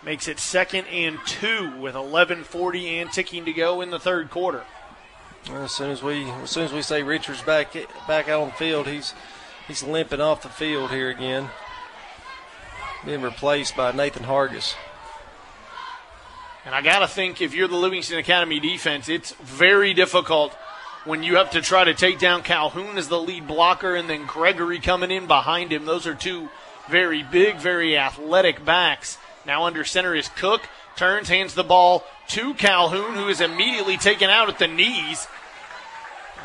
Makes 0.04 0.28
it 0.28 0.40
second 0.40 0.86
and 0.88 1.18
two 1.26 1.76
with 1.80 1.96
11:40 1.96 3.02
and 3.02 3.12
ticking 3.12 3.46
to 3.46 3.54
go 3.54 3.82
in 3.82 3.90
the 3.90 4.00
third 4.00 4.30
quarter. 4.30 4.64
As 5.52 5.72
soon 5.72 5.92
as 5.92 6.02
we, 6.02 6.24
as 6.24 6.50
soon 6.50 6.66
as 6.66 6.74
we 6.74 6.82
say 6.82 7.04
Richards 7.04 7.42
back 7.44 7.74
back 8.08 8.28
out 8.28 8.42
on 8.42 8.48
the 8.50 8.56
field, 8.56 8.88
he's 8.88 9.14
he's 9.68 9.84
limping 9.84 10.20
off 10.20 10.42
the 10.42 10.50
field 10.50 10.90
here 10.90 11.10
again, 11.10 11.50
being 13.06 13.22
replaced 13.22 13.76
by 13.76 13.92
Nathan 13.92 14.24
Hargis. 14.24 14.74
And 16.66 16.74
I 16.74 16.82
gotta 16.82 17.08
think 17.08 17.42
if 17.42 17.54
you're 17.54 17.68
the 17.68 17.76
Livingston 17.76 18.18
Academy 18.18 18.60
defense, 18.60 19.08
it's 19.08 19.34
very 19.34 19.94
difficult 19.94 20.54
when 21.06 21.22
you 21.22 21.36
have 21.36 21.52
to 21.52 21.62
try 21.62 21.84
to 21.84 21.94
take 21.94 22.18
down 22.18 22.42
Calhoun 22.42 22.98
as 22.98 23.08
the 23.08 23.22
lead 23.22 23.48
blocker 23.48 23.96
and 23.96 24.10
then 24.10 24.26
Gregory 24.26 24.80
coming 24.80 25.12
in 25.12 25.28
behind 25.28 25.72
him. 25.72 25.86
Those 25.86 26.08
are 26.08 26.16
two 26.16 26.50
very 26.90 27.22
big, 27.22 27.58
very 27.58 27.96
athletic 27.96 28.66
backs. 28.66 29.20
Now 29.46 29.66
under 29.66 29.84
center 29.84 30.16
is 30.16 30.28
Cook. 30.28 30.68
Turns, 30.96 31.28
hands 31.28 31.54
the 31.54 31.64
ball 31.64 32.04
to 32.30 32.54
Calhoun, 32.54 33.16
who 33.16 33.28
is 33.28 33.42
immediately 33.42 33.98
taken 33.98 34.30
out 34.30 34.50
at 34.50 34.60
the 34.60 34.68
knees. 34.68 35.28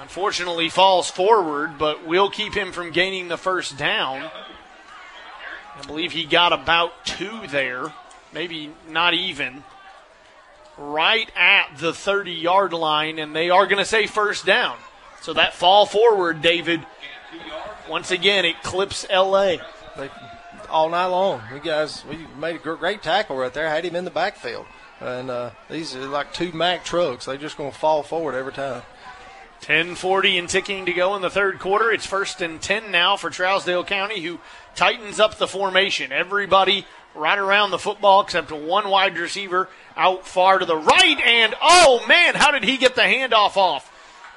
Unfortunately, 0.02 0.68
falls 0.68 1.10
forward, 1.10 1.78
but 1.78 2.06
will 2.06 2.30
keep 2.30 2.54
him 2.54 2.72
from 2.72 2.90
gaining 2.90 3.28
the 3.28 3.36
first 3.36 3.76
down. 3.76 4.30
I 5.76 5.86
believe 5.86 6.12
he 6.12 6.24
got 6.24 6.52
about 6.52 7.04
two 7.04 7.46
there, 7.48 7.92
maybe 8.32 8.72
not 8.88 9.14
even. 9.14 9.62
Right 10.76 11.30
at 11.36 11.76
the 11.78 11.92
30 11.92 12.32
yard 12.32 12.72
line, 12.72 13.18
and 13.18 13.36
they 13.36 13.50
are 13.50 13.66
going 13.66 13.78
to 13.78 13.84
say 13.84 14.06
first 14.06 14.44
down. 14.46 14.76
So 15.20 15.34
that 15.34 15.54
fall 15.54 15.86
forward, 15.86 16.42
David, 16.42 16.84
once 17.88 18.10
again, 18.10 18.44
it 18.44 18.62
clips 18.62 19.06
LA. 19.10 19.56
They 19.96 20.10
all 20.70 20.88
night 20.88 21.06
long. 21.06 21.42
You 21.52 21.60
guys, 21.60 22.04
we 22.08 22.18
made 22.38 22.56
a 22.56 22.58
great 22.58 23.02
tackle 23.02 23.36
right 23.36 23.52
there. 23.52 23.68
Had 23.68 23.84
him 23.84 23.96
in 23.96 24.04
the 24.04 24.10
backfield, 24.10 24.66
and 25.00 25.30
uh, 25.30 25.50
these 25.68 25.94
are 25.94 26.06
like 26.06 26.32
two 26.32 26.52
Mack 26.52 26.84
trucks. 26.84 27.26
They're 27.26 27.36
just 27.36 27.56
going 27.56 27.72
to 27.72 27.78
fall 27.78 28.02
forward 28.02 28.34
every 28.34 28.52
time. 28.52 28.82
10:40 29.62 30.38
and 30.38 30.48
ticking 30.48 30.86
to 30.86 30.92
go 30.92 31.14
in 31.16 31.22
the 31.22 31.30
third 31.30 31.58
quarter. 31.58 31.90
It's 31.90 32.06
first 32.06 32.40
and 32.40 32.60
10 32.60 32.90
now 32.90 33.16
for 33.16 33.28
Trousdale 33.30 33.86
County, 33.86 34.22
who 34.22 34.40
tightens 34.74 35.20
up 35.20 35.36
the 35.36 35.46
formation. 35.46 36.12
Everybody 36.12 36.86
right 37.14 37.38
around 37.38 37.70
the 37.70 37.78
football 37.78 38.22
except 38.22 38.52
one 38.52 38.88
wide 38.88 39.18
receiver 39.18 39.68
out 39.96 40.26
far 40.26 40.58
to 40.58 40.64
the 40.64 40.76
right. 40.76 41.20
And 41.20 41.54
oh 41.60 42.04
man, 42.08 42.34
how 42.34 42.50
did 42.52 42.64
he 42.64 42.78
get 42.78 42.94
the 42.94 43.02
handoff 43.02 43.56
off? 43.56 43.92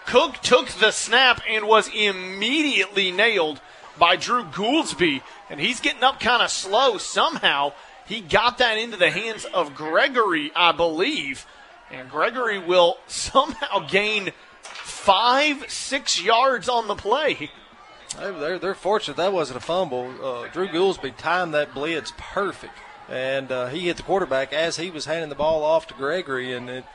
Cook 0.05 0.41
took 0.41 0.67
the 0.67 0.91
snap 0.91 1.41
and 1.47 1.67
was 1.67 1.89
immediately 1.93 3.11
nailed 3.11 3.61
by 3.97 4.15
Drew 4.15 4.43
Gouldsby 4.43 5.21
and 5.49 5.59
he's 5.59 5.79
getting 5.79 6.03
up 6.03 6.19
kind 6.19 6.41
of 6.41 6.49
slow. 6.49 6.97
Somehow 6.97 7.73
he 8.05 8.21
got 8.21 8.57
that 8.57 8.77
into 8.77 8.97
the 8.97 9.11
hands 9.11 9.45
of 9.45 9.75
Gregory, 9.75 10.51
I 10.55 10.71
believe, 10.71 11.45
and 11.91 12.09
Gregory 12.09 12.59
will 12.59 12.97
somehow 13.07 13.87
gain 13.87 14.31
five, 14.61 15.69
six 15.69 16.21
yards 16.21 16.67
on 16.67 16.87
the 16.87 16.95
play. 16.95 17.51
They're, 18.17 18.59
they're 18.59 18.75
fortunate 18.75 19.17
that 19.17 19.33
wasn't 19.33 19.57
a 19.57 19.61
fumble. 19.61 20.13
Uh, 20.23 20.47
Drew 20.49 20.67
Gouldsby 20.67 21.11
timed 21.17 21.53
that 21.53 21.73
blitz 21.73 22.13
perfect, 22.17 22.73
and 23.09 23.51
uh, 23.51 23.67
he 23.67 23.87
hit 23.87 23.97
the 23.97 24.03
quarterback 24.03 24.53
as 24.53 24.77
he 24.77 24.91
was 24.91 25.05
handing 25.05 25.29
the 25.29 25.35
ball 25.35 25.63
off 25.63 25.87
to 25.87 25.93
Gregory. 25.95 26.53
And 26.53 26.69
it, 26.69 26.85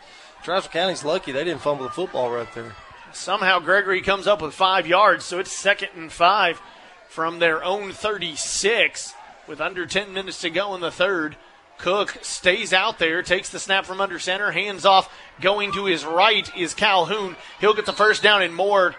Trousdale 0.45 0.71
County's 0.71 1.05
lucky 1.05 1.33
they 1.33 1.45
didn't 1.45 1.61
fumble 1.61 1.85
the 1.85 1.91
football 1.91 2.31
right 2.31 2.53
there. 2.55 2.75
Somehow 3.13 3.59
Gregory 3.59 4.01
comes 4.01 4.27
up 4.27 4.41
with 4.41 4.55
five 4.55 4.87
yards, 4.87 5.25
so 5.25 5.39
it's 5.39 5.51
second 5.51 5.91
and 5.97 6.13
five 6.13 6.61
from 7.09 7.39
their 7.39 7.65
own 7.65 7.93
36 7.93 9.15
with 9.47 9.61
under 9.61 9.87
10 9.87 10.13
minutes 10.13 10.41
to 10.43 10.51
go 10.51 10.75
in 10.75 10.81
the 10.81 10.91
third. 10.91 11.37
Cook 11.79 12.19
stays 12.23 12.73
out 12.73 12.99
there, 12.99 13.23
takes 13.23 13.51
the 13.51 13.59
snap 13.59 13.87
from 13.87 14.01
under 14.01 14.19
center, 14.19 14.51
hands 14.51 14.85
off. 14.85 15.13
Going 15.41 15.73
to 15.73 15.85
his 15.87 16.05
right 16.05 16.51
is 16.57 16.75
Calhoun. 16.75 17.37
He'll 17.61 17.75
get 17.75 17.87
the 17.87 17.93
first 17.93 18.23
down 18.23 18.43
and 18.43 18.55
more 18.55 18.97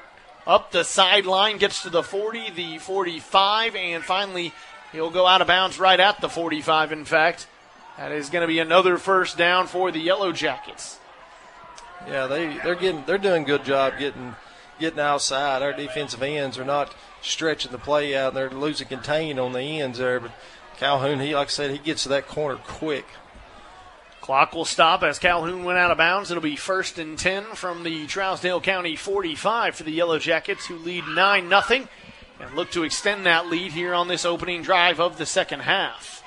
up 0.48 0.72
the 0.72 0.84
sideline, 0.84 1.57
gets 1.57 1.84
to 1.84 1.90
the 1.90 2.02
40, 2.02 2.52
the 2.52 2.77
45, 2.77 3.76
and 3.76 4.03
finally 4.03 4.53
he'll 4.91 5.11
go 5.11 5.27
out 5.27 5.41
of 5.41 5.48
bounds 5.48 5.77
right 5.77 5.99
at 5.99 6.22
the 6.22 6.30
45, 6.30 6.91
in 6.91 7.06
fact. 7.06 7.48
That 7.98 8.14
is 8.14 8.30
going 8.30 8.41
to 8.41 8.48
be 8.48 8.60
another 8.60 8.98
first 8.98 9.38
down 9.38 9.68
for 9.68 9.91
the 9.91 9.99
Yellow 9.99 10.31
Jackets. 10.31 10.99
Yeah, 12.07 12.27
they, 12.27 12.57
they're 12.64 12.76
getting 12.76 13.03
they're 13.06 13.18
doing 13.18 13.44
a 13.44 13.45
good 13.45 13.65
job 13.65 13.99
getting 13.99 14.36
getting 14.80 14.99
outside. 14.99 15.61
Our 15.61 15.73
defensive 15.73 16.23
ends 16.23 16.57
are 16.57 16.64
not 16.64 16.95
stretching 17.22 17.72
the 17.72 17.78
play 17.78 18.16
out. 18.16 18.34
They're 18.34 18.50
losing 18.50 18.88
contain 18.88 19.40
on 19.40 19.54
the 19.54 19.82
ends 19.82 20.00
there, 20.00 20.20
but 20.20 20.32
Calhoun, 20.78 21.20
he 21.20 21.36
like 21.36 21.48
I 21.48 21.52
said, 21.52 21.72
he 21.72 21.78
gets 21.78 22.04
to 22.04 22.10
that 22.10 22.28
corner 22.28 22.60
quick. 22.66 23.06
Clock 24.22 24.54
will 24.54 24.66
stop 24.66 25.02
as 25.02 25.18
Calhoun 25.18 25.64
went 25.64 25.80
out 25.80 25.91
of 25.91 25.98
bounds. 25.98 26.30
It'll 26.30 26.44
be 26.44 26.56
first 26.56 27.00
and 27.00 27.18
10 27.18 27.46
from 27.56 27.84
the 27.84 28.06
Trousdale 28.06 28.62
County 28.62 28.96
45 28.96 29.76
for 29.76 29.84
the 29.84 29.91
Yellow 29.91 30.20
Jackets, 30.20 30.68
who 30.68 30.78
lead 30.78 31.08
9 31.08 31.50
0 31.50 31.88
and 32.40 32.56
look 32.56 32.72
to 32.72 32.84
extend 32.84 33.26
that 33.26 33.48
lead 33.48 33.72
here 33.72 33.94
on 33.94 34.08
this 34.08 34.26
opening 34.26 34.62
drive 34.62 35.00
of 35.00 35.18
the 35.18 35.26
second 35.26 35.62
half. 35.62 36.24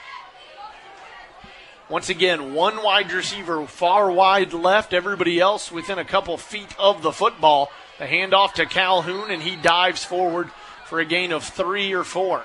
Once 1.88 2.08
again, 2.08 2.54
one 2.54 2.82
wide 2.82 3.12
receiver 3.12 3.66
far 3.66 4.10
wide 4.10 4.52
left, 4.52 4.92
everybody 4.92 5.38
else 5.38 5.70
within 5.70 5.98
a 5.98 6.04
couple 6.04 6.36
feet 6.36 6.74
of 6.78 7.02
the 7.02 7.12
football. 7.12 7.70
The 7.98 8.06
handoff 8.06 8.54
to 8.54 8.66
Calhoun, 8.66 9.30
and 9.30 9.42
he 9.42 9.56
dives 9.56 10.04
forward 10.04 10.50
for 10.92 11.00
a 11.00 11.06
gain 11.06 11.32
of 11.32 11.42
three 11.42 11.94
or 11.94 12.04
four. 12.04 12.44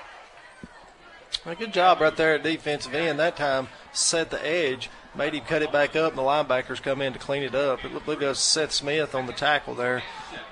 Well, 1.44 1.54
good 1.54 1.74
job 1.74 2.00
right 2.00 2.16
there 2.16 2.36
at 2.36 2.42
defensive 2.42 2.94
end. 2.94 3.18
That 3.18 3.36
time 3.36 3.68
set 3.92 4.30
the 4.30 4.42
edge. 4.42 4.88
made 5.14 5.34
him 5.34 5.44
cut 5.44 5.60
it 5.60 5.70
back 5.70 5.94
up, 5.94 6.12
and 6.12 6.18
the 6.18 6.22
linebackers 6.22 6.82
come 6.82 7.02
in 7.02 7.12
to 7.12 7.18
clean 7.18 7.42
it 7.42 7.54
up. 7.54 7.84
It 7.84 7.92
looked 7.92 8.08
like 8.08 8.34
Seth 8.36 8.72
Smith 8.72 9.14
on 9.14 9.26
the 9.26 9.34
tackle 9.34 9.74
there. 9.74 10.02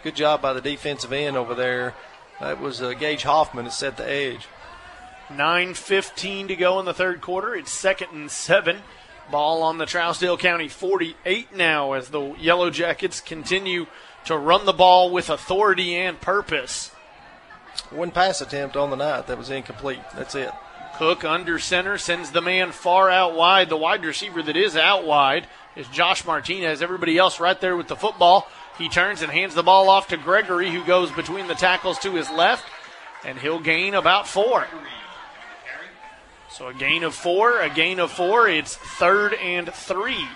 Good 0.02 0.14
job 0.14 0.42
by 0.42 0.52
the 0.52 0.60
defensive 0.60 1.10
end 1.10 1.38
over 1.38 1.54
there. 1.54 1.94
That 2.38 2.60
was 2.60 2.82
uh, 2.82 2.92
Gage 2.92 3.22
Hoffman 3.22 3.64
that 3.64 3.70
set 3.70 3.96
the 3.96 4.06
edge. 4.06 4.46
9.15 5.30 6.48
to 6.48 6.54
go 6.54 6.78
in 6.78 6.84
the 6.84 6.92
third 6.92 7.22
quarter. 7.22 7.54
It's 7.54 7.72
second 7.72 8.10
and 8.12 8.30
seven. 8.30 8.80
Ball 9.30 9.62
on 9.62 9.78
the 9.78 9.86
Trousdale 9.86 10.38
County 10.38 10.68
48 10.68 11.56
now 11.56 11.94
as 11.94 12.10
the 12.10 12.34
Yellow 12.34 12.68
Jackets 12.68 13.22
continue 13.22 13.86
to 14.26 14.36
run 14.36 14.66
the 14.66 14.74
ball 14.74 15.10
with 15.10 15.30
authority 15.30 15.96
and 15.96 16.20
purpose. 16.20 16.90
One 17.90 18.10
pass 18.10 18.40
attempt 18.40 18.76
on 18.76 18.90
the 18.90 18.96
night 18.96 19.26
that 19.26 19.38
was 19.38 19.50
incomplete. 19.50 20.00
That's 20.14 20.34
it. 20.34 20.50
Cook 20.96 21.24
under 21.24 21.58
center 21.58 21.98
sends 21.98 22.30
the 22.30 22.40
man 22.40 22.72
far 22.72 23.10
out 23.10 23.34
wide. 23.34 23.68
The 23.68 23.76
wide 23.76 24.04
receiver 24.04 24.42
that 24.42 24.56
is 24.56 24.76
out 24.76 25.04
wide 25.04 25.46
is 25.76 25.86
Josh 25.88 26.24
Martinez. 26.24 26.80
Everybody 26.80 27.18
else 27.18 27.38
right 27.38 27.60
there 27.60 27.76
with 27.76 27.88
the 27.88 27.96
football. 27.96 28.48
He 28.78 28.88
turns 28.88 29.22
and 29.22 29.30
hands 29.30 29.54
the 29.54 29.62
ball 29.62 29.88
off 29.88 30.08
to 30.08 30.16
Gregory, 30.16 30.70
who 30.70 30.84
goes 30.84 31.10
between 31.12 31.46
the 31.48 31.54
tackles 31.54 31.98
to 32.00 32.12
his 32.12 32.30
left, 32.30 32.64
and 33.24 33.38
he'll 33.38 33.60
gain 33.60 33.94
about 33.94 34.26
four. 34.26 34.66
So 36.50 36.68
a 36.68 36.74
gain 36.74 37.04
of 37.04 37.14
four, 37.14 37.60
a 37.60 37.68
gain 37.68 38.00
of 38.00 38.10
four. 38.10 38.48
It's 38.48 38.76
third 38.76 39.34
and 39.34 39.72
three. 39.72 40.26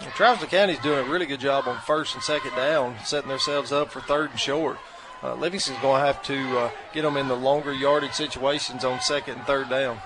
Well, 0.00 0.10
Travis 0.10 0.48
County's 0.50 0.78
doing 0.80 1.06
a 1.06 1.10
really 1.10 1.26
good 1.26 1.40
job 1.40 1.66
on 1.66 1.80
first 1.80 2.14
and 2.14 2.22
second 2.22 2.54
down, 2.54 2.96
setting 3.04 3.30
themselves 3.30 3.72
up 3.72 3.90
for 3.90 4.00
third 4.00 4.30
and 4.30 4.38
short. 4.38 4.76
Uh, 5.22 5.34
Livingston's 5.34 5.78
going 5.80 6.00
to 6.00 6.06
have 6.06 6.22
to 6.24 6.58
uh, 6.58 6.70
get 6.92 7.02
them 7.02 7.16
in 7.16 7.28
the 7.28 7.36
longer 7.36 7.72
yardage 7.72 8.12
situations 8.12 8.84
on 8.84 9.00
second 9.00 9.36
and 9.38 9.46
third 9.46 9.68
down. 9.68 9.98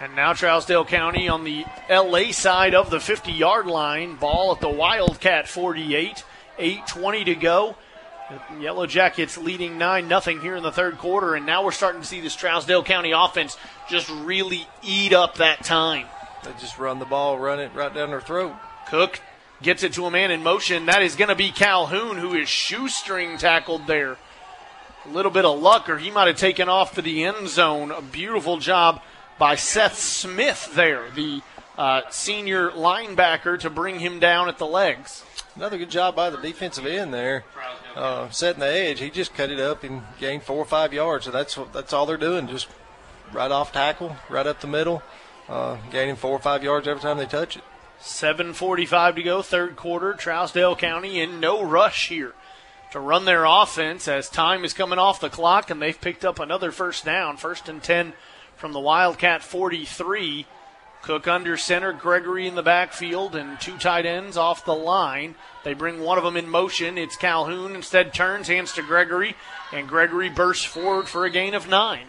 And 0.00 0.16
now 0.16 0.32
Trousdale 0.32 0.86
County 0.86 1.28
on 1.28 1.44
the 1.44 1.64
LA 1.88 2.32
side 2.32 2.74
of 2.74 2.90
the 2.90 3.00
50 3.00 3.32
yard 3.32 3.66
line. 3.66 4.16
Ball 4.16 4.52
at 4.52 4.60
the 4.60 4.68
Wildcat 4.68 5.48
48. 5.48 6.24
8.20 6.58 7.24
to 7.24 7.34
go. 7.34 7.76
Yellow 8.58 8.86
Jackets 8.86 9.36
leading 9.36 9.78
9 9.78 10.08
0 10.08 10.40
here 10.40 10.56
in 10.56 10.62
the 10.62 10.72
third 10.72 10.98
quarter. 10.98 11.34
And 11.34 11.44
now 11.44 11.64
we're 11.64 11.72
starting 11.72 12.00
to 12.00 12.06
see 12.06 12.20
this 12.20 12.36
Trousdale 12.36 12.84
County 12.84 13.12
offense 13.12 13.56
just 13.88 14.08
really 14.08 14.66
eat 14.82 15.12
up 15.12 15.36
that 15.36 15.64
time. 15.64 16.06
They 16.44 16.50
just 16.58 16.78
run 16.78 16.98
the 16.98 17.04
ball, 17.04 17.38
run 17.38 17.60
it 17.60 17.72
right 17.74 17.94
down 17.94 18.10
their 18.10 18.20
throat. 18.20 18.54
Cook 18.88 19.20
gets 19.62 19.82
it 19.82 19.92
to 19.94 20.06
a 20.06 20.10
man 20.10 20.30
in 20.30 20.42
motion. 20.42 20.86
That 20.86 21.02
is 21.02 21.14
going 21.14 21.28
to 21.28 21.36
be 21.36 21.52
Calhoun, 21.52 22.16
who 22.16 22.34
is 22.34 22.48
shoestring 22.48 23.38
tackled 23.38 23.86
there. 23.86 24.18
A 25.04 25.08
little 25.08 25.32
bit 25.32 25.44
of 25.44 25.60
luck, 25.60 25.88
or 25.88 25.98
he 25.98 26.10
might 26.10 26.28
have 26.28 26.36
taken 26.36 26.68
off 26.68 26.94
to 26.94 27.02
the 27.02 27.24
end 27.24 27.48
zone. 27.48 27.90
A 27.90 28.00
beautiful 28.00 28.58
job 28.58 29.02
by 29.36 29.56
Seth 29.56 29.98
Smith 29.98 30.72
there, 30.74 31.10
the 31.16 31.42
uh, 31.76 32.02
senior 32.10 32.70
linebacker, 32.70 33.58
to 33.60 33.70
bring 33.70 33.98
him 33.98 34.20
down 34.20 34.48
at 34.48 34.58
the 34.58 34.66
legs. 34.66 35.24
Another 35.56 35.76
good 35.76 35.90
job 35.90 36.14
by 36.14 36.30
the 36.30 36.36
defensive 36.36 36.86
end 36.86 37.12
there, 37.12 37.44
uh, 37.96 38.30
setting 38.30 38.60
the 38.60 38.66
edge. 38.66 39.00
He 39.00 39.10
just 39.10 39.34
cut 39.34 39.50
it 39.50 39.58
up 39.58 39.82
and 39.82 40.02
gained 40.20 40.44
four 40.44 40.58
or 40.58 40.64
five 40.64 40.92
yards. 40.92 41.24
So 41.24 41.32
that's 41.32 41.58
that's 41.72 41.92
all 41.92 42.06
they're 42.06 42.16
doing, 42.16 42.46
just 42.46 42.68
right 43.32 43.50
off 43.50 43.72
tackle, 43.72 44.16
right 44.30 44.46
up 44.46 44.60
the 44.60 44.68
middle, 44.68 45.02
uh, 45.48 45.78
gaining 45.90 46.16
four 46.16 46.30
or 46.30 46.38
five 46.38 46.62
yards 46.62 46.86
every 46.86 47.02
time 47.02 47.18
they 47.18 47.26
touch 47.26 47.56
it. 47.56 47.64
7:45 48.00 49.16
to 49.16 49.22
go, 49.24 49.42
third 49.42 49.74
quarter. 49.74 50.14
Trousdale 50.14 50.78
County 50.78 51.20
in 51.20 51.40
no 51.40 51.62
rush 51.64 52.08
here 52.08 52.34
to 52.92 53.00
run 53.00 53.24
their 53.24 53.44
offense 53.44 54.06
as 54.06 54.28
time 54.28 54.64
is 54.64 54.74
coming 54.74 54.98
off 54.98 55.20
the 55.20 55.30
clock, 55.30 55.70
and 55.70 55.80
they've 55.80 56.00
picked 56.00 56.24
up 56.24 56.38
another 56.38 56.70
first 56.70 57.04
down, 57.04 57.38
first 57.38 57.68
and 57.68 57.82
10 57.82 58.12
from 58.56 58.72
the 58.72 58.80
Wildcat 58.80 59.42
43. 59.42 60.46
Cook 61.00 61.26
under 61.26 61.56
center, 61.56 61.92
Gregory 61.92 62.46
in 62.46 62.54
the 62.54 62.62
backfield, 62.62 63.34
and 63.34 63.60
two 63.60 63.76
tight 63.78 64.06
ends 64.06 64.36
off 64.36 64.64
the 64.64 64.74
line. 64.74 65.34
They 65.64 65.74
bring 65.74 66.00
one 66.00 66.18
of 66.18 66.22
them 66.22 66.36
in 66.36 66.48
motion. 66.48 66.96
It's 66.96 67.16
Calhoun. 67.16 67.74
Instead, 67.74 68.14
turns, 68.14 68.46
hands 68.46 68.72
to 68.74 68.82
Gregory, 68.82 69.34
and 69.72 69.88
Gregory 69.88 70.28
bursts 70.28 70.64
forward 70.64 71.08
for 71.08 71.24
a 71.24 71.30
gain 71.30 71.54
of 71.54 71.68
nine. 71.68 72.06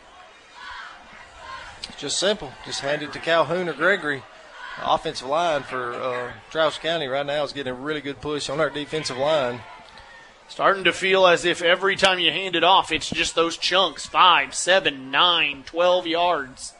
Just 1.98 2.20
simple. 2.20 2.52
Just 2.66 2.82
hand 2.82 3.02
it 3.02 3.14
to 3.14 3.20
Calhoun 3.20 3.70
or 3.70 3.74
Gregory. 3.74 4.22
Offensive 4.82 5.28
line 5.28 5.64
for 5.64 5.94
uh, 5.94 6.32
Trousdale 6.52 6.82
County 6.82 7.08
right 7.08 7.26
now 7.26 7.44
is 7.44 7.54
getting 7.54 7.72
a 7.72 7.76
really 7.76 8.02
good 8.02 8.22
push 8.22 8.50
on 8.50 8.60
our 8.60 8.70
defensive 8.70 9.18
line. 9.18 9.62
Starting 10.48 10.84
to 10.84 10.94
feel 10.94 11.26
as 11.26 11.46
if 11.46 11.62
every 11.62 11.96
time 11.96 12.20
you 12.20 12.32
hand 12.32 12.56
it 12.56 12.64
off, 12.64 12.92
it's 12.92 13.10
just 13.10 13.34
those 13.34 13.58
chunks 13.58 14.06
five, 14.06 14.54
seven, 14.54 15.10
nine, 15.10 15.64
twelve 15.66 16.06
yards. 16.06 16.74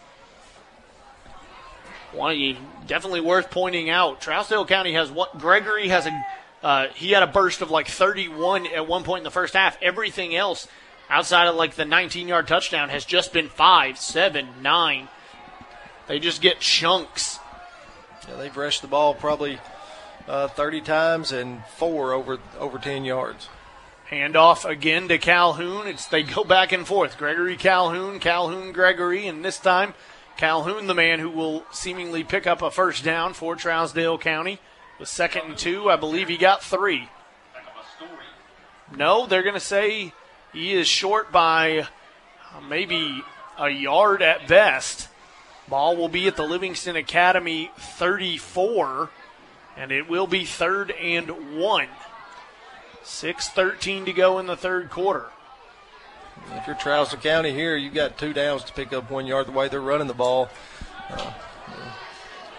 One 2.12 2.58
definitely 2.86 3.22
worth 3.22 3.50
pointing 3.50 3.90
out. 3.90 4.22
Trousdale 4.22 4.68
County 4.68 4.94
has 4.94 5.10
what 5.10 5.40
Gregory 5.40 5.88
has 5.88 6.06
a 6.06 6.26
uh, 6.62 6.88
he 6.96 7.12
had 7.12 7.24
a 7.24 7.28
burst 7.28 7.62
of 7.62 7.72
like 7.72 7.88
31 7.88 8.68
at 8.68 8.88
one 8.88 9.04
point 9.04 9.20
in 9.20 9.24
the 9.26 9.32
first 9.32 9.54
half. 9.54 9.78
Everything 9.82 10.34
else 10.34 10.68
outside 11.10 11.48
of 11.48 11.56
like 11.56 11.76
the 11.76 11.84
19 11.84 12.30
yard 12.30 12.48
touchdown 12.48 12.90
has 12.90 13.04
just 13.04 13.34
been 13.34 13.50
five, 13.50 13.98
seven, 13.98 14.48
nine. 14.62 15.10
They 16.08 16.20
just 16.20 16.42
get 16.42 16.62
chunks. 16.62 17.38
Yeah, 18.30 18.36
they've 18.38 18.56
rushed 18.56 18.82
the 18.82 18.88
ball 18.88 19.14
probably 19.14 19.60
uh, 20.28 20.48
30 20.48 20.82
times 20.82 21.32
and 21.32 21.66
four 21.78 22.14
over 22.14 22.40
over 22.60 22.78
10 22.78 23.06
yards. 23.06 23.50
Handoff 24.10 24.70
again 24.70 25.08
to 25.08 25.18
Calhoun. 25.18 25.88
It's 25.88 26.06
they 26.06 26.24
go 26.24 26.44
back 26.44 26.72
and 26.72 26.86
forth. 26.86 27.18
Gregory 27.18 27.58
Calhoun, 27.58 28.20
Calhoun 28.20 28.72
Gregory, 28.72 29.28
and 29.28 29.44
this 29.44 29.60
time 29.60 29.94
Calhoun, 30.38 30.88
the 30.88 30.94
man 30.94 31.20
who 31.20 31.30
will 31.30 31.64
seemingly 31.72 32.24
pick 32.24 32.48
up 32.48 32.62
a 32.62 32.72
first 32.72 33.04
down 33.04 33.34
for 33.34 33.56
Trousdale 33.56 34.20
County. 34.20 34.60
The 35.00 35.06
second 35.06 35.44
and 35.46 35.58
two, 35.58 35.90
I 35.90 35.96
believe 35.96 36.28
he 36.28 36.38
got 36.38 36.64
three. 36.64 37.10
No, 38.96 39.26
they're 39.26 39.44
going 39.44 39.54
to 39.56 39.60
say 39.60 40.14
he 40.52 40.74
is 40.74 40.88
short 40.88 41.32
by 41.32 41.80
uh, 41.80 42.62
maybe 42.68 43.24
a 43.58 43.70
yard 43.70 44.22
at 44.22 44.48
best. 44.48 45.10
Ball 45.68 45.96
will 45.96 46.10
be 46.10 46.28
at 46.28 46.36
the 46.36 46.44
Livingston 46.44 46.96
Academy 46.96 47.72
34, 47.78 49.10
and 49.78 49.92
it 49.92 50.08
will 50.10 50.28
be 50.28 50.46
third 50.46 50.92
and 50.92 51.58
one. 51.58 51.88
6.13 53.04 54.06
to 54.06 54.14
go 54.14 54.40
in 54.40 54.48
the 54.48 54.56
third 54.56 54.90
quarter. 54.90 55.28
If 56.52 56.68
you're 56.68 56.76
Trousdale 56.76 57.22
County 57.22 57.52
here, 57.52 57.76
you've 57.76 57.94
got 57.94 58.18
two 58.18 58.34
downs 58.34 58.64
to 58.66 58.74
pick 58.74 58.94
up 58.94 59.12
one 59.12 59.26
yard 59.26 59.48
the 59.48 59.52
way 59.52 59.68
they're 59.68 59.82
running 59.82 60.08
the 60.08 60.14
ball. 60.14 60.50
Uh, 61.10 61.34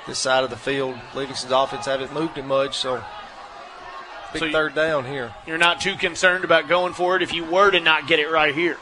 this 0.07 0.19
side 0.19 0.45
of 0.45 0.51
the 0.51 0.57
field, 0.57 0.97
Livingston's 1.15 1.53
offense 1.53 1.87
haven't 1.87 2.13
moved 2.13 2.37
it 2.37 2.45
much, 2.45 2.77
so 2.77 3.03
big 4.33 4.41
So 4.41 4.53
third 4.53 4.75
down 4.75 5.07
here. 5.07 5.33
You're 5.47 5.59
not 5.59 5.81
too 5.81 5.97
concerned 5.97 6.45
about 6.45 6.69
going 6.69 6.93
for 6.93 7.17
it 7.17 7.23
if 7.23 7.33
you 7.33 7.45
were 7.45 7.71
to 7.71 7.81
not 7.81 8.07
get 8.07 8.19
it 8.19 8.31
right 8.31 8.55
here. 8.55 8.77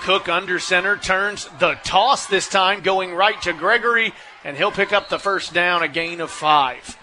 Cook 0.00 0.28
under 0.28 0.58
center 0.58 0.96
turns 0.96 1.48
the 1.58 1.74
toss 1.84 2.26
this 2.26 2.48
time, 2.48 2.82
going 2.82 3.14
right 3.14 3.40
to 3.42 3.52
Gregory, 3.52 4.12
and 4.44 4.56
he'll 4.56 4.70
pick 4.70 4.92
up 4.92 5.08
the 5.08 5.18
first 5.18 5.52
down, 5.52 5.82
a 5.82 5.88
gain 5.88 6.20
of 6.20 6.30
five. 6.30 6.96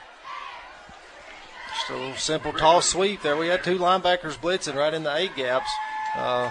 Just 1.76 1.90
a 1.90 1.94
little 1.94 2.16
simple 2.16 2.54
tall 2.54 2.82
sweep 2.82 3.22
there. 3.22 3.36
We 3.36 3.48
had 3.48 3.64
two 3.64 3.78
linebackers 3.78 4.38
blitzing 4.38 4.76
right 4.76 4.94
in 4.94 5.04
the 5.04 5.14
A 5.14 5.28
gaps. 5.28 5.70
Uh, 6.16 6.50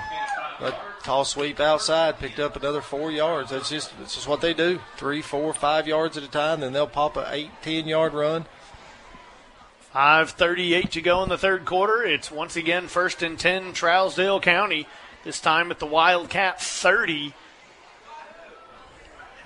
but 0.61 0.79
toss 1.03 1.31
sweep 1.31 1.59
outside 1.59 2.19
picked 2.19 2.39
up 2.39 2.57
another 2.57 2.83
four 2.83 3.11
yards. 3.11 3.51
That's 3.51 3.71
just 3.71 3.99
that's 3.99 4.15
just 4.15 4.29
what 4.29 4.41
they 4.43 4.53
do. 4.53 4.81
Three, 4.97 5.23
four, 5.23 5.55
five 5.55 5.89
yards 5.89 6.17
at 6.17 6.23
a 6.23 6.29
time. 6.29 6.61
Then 6.61 6.73
they'll 6.75 6.87
pop 6.87 7.17
a 7.17 7.27
eight, 7.33 7.51
ten 7.63 7.89
yard 7.89 8.13
run. 8.13 8.45
5.38 9.95 10.91
to 10.91 11.01
go 11.01 11.23
in 11.23 11.29
the 11.29 11.39
third 11.39 11.65
quarter. 11.65 12.03
It's 12.03 12.29
once 12.29 12.57
again 12.57 12.89
first 12.89 13.23
and 13.23 13.39
10, 13.39 13.75
Trousdale 13.75 14.43
County. 14.43 14.89
This 15.23 15.41
time 15.41 15.71
at 15.71 15.79
the 15.79 15.87
Wildcat 15.87 16.61
30. 16.61 17.33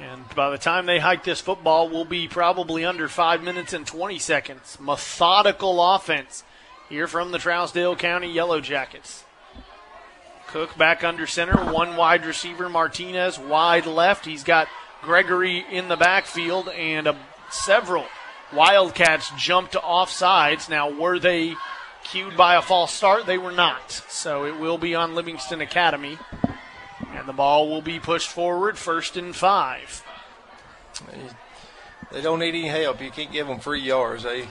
And 0.01 0.25
by 0.35 0.51
the 0.51 0.59
time 0.59 0.87
they 0.87 1.01
hike 1.01 1.25
this 1.25 1.41
football, 1.41 1.89
we'll 1.89 2.05
be 2.05 2.29
probably 2.29 2.85
under 2.85 3.09
5 3.09 3.43
minutes 3.43 3.73
and 3.73 3.87
20 3.87 4.19
seconds. 4.19 4.79
Methodical 4.81 5.95
offense 5.95 6.45
here 6.89 7.07
from 7.07 7.33
the 7.33 7.39
Trousdale 7.39 7.99
County 7.99 8.33
Yellow 8.33 8.61
Jackets. 8.61 9.25
Cook 10.47 10.79
back 10.79 11.05
under 11.05 11.27
center, 11.27 11.57
one 11.73 11.97
wide 11.97 12.25
receiver, 12.25 12.69
Martinez 12.69 13.39
wide 13.39 13.87
left. 13.87 14.25
He's 14.25 14.45
got 14.45 14.69
Gregory 15.03 15.65
in 15.71 15.89
the 15.89 15.97
backfield 15.97 16.69
and 16.69 17.07
a, 17.07 17.17
several 17.51 18.07
Wildcats 18.53 19.31
jumped 19.37 19.73
to 19.73 19.79
offsides. 19.79 20.71
Now, 20.71 20.91
were 20.91 21.19
they 21.19 21.55
cued 22.05 22.37
by 22.37 22.55
a 22.55 22.63
false 22.63 22.93
start? 22.93 23.27
They 23.27 23.37
were 23.37 23.53
not. 23.53 23.91
So 24.09 24.47
it 24.47 24.59
will 24.59 24.79
be 24.79 24.95
on 24.95 25.15
Livingston 25.15 25.61
Academy. 25.61 26.19
And 27.15 27.27
the 27.27 27.33
ball 27.33 27.69
will 27.69 27.83
be 27.83 27.99
pushed 27.99 28.29
forward, 28.29 28.79
first 28.79 29.17
and 29.17 29.35
five. 29.35 30.05
They 32.13 32.23
don't 32.23 32.39
need 32.39 32.51
any 32.51 32.69
help. 32.69 33.03
You 33.03 33.11
can't 33.11 33.33
give 33.33 33.47
them 33.47 33.61
free 33.61 33.81
yards. 33.81 34.23
They 34.23 34.47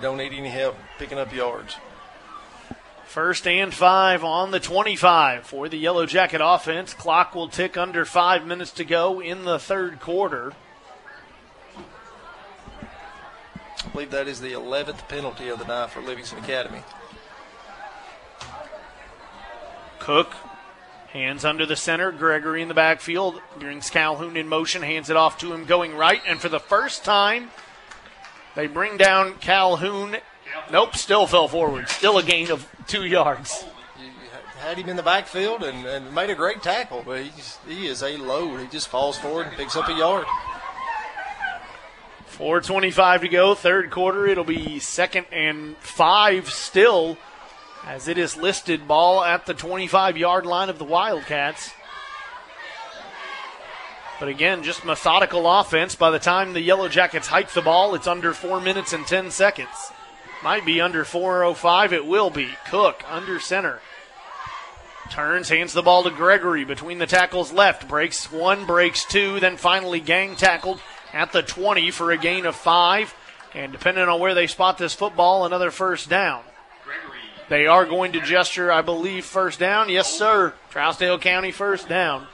don't 0.00 0.16
need 0.16 0.32
any 0.32 0.48
help 0.48 0.76
picking 0.98 1.18
up 1.18 1.32
yards. 1.34 1.76
First 3.06 3.46
and 3.46 3.72
five 3.72 4.24
on 4.24 4.50
the 4.50 4.58
25 4.58 5.46
for 5.46 5.68
the 5.68 5.76
Yellow 5.76 6.06
Jacket 6.06 6.40
offense. 6.42 6.94
Clock 6.94 7.34
will 7.34 7.48
tick 7.48 7.76
under 7.76 8.04
five 8.04 8.46
minutes 8.46 8.72
to 8.72 8.84
go 8.84 9.20
in 9.20 9.44
the 9.44 9.58
third 9.58 10.00
quarter. 10.00 10.52
I 13.84 13.88
believe 13.92 14.10
that 14.10 14.26
is 14.26 14.40
the 14.40 14.52
11th 14.52 15.06
penalty 15.08 15.48
of 15.48 15.58
the 15.58 15.66
night 15.66 15.90
for 15.90 16.00
Livingston 16.00 16.38
Academy. 16.42 16.82
Cook 20.00 20.32
hands 21.14 21.44
under 21.44 21.64
the 21.64 21.76
center. 21.76 22.12
Gregory 22.12 22.60
in 22.60 22.68
the 22.68 22.74
backfield 22.74 23.40
brings 23.58 23.88
Calhoun 23.88 24.36
in 24.36 24.48
motion, 24.48 24.82
hands 24.82 25.08
it 25.08 25.16
off 25.16 25.38
to 25.38 25.54
him 25.54 25.64
going 25.64 25.94
right, 25.94 26.20
and 26.26 26.40
for 26.40 26.50
the 26.50 26.60
first 26.60 27.04
time, 27.04 27.50
they 28.54 28.66
bring 28.66 28.98
down 28.98 29.34
Calhoun. 29.36 30.16
Nope, 30.70 30.96
still 30.96 31.26
fell 31.26 31.48
forward. 31.48 31.88
Still 31.88 32.18
a 32.18 32.22
gain 32.22 32.50
of 32.50 32.68
two 32.86 33.06
yards. 33.06 33.64
Had 34.58 34.78
him 34.78 34.88
in 34.88 34.96
the 34.96 35.02
backfield 35.02 35.62
and, 35.62 35.86
and 35.86 36.14
made 36.14 36.30
a 36.30 36.34
great 36.34 36.62
tackle, 36.62 37.02
but 37.06 37.22
he's, 37.22 37.58
he 37.68 37.86
is 37.86 38.02
a 38.02 38.16
load. 38.16 38.60
He 38.60 38.66
just 38.66 38.88
falls 38.88 39.16
forward 39.18 39.46
and 39.46 39.56
picks 39.56 39.76
up 39.76 39.88
a 39.88 39.92
yard. 39.92 40.26
4.25 42.30 43.20
to 43.20 43.28
go, 43.28 43.54
third 43.54 43.90
quarter. 43.90 44.26
It'll 44.26 44.42
be 44.42 44.80
second 44.80 45.26
and 45.30 45.76
five 45.76 46.48
still 46.50 47.16
as 47.86 48.08
it 48.08 48.18
is 48.18 48.36
listed 48.36 48.88
ball 48.88 49.22
at 49.22 49.46
the 49.46 49.54
25 49.54 50.16
yard 50.16 50.46
line 50.46 50.68
of 50.68 50.78
the 50.78 50.84
Wildcats. 50.84 51.72
But 54.20 54.28
again, 54.28 54.62
just 54.62 54.84
methodical 54.84 55.46
offense. 55.46 55.94
By 55.94 56.10
the 56.10 56.18
time 56.18 56.52
the 56.52 56.60
Yellow 56.60 56.88
Jackets 56.88 57.26
hike 57.26 57.50
the 57.50 57.62
ball, 57.62 57.94
it's 57.94 58.06
under 58.06 58.32
four 58.32 58.60
minutes 58.60 58.92
and 58.92 59.06
10 59.06 59.30
seconds. 59.30 59.92
Might 60.42 60.64
be 60.64 60.80
under 60.80 61.04
4.05. 61.04 61.92
It 61.92 62.06
will 62.06 62.30
be. 62.30 62.50
Cook 62.68 63.02
under 63.08 63.40
center. 63.40 63.80
Turns, 65.10 65.48
hands 65.48 65.72
the 65.72 65.82
ball 65.82 66.04
to 66.04 66.10
Gregory 66.10 66.64
between 66.64 66.98
the 66.98 67.06
tackles 67.06 67.52
left. 67.52 67.88
Breaks 67.88 68.32
one, 68.32 68.64
breaks 68.64 69.04
two, 69.04 69.40
then 69.40 69.56
finally 69.56 70.00
gang 70.00 70.36
tackled 70.36 70.80
at 71.12 71.32
the 71.32 71.42
20 71.42 71.90
for 71.90 72.10
a 72.10 72.16
gain 72.16 72.46
of 72.46 72.56
five. 72.56 73.14
And 73.52 73.72
depending 73.72 74.08
on 74.08 74.20
where 74.20 74.34
they 74.34 74.46
spot 74.46 74.78
this 74.78 74.94
football, 74.94 75.44
another 75.44 75.70
first 75.70 76.08
down. 76.08 76.42
They 77.48 77.66
are 77.66 77.84
going 77.84 78.12
to 78.12 78.20
gesture, 78.20 78.72
I 78.72 78.82
believe, 78.82 79.24
first 79.24 79.58
down. 79.58 79.88
Yes, 79.88 80.12
sir. 80.12 80.54
Trousdale 80.72 81.20
County 81.20 81.50
first 81.50 81.88
down. 81.88 82.26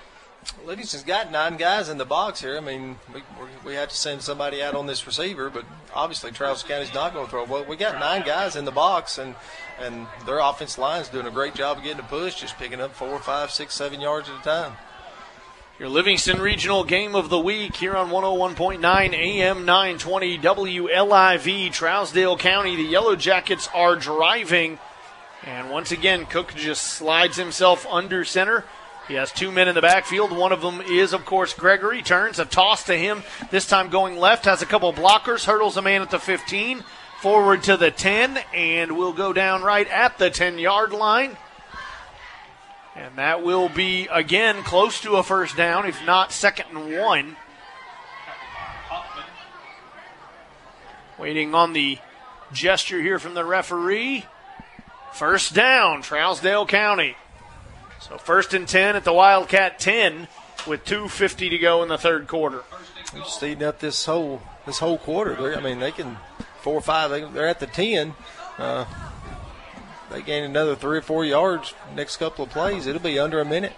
Livingston's 0.65 1.05
got 1.05 1.31
nine 1.31 1.57
guys 1.57 1.89
in 1.89 1.99
the 1.99 2.05
box 2.05 2.41
here. 2.41 2.57
I 2.57 2.61
mean, 2.61 2.97
we, 3.13 3.23
we 3.65 3.75
had 3.75 3.91
to 3.91 3.97
send 3.97 4.23
somebody 4.23 4.63
out 4.63 4.75
on 4.75 4.87
this 4.87 5.07
receiver, 5.07 5.51
but 5.51 5.65
obviously 5.95 6.31
Trousdale 6.31 6.69
County's 6.69 6.95
not 6.95 7.13
going 7.13 7.27
to 7.27 7.31
throw. 7.31 7.45
Well, 7.45 7.65
we 7.65 7.77
got 7.77 7.99
nine 7.99 8.23
guys 8.25 8.57
in 8.57 8.65
the 8.65 8.71
box, 8.71 9.19
and 9.19 9.35
and 9.81 10.07
their 10.27 10.39
offense 10.39 10.79
line's 10.79 11.09
doing 11.09 11.27
a 11.27 11.31
great 11.31 11.55
job 11.55 11.79
of 11.79 11.85
getting 11.85 12.01
a 12.01 12.05
push, 12.05 12.41
just 12.41 12.57
picking 12.59 12.81
up 12.81 12.95
four, 12.95 13.19
five, 13.19 13.51
six, 13.51 13.75
seven 13.75 14.01
yards 14.01 14.29
at 14.29 14.41
a 14.41 14.43
time. 14.43 14.73
Your 15.79 15.89
Livingston 15.89 16.43
Regional 16.43 16.85
Game 16.85 17.15
of 17.15 17.31
the 17.31 17.39
Week 17.39 17.75
here 17.75 17.97
on 17.97 18.11
101.9 18.11 19.15
AM 19.15 19.65
920 19.65 20.39
WLIV, 20.39 21.69
Trousdale 21.69 22.39
County. 22.39 22.77
The 22.77 22.83
Yellow 22.83 23.17
Jackets 23.17 23.67
are 23.75 23.97
driving. 23.97 24.79
And 25.44 25.70
once 25.70 25.91
again, 25.91 26.27
Cook 26.27 26.55
just 26.55 26.83
slides 26.83 27.36
himself 27.36 27.86
under 27.86 28.25
center. 28.25 28.65
He 29.09 29.15
has 29.15 29.33
two 29.33 29.51
men 29.51 29.69
in 29.69 29.75
the 29.75 29.81
backfield. 29.81 30.31
One 30.31 30.52
of 30.52 30.60
them 30.60 30.81
is, 30.81 31.12
of 31.12 31.25
course, 31.25 31.55
Gregory. 31.55 32.02
Turns 32.02 32.39
a 32.39 32.44
toss 32.44 32.85
to 32.85 32.97
him, 32.97 33.23
this 33.51 33.67
time 33.67 33.89
going 33.89 34.19
left, 34.19 34.44
has 34.44 34.62
a 34.62 34.67
couple 34.67 34.93
blockers, 34.93 35.47
hurdles 35.47 35.77
a 35.77 35.83
man 35.83 36.02
at 36.02 36.10
the 36.10 36.19
15, 36.19 36.85
forward 37.20 37.62
to 37.65 37.77
the 37.77 37.91
10, 37.91 38.39
and 38.55 38.97
will 38.97 39.12
go 39.12 39.33
down 39.33 39.62
right 39.62 39.89
at 39.89 40.19
the 40.19 40.31
10 40.31 40.59
yard 40.59 40.93
line. 40.93 41.36
And 42.94 43.17
that 43.17 43.43
will 43.43 43.69
be, 43.69 44.09
again, 44.12 44.62
close 44.62 45.01
to 45.01 45.17
a 45.17 45.23
first 45.23 45.57
down, 45.57 45.86
if 45.86 46.05
not 46.05 46.33
second 46.33 46.77
and 46.77 46.99
one. 46.99 47.36
Waiting 51.19 51.55
on 51.55 51.73
the 51.73 51.99
gesture 52.52 53.01
here 53.01 53.19
from 53.19 53.35
the 53.35 53.44
referee. 53.44 54.27
First 55.13 55.55
down, 55.55 56.03
Trousdale 56.03 56.67
County. 56.67 57.17
So 58.01 58.17
first 58.17 58.55
and 58.55 58.67
10 58.67 58.97
at 58.97 59.05
the 59.05 59.13
Wildcat 59.13 59.79
10 59.79 60.29
with 60.67 60.85
2.50 60.85 61.51
to 61.51 61.59
go 61.59 61.83
in 61.83 61.89
the 61.89 61.99
third 61.99 62.27
quarter. 62.27 62.63
They're 63.13 63.23
just 63.23 63.43
eating 63.43 63.65
up 63.65 63.81
this 63.81 64.05
whole 64.05 64.43
this 64.67 64.79
whole 64.79 64.99
quarter. 64.99 65.35
They're, 65.35 65.57
I 65.57 65.61
mean, 65.61 65.81
they 65.81 65.93
can 65.93 66.17
four 66.61 66.75
or 66.75 66.81
five. 66.81 67.11
They, 67.11 67.23
are 67.23 67.47
at 67.47 67.61
the 67.61 67.67
10. 67.67 68.15
Uh, 68.59 68.85
they 70.11 70.23
gain 70.23 70.45
another 70.45 70.75
three 70.75 70.99
or 70.99 71.03
four 71.03 71.25
yards 71.25 71.75
next 71.95 72.17
couple 72.17 72.45
of 72.45 72.51
plays. 72.51 72.87
It'll 72.87 73.01
be 73.01 73.19
under 73.19 73.41
a 73.41 73.45
minute. 73.45 73.73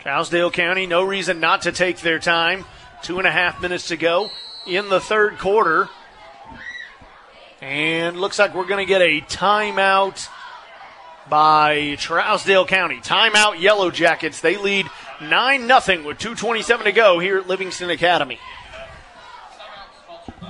Trousdale 0.00 0.52
County, 0.52 0.86
no 0.86 1.02
reason 1.02 1.38
not 1.38 1.62
to 1.62 1.72
take 1.72 2.00
their 2.00 2.18
time. 2.18 2.64
Two 3.02 3.18
and 3.18 3.26
a 3.26 3.30
half 3.30 3.60
minutes 3.60 3.88
to 3.88 3.96
go 3.96 4.30
in 4.66 4.88
the 4.88 5.00
third 5.00 5.38
quarter. 5.38 5.88
And 7.62 8.20
looks 8.20 8.40
like 8.40 8.56
we're 8.56 8.66
going 8.66 8.84
to 8.84 8.88
get 8.88 9.02
a 9.02 9.20
timeout 9.20 10.28
by 11.30 11.96
Trousdale 11.96 12.66
County. 12.66 12.96
Timeout 12.98 13.60
Yellow 13.60 13.92
Jackets. 13.92 14.40
They 14.40 14.56
lead 14.56 14.86
9 15.20 15.80
0 15.80 16.04
with 16.04 16.18
2.27 16.18 16.82
to 16.82 16.92
go 16.92 17.20
here 17.20 17.38
at 17.38 17.46
Livingston 17.46 17.88
Academy. 17.90 18.40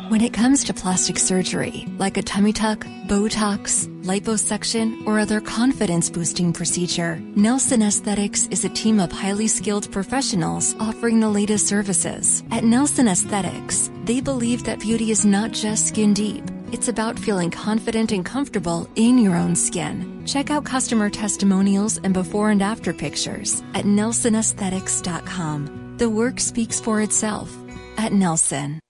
When 0.08 0.22
it 0.22 0.32
comes 0.32 0.64
to 0.64 0.74
plastic 0.74 1.18
surgery, 1.18 1.86
like 1.98 2.16
a 2.16 2.22
tummy 2.22 2.52
tuck, 2.52 2.80
Botox, 3.06 3.86
liposuction, 4.04 5.06
or 5.06 5.18
other 5.18 5.40
confidence 5.40 6.08
boosting 6.08 6.52
procedure, 6.52 7.16
Nelson 7.36 7.82
Aesthetics 7.82 8.46
is 8.48 8.64
a 8.64 8.70
team 8.70 8.98
of 8.98 9.12
highly 9.12 9.48
skilled 9.48 9.90
professionals 9.92 10.74
offering 10.80 11.20
the 11.20 11.28
latest 11.28 11.66
services. 11.66 12.42
At 12.50 12.64
Nelson 12.64 13.06
Aesthetics, 13.06 13.90
they 14.04 14.22
believe 14.22 14.64
that 14.64 14.80
beauty 14.80 15.10
is 15.10 15.26
not 15.26 15.52
just 15.52 15.88
skin 15.88 16.14
deep. 16.14 16.44
It's 16.72 16.88
about 16.88 17.18
feeling 17.18 17.50
confident 17.50 18.12
and 18.12 18.24
comfortable 18.24 18.88
in 18.96 19.18
your 19.18 19.36
own 19.36 19.54
skin. 19.54 20.24
Check 20.24 20.50
out 20.50 20.64
customer 20.64 21.10
testimonials 21.10 21.98
and 21.98 22.14
before 22.14 22.50
and 22.50 22.62
after 22.62 22.94
pictures 22.94 23.62
at 23.74 23.84
nelsonaesthetics.com. 23.84 25.96
The 25.98 26.08
work 26.08 26.40
speaks 26.40 26.80
for 26.80 27.02
itself 27.02 27.54
at 27.98 28.14
Nelson. 28.14 28.80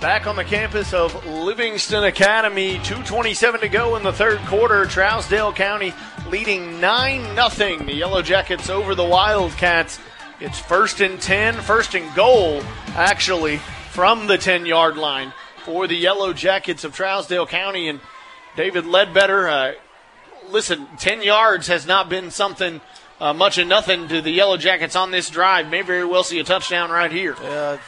Back 0.00 0.26
on 0.26 0.34
the 0.34 0.44
campus 0.44 0.92
of 0.92 1.24
Livingston 1.26 2.02
Academy, 2.02 2.78
2.27 2.78 3.60
to 3.60 3.68
go 3.68 3.94
in 3.94 4.02
the 4.02 4.12
third 4.12 4.40
quarter. 4.46 4.84
Trousdale 4.86 5.54
County 5.54 5.94
leading 6.28 6.80
9 6.80 7.50
0. 7.50 7.84
The 7.84 7.94
Yellow 7.94 8.22
Jackets 8.22 8.68
over 8.68 8.96
the 8.96 9.04
Wildcats. 9.04 10.00
It's 10.40 10.58
first 10.58 11.00
and 11.00 11.20
10, 11.20 11.54
first 11.56 11.94
and 11.94 12.14
goal, 12.14 12.62
actually, 12.94 13.58
from 13.90 14.26
the 14.26 14.38
10 14.38 14.64
yard 14.64 14.96
line 14.96 15.34
for 15.64 15.86
the 15.86 15.94
Yellow 15.94 16.32
Jackets 16.32 16.82
of 16.82 16.96
Trousdale 16.96 17.46
County. 17.46 17.88
And 17.88 18.00
David 18.56 18.86
Ledbetter, 18.86 19.48
uh, 19.48 19.72
listen, 20.48 20.86
10 20.98 21.22
yards 21.22 21.66
has 21.66 21.86
not 21.86 22.08
been 22.08 22.30
something 22.30 22.80
uh, 23.20 23.34
much 23.34 23.58
of 23.58 23.68
nothing 23.68 24.08
to 24.08 24.22
the 24.22 24.30
Yellow 24.30 24.56
Jackets 24.56 24.96
on 24.96 25.10
this 25.10 25.28
drive. 25.28 25.68
May 25.68 25.82
very 25.82 26.06
well 26.06 26.24
see 26.24 26.40
a 26.40 26.44
touchdown 26.44 26.90
right 26.90 27.12
here. 27.12 27.36
Yeah, 27.42 27.78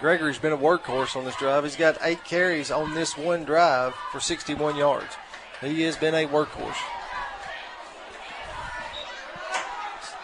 Gregory's 0.00 0.38
been 0.38 0.52
a 0.52 0.58
workhorse 0.58 1.16
on 1.16 1.24
this 1.24 1.36
drive. 1.36 1.64
He's 1.64 1.76
got 1.76 1.98
eight 2.00 2.24
carries 2.24 2.70
on 2.70 2.94
this 2.94 3.16
one 3.16 3.44
drive 3.44 3.94
for 4.10 4.20
61 4.20 4.76
yards. 4.76 5.14
He 5.60 5.82
has 5.82 5.98
been 5.98 6.14
a 6.14 6.26
workhorse. 6.26 6.80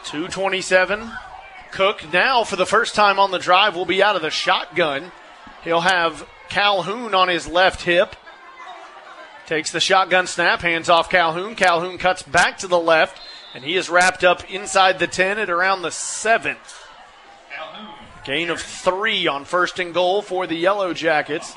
227. 0.05 1.11
Cook 1.71 2.13
now, 2.13 2.45
for 2.45 2.57
the 2.57 2.67
first 2.67 2.95
time 2.95 3.19
on 3.19 3.31
the 3.31 3.39
drive, 3.39 3.77
will 3.77 3.85
be 3.85 4.03
out 4.03 4.17
of 4.17 4.23
the 4.23 4.31
shotgun. 4.31 5.13
He'll 5.63 5.81
have 5.81 6.27
Calhoun 6.49 7.15
on 7.15 7.29
his 7.29 7.47
left 7.47 7.83
hip. 7.83 8.17
Takes 9.47 9.71
the 9.73 9.81
shotgun 9.81 10.27
snap, 10.27 10.61
hands 10.61 10.89
off 10.89 11.11
Calhoun. 11.11 11.55
Calhoun 11.55 11.99
cuts 11.99 12.23
back 12.23 12.59
to 12.59 12.69
the 12.69 12.79
left, 12.79 13.21
and 13.55 13.65
he 13.65 13.77
is 13.77 13.91
wrapped 13.91 14.25
up 14.25 14.49
inside 14.51 14.99
the 14.99 15.07
10 15.07 15.39
at 15.39 15.51
around 15.51 15.83
the 15.83 15.91
7. 15.91 16.57
Gain 18.25 18.51
of 18.51 18.61
three 18.61 19.27
on 19.27 19.45
first 19.45 19.79
and 19.79 19.95
goal 19.95 20.23
for 20.23 20.47
the 20.47 20.55
Yellow 20.55 20.93
Jackets. 20.93 21.55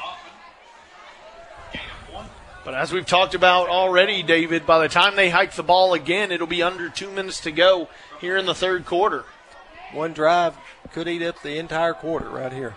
But 2.64 2.76
as 2.76 2.94
we've 2.94 3.06
talked 3.06 3.36
about 3.36 3.68
already, 3.68 4.24
David, 4.24 4.66
by 4.66 4.80
the 4.80 4.88
time 4.88 5.16
they 5.16 5.30
hike 5.30 5.54
the 5.54 5.64
ball 5.64 5.94
again, 5.94 6.32
it'll 6.32 6.48
be 6.48 6.64
under 6.64 6.90
two 6.90 7.12
minutes 7.12 7.42
to 7.42 7.52
go 7.52 7.90
here 8.22 8.38
in 8.38 8.46
the 8.46 8.56
third 8.56 8.86
quarter. 8.86 9.26
One 9.94 10.14
drive 10.14 10.58
could 10.92 11.08
eat 11.08 11.22
up 11.22 11.42
the 11.42 11.58
entire 11.58 11.94
quarter 11.94 12.30
right 12.30 12.52
here. 12.52 12.76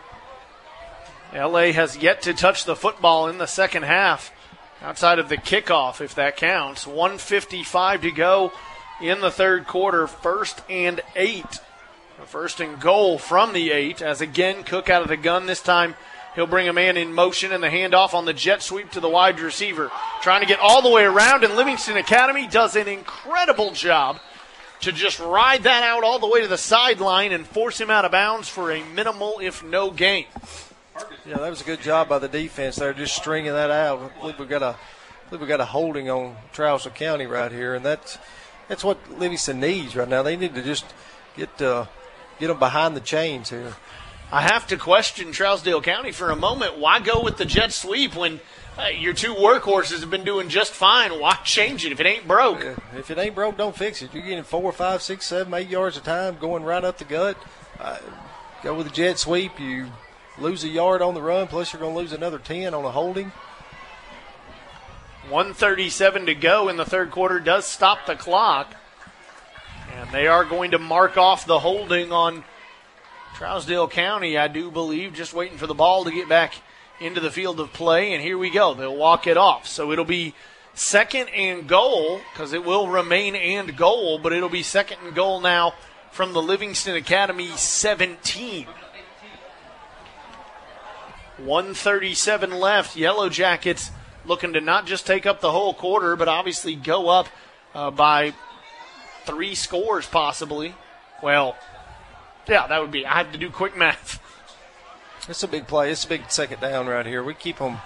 LA 1.34 1.72
has 1.72 1.96
yet 1.96 2.22
to 2.22 2.34
touch 2.34 2.64
the 2.64 2.76
football 2.76 3.28
in 3.28 3.38
the 3.38 3.46
second 3.46 3.84
half, 3.84 4.32
outside 4.82 5.18
of 5.18 5.28
the 5.28 5.36
kickoff, 5.36 6.00
if 6.00 6.14
that 6.14 6.36
counts. 6.36 6.86
155 6.86 8.02
to 8.02 8.10
go 8.10 8.52
in 9.00 9.20
the 9.20 9.30
third 9.30 9.66
quarter, 9.66 10.06
first 10.06 10.62
and 10.68 11.00
eight. 11.14 11.60
First 12.24 12.60
and 12.60 12.80
goal 12.80 13.18
from 13.18 13.52
the 13.52 13.70
eight, 13.70 14.00
as 14.00 14.20
again 14.20 14.64
Cook 14.64 14.88
out 14.88 15.02
of 15.02 15.08
the 15.08 15.16
gun. 15.16 15.46
This 15.46 15.60
time 15.60 15.94
he'll 16.34 16.46
bring 16.46 16.68
a 16.68 16.72
man 16.72 16.96
in 16.96 17.12
motion 17.12 17.52
and 17.52 17.62
the 17.62 17.68
handoff 17.68 18.14
on 18.14 18.24
the 18.24 18.32
jet 18.32 18.62
sweep 18.62 18.90
to 18.92 19.00
the 19.00 19.08
wide 19.08 19.38
receiver. 19.38 19.90
Trying 20.22 20.40
to 20.40 20.46
get 20.46 20.58
all 20.58 20.82
the 20.82 20.90
way 20.90 21.04
around, 21.04 21.44
and 21.44 21.54
Livingston 21.54 21.96
Academy 21.96 22.46
does 22.46 22.74
an 22.74 22.88
incredible 22.88 23.72
job 23.72 24.18
to 24.80 24.92
just 24.92 25.18
ride 25.18 25.62
that 25.64 25.82
out 25.82 26.04
all 26.04 26.18
the 26.18 26.28
way 26.28 26.42
to 26.42 26.48
the 26.48 26.58
sideline 26.58 27.32
and 27.32 27.46
force 27.46 27.80
him 27.80 27.90
out 27.90 28.04
of 28.04 28.12
bounds 28.12 28.48
for 28.48 28.70
a 28.70 28.84
minimal, 28.90 29.38
if 29.40 29.64
no 29.64 29.90
gain. 29.90 30.26
Yeah, 31.26 31.38
that 31.38 31.50
was 31.50 31.60
a 31.60 31.64
good 31.64 31.80
job 31.80 32.08
by 32.08 32.18
the 32.18 32.28
defense 32.28 32.76
there, 32.76 32.92
just 32.92 33.16
stringing 33.16 33.52
that 33.52 33.70
out. 33.70 34.12
I 34.16 34.20
believe 34.20 34.38
we've 34.38 34.48
got 34.48 34.62
a, 34.62 34.76
I 34.76 35.28
believe 35.28 35.42
we 35.42 35.46
got 35.48 35.60
a 35.60 35.66
holding 35.66 36.08
on 36.08 36.36
Trousdale 36.54 36.94
County 36.94 37.26
right 37.26 37.52
here, 37.52 37.74
and 37.74 37.84
that's 37.84 38.18
that's 38.68 38.82
what 38.82 39.18
Livingston 39.18 39.60
needs 39.60 39.94
right 39.96 40.08
now. 40.08 40.22
They 40.22 40.36
need 40.36 40.54
to 40.54 40.62
just 40.62 40.86
get 41.36 41.60
uh, 41.60 41.86
get 42.38 42.48
them 42.48 42.58
behind 42.58 42.96
the 42.96 43.00
chains 43.00 43.50
here. 43.50 43.74
I 44.32 44.42
have 44.42 44.66
to 44.68 44.76
question 44.76 45.28
Trousdale 45.28 45.82
County 45.82 46.12
for 46.12 46.30
a 46.30 46.36
moment. 46.36 46.78
Why 46.78 46.98
go 47.00 47.22
with 47.22 47.36
the 47.36 47.44
jet 47.44 47.72
sweep 47.72 48.16
when 48.16 48.40
uh, 48.78 48.88
your 48.88 49.14
two 49.14 49.34
workhorses 49.34 50.00
have 50.00 50.10
been 50.10 50.24
doing 50.24 50.48
just 50.48 50.72
fine? 50.72 51.18
Why 51.18 51.34
change 51.44 51.86
it 51.86 51.92
if 51.92 52.00
it 52.00 52.06
ain't 52.06 52.28
broke? 52.28 52.64
If 52.94 53.10
it 53.10 53.16
ain't 53.16 53.34
broke, 53.34 53.56
don't 53.56 53.76
fix 53.76 54.02
it. 54.02 54.12
You're 54.12 54.22
getting 54.22 54.44
four, 54.44 54.70
five, 54.72 55.02
six, 55.02 55.26
seven, 55.26 55.52
eight 55.54 55.68
yards 55.68 55.96
a 55.96 56.00
time 56.00 56.36
going 56.38 56.62
right 56.62 56.84
up 56.84 56.98
the 56.98 57.04
gut. 57.04 57.38
Uh, 57.80 57.98
go 58.62 58.74
with 58.74 58.86
a 58.86 58.90
jet 58.90 59.18
sweep. 59.18 59.58
You 59.58 59.86
lose 60.38 60.62
a 60.62 60.68
yard 60.68 61.00
on 61.00 61.14
the 61.14 61.22
run, 61.22 61.46
plus 61.48 61.72
you're 61.72 61.80
going 61.80 61.94
to 61.94 61.98
lose 61.98 62.12
another 62.12 62.38
10 62.38 62.74
on 62.74 62.84
a 62.84 62.90
holding. 62.90 63.32
137 65.30 66.26
to 66.26 66.34
go 66.34 66.68
in 66.68 66.76
the 66.76 66.84
third 66.84 67.10
quarter 67.10 67.40
does 67.40 67.66
stop 67.66 68.06
the 68.06 68.14
clock. 68.14 68.74
And 69.94 70.10
they 70.10 70.26
are 70.26 70.44
going 70.44 70.72
to 70.72 70.78
mark 70.78 71.16
off 71.16 71.46
the 71.46 71.58
holding 71.58 72.12
on 72.12 72.44
Trousdale 73.36 73.90
County, 73.90 74.36
I 74.36 74.48
do 74.48 74.70
believe, 74.70 75.14
just 75.14 75.32
waiting 75.32 75.58
for 75.58 75.66
the 75.66 75.74
ball 75.74 76.04
to 76.04 76.10
get 76.10 76.28
back 76.28 76.54
into 77.00 77.20
the 77.20 77.30
field 77.30 77.60
of 77.60 77.72
play. 77.72 78.12
And 78.12 78.22
here 78.22 78.38
we 78.38 78.50
go. 78.50 78.74
They'll 78.74 78.96
walk 78.96 79.26
it 79.26 79.36
off. 79.36 79.66
So 79.66 79.92
it'll 79.92 80.04
be 80.04 80.34
second 80.74 81.28
and 81.28 81.66
goal 81.66 82.20
because 82.32 82.52
it 82.52 82.64
will 82.64 82.88
remain 82.88 83.34
and 83.34 83.76
goal, 83.76 84.18
but 84.18 84.32
it'll 84.32 84.48
be 84.48 84.62
second 84.62 84.98
and 85.04 85.14
goal 85.14 85.40
now 85.40 85.74
from 86.10 86.32
the 86.32 86.42
Livingston 86.42 86.96
Academy 86.96 87.48
17. 87.48 88.66
137 91.38 92.50
left. 92.50 92.96
Yellow 92.96 93.28
Jackets 93.28 93.90
looking 94.24 94.54
to 94.54 94.60
not 94.60 94.86
just 94.86 95.06
take 95.06 95.26
up 95.26 95.40
the 95.40 95.52
whole 95.52 95.74
quarter, 95.74 96.16
but 96.16 96.28
obviously 96.28 96.74
go 96.74 97.08
up 97.08 97.28
uh, 97.74 97.90
by 97.90 98.32
three 99.24 99.54
scores 99.54 100.06
possibly. 100.06 100.74
Well, 101.22 101.56
yeah, 102.48 102.66
that 102.66 102.80
would 102.80 102.90
be. 102.90 103.04
I 103.04 103.18
have 103.18 103.32
to 103.32 103.38
do 103.38 103.50
quick 103.50 103.76
math. 103.76 104.20
It's 105.28 105.42
a 105.42 105.48
big 105.48 105.66
play. 105.66 105.90
It's 105.90 106.04
a 106.04 106.08
big 106.08 106.30
second 106.30 106.60
down 106.60 106.86
right 106.86 107.04
here. 107.04 107.22
We 107.22 107.34
keep 107.34 107.58
them, 107.58 107.78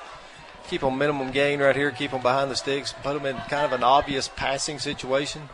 keep 0.68 0.82
them 0.82 0.98
minimum 0.98 1.30
gain 1.30 1.60
right 1.60 1.74
here. 1.74 1.90
Keep 1.90 2.10
them 2.10 2.22
behind 2.22 2.50
the 2.50 2.56
sticks. 2.56 2.92
Put 3.02 3.14
them 3.14 3.24
in 3.26 3.36
kind 3.48 3.64
of 3.64 3.72
an 3.72 3.82
obvious 3.82 4.28
passing 4.28 4.78
situation. 4.78 5.48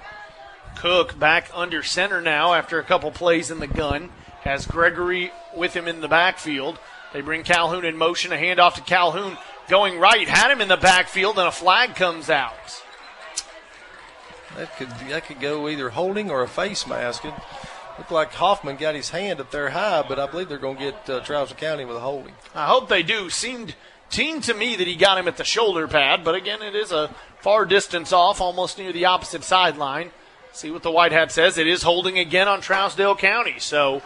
Cook 0.76 1.18
back 1.18 1.50
under 1.55 1.82
center 1.82 2.20
now 2.20 2.55
after 2.55 2.78
a 2.78 2.84
couple 2.84 3.10
plays 3.10 3.50
in 3.50 3.60
the 3.60 3.66
gun. 3.66 4.10
Has 4.42 4.66
Gregory 4.66 5.32
with 5.56 5.74
him 5.74 5.89
in 5.89 6.00
the 6.00 6.08
backfield. 6.08 6.78
They 7.12 7.20
bring 7.20 7.44
Calhoun 7.44 7.84
in 7.84 7.97
motion. 7.97 8.32
A 8.32 8.36
handoff 8.36 8.74
to 8.74 8.81
Calhoun 8.82 9.39
going 9.68 9.98
right. 9.98 10.28
Had 10.28 10.50
him 10.50 10.60
in 10.60 10.68
the 10.68 10.76
backfield, 10.76 11.39
and 11.39 11.48
a 11.48 11.52
flag 11.52 11.94
comes 11.94 12.28
out. 12.28 12.82
That 14.56 14.76
could 14.76 14.89
that 15.08 15.26
could 15.26 15.40
go 15.40 15.68
either 15.68 15.90
holding 15.90 16.31
or 16.31 16.42
a 16.42 16.48
face 16.48 16.86
mask. 16.86 17.24
It 17.24 17.34
looked 17.99 18.10
like 18.10 18.33
Hoffman 18.33 18.76
got 18.76 18.94
his 18.94 19.10
hand 19.10 19.41
up 19.41 19.50
there 19.50 19.70
high, 19.70 20.05
but 20.07 20.18
I 20.18 20.26
believe 20.26 20.49
they're 20.49 20.58
going 20.58 20.76
to 20.76 20.83
get 20.84 21.10
uh, 21.10 21.20
Trousdale 21.20 21.57
County 21.57 21.84
with 21.84 21.97
a 21.97 22.00
holding. 22.00 22.34
I 22.55 22.66
hope 22.66 22.89
they 22.89 23.02
do. 23.02 23.31
Seemed 23.31 23.75
seemed 24.08 24.44
to 24.44 24.55
me 24.55 24.76
that 24.76 24.86
he 24.86 24.94
got 24.94 25.18
him 25.18 25.26
at 25.26 25.36
the 25.36 25.44
shoulder 25.44 25.89
pad, 25.89 26.23
but 26.23 26.34
again, 26.34 26.62
it 26.62 26.76
is 26.76 26.92
a 26.92 27.08
far 27.41 27.65
distance 27.65 28.12
off, 28.12 28.41
almost 28.41 28.78
near 28.78 28.92
the 28.92 29.05
opposite 29.05 29.42
sideline. 29.42 30.10
See 30.52 30.70
what 30.70 30.83
the 30.83 30.91
white 30.91 31.12
hat 31.12 31.33
says. 31.33 31.58
It 31.58 31.66
is 31.66 31.83
holding 31.83 32.18
again 32.18 32.49
on 32.49 32.60
Trousdale 32.60 33.18
County. 33.18 33.58
So 33.58 34.00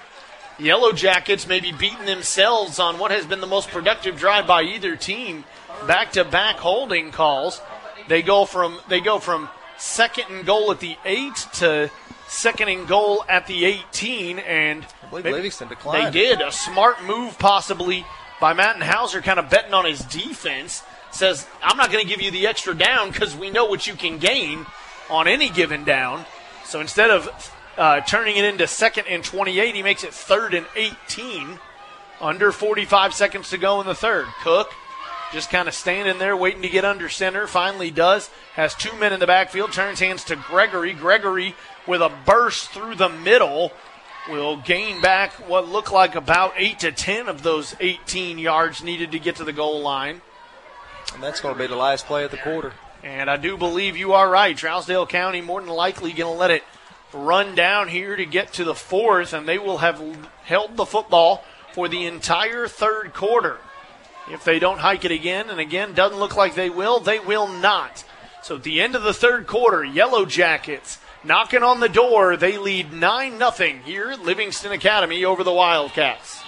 Yellow 0.59 0.93
Jackets 0.93 1.47
may 1.47 1.61
be 1.61 1.73
beating 1.73 2.07
themselves 2.07 2.79
on 2.79 2.99
what 2.99 3.11
has 3.11 3.25
been 3.25 3.41
the 3.41 3.47
most 3.47 3.71
productive 3.71 4.19
drive 4.19 4.47
by 4.47 4.63
either 4.63 4.97
team. 4.97 5.45
Back 5.87 6.13
to 6.13 6.25
back 6.25 6.57
holding 6.57 7.13
calls. 7.13 7.61
They 8.09 8.23
go 8.23 8.45
from 8.45 8.79
they 8.89 9.01
go 9.01 9.19
from 9.19 9.49
second 9.79 10.25
and 10.29 10.45
goal 10.45 10.71
at 10.71 10.81
the 10.81 10.97
eight 11.05 11.37
to 11.55 11.91
second 12.31 12.69
and 12.69 12.87
goal 12.87 13.25
at 13.29 13.47
the 13.47 13.65
18, 13.65 14.39
and 14.39 14.87
Livingston 15.13 15.69
declined. 15.69 16.15
They 16.15 16.21
did 16.21 16.41
a 16.41 16.53
smart 16.53 17.03
move, 17.05 17.39
possibly 17.39 18.07
by 18.41 18.55
Matt 18.55 18.81
Hauser, 18.81 19.21
kind 19.21 19.39
of 19.39 19.51
betting 19.51 19.75
on 19.75 19.85
his 19.85 20.01
defense. 20.01 20.83
Says, 21.11 21.47
"I'm 21.63 21.77
not 21.77 21.91
going 21.91 22.03
to 22.05 22.09
give 22.09 22.23
you 22.23 22.31
the 22.31 22.47
extra 22.47 22.73
down 22.73 23.11
because 23.11 23.37
we 23.37 23.51
know 23.51 23.67
what 23.67 23.87
you 23.87 23.95
can 23.95 24.19
gain 24.19 24.65
on 25.11 25.27
any 25.27 25.51
given 25.51 25.85
down." 25.85 26.25
So 26.65 26.81
instead 26.81 27.11
of 27.11 27.53
uh, 27.77 28.01
turning 28.03 28.37
it 28.37 28.45
into 28.45 28.67
second 28.69 29.07
and 29.09 29.25
28, 29.25 29.75
he 29.75 29.83
makes 29.83 30.05
it 30.05 30.15
third 30.15 30.55
and 30.55 30.67
18. 30.77 31.59
Under 32.21 32.53
45 32.53 33.15
seconds 33.15 33.51
to 33.51 33.59
go 33.59 33.81
in 33.81 33.87
the 33.87 33.95
third. 33.95 34.27
Cook 34.43 34.71
just 35.33 35.51
kind 35.51 35.69
of 35.69 35.75
standing 35.75 36.19
there 36.19 36.37
waiting 36.37 36.63
to 36.63 36.69
get 36.69 36.85
under 36.85 37.09
center. 37.09 37.47
Finally 37.47 37.91
does. 37.91 38.31
Has 38.55 38.75
two 38.75 38.95
men 38.97 39.13
in 39.13 39.21
the 39.21 39.27
backfield. 39.27 39.73
Turns 39.73 40.01
hands 40.01 40.25
to 40.25 40.37
Gregory. 40.37 40.93
Gregory 40.93 41.55
with 41.87 42.01
a 42.01 42.13
burst 42.25 42.71
through 42.71 42.95
the 42.97 43.09
middle 43.09 43.73
will 44.29 44.57
gain 44.57 45.01
back 45.01 45.33
what 45.49 45.69
looked 45.69 45.93
like 45.93 46.15
about 46.15 46.53
8 46.57 46.79
to 46.81 46.93
10 46.93 47.29
of 47.29 47.43
those 47.43 47.75
18 47.81 48.39
yards 48.39 48.83
needed 48.83 49.13
to 49.13 49.19
get 49.19 49.37
to 49.37 49.45
the 49.45 49.53
goal 49.53 49.81
line. 49.81 50.21
And 51.15 51.23
that's 51.23 51.41
going 51.41 51.55
to 51.55 51.59
be 51.59 51.67
the 51.67 51.77
last 51.77 52.07
play 52.07 52.25
of 52.25 52.31
the 52.31 52.37
quarter. 52.37 52.73
And 53.03 53.31
I 53.31 53.37
do 53.37 53.57
believe 53.57 53.97
you 53.97 54.13
are 54.13 54.29
right. 54.29 54.57
Trousdale 54.57 55.09
County 55.09 55.41
more 55.41 55.61
than 55.61 55.71
likely 55.71 56.13
going 56.13 56.33
to 56.33 56.39
let 56.39 56.51
it 56.51 56.63
run 57.13 57.55
down 57.55 57.89
here 57.89 58.15
to 58.15 58.25
get 58.25 58.53
to 58.55 58.65
the 58.65 58.75
fourth, 58.75 59.33
and 59.33 59.49
they 59.49 59.59
will 59.59 59.79
have 59.79 60.01
held 60.45 60.77
the 60.77 60.87
football 60.87 61.45
for 61.73 61.89
the 61.89 62.07
entire 62.07 62.69
third 62.69 63.13
quarter. 63.15 63.59
If 64.31 64.45
they 64.45 64.59
don't 64.59 64.79
hike 64.79 65.05
it 65.05 65.11
again, 65.11 65.51
and 65.51 65.59
again, 65.59 65.95
doesn't 65.95 66.19
look 66.19 66.37
like 66.37 66.55
they 66.55 66.71
will, 66.71 67.01
they 67.01 67.19
will 67.19 67.49
not. 67.49 68.05
So 68.43 68.57
at 68.57 68.63
the 68.63 68.81
end 68.81 68.95
of 68.95 69.03
the 69.03 69.15
third 69.15 69.47
quarter, 69.47 69.83
Yellow 69.83 70.25
Jackets 70.25 70.99
knocking 71.25 71.63
on 71.63 71.81
the 71.81 71.89
door. 71.89 72.37
They 72.37 72.59
lead 72.59 72.93
9 72.93 73.39
0 73.39 73.81
here 73.85 74.11
at 74.11 74.23
Livingston 74.23 74.73
Academy 74.73 75.25
over 75.25 75.45
the 75.45 75.53
Wildcats. 75.53 76.43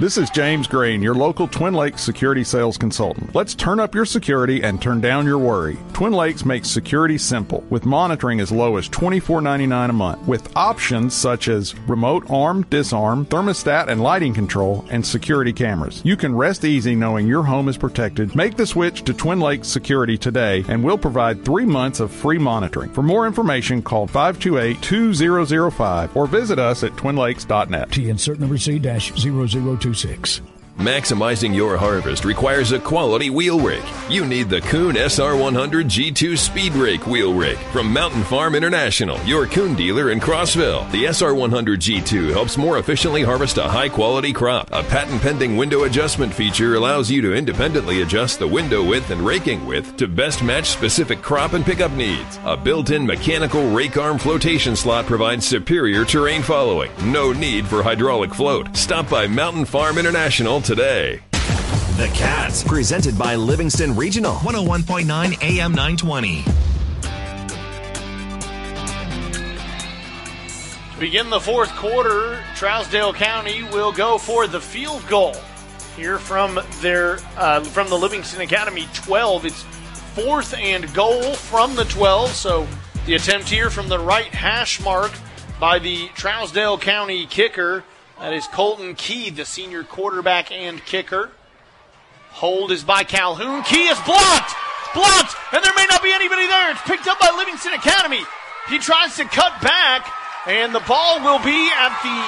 This 0.00 0.16
is 0.16 0.30
James 0.30 0.68
Green, 0.68 1.02
your 1.02 1.16
local 1.16 1.48
Twin 1.48 1.74
Lakes 1.74 2.02
security 2.02 2.44
sales 2.44 2.78
consultant. 2.78 3.34
Let's 3.34 3.56
turn 3.56 3.80
up 3.80 3.96
your 3.96 4.04
security 4.04 4.62
and 4.62 4.80
turn 4.80 5.00
down 5.00 5.26
your 5.26 5.38
worry. 5.38 5.76
Twin 5.92 6.12
Lakes 6.12 6.44
makes 6.44 6.70
security 6.70 7.18
simple 7.18 7.64
with 7.68 7.84
monitoring 7.84 8.38
as 8.38 8.52
low 8.52 8.76
as 8.76 8.88
$24.99 8.90 9.90
a 9.90 9.92
month 9.92 10.24
with 10.28 10.56
options 10.56 11.14
such 11.14 11.48
as 11.48 11.76
remote 11.88 12.30
arm, 12.30 12.62
disarm, 12.70 13.26
thermostat 13.26 13.88
and 13.88 14.00
lighting 14.00 14.32
control, 14.32 14.84
and 14.92 15.04
security 15.04 15.52
cameras. 15.52 16.00
You 16.04 16.16
can 16.16 16.32
rest 16.32 16.64
easy 16.64 16.94
knowing 16.94 17.26
your 17.26 17.42
home 17.42 17.68
is 17.68 17.76
protected. 17.76 18.36
Make 18.36 18.56
the 18.56 18.68
switch 18.68 19.02
to 19.02 19.12
Twin 19.12 19.40
Lakes 19.40 19.66
Security 19.66 20.16
today 20.16 20.64
and 20.68 20.84
we'll 20.84 20.96
provide 20.96 21.44
three 21.44 21.66
months 21.66 21.98
of 21.98 22.12
free 22.12 22.38
monitoring. 22.38 22.92
For 22.92 23.02
more 23.02 23.26
information, 23.26 23.82
call 23.82 24.06
528-2005 24.06 26.14
or 26.14 26.28
visit 26.28 26.60
us 26.60 26.84
at 26.84 26.92
twinlakes.net. 26.92 27.90
T 27.90 28.08
insert 28.08 28.38
number 28.38 28.58
C 28.58 28.78
dash 28.78 29.10
002 29.20 29.87
six. 29.94 30.40
Maximizing 30.78 31.52
your 31.52 31.76
harvest 31.76 32.24
requires 32.24 32.70
a 32.70 32.78
quality 32.78 33.30
wheel 33.30 33.58
rake. 33.58 33.82
You 34.08 34.24
need 34.24 34.48
the 34.48 34.60
Kuhn 34.60 34.94
SR100 34.94 35.86
G2 35.86 36.38
Speed 36.38 36.74
Rake 36.74 37.04
wheel 37.04 37.34
rake 37.34 37.58
from 37.72 37.92
Mountain 37.92 38.22
Farm 38.22 38.54
International, 38.54 39.18
your 39.24 39.46
Kuhn 39.46 39.74
dealer 39.74 40.12
in 40.12 40.20
Crossville. 40.20 40.88
The 40.92 41.06
SR100 41.06 41.78
G2 41.78 42.30
helps 42.30 42.56
more 42.56 42.78
efficiently 42.78 43.24
harvest 43.24 43.58
a 43.58 43.64
high 43.64 43.88
quality 43.88 44.32
crop. 44.32 44.68
A 44.70 44.84
patent 44.84 45.20
pending 45.20 45.56
window 45.56 45.82
adjustment 45.82 46.32
feature 46.32 46.76
allows 46.76 47.10
you 47.10 47.22
to 47.22 47.34
independently 47.34 48.02
adjust 48.02 48.38
the 48.38 48.46
window 48.46 48.84
width 48.84 49.10
and 49.10 49.26
raking 49.26 49.66
width 49.66 49.96
to 49.96 50.06
best 50.06 50.44
match 50.44 50.66
specific 50.66 51.20
crop 51.22 51.54
and 51.54 51.64
pickup 51.64 51.90
needs. 51.90 52.38
A 52.44 52.56
built 52.56 52.90
in 52.90 53.04
mechanical 53.04 53.68
rake 53.72 53.96
arm 53.96 54.16
flotation 54.16 54.76
slot 54.76 55.06
provides 55.06 55.44
superior 55.44 56.04
terrain 56.04 56.40
following. 56.40 56.92
No 57.02 57.32
need 57.32 57.66
for 57.66 57.82
hydraulic 57.82 58.32
float. 58.32 58.76
Stop 58.76 59.10
by 59.10 59.26
Mountain 59.26 59.64
Farm 59.64 59.98
International 59.98 60.60
today. 60.68 61.18
The 61.96 62.10
Cats, 62.12 62.62
presented 62.62 63.18
by 63.18 63.36
Livingston 63.36 63.96
Regional, 63.96 64.34
101.9 64.34 65.42
AM 65.42 65.72
920. 65.72 66.42
To 70.92 71.00
begin 71.00 71.30
the 71.30 71.40
fourth 71.40 71.70
quarter, 71.70 72.44
Trousdale 72.54 73.14
County 73.14 73.62
will 73.62 73.92
go 73.92 74.18
for 74.18 74.46
the 74.46 74.60
field 74.60 75.02
goal 75.08 75.34
here 75.96 76.18
from 76.18 76.60
their 76.82 77.20
uh, 77.38 77.64
from 77.64 77.88
the 77.88 77.96
Livingston 77.96 78.42
Academy 78.42 78.86
12. 78.92 79.46
It's 79.46 79.62
fourth 80.14 80.52
and 80.52 80.92
goal 80.92 81.32
from 81.32 81.76
the 81.76 81.84
12. 81.84 82.28
So 82.32 82.68
the 83.06 83.14
attempt 83.14 83.48
here 83.48 83.70
from 83.70 83.88
the 83.88 83.98
right 83.98 84.34
hash 84.34 84.82
mark 84.82 85.12
by 85.58 85.78
the 85.78 86.08
Trousdale 86.08 86.78
County 86.78 87.24
kicker. 87.24 87.84
That 88.20 88.32
is 88.32 88.48
Colton 88.48 88.96
Key, 88.96 89.30
the 89.30 89.44
senior 89.44 89.84
quarterback 89.84 90.50
and 90.50 90.84
kicker. 90.84 91.30
Hold 92.30 92.72
is 92.72 92.82
by 92.82 93.04
Calhoun. 93.04 93.62
Key 93.62 93.86
is 93.86 93.98
blocked! 94.02 94.54
Blocked! 94.92 95.34
And 95.54 95.62
there 95.62 95.72
may 95.76 95.86
not 95.88 96.02
be 96.02 96.10
anybody 96.10 96.46
there. 96.46 96.72
It's 96.72 96.82
picked 96.82 97.06
up 97.06 97.20
by 97.20 97.30
Livingston 97.36 97.74
Academy. 97.74 98.20
He 98.68 98.78
tries 98.78 99.14
to 99.16 99.24
cut 99.24 99.62
back, 99.62 100.10
and 100.46 100.74
the 100.74 100.80
ball 100.80 101.22
will 101.22 101.38
be 101.46 101.70
at 101.70 101.94
the 102.02 102.18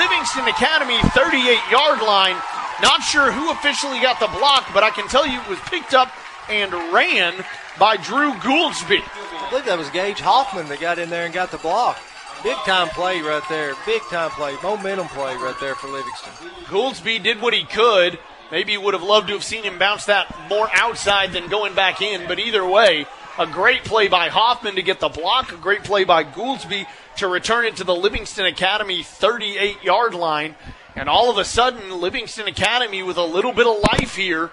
Livingston 0.00 0.48
Academy 0.48 0.96
38 1.12 1.60
yard 1.70 2.00
line. 2.00 2.36
Not 2.80 3.02
sure 3.02 3.30
who 3.30 3.52
officially 3.52 4.00
got 4.00 4.20
the 4.20 4.32
block, 4.38 4.68
but 4.72 4.82
I 4.82 4.90
can 4.90 5.08
tell 5.08 5.26
you 5.26 5.40
it 5.40 5.48
was 5.48 5.60
picked 5.60 5.92
up 5.92 6.10
and 6.48 6.72
ran 6.92 7.34
by 7.78 7.98
Drew 7.98 8.32
Gouldsby. 8.40 9.00
I 9.04 9.46
believe 9.50 9.66
that 9.66 9.76
was 9.76 9.90
Gage 9.90 10.20
Hoffman 10.20 10.68
that 10.68 10.80
got 10.80 10.98
in 10.98 11.10
there 11.10 11.26
and 11.26 11.34
got 11.34 11.50
the 11.50 11.58
block. 11.58 11.98
Big 12.44 12.58
time 12.58 12.88
play 12.88 13.22
right 13.22 13.42
there. 13.48 13.72
Big 13.86 14.02
time 14.02 14.30
play. 14.32 14.54
Momentum 14.62 15.08
play 15.08 15.34
right 15.36 15.56
there 15.60 15.74
for 15.74 15.88
Livingston. 15.88 16.30
Gouldsby 16.68 17.18
did 17.22 17.40
what 17.40 17.54
he 17.54 17.64
could. 17.64 18.18
Maybe 18.52 18.76
would 18.76 18.92
have 18.92 19.02
loved 19.02 19.28
to 19.28 19.32
have 19.32 19.42
seen 19.42 19.64
him 19.64 19.78
bounce 19.78 20.04
that 20.04 20.32
more 20.50 20.68
outside 20.74 21.32
than 21.32 21.48
going 21.48 21.74
back 21.74 22.02
in, 22.02 22.28
but 22.28 22.38
either 22.38 22.64
way, 22.64 23.06
a 23.38 23.46
great 23.46 23.84
play 23.84 24.08
by 24.08 24.28
Hoffman 24.28 24.74
to 24.74 24.82
get 24.82 25.00
the 25.00 25.08
block, 25.08 25.52
a 25.52 25.56
great 25.56 25.84
play 25.84 26.04
by 26.04 26.22
Gouldsby 26.22 26.86
to 27.16 27.28
return 27.28 27.64
it 27.64 27.76
to 27.76 27.84
the 27.84 27.94
Livingston 27.94 28.44
Academy 28.44 29.02
38 29.02 29.82
yard 29.82 30.14
line. 30.14 30.54
And 30.94 31.08
all 31.08 31.30
of 31.30 31.38
a 31.38 31.46
sudden, 31.46 31.98
Livingston 31.98 32.46
Academy 32.46 33.02
with 33.02 33.16
a 33.16 33.24
little 33.24 33.52
bit 33.52 33.66
of 33.66 33.82
life 33.92 34.16
here. 34.16 34.50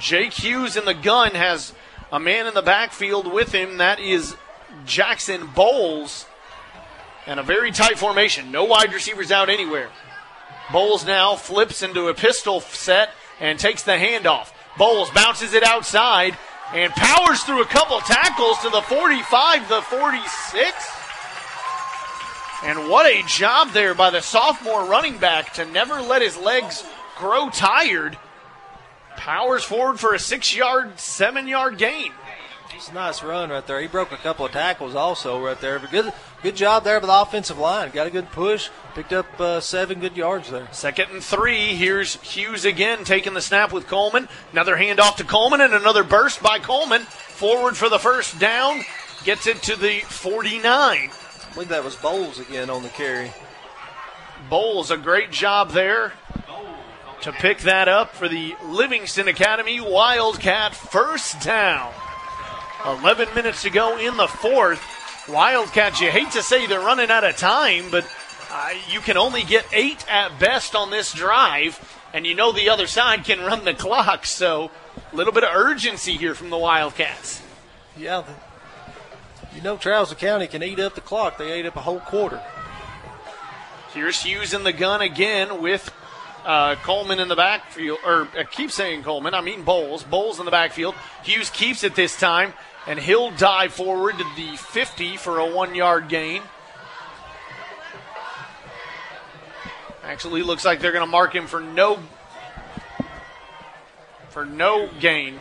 Jake 0.00 0.32
Hughes 0.32 0.76
in 0.76 0.86
the 0.86 0.94
gun 0.94 1.32
has 1.32 1.74
a 2.10 2.18
man 2.18 2.46
in 2.46 2.54
the 2.54 2.62
backfield 2.62 3.30
with 3.30 3.52
him. 3.52 3.76
That 3.76 4.00
is 4.00 4.34
Jackson 4.86 5.46
Bowles. 5.54 6.24
And 7.28 7.38
a 7.38 7.42
very 7.42 7.70
tight 7.70 7.98
formation. 7.98 8.50
No 8.50 8.64
wide 8.64 8.92
receivers 8.92 9.30
out 9.30 9.50
anywhere. 9.50 9.90
Bowles 10.72 11.06
now 11.06 11.36
flips 11.36 11.82
into 11.82 12.08
a 12.08 12.14
pistol 12.14 12.60
set 12.60 13.10
and 13.38 13.58
takes 13.58 13.82
the 13.82 13.92
handoff. 13.92 14.50
Bowles 14.78 15.10
bounces 15.10 15.52
it 15.52 15.62
outside 15.62 16.38
and 16.72 16.90
powers 16.92 17.42
through 17.42 17.60
a 17.60 17.66
couple 17.66 18.00
tackles 18.00 18.58
to 18.60 18.70
the 18.70 18.80
45, 18.80 19.68
the 19.68 19.82
46. 19.82 20.90
And 22.64 22.88
what 22.88 23.04
a 23.06 23.22
job 23.26 23.72
there 23.72 23.94
by 23.94 24.08
the 24.08 24.22
sophomore 24.22 24.86
running 24.86 25.18
back 25.18 25.52
to 25.54 25.66
never 25.66 26.00
let 26.00 26.22
his 26.22 26.38
legs 26.38 26.82
grow 27.18 27.50
tired. 27.50 28.16
Powers 29.16 29.64
forward 29.64 30.00
for 30.00 30.14
a 30.14 30.18
six 30.18 30.56
yard, 30.56 30.98
seven 30.98 31.46
yard 31.46 31.76
gain. 31.76 32.10
It's 32.74 32.90
a 32.90 32.94
nice 32.94 33.22
run 33.22 33.50
right 33.50 33.66
there. 33.66 33.80
He 33.80 33.88
broke 33.88 34.12
a 34.12 34.16
couple 34.16 34.46
of 34.46 34.52
tackles 34.52 34.94
also 34.94 35.44
right 35.44 35.60
there. 35.60 35.78
But 35.78 35.90
good, 35.90 36.12
good 36.42 36.56
job 36.56 36.84
there 36.84 37.00
by 37.00 37.06
the 37.06 37.20
offensive 37.20 37.58
line. 37.58 37.90
Got 37.90 38.06
a 38.06 38.10
good 38.10 38.30
push. 38.30 38.70
Picked 38.94 39.12
up 39.12 39.40
uh, 39.40 39.60
seven 39.60 40.00
good 40.00 40.16
yards 40.16 40.50
there. 40.50 40.68
Second 40.72 41.10
and 41.10 41.22
three. 41.22 41.74
Here's 41.74 42.16
Hughes 42.16 42.64
again 42.64 43.04
taking 43.04 43.34
the 43.34 43.40
snap 43.40 43.72
with 43.72 43.86
Coleman. 43.86 44.28
Another 44.52 44.76
handoff 44.76 45.16
to 45.16 45.24
Coleman 45.24 45.60
and 45.60 45.74
another 45.74 46.04
burst 46.04 46.42
by 46.42 46.58
Coleman. 46.58 47.02
Forward 47.02 47.76
for 47.76 47.88
the 47.88 47.98
first 47.98 48.38
down. 48.38 48.82
Gets 49.24 49.46
it 49.46 49.62
to 49.64 49.76
the 49.76 50.00
49. 50.00 50.62
I 50.64 51.10
believe 51.54 51.68
that 51.68 51.84
was 51.84 51.96
Bowles 51.96 52.38
again 52.38 52.70
on 52.70 52.82
the 52.82 52.88
carry. 52.88 53.32
Bowles, 54.48 54.90
a 54.90 54.96
great 54.96 55.30
job 55.30 55.72
there 55.72 56.12
to 57.22 57.32
pick 57.32 57.58
that 57.60 57.88
up 57.88 58.14
for 58.14 58.28
the 58.28 58.54
Livingston 58.64 59.28
Academy 59.28 59.80
Wildcat 59.80 60.74
first 60.74 61.40
down. 61.40 61.92
11 62.84 63.34
minutes 63.34 63.62
to 63.62 63.70
go 63.70 63.98
in 63.98 64.16
the 64.16 64.28
fourth. 64.28 64.80
Wildcats, 65.28 66.00
you 66.00 66.10
hate 66.10 66.30
to 66.32 66.42
say 66.42 66.66
they're 66.66 66.80
running 66.80 67.10
out 67.10 67.22
of 67.22 67.36
time, 67.36 67.90
but 67.90 68.06
uh, 68.50 68.70
you 68.90 69.00
can 69.00 69.18
only 69.18 69.42
get 69.42 69.66
eight 69.72 70.04
at 70.10 70.38
best 70.38 70.74
on 70.74 70.90
this 70.90 71.12
drive, 71.12 71.78
and 72.14 72.26
you 72.26 72.34
know 72.34 72.50
the 72.50 72.70
other 72.70 72.86
side 72.86 73.24
can 73.24 73.40
run 73.40 73.64
the 73.64 73.74
clock, 73.74 74.24
so 74.24 74.70
a 75.12 75.16
little 75.16 75.32
bit 75.32 75.44
of 75.44 75.54
urgency 75.54 76.16
here 76.16 76.34
from 76.34 76.48
the 76.48 76.56
Wildcats. 76.56 77.42
Yeah, 77.96 78.24
you 79.54 79.60
know 79.60 79.76
Trousdale 79.76 80.16
County 80.16 80.46
can 80.46 80.62
eat 80.62 80.80
up 80.80 80.94
the 80.94 81.02
clock. 81.02 81.36
They 81.36 81.52
ate 81.52 81.66
up 81.66 81.76
a 81.76 81.80
whole 81.80 82.00
quarter. 82.00 82.42
Here's 83.92 84.22
Hughes 84.22 84.54
in 84.54 84.64
the 84.64 84.72
gun 84.72 85.02
again 85.02 85.60
with 85.60 85.92
uh, 86.46 86.76
Coleman 86.76 87.20
in 87.20 87.28
the 87.28 87.36
backfield, 87.36 87.98
or 88.04 88.28
I 88.36 88.44
keep 88.44 88.70
saying 88.70 89.02
Coleman, 89.02 89.34
I 89.34 89.42
mean 89.42 89.62
Bowles. 89.62 90.04
Bowles 90.04 90.38
in 90.38 90.46
the 90.46 90.50
backfield. 90.50 90.94
Hughes 91.22 91.50
keeps 91.50 91.84
it 91.84 91.94
this 91.94 92.18
time 92.18 92.54
and 92.88 92.98
he'll 92.98 93.30
dive 93.30 93.72
forward 93.72 94.16
to 94.16 94.24
the 94.34 94.56
50 94.56 95.18
for 95.18 95.38
a 95.38 95.46
one 95.54 95.74
yard 95.74 96.08
gain. 96.08 96.42
Actually, 100.02 100.42
looks 100.42 100.64
like 100.64 100.80
they're 100.80 100.92
going 100.92 101.04
to 101.04 101.10
mark 101.10 101.34
him 101.34 101.46
for 101.46 101.60
no 101.60 101.98
for 104.30 104.46
no 104.46 104.88
gain. 105.00 105.38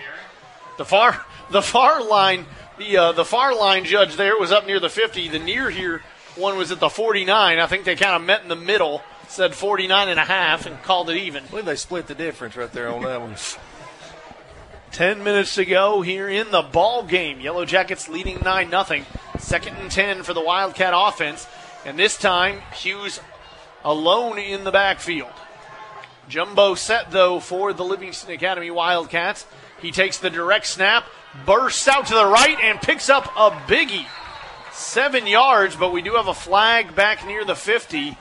The 0.78 0.84
far 0.86 1.26
the 1.52 1.62
far 1.62 2.04
line 2.04 2.46
the 2.78 2.98
uh, 2.98 3.12
the 3.14 3.26
far 3.26 3.56
line 3.56 3.86
judge 3.86 4.18
there 4.18 4.38
was 4.38 4.52
up 4.52 4.68
near 4.68 4.82
the 4.82 4.90
50. 4.90 5.30
The 5.30 5.40
near 5.40 5.70
here 5.70 6.02
one 6.36 6.58
was 6.58 6.72
at 6.72 6.82
the 6.82 6.90
49. 6.90 7.60
I 7.60 7.66
think 7.66 7.86
they 7.86 7.96
kind 7.96 8.16
of 8.16 8.22
met 8.22 8.44
in 8.44 8.50
the 8.50 8.56
middle. 8.58 9.02
Said 9.30 9.56
49 9.56 10.10
and 10.10 10.20
a 10.20 10.24
half 10.24 10.66
and 10.66 10.82
called 10.84 11.10
it 11.10 11.18
even. 11.18 11.44
I 11.46 11.48
believe 11.48 11.66
they 11.66 11.76
split 11.76 12.08
the 12.08 12.16
difference 12.16 12.56
right 12.56 12.72
there 12.72 12.90
on 12.90 13.04
that 13.04 13.22
one. 13.22 13.36
10 14.98 15.24
minutes 15.24 15.54
to 15.54 15.64
go 15.64 16.02
here 16.02 16.28
in 16.28 16.50
the 16.50 16.64
ball 16.64 17.04
game. 17.04 17.40
Yellow 17.40 17.66
Jackets 17.66 18.10
leading 18.10 18.40
9 18.44 18.72
0. 18.72 19.06
Second 19.38 19.76
and 19.76 19.92
10 19.92 20.24
for 20.24 20.34
the 20.34 20.42
Wildcat 20.42 20.92
offense. 20.96 21.46
And 21.86 22.00
this 22.00 22.18
time, 22.18 22.62
Hughes 22.74 23.20
alone 23.86 24.40
in 24.40 24.64
the 24.64 24.72
backfield. 24.72 25.30
Jumbo 26.28 26.74
set, 26.74 27.12
though, 27.12 27.40
for 27.40 27.74
the 27.74 27.86
Livingston 27.86 28.32
Academy 28.32 28.72
Wildcats. 28.72 29.46
He 29.84 29.92
takes 29.92 30.18
the 30.18 30.32
direct 30.32 30.66
snap, 30.66 31.06
bursts 31.46 31.88
out 31.88 32.08
to 32.08 32.16
the 32.16 32.26
right, 32.26 32.58
and 32.60 32.82
picks 32.82 33.08
up 33.08 33.26
a 33.38 33.52
biggie. 33.52 34.08
Seven 34.72 35.28
yards, 35.28 35.76
but 35.76 35.94
we 35.94 36.02
do 36.02 36.14
have 36.14 36.28
a 36.28 36.34
flag 36.34 36.96
back 36.96 37.24
near 37.28 37.46
the 37.46 37.56
50. 37.56 38.18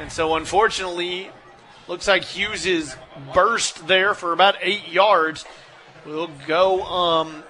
And 0.00 0.10
so, 0.10 0.34
unfortunately, 0.34 1.30
looks 1.88 2.08
like 2.08 2.24
Hughes 2.24 2.96
burst 3.34 3.86
there 3.86 4.14
for 4.14 4.32
about 4.32 4.56
eight 4.60 4.88
yards 4.88 5.44
will 6.06 6.30
go 6.46 6.82
um, 6.82 7.42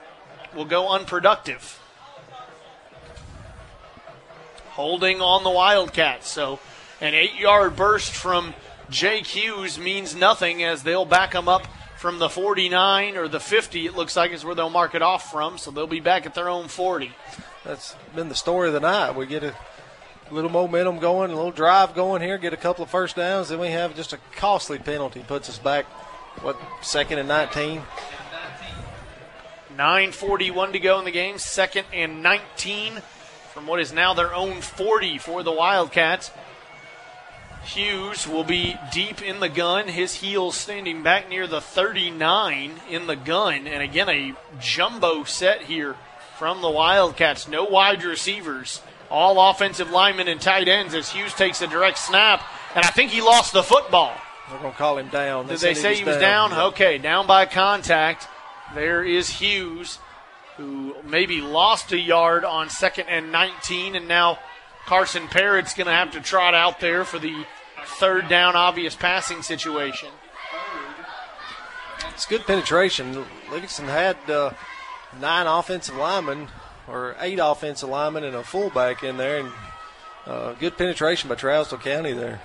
will 0.55 0.65
go 0.65 0.89
unproductive. 0.91 1.79
Holding 4.71 5.21
on 5.21 5.45
the 5.45 5.51
Wildcats. 5.51 6.31
So 6.31 6.59
an 7.01 7.15
eight 7.15 7.35
yard 7.35 7.77
burst 7.77 8.13
from 8.13 8.55
Jake 8.91 9.27
Hughes 9.27 9.79
means 9.79 10.15
nothing 10.15 10.63
as 10.63 10.83
they'll 10.83 11.05
back 11.05 11.35
him 11.35 11.49
up 11.49 11.67
from 12.03 12.19
the 12.19 12.29
49 12.29 13.17
or 13.17 13.29
the 13.29 13.39
50, 13.39 13.87
it 13.87 13.95
looks 13.95 14.17
like 14.17 14.33
is 14.33 14.45
where 14.45 14.57
they'll 14.57 14.69
mark 14.69 14.97
it 14.97 15.03
off 15.03 15.31
from. 15.31 15.57
So 15.57 15.71
they'll 15.71 15.87
be 15.87 16.01
back 16.01 16.27
at 16.27 16.35
their 16.35 16.49
own 16.49 16.67
40. 16.67 17.13
That's 17.65 17.95
been 18.15 18.29
the 18.29 18.35
story 18.35 18.67
of 18.67 18.75
the 18.75 18.81
night. 18.81 19.15
We 19.15 19.25
get 19.25 19.45
a 19.45 19.55
a 20.33 20.35
little 20.35 20.51
momentum 20.51 20.99
going, 20.99 21.31
a 21.31 21.35
little 21.35 21.51
drive 21.51 21.95
going 21.95 22.23
here, 22.23 22.39
get 22.39 22.55
a 22.55 22.57
couple 22.57 22.83
of 22.83 22.89
first 22.89 23.17
downs, 23.17 23.51
then 23.51 23.59
we 23.59 23.69
have 23.69 23.95
just 23.95 24.15
a 24.15 24.19
costly 24.37 24.79
penalty, 24.79 25.23
puts 25.29 25.51
us 25.51 25.59
back, 25.59 25.85
what, 26.41 26.57
second 26.81 27.19
and 27.19 27.29
19? 27.29 27.83
9.41 29.77 30.73
to 30.73 30.79
go 30.79 30.99
in 30.99 31.05
the 31.05 31.11
game, 31.11 31.37
second 31.37 31.85
and 31.93 32.23
19 32.23 32.95
from 33.53 33.67
what 33.67 33.79
is 33.79 33.93
now 33.93 34.15
their 34.15 34.35
own 34.35 34.63
40 34.63 35.19
for 35.19 35.43
the 35.43 35.53
Wildcats. 35.53 36.31
Hughes 37.65 38.27
will 38.27 38.45
be 38.45 38.77
deep 38.91 39.21
in 39.21 39.39
the 39.39 39.51
gun, 39.51 39.87
his 39.87 40.15
heels 40.15 40.57
standing 40.57 41.03
back 41.03 41.29
near 41.29 41.47
the 41.47 41.61
39 41.61 42.73
in 42.89 43.07
the 43.07 43.17
gun. 43.17 43.67
And 43.67 43.83
again, 43.83 44.09
a 44.09 44.35
jumbo 44.59 45.25
set 45.25 45.63
here 45.63 45.95
from 46.39 46.63
the 46.63 46.71
Wildcats. 46.71 47.47
No 47.47 47.65
wide 47.65 48.03
receivers 48.03 48.81
all 49.13 49.51
offensive 49.51 49.91
linemen 49.91 50.27
and 50.27 50.41
tight 50.41 50.69
ends 50.69 50.95
as 50.95 51.11
Hughes 51.11 51.35
takes 51.35 51.61
a 51.61 51.67
direct 51.67 51.99
snap, 51.99 52.43
and 52.75 52.85
I 52.85 52.89
think 52.89 53.11
he 53.11 53.21
lost 53.21 53.53
the 53.53 53.63
football. 53.63 54.17
They're 54.51 54.59
going 54.59 54.73
to 54.73 54.79
call 54.79 54.99
him 54.99 55.09
down. 55.09 55.47
They 55.47 55.55
Did 55.55 55.61
they 55.61 55.75
say 55.75 55.95
he 55.95 56.05
was, 56.05 56.17
down? 56.17 56.51
down? 56.51 56.59
Okay, 56.69 56.99
down 56.99 57.27
by 57.27 57.47
contact. 57.47 58.27
There 58.75 59.05
is 59.05 59.29
Hughes, 59.29 59.99
who 60.57 60.97
maybe 61.05 61.43
lost 61.43 61.93
a 61.93 61.99
yard 61.99 62.45
on 62.45 62.71
second 62.71 63.09
and 63.09 63.31
19, 63.31 63.95
and 63.95 64.09
now 64.09 64.39
Carson 64.87 65.29
Parrott's 65.29 65.75
going 65.75 65.87
to 65.87 65.93
have 65.93 66.13
to 66.13 66.21
trot 66.21 66.55
out 66.55 66.81
there 66.81 67.05
for 67.05 67.19
the 67.19 67.45
third 67.85 68.29
down 68.29 68.57
obvious 68.57 68.97
passing 68.97 69.43
situation. 69.43 70.09
It's 72.09 72.27
good 72.27 72.47
penetration. 72.47 73.25
Livingston 73.51 73.87
had 73.87 74.17
uh, 74.29 74.53
nine 75.21 75.47
offensive 75.47 75.97
linemen 75.97 76.49
or 76.89 77.17
eight 77.21 77.39
offensive 77.43 77.89
linemen 77.89 78.25
and 78.25 78.37
a 78.37 78.43
fullback 78.43 79.03
in 79.03 79.17
there, 79.17 79.39
and 79.39 79.53
uh, 80.27 80.53
good 80.55 80.77
penetration 80.77 81.29
by 81.29 81.35
Trousdale 81.35 81.81
County 81.81 82.13
there. 82.13 82.41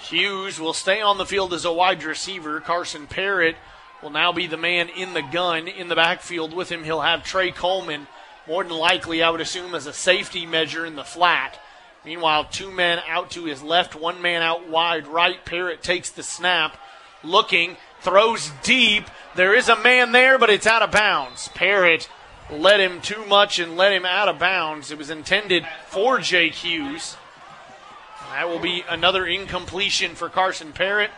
Hughes 0.00 0.60
will 0.60 0.74
stay 0.74 1.00
on 1.00 1.16
the 1.16 1.26
field 1.26 1.54
as 1.54 1.64
a 1.64 1.72
wide 1.72 2.04
receiver. 2.04 2.60
Carson 2.60 3.06
Parrott 3.06 3.56
will 4.02 4.10
now 4.10 4.32
be 4.32 4.46
the 4.46 4.56
man 4.56 4.90
in 4.90 5.14
the 5.14 5.22
gun 5.22 5.66
in 5.66 5.88
the 5.88 5.94
backfield 5.94 6.52
with 6.52 6.70
him. 6.70 6.84
He'll 6.84 7.00
have 7.00 7.24
Trey 7.24 7.50
Coleman, 7.50 8.06
more 8.46 8.62
than 8.62 8.74
likely, 8.74 9.22
I 9.22 9.30
would 9.30 9.40
assume, 9.40 9.74
as 9.74 9.86
a 9.86 9.94
safety 9.94 10.44
measure 10.44 10.84
in 10.84 10.96
the 10.96 11.04
flat. 11.04 11.58
Meanwhile, 12.04 12.44
two 12.50 12.70
men 12.70 13.00
out 13.08 13.30
to 13.30 13.46
his 13.46 13.62
left, 13.62 13.94
one 13.94 14.20
man 14.20 14.42
out 14.42 14.68
wide 14.68 15.06
right. 15.06 15.42
Parrott 15.42 15.82
takes 15.82 16.10
the 16.10 16.22
snap, 16.22 16.76
looking, 17.22 17.78
throws 18.02 18.52
deep. 18.62 19.04
There 19.36 19.54
is 19.54 19.70
a 19.70 19.80
man 19.80 20.12
there, 20.12 20.38
but 20.38 20.50
it's 20.50 20.66
out 20.66 20.82
of 20.82 20.90
bounds. 20.90 21.48
Parrott 21.54 22.10
led 22.50 22.80
him 22.80 23.00
too 23.00 23.24
much 23.26 23.58
and 23.58 23.76
let 23.76 23.92
him 23.92 24.04
out 24.04 24.28
of 24.28 24.38
bounds. 24.38 24.90
It 24.90 24.98
was 24.98 25.10
intended 25.10 25.66
for 25.88 26.18
Jake 26.18 26.54
Hughes. 26.54 27.16
That 28.30 28.48
will 28.48 28.58
be 28.58 28.84
another 28.88 29.26
incompletion 29.26 30.14
for 30.14 30.28
Carson 30.28 30.72
Parrott, 30.72 31.10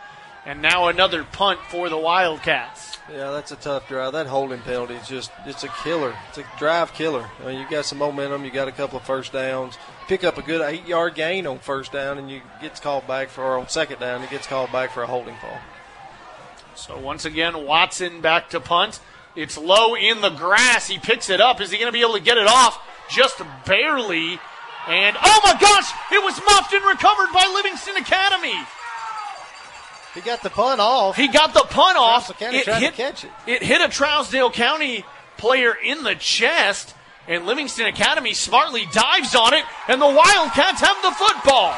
and 0.45 0.61
now 0.61 0.87
another 0.87 1.23
punt 1.23 1.59
for 1.69 1.89
the 1.89 1.97
Wildcats. 1.97 2.97
Yeah, 3.11 3.31
that's 3.31 3.51
a 3.51 3.55
tough 3.55 3.87
drive. 3.87 4.13
That 4.13 4.27
holding 4.27 4.59
penalty 4.59 4.95
is 4.95 5.07
just, 5.07 5.31
it's 5.45 5.63
a 5.63 5.69
killer. 5.83 6.15
It's 6.29 6.37
a 6.37 6.45
drive 6.59 6.93
killer. 6.93 7.29
I 7.41 7.47
mean, 7.47 7.59
you 7.59 7.65
got 7.69 7.85
some 7.85 7.97
momentum, 7.97 8.45
you 8.45 8.51
got 8.51 8.67
a 8.67 8.71
couple 8.71 8.99
of 8.99 9.05
first 9.05 9.33
downs, 9.33 9.77
pick 10.07 10.23
up 10.23 10.37
a 10.37 10.41
good 10.41 10.61
eight 10.61 10.85
yard 10.85 11.15
gain 11.15 11.47
on 11.47 11.59
first 11.59 11.91
down, 11.91 12.17
and 12.17 12.29
you 12.29 12.41
gets 12.61 12.79
called 12.79 13.07
back 13.07 13.29
for, 13.29 13.43
or 13.43 13.57
on 13.57 13.69
second 13.69 13.99
down, 13.99 14.21
it 14.23 14.29
gets 14.29 14.45
called 14.45 14.71
back 14.71 14.91
for 14.91 15.03
a 15.03 15.07
holding 15.07 15.35
call. 15.35 15.57
So 16.75 16.99
once 16.99 17.25
again, 17.25 17.65
Watson 17.65 18.21
back 18.21 18.49
to 18.51 18.59
punt. 18.59 18.99
It's 19.37 19.55
low 19.55 19.93
in 19.93 20.21
the 20.21 20.31
grass. 20.31 20.87
He 20.87 20.97
picks 20.97 21.29
it 21.29 21.39
up. 21.39 21.61
Is 21.61 21.69
he 21.69 21.77
going 21.77 21.87
to 21.87 21.93
be 21.93 22.01
able 22.01 22.15
to 22.15 22.19
get 22.19 22.39
it 22.39 22.47
off? 22.47 22.81
Just 23.11 23.39
barely. 23.67 24.39
And 24.87 25.15
oh 25.21 25.41
my 25.43 25.55
gosh, 25.61 25.91
it 26.11 26.23
was 26.23 26.41
muffed 26.43 26.73
and 26.73 26.83
recovered 26.83 27.31
by 27.31 27.45
Livingston 27.53 27.97
Academy. 27.97 28.55
He 30.15 30.21
got 30.21 30.41
the 30.41 30.49
punt 30.49 30.81
off. 30.81 31.15
He 31.15 31.27
got 31.27 31.53
the 31.53 31.65
punt 31.69 31.97
off. 31.99 32.27
To 32.27 32.33
catch 32.33 33.25
it. 33.25 33.29
It 33.45 33.61
hit 33.61 33.79
a 33.79 33.89
Trousdale 33.89 34.51
County 34.51 35.05
player 35.37 35.75
in 35.85 36.03
the 36.03 36.15
chest, 36.15 36.95
and 37.27 37.45
Livingston 37.45 37.85
Academy 37.85 38.33
smartly 38.33 38.87
dives 38.91 39.35
on 39.35 39.53
it, 39.53 39.63
and 39.87 40.01
the 40.01 40.07
Wildcats 40.07 40.81
have 40.81 40.97
the 41.03 41.11
football. 41.11 41.77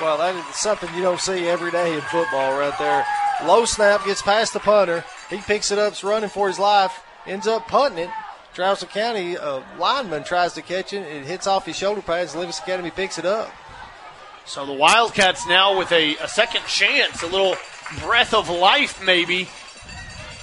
Well, 0.00 0.16
that 0.16 0.34
is 0.34 0.56
something 0.56 0.88
you 0.94 1.02
don't 1.02 1.20
see 1.20 1.46
every 1.46 1.70
day 1.70 1.92
in 1.92 2.00
football 2.00 2.58
right 2.58 2.72
there. 2.78 3.04
Low 3.44 3.66
snap 3.66 4.06
gets 4.06 4.22
past 4.22 4.54
the 4.54 4.60
punter. 4.60 5.04
He 5.30 5.38
picks 5.38 5.70
it 5.70 5.78
up, 5.78 5.92
is 5.92 6.04
running 6.04 6.30
for 6.30 6.48
his 6.48 6.58
life, 6.58 7.02
ends 7.26 7.46
up 7.46 7.68
punting 7.68 8.04
it. 8.04 8.10
Trousdale 8.54 8.90
County 8.90 9.36
lineman 9.78 10.24
tries 10.24 10.52
to 10.54 10.62
catch 10.62 10.92
it. 10.92 11.06
It 11.06 11.24
hits 11.24 11.46
off 11.46 11.64
his 11.64 11.76
shoulder 11.76 12.02
pads. 12.02 12.34
Livingston 12.34 12.64
Academy 12.64 12.90
picks 12.90 13.18
it 13.18 13.24
up. 13.24 13.50
So 14.44 14.66
the 14.66 14.72
Wildcats 14.72 15.46
now 15.46 15.78
with 15.78 15.90
a, 15.92 16.16
a 16.16 16.28
second 16.28 16.64
chance, 16.66 17.22
a 17.22 17.26
little 17.26 17.56
breath 18.00 18.34
of 18.34 18.50
life 18.50 19.02
maybe. 19.02 19.48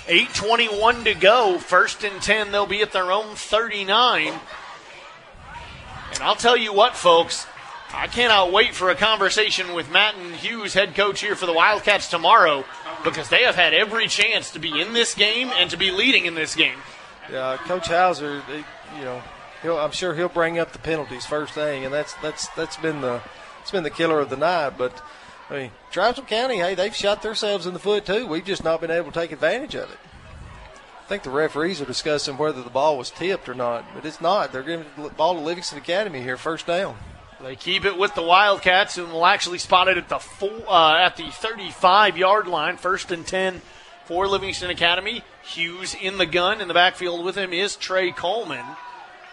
8.21 0.07 1.03
to 1.03 1.13
go. 1.13 1.59
First 1.59 2.03
and 2.03 2.19
10, 2.19 2.51
they'll 2.51 2.65
be 2.65 2.81
at 2.81 2.91
their 2.91 3.11
own 3.11 3.35
39. 3.35 4.33
And 6.13 6.23
I'll 6.23 6.35
tell 6.35 6.57
you 6.57 6.73
what, 6.73 6.95
folks, 6.95 7.45
I 7.93 8.07
cannot 8.07 8.51
wait 8.51 8.75
for 8.75 8.89
a 8.89 8.95
conversation 8.95 9.73
with 9.73 9.91
Matt 9.91 10.15
and 10.15 10.35
Hughes, 10.35 10.73
head 10.73 10.95
coach 10.95 11.21
here 11.21 11.35
for 11.35 11.45
the 11.45 11.53
Wildcats 11.53 12.07
tomorrow, 12.07 12.63
because 13.03 13.29
they 13.29 13.43
have 13.43 13.55
had 13.55 13.73
every 13.73 14.07
chance 14.07 14.51
to 14.51 14.59
be 14.59 14.79
in 14.79 14.93
this 14.93 15.15
game 15.15 15.49
and 15.55 15.69
to 15.71 15.77
be 15.77 15.89
leading 15.91 16.25
in 16.25 16.35
this 16.35 16.55
game. 16.55 16.77
Yeah, 17.31 17.57
Coach 17.57 17.87
Hauser, 17.87 18.43
they, 18.47 18.63
you 18.97 19.03
know, 19.03 19.21
I'm 19.77 19.91
sure 19.91 20.15
he'll 20.15 20.29
bring 20.29 20.59
up 20.59 20.71
the 20.71 20.79
penalties 20.79 21.25
first 21.25 21.53
thing, 21.53 21.83
and 21.83 21.93
that's 21.93 22.13
that's 22.21 22.47
that's 22.49 22.77
been 22.77 23.01
the 23.01 23.21
it's 23.61 23.71
been 23.71 23.83
the 23.83 23.89
killer 23.89 24.19
of 24.19 24.29
the 24.29 24.37
night. 24.37 24.77
But 24.77 25.01
I 25.49 25.57
mean, 25.57 25.71
Trousdale 25.91 26.27
County, 26.27 26.57
hey, 26.57 26.75
they've 26.75 26.95
shot 26.95 27.21
themselves 27.21 27.65
in 27.65 27.73
the 27.73 27.79
foot 27.79 28.05
too. 28.05 28.25
We've 28.25 28.45
just 28.45 28.63
not 28.63 28.81
been 28.81 28.91
able 28.91 29.11
to 29.11 29.19
take 29.19 29.31
advantage 29.31 29.75
of 29.75 29.91
it. 29.91 29.97
I 31.03 31.07
think 31.09 31.23
the 31.23 31.31
referees 31.31 31.81
are 31.81 31.85
discussing 31.85 32.37
whether 32.37 32.61
the 32.61 32.69
ball 32.69 32.97
was 32.97 33.09
tipped 33.09 33.49
or 33.49 33.55
not, 33.55 33.83
but 33.95 34.05
it's 34.05 34.21
not. 34.21 34.51
They're 34.51 34.63
giving 34.63 34.85
the 34.95 35.09
ball 35.09 35.33
to 35.33 35.39
Livingston 35.39 35.79
Academy 35.79 36.21
here, 36.21 36.37
first 36.37 36.67
down. 36.67 36.97
They 37.41 37.55
keep 37.55 37.85
it 37.85 37.97
with 37.97 38.15
the 38.15 38.21
Wildcats, 38.21 38.97
and 38.97 39.11
will 39.13 39.25
actually 39.25 39.59
spot 39.59 39.87
it 39.87 39.97
at 39.97 40.09
the 40.09 40.19
four, 40.19 40.63
uh, 40.67 40.97
at 40.97 41.15
the 41.15 41.29
35 41.29 42.17
yard 42.17 42.47
line, 42.47 42.77
first 42.77 43.11
and 43.11 43.25
10 43.25 43.61
for 44.05 44.27
Livingston 44.27 44.69
Academy. 44.69 45.23
Hughes 45.43 45.95
in 45.99 46.17
the 46.17 46.25
gun. 46.25 46.59
In 46.59 46.67
the 46.67 46.73
backfield 46.73 47.23
with 47.23 47.37
him 47.37 47.53
is 47.53 47.75
Trey 47.75 48.11
Coleman. 48.11 48.65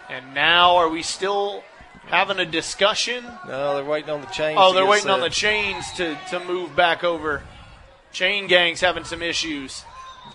And 0.09 0.35
now, 0.35 0.77
are 0.77 0.89
we 0.89 1.03
still 1.03 1.65
having 2.07 2.39
a 2.39 2.47
discussion? 2.47 3.25
No, 3.49 3.75
they're 3.75 3.85
waiting 3.85 4.11
on 4.11 4.21
the 4.21 4.29
chains. 4.29 4.59
Oh, 4.61 4.73
they're 4.73 4.87
waiting 4.87 5.11
on 5.11 5.21
the 5.21 5.31
chains 5.31 5.91
to, 5.93 6.17
to 6.31 6.39
move 6.45 6.77
back 6.77 7.03
over. 7.03 7.43
Chain 8.13 8.47
gang's 8.47 8.81
having 8.81 9.05
some 9.05 9.21
issues. 9.21 9.85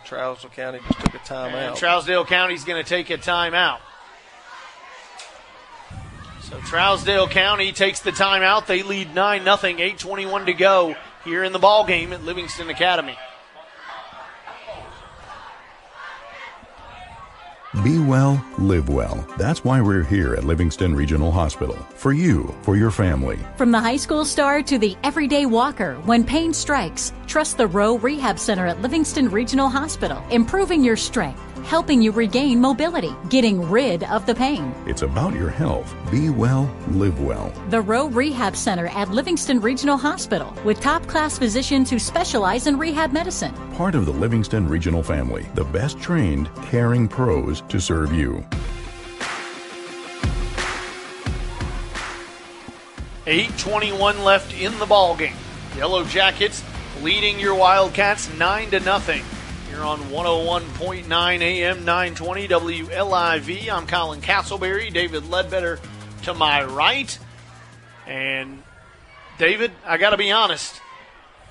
Trousdale 0.06 0.51
County 0.51 0.80
just 0.85 1.00
took 1.00 1.14
a 1.14 1.19
timeout. 1.19 1.77
Trousdale 1.77 2.27
County's 2.27 2.66
going 2.66 2.83
to 2.83 2.88
take 2.88 3.09
a 3.09 3.17
timeout. 3.17 3.80
So 6.51 6.57
Trousdale 6.57 7.30
County 7.30 7.71
takes 7.71 8.01
the 8.01 8.11
timeout. 8.11 8.65
They 8.65 8.83
lead 8.83 9.15
9 9.15 9.43
0, 9.43 9.55
8.21 9.55 10.47
to 10.47 10.53
go 10.53 10.95
here 11.23 11.45
in 11.45 11.53
the 11.53 11.59
ball 11.59 11.85
game 11.85 12.11
at 12.11 12.25
Livingston 12.25 12.69
Academy. 12.69 13.17
Be 17.85 17.99
well, 17.99 18.43
live 18.57 18.89
well. 18.89 19.25
That's 19.38 19.63
why 19.63 19.80
we're 19.80 20.03
here 20.03 20.35
at 20.35 20.43
Livingston 20.43 20.93
Regional 20.93 21.31
Hospital. 21.31 21.77
For 21.95 22.11
you, 22.11 22.53
for 22.63 22.75
your 22.75 22.91
family. 22.91 23.39
From 23.55 23.71
the 23.71 23.80
high 23.80 23.95
school 23.95 24.25
star 24.25 24.61
to 24.63 24.77
the 24.77 24.97
everyday 25.05 25.45
walker, 25.45 25.95
when 26.03 26.25
pain 26.25 26.53
strikes, 26.53 27.13
trust 27.27 27.57
the 27.57 27.67
Rowe 27.67 27.97
Rehab 27.97 28.38
Center 28.38 28.67
at 28.67 28.81
Livingston 28.81 29.30
Regional 29.30 29.69
Hospital, 29.69 30.21
improving 30.31 30.83
your 30.83 30.97
strength, 30.97 31.41
helping 31.64 32.01
you 32.01 32.11
regain 32.11 32.59
mobility, 32.59 33.15
getting 33.30 33.61
rid 33.69 34.03
of 34.03 34.25
the 34.25 34.35
pain. 34.35 34.73
It's 34.85 35.01
about 35.01 35.33
your 35.33 35.49
health. 35.49 35.95
Be 36.11 36.30
well, 36.30 36.73
live 36.90 37.19
well. 37.22 37.53
The 37.69 37.81
Rowe 37.81 38.07
Rehab 38.09 38.56
Center 38.56 38.88
at 38.88 39.09
Livingston 39.09 39.59
Regional 39.59 39.98
Hospital, 39.98 40.53
with 40.64 40.80
top 40.80 41.07
class 41.07 41.38
physicians 41.38 41.90
who 41.90 41.99
specialize 41.99 42.67
in 42.67 42.77
rehab 42.77 43.11
medicine. 43.11 43.53
Part 43.73 43.95
of 43.95 44.06
the 44.06 44.14
Livingston 44.14 44.67
Regional 44.67 45.03
family, 45.03 45.48
the 45.56 45.65
best 45.65 45.99
trained, 45.99 46.49
caring 46.64 47.07
pros 47.07 47.61
to 47.69 47.80
serve 47.80 48.14
you. 48.14 48.45
8.21 53.25 54.23
left 54.23 54.59
in 54.59 54.77
the 54.80 54.85
ball 54.85 55.15
game. 55.15 55.35
Yellow 55.77 56.03
Jackets 56.03 56.64
leading 57.01 57.40
your 57.40 57.56
Wildcats 57.56 58.33
9 58.38 58.72
to 58.72 58.80
nothing. 58.81 59.23
Here 59.72 59.83
on 59.83 60.00
101.9 60.00 61.41
AM 61.41 61.85
920 61.85 62.48
WLIV. 62.50 63.72
I'm 63.72 63.88
Colin 63.88 64.19
Castleberry, 64.19 64.91
David 64.91 65.30
Ledbetter 65.30 65.80
to 66.24 66.33
my 66.33 66.66
right. 66.66 67.17
And 68.06 68.64
David, 69.38 69.72
I 69.85 69.95
got 69.95 70.09
to 70.09 70.17
be 70.17 70.30
honest. 70.30 70.82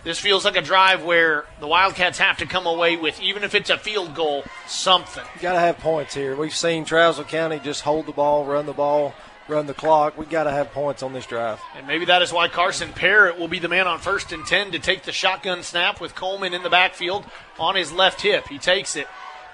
This 0.04 0.18
feels 0.18 0.44
like 0.44 0.56
a 0.56 0.60
drive 0.60 1.02
where 1.02 1.46
the 1.60 1.66
Wildcats 1.66 2.18
have 2.18 2.36
to 2.38 2.46
come 2.46 2.66
away 2.66 2.98
with, 2.98 3.18
even 3.22 3.42
if 3.42 3.54
it's 3.54 3.70
a 3.70 3.78
field 3.78 4.14
goal, 4.14 4.44
something. 4.66 5.24
You 5.36 5.40
got 5.40 5.54
to 5.54 5.60
have 5.60 5.78
points 5.78 6.12
here. 6.12 6.36
We've 6.36 6.54
seen 6.54 6.84
Trousdale 6.84 7.26
County 7.26 7.58
just 7.58 7.80
hold 7.80 8.04
the 8.04 8.12
ball, 8.12 8.44
run 8.44 8.66
the 8.66 8.74
ball, 8.74 9.14
run 9.50 9.66
the 9.66 9.74
clock. 9.74 10.16
we 10.16 10.26
got 10.26 10.44
to 10.44 10.50
have 10.50 10.72
points 10.72 11.02
on 11.02 11.12
this 11.12 11.26
drive. 11.26 11.60
And 11.76 11.86
maybe 11.86 12.04
that 12.06 12.22
is 12.22 12.32
why 12.32 12.48
Carson 12.48 12.92
Parrott 12.92 13.38
will 13.38 13.48
be 13.48 13.58
the 13.58 13.68
man 13.68 13.86
on 13.86 13.98
first 13.98 14.32
and 14.32 14.46
10 14.46 14.72
to 14.72 14.78
take 14.78 15.02
the 15.02 15.12
shotgun 15.12 15.62
snap 15.62 16.00
with 16.00 16.14
Coleman 16.14 16.54
in 16.54 16.62
the 16.62 16.70
backfield 16.70 17.24
on 17.58 17.74
his 17.74 17.92
left 17.92 18.22
hip. 18.22 18.48
He 18.48 18.58
takes 18.58 18.96
it, 18.96 19.06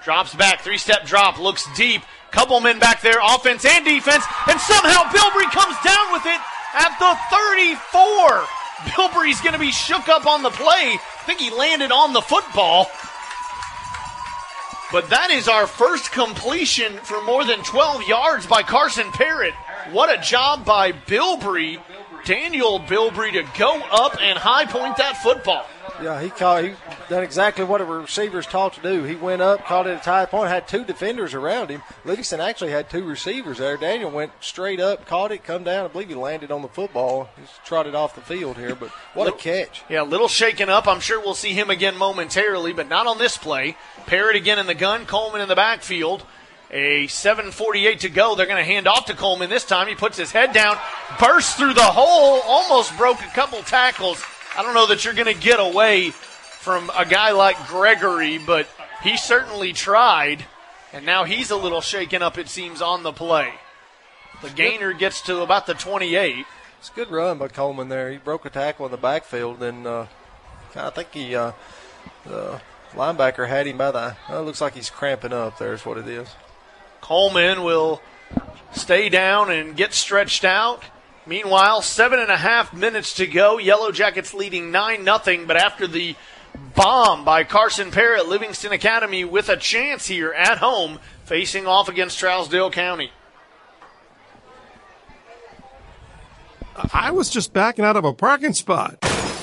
drops 0.03 0.35
back, 0.35 0.61
three 0.61 0.77
step 0.77 1.05
drop, 1.05 1.39
looks 1.39 1.67
deep. 1.75 2.01
Couple 2.31 2.59
men 2.59 2.77
back 2.77 3.01
there, 3.01 3.19
offense 3.23 3.65
and 3.65 3.85
defense, 3.85 4.23
and 4.47 4.59
somehow 4.59 5.03
Bilbrey 5.09 5.49
comes 5.51 5.77
down 5.83 6.11
with 6.11 6.25
it 6.25 6.41
at 6.75 6.93
the 6.99 7.17
34. 7.31 8.45
Bilbrey's 8.91 9.41
going 9.41 9.53
to 9.53 9.59
be 9.59 9.71
shook 9.71 10.07
up 10.09 10.27
on 10.27 10.43
the 10.43 10.51
play. 10.51 10.97
I 10.99 11.23
think 11.25 11.39
he 11.39 11.49
landed 11.49 11.91
on 11.91 12.13
the 12.13 12.21
football. 12.21 12.91
But 14.91 15.09
that 15.09 15.31
is 15.31 15.49
our 15.49 15.67
first 15.67 16.11
completion 16.11 16.93
for 16.97 17.21
more 17.23 17.43
than 17.43 17.61
12 17.63 18.07
yards 18.07 18.47
by 18.47 18.63
Carson 18.63 19.11
Parrott. 19.11 19.53
What 19.91 20.17
a 20.17 20.21
job 20.21 20.63
by 20.65 20.93
Bilbrey, 20.93 21.77
Daniel 22.25 22.79
Bilbrey, 22.79 23.31
to 23.33 23.43
go 23.57 23.79
up 23.91 24.17
and 24.21 24.37
high 24.37 24.65
point 24.65 24.97
that 24.97 25.17
football. 25.17 25.65
Yeah, 26.01 26.21
he 26.21 26.29
caught. 26.29 26.63
He 26.65 26.73
done 27.09 27.23
exactly 27.23 27.63
what 27.63 27.81
a 27.81 27.85
receiver's 27.85 28.45
taught 28.45 28.73
to 28.73 28.81
do. 28.81 29.03
He 29.03 29.15
went 29.15 29.41
up, 29.41 29.65
caught 29.65 29.87
it 29.87 29.91
at 29.91 30.05
a 30.05 30.09
high 30.09 30.25
point, 30.25 30.49
had 30.49 30.67
two 30.67 30.83
defenders 30.83 31.33
around 31.33 31.69
him. 31.69 31.81
Livingston 32.05 32.39
actually 32.39 32.71
had 32.71 32.89
two 32.89 33.03
receivers 33.03 33.57
there. 33.57 33.77
Daniel 33.77 34.11
went 34.11 34.31
straight 34.39 34.79
up, 34.79 35.07
caught 35.07 35.31
it, 35.31 35.43
come 35.43 35.63
down. 35.63 35.85
I 35.85 35.87
believe 35.87 36.09
he 36.09 36.15
landed 36.15 36.51
on 36.51 36.61
the 36.61 36.67
football. 36.67 37.29
He's 37.39 37.49
trotted 37.65 37.95
off 37.95 38.13
the 38.13 38.21
field 38.21 38.57
here, 38.57 38.75
but 38.75 38.89
what 39.13 39.23
Little- 39.25 39.39
a 39.39 39.41
catch! 39.41 39.83
Yeah, 39.89 40.01
a 40.01 40.03
little 40.03 40.27
shaken 40.27 40.69
up. 40.69 40.87
I'm 40.87 40.99
sure 40.99 41.19
we'll 41.19 41.33
see 41.33 41.53
him 41.53 41.69
again 41.69 41.97
momentarily, 41.97 42.73
but 42.73 42.89
not 42.89 43.07
on 43.07 43.17
this 43.17 43.37
play. 43.37 43.75
Parrott 44.05 44.35
again 44.35 44.59
in 44.59 44.67
the 44.67 44.75
gun, 44.75 45.05
Coleman 45.05 45.41
in 45.41 45.47
the 45.47 45.55
backfield. 45.55 46.23
A 46.69 47.07
7.48 47.07 47.99
to 47.99 48.09
go. 48.09 48.35
They're 48.35 48.45
going 48.45 48.63
to 48.63 48.71
hand 48.71 48.87
off 48.87 49.05
to 49.05 49.13
Coleman 49.13 49.49
this 49.49 49.63
time. 49.63 49.87
He 49.87 49.95
puts 49.95 50.17
his 50.17 50.31
head 50.31 50.51
down, 50.53 50.77
bursts 51.19 51.55
through 51.55 51.73
the 51.73 51.81
hole, 51.81 52.41
almost 52.45 52.97
broke 52.97 53.21
a 53.21 53.29
couple 53.33 53.61
tackles. 53.63 54.21
I 54.57 54.63
don't 54.63 54.73
know 54.73 54.87
that 54.87 55.05
you're 55.05 55.13
going 55.13 55.33
to 55.33 55.41
get 55.41 55.59
away 55.59 56.09
from 56.09 56.91
a 56.97 57.05
guy 57.05 57.31
like 57.31 57.67
Gregory, 57.67 58.37
but 58.37 58.67
he 59.01 59.15
certainly 59.15 59.71
tried. 59.71 60.45
And 60.91 61.05
now 61.05 61.23
he's 61.23 61.51
a 61.51 61.55
little 61.55 61.81
shaken 61.81 62.21
up, 62.21 62.37
it 62.37 62.49
seems, 62.49 62.81
on 62.81 63.03
the 63.03 63.13
play. 63.13 63.53
The 64.41 64.49
gainer 64.49 64.93
gets 64.93 65.21
to 65.23 65.41
about 65.41 65.67
the 65.67 65.73
28. 65.73 66.45
It's 66.79 66.89
a 66.89 66.93
good 66.93 67.09
run 67.09 67.37
by 67.37 67.47
Coleman 67.47 67.89
there. 67.89 68.11
He 68.11 68.17
broke 68.17 68.45
a 68.45 68.49
tackle 68.49 68.85
in 68.85 68.91
the 68.91 68.97
backfield, 68.97 69.63
and 69.63 69.87
uh, 69.87 70.05
I 70.75 70.89
think 70.89 71.13
he 71.13 71.35
uh, 71.35 71.53
uh, 72.29 72.59
linebacker 72.91 73.47
had 73.47 73.67
him 73.67 73.77
by 73.77 73.91
the. 73.91 74.15
It 74.29 74.39
looks 74.39 74.61
like 74.61 74.75
he's 74.75 74.89
cramping 74.89 75.33
up. 75.33 75.57
There's 75.57 75.85
what 75.85 75.97
it 75.97 76.07
is. 76.07 76.27
Coleman 77.07 77.63
will 77.63 78.01
stay 78.73 79.07
down 79.07 79.49
and 79.49 79.77
get 79.77 79.93
stretched 79.93 80.43
out. 80.43 80.83
Meanwhile, 81.25 81.81
seven 81.81 82.19
and 82.19 82.29
a 82.29 82.35
half 82.35 82.73
minutes 82.73 83.13
to 83.15 83.25
go. 83.25 83.57
Yellow 83.57 83.93
Jackets 83.93 84.33
leading 84.33 84.71
9 84.71 85.05
nothing. 85.05 85.47
but 85.47 85.55
after 85.55 85.87
the 85.87 86.17
bomb 86.75 87.23
by 87.23 87.45
Carson 87.45 87.91
Parrott, 87.91 88.27
Livingston 88.27 88.73
Academy 88.73 89.23
with 89.23 89.47
a 89.47 89.55
chance 89.55 90.07
here 90.07 90.33
at 90.33 90.57
home 90.57 90.99
facing 91.23 91.65
off 91.65 91.87
against 91.87 92.19
Trousdale 92.19 92.73
County. 92.73 93.09
I 96.93 97.11
was 97.11 97.29
just 97.29 97.53
backing 97.53 97.85
out 97.85 97.95
of 97.95 98.03
a 98.03 98.11
parking 98.11 98.51
spot, 98.51 98.97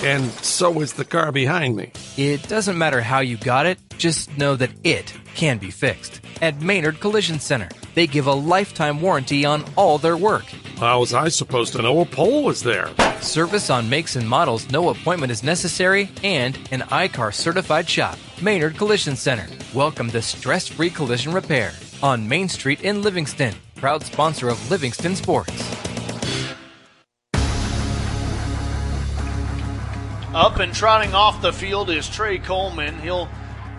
and 0.05 0.31
so 0.33 0.81
is 0.83 0.93
the 0.93 1.05
car 1.05 1.33
behind 1.33 1.77
me. 1.77 1.91
It 2.19 2.47
doesn't 2.47 2.77
matter 2.77 3.01
how 3.01 3.21
you 3.21 3.39
got 3.39 3.65
it, 3.65 3.79
just 3.97 4.37
know 4.37 4.55
that 4.57 4.71
it 4.85 5.15
can 5.35 5.57
be 5.59 5.71
fixed. 5.71 6.21
At 6.43 6.61
Maynard 6.61 7.01
Collision 7.01 7.41
Center, 7.41 7.71
they 7.95 8.07
give 8.07 8.27
a 8.27 8.33
lifetime 8.35 9.01
warranty 9.01 9.47
on 9.47 9.65
all 9.77 9.97
their 9.99 10.17
work. 10.17 10.45
How 10.77 11.01
was 11.01 11.15
I 11.15 11.29
supposed 11.29 11.73
to 11.73 11.83
know 11.83 12.01
a 12.01 12.05
pole 12.05 12.45
was 12.45 12.63
there? 12.63 12.91
Service 13.21 13.71
on 13.71 13.89
makes 13.89 14.17
and 14.17 14.29
models, 14.29 14.71
no 14.71 14.91
appointment 14.91 15.33
is 15.33 15.43
necessary, 15.43 16.11
and 16.23 16.59
an 16.71 16.83
I-CAR 16.91 17.33
certified 17.33 17.89
shop. 17.89 18.19
Maynard 18.43 18.77
Collision 18.77 19.17
Center. 19.17 19.47
Welcome 19.73 20.11
to 20.11 20.21
stress 20.21 20.69
free 20.69 20.91
collision 20.91 21.33
repair 21.33 21.73
on 22.03 22.29
Main 22.29 22.49
Street 22.51 22.83
in 22.83 23.01
Livingston. 23.03 23.55
Proud 23.77 24.03
sponsor 24.03 24.49
of 24.49 24.71
Livingston 24.71 25.17
Sports. 25.17 25.94
Up 30.35 30.59
and 30.59 30.75
trotting 30.75 31.15
off 31.15 31.41
the 31.41 31.53
field 31.53 31.91
is 31.91 32.09
Trey 32.09 32.39
Coleman. 32.39 32.99
He'll 32.99 33.29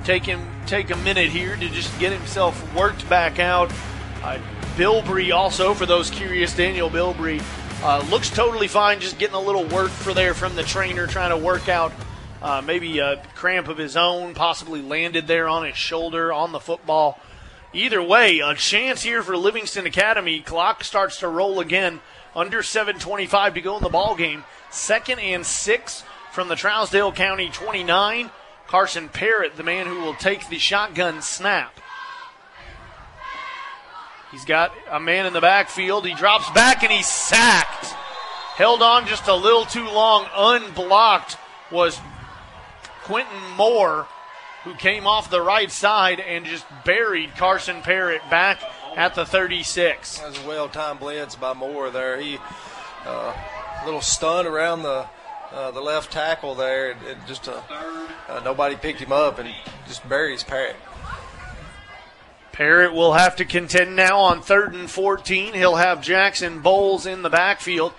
take 0.06 0.24
him 0.24 0.40
take 0.66 0.90
a 0.90 0.96
minute 0.96 1.28
here 1.28 1.58
to 1.58 1.70
just 1.70 2.00
get 2.00 2.14
himself 2.14 2.74
worked 2.74 3.10
back 3.10 3.40
out. 3.40 3.70
Uh, 4.24 4.40
Bilbrey 4.78 5.36
also, 5.36 5.74
for 5.74 5.86
those 5.86 6.10
curious, 6.10 6.56
Daniel 6.56 6.90
Bilbrey 6.90 7.44
uh, 7.84 8.06
looks 8.10 8.30
totally 8.30 8.70
fine. 8.70 9.02
Just 9.02 9.20
getting 9.20 9.36
a 9.36 9.42
little 9.42 9.66
work 9.66 9.92
for 9.92 10.14
there 10.14 10.34
from 10.34 10.56
the 10.56 10.64
trainer, 10.64 11.08
trying 11.08 11.32
to 11.32 11.38
work 11.38 11.68
out 11.68 11.92
uh, 12.42 12.62
maybe 12.66 13.00
a 13.00 13.22
cramp 13.36 13.68
of 13.68 13.78
his 13.78 13.98
own, 13.98 14.34
possibly 14.34 14.82
landed 14.82 15.28
there 15.28 15.50
on 15.50 15.66
his 15.66 15.76
shoulder 15.76 16.32
on 16.32 16.54
the 16.54 16.62
football. 16.62 17.20
Either 17.74 18.02
way, 18.02 18.40
a 18.40 18.56
chance 18.56 19.04
here 19.04 19.22
for 19.22 19.36
Livingston 19.36 19.86
Academy. 19.86 20.40
Clock 20.40 20.86
starts 20.86 21.20
to 21.20 21.28
roll 21.28 21.60
again. 21.60 22.00
Under 22.34 22.64
7:25 22.64 23.56
to 23.56 23.62
go 23.62 23.76
in 23.76 23.84
the 23.84 23.90
ball 23.90 24.16
game. 24.16 24.46
Second 24.70 25.20
and 25.20 25.46
six 25.46 26.04
from 26.36 26.50
the 26.50 26.56
Trousdale 26.56 27.16
County 27.16 27.48
29. 27.48 28.30
Carson 28.68 29.08
Parrott, 29.08 29.56
the 29.56 29.64
man 29.64 29.88
who 29.88 30.02
will 30.02 30.14
take 30.14 30.50
the 30.50 30.60
shotgun 30.60 31.22
snap. 31.22 31.80
He's 34.32 34.44
got 34.44 34.74
a 34.92 35.00
man 35.00 35.26
in 35.26 35.32
the 35.32 35.40
backfield. 35.40 36.06
He 36.06 36.14
drops 36.14 36.52
back 36.52 36.84
and 36.84 36.92
he's 36.92 37.08
sacked. 37.08 37.86
Held 38.58 38.82
on 38.82 39.08
just 39.08 39.30
a 39.30 39.34
little 39.34 39.64
too 39.64 39.86
long. 39.86 40.28
Unblocked 40.36 41.38
was 41.72 41.98
Quentin 43.04 43.52
Moore, 43.56 44.06
who 44.66 44.74
came 44.74 45.08
off 45.08 45.30
the 45.30 45.42
right 45.42 45.72
side 45.72 46.20
and 46.20 46.46
just 46.46 46.66
buried 46.84 47.34
Carson 47.38 47.82
Parrott 47.82 48.30
back 48.30 48.60
at 48.98 49.16
the 49.16 49.26
36. 49.26 50.20
That 50.20 50.32
was 50.32 50.44
a 50.44 50.48
well 50.48 50.68
timed 50.68 51.00
blitz 51.00 51.36
by 51.36 51.54
Moore 51.54 51.90
there. 51.92 52.20
He 52.20 52.40
uh, 53.06 53.34
a 53.82 53.86
little 53.86 54.02
stun 54.02 54.46
around 54.46 54.84
the 54.84 55.08
uh, 55.54 55.72
the 55.72 55.82
left 55.82 56.12
tackle 56.12 56.56
there. 56.56 56.92
It, 56.92 56.98
it 57.08 57.18
just 57.28 57.48
uh, 57.48 57.62
uh, 58.30 58.42
nobody 58.44 58.76
picked 58.76 59.00
him 59.00 59.12
up 59.12 59.40
and 59.40 59.50
just 59.88 60.08
buries 60.08 60.44
Parrott. 60.44 60.76
Parrott 62.52 62.94
will 62.94 63.14
have 63.14 63.36
to 63.36 63.46
contend 63.46 63.96
now 63.96 64.18
on 64.20 64.42
third 64.42 64.74
and 64.74 64.90
14. 64.90 65.54
He'll 65.54 65.76
have 65.76 66.02
Jackson 66.02 66.62
Bowles 66.62 67.06
in 67.06 67.22
the 67.22 67.30
backfield. 67.30 67.94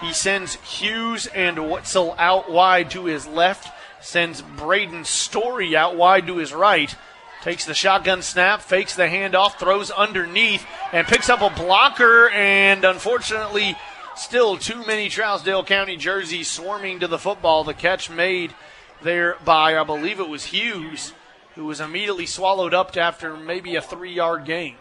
He 0.00 0.12
sends 0.12 0.54
Hughes 0.54 1.26
and 1.26 1.70
Wetzel 1.70 2.14
out 2.18 2.50
wide 2.50 2.90
to 2.92 3.04
his 3.04 3.26
left, 3.26 3.70
sends 4.00 4.40
Braden 4.40 5.04
Story 5.04 5.76
out 5.76 5.96
wide 5.96 6.26
to 6.26 6.36
his 6.38 6.54
right. 6.54 6.94
Takes 7.42 7.66
the 7.66 7.74
shotgun 7.74 8.22
snap, 8.22 8.62
fakes 8.62 8.96
the 8.96 9.04
handoff, 9.04 9.58
throws 9.58 9.90
underneath, 9.90 10.66
and 10.92 11.06
picks 11.06 11.28
up 11.28 11.40
a 11.40 11.50
blocker. 11.50 12.30
And 12.30 12.84
unfortunately, 12.84 13.76
Still 14.18 14.58
too 14.58 14.84
many 14.84 15.08
Trousdale 15.08 15.64
County 15.64 15.96
jerseys 15.96 16.50
swarming 16.50 16.98
to 17.00 17.06
the 17.06 17.20
football. 17.20 17.62
The 17.62 17.72
catch 17.72 18.10
made 18.10 18.52
there 19.00 19.36
by, 19.44 19.78
I 19.78 19.84
believe 19.84 20.18
it 20.18 20.28
was 20.28 20.46
Hughes, 20.46 21.12
who 21.54 21.64
was 21.64 21.80
immediately 21.80 22.26
swallowed 22.26 22.74
up 22.74 22.96
after 22.96 23.36
maybe 23.36 23.76
a 23.76 23.80
three 23.80 24.12
yard 24.12 24.44
gain. 24.44 24.74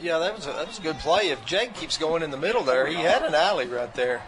Yeah, 0.00 0.18
that 0.18 0.34
was 0.34 0.46
a, 0.46 0.52
that 0.52 0.66
was 0.66 0.78
a 0.78 0.82
good 0.82 0.98
play. 1.00 1.28
If 1.28 1.44
Jake 1.44 1.74
keeps 1.74 1.98
going 1.98 2.22
in 2.22 2.30
the 2.30 2.38
middle 2.38 2.62
there, 2.62 2.86
he 2.86 2.94
had 2.94 3.22
an 3.22 3.34
alley 3.34 3.66
right 3.66 3.92
there. 3.94 4.22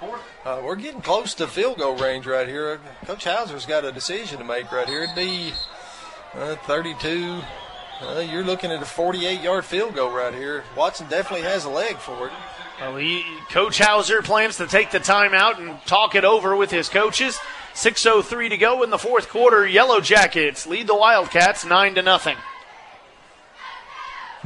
Uh, 0.44 0.60
we're 0.62 0.76
getting 0.76 1.00
close 1.00 1.33
to 1.34 1.47
field 1.47 1.78
goal 1.78 1.97
range 1.97 2.26
right 2.26 2.47
here. 2.47 2.78
Coach 3.07 3.25
Hauser's 3.25 3.65
got 3.65 3.86
a 3.86 3.92
decision 3.92 4.39
to 4.39 4.44
make 4.44 4.70
right 4.70 4.89
here. 4.89 5.05
It'd 5.05 5.16
be 5.16 5.52
uh, 6.34 6.57
32. 6.66 7.41
Uh, 8.02 8.20
you're 8.31 8.44
looking 8.44 8.70
at 8.70 8.83
a 8.83 8.86
48 8.86 9.41
yard 9.41 9.65
field 9.65 9.94
goal 9.94 10.12
right 10.12 10.34
here. 10.34 10.65
Watson 10.76 11.08
definitely 11.08 11.47
has 11.47 11.65
a 11.65 11.70
leg 11.70 11.97
for 11.97 12.26
it. 12.26 12.33
Well, 12.81 12.97
he, 12.97 13.25
Coach 13.51 13.79
Hauser 13.79 14.23
plans 14.23 14.59
to 14.59 14.67
take 14.67 14.91
the 14.91 15.01
timeout 15.01 15.59
and 15.59 15.81
talk 15.87 16.15
it 16.15 16.25
over 16.25 16.55
with 16.55 16.71
his 16.71 16.89
coaches. 16.89 17.39
6.03 17.75 18.51
to 18.51 18.57
go 18.57 18.83
in 18.83 18.91
the 18.91 18.99
fourth 18.99 19.29
quarter. 19.29 19.67
Yellow 19.67 20.01
Jackets 20.01 20.67
lead 20.67 20.87
the 20.87 20.95
Wildcats 20.95 21.65
9 21.65 21.95
to 21.95 22.03
nothing. 22.03 22.37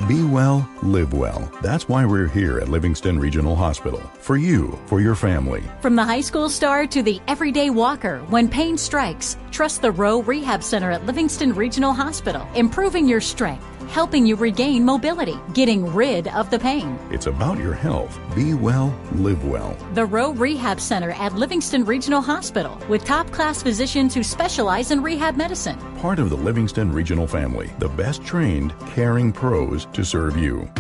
Be 0.09 0.23
well, 0.25 0.69
live 0.83 1.13
well. 1.13 1.53
That's 1.61 1.89
why 1.89 2.07
we're 2.07 2.29
here 2.29 2.59
at 2.59 2.69
Livingston 2.69 3.19
Regional 3.19 3.55
Hospital. 3.55 4.01
For 4.21 4.37
you, 4.37 4.79
for 4.87 5.01
your 5.01 5.15
family. 5.15 5.63
From 5.83 5.95
the 5.95 6.05
high 6.05 6.23
school 6.23 6.49
star 6.49 6.87
to 6.87 7.03
the 7.03 7.21
everyday 7.29 7.69
walker, 7.69 8.21
when 8.31 8.49
pain 8.49 8.79
strikes, 8.79 9.37
trust 9.51 9.83
the 9.83 9.91
Rowe 9.91 10.23
Rehab 10.23 10.63
Center 10.63 10.91
at 10.91 11.05
Livingston 11.05 11.55
Regional 11.55 11.93
Hospital, 11.93 12.49
improving 12.55 13.07
your 13.07 13.21
strength 13.21 13.70
helping 13.91 14.25
you 14.25 14.37
regain 14.37 14.85
mobility, 14.85 15.39
getting 15.53 15.93
rid 15.93 16.29
of 16.29 16.49
the 16.51 16.59
pain. 16.59 16.99
It's 17.11 17.27
about 17.27 17.59
your 17.59 17.75
health. 17.75 18.19
Be 18.35 18.55
well, 18.55 18.97
live 19.17 19.45
well. 19.45 19.77
The 19.95 20.07
Rowe 20.07 20.33
Rehab 20.33 20.81
Center 20.81 21.11
at 21.11 21.35
Livingston 21.35 21.85
Regional 21.85 22.21
Hospital 22.21 22.79
with 22.89 23.05
top 23.05 23.31
class 23.33 23.63
physicians 23.63 24.15
who 24.15 24.23
specialize 24.23 24.93
in 24.93 25.03
rehab 25.03 25.37
medicine. 25.37 25.79
Part 25.97 26.21
of 26.21 26.31
the 26.31 26.37
Livingston 26.37 26.93
Regional 26.93 27.27
family, 27.27 27.71
the 27.79 27.89
best 27.89 28.25
trained, 28.25 28.73
caring 28.87 29.33
pros 29.33 29.87
to 29.87 30.05
serve 30.05 30.37
you. 30.37 30.71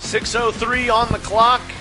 6.03 0.00 0.94
on 0.94 1.12
the 1.12 1.18
clock 1.18 1.60
here 1.60 1.77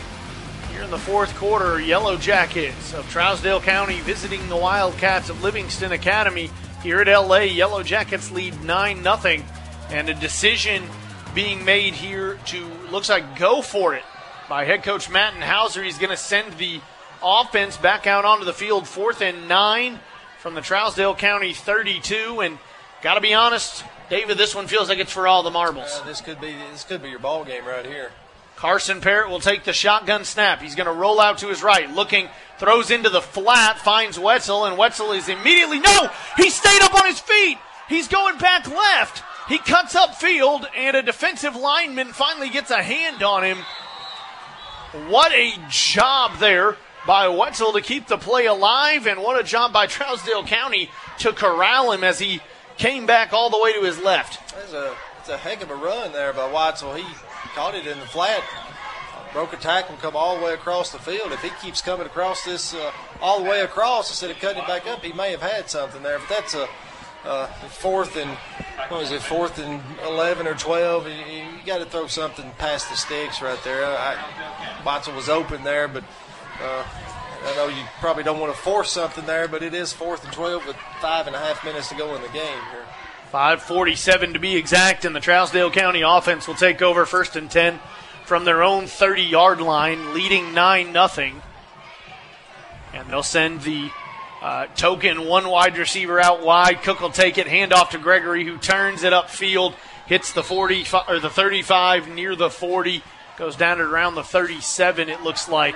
in 0.88 0.92
the 0.92 0.98
fourth 0.98 1.36
quarter. 1.36 1.82
Yellow 1.82 2.16
Jackets 2.16 2.94
of 2.94 3.06
Trousdale 3.12 3.62
County 3.62 4.00
visiting 4.02 4.48
the 4.48 4.56
Wildcats 4.56 5.30
of 5.30 5.44
Livingston 5.44 5.92
Academy 5.92 6.50
here 6.82 7.02
at 7.02 7.08
LA. 7.08 7.40
Yellow 7.40 7.84
Jackets 7.84 8.32
lead 8.32 8.64
9 8.64 9.04
0, 9.04 9.44
and 9.90 10.08
a 10.08 10.14
decision 10.14 10.84
being 11.36 11.66
made 11.66 11.94
here 11.94 12.40
to, 12.46 12.66
looks 12.90 13.10
like, 13.10 13.38
go 13.38 13.62
for 13.62 13.96
it 13.96 14.04
by 14.48 14.64
head 14.64 14.82
coach 14.82 15.10
Matt 15.10 15.34
Hauser. 15.34 15.84
He's 15.84 15.98
going 15.98 16.12
to 16.12 16.16
send 16.16 16.58
the 16.58 16.80
offense 17.22 17.76
back 17.76 18.08
out 18.08 18.24
onto 18.24 18.46
the 18.46 18.54
field, 18.54 18.88
fourth 18.88 19.22
and 19.22 19.50
nine 19.50 20.00
from 20.40 20.54
the 20.54 20.62
Trousdale 20.62 21.18
County 21.18 21.52
32. 21.54 22.40
And 22.40 22.60
got 23.02 23.16
to 23.16 23.22
be 23.22 23.34
honest, 23.34 23.84
David, 24.10 24.38
this 24.38 24.56
one 24.56 24.68
feels 24.68 24.88
like 24.88 25.00
it's 25.00 25.12
for 25.12 25.28
all 25.28 25.44
the 25.44 25.52
marbles. 25.52 26.00
Uh, 26.02 26.06
this 26.06 26.22
could 26.22 26.40
be 26.40 26.56
this 26.72 26.86
could 26.86 27.04
be 27.04 27.10
your 27.10 27.20
ball 27.20 27.44
game 27.44 27.66
right 27.66 27.86
here. 27.86 28.12
Carson 28.58 29.02
Parrott 29.02 29.30
will 29.30 29.40
take 29.40 29.64
the 29.64 29.72
shotgun 29.72 30.26
snap. 30.26 30.62
He's 30.62 30.74
going 30.74 30.88
to 30.88 30.94
roll 30.94 31.22
out 31.22 31.38
to 31.40 31.48
his 31.48 31.62
right, 31.62 31.90
looking, 31.92 32.28
throws 32.58 32.90
into 32.90 33.10
the 33.10 33.22
flat, 33.22 33.78
finds 33.78 34.18
Wetzel, 34.18 34.66
and 34.66 34.78
Wetzel 34.78 35.12
is 35.12 35.30
immediately 35.30 35.80
no. 35.80 36.10
He 36.38 36.50
stayed 36.50 36.82
up 36.82 36.96
on 36.96 37.06
his 37.06 37.20
feet. 37.20 37.60
He's 37.88 38.08
going 38.08 38.40
back 38.40 38.68
left. 38.68 39.24
He 39.48 39.60
cuts 39.60 39.96
up 39.96 40.16
field, 40.16 40.68
and 40.76 40.98
a 40.98 41.04
defensive 41.04 41.56
lineman 41.56 42.08
finally 42.08 42.50
gets 42.50 42.72
a 42.72 42.82
hand 42.82 43.22
on 43.22 43.44
him. 43.44 43.60
What 45.08 45.32
a 45.34 45.54
job 45.70 46.40
there 46.40 46.78
by 47.06 47.28
Wetzel 47.28 47.74
to 47.74 47.82
keep 47.82 48.08
the 48.08 48.18
play 48.18 48.48
alive, 48.48 49.06
and 49.06 49.22
what 49.22 49.40
a 49.40 49.44
job 49.44 49.72
by 49.72 49.86
Trousdale 49.86 50.48
County 50.48 50.90
to 51.20 51.32
corral 51.32 51.92
him 51.92 52.04
as 52.04 52.18
he 52.18 52.42
came 52.78 53.06
back 53.06 53.34
all 53.34 53.52
the 53.52 53.60
way 53.60 53.74
to 53.74 53.84
his 53.84 54.02
left. 54.02 54.52
That's 54.56 54.74
a, 54.74 54.96
that's 55.18 55.30
a 55.30 55.38
heck 55.38 55.62
of 55.62 55.70
a 55.70 55.76
run 55.76 56.12
there 56.12 56.34
by 56.34 56.52
Wetzel. 56.52 56.96
He 56.96 57.06
caught 57.56 57.76
it 57.76 57.88
in 57.88 58.00
the 58.00 58.06
flat, 58.06 58.44
broke 59.34 59.54
a 59.54 59.58
tackle, 59.58 59.94
and 59.94 60.02
come 60.02 60.16
all 60.16 60.38
the 60.38 60.46
way 60.46 60.54
across 60.54 60.92
the 60.92 61.00
field. 61.00 61.32
If 61.32 61.42
he 61.42 61.50
keeps 61.62 61.82
coming 61.82 62.06
across 62.06 62.44
this 62.44 62.74
uh, 62.74 62.92
all 63.22 63.44
the 63.44 63.50
way 63.50 63.62
across 63.62 64.10
instead 64.10 64.32
of 64.32 64.40
cutting 64.40 64.62
it 64.62 64.68
back 64.68 64.88
up, 64.88 65.04
he 65.04 65.14
may 65.14 65.32
have 65.32 65.42
had 65.42 65.70
something 65.70 66.04
there. 66.04 66.20
But 66.20 66.30
that's 66.30 66.56
a 66.56 66.68
uh, 67.26 67.48
fourth 67.70 68.16
and 68.16 68.30
what 68.90 69.02
was 69.02 69.12
it, 69.12 69.22
fourth 69.22 69.60
and 69.60 69.82
eleven 70.06 70.48
or 70.48 70.56
twelve. 70.56 71.08
You, 71.08 71.14
you 71.14 71.46
got 71.66 71.80
to 71.80 71.86
throw 71.86 72.08
something 72.08 72.50
past 72.58 72.90
the 72.90 72.96
sticks 72.96 73.42
right 73.42 73.60
there. 73.64 73.86
I, 73.86 74.16
Botzel 74.84 75.16
was 75.16 75.30
open 75.30 75.64
there, 75.64 75.88
but 75.88 76.04
uh, 76.62 76.86
I 77.44 77.56
know 77.56 77.68
you 77.68 77.84
probably 78.00 78.24
don't 78.24 78.40
want 78.40 78.54
to 78.54 78.60
force 78.60 78.92
something 78.92 79.26
there, 79.26 79.48
but 79.48 79.62
it 79.62 79.74
is 79.74 79.94
fourth 79.94 80.24
and 80.24 80.34
12 80.34 80.66
with 80.66 80.76
five 81.02 81.28
and 81.28 81.36
a 81.36 81.40
half 81.40 81.64
minutes 81.64 81.90
to 81.90 81.96
go 81.96 82.16
in 82.16 82.22
the 82.22 82.30
game 82.30 82.62
here. 82.72 82.86
547 83.32 84.34
to 84.34 84.40
be 84.40 84.56
exact, 84.56 85.04
and 85.04 85.16
the 85.16 85.20
Trousdale 85.20 85.72
County 85.72 86.02
offense 86.02 86.48
will 86.48 86.56
take 86.56 86.82
over 86.82 87.06
first 87.06 87.36
and 87.36 87.52
10 87.52 87.80
from 88.26 88.46
their 88.46 88.64
own 88.64 88.88
30 88.88 89.24
yard 89.24 89.60
line, 89.60 90.14
leading 90.14 90.54
9 90.54 90.94
0. 90.94 91.32
And 92.94 93.10
they'll 93.10 93.24
send 93.24 93.62
the 93.62 93.92
uh, 94.42 94.68
token 94.76 95.26
one 95.26 95.50
wide 95.50 95.78
receiver 95.78 96.20
out 96.20 96.42
wide. 96.42 96.82
Cook 96.84 97.02
will 97.02 97.10
take 97.10 97.38
it, 97.38 97.48
hand 97.48 97.74
off 97.74 97.92
to 97.92 97.98
Gregory, 97.98 98.46
who 98.46 98.58
turns 98.58 99.04
it 99.04 99.12
upfield, 99.12 99.74
hits 100.06 100.32
the 100.32 100.44
40 100.44 100.86
or 101.08 101.20
the 101.20 101.30
35 101.30 102.08
near 102.10 102.36
the 102.36 102.50
40, 102.50 103.04
goes 103.38 103.56
down 103.56 103.78
to 103.78 103.84
around 103.84 104.16
the 104.16 104.24
37. 104.24 105.10
It 105.10 105.22
looks 105.22 105.50
like, 105.50 105.76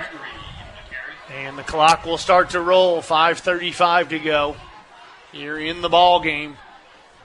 and 1.30 1.58
the 1.58 1.62
clock 1.62 2.06
will 2.06 2.18
start 2.18 2.50
to 2.50 2.60
roll. 2.60 3.02
5:35 3.02 4.08
to 4.08 4.18
go 4.18 4.56
here 5.32 5.58
in 5.58 5.82
the 5.82 5.88
ball 5.88 6.20
game. 6.20 6.56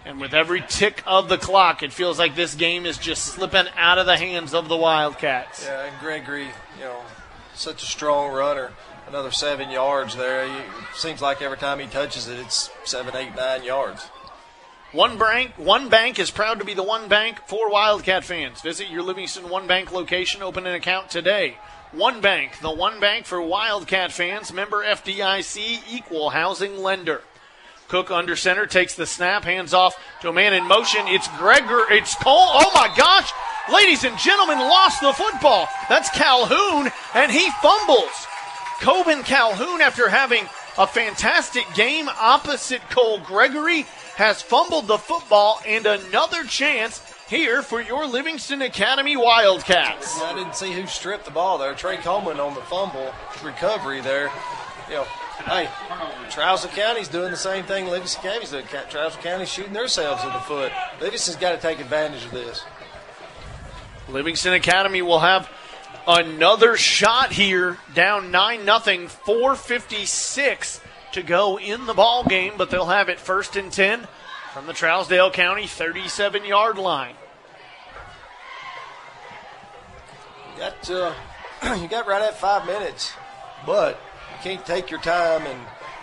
And 0.07 0.21
with 0.21 0.33
every 0.33 0.63
tick 0.69 1.03
of 1.05 1.27
the 1.27 1.37
clock, 1.37 1.83
it 1.83 1.91
feels 1.91 2.17
like 2.17 2.33
this 2.33 2.55
game 2.55 2.85
is 2.85 2.97
just 2.97 3.25
slipping 3.25 3.65
out 3.75 3.97
of 3.97 4.05
the 4.05 4.15
hands 4.15 4.53
of 4.53 4.69
the 4.69 4.77
Wildcats. 4.77 5.65
Yeah, 5.65 5.83
and 5.83 5.99
Gregory, 5.99 6.45
you 6.45 6.83
know, 6.85 7.01
such 7.53 7.83
a 7.83 7.85
strong 7.85 8.33
runner. 8.33 8.71
Another 9.09 9.31
seven 9.31 9.69
yards 9.69 10.15
there. 10.15 10.45
It 10.45 10.63
seems 10.95 11.21
like 11.21 11.41
every 11.41 11.57
time 11.57 11.79
he 11.79 11.87
touches 11.87 12.29
it, 12.29 12.39
it's 12.39 12.69
seven, 12.85 13.17
eight, 13.17 13.35
nine 13.35 13.65
yards. 13.65 14.05
One 14.93 15.17
bank, 15.17 15.51
one 15.57 15.89
bank 15.89 16.19
is 16.19 16.31
proud 16.31 16.59
to 16.59 16.65
be 16.65 16.73
the 16.73 16.83
one 16.83 17.09
bank 17.09 17.39
for 17.45 17.69
Wildcat 17.69 18.23
fans. 18.23 18.61
Visit 18.61 18.89
your 18.89 19.03
Livingston 19.03 19.49
One 19.49 19.67
Bank 19.67 19.91
location. 19.91 20.41
Open 20.41 20.65
an 20.65 20.73
account 20.73 21.09
today. 21.09 21.57
One 21.91 22.21
Bank, 22.21 22.59
the 22.59 22.71
one 22.71 23.01
bank 23.01 23.25
for 23.25 23.41
Wildcat 23.41 24.13
fans. 24.13 24.53
Member 24.53 24.85
FDIC, 24.85 25.83
equal 25.89 26.29
housing 26.29 26.77
lender. 26.77 27.21
Cook 27.88 28.11
under 28.11 28.35
center 28.35 28.66
takes 28.66 28.95
the 28.95 29.06
snap, 29.06 29.43
hands 29.45 29.74
off 29.74 29.95
to 30.22 30.30
a 30.30 30.33
man 30.33 30.53
in 30.53 30.67
motion. 30.67 31.01
It's 31.07 31.27
Gregor. 31.38 31.85
It's 31.90 32.16
Cole. 32.16 32.35
Oh 32.35 32.72
my 32.75 32.93
gosh! 32.95 33.32
Ladies 33.72 34.03
and 34.03 34.17
gentlemen, 34.17 34.59
lost 34.59 35.01
the 35.01 35.14
football. 35.14 35.67
That's 35.90 36.09
Calhoun, 36.09 36.91
and 37.14 37.32
he 37.32 37.49
fumbles. 37.61 38.27
Coben 38.80 39.25
Calhoun, 39.25 39.82
after 39.82 40.09
having 40.09 40.45
a 40.77 40.85
fantastic 40.85 41.66
game 41.74 42.07
opposite 42.09 42.82
Cole 42.90 43.19
Gregory, 43.19 43.85
has 44.16 44.41
fumbled 44.41 44.88
the 44.88 44.98
football 44.98 45.61
and 45.66 45.85
another 45.85 46.43
chance 46.43 47.01
here 47.30 47.61
for 47.61 47.82
your 47.82 48.06
Livingston 48.06 48.61
Academy 48.61 49.17
Wildcats. 49.17 50.22
I 50.22 50.33
didn't 50.33 50.56
see 50.56 50.72
who 50.72 50.88
stripped 50.88 51.25
the 51.25 51.32
ball 51.32 51.57
there. 51.57 51.74
Trey 51.74 51.98
Coleman 51.98 52.40
on 52.40 52.53
the 52.53 52.61
fumble 52.61 53.14
recovery 53.43 54.01
there. 54.01 54.32
You 54.90 54.95
know, 54.95 55.03
hey, 55.45 55.67
Trousdale 56.30 56.74
County's 56.74 57.09
doing 57.09 57.32
the 57.32 57.38
same 57.38 57.66
thing 57.66 57.88
Livingston 57.88 58.24
County's 58.24 58.51
doing. 58.51 58.66
Trousdale 58.66 59.22
County's 59.22 59.49
shooting 59.49 59.74
themselves 59.74 60.24
in 60.24 60.32
the 60.32 60.40
foot. 60.40 60.72
Livingston's 61.01 61.38
got 61.38 61.51
to 61.51 61.57
take 61.57 61.80
advantage 61.80 62.24
of 62.24 62.32
this. 62.32 62.64
Livingston 64.07 64.53
Academy 64.53 65.01
will 65.01 65.19
have 65.19 65.49
another 66.07 66.77
shot 66.77 67.33
here, 67.33 67.77
down 67.93 68.32
9 68.32 68.64
nothing, 68.64 69.09
456 69.09 70.80
to 71.11 71.22
go 71.22 71.59
in 71.59 71.85
the 71.85 71.93
ball 71.93 72.24
game, 72.24 72.53
but 72.57 72.69
they'll 72.69 72.85
have 72.85 73.09
it 73.09 73.19
first 73.19 73.57
and 73.57 73.72
10 73.72 74.07
from 74.53 74.67
the 74.67 74.74
Trousdale 74.74 75.33
County 75.33 75.67
37 75.67 76.45
yard 76.45 76.77
line. 76.77 77.16
You 80.53 80.61
got, 80.61 80.90
uh, 80.90 81.14
you 81.82 81.90
got 81.90 82.07
right 82.07 82.22
at 82.22 82.38
five 82.38 82.66
minutes, 82.66 83.11
but 83.66 83.99
can't 84.38 84.66
take 84.66 84.90
your 84.90 85.01
time, 85.01 85.45
and 85.45 85.59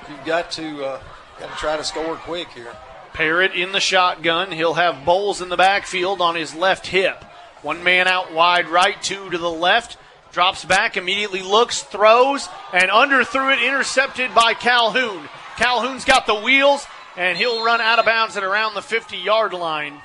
you've 0.08 0.24
got 0.24 0.50
to 0.52 0.84
uh, 0.84 1.02
got 1.40 1.50
to 1.50 1.56
try 1.56 1.76
to 1.76 1.84
score 1.84 2.16
quick 2.16 2.48
here. 2.48 2.74
Parrott 3.12 3.54
in 3.54 3.72
the 3.72 3.80
shotgun. 3.80 4.50
He'll 4.52 4.74
have 4.74 5.04
Bowles 5.04 5.40
in 5.40 5.48
the 5.48 5.56
backfield 5.56 6.20
on 6.20 6.34
his 6.34 6.54
left 6.54 6.88
hip. 6.88 7.24
One 7.62 7.82
man 7.84 8.08
out 8.08 8.32
wide 8.32 8.68
right, 8.68 9.00
two 9.00 9.30
to 9.30 9.38
the 9.38 9.50
left. 9.50 9.96
Drops 10.32 10.64
back, 10.64 10.96
immediately 10.96 11.42
looks, 11.42 11.82
throws, 11.82 12.48
and 12.72 12.90
under 12.90 13.22
underthrew 13.22 13.56
it, 13.56 13.62
intercepted 13.62 14.34
by 14.34 14.52
Calhoun. 14.52 15.28
Calhoun's 15.56 16.04
got 16.04 16.26
the 16.26 16.34
wheels, 16.34 16.84
and 17.16 17.38
he'll 17.38 17.64
run 17.64 17.80
out 17.80 18.00
of 18.00 18.04
bounds 18.04 18.36
at 18.36 18.42
around 18.42 18.74
the 18.74 18.82
50 18.82 19.16
yard 19.16 19.52
line. 19.52 20.00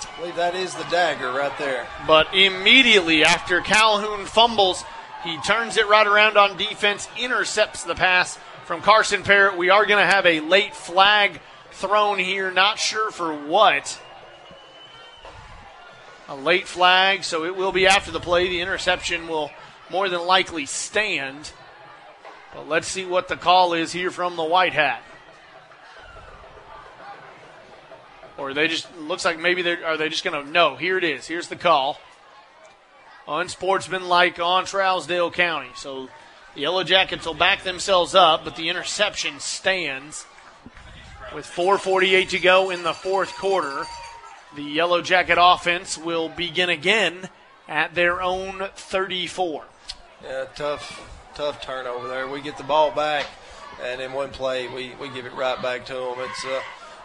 I 0.00 0.18
believe 0.18 0.36
that 0.36 0.54
is 0.54 0.74
the 0.74 0.84
dagger 0.84 1.30
right 1.30 1.56
there. 1.58 1.86
But 2.06 2.34
immediately 2.34 3.24
after 3.24 3.60
Calhoun 3.60 4.26
fumbles, 4.26 4.84
he 5.24 5.38
turns 5.38 5.76
it 5.76 5.88
right 5.88 6.06
around 6.06 6.36
on 6.36 6.56
defense, 6.56 7.08
intercepts 7.18 7.82
the 7.84 7.94
pass 7.94 8.38
from 8.66 8.82
Carson 8.82 9.22
Parrott. 9.22 9.56
We 9.56 9.70
are 9.70 9.86
going 9.86 10.04
to 10.04 10.10
have 10.10 10.26
a 10.26 10.40
late 10.40 10.74
flag 10.74 11.40
thrown 11.72 12.18
here, 12.18 12.50
not 12.50 12.78
sure 12.78 13.10
for 13.10 13.34
what. 13.34 14.00
A 16.28 16.36
late 16.36 16.68
flag, 16.68 17.24
so 17.24 17.44
it 17.44 17.56
will 17.56 17.72
be 17.72 17.86
after 17.86 18.10
the 18.10 18.20
play. 18.20 18.48
The 18.48 18.60
interception 18.60 19.28
will 19.28 19.50
more 19.90 20.08
than 20.08 20.26
likely 20.26 20.66
stand. 20.66 21.52
But 22.54 22.68
let's 22.68 22.86
see 22.86 23.04
what 23.04 23.28
the 23.28 23.36
call 23.36 23.74
is 23.74 23.92
here 23.92 24.10
from 24.10 24.36
the 24.36 24.44
White 24.44 24.72
Hat. 24.72 25.02
Or 28.36 28.52
they 28.52 28.68
just 28.68 28.94
looks 28.96 29.24
like 29.24 29.38
maybe 29.38 29.62
they 29.62 29.82
are 29.82 29.96
they 29.96 30.08
just 30.08 30.24
going 30.24 30.44
to 30.44 30.50
no. 30.50 30.76
Here 30.76 30.98
it 30.98 31.04
is. 31.04 31.26
Here's 31.26 31.48
the 31.48 31.56
call. 31.56 31.98
Unsportsmanlike 33.26 34.38
on 34.38 34.64
Trousdale 34.64 35.32
County. 35.32 35.70
So 35.76 36.08
the 36.54 36.60
Yellow 36.60 36.84
Jackets 36.84 37.26
will 37.26 37.34
back 37.34 37.62
themselves 37.62 38.14
up, 38.14 38.44
but 38.44 38.56
the 38.56 38.68
interception 38.68 39.40
stands. 39.40 40.26
With 41.34 41.46
4:48 41.46 42.28
to 42.30 42.38
go 42.38 42.70
in 42.70 42.82
the 42.84 42.92
fourth 42.92 43.34
quarter, 43.36 43.86
the 44.54 44.62
Yellow 44.62 45.02
Jacket 45.02 45.38
offense 45.40 45.98
will 45.98 46.28
begin 46.28 46.68
again 46.68 47.28
at 47.68 47.94
their 47.94 48.22
own 48.22 48.68
34. 48.76 49.64
Yeah, 50.22 50.44
tough, 50.54 51.02
tough 51.34 51.60
turnover 51.60 52.08
there. 52.08 52.28
We 52.28 52.40
get 52.40 52.56
the 52.56 52.64
ball 52.64 52.90
back, 52.92 53.26
and 53.82 54.00
in 54.00 54.12
one 54.12 54.30
play, 54.30 54.68
we, 54.68 54.92
we 55.00 55.08
give 55.08 55.26
it 55.26 55.34
right 55.34 55.60
back 55.60 55.86
to 55.86 55.94
them. 55.94 56.14
It's 56.18 56.44
uh, 56.44 56.60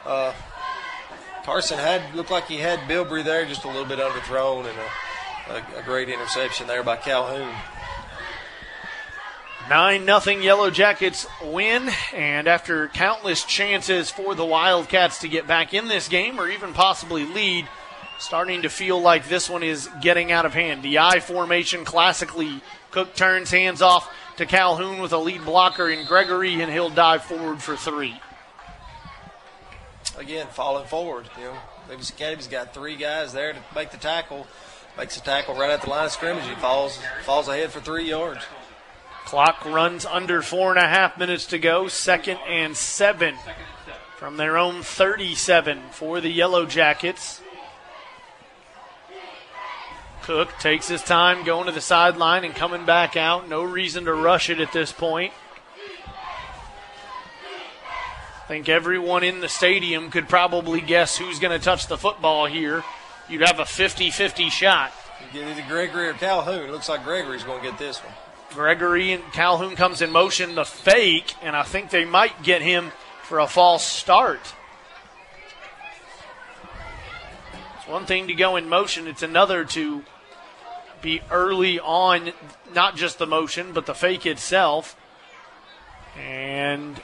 uh, 0.06 0.34
Carson 1.44 1.80
had 1.80 2.14
looked 2.14 2.30
like 2.30 2.46
he 2.46 2.58
had 2.58 2.80
Bilbrey 2.82 3.24
there, 3.24 3.46
just 3.46 3.64
a 3.64 3.68
little 3.68 3.86
bit 3.86 4.00
underthrown, 4.00 4.60
and 4.60 4.78
a, 4.78 4.90
a, 5.50 5.80
a 5.80 5.84
great 5.84 6.10
interception 6.10 6.68
there 6.68 6.84
by 6.84 6.96
Calhoun. 6.98 7.54
9 9.70 10.04
nothing 10.04 10.42
Yellow 10.42 10.72
Jackets 10.72 11.28
win, 11.44 11.92
and 12.14 12.48
after 12.48 12.88
countless 12.88 13.44
chances 13.44 14.10
for 14.10 14.34
the 14.34 14.46
Wildcats 14.46 15.20
to 15.20 15.28
get 15.28 15.46
back 15.46 15.76
in 15.76 15.88
this 15.88 16.08
game 16.08 16.40
or 16.40 16.50
even 16.50 16.74
possibly 16.74 17.24
lead, 17.24 17.68
starting 18.18 18.64
to 18.64 18.70
feel 18.70 19.00
like 19.00 19.28
this 19.28 19.48
one 19.48 19.62
is 19.62 19.88
getting 20.02 20.32
out 20.32 20.48
of 20.48 20.56
hand. 20.56 20.82
The 20.82 20.98
I 20.98 21.20
formation 21.20 21.86
classically, 21.86 22.62
Cook 22.90 23.14
turns 23.14 23.52
hands 23.52 23.84
off 23.84 24.12
to 24.38 24.48
Calhoun 24.48 25.00
with 25.02 25.14
a 25.14 25.18
lead 25.20 25.46
blocker 25.46 25.88
in 25.88 26.06
Gregory, 26.08 26.62
and 26.62 26.72
he'll 26.72 26.90
dive 26.90 27.24
forward 27.24 27.62
for 27.62 27.76
three. 27.76 28.20
Again, 30.18 30.48
falling 30.48 30.88
forward. 30.88 31.30
You 31.38 31.46
know, 31.46 31.58
Davis 31.88 32.10
Academy's 32.10 32.48
got 32.48 32.74
three 32.74 32.96
guys 32.96 33.34
there 33.34 33.54
to 33.54 33.60
make 33.76 33.92
the 33.92 33.98
tackle. 33.98 34.48
Makes 35.00 35.16
a 35.16 35.22
tackle 35.22 35.56
right 35.56 35.70
at 35.70 35.82
the 35.82 35.90
line 35.90 36.08
of 36.08 36.12
scrimmage. 36.12 36.44
He 36.44 36.56
falls 36.56 37.00
falls 37.24 37.48
ahead 37.48 37.72
for 37.72 37.80
three 37.80 38.10
yards. 38.10 38.44
Clock 39.24 39.64
runs 39.64 40.06
under 40.06 40.42
four 40.42 40.72
and 40.72 40.78
a 40.78 40.90
half 40.90 41.18
minutes 41.18 41.46
to 41.48 41.58
go. 41.58 41.88
Second 41.88 42.38
and 42.46 42.76
seven 42.76 43.38
from 44.18 44.36
their 44.36 44.58
own 44.58 44.84
37 44.84 45.84
for 45.92 46.20
the 46.20 46.30
Yellow 46.30 46.66
Jackets. 46.66 47.42
Cook 50.24 50.50
takes 50.60 50.90
his 50.90 51.02
time 51.02 51.46
going 51.46 51.68
to 51.68 51.72
the 51.72 51.80
sideline 51.80 52.44
and 52.44 52.54
coming 52.54 52.86
back 52.86 53.16
out. 53.16 53.48
No 53.48 53.64
reason 53.64 54.04
to 54.04 54.14
rush 54.14 54.50
it 54.50 54.60
at 54.60 54.74
this 54.74 54.92
point. 54.92 55.32
I 58.44 58.48
think 58.50 58.68
everyone 58.68 59.24
in 59.24 59.40
the 59.40 59.48
stadium 59.48 60.12
could 60.12 60.28
probably 60.28 60.82
guess 60.82 61.18
who's 61.18 61.40
going 61.40 61.58
to 61.58 61.64
touch 61.64 61.88
the 61.88 61.98
football 61.98 62.48
here. 62.48 62.84
You'd 63.30 63.42
have 63.42 63.60
a 63.60 63.66
50 63.66 64.10
50 64.10 64.50
shot. 64.50 64.92
You 65.22 65.40
get 65.40 65.50
either 65.50 65.68
Gregory 65.68 66.08
or 66.08 66.14
Calhoun. 66.14 66.68
It 66.68 66.72
looks 66.72 66.90
like 66.90 67.04
Gregory's 67.04 67.44
going 67.44 67.62
to 67.62 67.70
get 67.70 67.78
this 67.78 68.00
one. 68.00 68.14
Gregory 68.54 69.12
and 69.12 69.24
Calhoun 69.32 69.76
comes 69.76 70.02
in 70.02 70.12
motion, 70.12 70.56
the 70.56 70.66
fake, 70.66 71.36
and 71.44 71.56
I 71.56 71.64
think 71.64 71.92
they 71.92 72.06
might 72.06 72.42
get 72.42 72.62
him 72.62 72.92
for 73.24 73.40
a 73.40 73.48
false 73.48 73.86
start. 73.86 74.40
It's 77.78 77.88
one 77.88 78.08
thing 78.08 78.28
to 78.28 78.34
go 78.34 78.56
in 78.56 78.68
motion, 78.68 79.08
it's 79.08 79.22
another 79.22 79.66
to 79.66 80.04
be 81.02 81.22
early 81.30 81.80
on, 81.80 82.32
not 82.74 82.96
just 82.96 83.20
the 83.20 83.28
motion, 83.28 83.72
but 83.72 83.86
the 83.86 83.94
fake 83.94 84.26
itself. 84.26 84.98
And 86.18 87.00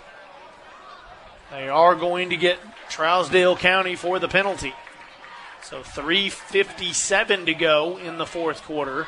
they 1.52 1.70
are 1.70 1.94
going 1.94 2.32
to 2.32 2.38
get 2.38 2.58
Trousdale 2.90 3.58
County 3.58 3.96
for 3.96 4.18
the 4.18 4.28
penalty. 4.28 4.74
So 5.66 5.82
3.57 5.82 7.48
to 7.48 7.54
go 7.56 7.98
in 7.98 8.20
the 8.20 8.28
fourth 8.28 8.62
quarter. 8.62 9.08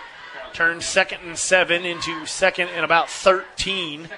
turns 0.53 0.85
second 0.87 1.21
and 1.21 1.37
seven 1.37 1.85
into 1.85 2.25
second 2.25 2.69
and 2.69 2.83
about 2.83 3.11
13 3.11 4.09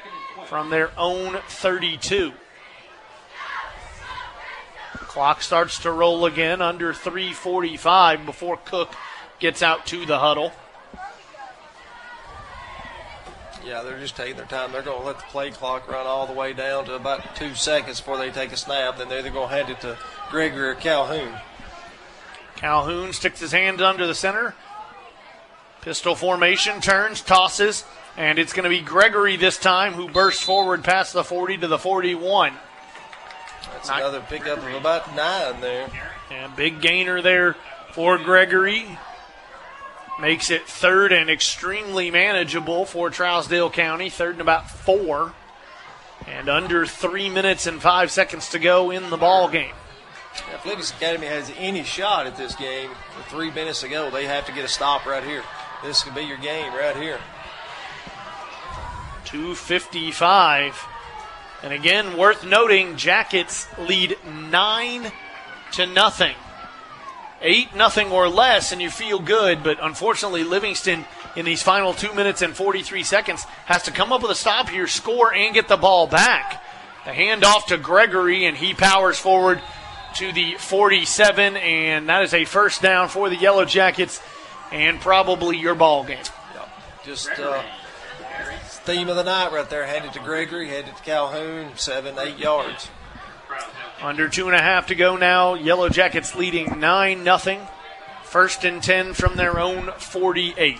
from 0.45 0.69
their 0.69 0.89
own 0.97 1.39
32. 1.49 2.31
Clock 4.93 5.41
starts 5.41 5.79
to 5.79 5.91
roll 5.91 6.25
again 6.25 6.61
under 6.61 6.93
345 6.93 8.25
before 8.25 8.55
Cook 8.55 8.95
gets 9.41 9.61
out 9.61 9.85
to 9.87 10.05
the 10.05 10.19
huddle. 10.19 10.53
Yeah, 13.65 13.83
they're 13.83 13.99
just 13.99 14.15
taking 14.15 14.37
their 14.37 14.45
time. 14.45 14.71
They're 14.71 14.81
going 14.81 15.01
to 15.01 15.05
let 15.05 15.17
the 15.17 15.23
play 15.23 15.51
clock 15.51 15.91
run 15.91 16.07
all 16.07 16.25
the 16.25 16.31
way 16.31 16.53
down 16.53 16.85
to 16.85 16.93
about 16.93 17.35
two 17.35 17.53
seconds 17.53 17.99
before 17.99 18.17
they 18.17 18.31
take 18.31 18.53
a 18.53 18.57
snap. 18.57 18.97
Then 18.97 19.09
they're 19.09 19.19
either 19.19 19.29
going 19.29 19.49
to 19.49 19.55
hand 19.55 19.69
it 19.69 19.81
to 19.81 19.97
Gregory 20.29 20.69
or 20.69 20.75
Calhoun. 20.75 21.37
Calhoun 22.59 23.13
sticks 23.13 23.39
his 23.39 23.53
hand 23.53 23.81
under 23.81 24.05
the 24.05 24.13
center. 24.13 24.53
Pistol 25.81 26.13
formation, 26.13 26.81
turns, 26.81 27.21
tosses, 27.21 27.85
and 28.17 28.37
it's 28.37 28.51
going 28.51 28.65
to 28.65 28.69
be 28.69 28.81
Gregory 28.81 29.37
this 29.37 29.57
time 29.57 29.93
who 29.93 30.09
bursts 30.09 30.43
forward 30.43 30.83
past 30.83 31.13
the 31.13 31.23
40 31.23 31.59
to 31.59 31.67
the 31.67 31.79
41. 31.79 32.53
That's 33.71 33.87
Not, 33.87 33.99
another 34.01 34.19
pickup 34.27 34.57
of 34.57 34.73
about 34.73 35.15
nine 35.15 35.61
there. 35.61 35.89
And 36.31 36.53
big 36.57 36.81
gainer 36.81 37.21
there 37.21 37.55
for 37.93 38.17
Gregory. 38.17 38.97
Makes 40.19 40.51
it 40.51 40.67
third 40.67 41.13
and 41.13 41.29
extremely 41.29 42.11
manageable 42.11 42.83
for 42.83 43.09
Trousdale 43.09 43.71
County. 43.71 44.09
Third 44.09 44.33
and 44.33 44.41
about 44.41 44.69
four. 44.69 45.33
And 46.27 46.49
under 46.49 46.85
three 46.85 47.29
minutes 47.29 47.67
and 47.67 47.81
five 47.81 48.11
seconds 48.11 48.49
to 48.49 48.59
go 48.59 48.91
in 48.91 49.09
the 49.11 49.17
ball 49.17 49.47
game. 49.47 49.73
If 50.33 50.65
Livingston 50.65 50.97
Academy 50.97 51.27
has 51.27 51.51
any 51.57 51.83
shot 51.83 52.27
at 52.27 52.37
this 52.37 52.55
game 52.55 52.89
with 53.17 53.25
three 53.27 53.51
minutes 53.51 53.81
to 53.81 53.89
go, 53.89 54.09
they 54.09 54.25
have 54.25 54.45
to 54.45 54.51
get 54.51 54.65
a 54.65 54.67
stop 54.67 55.05
right 55.05 55.23
here. 55.23 55.43
This 55.83 56.03
could 56.03 56.15
be 56.15 56.21
your 56.21 56.37
game 56.37 56.73
right 56.73 56.95
here. 56.95 57.19
255. 59.25 60.85
And 61.61 61.73
again, 61.73 62.17
worth 62.17 62.45
noting, 62.45 62.95
Jackets 62.95 63.67
lead 63.77 64.17
nine 64.25 65.11
to 65.73 65.85
nothing. 65.85 66.35
Eight 67.41 67.75
nothing 67.75 68.11
or 68.11 68.27
less, 68.27 68.71
and 68.71 68.81
you 68.81 68.89
feel 68.89 69.19
good. 69.19 69.63
But 69.63 69.77
unfortunately, 69.81 70.43
Livingston 70.43 71.05
in 71.35 71.45
these 71.45 71.63
final 71.63 71.93
two 71.93 72.13
minutes 72.13 72.41
and 72.41 72.55
43 72.55 73.03
seconds 73.03 73.43
has 73.65 73.83
to 73.83 73.91
come 73.91 74.11
up 74.11 74.21
with 74.21 74.31
a 74.31 74.35
stop 74.35 74.69
here, 74.69 74.87
score, 74.87 75.33
and 75.33 75.53
get 75.53 75.67
the 75.67 75.77
ball 75.77 76.07
back. 76.07 76.63
The 77.05 77.11
handoff 77.11 77.67
to 77.67 77.77
Gregory, 77.77 78.45
and 78.45 78.57
he 78.57 78.73
powers 78.73 79.17
forward 79.17 79.61
to 80.15 80.31
the 80.31 80.55
47, 80.55 81.57
and 81.57 82.09
that 82.09 82.23
is 82.23 82.33
a 82.33 82.45
first 82.45 82.81
down 82.81 83.09
for 83.09 83.29
the 83.29 83.35
Yellow 83.35 83.65
Jackets 83.65 84.21
and 84.71 84.99
probably 84.99 85.57
your 85.57 85.75
ball 85.75 86.03
game. 86.03 86.17
Yep. 86.53 86.69
Just 87.03 87.29
uh, 87.39 87.63
theme 88.85 89.09
of 89.09 89.15
the 89.15 89.23
night 89.23 89.51
right 89.51 89.69
there. 89.69 89.85
Handed 89.85 90.13
to 90.13 90.19
Gregory, 90.19 90.69
headed 90.69 90.95
to 90.95 91.03
Calhoun, 91.03 91.71
seven, 91.75 92.17
eight 92.19 92.37
yards. 92.37 92.89
Under 94.01 94.29
two 94.29 94.47
and 94.47 94.55
a 94.55 94.61
half 94.61 94.87
to 94.87 94.95
go 94.95 95.17
now. 95.17 95.55
Yellow 95.55 95.89
Jackets 95.89 96.35
leading 96.35 96.79
9 96.79 97.23
nothing. 97.23 97.61
First 98.23 98.63
and 98.63 98.81
10 98.81 99.13
from 99.13 99.35
their 99.35 99.59
own 99.59 99.91
48. 99.97 100.79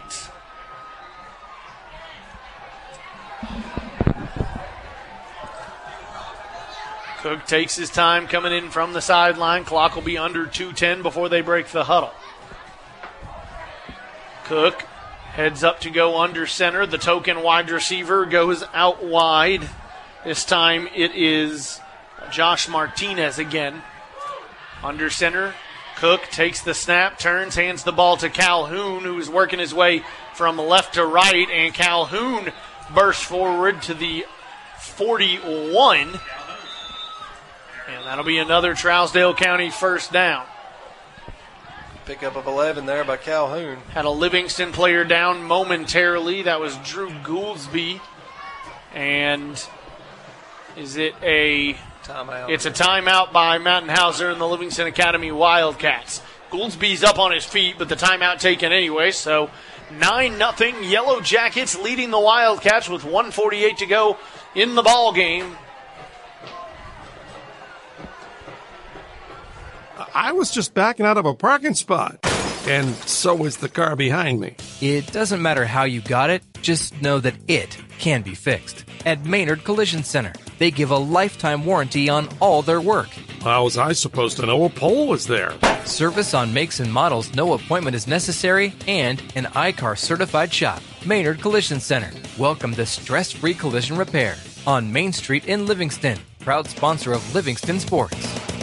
Cook 7.21 7.45
takes 7.45 7.75
his 7.75 7.89
time 7.89 8.27
coming 8.27 8.53
in 8.53 8.69
from 8.69 8.93
the 8.93 9.01
sideline. 9.01 9.65
Clock 9.65 9.95
will 9.95 10.01
be 10.01 10.17
under 10.17 10.45
210 10.45 11.01
before 11.01 11.27
they 11.27 11.41
break 11.41 11.67
the 11.67 11.83
huddle. 11.83 12.13
Cook 14.45 14.83
heads 15.33 15.61
up 15.61 15.81
to 15.81 15.89
go 15.89 16.17
under 16.17 16.47
center. 16.47 16.85
The 16.85 16.97
token 16.97 17.43
wide 17.43 17.69
receiver 17.69 18.25
goes 18.25 18.63
out 18.73 19.03
wide. 19.03 19.67
This 20.23 20.45
time 20.45 20.87
it 20.95 21.13
is 21.13 21.81
Josh 22.31 22.69
Martinez 22.69 23.37
again. 23.37 23.81
Under 24.81 25.09
center. 25.09 25.55
Cook 25.97 26.23
takes 26.31 26.61
the 26.61 26.73
snap, 26.73 27.19
turns, 27.19 27.55
hands 27.55 27.83
the 27.83 27.91
ball 27.91 28.15
to 28.17 28.29
Calhoun, 28.29 29.03
who's 29.03 29.29
working 29.29 29.59
his 29.59 29.73
way 29.73 30.03
from 30.33 30.57
left 30.57 30.93
to 30.93 31.05
right, 31.05 31.49
and 31.49 31.73
Calhoun 31.73 32.53
bursts 32.95 33.23
forward 33.23 33.81
to 33.81 33.93
the 33.93 34.25
41. 34.79 36.17
And 37.95 38.05
that'll 38.05 38.23
be 38.23 38.37
another 38.37 38.75
Trousdale 38.75 39.35
County 39.35 39.71
first 39.71 40.13
down. 40.13 40.45
Pickup 42.05 42.35
of 42.35 42.45
11 42.45 42.85
there 42.85 43.03
by 43.03 43.17
Calhoun. 43.17 43.79
Had 43.91 44.05
a 44.05 44.09
Livingston 44.09 44.71
player 44.71 45.03
down 45.03 45.43
momentarily. 45.43 46.43
That 46.43 46.59
was 46.59 46.77
Drew 46.77 47.09
Gouldsby. 47.23 47.99
And 48.93 49.63
is 50.77 50.97
it 50.97 51.15
a 51.23 51.73
timeout? 52.03 52.49
It's 52.49 52.65
a 52.65 52.71
timeout 52.71 53.31
by 53.31 53.57
Mountain 53.57 53.89
Hauser 53.89 54.29
and 54.29 54.39
the 54.39 54.47
Livingston 54.47 54.87
Academy 54.87 55.31
Wildcats. 55.31 56.21
Gouldsby's 56.51 57.03
up 57.03 57.19
on 57.19 57.31
his 57.31 57.45
feet, 57.45 57.75
but 57.77 57.89
the 57.89 57.95
timeout 57.95 58.39
taken 58.39 58.71
anyway. 58.71 59.11
So 59.11 59.49
9 59.91 60.37
nothing. 60.37 60.83
Yellow 60.83 61.21
Jackets 61.21 61.77
leading 61.77 62.11
the 62.11 62.19
Wildcats 62.19 62.87
with 62.87 63.03
148 63.03 63.77
to 63.77 63.85
go 63.85 64.17
in 64.55 64.75
the 64.75 64.83
ball 64.83 65.11
game. 65.11 65.57
I 70.13 70.31
was 70.31 70.51
just 70.51 70.73
backing 70.73 71.05
out 71.05 71.17
of 71.17 71.25
a 71.25 71.33
parking 71.33 71.73
spot. 71.73 72.19
And 72.67 72.93
so 72.95 73.35
was 73.35 73.57
the 73.57 73.69
car 73.69 73.95
behind 73.95 74.39
me. 74.39 74.55
It 74.81 75.11
doesn't 75.11 75.41
matter 75.41 75.65
how 75.65 75.83
you 75.83 76.01
got 76.01 76.29
it, 76.29 76.43
just 76.61 77.01
know 77.01 77.19
that 77.19 77.35
it 77.47 77.77
can 77.97 78.21
be 78.21 78.35
fixed. 78.35 78.85
At 79.05 79.25
Maynard 79.25 79.63
Collision 79.63 80.03
Center, 80.03 80.33
they 80.57 80.71
give 80.71 80.91
a 80.91 80.97
lifetime 80.97 81.65
warranty 81.65 82.09
on 82.09 82.29
all 82.39 82.61
their 82.61 82.81
work. 82.81 83.09
How 83.41 83.63
was 83.63 83.77
I 83.77 83.93
supposed 83.93 84.37
to 84.37 84.45
know 84.45 84.65
a 84.65 84.69
pole 84.69 85.07
was 85.07 85.25
there? 85.25 85.53
Service 85.85 86.33
on 86.33 86.53
makes 86.53 86.79
and 86.79 86.91
models, 86.91 87.33
no 87.33 87.53
appointment 87.53 87.95
is 87.95 88.07
necessary, 88.07 88.73
and 88.87 89.21
an 89.35 89.47
I-CAR 89.55 89.95
certified 89.95 90.53
shop. 90.53 90.81
Maynard 91.05 91.41
Collision 91.41 91.79
Center. 91.79 92.11
Welcome 92.37 92.75
to 92.75 92.85
stress 92.85 93.31
free 93.31 93.53
collision 93.53 93.97
repair 93.97 94.35
on 94.67 94.91
Main 94.91 95.13
Street 95.13 95.45
in 95.45 95.65
Livingston. 95.65 96.19
Proud 96.39 96.67
sponsor 96.67 97.13
of 97.13 97.33
Livingston 97.33 97.79
Sports. 97.79 98.58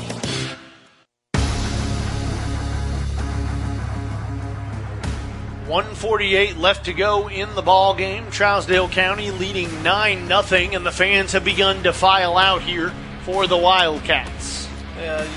148 5.77 6.57
left 6.57 6.87
to 6.87 6.95
go 6.95 7.29
in 7.29 7.55
the 7.55 7.61
ball 7.61 7.95
game. 7.95 8.25
Trousdale 8.29 8.91
County 8.91 9.31
leading 9.31 9.83
9 9.83 10.27
0, 10.27 10.71
and 10.73 10.87
the 10.87 10.91
fans 10.91 11.33
have 11.33 11.45
begun 11.45 11.83
to 11.83 11.93
file 11.93 12.39
out 12.39 12.63
here 12.63 12.95
for 13.25 13.47
the 13.47 13.59
Wildcats. 13.59 14.67
Yeah, 14.97 15.29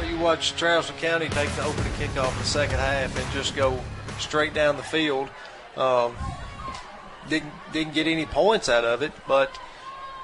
you, 0.00 0.10
you 0.14 0.18
watch 0.20 0.54
Trousdale 0.54 0.96
County 0.98 1.28
take 1.30 1.50
the 1.56 1.64
opening 1.64 1.92
kickoff 1.94 2.30
in 2.30 2.38
the 2.38 2.44
second 2.44 2.78
half 2.78 3.18
and 3.18 3.32
just 3.32 3.56
go 3.56 3.80
straight 4.20 4.54
down 4.54 4.76
the 4.76 4.84
field. 4.84 5.28
Um, 5.76 6.14
didn't 7.28 7.52
didn't 7.72 7.94
get 7.94 8.06
any 8.06 8.26
points 8.26 8.68
out 8.68 8.84
of 8.84 9.02
it, 9.02 9.10
but 9.26 9.58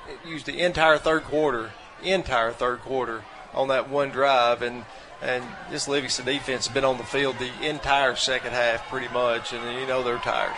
it 0.08 0.28
used 0.28 0.46
the 0.46 0.60
entire 0.60 0.96
third 0.96 1.24
quarter, 1.24 1.72
entire 2.04 2.52
third 2.52 2.82
quarter 2.82 3.24
on 3.52 3.66
that 3.66 3.90
one 3.90 4.10
drive, 4.10 4.62
and 4.62 4.84
and 5.22 5.44
this 5.70 5.88
Livingston 5.88 6.26
defense 6.26 6.66
has 6.66 6.74
been 6.74 6.84
on 6.84 6.98
the 6.98 7.04
field 7.04 7.36
the 7.38 7.68
entire 7.68 8.16
second 8.16 8.52
half 8.52 8.88
pretty 8.88 9.12
much, 9.12 9.52
and 9.52 9.80
you 9.80 9.86
know 9.86 10.02
they're 10.02 10.18
tired. 10.18 10.54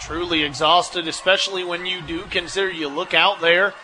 Truly 0.00 0.42
exhausted, 0.42 1.06
especially 1.06 1.64
when 1.64 1.86
you 1.86 2.00
do 2.02 2.22
consider 2.22 2.70
you 2.70 2.88
look 2.88 3.14
out 3.14 3.40
there. 3.40 3.74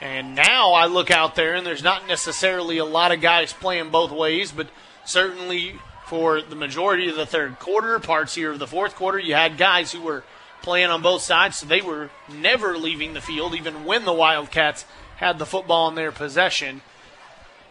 And 0.00 0.36
now 0.36 0.72
I 0.72 0.86
look 0.86 1.10
out 1.10 1.34
there, 1.34 1.54
and 1.54 1.66
there's 1.66 1.82
not 1.82 2.06
necessarily 2.06 2.78
a 2.78 2.84
lot 2.84 3.10
of 3.10 3.20
guys 3.20 3.52
playing 3.52 3.90
both 3.90 4.12
ways, 4.12 4.52
but 4.52 4.68
certainly 5.04 5.74
for 6.06 6.40
the 6.40 6.54
majority 6.54 7.08
of 7.08 7.16
the 7.16 7.26
third 7.26 7.58
quarter, 7.58 7.98
parts 7.98 8.34
here 8.34 8.52
of 8.52 8.58
the 8.58 8.66
fourth 8.66 8.94
quarter, 8.94 9.18
you 9.18 9.34
had 9.34 9.58
guys 9.58 9.92
who 9.92 10.00
were 10.00 10.22
playing 10.62 10.90
on 10.90 11.02
both 11.02 11.22
sides, 11.22 11.56
so 11.56 11.66
they 11.66 11.80
were 11.80 12.10
never 12.32 12.78
leaving 12.78 13.12
the 13.12 13.20
field, 13.20 13.54
even 13.54 13.84
when 13.84 14.04
the 14.04 14.12
Wildcats 14.12 14.84
had 15.16 15.38
the 15.38 15.46
football 15.46 15.88
in 15.88 15.96
their 15.96 16.12
possession. 16.12 16.80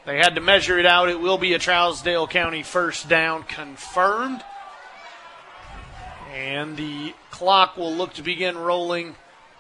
They 0.08 0.16
had 0.16 0.36
to 0.36 0.42
measure 0.42 0.80
it 0.80 0.86
out. 0.86 1.10
It 1.10 1.20
will 1.20 1.38
be 1.38 1.54
a 1.54 1.60
Trousdale 1.60 2.30
County 2.30 2.64
first 2.64 3.10
down 3.10 3.44
confirmed. 3.44 4.42
And 6.34 6.78
the 6.78 7.14
clock 7.30 7.76
will 7.76 7.94
look 7.94 8.14
to 8.14 8.22
begin 8.22 8.58
rolling 8.58 9.18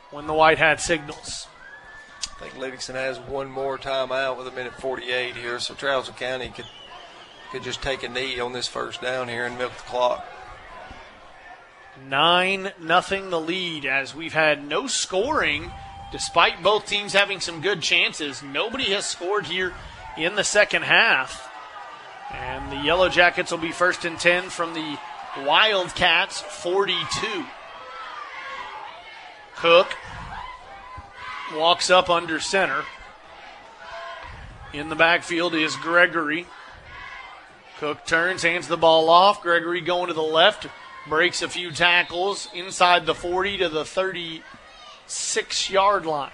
when 0.09 0.26
the 0.26 0.34
White 0.34 0.58
Hat 0.58 0.80
signals. 0.80 1.48
I 2.24 2.40
think 2.40 2.58
Livingston 2.58 2.95
has 2.95 3.19
one 3.19 3.51
more 3.51 3.77
timeout 3.77 4.38
with 4.38 4.48
a 4.48 4.51
minute 4.51 4.74
48 4.80 5.35
here, 5.35 5.59
so 5.59 5.74
Trousdale 5.74 6.16
County 6.16 6.50
could 6.50 6.66
could 7.51 7.64
just 7.64 7.82
take 7.82 8.03
a 8.03 8.09
knee 8.09 8.40
on 8.40 8.53
this 8.53 8.67
first 8.67 9.01
down 9.01 9.27
here 9.27 9.45
and 9.45 9.58
milk 9.58 9.76
the 9.76 9.84
clock. 9.84 10.26
Nine 12.08 12.72
nothing 12.80 13.32
the 13.32 13.40
lead 13.40 13.85
as 13.85 14.16
we've 14.16 14.34
had 14.34 14.66
no 14.66 14.88
scoring 14.88 15.72
despite 16.11 16.64
both 16.64 16.85
teams 16.85 17.11
having 17.11 17.42
some 17.42 17.61
good 17.61 17.82
chances. 17.82 18.42
Nobody 18.42 18.85
has 18.92 19.06
scored 19.06 19.45
here 19.45 19.74
in 20.18 20.36
the 20.36 20.44
second 20.44 20.84
half. 20.84 21.50
And 22.32 22.72
the 22.72 22.84
Yellow 22.84 23.10
Jackets 23.10 23.52
will 23.52 23.60
be 23.60 23.72
first 23.72 24.04
and 24.04 24.20
10 24.20 24.50
from 24.50 24.74
the 24.74 24.98
Wildcats 25.46 26.42
42. 26.42 27.46
Cook 29.56 29.96
walks 31.56 31.90
up 31.90 32.10
under 32.10 32.40
center. 32.40 32.84
In 34.74 34.90
the 34.90 34.96
backfield 34.96 35.56
is 35.56 35.76
Gregory. 35.78 36.46
Cook 37.80 38.06
turns, 38.06 38.44
hands 38.44 38.68
the 38.68 38.78
ball 38.78 39.10
off. 39.10 39.42
Gregory 39.42 39.82
going 39.82 40.08
to 40.08 40.14
the 40.14 40.22
left, 40.22 40.68
breaks 41.08 41.42
a 41.42 41.48
few 41.48 41.72
tackles 41.72 42.50
inside 42.54 43.06
the 43.06 43.16
40 43.16 43.60
to 43.60 43.70
the 43.70 43.86
36 43.86 45.70
yard 45.70 46.06
line. 46.06 46.32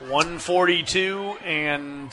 142 0.00 1.36
and 1.44 2.12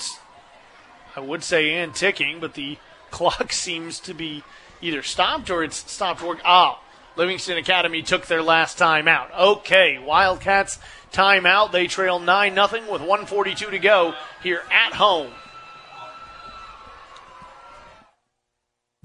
I 1.16 1.20
would 1.20 1.44
say 1.44 1.76
and 1.76 1.96
ticking, 1.96 2.40
but 2.40 2.54
the 2.54 2.78
clock 3.12 3.52
seems 3.52 4.00
to 4.02 4.14
be 4.14 4.44
either 4.82 5.02
stopped 5.02 5.50
or 5.50 5.64
it's 5.64 5.92
stopped 5.92 6.22
work. 6.22 6.40
Ah, 6.46 6.80
Livingston 7.16 7.58
Academy 7.58 8.04
took 8.04 8.28
their 8.28 8.44
last 8.44 8.78
time 8.78 9.08
out. 9.08 9.34
Okay, 9.34 9.98
Wildcats 9.98 10.78
timeout. 11.12 11.72
They 11.72 11.88
trail 11.88 12.20
9 12.20 12.54
0 12.54 12.92
with 12.92 13.02
142 13.02 13.72
to 13.72 13.80
go 13.80 14.14
here 14.44 14.62
at 14.72 14.94
home. 14.94 15.32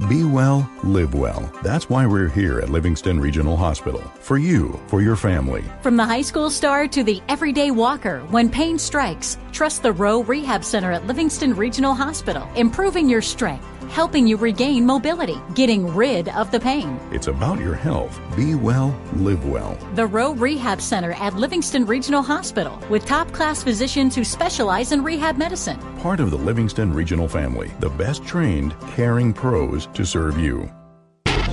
Be 0.08 0.24
well, 0.24 0.68
live 0.82 1.14
well. 1.14 1.52
That's 1.62 1.88
why 1.88 2.06
we're 2.06 2.28
here 2.28 2.58
at 2.58 2.70
Livingston 2.70 3.20
Regional 3.20 3.56
Hospital. 3.56 4.00
For 4.20 4.36
you, 4.36 4.80
for 4.88 5.00
your 5.00 5.16
family. 5.16 5.64
From 5.80 5.96
the 5.96 6.04
high 6.04 6.22
school 6.22 6.50
star 6.50 6.88
to 6.88 7.04
the 7.04 7.22
everyday 7.28 7.70
walker, 7.70 8.20
when 8.30 8.50
pain 8.50 8.78
strikes, 8.78 9.38
trust 9.52 9.82
the 9.82 9.92
Rowe 9.92 10.22
Rehab 10.24 10.64
Center 10.64 10.92
at 10.92 11.06
Livingston 11.06 11.54
Regional 11.54 11.94
Hospital, 11.94 12.48
improving 12.56 13.08
your 13.08 13.22
strength 13.22 13.71
helping 13.88 14.26
you 14.26 14.36
regain 14.36 14.86
mobility, 14.86 15.40
getting 15.54 15.86
rid 15.94 16.28
of 16.30 16.50
the 16.50 16.60
pain. 16.60 16.98
It's 17.10 17.26
about 17.26 17.58
your 17.60 17.74
health. 17.74 18.20
Be 18.36 18.54
well, 18.54 18.98
live 19.16 19.44
well. 19.46 19.78
The 19.94 20.06
Rowe 20.06 20.34
Rehab 20.34 20.80
Center 20.80 21.12
at 21.12 21.34
Livingston 21.34 21.86
Regional 21.86 22.22
Hospital 22.22 22.80
with 22.88 23.06
top 23.06 23.32
class 23.32 23.62
physicians 23.62 24.14
who 24.14 24.24
specialize 24.24 24.92
in 24.92 25.02
rehab 25.02 25.36
medicine. 25.36 25.78
Part 25.98 26.20
of 26.20 26.30
the 26.30 26.38
Livingston 26.38 26.92
Regional 26.92 27.28
family, 27.28 27.70
the 27.80 27.90
best 27.90 28.24
trained, 28.24 28.74
caring 28.88 29.32
pros 29.32 29.86
to 29.94 30.04
serve 30.04 30.38
you. 30.38 30.70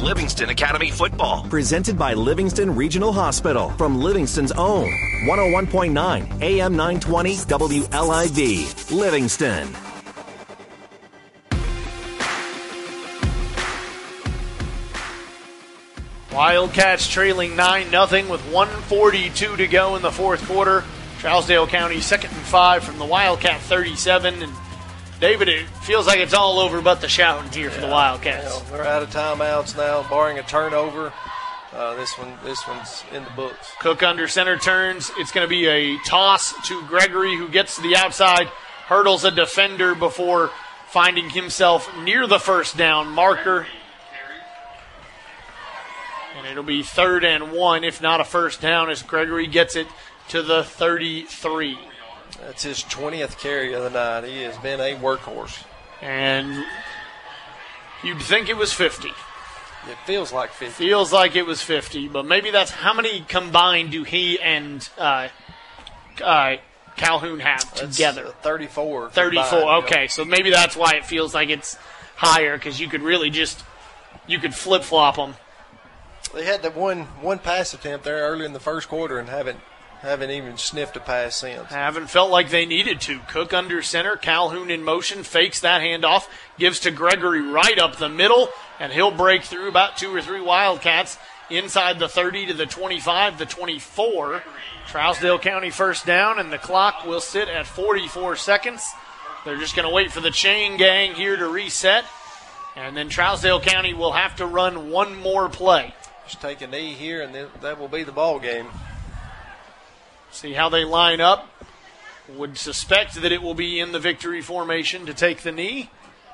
Livingston 0.01 0.49
Academy 0.49 0.91
Football, 0.91 1.45
presented 1.49 1.97
by 1.97 2.13
Livingston 2.13 2.73
Regional 2.73 3.11
Hospital 3.11 3.71
from 3.71 3.99
Livingston's 3.99 4.53
own 4.53 4.89
101.9 5.25 6.41
AM 6.41 6.71
920 6.71 7.35
WLIV, 7.35 8.91
Livingston. 8.91 9.88
Wildcats 16.33 17.07
trailing 17.07 17.55
9 17.55 17.89
0 17.89 18.29
with 18.29 18.41
142 18.51 19.55
to 19.57 19.67
go 19.67 19.95
in 19.95 20.01
the 20.01 20.11
fourth 20.11 20.45
quarter. 20.45 20.83
Trousdale 21.19 21.67
County 21.67 21.99
second 21.99 22.31
and 22.31 22.45
five 22.45 22.83
from 22.83 22.97
the 22.97 23.05
Wildcat 23.05 23.61
37. 23.61 24.43
And 24.43 24.53
David, 25.19 25.49
it 25.49 25.67
feels 25.81 26.07
like 26.07 26.19
it's 26.19 26.33
all 26.33 26.59
over 26.59 26.81
but 26.81 27.01
the 27.01 27.09
shouting 27.09 27.51
here 27.51 27.71
for 27.71 27.81
the 27.81 27.87
Wildcats. 27.87 28.45
Know, 28.45 28.77
they're 28.77 28.87
out 28.87 29.03
of 29.03 29.09
timeouts 29.09 29.75
now, 29.75 30.07
barring 30.07 30.37
a 30.37 30.43
turnover. 30.43 31.11
Uh, 31.73 31.95
this 31.95 32.17
one, 32.17 32.33
this 32.43 32.65
one's 32.67 33.03
in 33.11 33.23
the 33.23 33.29
books. 33.31 33.71
Cook 33.79 34.01
under 34.01 34.27
center 34.27 34.57
turns. 34.57 35.11
It's 35.17 35.31
going 35.31 35.45
to 35.45 35.49
be 35.49 35.67
a 35.67 35.97
toss 35.99 36.53
to 36.67 36.81
Gregory, 36.83 37.35
who 37.35 37.47
gets 37.47 37.75
to 37.75 37.81
the 37.81 37.95
outside, 37.95 38.47
hurdles 38.87 39.23
a 39.23 39.31
defender 39.31 39.93
before 39.93 40.51
finding 40.87 41.29
himself 41.29 41.89
near 41.97 42.25
the 42.25 42.39
first 42.39 42.77
down 42.77 43.09
marker. 43.09 43.67
And 46.37 46.47
it'll 46.47 46.63
be 46.63 46.83
third 46.83 47.25
and 47.25 47.51
one, 47.51 47.83
if 47.83 48.01
not 48.01 48.21
a 48.21 48.23
first 48.23 48.61
down, 48.61 48.89
as 48.89 49.01
Gregory 49.01 49.47
gets 49.47 49.75
it 49.75 49.87
to 50.29 50.41
the 50.41 50.63
33. 50.63 51.77
That's 52.41 52.63
his 52.63 52.83
20th 52.83 53.39
carry 53.39 53.73
of 53.73 53.83
the 53.83 53.89
night. 53.89 54.29
He 54.29 54.41
has 54.43 54.57
been 54.57 54.79
a 54.79 54.95
workhorse. 54.95 55.63
And 56.01 56.63
you'd 58.03 58.21
think 58.21 58.49
it 58.49 58.57
was 58.57 58.71
50. 58.71 59.09
It 59.09 59.97
feels 60.05 60.31
like 60.31 60.51
50. 60.51 60.83
Feels 60.83 61.11
like 61.11 61.35
it 61.35 61.45
was 61.45 61.61
50, 61.61 62.09
but 62.09 62.25
maybe 62.25 62.51
that's 62.51 62.71
how 62.71 62.93
many 62.93 63.21
combined 63.21 63.91
do 63.91 64.03
he 64.03 64.39
and 64.39 64.87
uh, 64.97 65.29
uh, 66.23 66.57
Calhoun 66.97 67.39
have 67.39 67.73
together? 67.73 68.33
34. 68.41 69.09
34. 69.09 69.43
combined, 69.43 69.83
okay, 69.83 70.07
so 70.07 70.25
maybe 70.25 70.51
that's 70.51 70.75
why 70.75 70.95
it 70.95 71.05
feels 71.05 71.33
like 71.33 71.49
it's 71.49 71.75
higher 72.15 72.57
because 72.57 72.79
you 72.79 72.87
could 72.87 73.01
really 73.01 73.29
just 73.29 73.63
you 74.27 74.37
could 74.37 74.53
flip 74.53 74.83
flop 74.83 75.15
them. 75.15 75.35
They 76.33 76.45
had 76.45 76.61
that 76.61 76.75
one 76.75 77.03
one 77.21 77.39
pass 77.39 77.73
attempt 77.73 78.05
there 78.05 78.29
early 78.29 78.45
in 78.45 78.53
the 78.53 78.59
first 78.59 78.87
quarter 78.87 79.17
and 79.17 79.29
haven't 79.29 79.59
haven't 80.01 80.31
even 80.31 80.57
sniffed 80.57 80.95
a 80.95 80.99
pass 80.99 81.35
since. 81.35 81.67
Haven't 81.69 82.09
felt 82.09 82.31
like 82.31 82.49
they 82.49 82.65
needed 82.65 83.01
to. 83.01 83.19
Cook 83.27 83.53
under 83.53 83.81
center, 83.81 84.15
Calhoun 84.15 84.71
in 84.71 84.83
motion, 84.83 85.23
fakes 85.23 85.59
that 85.59 85.81
handoff, 85.81 86.27
gives 86.57 86.79
to 86.81 86.91
Gregory 86.91 87.41
right 87.41 87.77
up 87.77 87.97
the 87.97 88.07
middle, 88.07 88.49
and 88.79 88.93
he'll 88.93 89.11
break 89.11 89.43
through 89.43 89.67
about 89.67 89.97
two 89.97 90.15
or 90.15 90.21
three 90.21 90.39
Wildcats 90.39 91.17
inside 91.49 91.99
the 91.99 92.07
30 92.07 92.47
to 92.47 92.53
the 92.53 92.65
25, 92.65 93.39
the 93.39 93.45
24. 93.45 94.43
Trousdale 94.87 95.41
County 95.41 95.69
first 95.69 96.05
down, 96.05 96.39
and 96.39 96.51
the 96.51 96.57
clock 96.57 97.05
will 97.05 97.21
sit 97.21 97.49
at 97.49 97.67
44 97.67 98.37
seconds. 98.37 98.87
They're 99.43 99.57
just 99.57 99.75
going 99.75 99.87
to 99.87 99.93
wait 99.93 100.13
for 100.13 100.21
the 100.21 100.31
chain 100.31 100.77
gang 100.77 101.13
here 101.13 101.35
to 101.35 101.47
reset, 101.47 102.05
and 102.75 102.95
then 102.95 103.09
Trousdale 103.09 103.61
County 103.61 103.93
will 103.93 104.13
have 104.13 104.37
to 104.37 104.45
run 104.45 104.89
one 104.89 105.19
more 105.19 105.49
play. 105.49 105.93
Just 106.29 106.41
take 106.43 106.61
a 106.61 106.67
knee 106.67 106.93
here, 106.93 107.23
and 107.23 107.33
then 107.33 107.47
that 107.61 107.79
will 107.79 107.87
be 107.87 108.03
the 108.03 108.11
ball 108.11 108.37
game. 108.37 108.67
See 110.29 110.53
how 110.53 110.69
they 110.69 110.85
line 110.85 111.19
up. 111.19 111.49
Would 112.37 112.55
suspect 112.55 113.15
that 113.15 113.31
it 113.31 113.41
will 113.41 113.55
be 113.55 113.79
in 113.79 113.93
the 113.93 113.99
victory 113.99 114.39
formation 114.39 115.07
to 115.07 115.13
take 115.15 115.41
the 115.41 115.51
knee. 115.51 115.89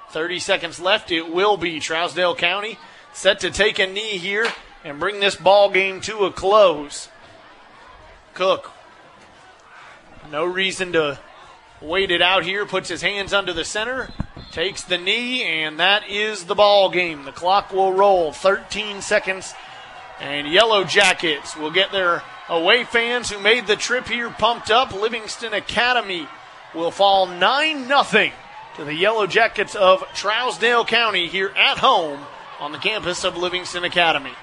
30 0.09 0.39
seconds 0.39 0.81
left. 0.81 1.11
It 1.11 1.33
will 1.33 1.55
be 1.55 1.79
Trousdale 1.79 2.37
County 2.37 2.77
set 3.13 3.39
to 3.39 3.49
take 3.49 3.79
a 3.79 3.87
knee 3.87 4.17
here 4.17 4.47
and 4.83 4.99
bring 4.99 5.21
this 5.21 5.37
ball 5.37 5.71
game 5.71 6.01
to 6.01 6.25
a 6.25 6.31
close. 6.31 7.07
Cook, 8.33 8.73
no 10.29 10.43
reason 10.43 10.91
to 10.91 11.19
wait 11.81 12.11
it 12.11 12.21
out 12.21 12.43
here. 12.43 12.65
Puts 12.65 12.89
his 12.89 13.01
hands 13.01 13.31
under 13.31 13.53
the 13.53 13.63
center, 13.63 14.11
takes 14.51 14.83
the 14.83 14.97
knee, 14.97 15.43
and 15.43 15.79
that 15.79 16.09
is 16.09 16.43
the 16.43 16.55
ball 16.55 16.89
game. 16.89 17.23
The 17.23 17.31
clock 17.31 17.71
will 17.71 17.93
roll. 17.93 18.33
13 18.33 19.01
seconds, 19.01 19.53
and 20.19 20.47
Yellow 20.47 20.83
Jackets 20.83 21.55
will 21.55 21.71
get 21.71 21.91
their 21.91 22.23
away 22.49 22.83
fans 22.83 23.29
who 23.29 23.39
made 23.39 23.67
the 23.67 23.75
trip 23.75 24.07
here 24.07 24.29
pumped 24.29 24.71
up. 24.71 24.93
Livingston 24.93 25.53
Academy 25.53 26.27
will 26.73 26.91
fall 26.91 27.27
9 27.27 27.87
0 27.87 28.31
to 28.75 28.83
the 28.83 28.93
Yellow 28.93 29.27
Jackets 29.27 29.75
of 29.75 30.01
Trousdale 30.13 30.87
County 30.87 31.27
here 31.27 31.51
at 31.55 31.77
home 31.77 32.19
on 32.59 32.71
the 32.71 32.77
campus 32.77 33.23
of 33.23 33.37
Livingston 33.37 33.83
Academy. 33.83 34.33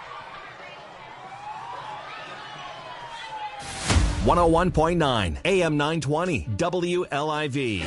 101.9 4.25 5.39
AM 5.44 5.76
920 5.76 6.47
WLIV. 6.57 7.83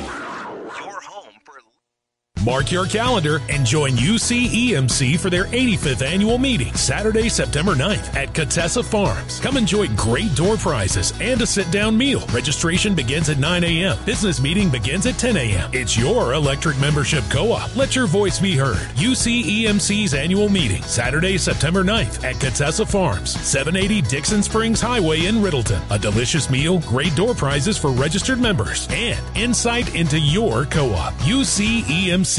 Mark 2.46 2.70
your 2.70 2.86
calendar 2.86 3.40
and 3.48 3.66
join 3.66 3.90
UCEMC 3.90 5.18
for 5.18 5.30
their 5.30 5.46
85th 5.46 6.06
annual 6.06 6.38
meeting, 6.38 6.72
Saturday, 6.74 7.28
September 7.28 7.74
9th 7.74 8.14
at 8.14 8.32
Contessa 8.34 8.84
Farms. 8.84 9.40
Come 9.40 9.56
enjoy 9.56 9.88
great 9.96 10.32
door 10.36 10.56
prizes 10.56 11.12
and 11.20 11.42
a 11.42 11.46
sit 11.46 11.68
down 11.72 11.98
meal. 11.98 12.24
Registration 12.32 12.94
begins 12.94 13.28
at 13.30 13.38
9 13.38 13.64
a.m. 13.64 13.98
Business 14.04 14.40
meeting 14.40 14.70
begins 14.70 15.06
at 15.06 15.18
10 15.18 15.36
a.m. 15.36 15.70
It's 15.72 15.98
your 15.98 16.34
electric 16.34 16.78
membership 16.78 17.24
co 17.30 17.50
op. 17.50 17.74
Let 17.74 17.96
your 17.96 18.06
voice 18.06 18.38
be 18.38 18.54
heard. 18.54 18.76
UCEMC's 18.94 20.14
annual 20.14 20.48
meeting, 20.48 20.82
Saturday, 20.82 21.38
September 21.38 21.82
9th 21.82 22.22
at 22.22 22.38
Contessa 22.38 22.86
Farms, 22.86 23.32
780 23.40 24.02
Dixon 24.08 24.40
Springs 24.40 24.80
Highway 24.80 25.24
in 25.24 25.42
Riddleton. 25.42 25.82
A 25.90 25.98
delicious 25.98 26.48
meal, 26.48 26.78
great 26.82 27.16
door 27.16 27.34
prizes 27.34 27.76
for 27.76 27.90
registered 27.90 28.38
members, 28.38 28.86
and 28.92 29.18
insight 29.36 29.96
into 29.96 30.20
your 30.20 30.64
co 30.66 30.92
op. 30.92 31.12
UCEMC. 31.14 32.35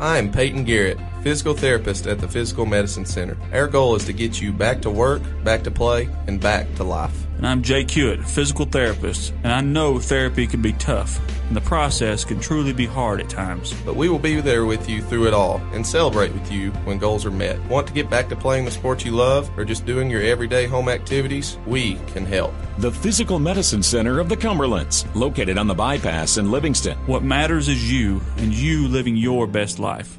I'm 0.00 0.32
Peyton 0.32 0.64
Garrett, 0.64 0.98
physical 1.22 1.52
therapist 1.52 2.06
at 2.06 2.18
the 2.18 2.26
Physical 2.26 2.64
Medicine 2.64 3.04
Center. 3.04 3.36
Our 3.52 3.66
goal 3.66 3.94
is 3.94 4.06
to 4.06 4.14
get 4.14 4.40
you 4.40 4.54
back 4.54 4.80
to 4.82 4.90
work, 4.90 5.20
back 5.44 5.62
to 5.64 5.70
play, 5.70 6.08
and 6.26 6.40
back 6.40 6.74
to 6.76 6.84
life. 6.84 7.26
And 7.44 7.50
I'm 7.50 7.62
Jay 7.62 7.84
Hewitt, 7.86 8.24
physical 8.24 8.64
therapist, 8.64 9.34
and 9.42 9.52
I 9.52 9.60
know 9.60 9.98
therapy 9.98 10.46
can 10.46 10.62
be 10.62 10.72
tough, 10.72 11.20
and 11.46 11.54
the 11.54 11.60
process 11.60 12.24
can 12.24 12.40
truly 12.40 12.72
be 12.72 12.86
hard 12.86 13.20
at 13.20 13.28
times. 13.28 13.74
But 13.84 13.96
we 13.96 14.08
will 14.08 14.18
be 14.18 14.40
there 14.40 14.64
with 14.64 14.88
you 14.88 15.02
through 15.02 15.26
it 15.26 15.34
all 15.34 15.60
and 15.74 15.86
celebrate 15.86 16.32
with 16.32 16.50
you 16.50 16.70
when 16.84 16.96
goals 16.96 17.26
are 17.26 17.30
met. 17.30 17.62
Want 17.66 17.86
to 17.86 17.92
get 17.92 18.08
back 18.08 18.30
to 18.30 18.36
playing 18.36 18.64
the 18.64 18.70
sport 18.70 19.04
you 19.04 19.10
love 19.10 19.50
or 19.58 19.66
just 19.66 19.84
doing 19.84 20.10
your 20.10 20.22
everyday 20.22 20.66
home 20.66 20.88
activities? 20.88 21.58
We 21.66 21.96
can 22.06 22.24
help. 22.24 22.54
The 22.78 22.90
Physical 22.90 23.38
Medicine 23.38 23.82
Center 23.82 24.20
of 24.20 24.30
the 24.30 24.38
Cumberlands, 24.38 25.04
located 25.14 25.58
on 25.58 25.66
the 25.66 25.74
bypass 25.74 26.38
in 26.38 26.50
Livingston. 26.50 26.96
What 27.04 27.24
matters 27.24 27.68
is 27.68 27.92
you 27.92 28.22
and 28.38 28.54
you 28.54 28.88
living 28.88 29.16
your 29.16 29.46
best 29.46 29.78
life. 29.78 30.18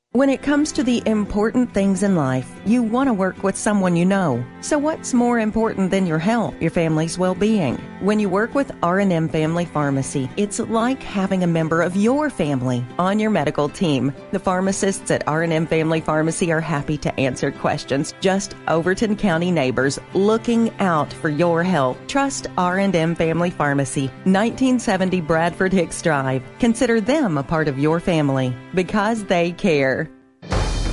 When 0.13 0.29
it 0.29 0.41
comes 0.41 0.73
to 0.73 0.83
the 0.83 1.01
important 1.05 1.73
things 1.73 2.03
in 2.03 2.17
life, 2.17 2.51
you 2.65 2.83
want 2.83 3.07
to 3.07 3.13
work 3.13 3.43
with 3.43 3.55
someone 3.55 3.95
you 3.95 4.03
know. 4.03 4.43
So 4.59 4.77
what's 4.77 5.13
more 5.13 5.39
important 5.39 5.89
than 5.89 6.05
your 6.05 6.19
health, 6.19 6.53
your 6.59 6.69
family's 6.69 7.17
well-being? 7.17 7.77
When 8.01 8.19
you 8.19 8.27
work 8.27 8.53
with 8.53 8.73
R&M 8.83 9.29
Family 9.29 9.63
Pharmacy, 9.63 10.29
it's 10.35 10.59
like 10.59 11.01
having 11.01 11.43
a 11.43 11.47
member 11.47 11.81
of 11.81 11.95
your 11.95 12.29
family 12.29 12.85
on 12.99 13.19
your 13.19 13.29
medical 13.29 13.69
team. 13.69 14.11
The 14.31 14.39
pharmacists 14.39 15.11
at 15.11 15.25
R&M 15.29 15.65
Family 15.65 16.01
Pharmacy 16.01 16.51
are 16.51 16.59
happy 16.59 16.97
to 16.97 17.17
answer 17.17 17.49
questions. 17.49 18.13
Just 18.19 18.53
Overton 18.67 19.15
County 19.15 19.49
neighbors 19.49 19.97
looking 20.13 20.77
out 20.79 21.13
for 21.13 21.29
your 21.29 21.63
health. 21.63 21.97
Trust 22.07 22.47
R&M 22.57 23.15
Family 23.15 23.49
Pharmacy, 23.49 24.07
1970 24.25 25.21
Bradford 25.21 25.71
Hicks 25.71 26.01
Drive. 26.01 26.43
Consider 26.59 26.99
them 26.99 27.37
a 27.37 27.43
part 27.43 27.69
of 27.69 27.79
your 27.79 28.01
family 28.01 28.53
because 28.73 29.23
they 29.23 29.53
care. 29.53 30.00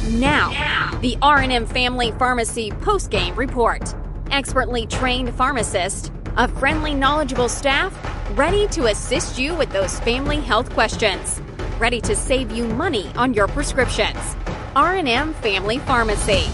Now, 0.08 0.98
the 1.00 1.18
R&M 1.20 1.66
Family 1.66 2.12
Pharmacy 2.12 2.70
post-game 2.70 3.34
report. 3.34 3.94
Expertly 4.30 4.86
trained 4.86 5.34
pharmacist, 5.34 6.10
a 6.38 6.48
friendly, 6.48 6.94
knowledgeable 6.94 7.48
staff, 7.50 7.94
ready 8.36 8.66
to 8.68 8.86
assist 8.86 9.38
you 9.38 9.54
with 9.54 9.70
those 9.70 10.00
family 10.00 10.40
health 10.40 10.70
questions. 10.70 11.42
Ready 11.78 12.00
to 12.00 12.16
save 12.16 12.50
you 12.52 12.64
money 12.68 13.10
on 13.16 13.34
your 13.34 13.48
prescriptions. 13.48 14.34
R&M 14.74 15.34
Family 15.34 15.78
Pharmacy. 15.80 16.46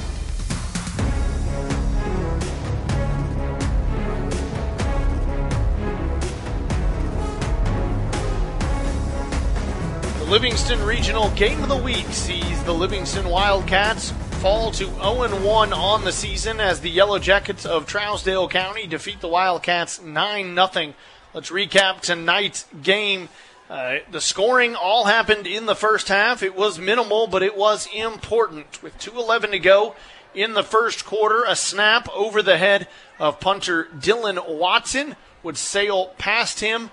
The 10.25 10.31
Livingston 10.31 10.83
Regional 10.83 11.28
Game 11.33 11.62
of 11.62 11.69
the 11.69 11.77
Week 11.77 12.07
sees 12.07 12.65
the 12.65 12.73
Livingston 12.73 13.28
Wildcats 13.28 14.11
fall 14.41 14.70
to 14.70 14.86
0 14.86 14.94
1 14.97 15.73
on 15.75 16.05
the 16.05 16.12
season 16.12 16.61
as 16.61 16.81
the 16.81 16.89
Yellow 16.89 17.19
Jackets 17.19 17.67
of 17.67 17.86
Trousdale 17.86 18.49
County 18.49 18.86
defeat 18.86 19.20
the 19.20 19.28
Wildcats 19.28 20.01
9 20.01 20.55
0. 20.55 20.94
Let's 21.35 21.51
recap 21.51 22.01
tonight's 22.01 22.65
game. 22.83 23.28
Uh, 23.69 23.97
the 24.11 24.23
scoring 24.23 24.75
all 24.75 25.05
happened 25.05 25.47
in 25.47 25.67
the 25.67 25.77
first 25.77 26.09
half. 26.09 26.43
It 26.43 26.57
was 26.57 26.78
minimal, 26.78 27.27
but 27.27 27.43
it 27.43 27.55
was 27.55 27.86
important. 27.94 28.83
With 28.83 28.97
2.11 28.97 29.51
to 29.51 29.59
go 29.59 29.94
in 30.35 30.55
the 30.55 30.65
first 30.65 31.05
quarter, 31.05 31.44
a 31.47 31.55
snap 31.55 32.09
over 32.15 32.41
the 32.41 32.57
head 32.57 32.89
of 33.19 33.41
punter 33.41 33.89
Dylan 33.94 34.59
Watson 34.59 35.17
would 35.43 35.59
sail 35.59 36.15
past 36.17 36.61
him 36.61 36.91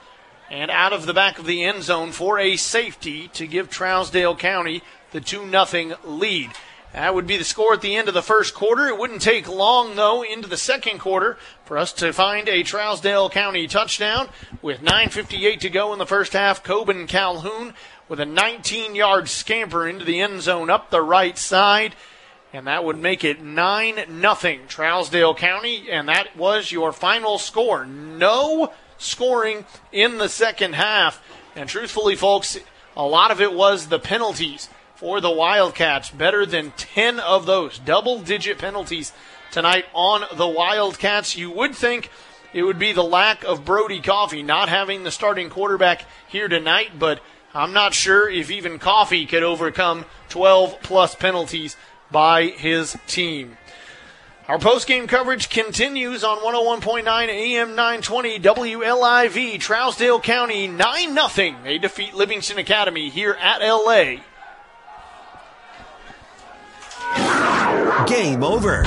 and 0.52 0.70
out 0.70 0.92
of 0.92 1.06
the 1.06 1.14
back 1.14 1.40
of 1.40 1.46
the 1.46 1.64
end 1.64 1.82
zone 1.82 2.12
for 2.12 2.38
a 2.38 2.58
safety 2.58 3.30
to 3.30 3.48
give 3.48 3.70
Trousdale 3.70 4.38
County 4.38 4.84
the 5.12 5.22
2 5.22 5.50
0 5.50 5.98
lead. 6.04 6.52
That 6.92 7.16
would 7.16 7.26
be 7.26 7.38
the 7.38 7.46
score 7.46 7.74
at 7.74 7.80
the 7.80 7.96
end 7.96 8.10
of 8.10 8.14
the 8.14 8.22
first 8.22 8.54
quarter. 8.54 8.88
It 8.88 8.98
wouldn't 8.98 9.22
take 9.22 9.48
long, 9.48 9.96
though, 9.96 10.24
into 10.24 10.50
the 10.50 10.58
second 10.58 11.00
quarter 11.00 11.38
for 11.64 11.78
us 11.78 11.94
to 11.94 12.12
find 12.12 12.50
a 12.50 12.66
Trousdale 12.66 13.32
County 13.32 13.66
touchdown. 13.66 14.28
With 14.62 14.82
9.58 14.82 15.62
to 15.62 15.70
go 15.70 15.94
in 15.94 16.00
the 16.00 16.06
first 16.06 16.34
half, 16.34 16.62
Coben 16.66 17.08
Calhoun 17.08 17.74
with 18.10 18.20
a 18.20 18.26
19 18.26 18.94
yard 18.94 19.30
scamper 19.30 19.88
into 19.88 20.04
the 20.04 20.20
end 20.20 20.42
zone 20.42 20.70
up 20.70 20.90
the 20.90 21.02
right 21.02 21.38
side. 21.38 21.96
And 22.52 22.68
that 22.68 22.84
would 22.84 22.98
make 22.98 23.24
it 23.24 23.42
9 23.42 23.96
0 23.96 24.06
Trousdale 24.68 25.38
County. 25.38 25.90
And 25.90 26.10
that 26.10 26.36
was 26.36 26.74
your 26.74 26.92
final 26.92 27.38
score. 27.38 27.86
No 27.86 28.74
scoring 29.02 29.66
in 29.92 30.18
the 30.18 30.30
second 30.30 30.76
half. 30.76 31.22
And 31.56 31.68
truthfully, 31.68 32.16
folks, 32.16 32.58
a 32.96 33.06
lot 33.06 33.32
of 33.32 33.42
it 33.42 33.54
was 33.54 33.88
the 33.88 34.00
penalties 34.00 34.70
for 34.96 35.20
the 35.20 35.32
Wildcats. 35.32 36.10
Better 36.12 36.46
than 36.46 36.72
10 36.72 37.20
of 37.20 37.46
those 37.46 37.80
double 37.80 38.20
digit 38.20 38.58
penalties 38.58 39.12
tonight 39.52 39.86
on 39.94 40.24
the 40.36 40.48
Wildcats. 40.48 41.36
You 41.36 41.52
would 41.52 41.76
think 41.76 42.10
it 42.54 42.64
would 42.64 42.80
be 42.80 42.94
the 42.94 43.04
lack 43.04 43.44
of 43.44 43.66
Brody 43.66 44.02
Coffee 44.02 44.44
not 44.44 44.70
having 44.70 45.04
the 45.04 45.12
starting 45.12 45.50
quarterback 45.50 46.06
here 46.28 46.48
tonight, 46.48 46.92
but 47.00 47.22
I'm 47.54 47.74
not 47.74 47.94
sure 47.94 48.30
if 48.30 48.50
even 48.50 48.80
Coffee 48.80 49.26
could 49.26 49.44
overcome 49.44 50.06
12 50.30 50.82
plus 50.82 51.16
penalties 51.16 51.76
by 52.10 52.46
his 52.46 52.98
team. 53.08 53.58
Our 54.52 54.60
post-game 54.60 55.08
coverage 55.08 55.48
continues 55.48 56.26
on 56.26 56.40
101.9 56.40 57.08
AM 57.08 57.70
920 57.70 58.38
WLIV. 58.40 59.56
Trousdale 59.56 60.22
County 60.22 60.68
9-0. 60.68 61.64
They 61.64 61.78
defeat 61.78 62.14
Livingston 62.14 62.58
Academy 62.58 63.08
here 63.08 63.32
at 63.32 63.60
LA. 63.60 64.18
Game 68.06 68.44
over. 68.44 68.84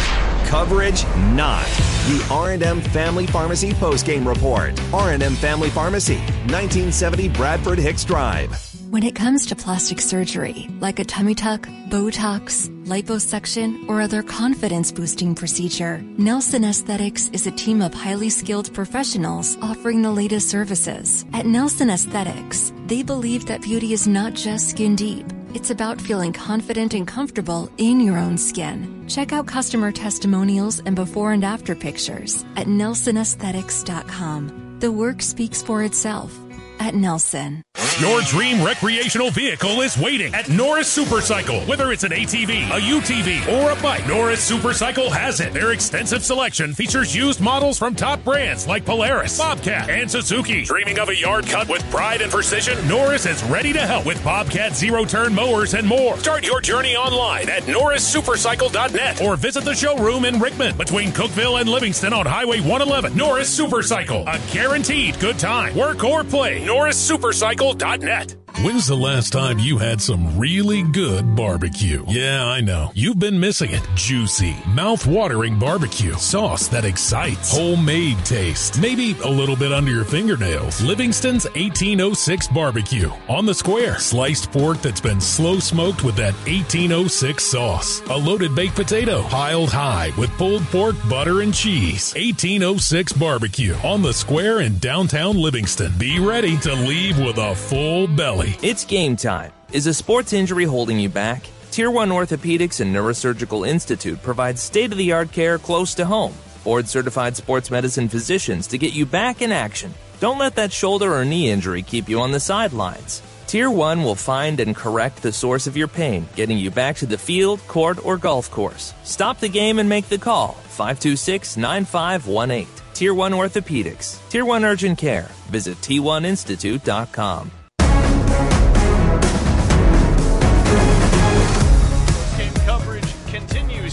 Coverage 0.49 1.03
not. 1.33 1.65
The 1.65 2.29
R&M 2.31 2.83
Family 2.83 3.27
Pharmacy 3.27 3.73
post-game 3.73 4.29
report. 4.29 4.79
R&M 4.93 5.35
Family 5.37 5.71
Pharmacy, 5.71 6.19
1970 6.19 7.31
Bradford 7.31 7.79
Hicks 7.79 8.05
Drive. 8.05 8.74
When 8.95 9.03
it 9.03 9.17
comes 9.17 9.45
to 9.47 9.57
plastic 9.57 10.01
surgery, 10.01 10.69
like 10.79 11.01
a 11.01 11.05
tummy 11.05 11.35
tuck, 11.35 11.63
Botox, 11.91 12.69
liposuction, 12.85 13.89
or 13.89 14.01
other 14.01 14.23
confidence 14.23 14.93
boosting 14.93 15.35
procedure, 15.35 16.01
Nelson 16.17 16.65
Aesthetics 16.65 17.29
is 17.33 17.49
a 17.49 17.51
team 17.51 17.83
of 17.83 17.93
highly 17.93 18.31
skilled 18.31 18.73
professionals 18.73 19.59
offering 19.61 20.01
the 20.01 20.13
latest 20.13 20.49
services. 20.49 21.25
At 21.33 21.45
Nelson 21.45 21.91
Aesthetics, 21.91 22.73
they 22.87 23.03
believe 23.03 23.47
that 23.47 23.63
beauty 23.63 23.93
is 23.93 24.07
not 24.07 24.35
just 24.35 24.71
skin 24.71 24.95
deep. 24.95 25.27
It's 25.55 25.71
about 25.71 26.01
feeling 26.01 26.33
confident 26.33 26.95
and 26.95 27.05
comfortable 27.05 27.69
in 27.79 27.99
your 27.99 28.17
own 28.17 28.39
skin. 28.39 29.05
Check 29.09 29.33
out 29.33 29.49
customer 29.49 29.91
testimonials 29.91 30.79
and 30.87 30.95
before 30.95 31.33
and 31.33 31.43
after 31.43 31.75
pictures 31.75 32.45
at 32.55 32.69
nelsonaesthetics.com. 32.69 34.77
The 34.79 34.93
work 34.93 35.21
speaks 35.21 35.63
for 35.63 35.83
itself 35.83 36.33
at 36.81 36.95
Nelson. 36.95 37.63
Your 38.01 38.23
dream 38.23 38.65
recreational 38.65 39.31
vehicle 39.31 39.81
is 39.81 39.97
waiting 39.97 40.35
at 40.35 40.49
Norris 40.49 40.97
Supercycle. 40.97 41.65
Whether 41.69 41.93
it's 41.93 42.03
an 42.03 42.11
ATV, 42.11 42.67
a 42.67 42.81
UTV, 42.81 43.47
or 43.53 43.71
a 43.71 43.81
bike, 43.81 44.09
Norris 44.09 44.51
Supercycle 44.51 45.09
has 45.13 45.39
it. 45.39 45.53
Their 45.53 45.71
extensive 45.71 46.25
selection 46.25 46.75
features 46.75 47.15
used 47.15 47.41
models 47.41 47.79
from 47.79 47.95
top 47.95 48.25
brands 48.25 48.67
like 48.67 48.85
Polaris, 48.85 49.39
Bobcat, 49.39 49.89
and 49.91 50.11
Suzuki. 50.11 50.65
Dreaming 50.65 50.99
of 50.99 51.09
a 51.09 51.17
yard 51.17 51.47
cut 51.47 51.69
with 51.69 51.89
pride 51.93 52.21
and 52.21 52.33
precision? 52.33 52.77
Norris 52.89 53.27
is 53.27 53.45
ready 53.45 53.73
to 53.73 53.81
help 53.81 54.07
with 54.07 54.23
Bobcat 54.25 54.75
zero 54.75 55.05
turn 55.05 55.33
mowers 55.33 55.75
and 55.75 55.87
more. 55.87 56.19
Start 56.19 56.45
your 56.45 56.61
journey 56.61 56.97
online 56.97 57.49
at 57.49 57.63
norrissupercycle.net 57.63 59.23
or 59.23 59.37
visit 59.37 59.65
the 59.65 59.75
showroom 59.75 60.25
in 60.25 60.41
Rickman 60.41 60.77
between 60.77 61.11
Cookeville 61.13 61.61
and 61.61 61.69
Livingston 61.69 62.13
on 62.13 62.27
Highway 62.27 62.59
111. 62.59 63.17
Norris 63.17 63.57
Supercycle, 63.57 64.25
a 64.27 64.53
guaranteed 64.53 65.21
good 65.21 65.39
time. 65.39 65.77
Work 65.77 66.03
or 66.03 66.25
play, 66.25 66.64
norrissupercycle.net. 66.65 68.44
When's 68.63 68.87
the 68.87 68.97
last 68.97 69.33
time 69.33 69.59
you 69.59 69.79
had 69.79 70.01
some 70.01 70.39
really 70.39 70.85
good 70.85 71.35
barbecue? 71.35 72.05
Yeah, 72.07 72.47
I 72.47 72.61
know. 72.61 72.93
You've 72.95 73.19
been 73.19 73.39
missing 73.39 73.73
it. 73.73 73.83
Juicy, 73.97 74.57
mouth-watering 74.69 75.59
barbecue. 75.59 76.15
Sauce 76.15 76.69
that 76.69 76.85
excites. 76.85 77.51
Homemade 77.51 78.25
taste. 78.25 78.81
Maybe 78.81 79.17
a 79.25 79.29
little 79.29 79.57
bit 79.57 79.73
under 79.73 79.91
your 79.91 80.05
fingernails. 80.05 80.81
Livingston's 80.83 81.47
1806 81.47 82.47
barbecue. 82.49 83.11
On 83.29 83.45
the 83.45 83.53
square. 83.55 83.99
Sliced 83.99 84.53
pork 84.53 84.81
that's 84.81 85.01
been 85.01 85.21
slow 85.21 85.59
smoked 85.59 86.05
with 86.05 86.15
that 86.17 86.35
1806 86.47 87.43
sauce. 87.43 88.03
A 88.09 88.17
loaded 88.17 88.55
baked 88.55 88.77
potato 88.77 89.23
piled 89.25 89.71
high 89.71 90.13
with 90.17 90.31
pulled 90.39 90.63
pork, 90.67 90.95
butter, 91.11 91.41
and 91.41 91.53
cheese. 91.53 92.15
1806 92.15 93.15
barbecue. 93.15 93.75
On 93.83 94.01
the 94.01 94.15
square 94.15 94.61
in 94.61 94.79
downtown 94.79 95.37
Livingston. 95.37 95.93
Be 95.99 96.21
ready 96.21 96.57
to 96.59 96.73
leave 96.73 97.19
with 97.19 97.39
a 97.39 97.57
full 97.57 98.07
belly. 98.07 98.44
It's 98.47 98.85
game 98.85 99.17
time. 99.17 99.53
Is 99.73 99.87
a 99.87 99.95
sports 99.95 100.33
injury 100.33 100.65
holding 100.65 100.99
you 100.99 101.09
back? 101.09 101.47
Tier 101.71 101.91
1 101.91 102.11
Orthopedics 102.11 102.81
and 102.81 102.95
Neurosurgical 102.95 103.67
Institute 103.67 104.23
provides 104.23 104.61
state 104.61 104.93
of 104.93 104.99
the 104.99 105.13
art 105.13 105.33
care 105.33 105.59
close 105.59 105.95
to 105.95 106.05
home. 106.05 106.35
Board 106.63 106.89
certified 106.89 107.37
sports 107.37 107.71
medicine 107.71 108.09
physicians 108.09 108.67
to 108.67 108.79
get 108.79 108.93
you 108.93 109.07
back 109.07 109.43
in 109.43 109.51
action. 109.51 109.93
Don't 110.21 110.39
let 110.39 110.55
that 110.57 110.73
shoulder 110.73 111.15
or 111.15 111.25
knee 111.25 111.51
injury 111.51 111.83
keep 111.83 112.09
you 112.09 112.21
on 112.21 112.33
the 112.33 112.41
sidelines. 112.41 113.23
Tier 113.47 113.71
1 113.71 114.03
will 114.03 114.15
find 114.15 114.61
and 114.61 114.77
correct 114.77 115.23
the 115.23 115.33
source 115.33 115.67
of 115.67 115.77
your 115.77 115.89
pain, 115.89 116.27
getting 116.37 116.59
you 116.59 116.71
back 116.71 116.97
to 116.97 117.07
the 117.07 117.19
field, 117.19 117.61
court, 117.67 118.05
or 118.05 118.17
golf 118.17 118.51
course. 118.51 118.95
Stop 119.05 119.41
the 119.41 119.49
game 119.49 119.79
and 119.79 119.89
make 119.89 120.09
the 120.09 120.19
call. 120.19 120.53
526 120.69 121.57
9518. 121.57 122.67
Tier 122.95 123.15
1 123.15 123.33
Orthopedics. 123.33 124.29
Tier 124.29 124.45
1 124.45 124.65
Urgent 124.65 124.99
Care. 124.99 125.31
Visit 125.51 125.77
T1Institute.com. 125.79 127.51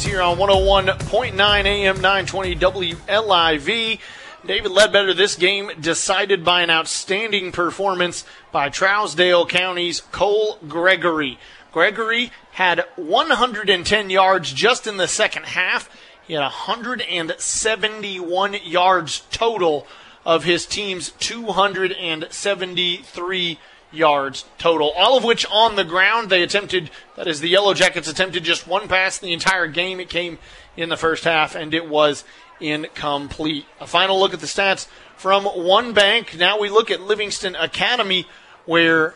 here 0.03 0.21
on 0.21 0.37
101.9 0.37 1.65
AM 1.65 1.95
920 1.95 2.55
WLIV. 2.55 3.99
David 4.45 4.71
Ledbetter, 4.71 5.13
this 5.13 5.35
game 5.35 5.71
decided 5.79 6.43
by 6.43 6.61
an 6.61 6.69
outstanding 6.69 7.51
performance 7.51 8.23
by 8.51 8.69
Trousdale 8.69 9.47
County's 9.47 10.01
Cole 10.01 10.57
Gregory. 10.67 11.39
Gregory 11.71 12.31
had 12.53 12.83
110 12.95 14.09
yards 14.09 14.51
just 14.51 14.87
in 14.87 14.97
the 14.97 15.07
second 15.07 15.45
half. 15.45 15.87
He 16.25 16.33
had 16.33 16.41
171 16.41 18.55
yards 18.63 19.21
total 19.31 19.85
of 20.25 20.43
his 20.43 20.65
team's 20.65 21.11
273 21.19 23.59
yards 23.91 24.45
total, 24.57 24.91
all 24.95 25.17
of 25.17 25.23
which 25.23 25.45
on 25.51 25.75
the 25.75 25.83
ground. 25.83 26.29
They 26.29 26.43
attempted, 26.43 26.89
that 27.15 27.27
is, 27.27 27.39
the 27.39 27.49
Yellow 27.49 27.73
Jackets 27.73 28.07
attempted 28.07 28.43
just 28.43 28.67
one 28.67 28.87
pass 28.87 29.21
in 29.21 29.27
the 29.27 29.33
entire 29.33 29.67
game. 29.67 29.99
It 29.99 30.09
came 30.09 30.39
in 30.77 30.89
the 30.89 30.97
first 30.97 31.23
half, 31.23 31.55
and 31.55 31.73
it 31.73 31.87
was 31.87 32.23
incomplete. 32.59 33.65
A 33.79 33.87
final 33.87 34.19
look 34.19 34.33
at 34.33 34.39
the 34.39 34.47
stats 34.47 34.87
from 35.17 35.45
one 35.45 35.93
bank. 35.93 36.37
Now 36.37 36.59
we 36.59 36.69
look 36.69 36.91
at 36.91 37.01
Livingston 37.01 37.55
Academy, 37.55 38.27
where 38.65 39.15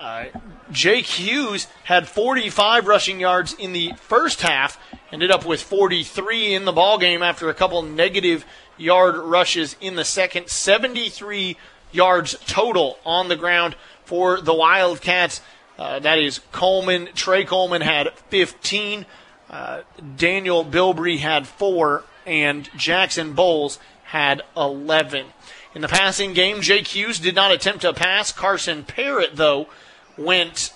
uh, 0.00 0.26
Jake 0.70 1.06
Hughes 1.06 1.66
had 1.84 2.08
45 2.08 2.86
rushing 2.86 3.20
yards 3.20 3.52
in 3.54 3.72
the 3.72 3.92
first 3.96 4.42
half, 4.42 4.78
ended 5.12 5.30
up 5.30 5.44
with 5.44 5.62
43 5.62 6.54
in 6.54 6.64
the 6.64 6.72
ball 6.72 6.98
game 6.98 7.22
after 7.22 7.48
a 7.48 7.54
couple 7.54 7.82
negative 7.82 8.44
yard 8.76 9.16
rushes 9.16 9.76
in 9.80 9.96
the 9.96 10.04
second. 10.04 10.48
73 10.48 11.56
yards 11.90 12.36
total 12.46 12.98
on 13.04 13.28
the 13.28 13.36
ground 13.36 13.74
for 14.08 14.40
the 14.40 14.54
Wildcats. 14.54 15.42
Uh, 15.78 15.98
that 15.98 16.18
is 16.18 16.40
Coleman. 16.50 17.10
Trey 17.14 17.44
Coleman 17.44 17.82
had 17.82 18.14
15. 18.30 19.04
Uh, 19.50 19.82
Daniel 20.16 20.64
Bilbrey 20.64 21.18
had 21.18 21.46
four, 21.46 22.04
and 22.24 22.70
Jackson 22.74 23.34
Bowles 23.34 23.78
had 24.04 24.40
11. 24.56 25.26
In 25.74 25.82
the 25.82 25.88
passing 25.88 26.32
game, 26.32 26.62
Jake 26.62 26.86
Hughes 26.88 27.18
did 27.18 27.34
not 27.34 27.52
attempt 27.52 27.84
a 27.84 27.92
pass. 27.92 28.32
Carson 28.32 28.82
Parrott, 28.82 29.36
though, 29.36 29.68
went, 30.16 30.72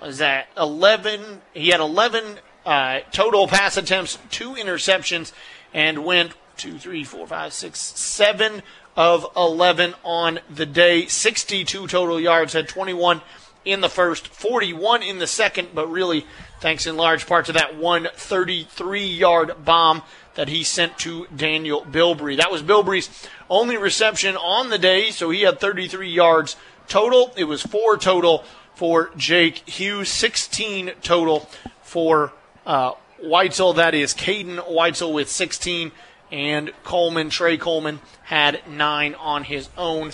was 0.00 0.18
that 0.18 0.46
11? 0.56 1.42
He 1.52 1.70
had 1.70 1.80
11 1.80 2.38
uh, 2.64 3.00
total 3.10 3.48
pass 3.48 3.76
attempts, 3.76 4.16
two 4.30 4.52
interceptions, 4.52 5.32
and 5.74 6.04
went 6.04 6.34
two, 6.56 6.78
three, 6.78 7.02
four, 7.02 7.26
five, 7.26 7.52
six, 7.52 7.80
seven 7.80 8.62
of 8.96 9.26
11 9.36 9.94
on 10.04 10.40
the 10.48 10.66
day. 10.66 11.06
62 11.06 11.86
total 11.86 12.20
yards, 12.20 12.52
had 12.52 12.68
21 12.68 13.22
in 13.64 13.80
the 13.80 13.88
first, 13.88 14.28
41 14.28 15.02
in 15.02 15.18
the 15.18 15.26
second, 15.26 15.68
but 15.74 15.90
really, 15.90 16.26
thanks 16.60 16.86
in 16.86 16.96
large 16.96 17.26
part 17.26 17.46
to 17.46 17.52
that 17.52 17.76
133 17.76 19.04
yard 19.04 19.64
bomb 19.64 20.02
that 20.34 20.48
he 20.48 20.62
sent 20.62 20.98
to 20.98 21.26
Daniel 21.34 21.82
Bilbrey. 21.82 22.36
That 22.36 22.50
was 22.50 22.62
Bilbrey's 22.62 23.28
only 23.48 23.76
reception 23.76 24.36
on 24.36 24.70
the 24.70 24.78
day, 24.78 25.10
so 25.10 25.30
he 25.30 25.42
had 25.42 25.60
33 25.60 26.08
yards 26.08 26.56
total. 26.88 27.32
It 27.36 27.44
was 27.44 27.62
four 27.62 27.96
total 27.96 28.44
for 28.74 29.10
Jake 29.16 29.68
Hughes, 29.68 30.08
16 30.08 30.92
total 31.02 31.48
for 31.82 32.32
uh, 32.64 32.92
Weitzel. 33.22 33.76
That 33.76 33.94
is 33.94 34.14
Caden 34.14 34.66
Weitzel 34.70 35.12
with 35.12 35.28
16, 35.28 35.92
and 36.32 36.72
Coleman, 36.84 37.30
Trey 37.30 37.56
Coleman, 37.56 38.00
had 38.24 38.62
nine 38.68 39.14
on 39.14 39.44
his 39.44 39.68
own. 39.76 40.12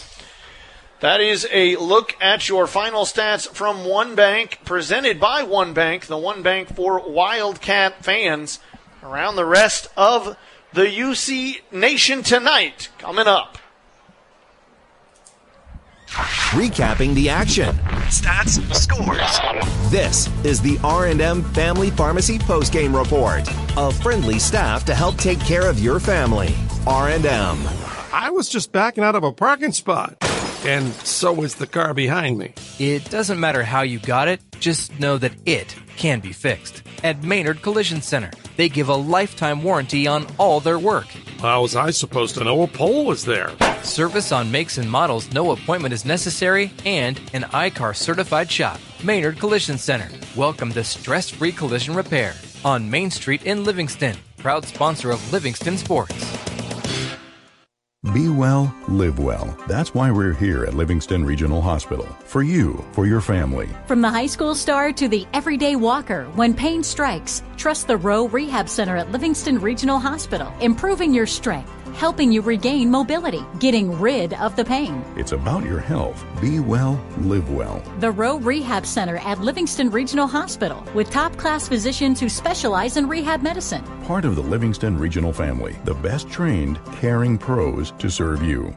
That 1.00 1.20
is 1.20 1.46
a 1.52 1.76
look 1.76 2.16
at 2.22 2.48
your 2.48 2.66
final 2.66 3.04
stats 3.04 3.46
from 3.48 3.84
One 3.84 4.14
Bank, 4.14 4.60
presented 4.64 5.20
by 5.20 5.42
One 5.42 5.74
Bank, 5.74 6.06
the 6.06 6.16
One 6.16 6.42
Bank 6.42 6.74
for 6.74 7.06
Wildcat 7.08 8.02
fans 8.02 8.60
around 9.02 9.36
the 9.36 9.44
rest 9.44 9.88
of 9.96 10.36
the 10.72 10.86
UC 10.86 11.60
Nation 11.70 12.22
tonight. 12.22 12.88
Coming 12.98 13.26
up. 13.26 13.58
Recapping 16.56 17.14
the 17.14 17.28
action. 17.28 17.76
Stats, 18.08 18.58
scores. 18.74 19.90
This 19.90 20.26
is 20.42 20.62
the 20.62 20.78
R&M 20.82 21.44
Family 21.52 21.90
Pharmacy 21.90 22.38
postgame 22.38 22.98
report. 22.98 23.46
A 23.76 23.92
friendly 23.92 24.38
staff 24.38 24.82
to 24.86 24.94
help 24.94 25.18
take 25.18 25.38
care 25.40 25.68
of 25.68 25.78
your 25.78 26.00
family. 26.00 26.54
R&M. 26.86 27.58
I 28.10 28.30
was 28.30 28.48
just 28.48 28.72
backing 28.72 29.04
out 29.04 29.14
of 29.14 29.22
a 29.22 29.32
parking 29.32 29.72
spot. 29.72 30.16
And 30.64 30.94
so 31.04 31.30
was 31.30 31.56
the 31.56 31.66
car 31.66 31.92
behind 31.92 32.38
me. 32.38 32.54
It 32.78 33.10
doesn't 33.10 33.38
matter 33.38 33.62
how 33.62 33.82
you 33.82 33.98
got 33.98 34.26
it, 34.26 34.40
just 34.58 34.98
know 34.98 35.18
that 35.18 35.32
it 35.44 35.76
can 35.98 36.20
be 36.20 36.32
fixed. 36.32 36.82
At 37.04 37.22
Maynard 37.22 37.60
Collision 37.60 38.00
Center, 38.00 38.30
they 38.56 38.68
give 38.68 38.88
a 38.88 38.94
lifetime 38.94 39.62
warranty 39.62 40.06
on 40.06 40.26
all 40.38 40.60
their 40.60 40.78
work. 40.78 41.06
How 41.40 41.62
was 41.62 41.76
I 41.76 41.90
supposed 41.90 42.34
to 42.36 42.44
know 42.44 42.62
a 42.62 42.66
pole 42.66 43.04
was 43.04 43.24
there? 43.24 43.52
Service 43.82 44.32
on 44.32 44.50
makes 44.50 44.78
and 44.78 44.90
models, 44.90 45.30
no 45.32 45.52
appointment 45.52 45.94
is 45.94 46.04
necessary, 46.04 46.72
and 46.84 47.20
an 47.32 47.44
I-CAR 47.52 47.94
certified 47.94 48.50
shop. 48.50 48.80
Maynard 49.04 49.38
Collision 49.38 49.78
Center. 49.78 50.08
Welcome 50.34 50.72
to 50.72 50.82
stress 50.82 51.30
free 51.30 51.52
collision 51.52 51.94
repair 51.94 52.34
on 52.64 52.90
Main 52.90 53.10
Street 53.10 53.44
in 53.44 53.64
Livingston. 53.64 54.16
Proud 54.38 54.64
sponsor 54.64 55.10
of 55.10 55.32
Livingston 55.32 55.76
Sports. 55.78 56.35
Be 58.14 58.28
well, 58.28 58.72
live 58.86 59.18
well. 59.18 59.58
That's 59.66 59.92
why 59.92 60.12
we're 60.12 60.32
here 60.32 60.64
at 60.64 60.74
Livingston 60.74 61.24
Regional 61.24 61.60
Hospital. 61.60 62.06
For 62.24 62.42
you, 62.42 62.84
for 62.92 63.04
your 63.04 63.20
family. 63.20 63.68
From 63.86 64.00
the 64.00 64.10
high 64.10 64.26
school 64.26 64.54
star 64.54 64.92
to 64.92 65.08
the 65.08 65.26
everyday 65.32 65.74
walker, 65.74 66.24
when 66.36 66.54
pain 66.54 66.84
strikes, 66.84 67.42
trust 67.56 67.88
the 67.88 67.96
Rowe 67.96 68.28
Rehab 68.28 68.68
Center 68.68 68.96
at 68.96 69.10
Livingston 69.10 69.58
Regional 69.58 69.98
Hospital, 69.98 70.52
improving 70.60 71.12
your 71.12 71.26
strength, 71.26 71.72
helping 71.96 72.30
you 72.30 72.42
regain 72.42 72.90
mobility, 72.90 73.44
getting 73.58 73.98
rid 73.98 74.34
of 74.34 74.54
the 74.54 74.64
pain. 74.64 75.02
It's 75.16 75.32
about 75.32 75.64
your 75.64 75.80
health. 75.80 76.24
Be 76.40 76.60
well, 76.60 77.02
live 77.18 77.50
well. 77.50 77.82
The 78.00 78.10
Rowe 78.10 78.38
Rehab 78.38 78.84
Center 78.84 79.16
at 79.18 79.40
Livingston 79.40 79.90
Regional 79.90 80.26
Hospital, 80.26 80.84
with 80.94 81.10
top 81.10 81.36
class 81.36 81.66
physicians 81.66 82.20
who 82.20 82.28
specialize 82.28 82.96
in 82.96 83.08
rehab 83.08 83.42
medicine. 83.42 83.82
Part 84.04 84.24
of 84.24 84.36
the 84.36 84.42
Livingston 84.42 84.98
Regional 84.98 85.32
family, 85.32 85.76
the 85.84 85.94
best 85.94 86.28
trained, 86.28 86.78
caring 86.92 87.38
pros 87.38 87.92
to 87.92 88.10
serve 88.10 88.42
you. 88.42 88.74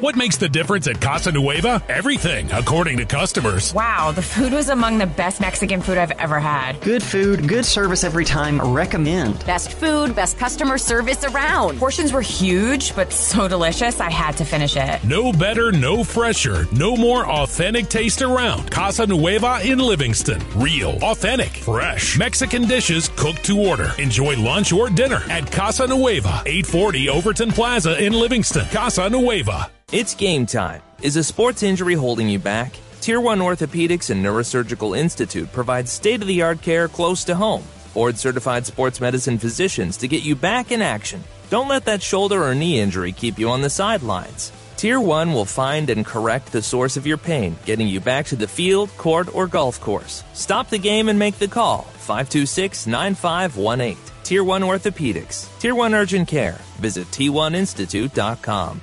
What 0.00 0.14
makes 0.14 0.36
the 0.36 0.48
difference 0.48 0.86
at 0.86 1.00
Casa 1.00 1.32
Nueva? 1.32 1.82
Everything, 1.88 2.48
according 2.52 2.98
to 2.98 3.04
customers. 3.04 3.74
Wow, 3.74 4.12
the 4.12 4.22
food 4.22 4.52
was 4.52 4.68
among 4.68 4.98
the 4.98 5.06
best 5.06 5.40
Mexican 5.40 5.80
food 5.80 5.98
I've 5.98 6.12
ever 6.12 6.38
had. 6.38 6.80
Good 6.82 7.02
food, 7.02 7.48
good 7.48 7.64
service 7.64 8.04
every 8.04 8.24
time. 8.24 8.60
Recommend. 8.60 9.44
Best 9.44 9.72
food, 9.72 10.14
best 10.14 10.38
customer 10.38 10.78
service 10.78 11.24
around. 11.24 11.78
Portions 11.78 12.12
were 12.12 12.20
huge, 12.20 12.94
but 12.94 13.12
so 13.12 13.48
delicious, 13.48 13.98
I 13.98 14.08
had 14.08 14.36
to 14.36 14.44
finish 14.44 14.76
it. 14.76 15.02
No 15.02 15.32
better, 15.32 15.72
no 15.72 16.04
fresher, 16.04 16.66
no 16.70 16.94
more 16.96 17.26
authentic 17.26 17.88
taste 17.88 18.22
around. 18.22 18.70
Casa 18.70 19.04
Nueva 19.04 19.60
in 19.64 19.80
Livingston. 19.80 20.40
Real, 20.54 20.96
authentic, 21.02 21.48
fresh. 21.48 22.16
Mexican 22.16 22.68
dishes 22.68 23.08
cooked 23.16 23.42
to 23.46 23.60
order. 23.60 23.90
Enjoy 23.98 24.40
lunch 24.40 24.72
or 24.72 24.90
dinner 24.90 25.22
at 25.28 25.50
Casa 25.50 25.88
Nueva, 25.88 26.42
840 26.46 27.08
Overton 27.08 27.50
Plaza 27.50 28.00
in 28.00 28.12
Livingston. 28.12 28.66
Casa 28.66 29.10
Nueva. 29.10 29.72
It's 29.90 30.14
game 30.14 30.44
time. 30.44 30.82
Is 31.00 31.16
a 31.16 31.24
sports 31.24 31.62
injury 31.62 31.94
holding 31.94 32.28
you 32.28 32.38
back? 32.38 32.78
Tier 33.00 33.22
1 33.22 33.38
Orthopedics 33.38 34.10
and 34.10 34.22
Neurosurgical 34.22 34.94
Institute 34.94 35.50
provides 35.50 35.90
state 35.90 36.20
of 36.20 36.28
the 36.28 36.42
art 36.42 36.60
care 36.60 36.88
close 36.88 37.24
to 37.24 37.34
home. 37.34 37.64
Board 37.94 38.18
certified 38.18 38.66
sports 38.66 39.00
medicine 39.00 39.38
physicians 39.38 39.96
to 39.96 40.06
get 40.06 40.22
you 40.22 40.36
back 40.36 40.72
in 40.72 40.82
action. 40.82 41.24
Don't 41.48 41.68
let 41.68 41.86
that 41.86 42.02
shoulder 42.02 42.44
or 42.44 42.54
knee 42.54 42.78
injury 42.78 43.12
keep 43.12 43.38
you 43.38 43.48
on 43.48 43.62
the 43.62 43.70
sidelines. 43.70 44.52
Tier 44.76 45.00
1 45.00 45.32
will 45.32 45.46
find 45.46 45.88
and 45.88 46.04
correct 46.04 46.52
the 46.52 46.60
source 46.60 46.98
of 46.98 47.06
your 47.06 47.16
pain, 47.16 47.56
getting 47.64 47.88
you 47.88 47.98
back 47.98 48.26
to 48.26 48.36
the 48.36 48.46
field, 48.46 48.94
court, 48.98 49.34
or 49.34 49.46
golf 49.46 49.80
course. 49.80 50.22
Stop 50.34 50.68
the 50.68 50.76
game 50.76 51.08
and 51.08 51.18
make 51.18 51.38
the 51.38 51.48
call. 51.48 51.84
526 52.00 52.86
9518. 52.86 53.96
Tier 54.22 54.44
1 54.44 54.60
Orthopedics. 54.60 55.48
Tier 55.60 55.74
1 55.74 55.94
Urgent 55.94 56.28
Care. 56.28 56.60
Visit 56.78 57.06
T1Institute.com. 57.06 58.82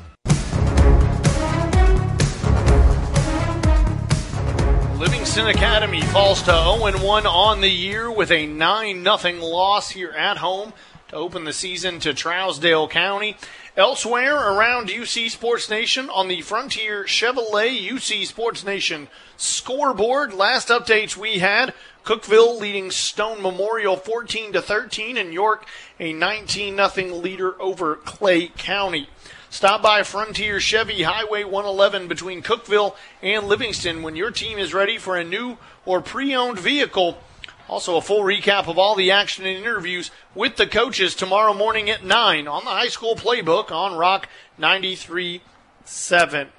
Livingston 4.97 5.47
Academy 5.47 5.99
falls 6.03 6.39
to 6.43 6.51
0 6.51 6.77
1 7.05 7.27
on 7.27 7.59
the 7.59 7.67
year 7.69 8.09
with 8.09 8.31
a 8.31 8.45
9 8.45 9.03
0 9.03 9.45
loss 9.45 9.89
here 9.89 10.11
at 10.11 10.37
home 10.37 10.71
to 11.09 11.17
open 11.17 11.43
the 11.43 11.51
season 11.51 11.99
to 11.99 12.13
Trousdale 12.13 12.89
County. 12.89 13.35
Elsewhere 13.75 14.35
around 14.35 14.87
UC 14.87 15.29
Sports 15.29 15.69
Nation 15.69 16.09
on 16.09 16.29
the 16.29 16.41
Frontier 16.41 17.03
Chevrolet 17.03 17.77
UC 17.77 18.25
Sports 18.25 18.63
Nation 18.63 19.09
scoreboard, 19.35 20.33
last 20.33 20.69
updates 20.69 21.17
we 21.17 21.39
had 21.39 21.73
Cookeville 22.05 22.57
leading 22.57 22.89
Stone 22.89 23.41
Memorial 23.41 23.97
14 23.97 24.53
to 24.53 24.61
13 24.61 25.17
and 25.17 25.33
York 25.33 25.67
a 25.99 26.13
19 26.13 26.77
0 26.77 27.15
leader 27.15 27.61
over 27.61 27.97
Clay 27.97 28.47
County. 28.47 29.09
Stop 29.55 29.81
by 29.81 30.03
Frontier 30.03 30.59
Chevy 30.59 31.03
Highway 31.03 31.45
111 31.45 32.09
between 32.09 32.43
Cookeville 32.43 32.93
and 33.21 33.47
Livingston 33.47 34.03
when 34.03 34.17
your 34.17 34.29
team 34.29 34.57
is 34.57 34.73
ready 34.73 34.97
for 34.97 35.15
a 35.15 35.23
new 35.23 35.57
or 35.85 36.01
pre-owned 36.01 36.59
vehicle. 36.59 37.17
Also, 37.69 37.95
a 37.95 38.01
full 38.01 38.19
recap 38.19 38.67
of 38.67 38.77
all 38.77 38.95
the 38.95 39.11
action 39.11 39.45
and 39.45 39.57
interviews 39.57 40.11
with 40.35 40.57
the 40.57 40.67
coaches 40.67 41.15
tomorrow 41.15 41.53
morning 41.53 41.89
at 41.89 42.03
9 42.03 42.49
on 42.49 42.65
the 42.65 42.69
high 42.69 42.89
school 42.89 43.15
playbook 43.15 43.71
on 43.71 43.97
Rock 43.97 44.27
93.7. 44.59 46.49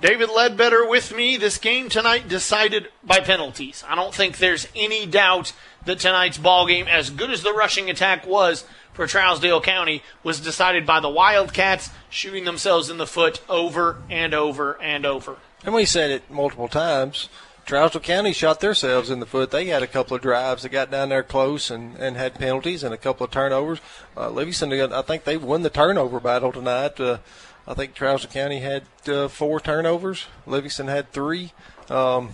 David 0.00 0.30
Ledbetter 0.30 0.88
with 0.88 1.12
me. 1.12 1.36
This 1.36 1.58
game 1.58 1.88
tonight 1.88 2.28
decided 2.28 2.90
by 3.02 3.18
penalties. 3.18 3.82
I 3.88 3.96
don't 3.96 4.14
think 4.14 4.38
there's 4.38 4.68
any 4.76 5.04
doubt 5.04 5.52
that 5.84 5.98
tonight's 5.98 6.38
ball 6.38 6.64
game, 6.68 6.86
as 6.86 7.10
good 7.10 7.32
as 7.32 7.42
the 7.42 7.52
rushing 7.52 7.90
attack 7.90 8.24
was 8.24 8.64
for 8.98 9.06
Trousdale 9.06 9.62
County, 9.62 10.02
was 10.24 10.40
decided 10.40 10.84
by 10.84 10.98
the 10.98 11.08
Wildcats 11.08 11.90
shooting 12.10 12.44
themselves 12.44 12.90
in 12.90 12.98
the 12.98 13.06
foot 13.06 13.40
over 13.48 14.02
and 14.10 14.34
over 14.34 14.72
and 14.82 15.06
over. 15.06 15.36
And 15.64 15.72
we 15.72 15.84
said 15.84 16.10
it 16.10 16.28
multiple 16.28 16.66
times. 16.66 17.28
Trousdale 17.64 18.02
County 18.02 18.32
shot 18.32 18.58
themselves 18.58 19.08
in 19.08 19.20
the 19.20 19.26
foot. 19.26 19.52
They 19.52 19.66
had 19.66 19.84
a 19.84 19.86
couple 19.86 20.16
of 20.16 20.22
drives 20.22 20.64
that 20.64 20.70
got 20.70 20.90
down 20.90 21.10
there 21.10 21.22
close 21.22 21.70
and, 21.70 21.94
and 21.96 22.16
had 22.16 22.40
penalties 22.40 22.82
and 22.82 22.92
a 22.92 22.96
couple 22.96 23.24
of 23.24 23.30
turnovers. 23.30 23.78
Uh, 24.16 24.30
Livingston, 24.30 24.72
I 24.72 25.02
think 25.02 25.22
they 25.22 25.36
won 25.36 25.62
the 25.62 25.70
turnover 25.70 26.18
battle 26.18 26.50
tonight. 26.50 26.98
Uh, 26.98 27.18
I 27.68 27.74
think 27.74 27.94
Trousdale 27.94 28.32
County 28.32 28.58
had 28.58 28.82
uh, 29.06 29.28
four 29.28 29.60
turnovers. 29.60 30.26
Livingston 30.44 30.88
had 30.88 31.12
three. 31.12 31.52
Um, 31.88 32.30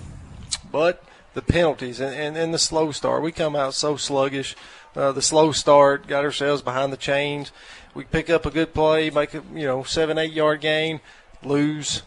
but 0.72 1.04
the 1.34 1.42
penalties 1.42 2.00
and, 2.00 2.14
and, 2.14 2.38
and, 2.38 2.54
the 2.54 2.58
slow 2.58 2.90
start, 2.90 3.22
we 3.22 3.32
come 3.32 3.54
out 3.54 3.74
so 3.74 3.96
sluggish. 3.96 4.56
Uh, 4.96 5.12
the 5.12 5.22
slow 5.22 5.52
start 5.52 6.06
got 6.06 6.24
ourselves 6.24 6.62
behind 6.62 6.92
the 6.92 6.96
chains. 6.96 7.50
We 7.94 8.04
pick 8.04 8.30
up 8.30 8.46
a 8.46 8.50
good 8.50 8.74
play, 8.74 9.10
make 9.10 9.34
a 9.34 9.42
you 9.52 9.66
know 9.66 9.82
seven 9.82 10.18
eight 10.18 10.32
yard 10.32 10.60
gain, 10.60 11.00
lose 11.42 12.02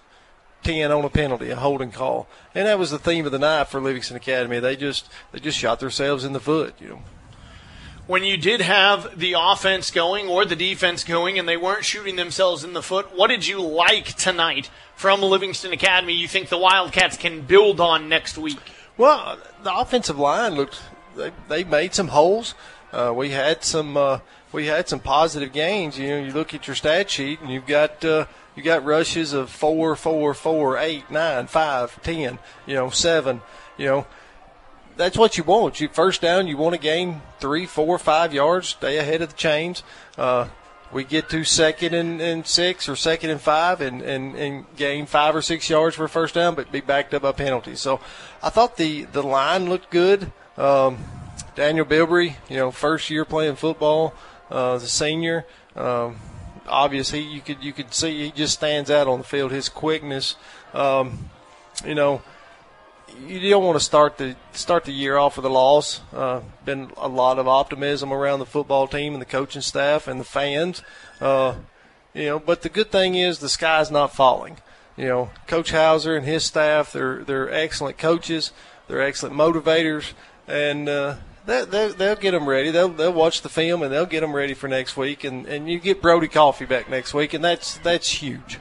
ten 0.64 0.92
on 0.92 1.06
a 1.06 1.10
penalty, 1.10 1.50
a 1.50 1.56
holding 1.56 1.92
call, 1.92 2.28
and 2.56 2.68
that 2.68 2.80
was 2.80 2.92
the 2.92 3.00
theme 3.00 3.26
of 3.26 3.32
the 3.32 3.40
night 3.40 3.68
for 3.68 3.82
Livingston 3.82 4.18
Academy. 4.18 4.60
They 4.60 4.76
just 4.76 5.10
they 5.32 5.40
just 5.40 5.58
shot 5.58 5.80
themselves 5.80 6.24
in 6.24 6.34
the 6.34 6.40
foot, 6.40 6.76
you 6.80 6.90
know 6.90 7.02
when 8.08 8.24
you 8.24 8.38
did 8.38 8.62
have 8.62 9.20
the 9.20 9.36
offense 9.38 9.92
going 9.92 10.28
or 10.28 10.46
the 10.46 10.56
defense 10.56 11.04
going 11.04 11.38
and 11.38 11.48
they 11.48 11.58
weren't 11.58 11.84
shooting 11.84 12.16
themselves 12.16 12.64
in 12.64 12.74
the 12.74 12.82
foot, 12.82 13.16
what 13.16 13.28
did 13.28 13.46
you 13.46 13.62
like 13.62 14.06
tonight 14.16 14.70
from 14.96 15.22
Livingston 15.22 15.74
Academy 15.74 16.14
you 16.14 16.28
think 16.28 16.48
the 16.48 16.58
Wildcats 16.58 17.18
can 17.18 17.42
build 17.42 17.80
on 17.80 18.08
next 18.08 18.38
week? 18.38 18.60
Well, 18.98 19.38
the 19.62 19.76
offensive 19.76 20.18
line 20.18 20.56
looked 20.56 20.82
they, 21.16 21.32
they 21.50 21.64
made 21.64 21.94
some 21.94 22.10
holes. 22.10 22.56
Uh, 22.92 23.14
we 23.16 23.30
had 23.30 23.64
some 23.64 23.98
uh, 23.98 24.20
we 24.52 24.68
had 24.68 24.88
some 24.88 25.00
positive 25.00 25.52
gains. 25.52 26.00
You 26.00 26.10
know, 26.10 26.20
you 26.20 26.32
look 26.32 26.54
at 26.54 26.68
your 26.68 26.76
stat 26.76 27.10
sheet 27.10 27.42
and 27.42 27.50
you've 27.50 27.68
got 27.68 28.04
uh, 28.04 28.26
you 28.56 28.64
got 28.64 28.84
rushes 28.84 29.34
of 29.34 29.50
four, 29.50 29.96
four, 29.96 30.34
four, 30.34 30.78
eight, 30.78 31.12
nine, 31.12 31.48
five, 31.48 32.02
ten. 32.02 32.40
You 32.66 32.76
know, 32.76 32.90
seven. 32.90 33.42
You 33.78 33.86
know, 33.86 34.08
that's 34.96 35.18
what 35.18 35.38
you 35.38 35.44
want. 35.44 35.80
You 35.80 35.88
first 35.90 36.22
down, 36.22 36.48
you 36.48 36.58
want 36.58 36.76
to 36.76 36.82
gain 36.82 37.22
three, 37.40 37.66
four, 37.66 38.00
five 38.00 38.34
yards, 38.34 38.70
stay 38.70 38.98
ahead 38.98 39.22
of 39.22 39.30
the 39.30 39.36
chains. 39.36 39.84
Uh, 40.18 40.48
we 40.92 41.04
get 41.04 41.30
to 41.30 41.44
second 41.44 41.94
and, 41.94 42.22
and, 42.22 42.48
six 42.48 42.88
or 42.88 42.96
second 42.96 43.30
and 43.30 43.42
five 43.42 43.82
and, 43.82 44.02
and, 44.02 44.36
and 44.36 44.66
gain 44.78 45.06
five 45.06 45.36
or 45.36 45.42
six 45.42 45.70
yards 45.70 45.96
for 45.96 46.06
a 46.06 46.10
first 46.10 46.34
down, 46.34 46.56
but 46.56 46.72
be 46.72 46.80
backed 46.80 47.14
up 47.14 47.24
by 47.24 47.34
penalties. 47.34 47.82
So 47.82 48.00
I 48.42 48.50
thought 48.50 48.78
the, 48.78 49.04
the 49.04 49.22
line 49.22 49.70
looked 49.70 49.92
good. 49.92 50.32
Um, 50.58 50.98
Daniel 51.58 51.88
Bilbrey, 51.88 52.36
you 52.50 52.58
know, 52.58 52.70
first 52.70 53.10
year 53.10 53.26
playing 53.26 53.56
football, 53.56 54.14
uh, 54.52 54.80
a 54.80 54.80
senior. 54.80 55.44
Um, 55.76 56.18
obviously, 56.68 57.20
you 57.20 57.42
could 57.42 57.64
you 57.64 57.74
could 57.74 57.96
see 57.96 58.26
he 58.26 58.32
just 58.32 58.54
stands 58.54 58.92
out 58.92 59.08
on 59.08 59.18
the 59.18 59.24
field. 59.24 59.52
His 59.52 59.68
quickness, 59.68 60.36
um, 60.76 61.30
you 61.84 61.96
know, 61.96 62.22
you 63.26 63.50
don't 63.50 63.64
want 63.64 63.76
to 63.76 63.84
start 63.84 64.20
the 64.20 64.36
start 64.52 64.86
the 64.86 64.92
year 64.92 65.18
off 65.18 65.36
with 65.36 65.48
a 65.48 65.50
loss. 65.50 66.02
Uh, 66.14 66.42
been 66.64 66.92
a 66.96 67.08
lot 67.08 67.40
of 67.40 67.48
optimism 67.48 68.14
around 68.14 68.38
the 68.38 68.46
football 68.46 68.88
team 68.88 69.14
and 69.14 69.22
the 69.22 69.26
coaching 69.26 69.64
staff 69.64 70.08
and 70.08 70.20
the 70.20 70.26
fans. 70.26 70.84
Uh, 71.20 71.56
you 72.14 72.26
know, 72.26 72.38
but 72.38 72.62
the 72.62 72.70
good 72.70 72.92
thing 72.92 73.16
is 73.16 73.40
the 73.40 73.50
sky's 73.50 73.90
not 73.90 74.14
falling. 74.14 74.58
You 74.96 75.08
know, 75.08 75.30
Coach 75.48 75.72
Hauser 75.72 76.16
and 76.16 76.24
his 76.24 76.44
staff 76.44 76.94
they're 76.94 77.24
they're 77.24 77.52
excellent 77.52 77.98
coaches. 77.98 78.52
They're 78.88 79.02
excellent 79.02 79.36
motivators, 79.36 80.14
and 80.48 80.88
uh, 80.88 81.16
they, 81.48 81.66
they, 81.66 81.88
they'll 81.88 82.16
get 82.16 82.32
them 82.32 82.48
ready. 82.48 82.70
They'll 82.70 82.90
they'll 82.90 83.14
watch 83.14 83.42
the 83.42 83.50
film 83.50 83.82
and 83.82 83.92
they'll 83.92 84.06
get 84.06 84.20
them 84.20 84.36
ready 84.36 84.54
for 84.54 84.68
next 84.68 84.96
week. 84.96 85.24
And, 85.24 85.48
and 85.48 85.70
you 85.70 85.80
get 85.80 86.02
Brody 86.02 86.28
Coffee 86.28 86.66
back 86.66 86.90
next 86.90 87.14
week, 87.14 87.34
and 87.34 87.44
that's 87.44 87.78
that's 87.80 88.10
huge. 88.10 88.60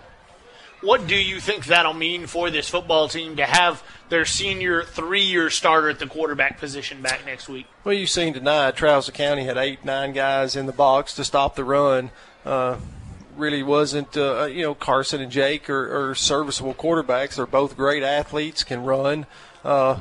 What 0.83 1.07
do 1.07 1.17
you 1.17 1.41
think 1.41 1.67
that'll 1.67 1.95
mean 1.95 2.27
for 2.27 2.49
this 2.51 2.69
football 2.69 3.09
team 3.09 3.37
to 3.37 3.45
have 3.45 3.83
their 4.09 4.25
senior 4.25 4.85
three-year 4.85 5.51
starter 5.51 5.89
at 5.89 5.99
the 5.99 6.07
quarterback 6.07 6.61
position 6.61 7.03
back 7.03 7.27
next 7.27 7.49
week? 7.49 7.67
Well, 7.83 7.95
you've 7.95 8.11
seen 8.11 8.35
tonight, 8.35 8.77
Trousdale 8.77 9.15
County 9.15 9.45
had 9.45 9.57
eight, 9.57 9.85
nine 9.85 10.13
guys 10.13 10.55
in 10.55 10.67
the 10.67 10.73
box 10.73 11.15
to 11.15 11.25
stop 11.25 11.57
the 11.57 11.65
run. 11.65 12.11
Uh, 12.45 12.77
really 13.37 13.63
wasn't, 13.63 14.17
uh, 14.17 14.45
you 14.45 14.63
know, 14.63 14.75
Carson 14.75 15.21
and 15.21 15.33
Jake 15.33 15.69
are, 15.69 16.11
are, 16.11 16.15
serviceable 16.15 16.75
quarterbacks. 16.75 17.37
They're 17.37 17.47
both 17.47 17.77
great 17.77 18.03
athletes, 18.03 18.63
can 18.63 18.85
run. 18.85 19.27
Uh, 19.65 20.01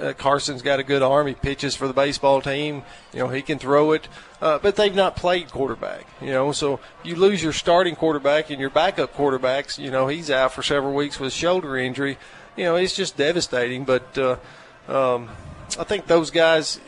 uh, 0.00 0.12
Carson's 0.12 0.62
got 0.62 0.78
a 0.78 0.82
good 0.82 1.02
arm. 1.02 1.26
He 1.26 1.34
pitches 1.34 1.74
for 1.74 1.86
the 1.88 1.94
baseball 1.94 2.40
team. 2.42 2.82
You 3.12 3.20
know, 3.20 3.28
he 3.28 3.42
can 3.42 3.58
throw 3.58 3.92
it. 3.92 4.08
Uh, 4.40 4.58
but 4.58 4.76
they've 4.76 4.94
not 4.94 5.16
played 5.16 5.50
quarterback, 5.50 6.06
you 6.20 6.30
know, 6.30 6.52
so 6.52 6.78
you 7.02 7.16
lose 7.16 7.42
your 7.42 7.54
starting 7.54 7.96
quarterback 7.96 8.50
and 8.50 8.60
your 8.60 8.68
backup 8.68 9.14
quarterbacks, 9.14 9.78
you 9.78 9.90
know, 9.90 10.08
he's 10.08 10.30
out 10.30 10.52
for 10.52 10.62
several 10.62 10.92
weeks 10.92 11.18
with 11.18 11.32
shoulder 11.32 11.76
injury. 11.76 12.18
You 12.54 12.64
know, 12.64 12.76
it's 12.76 12.94
just 12.94 13.16
devastating. 13.16 13.84
But 13.84 14.18
uh, 14.18 14.36
um, 14.88 15.30
I 15.78 15.84
think 15.84 16.06
those 16.06 16.30
guys, 16.30 16.80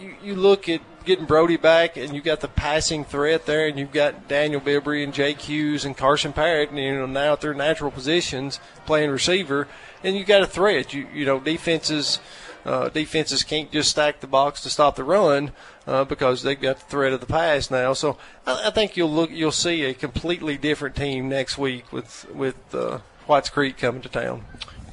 you, 0.00 0.14
you 0.22 0.34
look 0.34 0.68
at 0.68 0.80
getting 1.04 1.24
Brody 1.24 1.56
back, 1.56 1.96
and 1.96 2.14
you 2.14 2.20
got 2.20 2.40
the 2.40 2.48
passing 2.48 3.04
threat 3.04 3.46
there, 3.46 3.66
and 3.66 3.78
you've 3.78 3.92
got 3.92 4.28
Daniel 4.28 4.60
Bilbrey 4.60 5.02
and 5.02 5.12
Jake 5.12 5.40
Hughes 5.40 5.84
and 5.84 5.96
Carson 5.96 6.32
Parrott, 6.32 6.68
and 6.68 6.78
you 6.78 6.94
know 6.94 7.06
now 7.06 7.32
at 7.32 7.40
their 7.40 7.54
natural 7.54 7.90
positions 7.90 8.60
playing 8.84 9.10
receiver, 9.10 9.66
and 10.02 10.16
you 10.16 10.24
got 10.24 10.42
a 10.42 10.46
threat. 10.46 10.94
You 10.94 11.06
you 11.12 11.24
know 11.24 11.40
defenses 11.40 12.20
uh, 12.64 12.88
defenses 12.90 13.42
can't 13.42 13.70
just 13.70 13.90
stack 13.90 14.20
the 14.20 14.26
box 14.26 14.62
to 14.62 14.70
stop 14.70 14.96
the 14.96 15.04
run 15.04 15.52
uh, 15.86 16.04
because 16.04 16.42
they've 16.42 16.60
got 16.60 16.78
the 16.78 16.84
threat 16.84 17.12
of 17.12 17.20
the 17.20 17.26
pass 17.26 17.70
now. 17.70 17.92
So 17.92 18.18
I, 18.46 18.64
I, 18.66 18.70
think 18.70 18.96
you'll 18.96 19.10
look 19.10 19.30
you'll 19.30 19.52
see 19.52 19.84
a 19.84 19.94
completely 19.94 20.58
different 20.58 20.94
team 20.94 21.28
next 21.28 21.56
week 21.56 21.92
with 21.92 22.26
with 22.34 22.56
uh, 22.74 22.98
Whites 23.26 23.48
Creek 23.48 23.78
coming 23.78 24.02
to 24.02 24.08
town. 24.08 24.44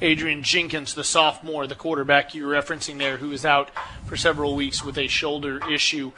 Adrian 0.02 0.42
Jenkins, 0.42 0.94
the 0.94 1.04
sophomore, 1.04 1.66
the 1.66 1.74
quarterback 1.74 2.34
you 2.34 2.46
were 2.46 2.52
referencing 2.52 2.98
there, 2.98 3.16
who 3.16 3.30
was 3.30 3.46
out 3.46 3.70
for 4.04 4.16
several 4.16 4.54
weeks 4.54 4.84
with 4.84 4.98
a 4.98 5.06
shoulder 5.06 5.60
issue. 5.70 6.12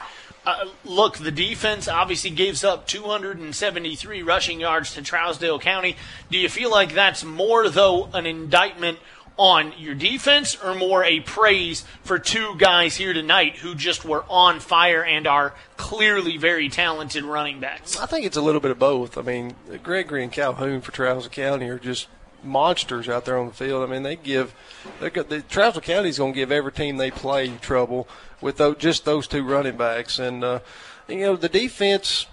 Uh, 0.45 0.65
look, 0.85 1.17
the 1.17 1.31
defense 1.31 1.87
obviously 1.87 2.29
gives 2.29 2.63
up 2.63 2.87
273 2.87 4.23
rushing 4.23 4.59
yards 4.59 4.93
to 4.93 5.01
Trousdale 5.01 5.61
County. 5.61 5.95
Do 6.31 6.37
you 6.37 6.49
feel 6.49 6.71
like 6.71 6.93
that's 6.93 7.23
more, 7.23 7.69
though, 7.69 8.09
an 8.13 8.25
indictment 8.25 8.99
on 9.37 9.73
your 9.77 9.95
defense 9.95 10.57
or 10.61 10.75
more 10.75 11.03
a 11.03 11.21
praise 11.21 11.85
for 12.03 12.19
two 12.19 12.55
guys 12.57 12.97
here 12.97 13.13
tonight 13.13 13.55
who 13.57 13.73
just 13.73 14.03
were 14.03 14.25
on 14.29 14.59
fire 14.59 15.01
and 15.01 15.25
are 15.25 15.53
clearly 15.77 16.35
very 16.35 16.67
talented 16.67 17.23
running 17.23 17.59
backs? 17.59 17.97
I 17.97 18.05
think 18.05 18.25
it's 18.25 18.35
a 18.35 18.41
little 18.41 18.59
bit 18.59 18.71
of 18.71 18.79
both. 18.79 19.17
I 19.17 19.21
mean, 19.21 19.55
Gregory 19.81 20.23
and 20.23 20.31
Calhoun 20.31 20.81
for 20.81 20.91
Trousdale 20.91 21.31
County 21.31 21.69
are 21.69 21.79
just 21.79 22.07
monsters 22.43 23.07
out 23.07 23.23
there 23.25 23.37
on 23.37 23.47
the 23.47 23.53
field. 23.53 23.87
I 23.87 23.91
mean, 23.91 24.03
they 24.03 24.17
give 24.17 24.53
the 24.99 25.09
Trousdale 25.09 25.83
County's 25.83 26.17
going 26.17 26.33
to 26.33 26.37
give 26.37 26.51
every 26.51 26.73
team 26.73 26.97
they 26.97 27.11
play 27.11 27.49
trouble 27.61 28.07
with 28.41 28.57
those, 28.57 28.77
just 28.77 29.05
those 29.05 29.27
two 29.27 29.43
running 29.43 29.77
backs, 29.77 30.19
and 30.19 30.43
uh, 30.43 30.59
you 31.07 31.17
know 31.17 31.35
the 31.35 31.49
defense. 31.49 32.27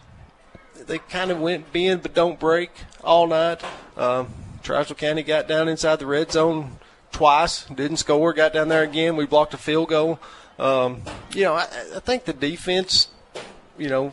They 0.86 0.98
kind 0.98 1.30
of 1.30 1.40
went 1.40 1.72
bend 1.72 2.02
but 2.02 2.14
don't 2.14 2.38
break 2.38 2.70
all 3.02 3.26
night. 3.26 3.62
Um, 3.96 4.28
Trousdale 4.62 4.96
County 4.96 5.22
got 5.22 5.48
down 5.48 5.68
inside 5.68 5.98
the 6.00 6.06
red 6.06 6.30
zone 6.30 6.78
twice, 7.12 7.64
didn't 7.64 7.96
score, 7.96 8.32
got 8.32 8.52
down 8.52 8.68
there 8.68 8.82
again. 8.82 9.16
We 9.16 9.26
blocked 9.26 9.54
a 9.54 9.58
field 9.58 9.88
goal. 9.88 10.18
Um, 10.58 11.02
you 11.34 11.44
know, 11.44 11.54
I, 11.54 11.66
I 11.96 12.00
think 12.00 12.24
the 12.24 12.32
defense, 12.32 13.08
you 13.78 13.88
know, 13.88 14.12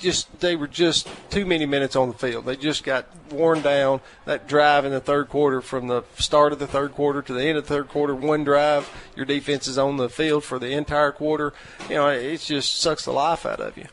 just 0.00 0.40
they 0.40 0.56
were 0.56 0.66
just 0.66 1.08
too 1.30 1.46
many 1.46 1.66
minutes 1.66 1.94
on 1.94 2.08
the 2.08 2.14
field. 2.14 2.46
They 2.46 2.56
just 2.56 2.82
got 2.82 3.06
worn 3.30 3.62
down. 3.62 4.00
That 4.24 4.48
drive 4.48 4.84
in 4.84 4.92
the 4.92 5.00
third 5.00 5.28
quarter, 5.28 5.60
from 5.60 5.86
the 5.86 6.02
start 6.16 6.52
of 6.52 6.58
the 6.58 6.66
third 6.66 6.92
quarter 6.92 7.22
to 7.22 7.32
the 7.32 7.42
end 7.42 7.58
of 7.58 7.64
the 7.64 7.74
third 7.74 7.88
quarter, 7.88 8.14
one 8.14 8.44
drive. 8.44 8.90
Your 9.14 9.26
defense 9.26 9.68
is 9.68 9.78
on 9.78 9.96
the 9.96 10.08
field 10.08 10.44
for 10.44 10.58
the 10.58 10.72
entire 10.72 11.12
quarter. 11.12 11.52
You 11.88 11.96
know, 11.96 12.08
it 12.08 12.40
just 12.40 12.78
sucks 12.78 13.04
the 13.04 13.12
life 13.12 13.46
out 13.46 13.60
of 13.60 13.76
you. 13.76 13.86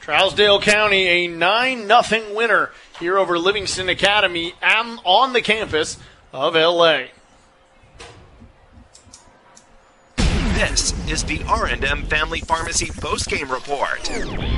Trousdale 0.00 0.60
County, 0.60 1.06
a 1.06 1.26
9 1.26 1.88
0 1.88 2.34
winner 2.34 2.70
here 3.00 3.18
over 3.18 3.38
Livingston 3.38 3.88
Academy 3.88 4.54
am 4.60 5.00
on 5.04 5.32
the 5.32 5.40
campus 5.40 5.96
of 6.32 6.54
LA. 6.54 7.04
This 10.54 10.94
is 11.10 11.24
the 11.24 11.42
R&M 11.48 12.04
Family 12.04 12.38
Pharmacy 12.38 12.88
post-game 13.00 13.50
report. 13.50 14.08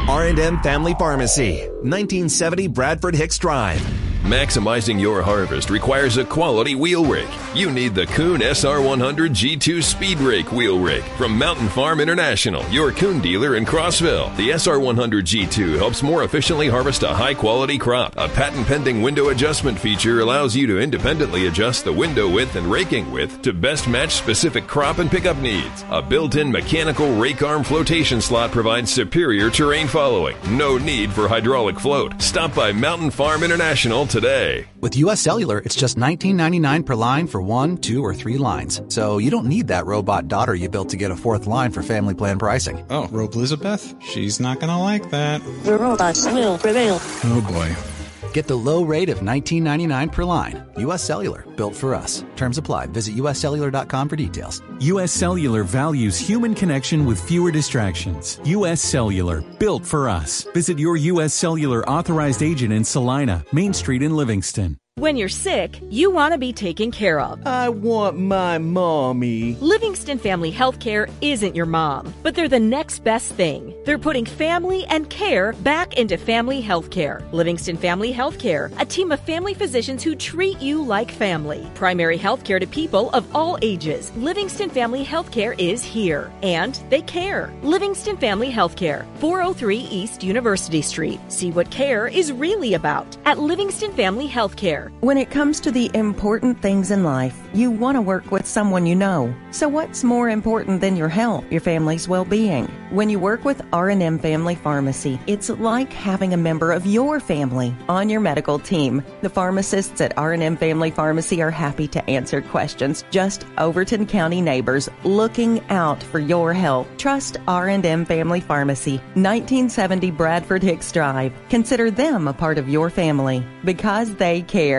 R&M 0.07 0.61
Family 0.61 0.93
Pharmacy, 0.99 1.61
1970 1.61 2.67
Bradford 2.67 3.15
Hicks 3.15 3.39
Drive. 3.39 3.81
Maximizing 4.27 5.01
your 5.01 5.23
harvest 5.23 5.71
requires 5.71 6.17
a 6.17 6.25
quality 6.25 6.75
wheel 6.75 7.05
rake. 7.05 7.31
You 7.55 7.71
need 7.71 7.95
the 7.95 8.07
Kuhn 8.07 8.41
SR100 8.41 9.29
G2 9.29 9.81
Speed 9.81 10.19
Rake 10.19 10.51
wheel 10.51 10.81
rake 10.81 11.05
from 11.17 11.39
Mountain 11.39 11.69
Farm 11.69 12.01
International, 12.01 12.69
your 12.69 12.91
Kuhn 12.91 13.21
dealer 13.21 13.55
in 13.55 13.65
Crossville. 13.65 14.37
The 14.37 14.51
SR100 14.51 15.23
G2 15.23 15.77
helps 15.79 16.03
more 16.03 16.25
efficiently 16.25 16.67
harvest 16.67 17.05
a 17.05 17.15
high 17.15 17.35
quality 17.35 17.79
crop. 17.79 18.15
A 18.17 18.27
patent 18.27 18.67
pending 18.67 19.01
window 19.01 19.29
adjustment 19.29 19.79
feature 19.79 20.19
allows 20.19 20.57
you 20.57 20.67
to 20.67 20.81
independently 20.81 21.47
adjust 21.47 21.85
the 21.85 21.93
window 21.93 22.29
width 22.29 22.57
and 22.57 22.69
raking 22.69 23.13
width 23.13 23.41
to 23.43 23.53
best 23.53 23.87
match 23.87 24.11
specific 24.11 24.67
crop 24.67 24.99
and 24.99 25.09
pickup 25.09 25.37
needs. 25.37 25.85
A 25.91 26.03
built 26.03 26.35
in 26.35 26.51
mechanical 26.51 27.15
rake 27.15 27.45
arm 27.45 27.63
flotation 27.63 28.21
slot 28.21 28.51
provides 28.51 28.91
superior 28.91 29.51
terrain 29.51 29.87
following. 29.87 30.37
No 30.51 30.79
need 30.79 31.13
for 31.13 31.29
hydraulic 31.29 31.79
float. 31.79 32.21
Stop 32.21 32.57
by 32.57 32.73
Mountain 32.73 33.13
Farm 33.13 33.45
International 33.45 34.05
today. 34.17 34.65
With 34.81 34.97
US 34.97 35.21
Cellular, 35.21 35.59
it's 35.59 35.75
just 35.75 35.99
$19.99 35.99 36.87
per 36.87 36.95
line 36.95 37.27
for 37.27 37.43
one, 37.43 37.77
two, 37.77 38.03
or 38.03 38.15
three 38.15 38.39
lines. 38.39 38.81
So 38.89 39.19
you 39.19 39.31
don't 39.31 39.47
need 39.47 39.69
that 39.69 39.85
robot 39.85 40.27
daughter 40.29 40.55
you 40.55 40.71
built 40.71 40.89
to 40.91 40.97
get 40.97 41.11
a 41.11 41.17
fourth 41.17 41.47
line 41.47 41.71
for 41.71 41.83
family 41.83 42.15
plan 42.15 42.39
pricing. 42.39 42.83
Oh, 42.89 43.09
Robe 43.09 43.35
Elizabeth? 43.35 43.95
She's 44.01 44.41
not 44.41 44.59
gonna 44.59 44.81
like 44.81 45.11
that. 45.11 45.43
The 45.65 45.77
robots 45.77 46.25
will 46.25 46.57
prevail. 46.57 46.99
Oh 47.25 47.45
boy. 47.47 47.96
Get 48.37 48.47
the 48.47 48.55
low 48.55 48.83
rate 48.83 49.09
of 49.09 49.21
$19.99 49.21 50.13
per 50.13 50.23
line. 50.23 50.63
US 50.77 51.03
Cellular, 51.03 51.47
built 51.57 51.75
for 51.75 51.95
us. 51.95 52.23
Terms 52.37 52.59
apply. 52.59 52.85
Visit 52.89 53.17
uscellular.com 53.17 54.09
for 54.11 54.17
details. 54.17 54.61
US 54.81 55.11
Cellular 55.11 55.63
values 55.65 56.19
human 56.19 56.55
connection 56.55 57.07
with 57.07 57.19
fewer 57.19 57.51
distractions. 57.51 58.39
US 58.45 58.83
Cellular, 58.83 59.41
built 59.59 59.87
for 59.87 60.07
us. 60.07 60.43
Visit 60.53 60.79
your 60.79 60.99
US 60.99 61.33
Cellular 61.33 61.89
authorized 61.89 62.43
agent 62.43 62.75
in 62.75 62.85
Celina, 62.85 63.43
Main 63.53 63.73
Street 63.73 64.03
in 64.03 64.15
Livingston. 64.15 64.77
When 64.99 65.19
you're 65.19 65.29
sick, 65.29 65.79
you 65.91 66.11
want 66.11 66.33
to 66.33 66.39
be 66.39 66.55
taken 66.55 66.91
care 66.91 67.21
of. 67.21 67.47
I 67.47 67.69
want 67.69 68.19
my 68.19 68.57
mommy. 68.57 69.55
Livingston 69.57 70.17
Family 70.17 70.51
Healthcare 70.51 71.13
isn't 71.21 71.55
your 71.55 71.67
mom, 71.67 72.15
but 72.23 72.35
they're 72.35 72.49
the 72.49 72.59
next 72.59 73.05
best 73.05 73.31
thing. 73.35 73.75
They're 73.85 73.99
putting 73.99 74.25
family 74.25 74.87
and 74.87 75.11
care 75.11 75.53
back 75.53 75.99
into 75.99 76.17
family 76.17 76.63
healthcare. 76.63 77.31
Livingston 77.31 77.77
Family 77.77 78.11
Healthcare, 78.11 78.73
a 78.81 78.87
team 78.87 79.13
of 79.13 79.21
family 79.21 79.53
physicians 79.53 80.03
who 80.03 80.17
treat 80.17 80.63
you 80.63 80.83
like 80.83 81.11
family. 81.11 81.71
Primary 81.75 82.19
healthcare 82.19 82.59
to 82.59 82.67
people 82.67 83.11
of 83.11 83.37
all 83.37 83.59
ages. 83.61 84.11
Livingston 84.17 84.71
Family 84.71 85.05
Healthcare 85.05 85.55
is 85.61 85.85
here, 85.85 86.33
and 86.43 86.81
they 86.89 87.03
care. 87.03 87.53
Livingston 87.63 88.17
Family 88.17 88.51
Healthcare, 88.51 89.05
403 89.19 89.77
East 89.77 90.25
University 90.25 90.81
Street. 90.81 91.21
See 91.29 91.51
what 91.51 91.71
care 91.71 92.07
is 92.07 92.33
really 92.33 92.73
about 92.73 93.15
at 93.27 93.39
Livingston 93.39 93.93
Family 93.93 94.27
Healthcare. 94.27 94.86
When 95.01 95.19
it 95.19 95.31
comes 95.31 95.61
to 95.61 95.71
the 95.71 95.91
important 95.95 96.61
things 96.61 96.91
in 96.91 97.05
life, 97.05 97.37
you 97.55 97.71
want 97.71 97.97
to 97.97 98.03
work 98.03 98.31
with 98.31 98.47
someone 98.47 98.87
you 98.87 98.95
know. 98.95 99.35
So 99.51 99.69
what's 99.69 100.05
more 100.05 100.29
important 100.29 100.81
than 100.81 100.97
your 100.97 101.09
health, 101.09 101.45
your 101.51 101.61
family's 101.61 102.09
well-being? 102.09 102.67
When 102.91 103.11
you 103.11 103.19
work 103.19 103.45
with 103.45 103.63
R&M 103.73 104.19
Family 104.19 104.55
Pharmacy, 104.55 105.19
it's 105.27 105.49
like 105.49 105.93
having 105.93 106.35
a 106.35 106.37
member 106.37 106.73
of 106.73 106.87
your 106.87 107.19
family 107.19 107.75
on 107.89 108.09
your 108.09 108.21
medical 108.21 108.59
team. 108.59 109.03
The 109.23 109.31
pharmacists 109.31 110.01
at 110.01 110.17
R&M 110.17 110.57
Family 110.57 110.91
Pharmacy 110.91 111.43
are 111.43 111.51
happy 111.51 111.89
to 111.89 112.11
answer 112.11 112.41
questions. 112.41 113.05
Just 113.11 113.47
Overton 113.59 114.07
County 114.07 114.41
neighbors 114.41 114.89
looking 115.05 115.61
out 115.69 116.03
for 116.03 116.21
your 116.21 116.53
health. 116.53 116.87
Trust 116.97 117.39
R&M 117.49 118.05
Family 118.05 118.41
Pharmacy, 118.41 118.99
1970 119.15 120.11
Bradford 120.11 120.63
Hicks 120.63 120.93
Drive. 120.93 121.33
Consider 121.49 121.91
them 121.91 122.29
a 122.29 122.33
part 122.33 122.59
of 122.59 122.69
your 122.69 122.91
family 122.91 123.45
because 123.65 124.15
they 124.17 124.43
care. 124.43 124.76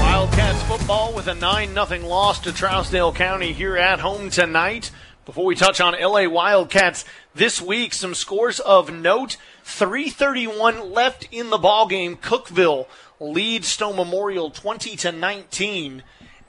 Wildcats 0.00 0.62
football 0.64 1.14
with 1.14 1.28
a 1.28 1.34
9 1.34 1.86
0 1.86 2.08
loss 2.08 2.40
to 2.40 2.50
Trousdale 2.50 3.14
County 3.14 3.52
here 3.52 3.76
at 3.76 4.00
home 4.00 4.30
tonight. 4.30 4.90
Before 5.24 5.44
we 5.44 5.54
touch 5.54 5.80
on 5.80 5.94
LA 6.00 6.28
Wildcats 6.28 7.04
this 7.36 7.62
week, 7.62 7.94
some 7.94 8.14
scores 8.14 8.58
of 8.58 8.92
note. 8.92 9.36
331 9.62 10.92
left 10.92 11.28
in 11.30 11.50
the 11.50 11.58
ball 11.58 11.86
game. 11.86 12.16
Cookeville 12.16 12.88
leads 13.20 13.68
Stone 13.68 13.94
Memorial 13.94 14.50
20 14.50 14.96
to 14.96 15.12
19 15.12 16.02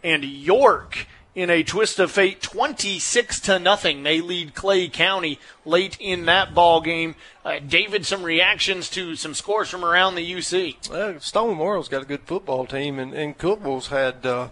and 0.04 0.24
York 0.24 1.06
in 1.38 1.52
a 1.52 1.62
twist 1.62 2.00
of 2.00 2.10
fate 2.10 2.42
26 2.42 3.40
to 3.42 3.60
nothing 3.60 4.02
they 4.02 4.20
lead 4.20 4.56
clay 4.56 4.90
county 4.90 5.40
late 5.66 5.96
in 6.00 6.26
that 6.26 6.56
ball 6.56 6.82
game 6.82 7.14
uh, 7.46 7.60
david 7.60 8.04
some 8.04 8.24
reactions 8.24 8.90
to 8.90 9.16
some 9.16 9.36
scores 9.36 9.70
from 9.70 9.86
around 9.86 10.16
the 10.16 10.34
uc 10.34 10.92
uh, 10.92 11.20
stone 11.20 11.50
memorial's 11.50 11.88
got 11.88 12.02
a 12.02 12.06
good 12.06 12.22
football 12.22 12.66
team 12.66 12.98
and, 12.98 13.14
and 13.14 13.38
Cookeville's 13.38 13.88
had 13.88 14.26
uh, 14.26 14.50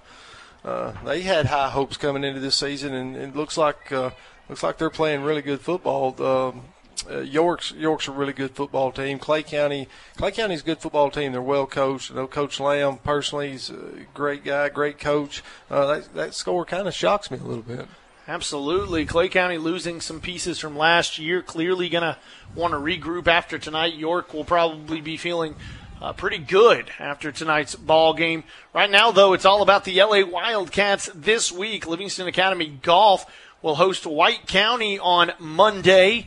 uh, 0.64 0.94
they 1.04 1.22
had 1.22 1.48
high 1.48 1.72
hopes 1.72 1.98
coming 1.98 2.24
into 2.24 2.40
this 2.40 2.56
season 2.56 2.94
and 2.94 3.16
it 3.16 3.36
looks 3.36 3.58
like 3.58 3.92
uh, 3.92 4.12
looks 4.48 4.62
like 4.62 4.78
they're 4.78 4.92
playing 4.92 5.24
really 5.24 5.42
good 5.42 5.62
football 5.62 6.16
um, 6.24 6.62
uh, 7.10 7.20
York's 7.20 7.72
York's 7.72 8.08
a 8.08 8.12
really 8.12 8.34
good 8.34 8.52
football 8.52 8.92
team. 8.92 9.20
Clay 9.20 9.44
County 9.44 9.88
Clay 10.18 10.32
County's 10.32 10.62
a 10.62 10.66
good 10.66 10.80
football 10.80 11.12
team. 11.12 11.32
They're 11.32 11.42
well 11.42 11.68
coached. 11.68 12.12
I 12.12 12.16
know 12.16 12.28
Coach 12.28 12.60
Lamb 12.60 12.98
personally. 12.98 13.52
He's 13.52 13.70
a 13.70 14.06
great 14.14 14.44
guy, 14.44 14.70
great 14.70 15.00
coach. 15.00 15.44
Uh, 15.70 15.86
that 15.88 16.14
that 16.14 16.34
score 16.34 16.66
kind 16.66 16.88
of 16.88 16.94
shocks 16.94 17.30
me 17.30 17.38
a 17.38 17.44
little 17.44 17.64
bit. 17.64 17.88
Absolutely. 18.28 19.06
Clay 19.06 19.30
County 19.30 19.58
losing 19.58 20.02
some 20.02 20.20
pieces 20.20 20.60
from 20.60 20.76
last 20.76 21.20
year. 21.20 21.44
Clearly 21.44 21.90
going 21.90 22.02
to 22.02 22.18
want 22.56 22.74
to 22.74 22.80
regroup 22.80 23.28
after 23.28 23.60
tonight. 23.60 23.94
York 23.94 24.34
will 24.34 24.44
probably 24.44 25.00
be 25.00 25.16
feeling 25.16 25.56
uh, 26.02 26.12
pretty 26.12 26.40
good 26.40 26.90
after 26.98 27.32
tonight's 27.32 27.76
ball 27.76 28.16
game. 28.16 28.44
Right 28.74 28.90
now, 28.90 29.12
though, 29.12 29.34
it's 29.34 29.46
all 29.46 29.62
about 29.62 29.86
the 29.86 30.02
LA 30.02 30.26
Wildcats 30.26 31.10
this 31.14 31.52
week. 31.52 31.86
Livingston 31.86 32.28
Academy 32.28 32.68
Golf 32.82 33.26
will 33.62 33.76
host 33.76 34.08
White 34.08 34.48
County 34.48 34.98
on 34.98 35.32
Monday. 35.38 36.26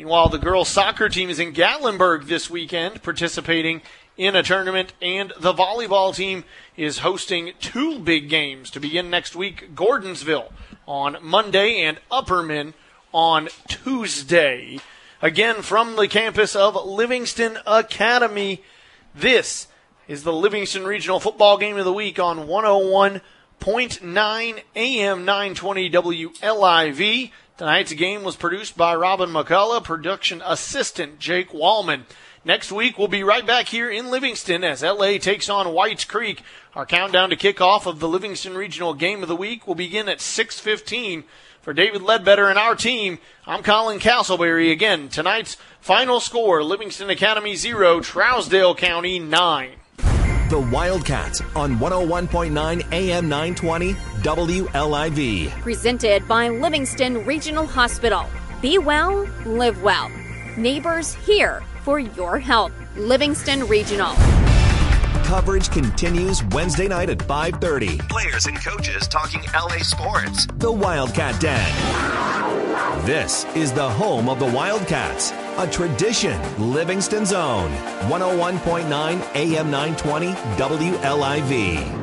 Meanwhile, 0.00 0.30
the 0.30 0.38
girls 0.38 0.70
soccer 0.70 1.10
team 1.10 1.28
is 1.28 1.38
in 1.38 1.52
Gatlinburg 1.52 2.24
this 2.24 2.48
weekend 2.48 3.02
participating 3.02 3.82
in 4.16 4.34
a 4.34 4.42
tournament, 4.42 4.94
and 5.02 5.30
the 5.38 5.52
volleyball 5.52 6.16
team 6.16 6.44
is 6.74 7.00
hosting 7.00 7.52
two 7.60 7.98
big 7.98 8.30
games 8.30 8.70
to 8.70 8.80
begin 8.80 9.10
next 9.10 9.36
week 9.36 9.74
Gordonsville 9.74 10.52
on 10.88 11.18
Monday 11.20 11.82
and 11.82 11.98
Upperman 12.10 12.72
on 13.12 13.50
Tuesday. 13.68 14.78
Again, 15.20 15.60
from 15.60 15.96
the 15.96 16.08
campus 16.08 16.56
of 16.56 16.82
Livingston 16.82 17.58
Academy, 17.66 18.62
this 19.14 19.66
is 20.08 20.22
the 20.22 20.32
Livingston 20.32 20.86
Regional 20.86 21.20
Football 21.20 21.58
Game 21.58 21.76
of 21.76 21.84
the 21.84 21.92
Week 21.92 22.18
on 22.18 22.48
101.9 22.48 24.62
AM 24.76 25.24
920 25.26 25.90
WLIV. 25.90 27.32
Tonight's 27.60 27.92
game 27.92 28.22
was 28.22 28.36
produced 28.36 28.74
by 28.74 28.94
Robin 28.94 29.28
McCullough, 29.28 29.84
production 29.84 30.42
assistant 30.46 31.18
Jake 31.18 31.50
Wallman. 31.50 32.04
Next 32.42 32.72
week, 32.72 32.96
we'll 32.96 33.06
be 33.06 33.22
right 33.22 33.46
back 33.46 33.66
here 33.66 33.90
in 33.90 34.10
Livingston 34.10 34.64
as 34.64 34.82
LA 34.82 35.18
takes 35.18 35.50
on 35.50 35.74
Whites 35.74 36.06
Creek. 36.06 36.42
Our 36.74 36.86
countdown 36.86 37.28
to 37.28 37.36
kickoff 37.36 37.84
of 37.84 38.00
the 38.00 38.08
Livingston 38.08 38.56
Regional 38.56 38.94
Game 38.94 39.22
of 39.22 39.28
the 39.28 39.36
Week 39.36 39.66
will 39.66 39.74
begin 39.74 40.08
at 40.08 40.22
6:15 40.22 41.24
For 41.60 41.74
David 41.74 42.00
Ledbetter 42.00 42.48
and 42.48 42.58
our 42.58 42.74
team, 42.74 43.18
I'm 43.46 43.62
Colin 43.62 43.98
Castleberry. 43.98 44.72
Again, 44.72 45.10
tonight's 45.10 45.58
final 45.82 46.18
score 46.18 46.64
Livingston 46.64 47.10
Academy 47.10 47.56
0, 47.56 48.00
Trousdale 48.00 48.74
County 48.74 49.18
9. 49.18 49.72
The 50.48 50.66
Wildcats 50.72 51.42
on 51.54 51.78
101.9 51.78 52.90
AM 52.90 53.28
920 53.28 53.94
WLIV. 54.22 55.50
Presented 55.62 56.28
by 56.28 56.48
Livingston 56.48 57.24
Regional 57.24 57.66
Hospital. 57.66 58.26
Be 58.60 58.78
well, 58.78 59.26
live 59.46 59.82
well. 59.82 60.10
Neighbors 60.56 61.14
here 61.14 61.62
for 61.82 61.98
your 61.98 62.38
help. 62.38 62.72
Livingston 62.96 63.66
Regional. 63.66 64.14
Coverage 65.24 65.70
continues 65.70 66.42
Wednesday 66.50 66.88
night 66.88 67.08
at 67.08 67.18
5:30. 67.18 67.98
Players 68.08 68.46
and 68.46 68.60
coaches 68.60 69.08
talking 69.08 69.42
LA 69.54 69.78
sports. 69.78 70.46
The 70.58 70.70
Wildcat 70.70 71.40
Den. 71.40 73.06
This 73.06 73.46
is 73.54 73.72
the 73.72 73.88
home 73.88 74.28
of 74.28 74.38
the 74.38 74.46
Wildcats, 74.46 75.32
a 75.56 75.66
tradition 75.66 76.38
Livingston's 76.58 77.32
own. 77.32 77.70
101.9 78.10 79.22
AM 79.34 79.70
920 79.70 80.34
WLIV. 80.58 81.99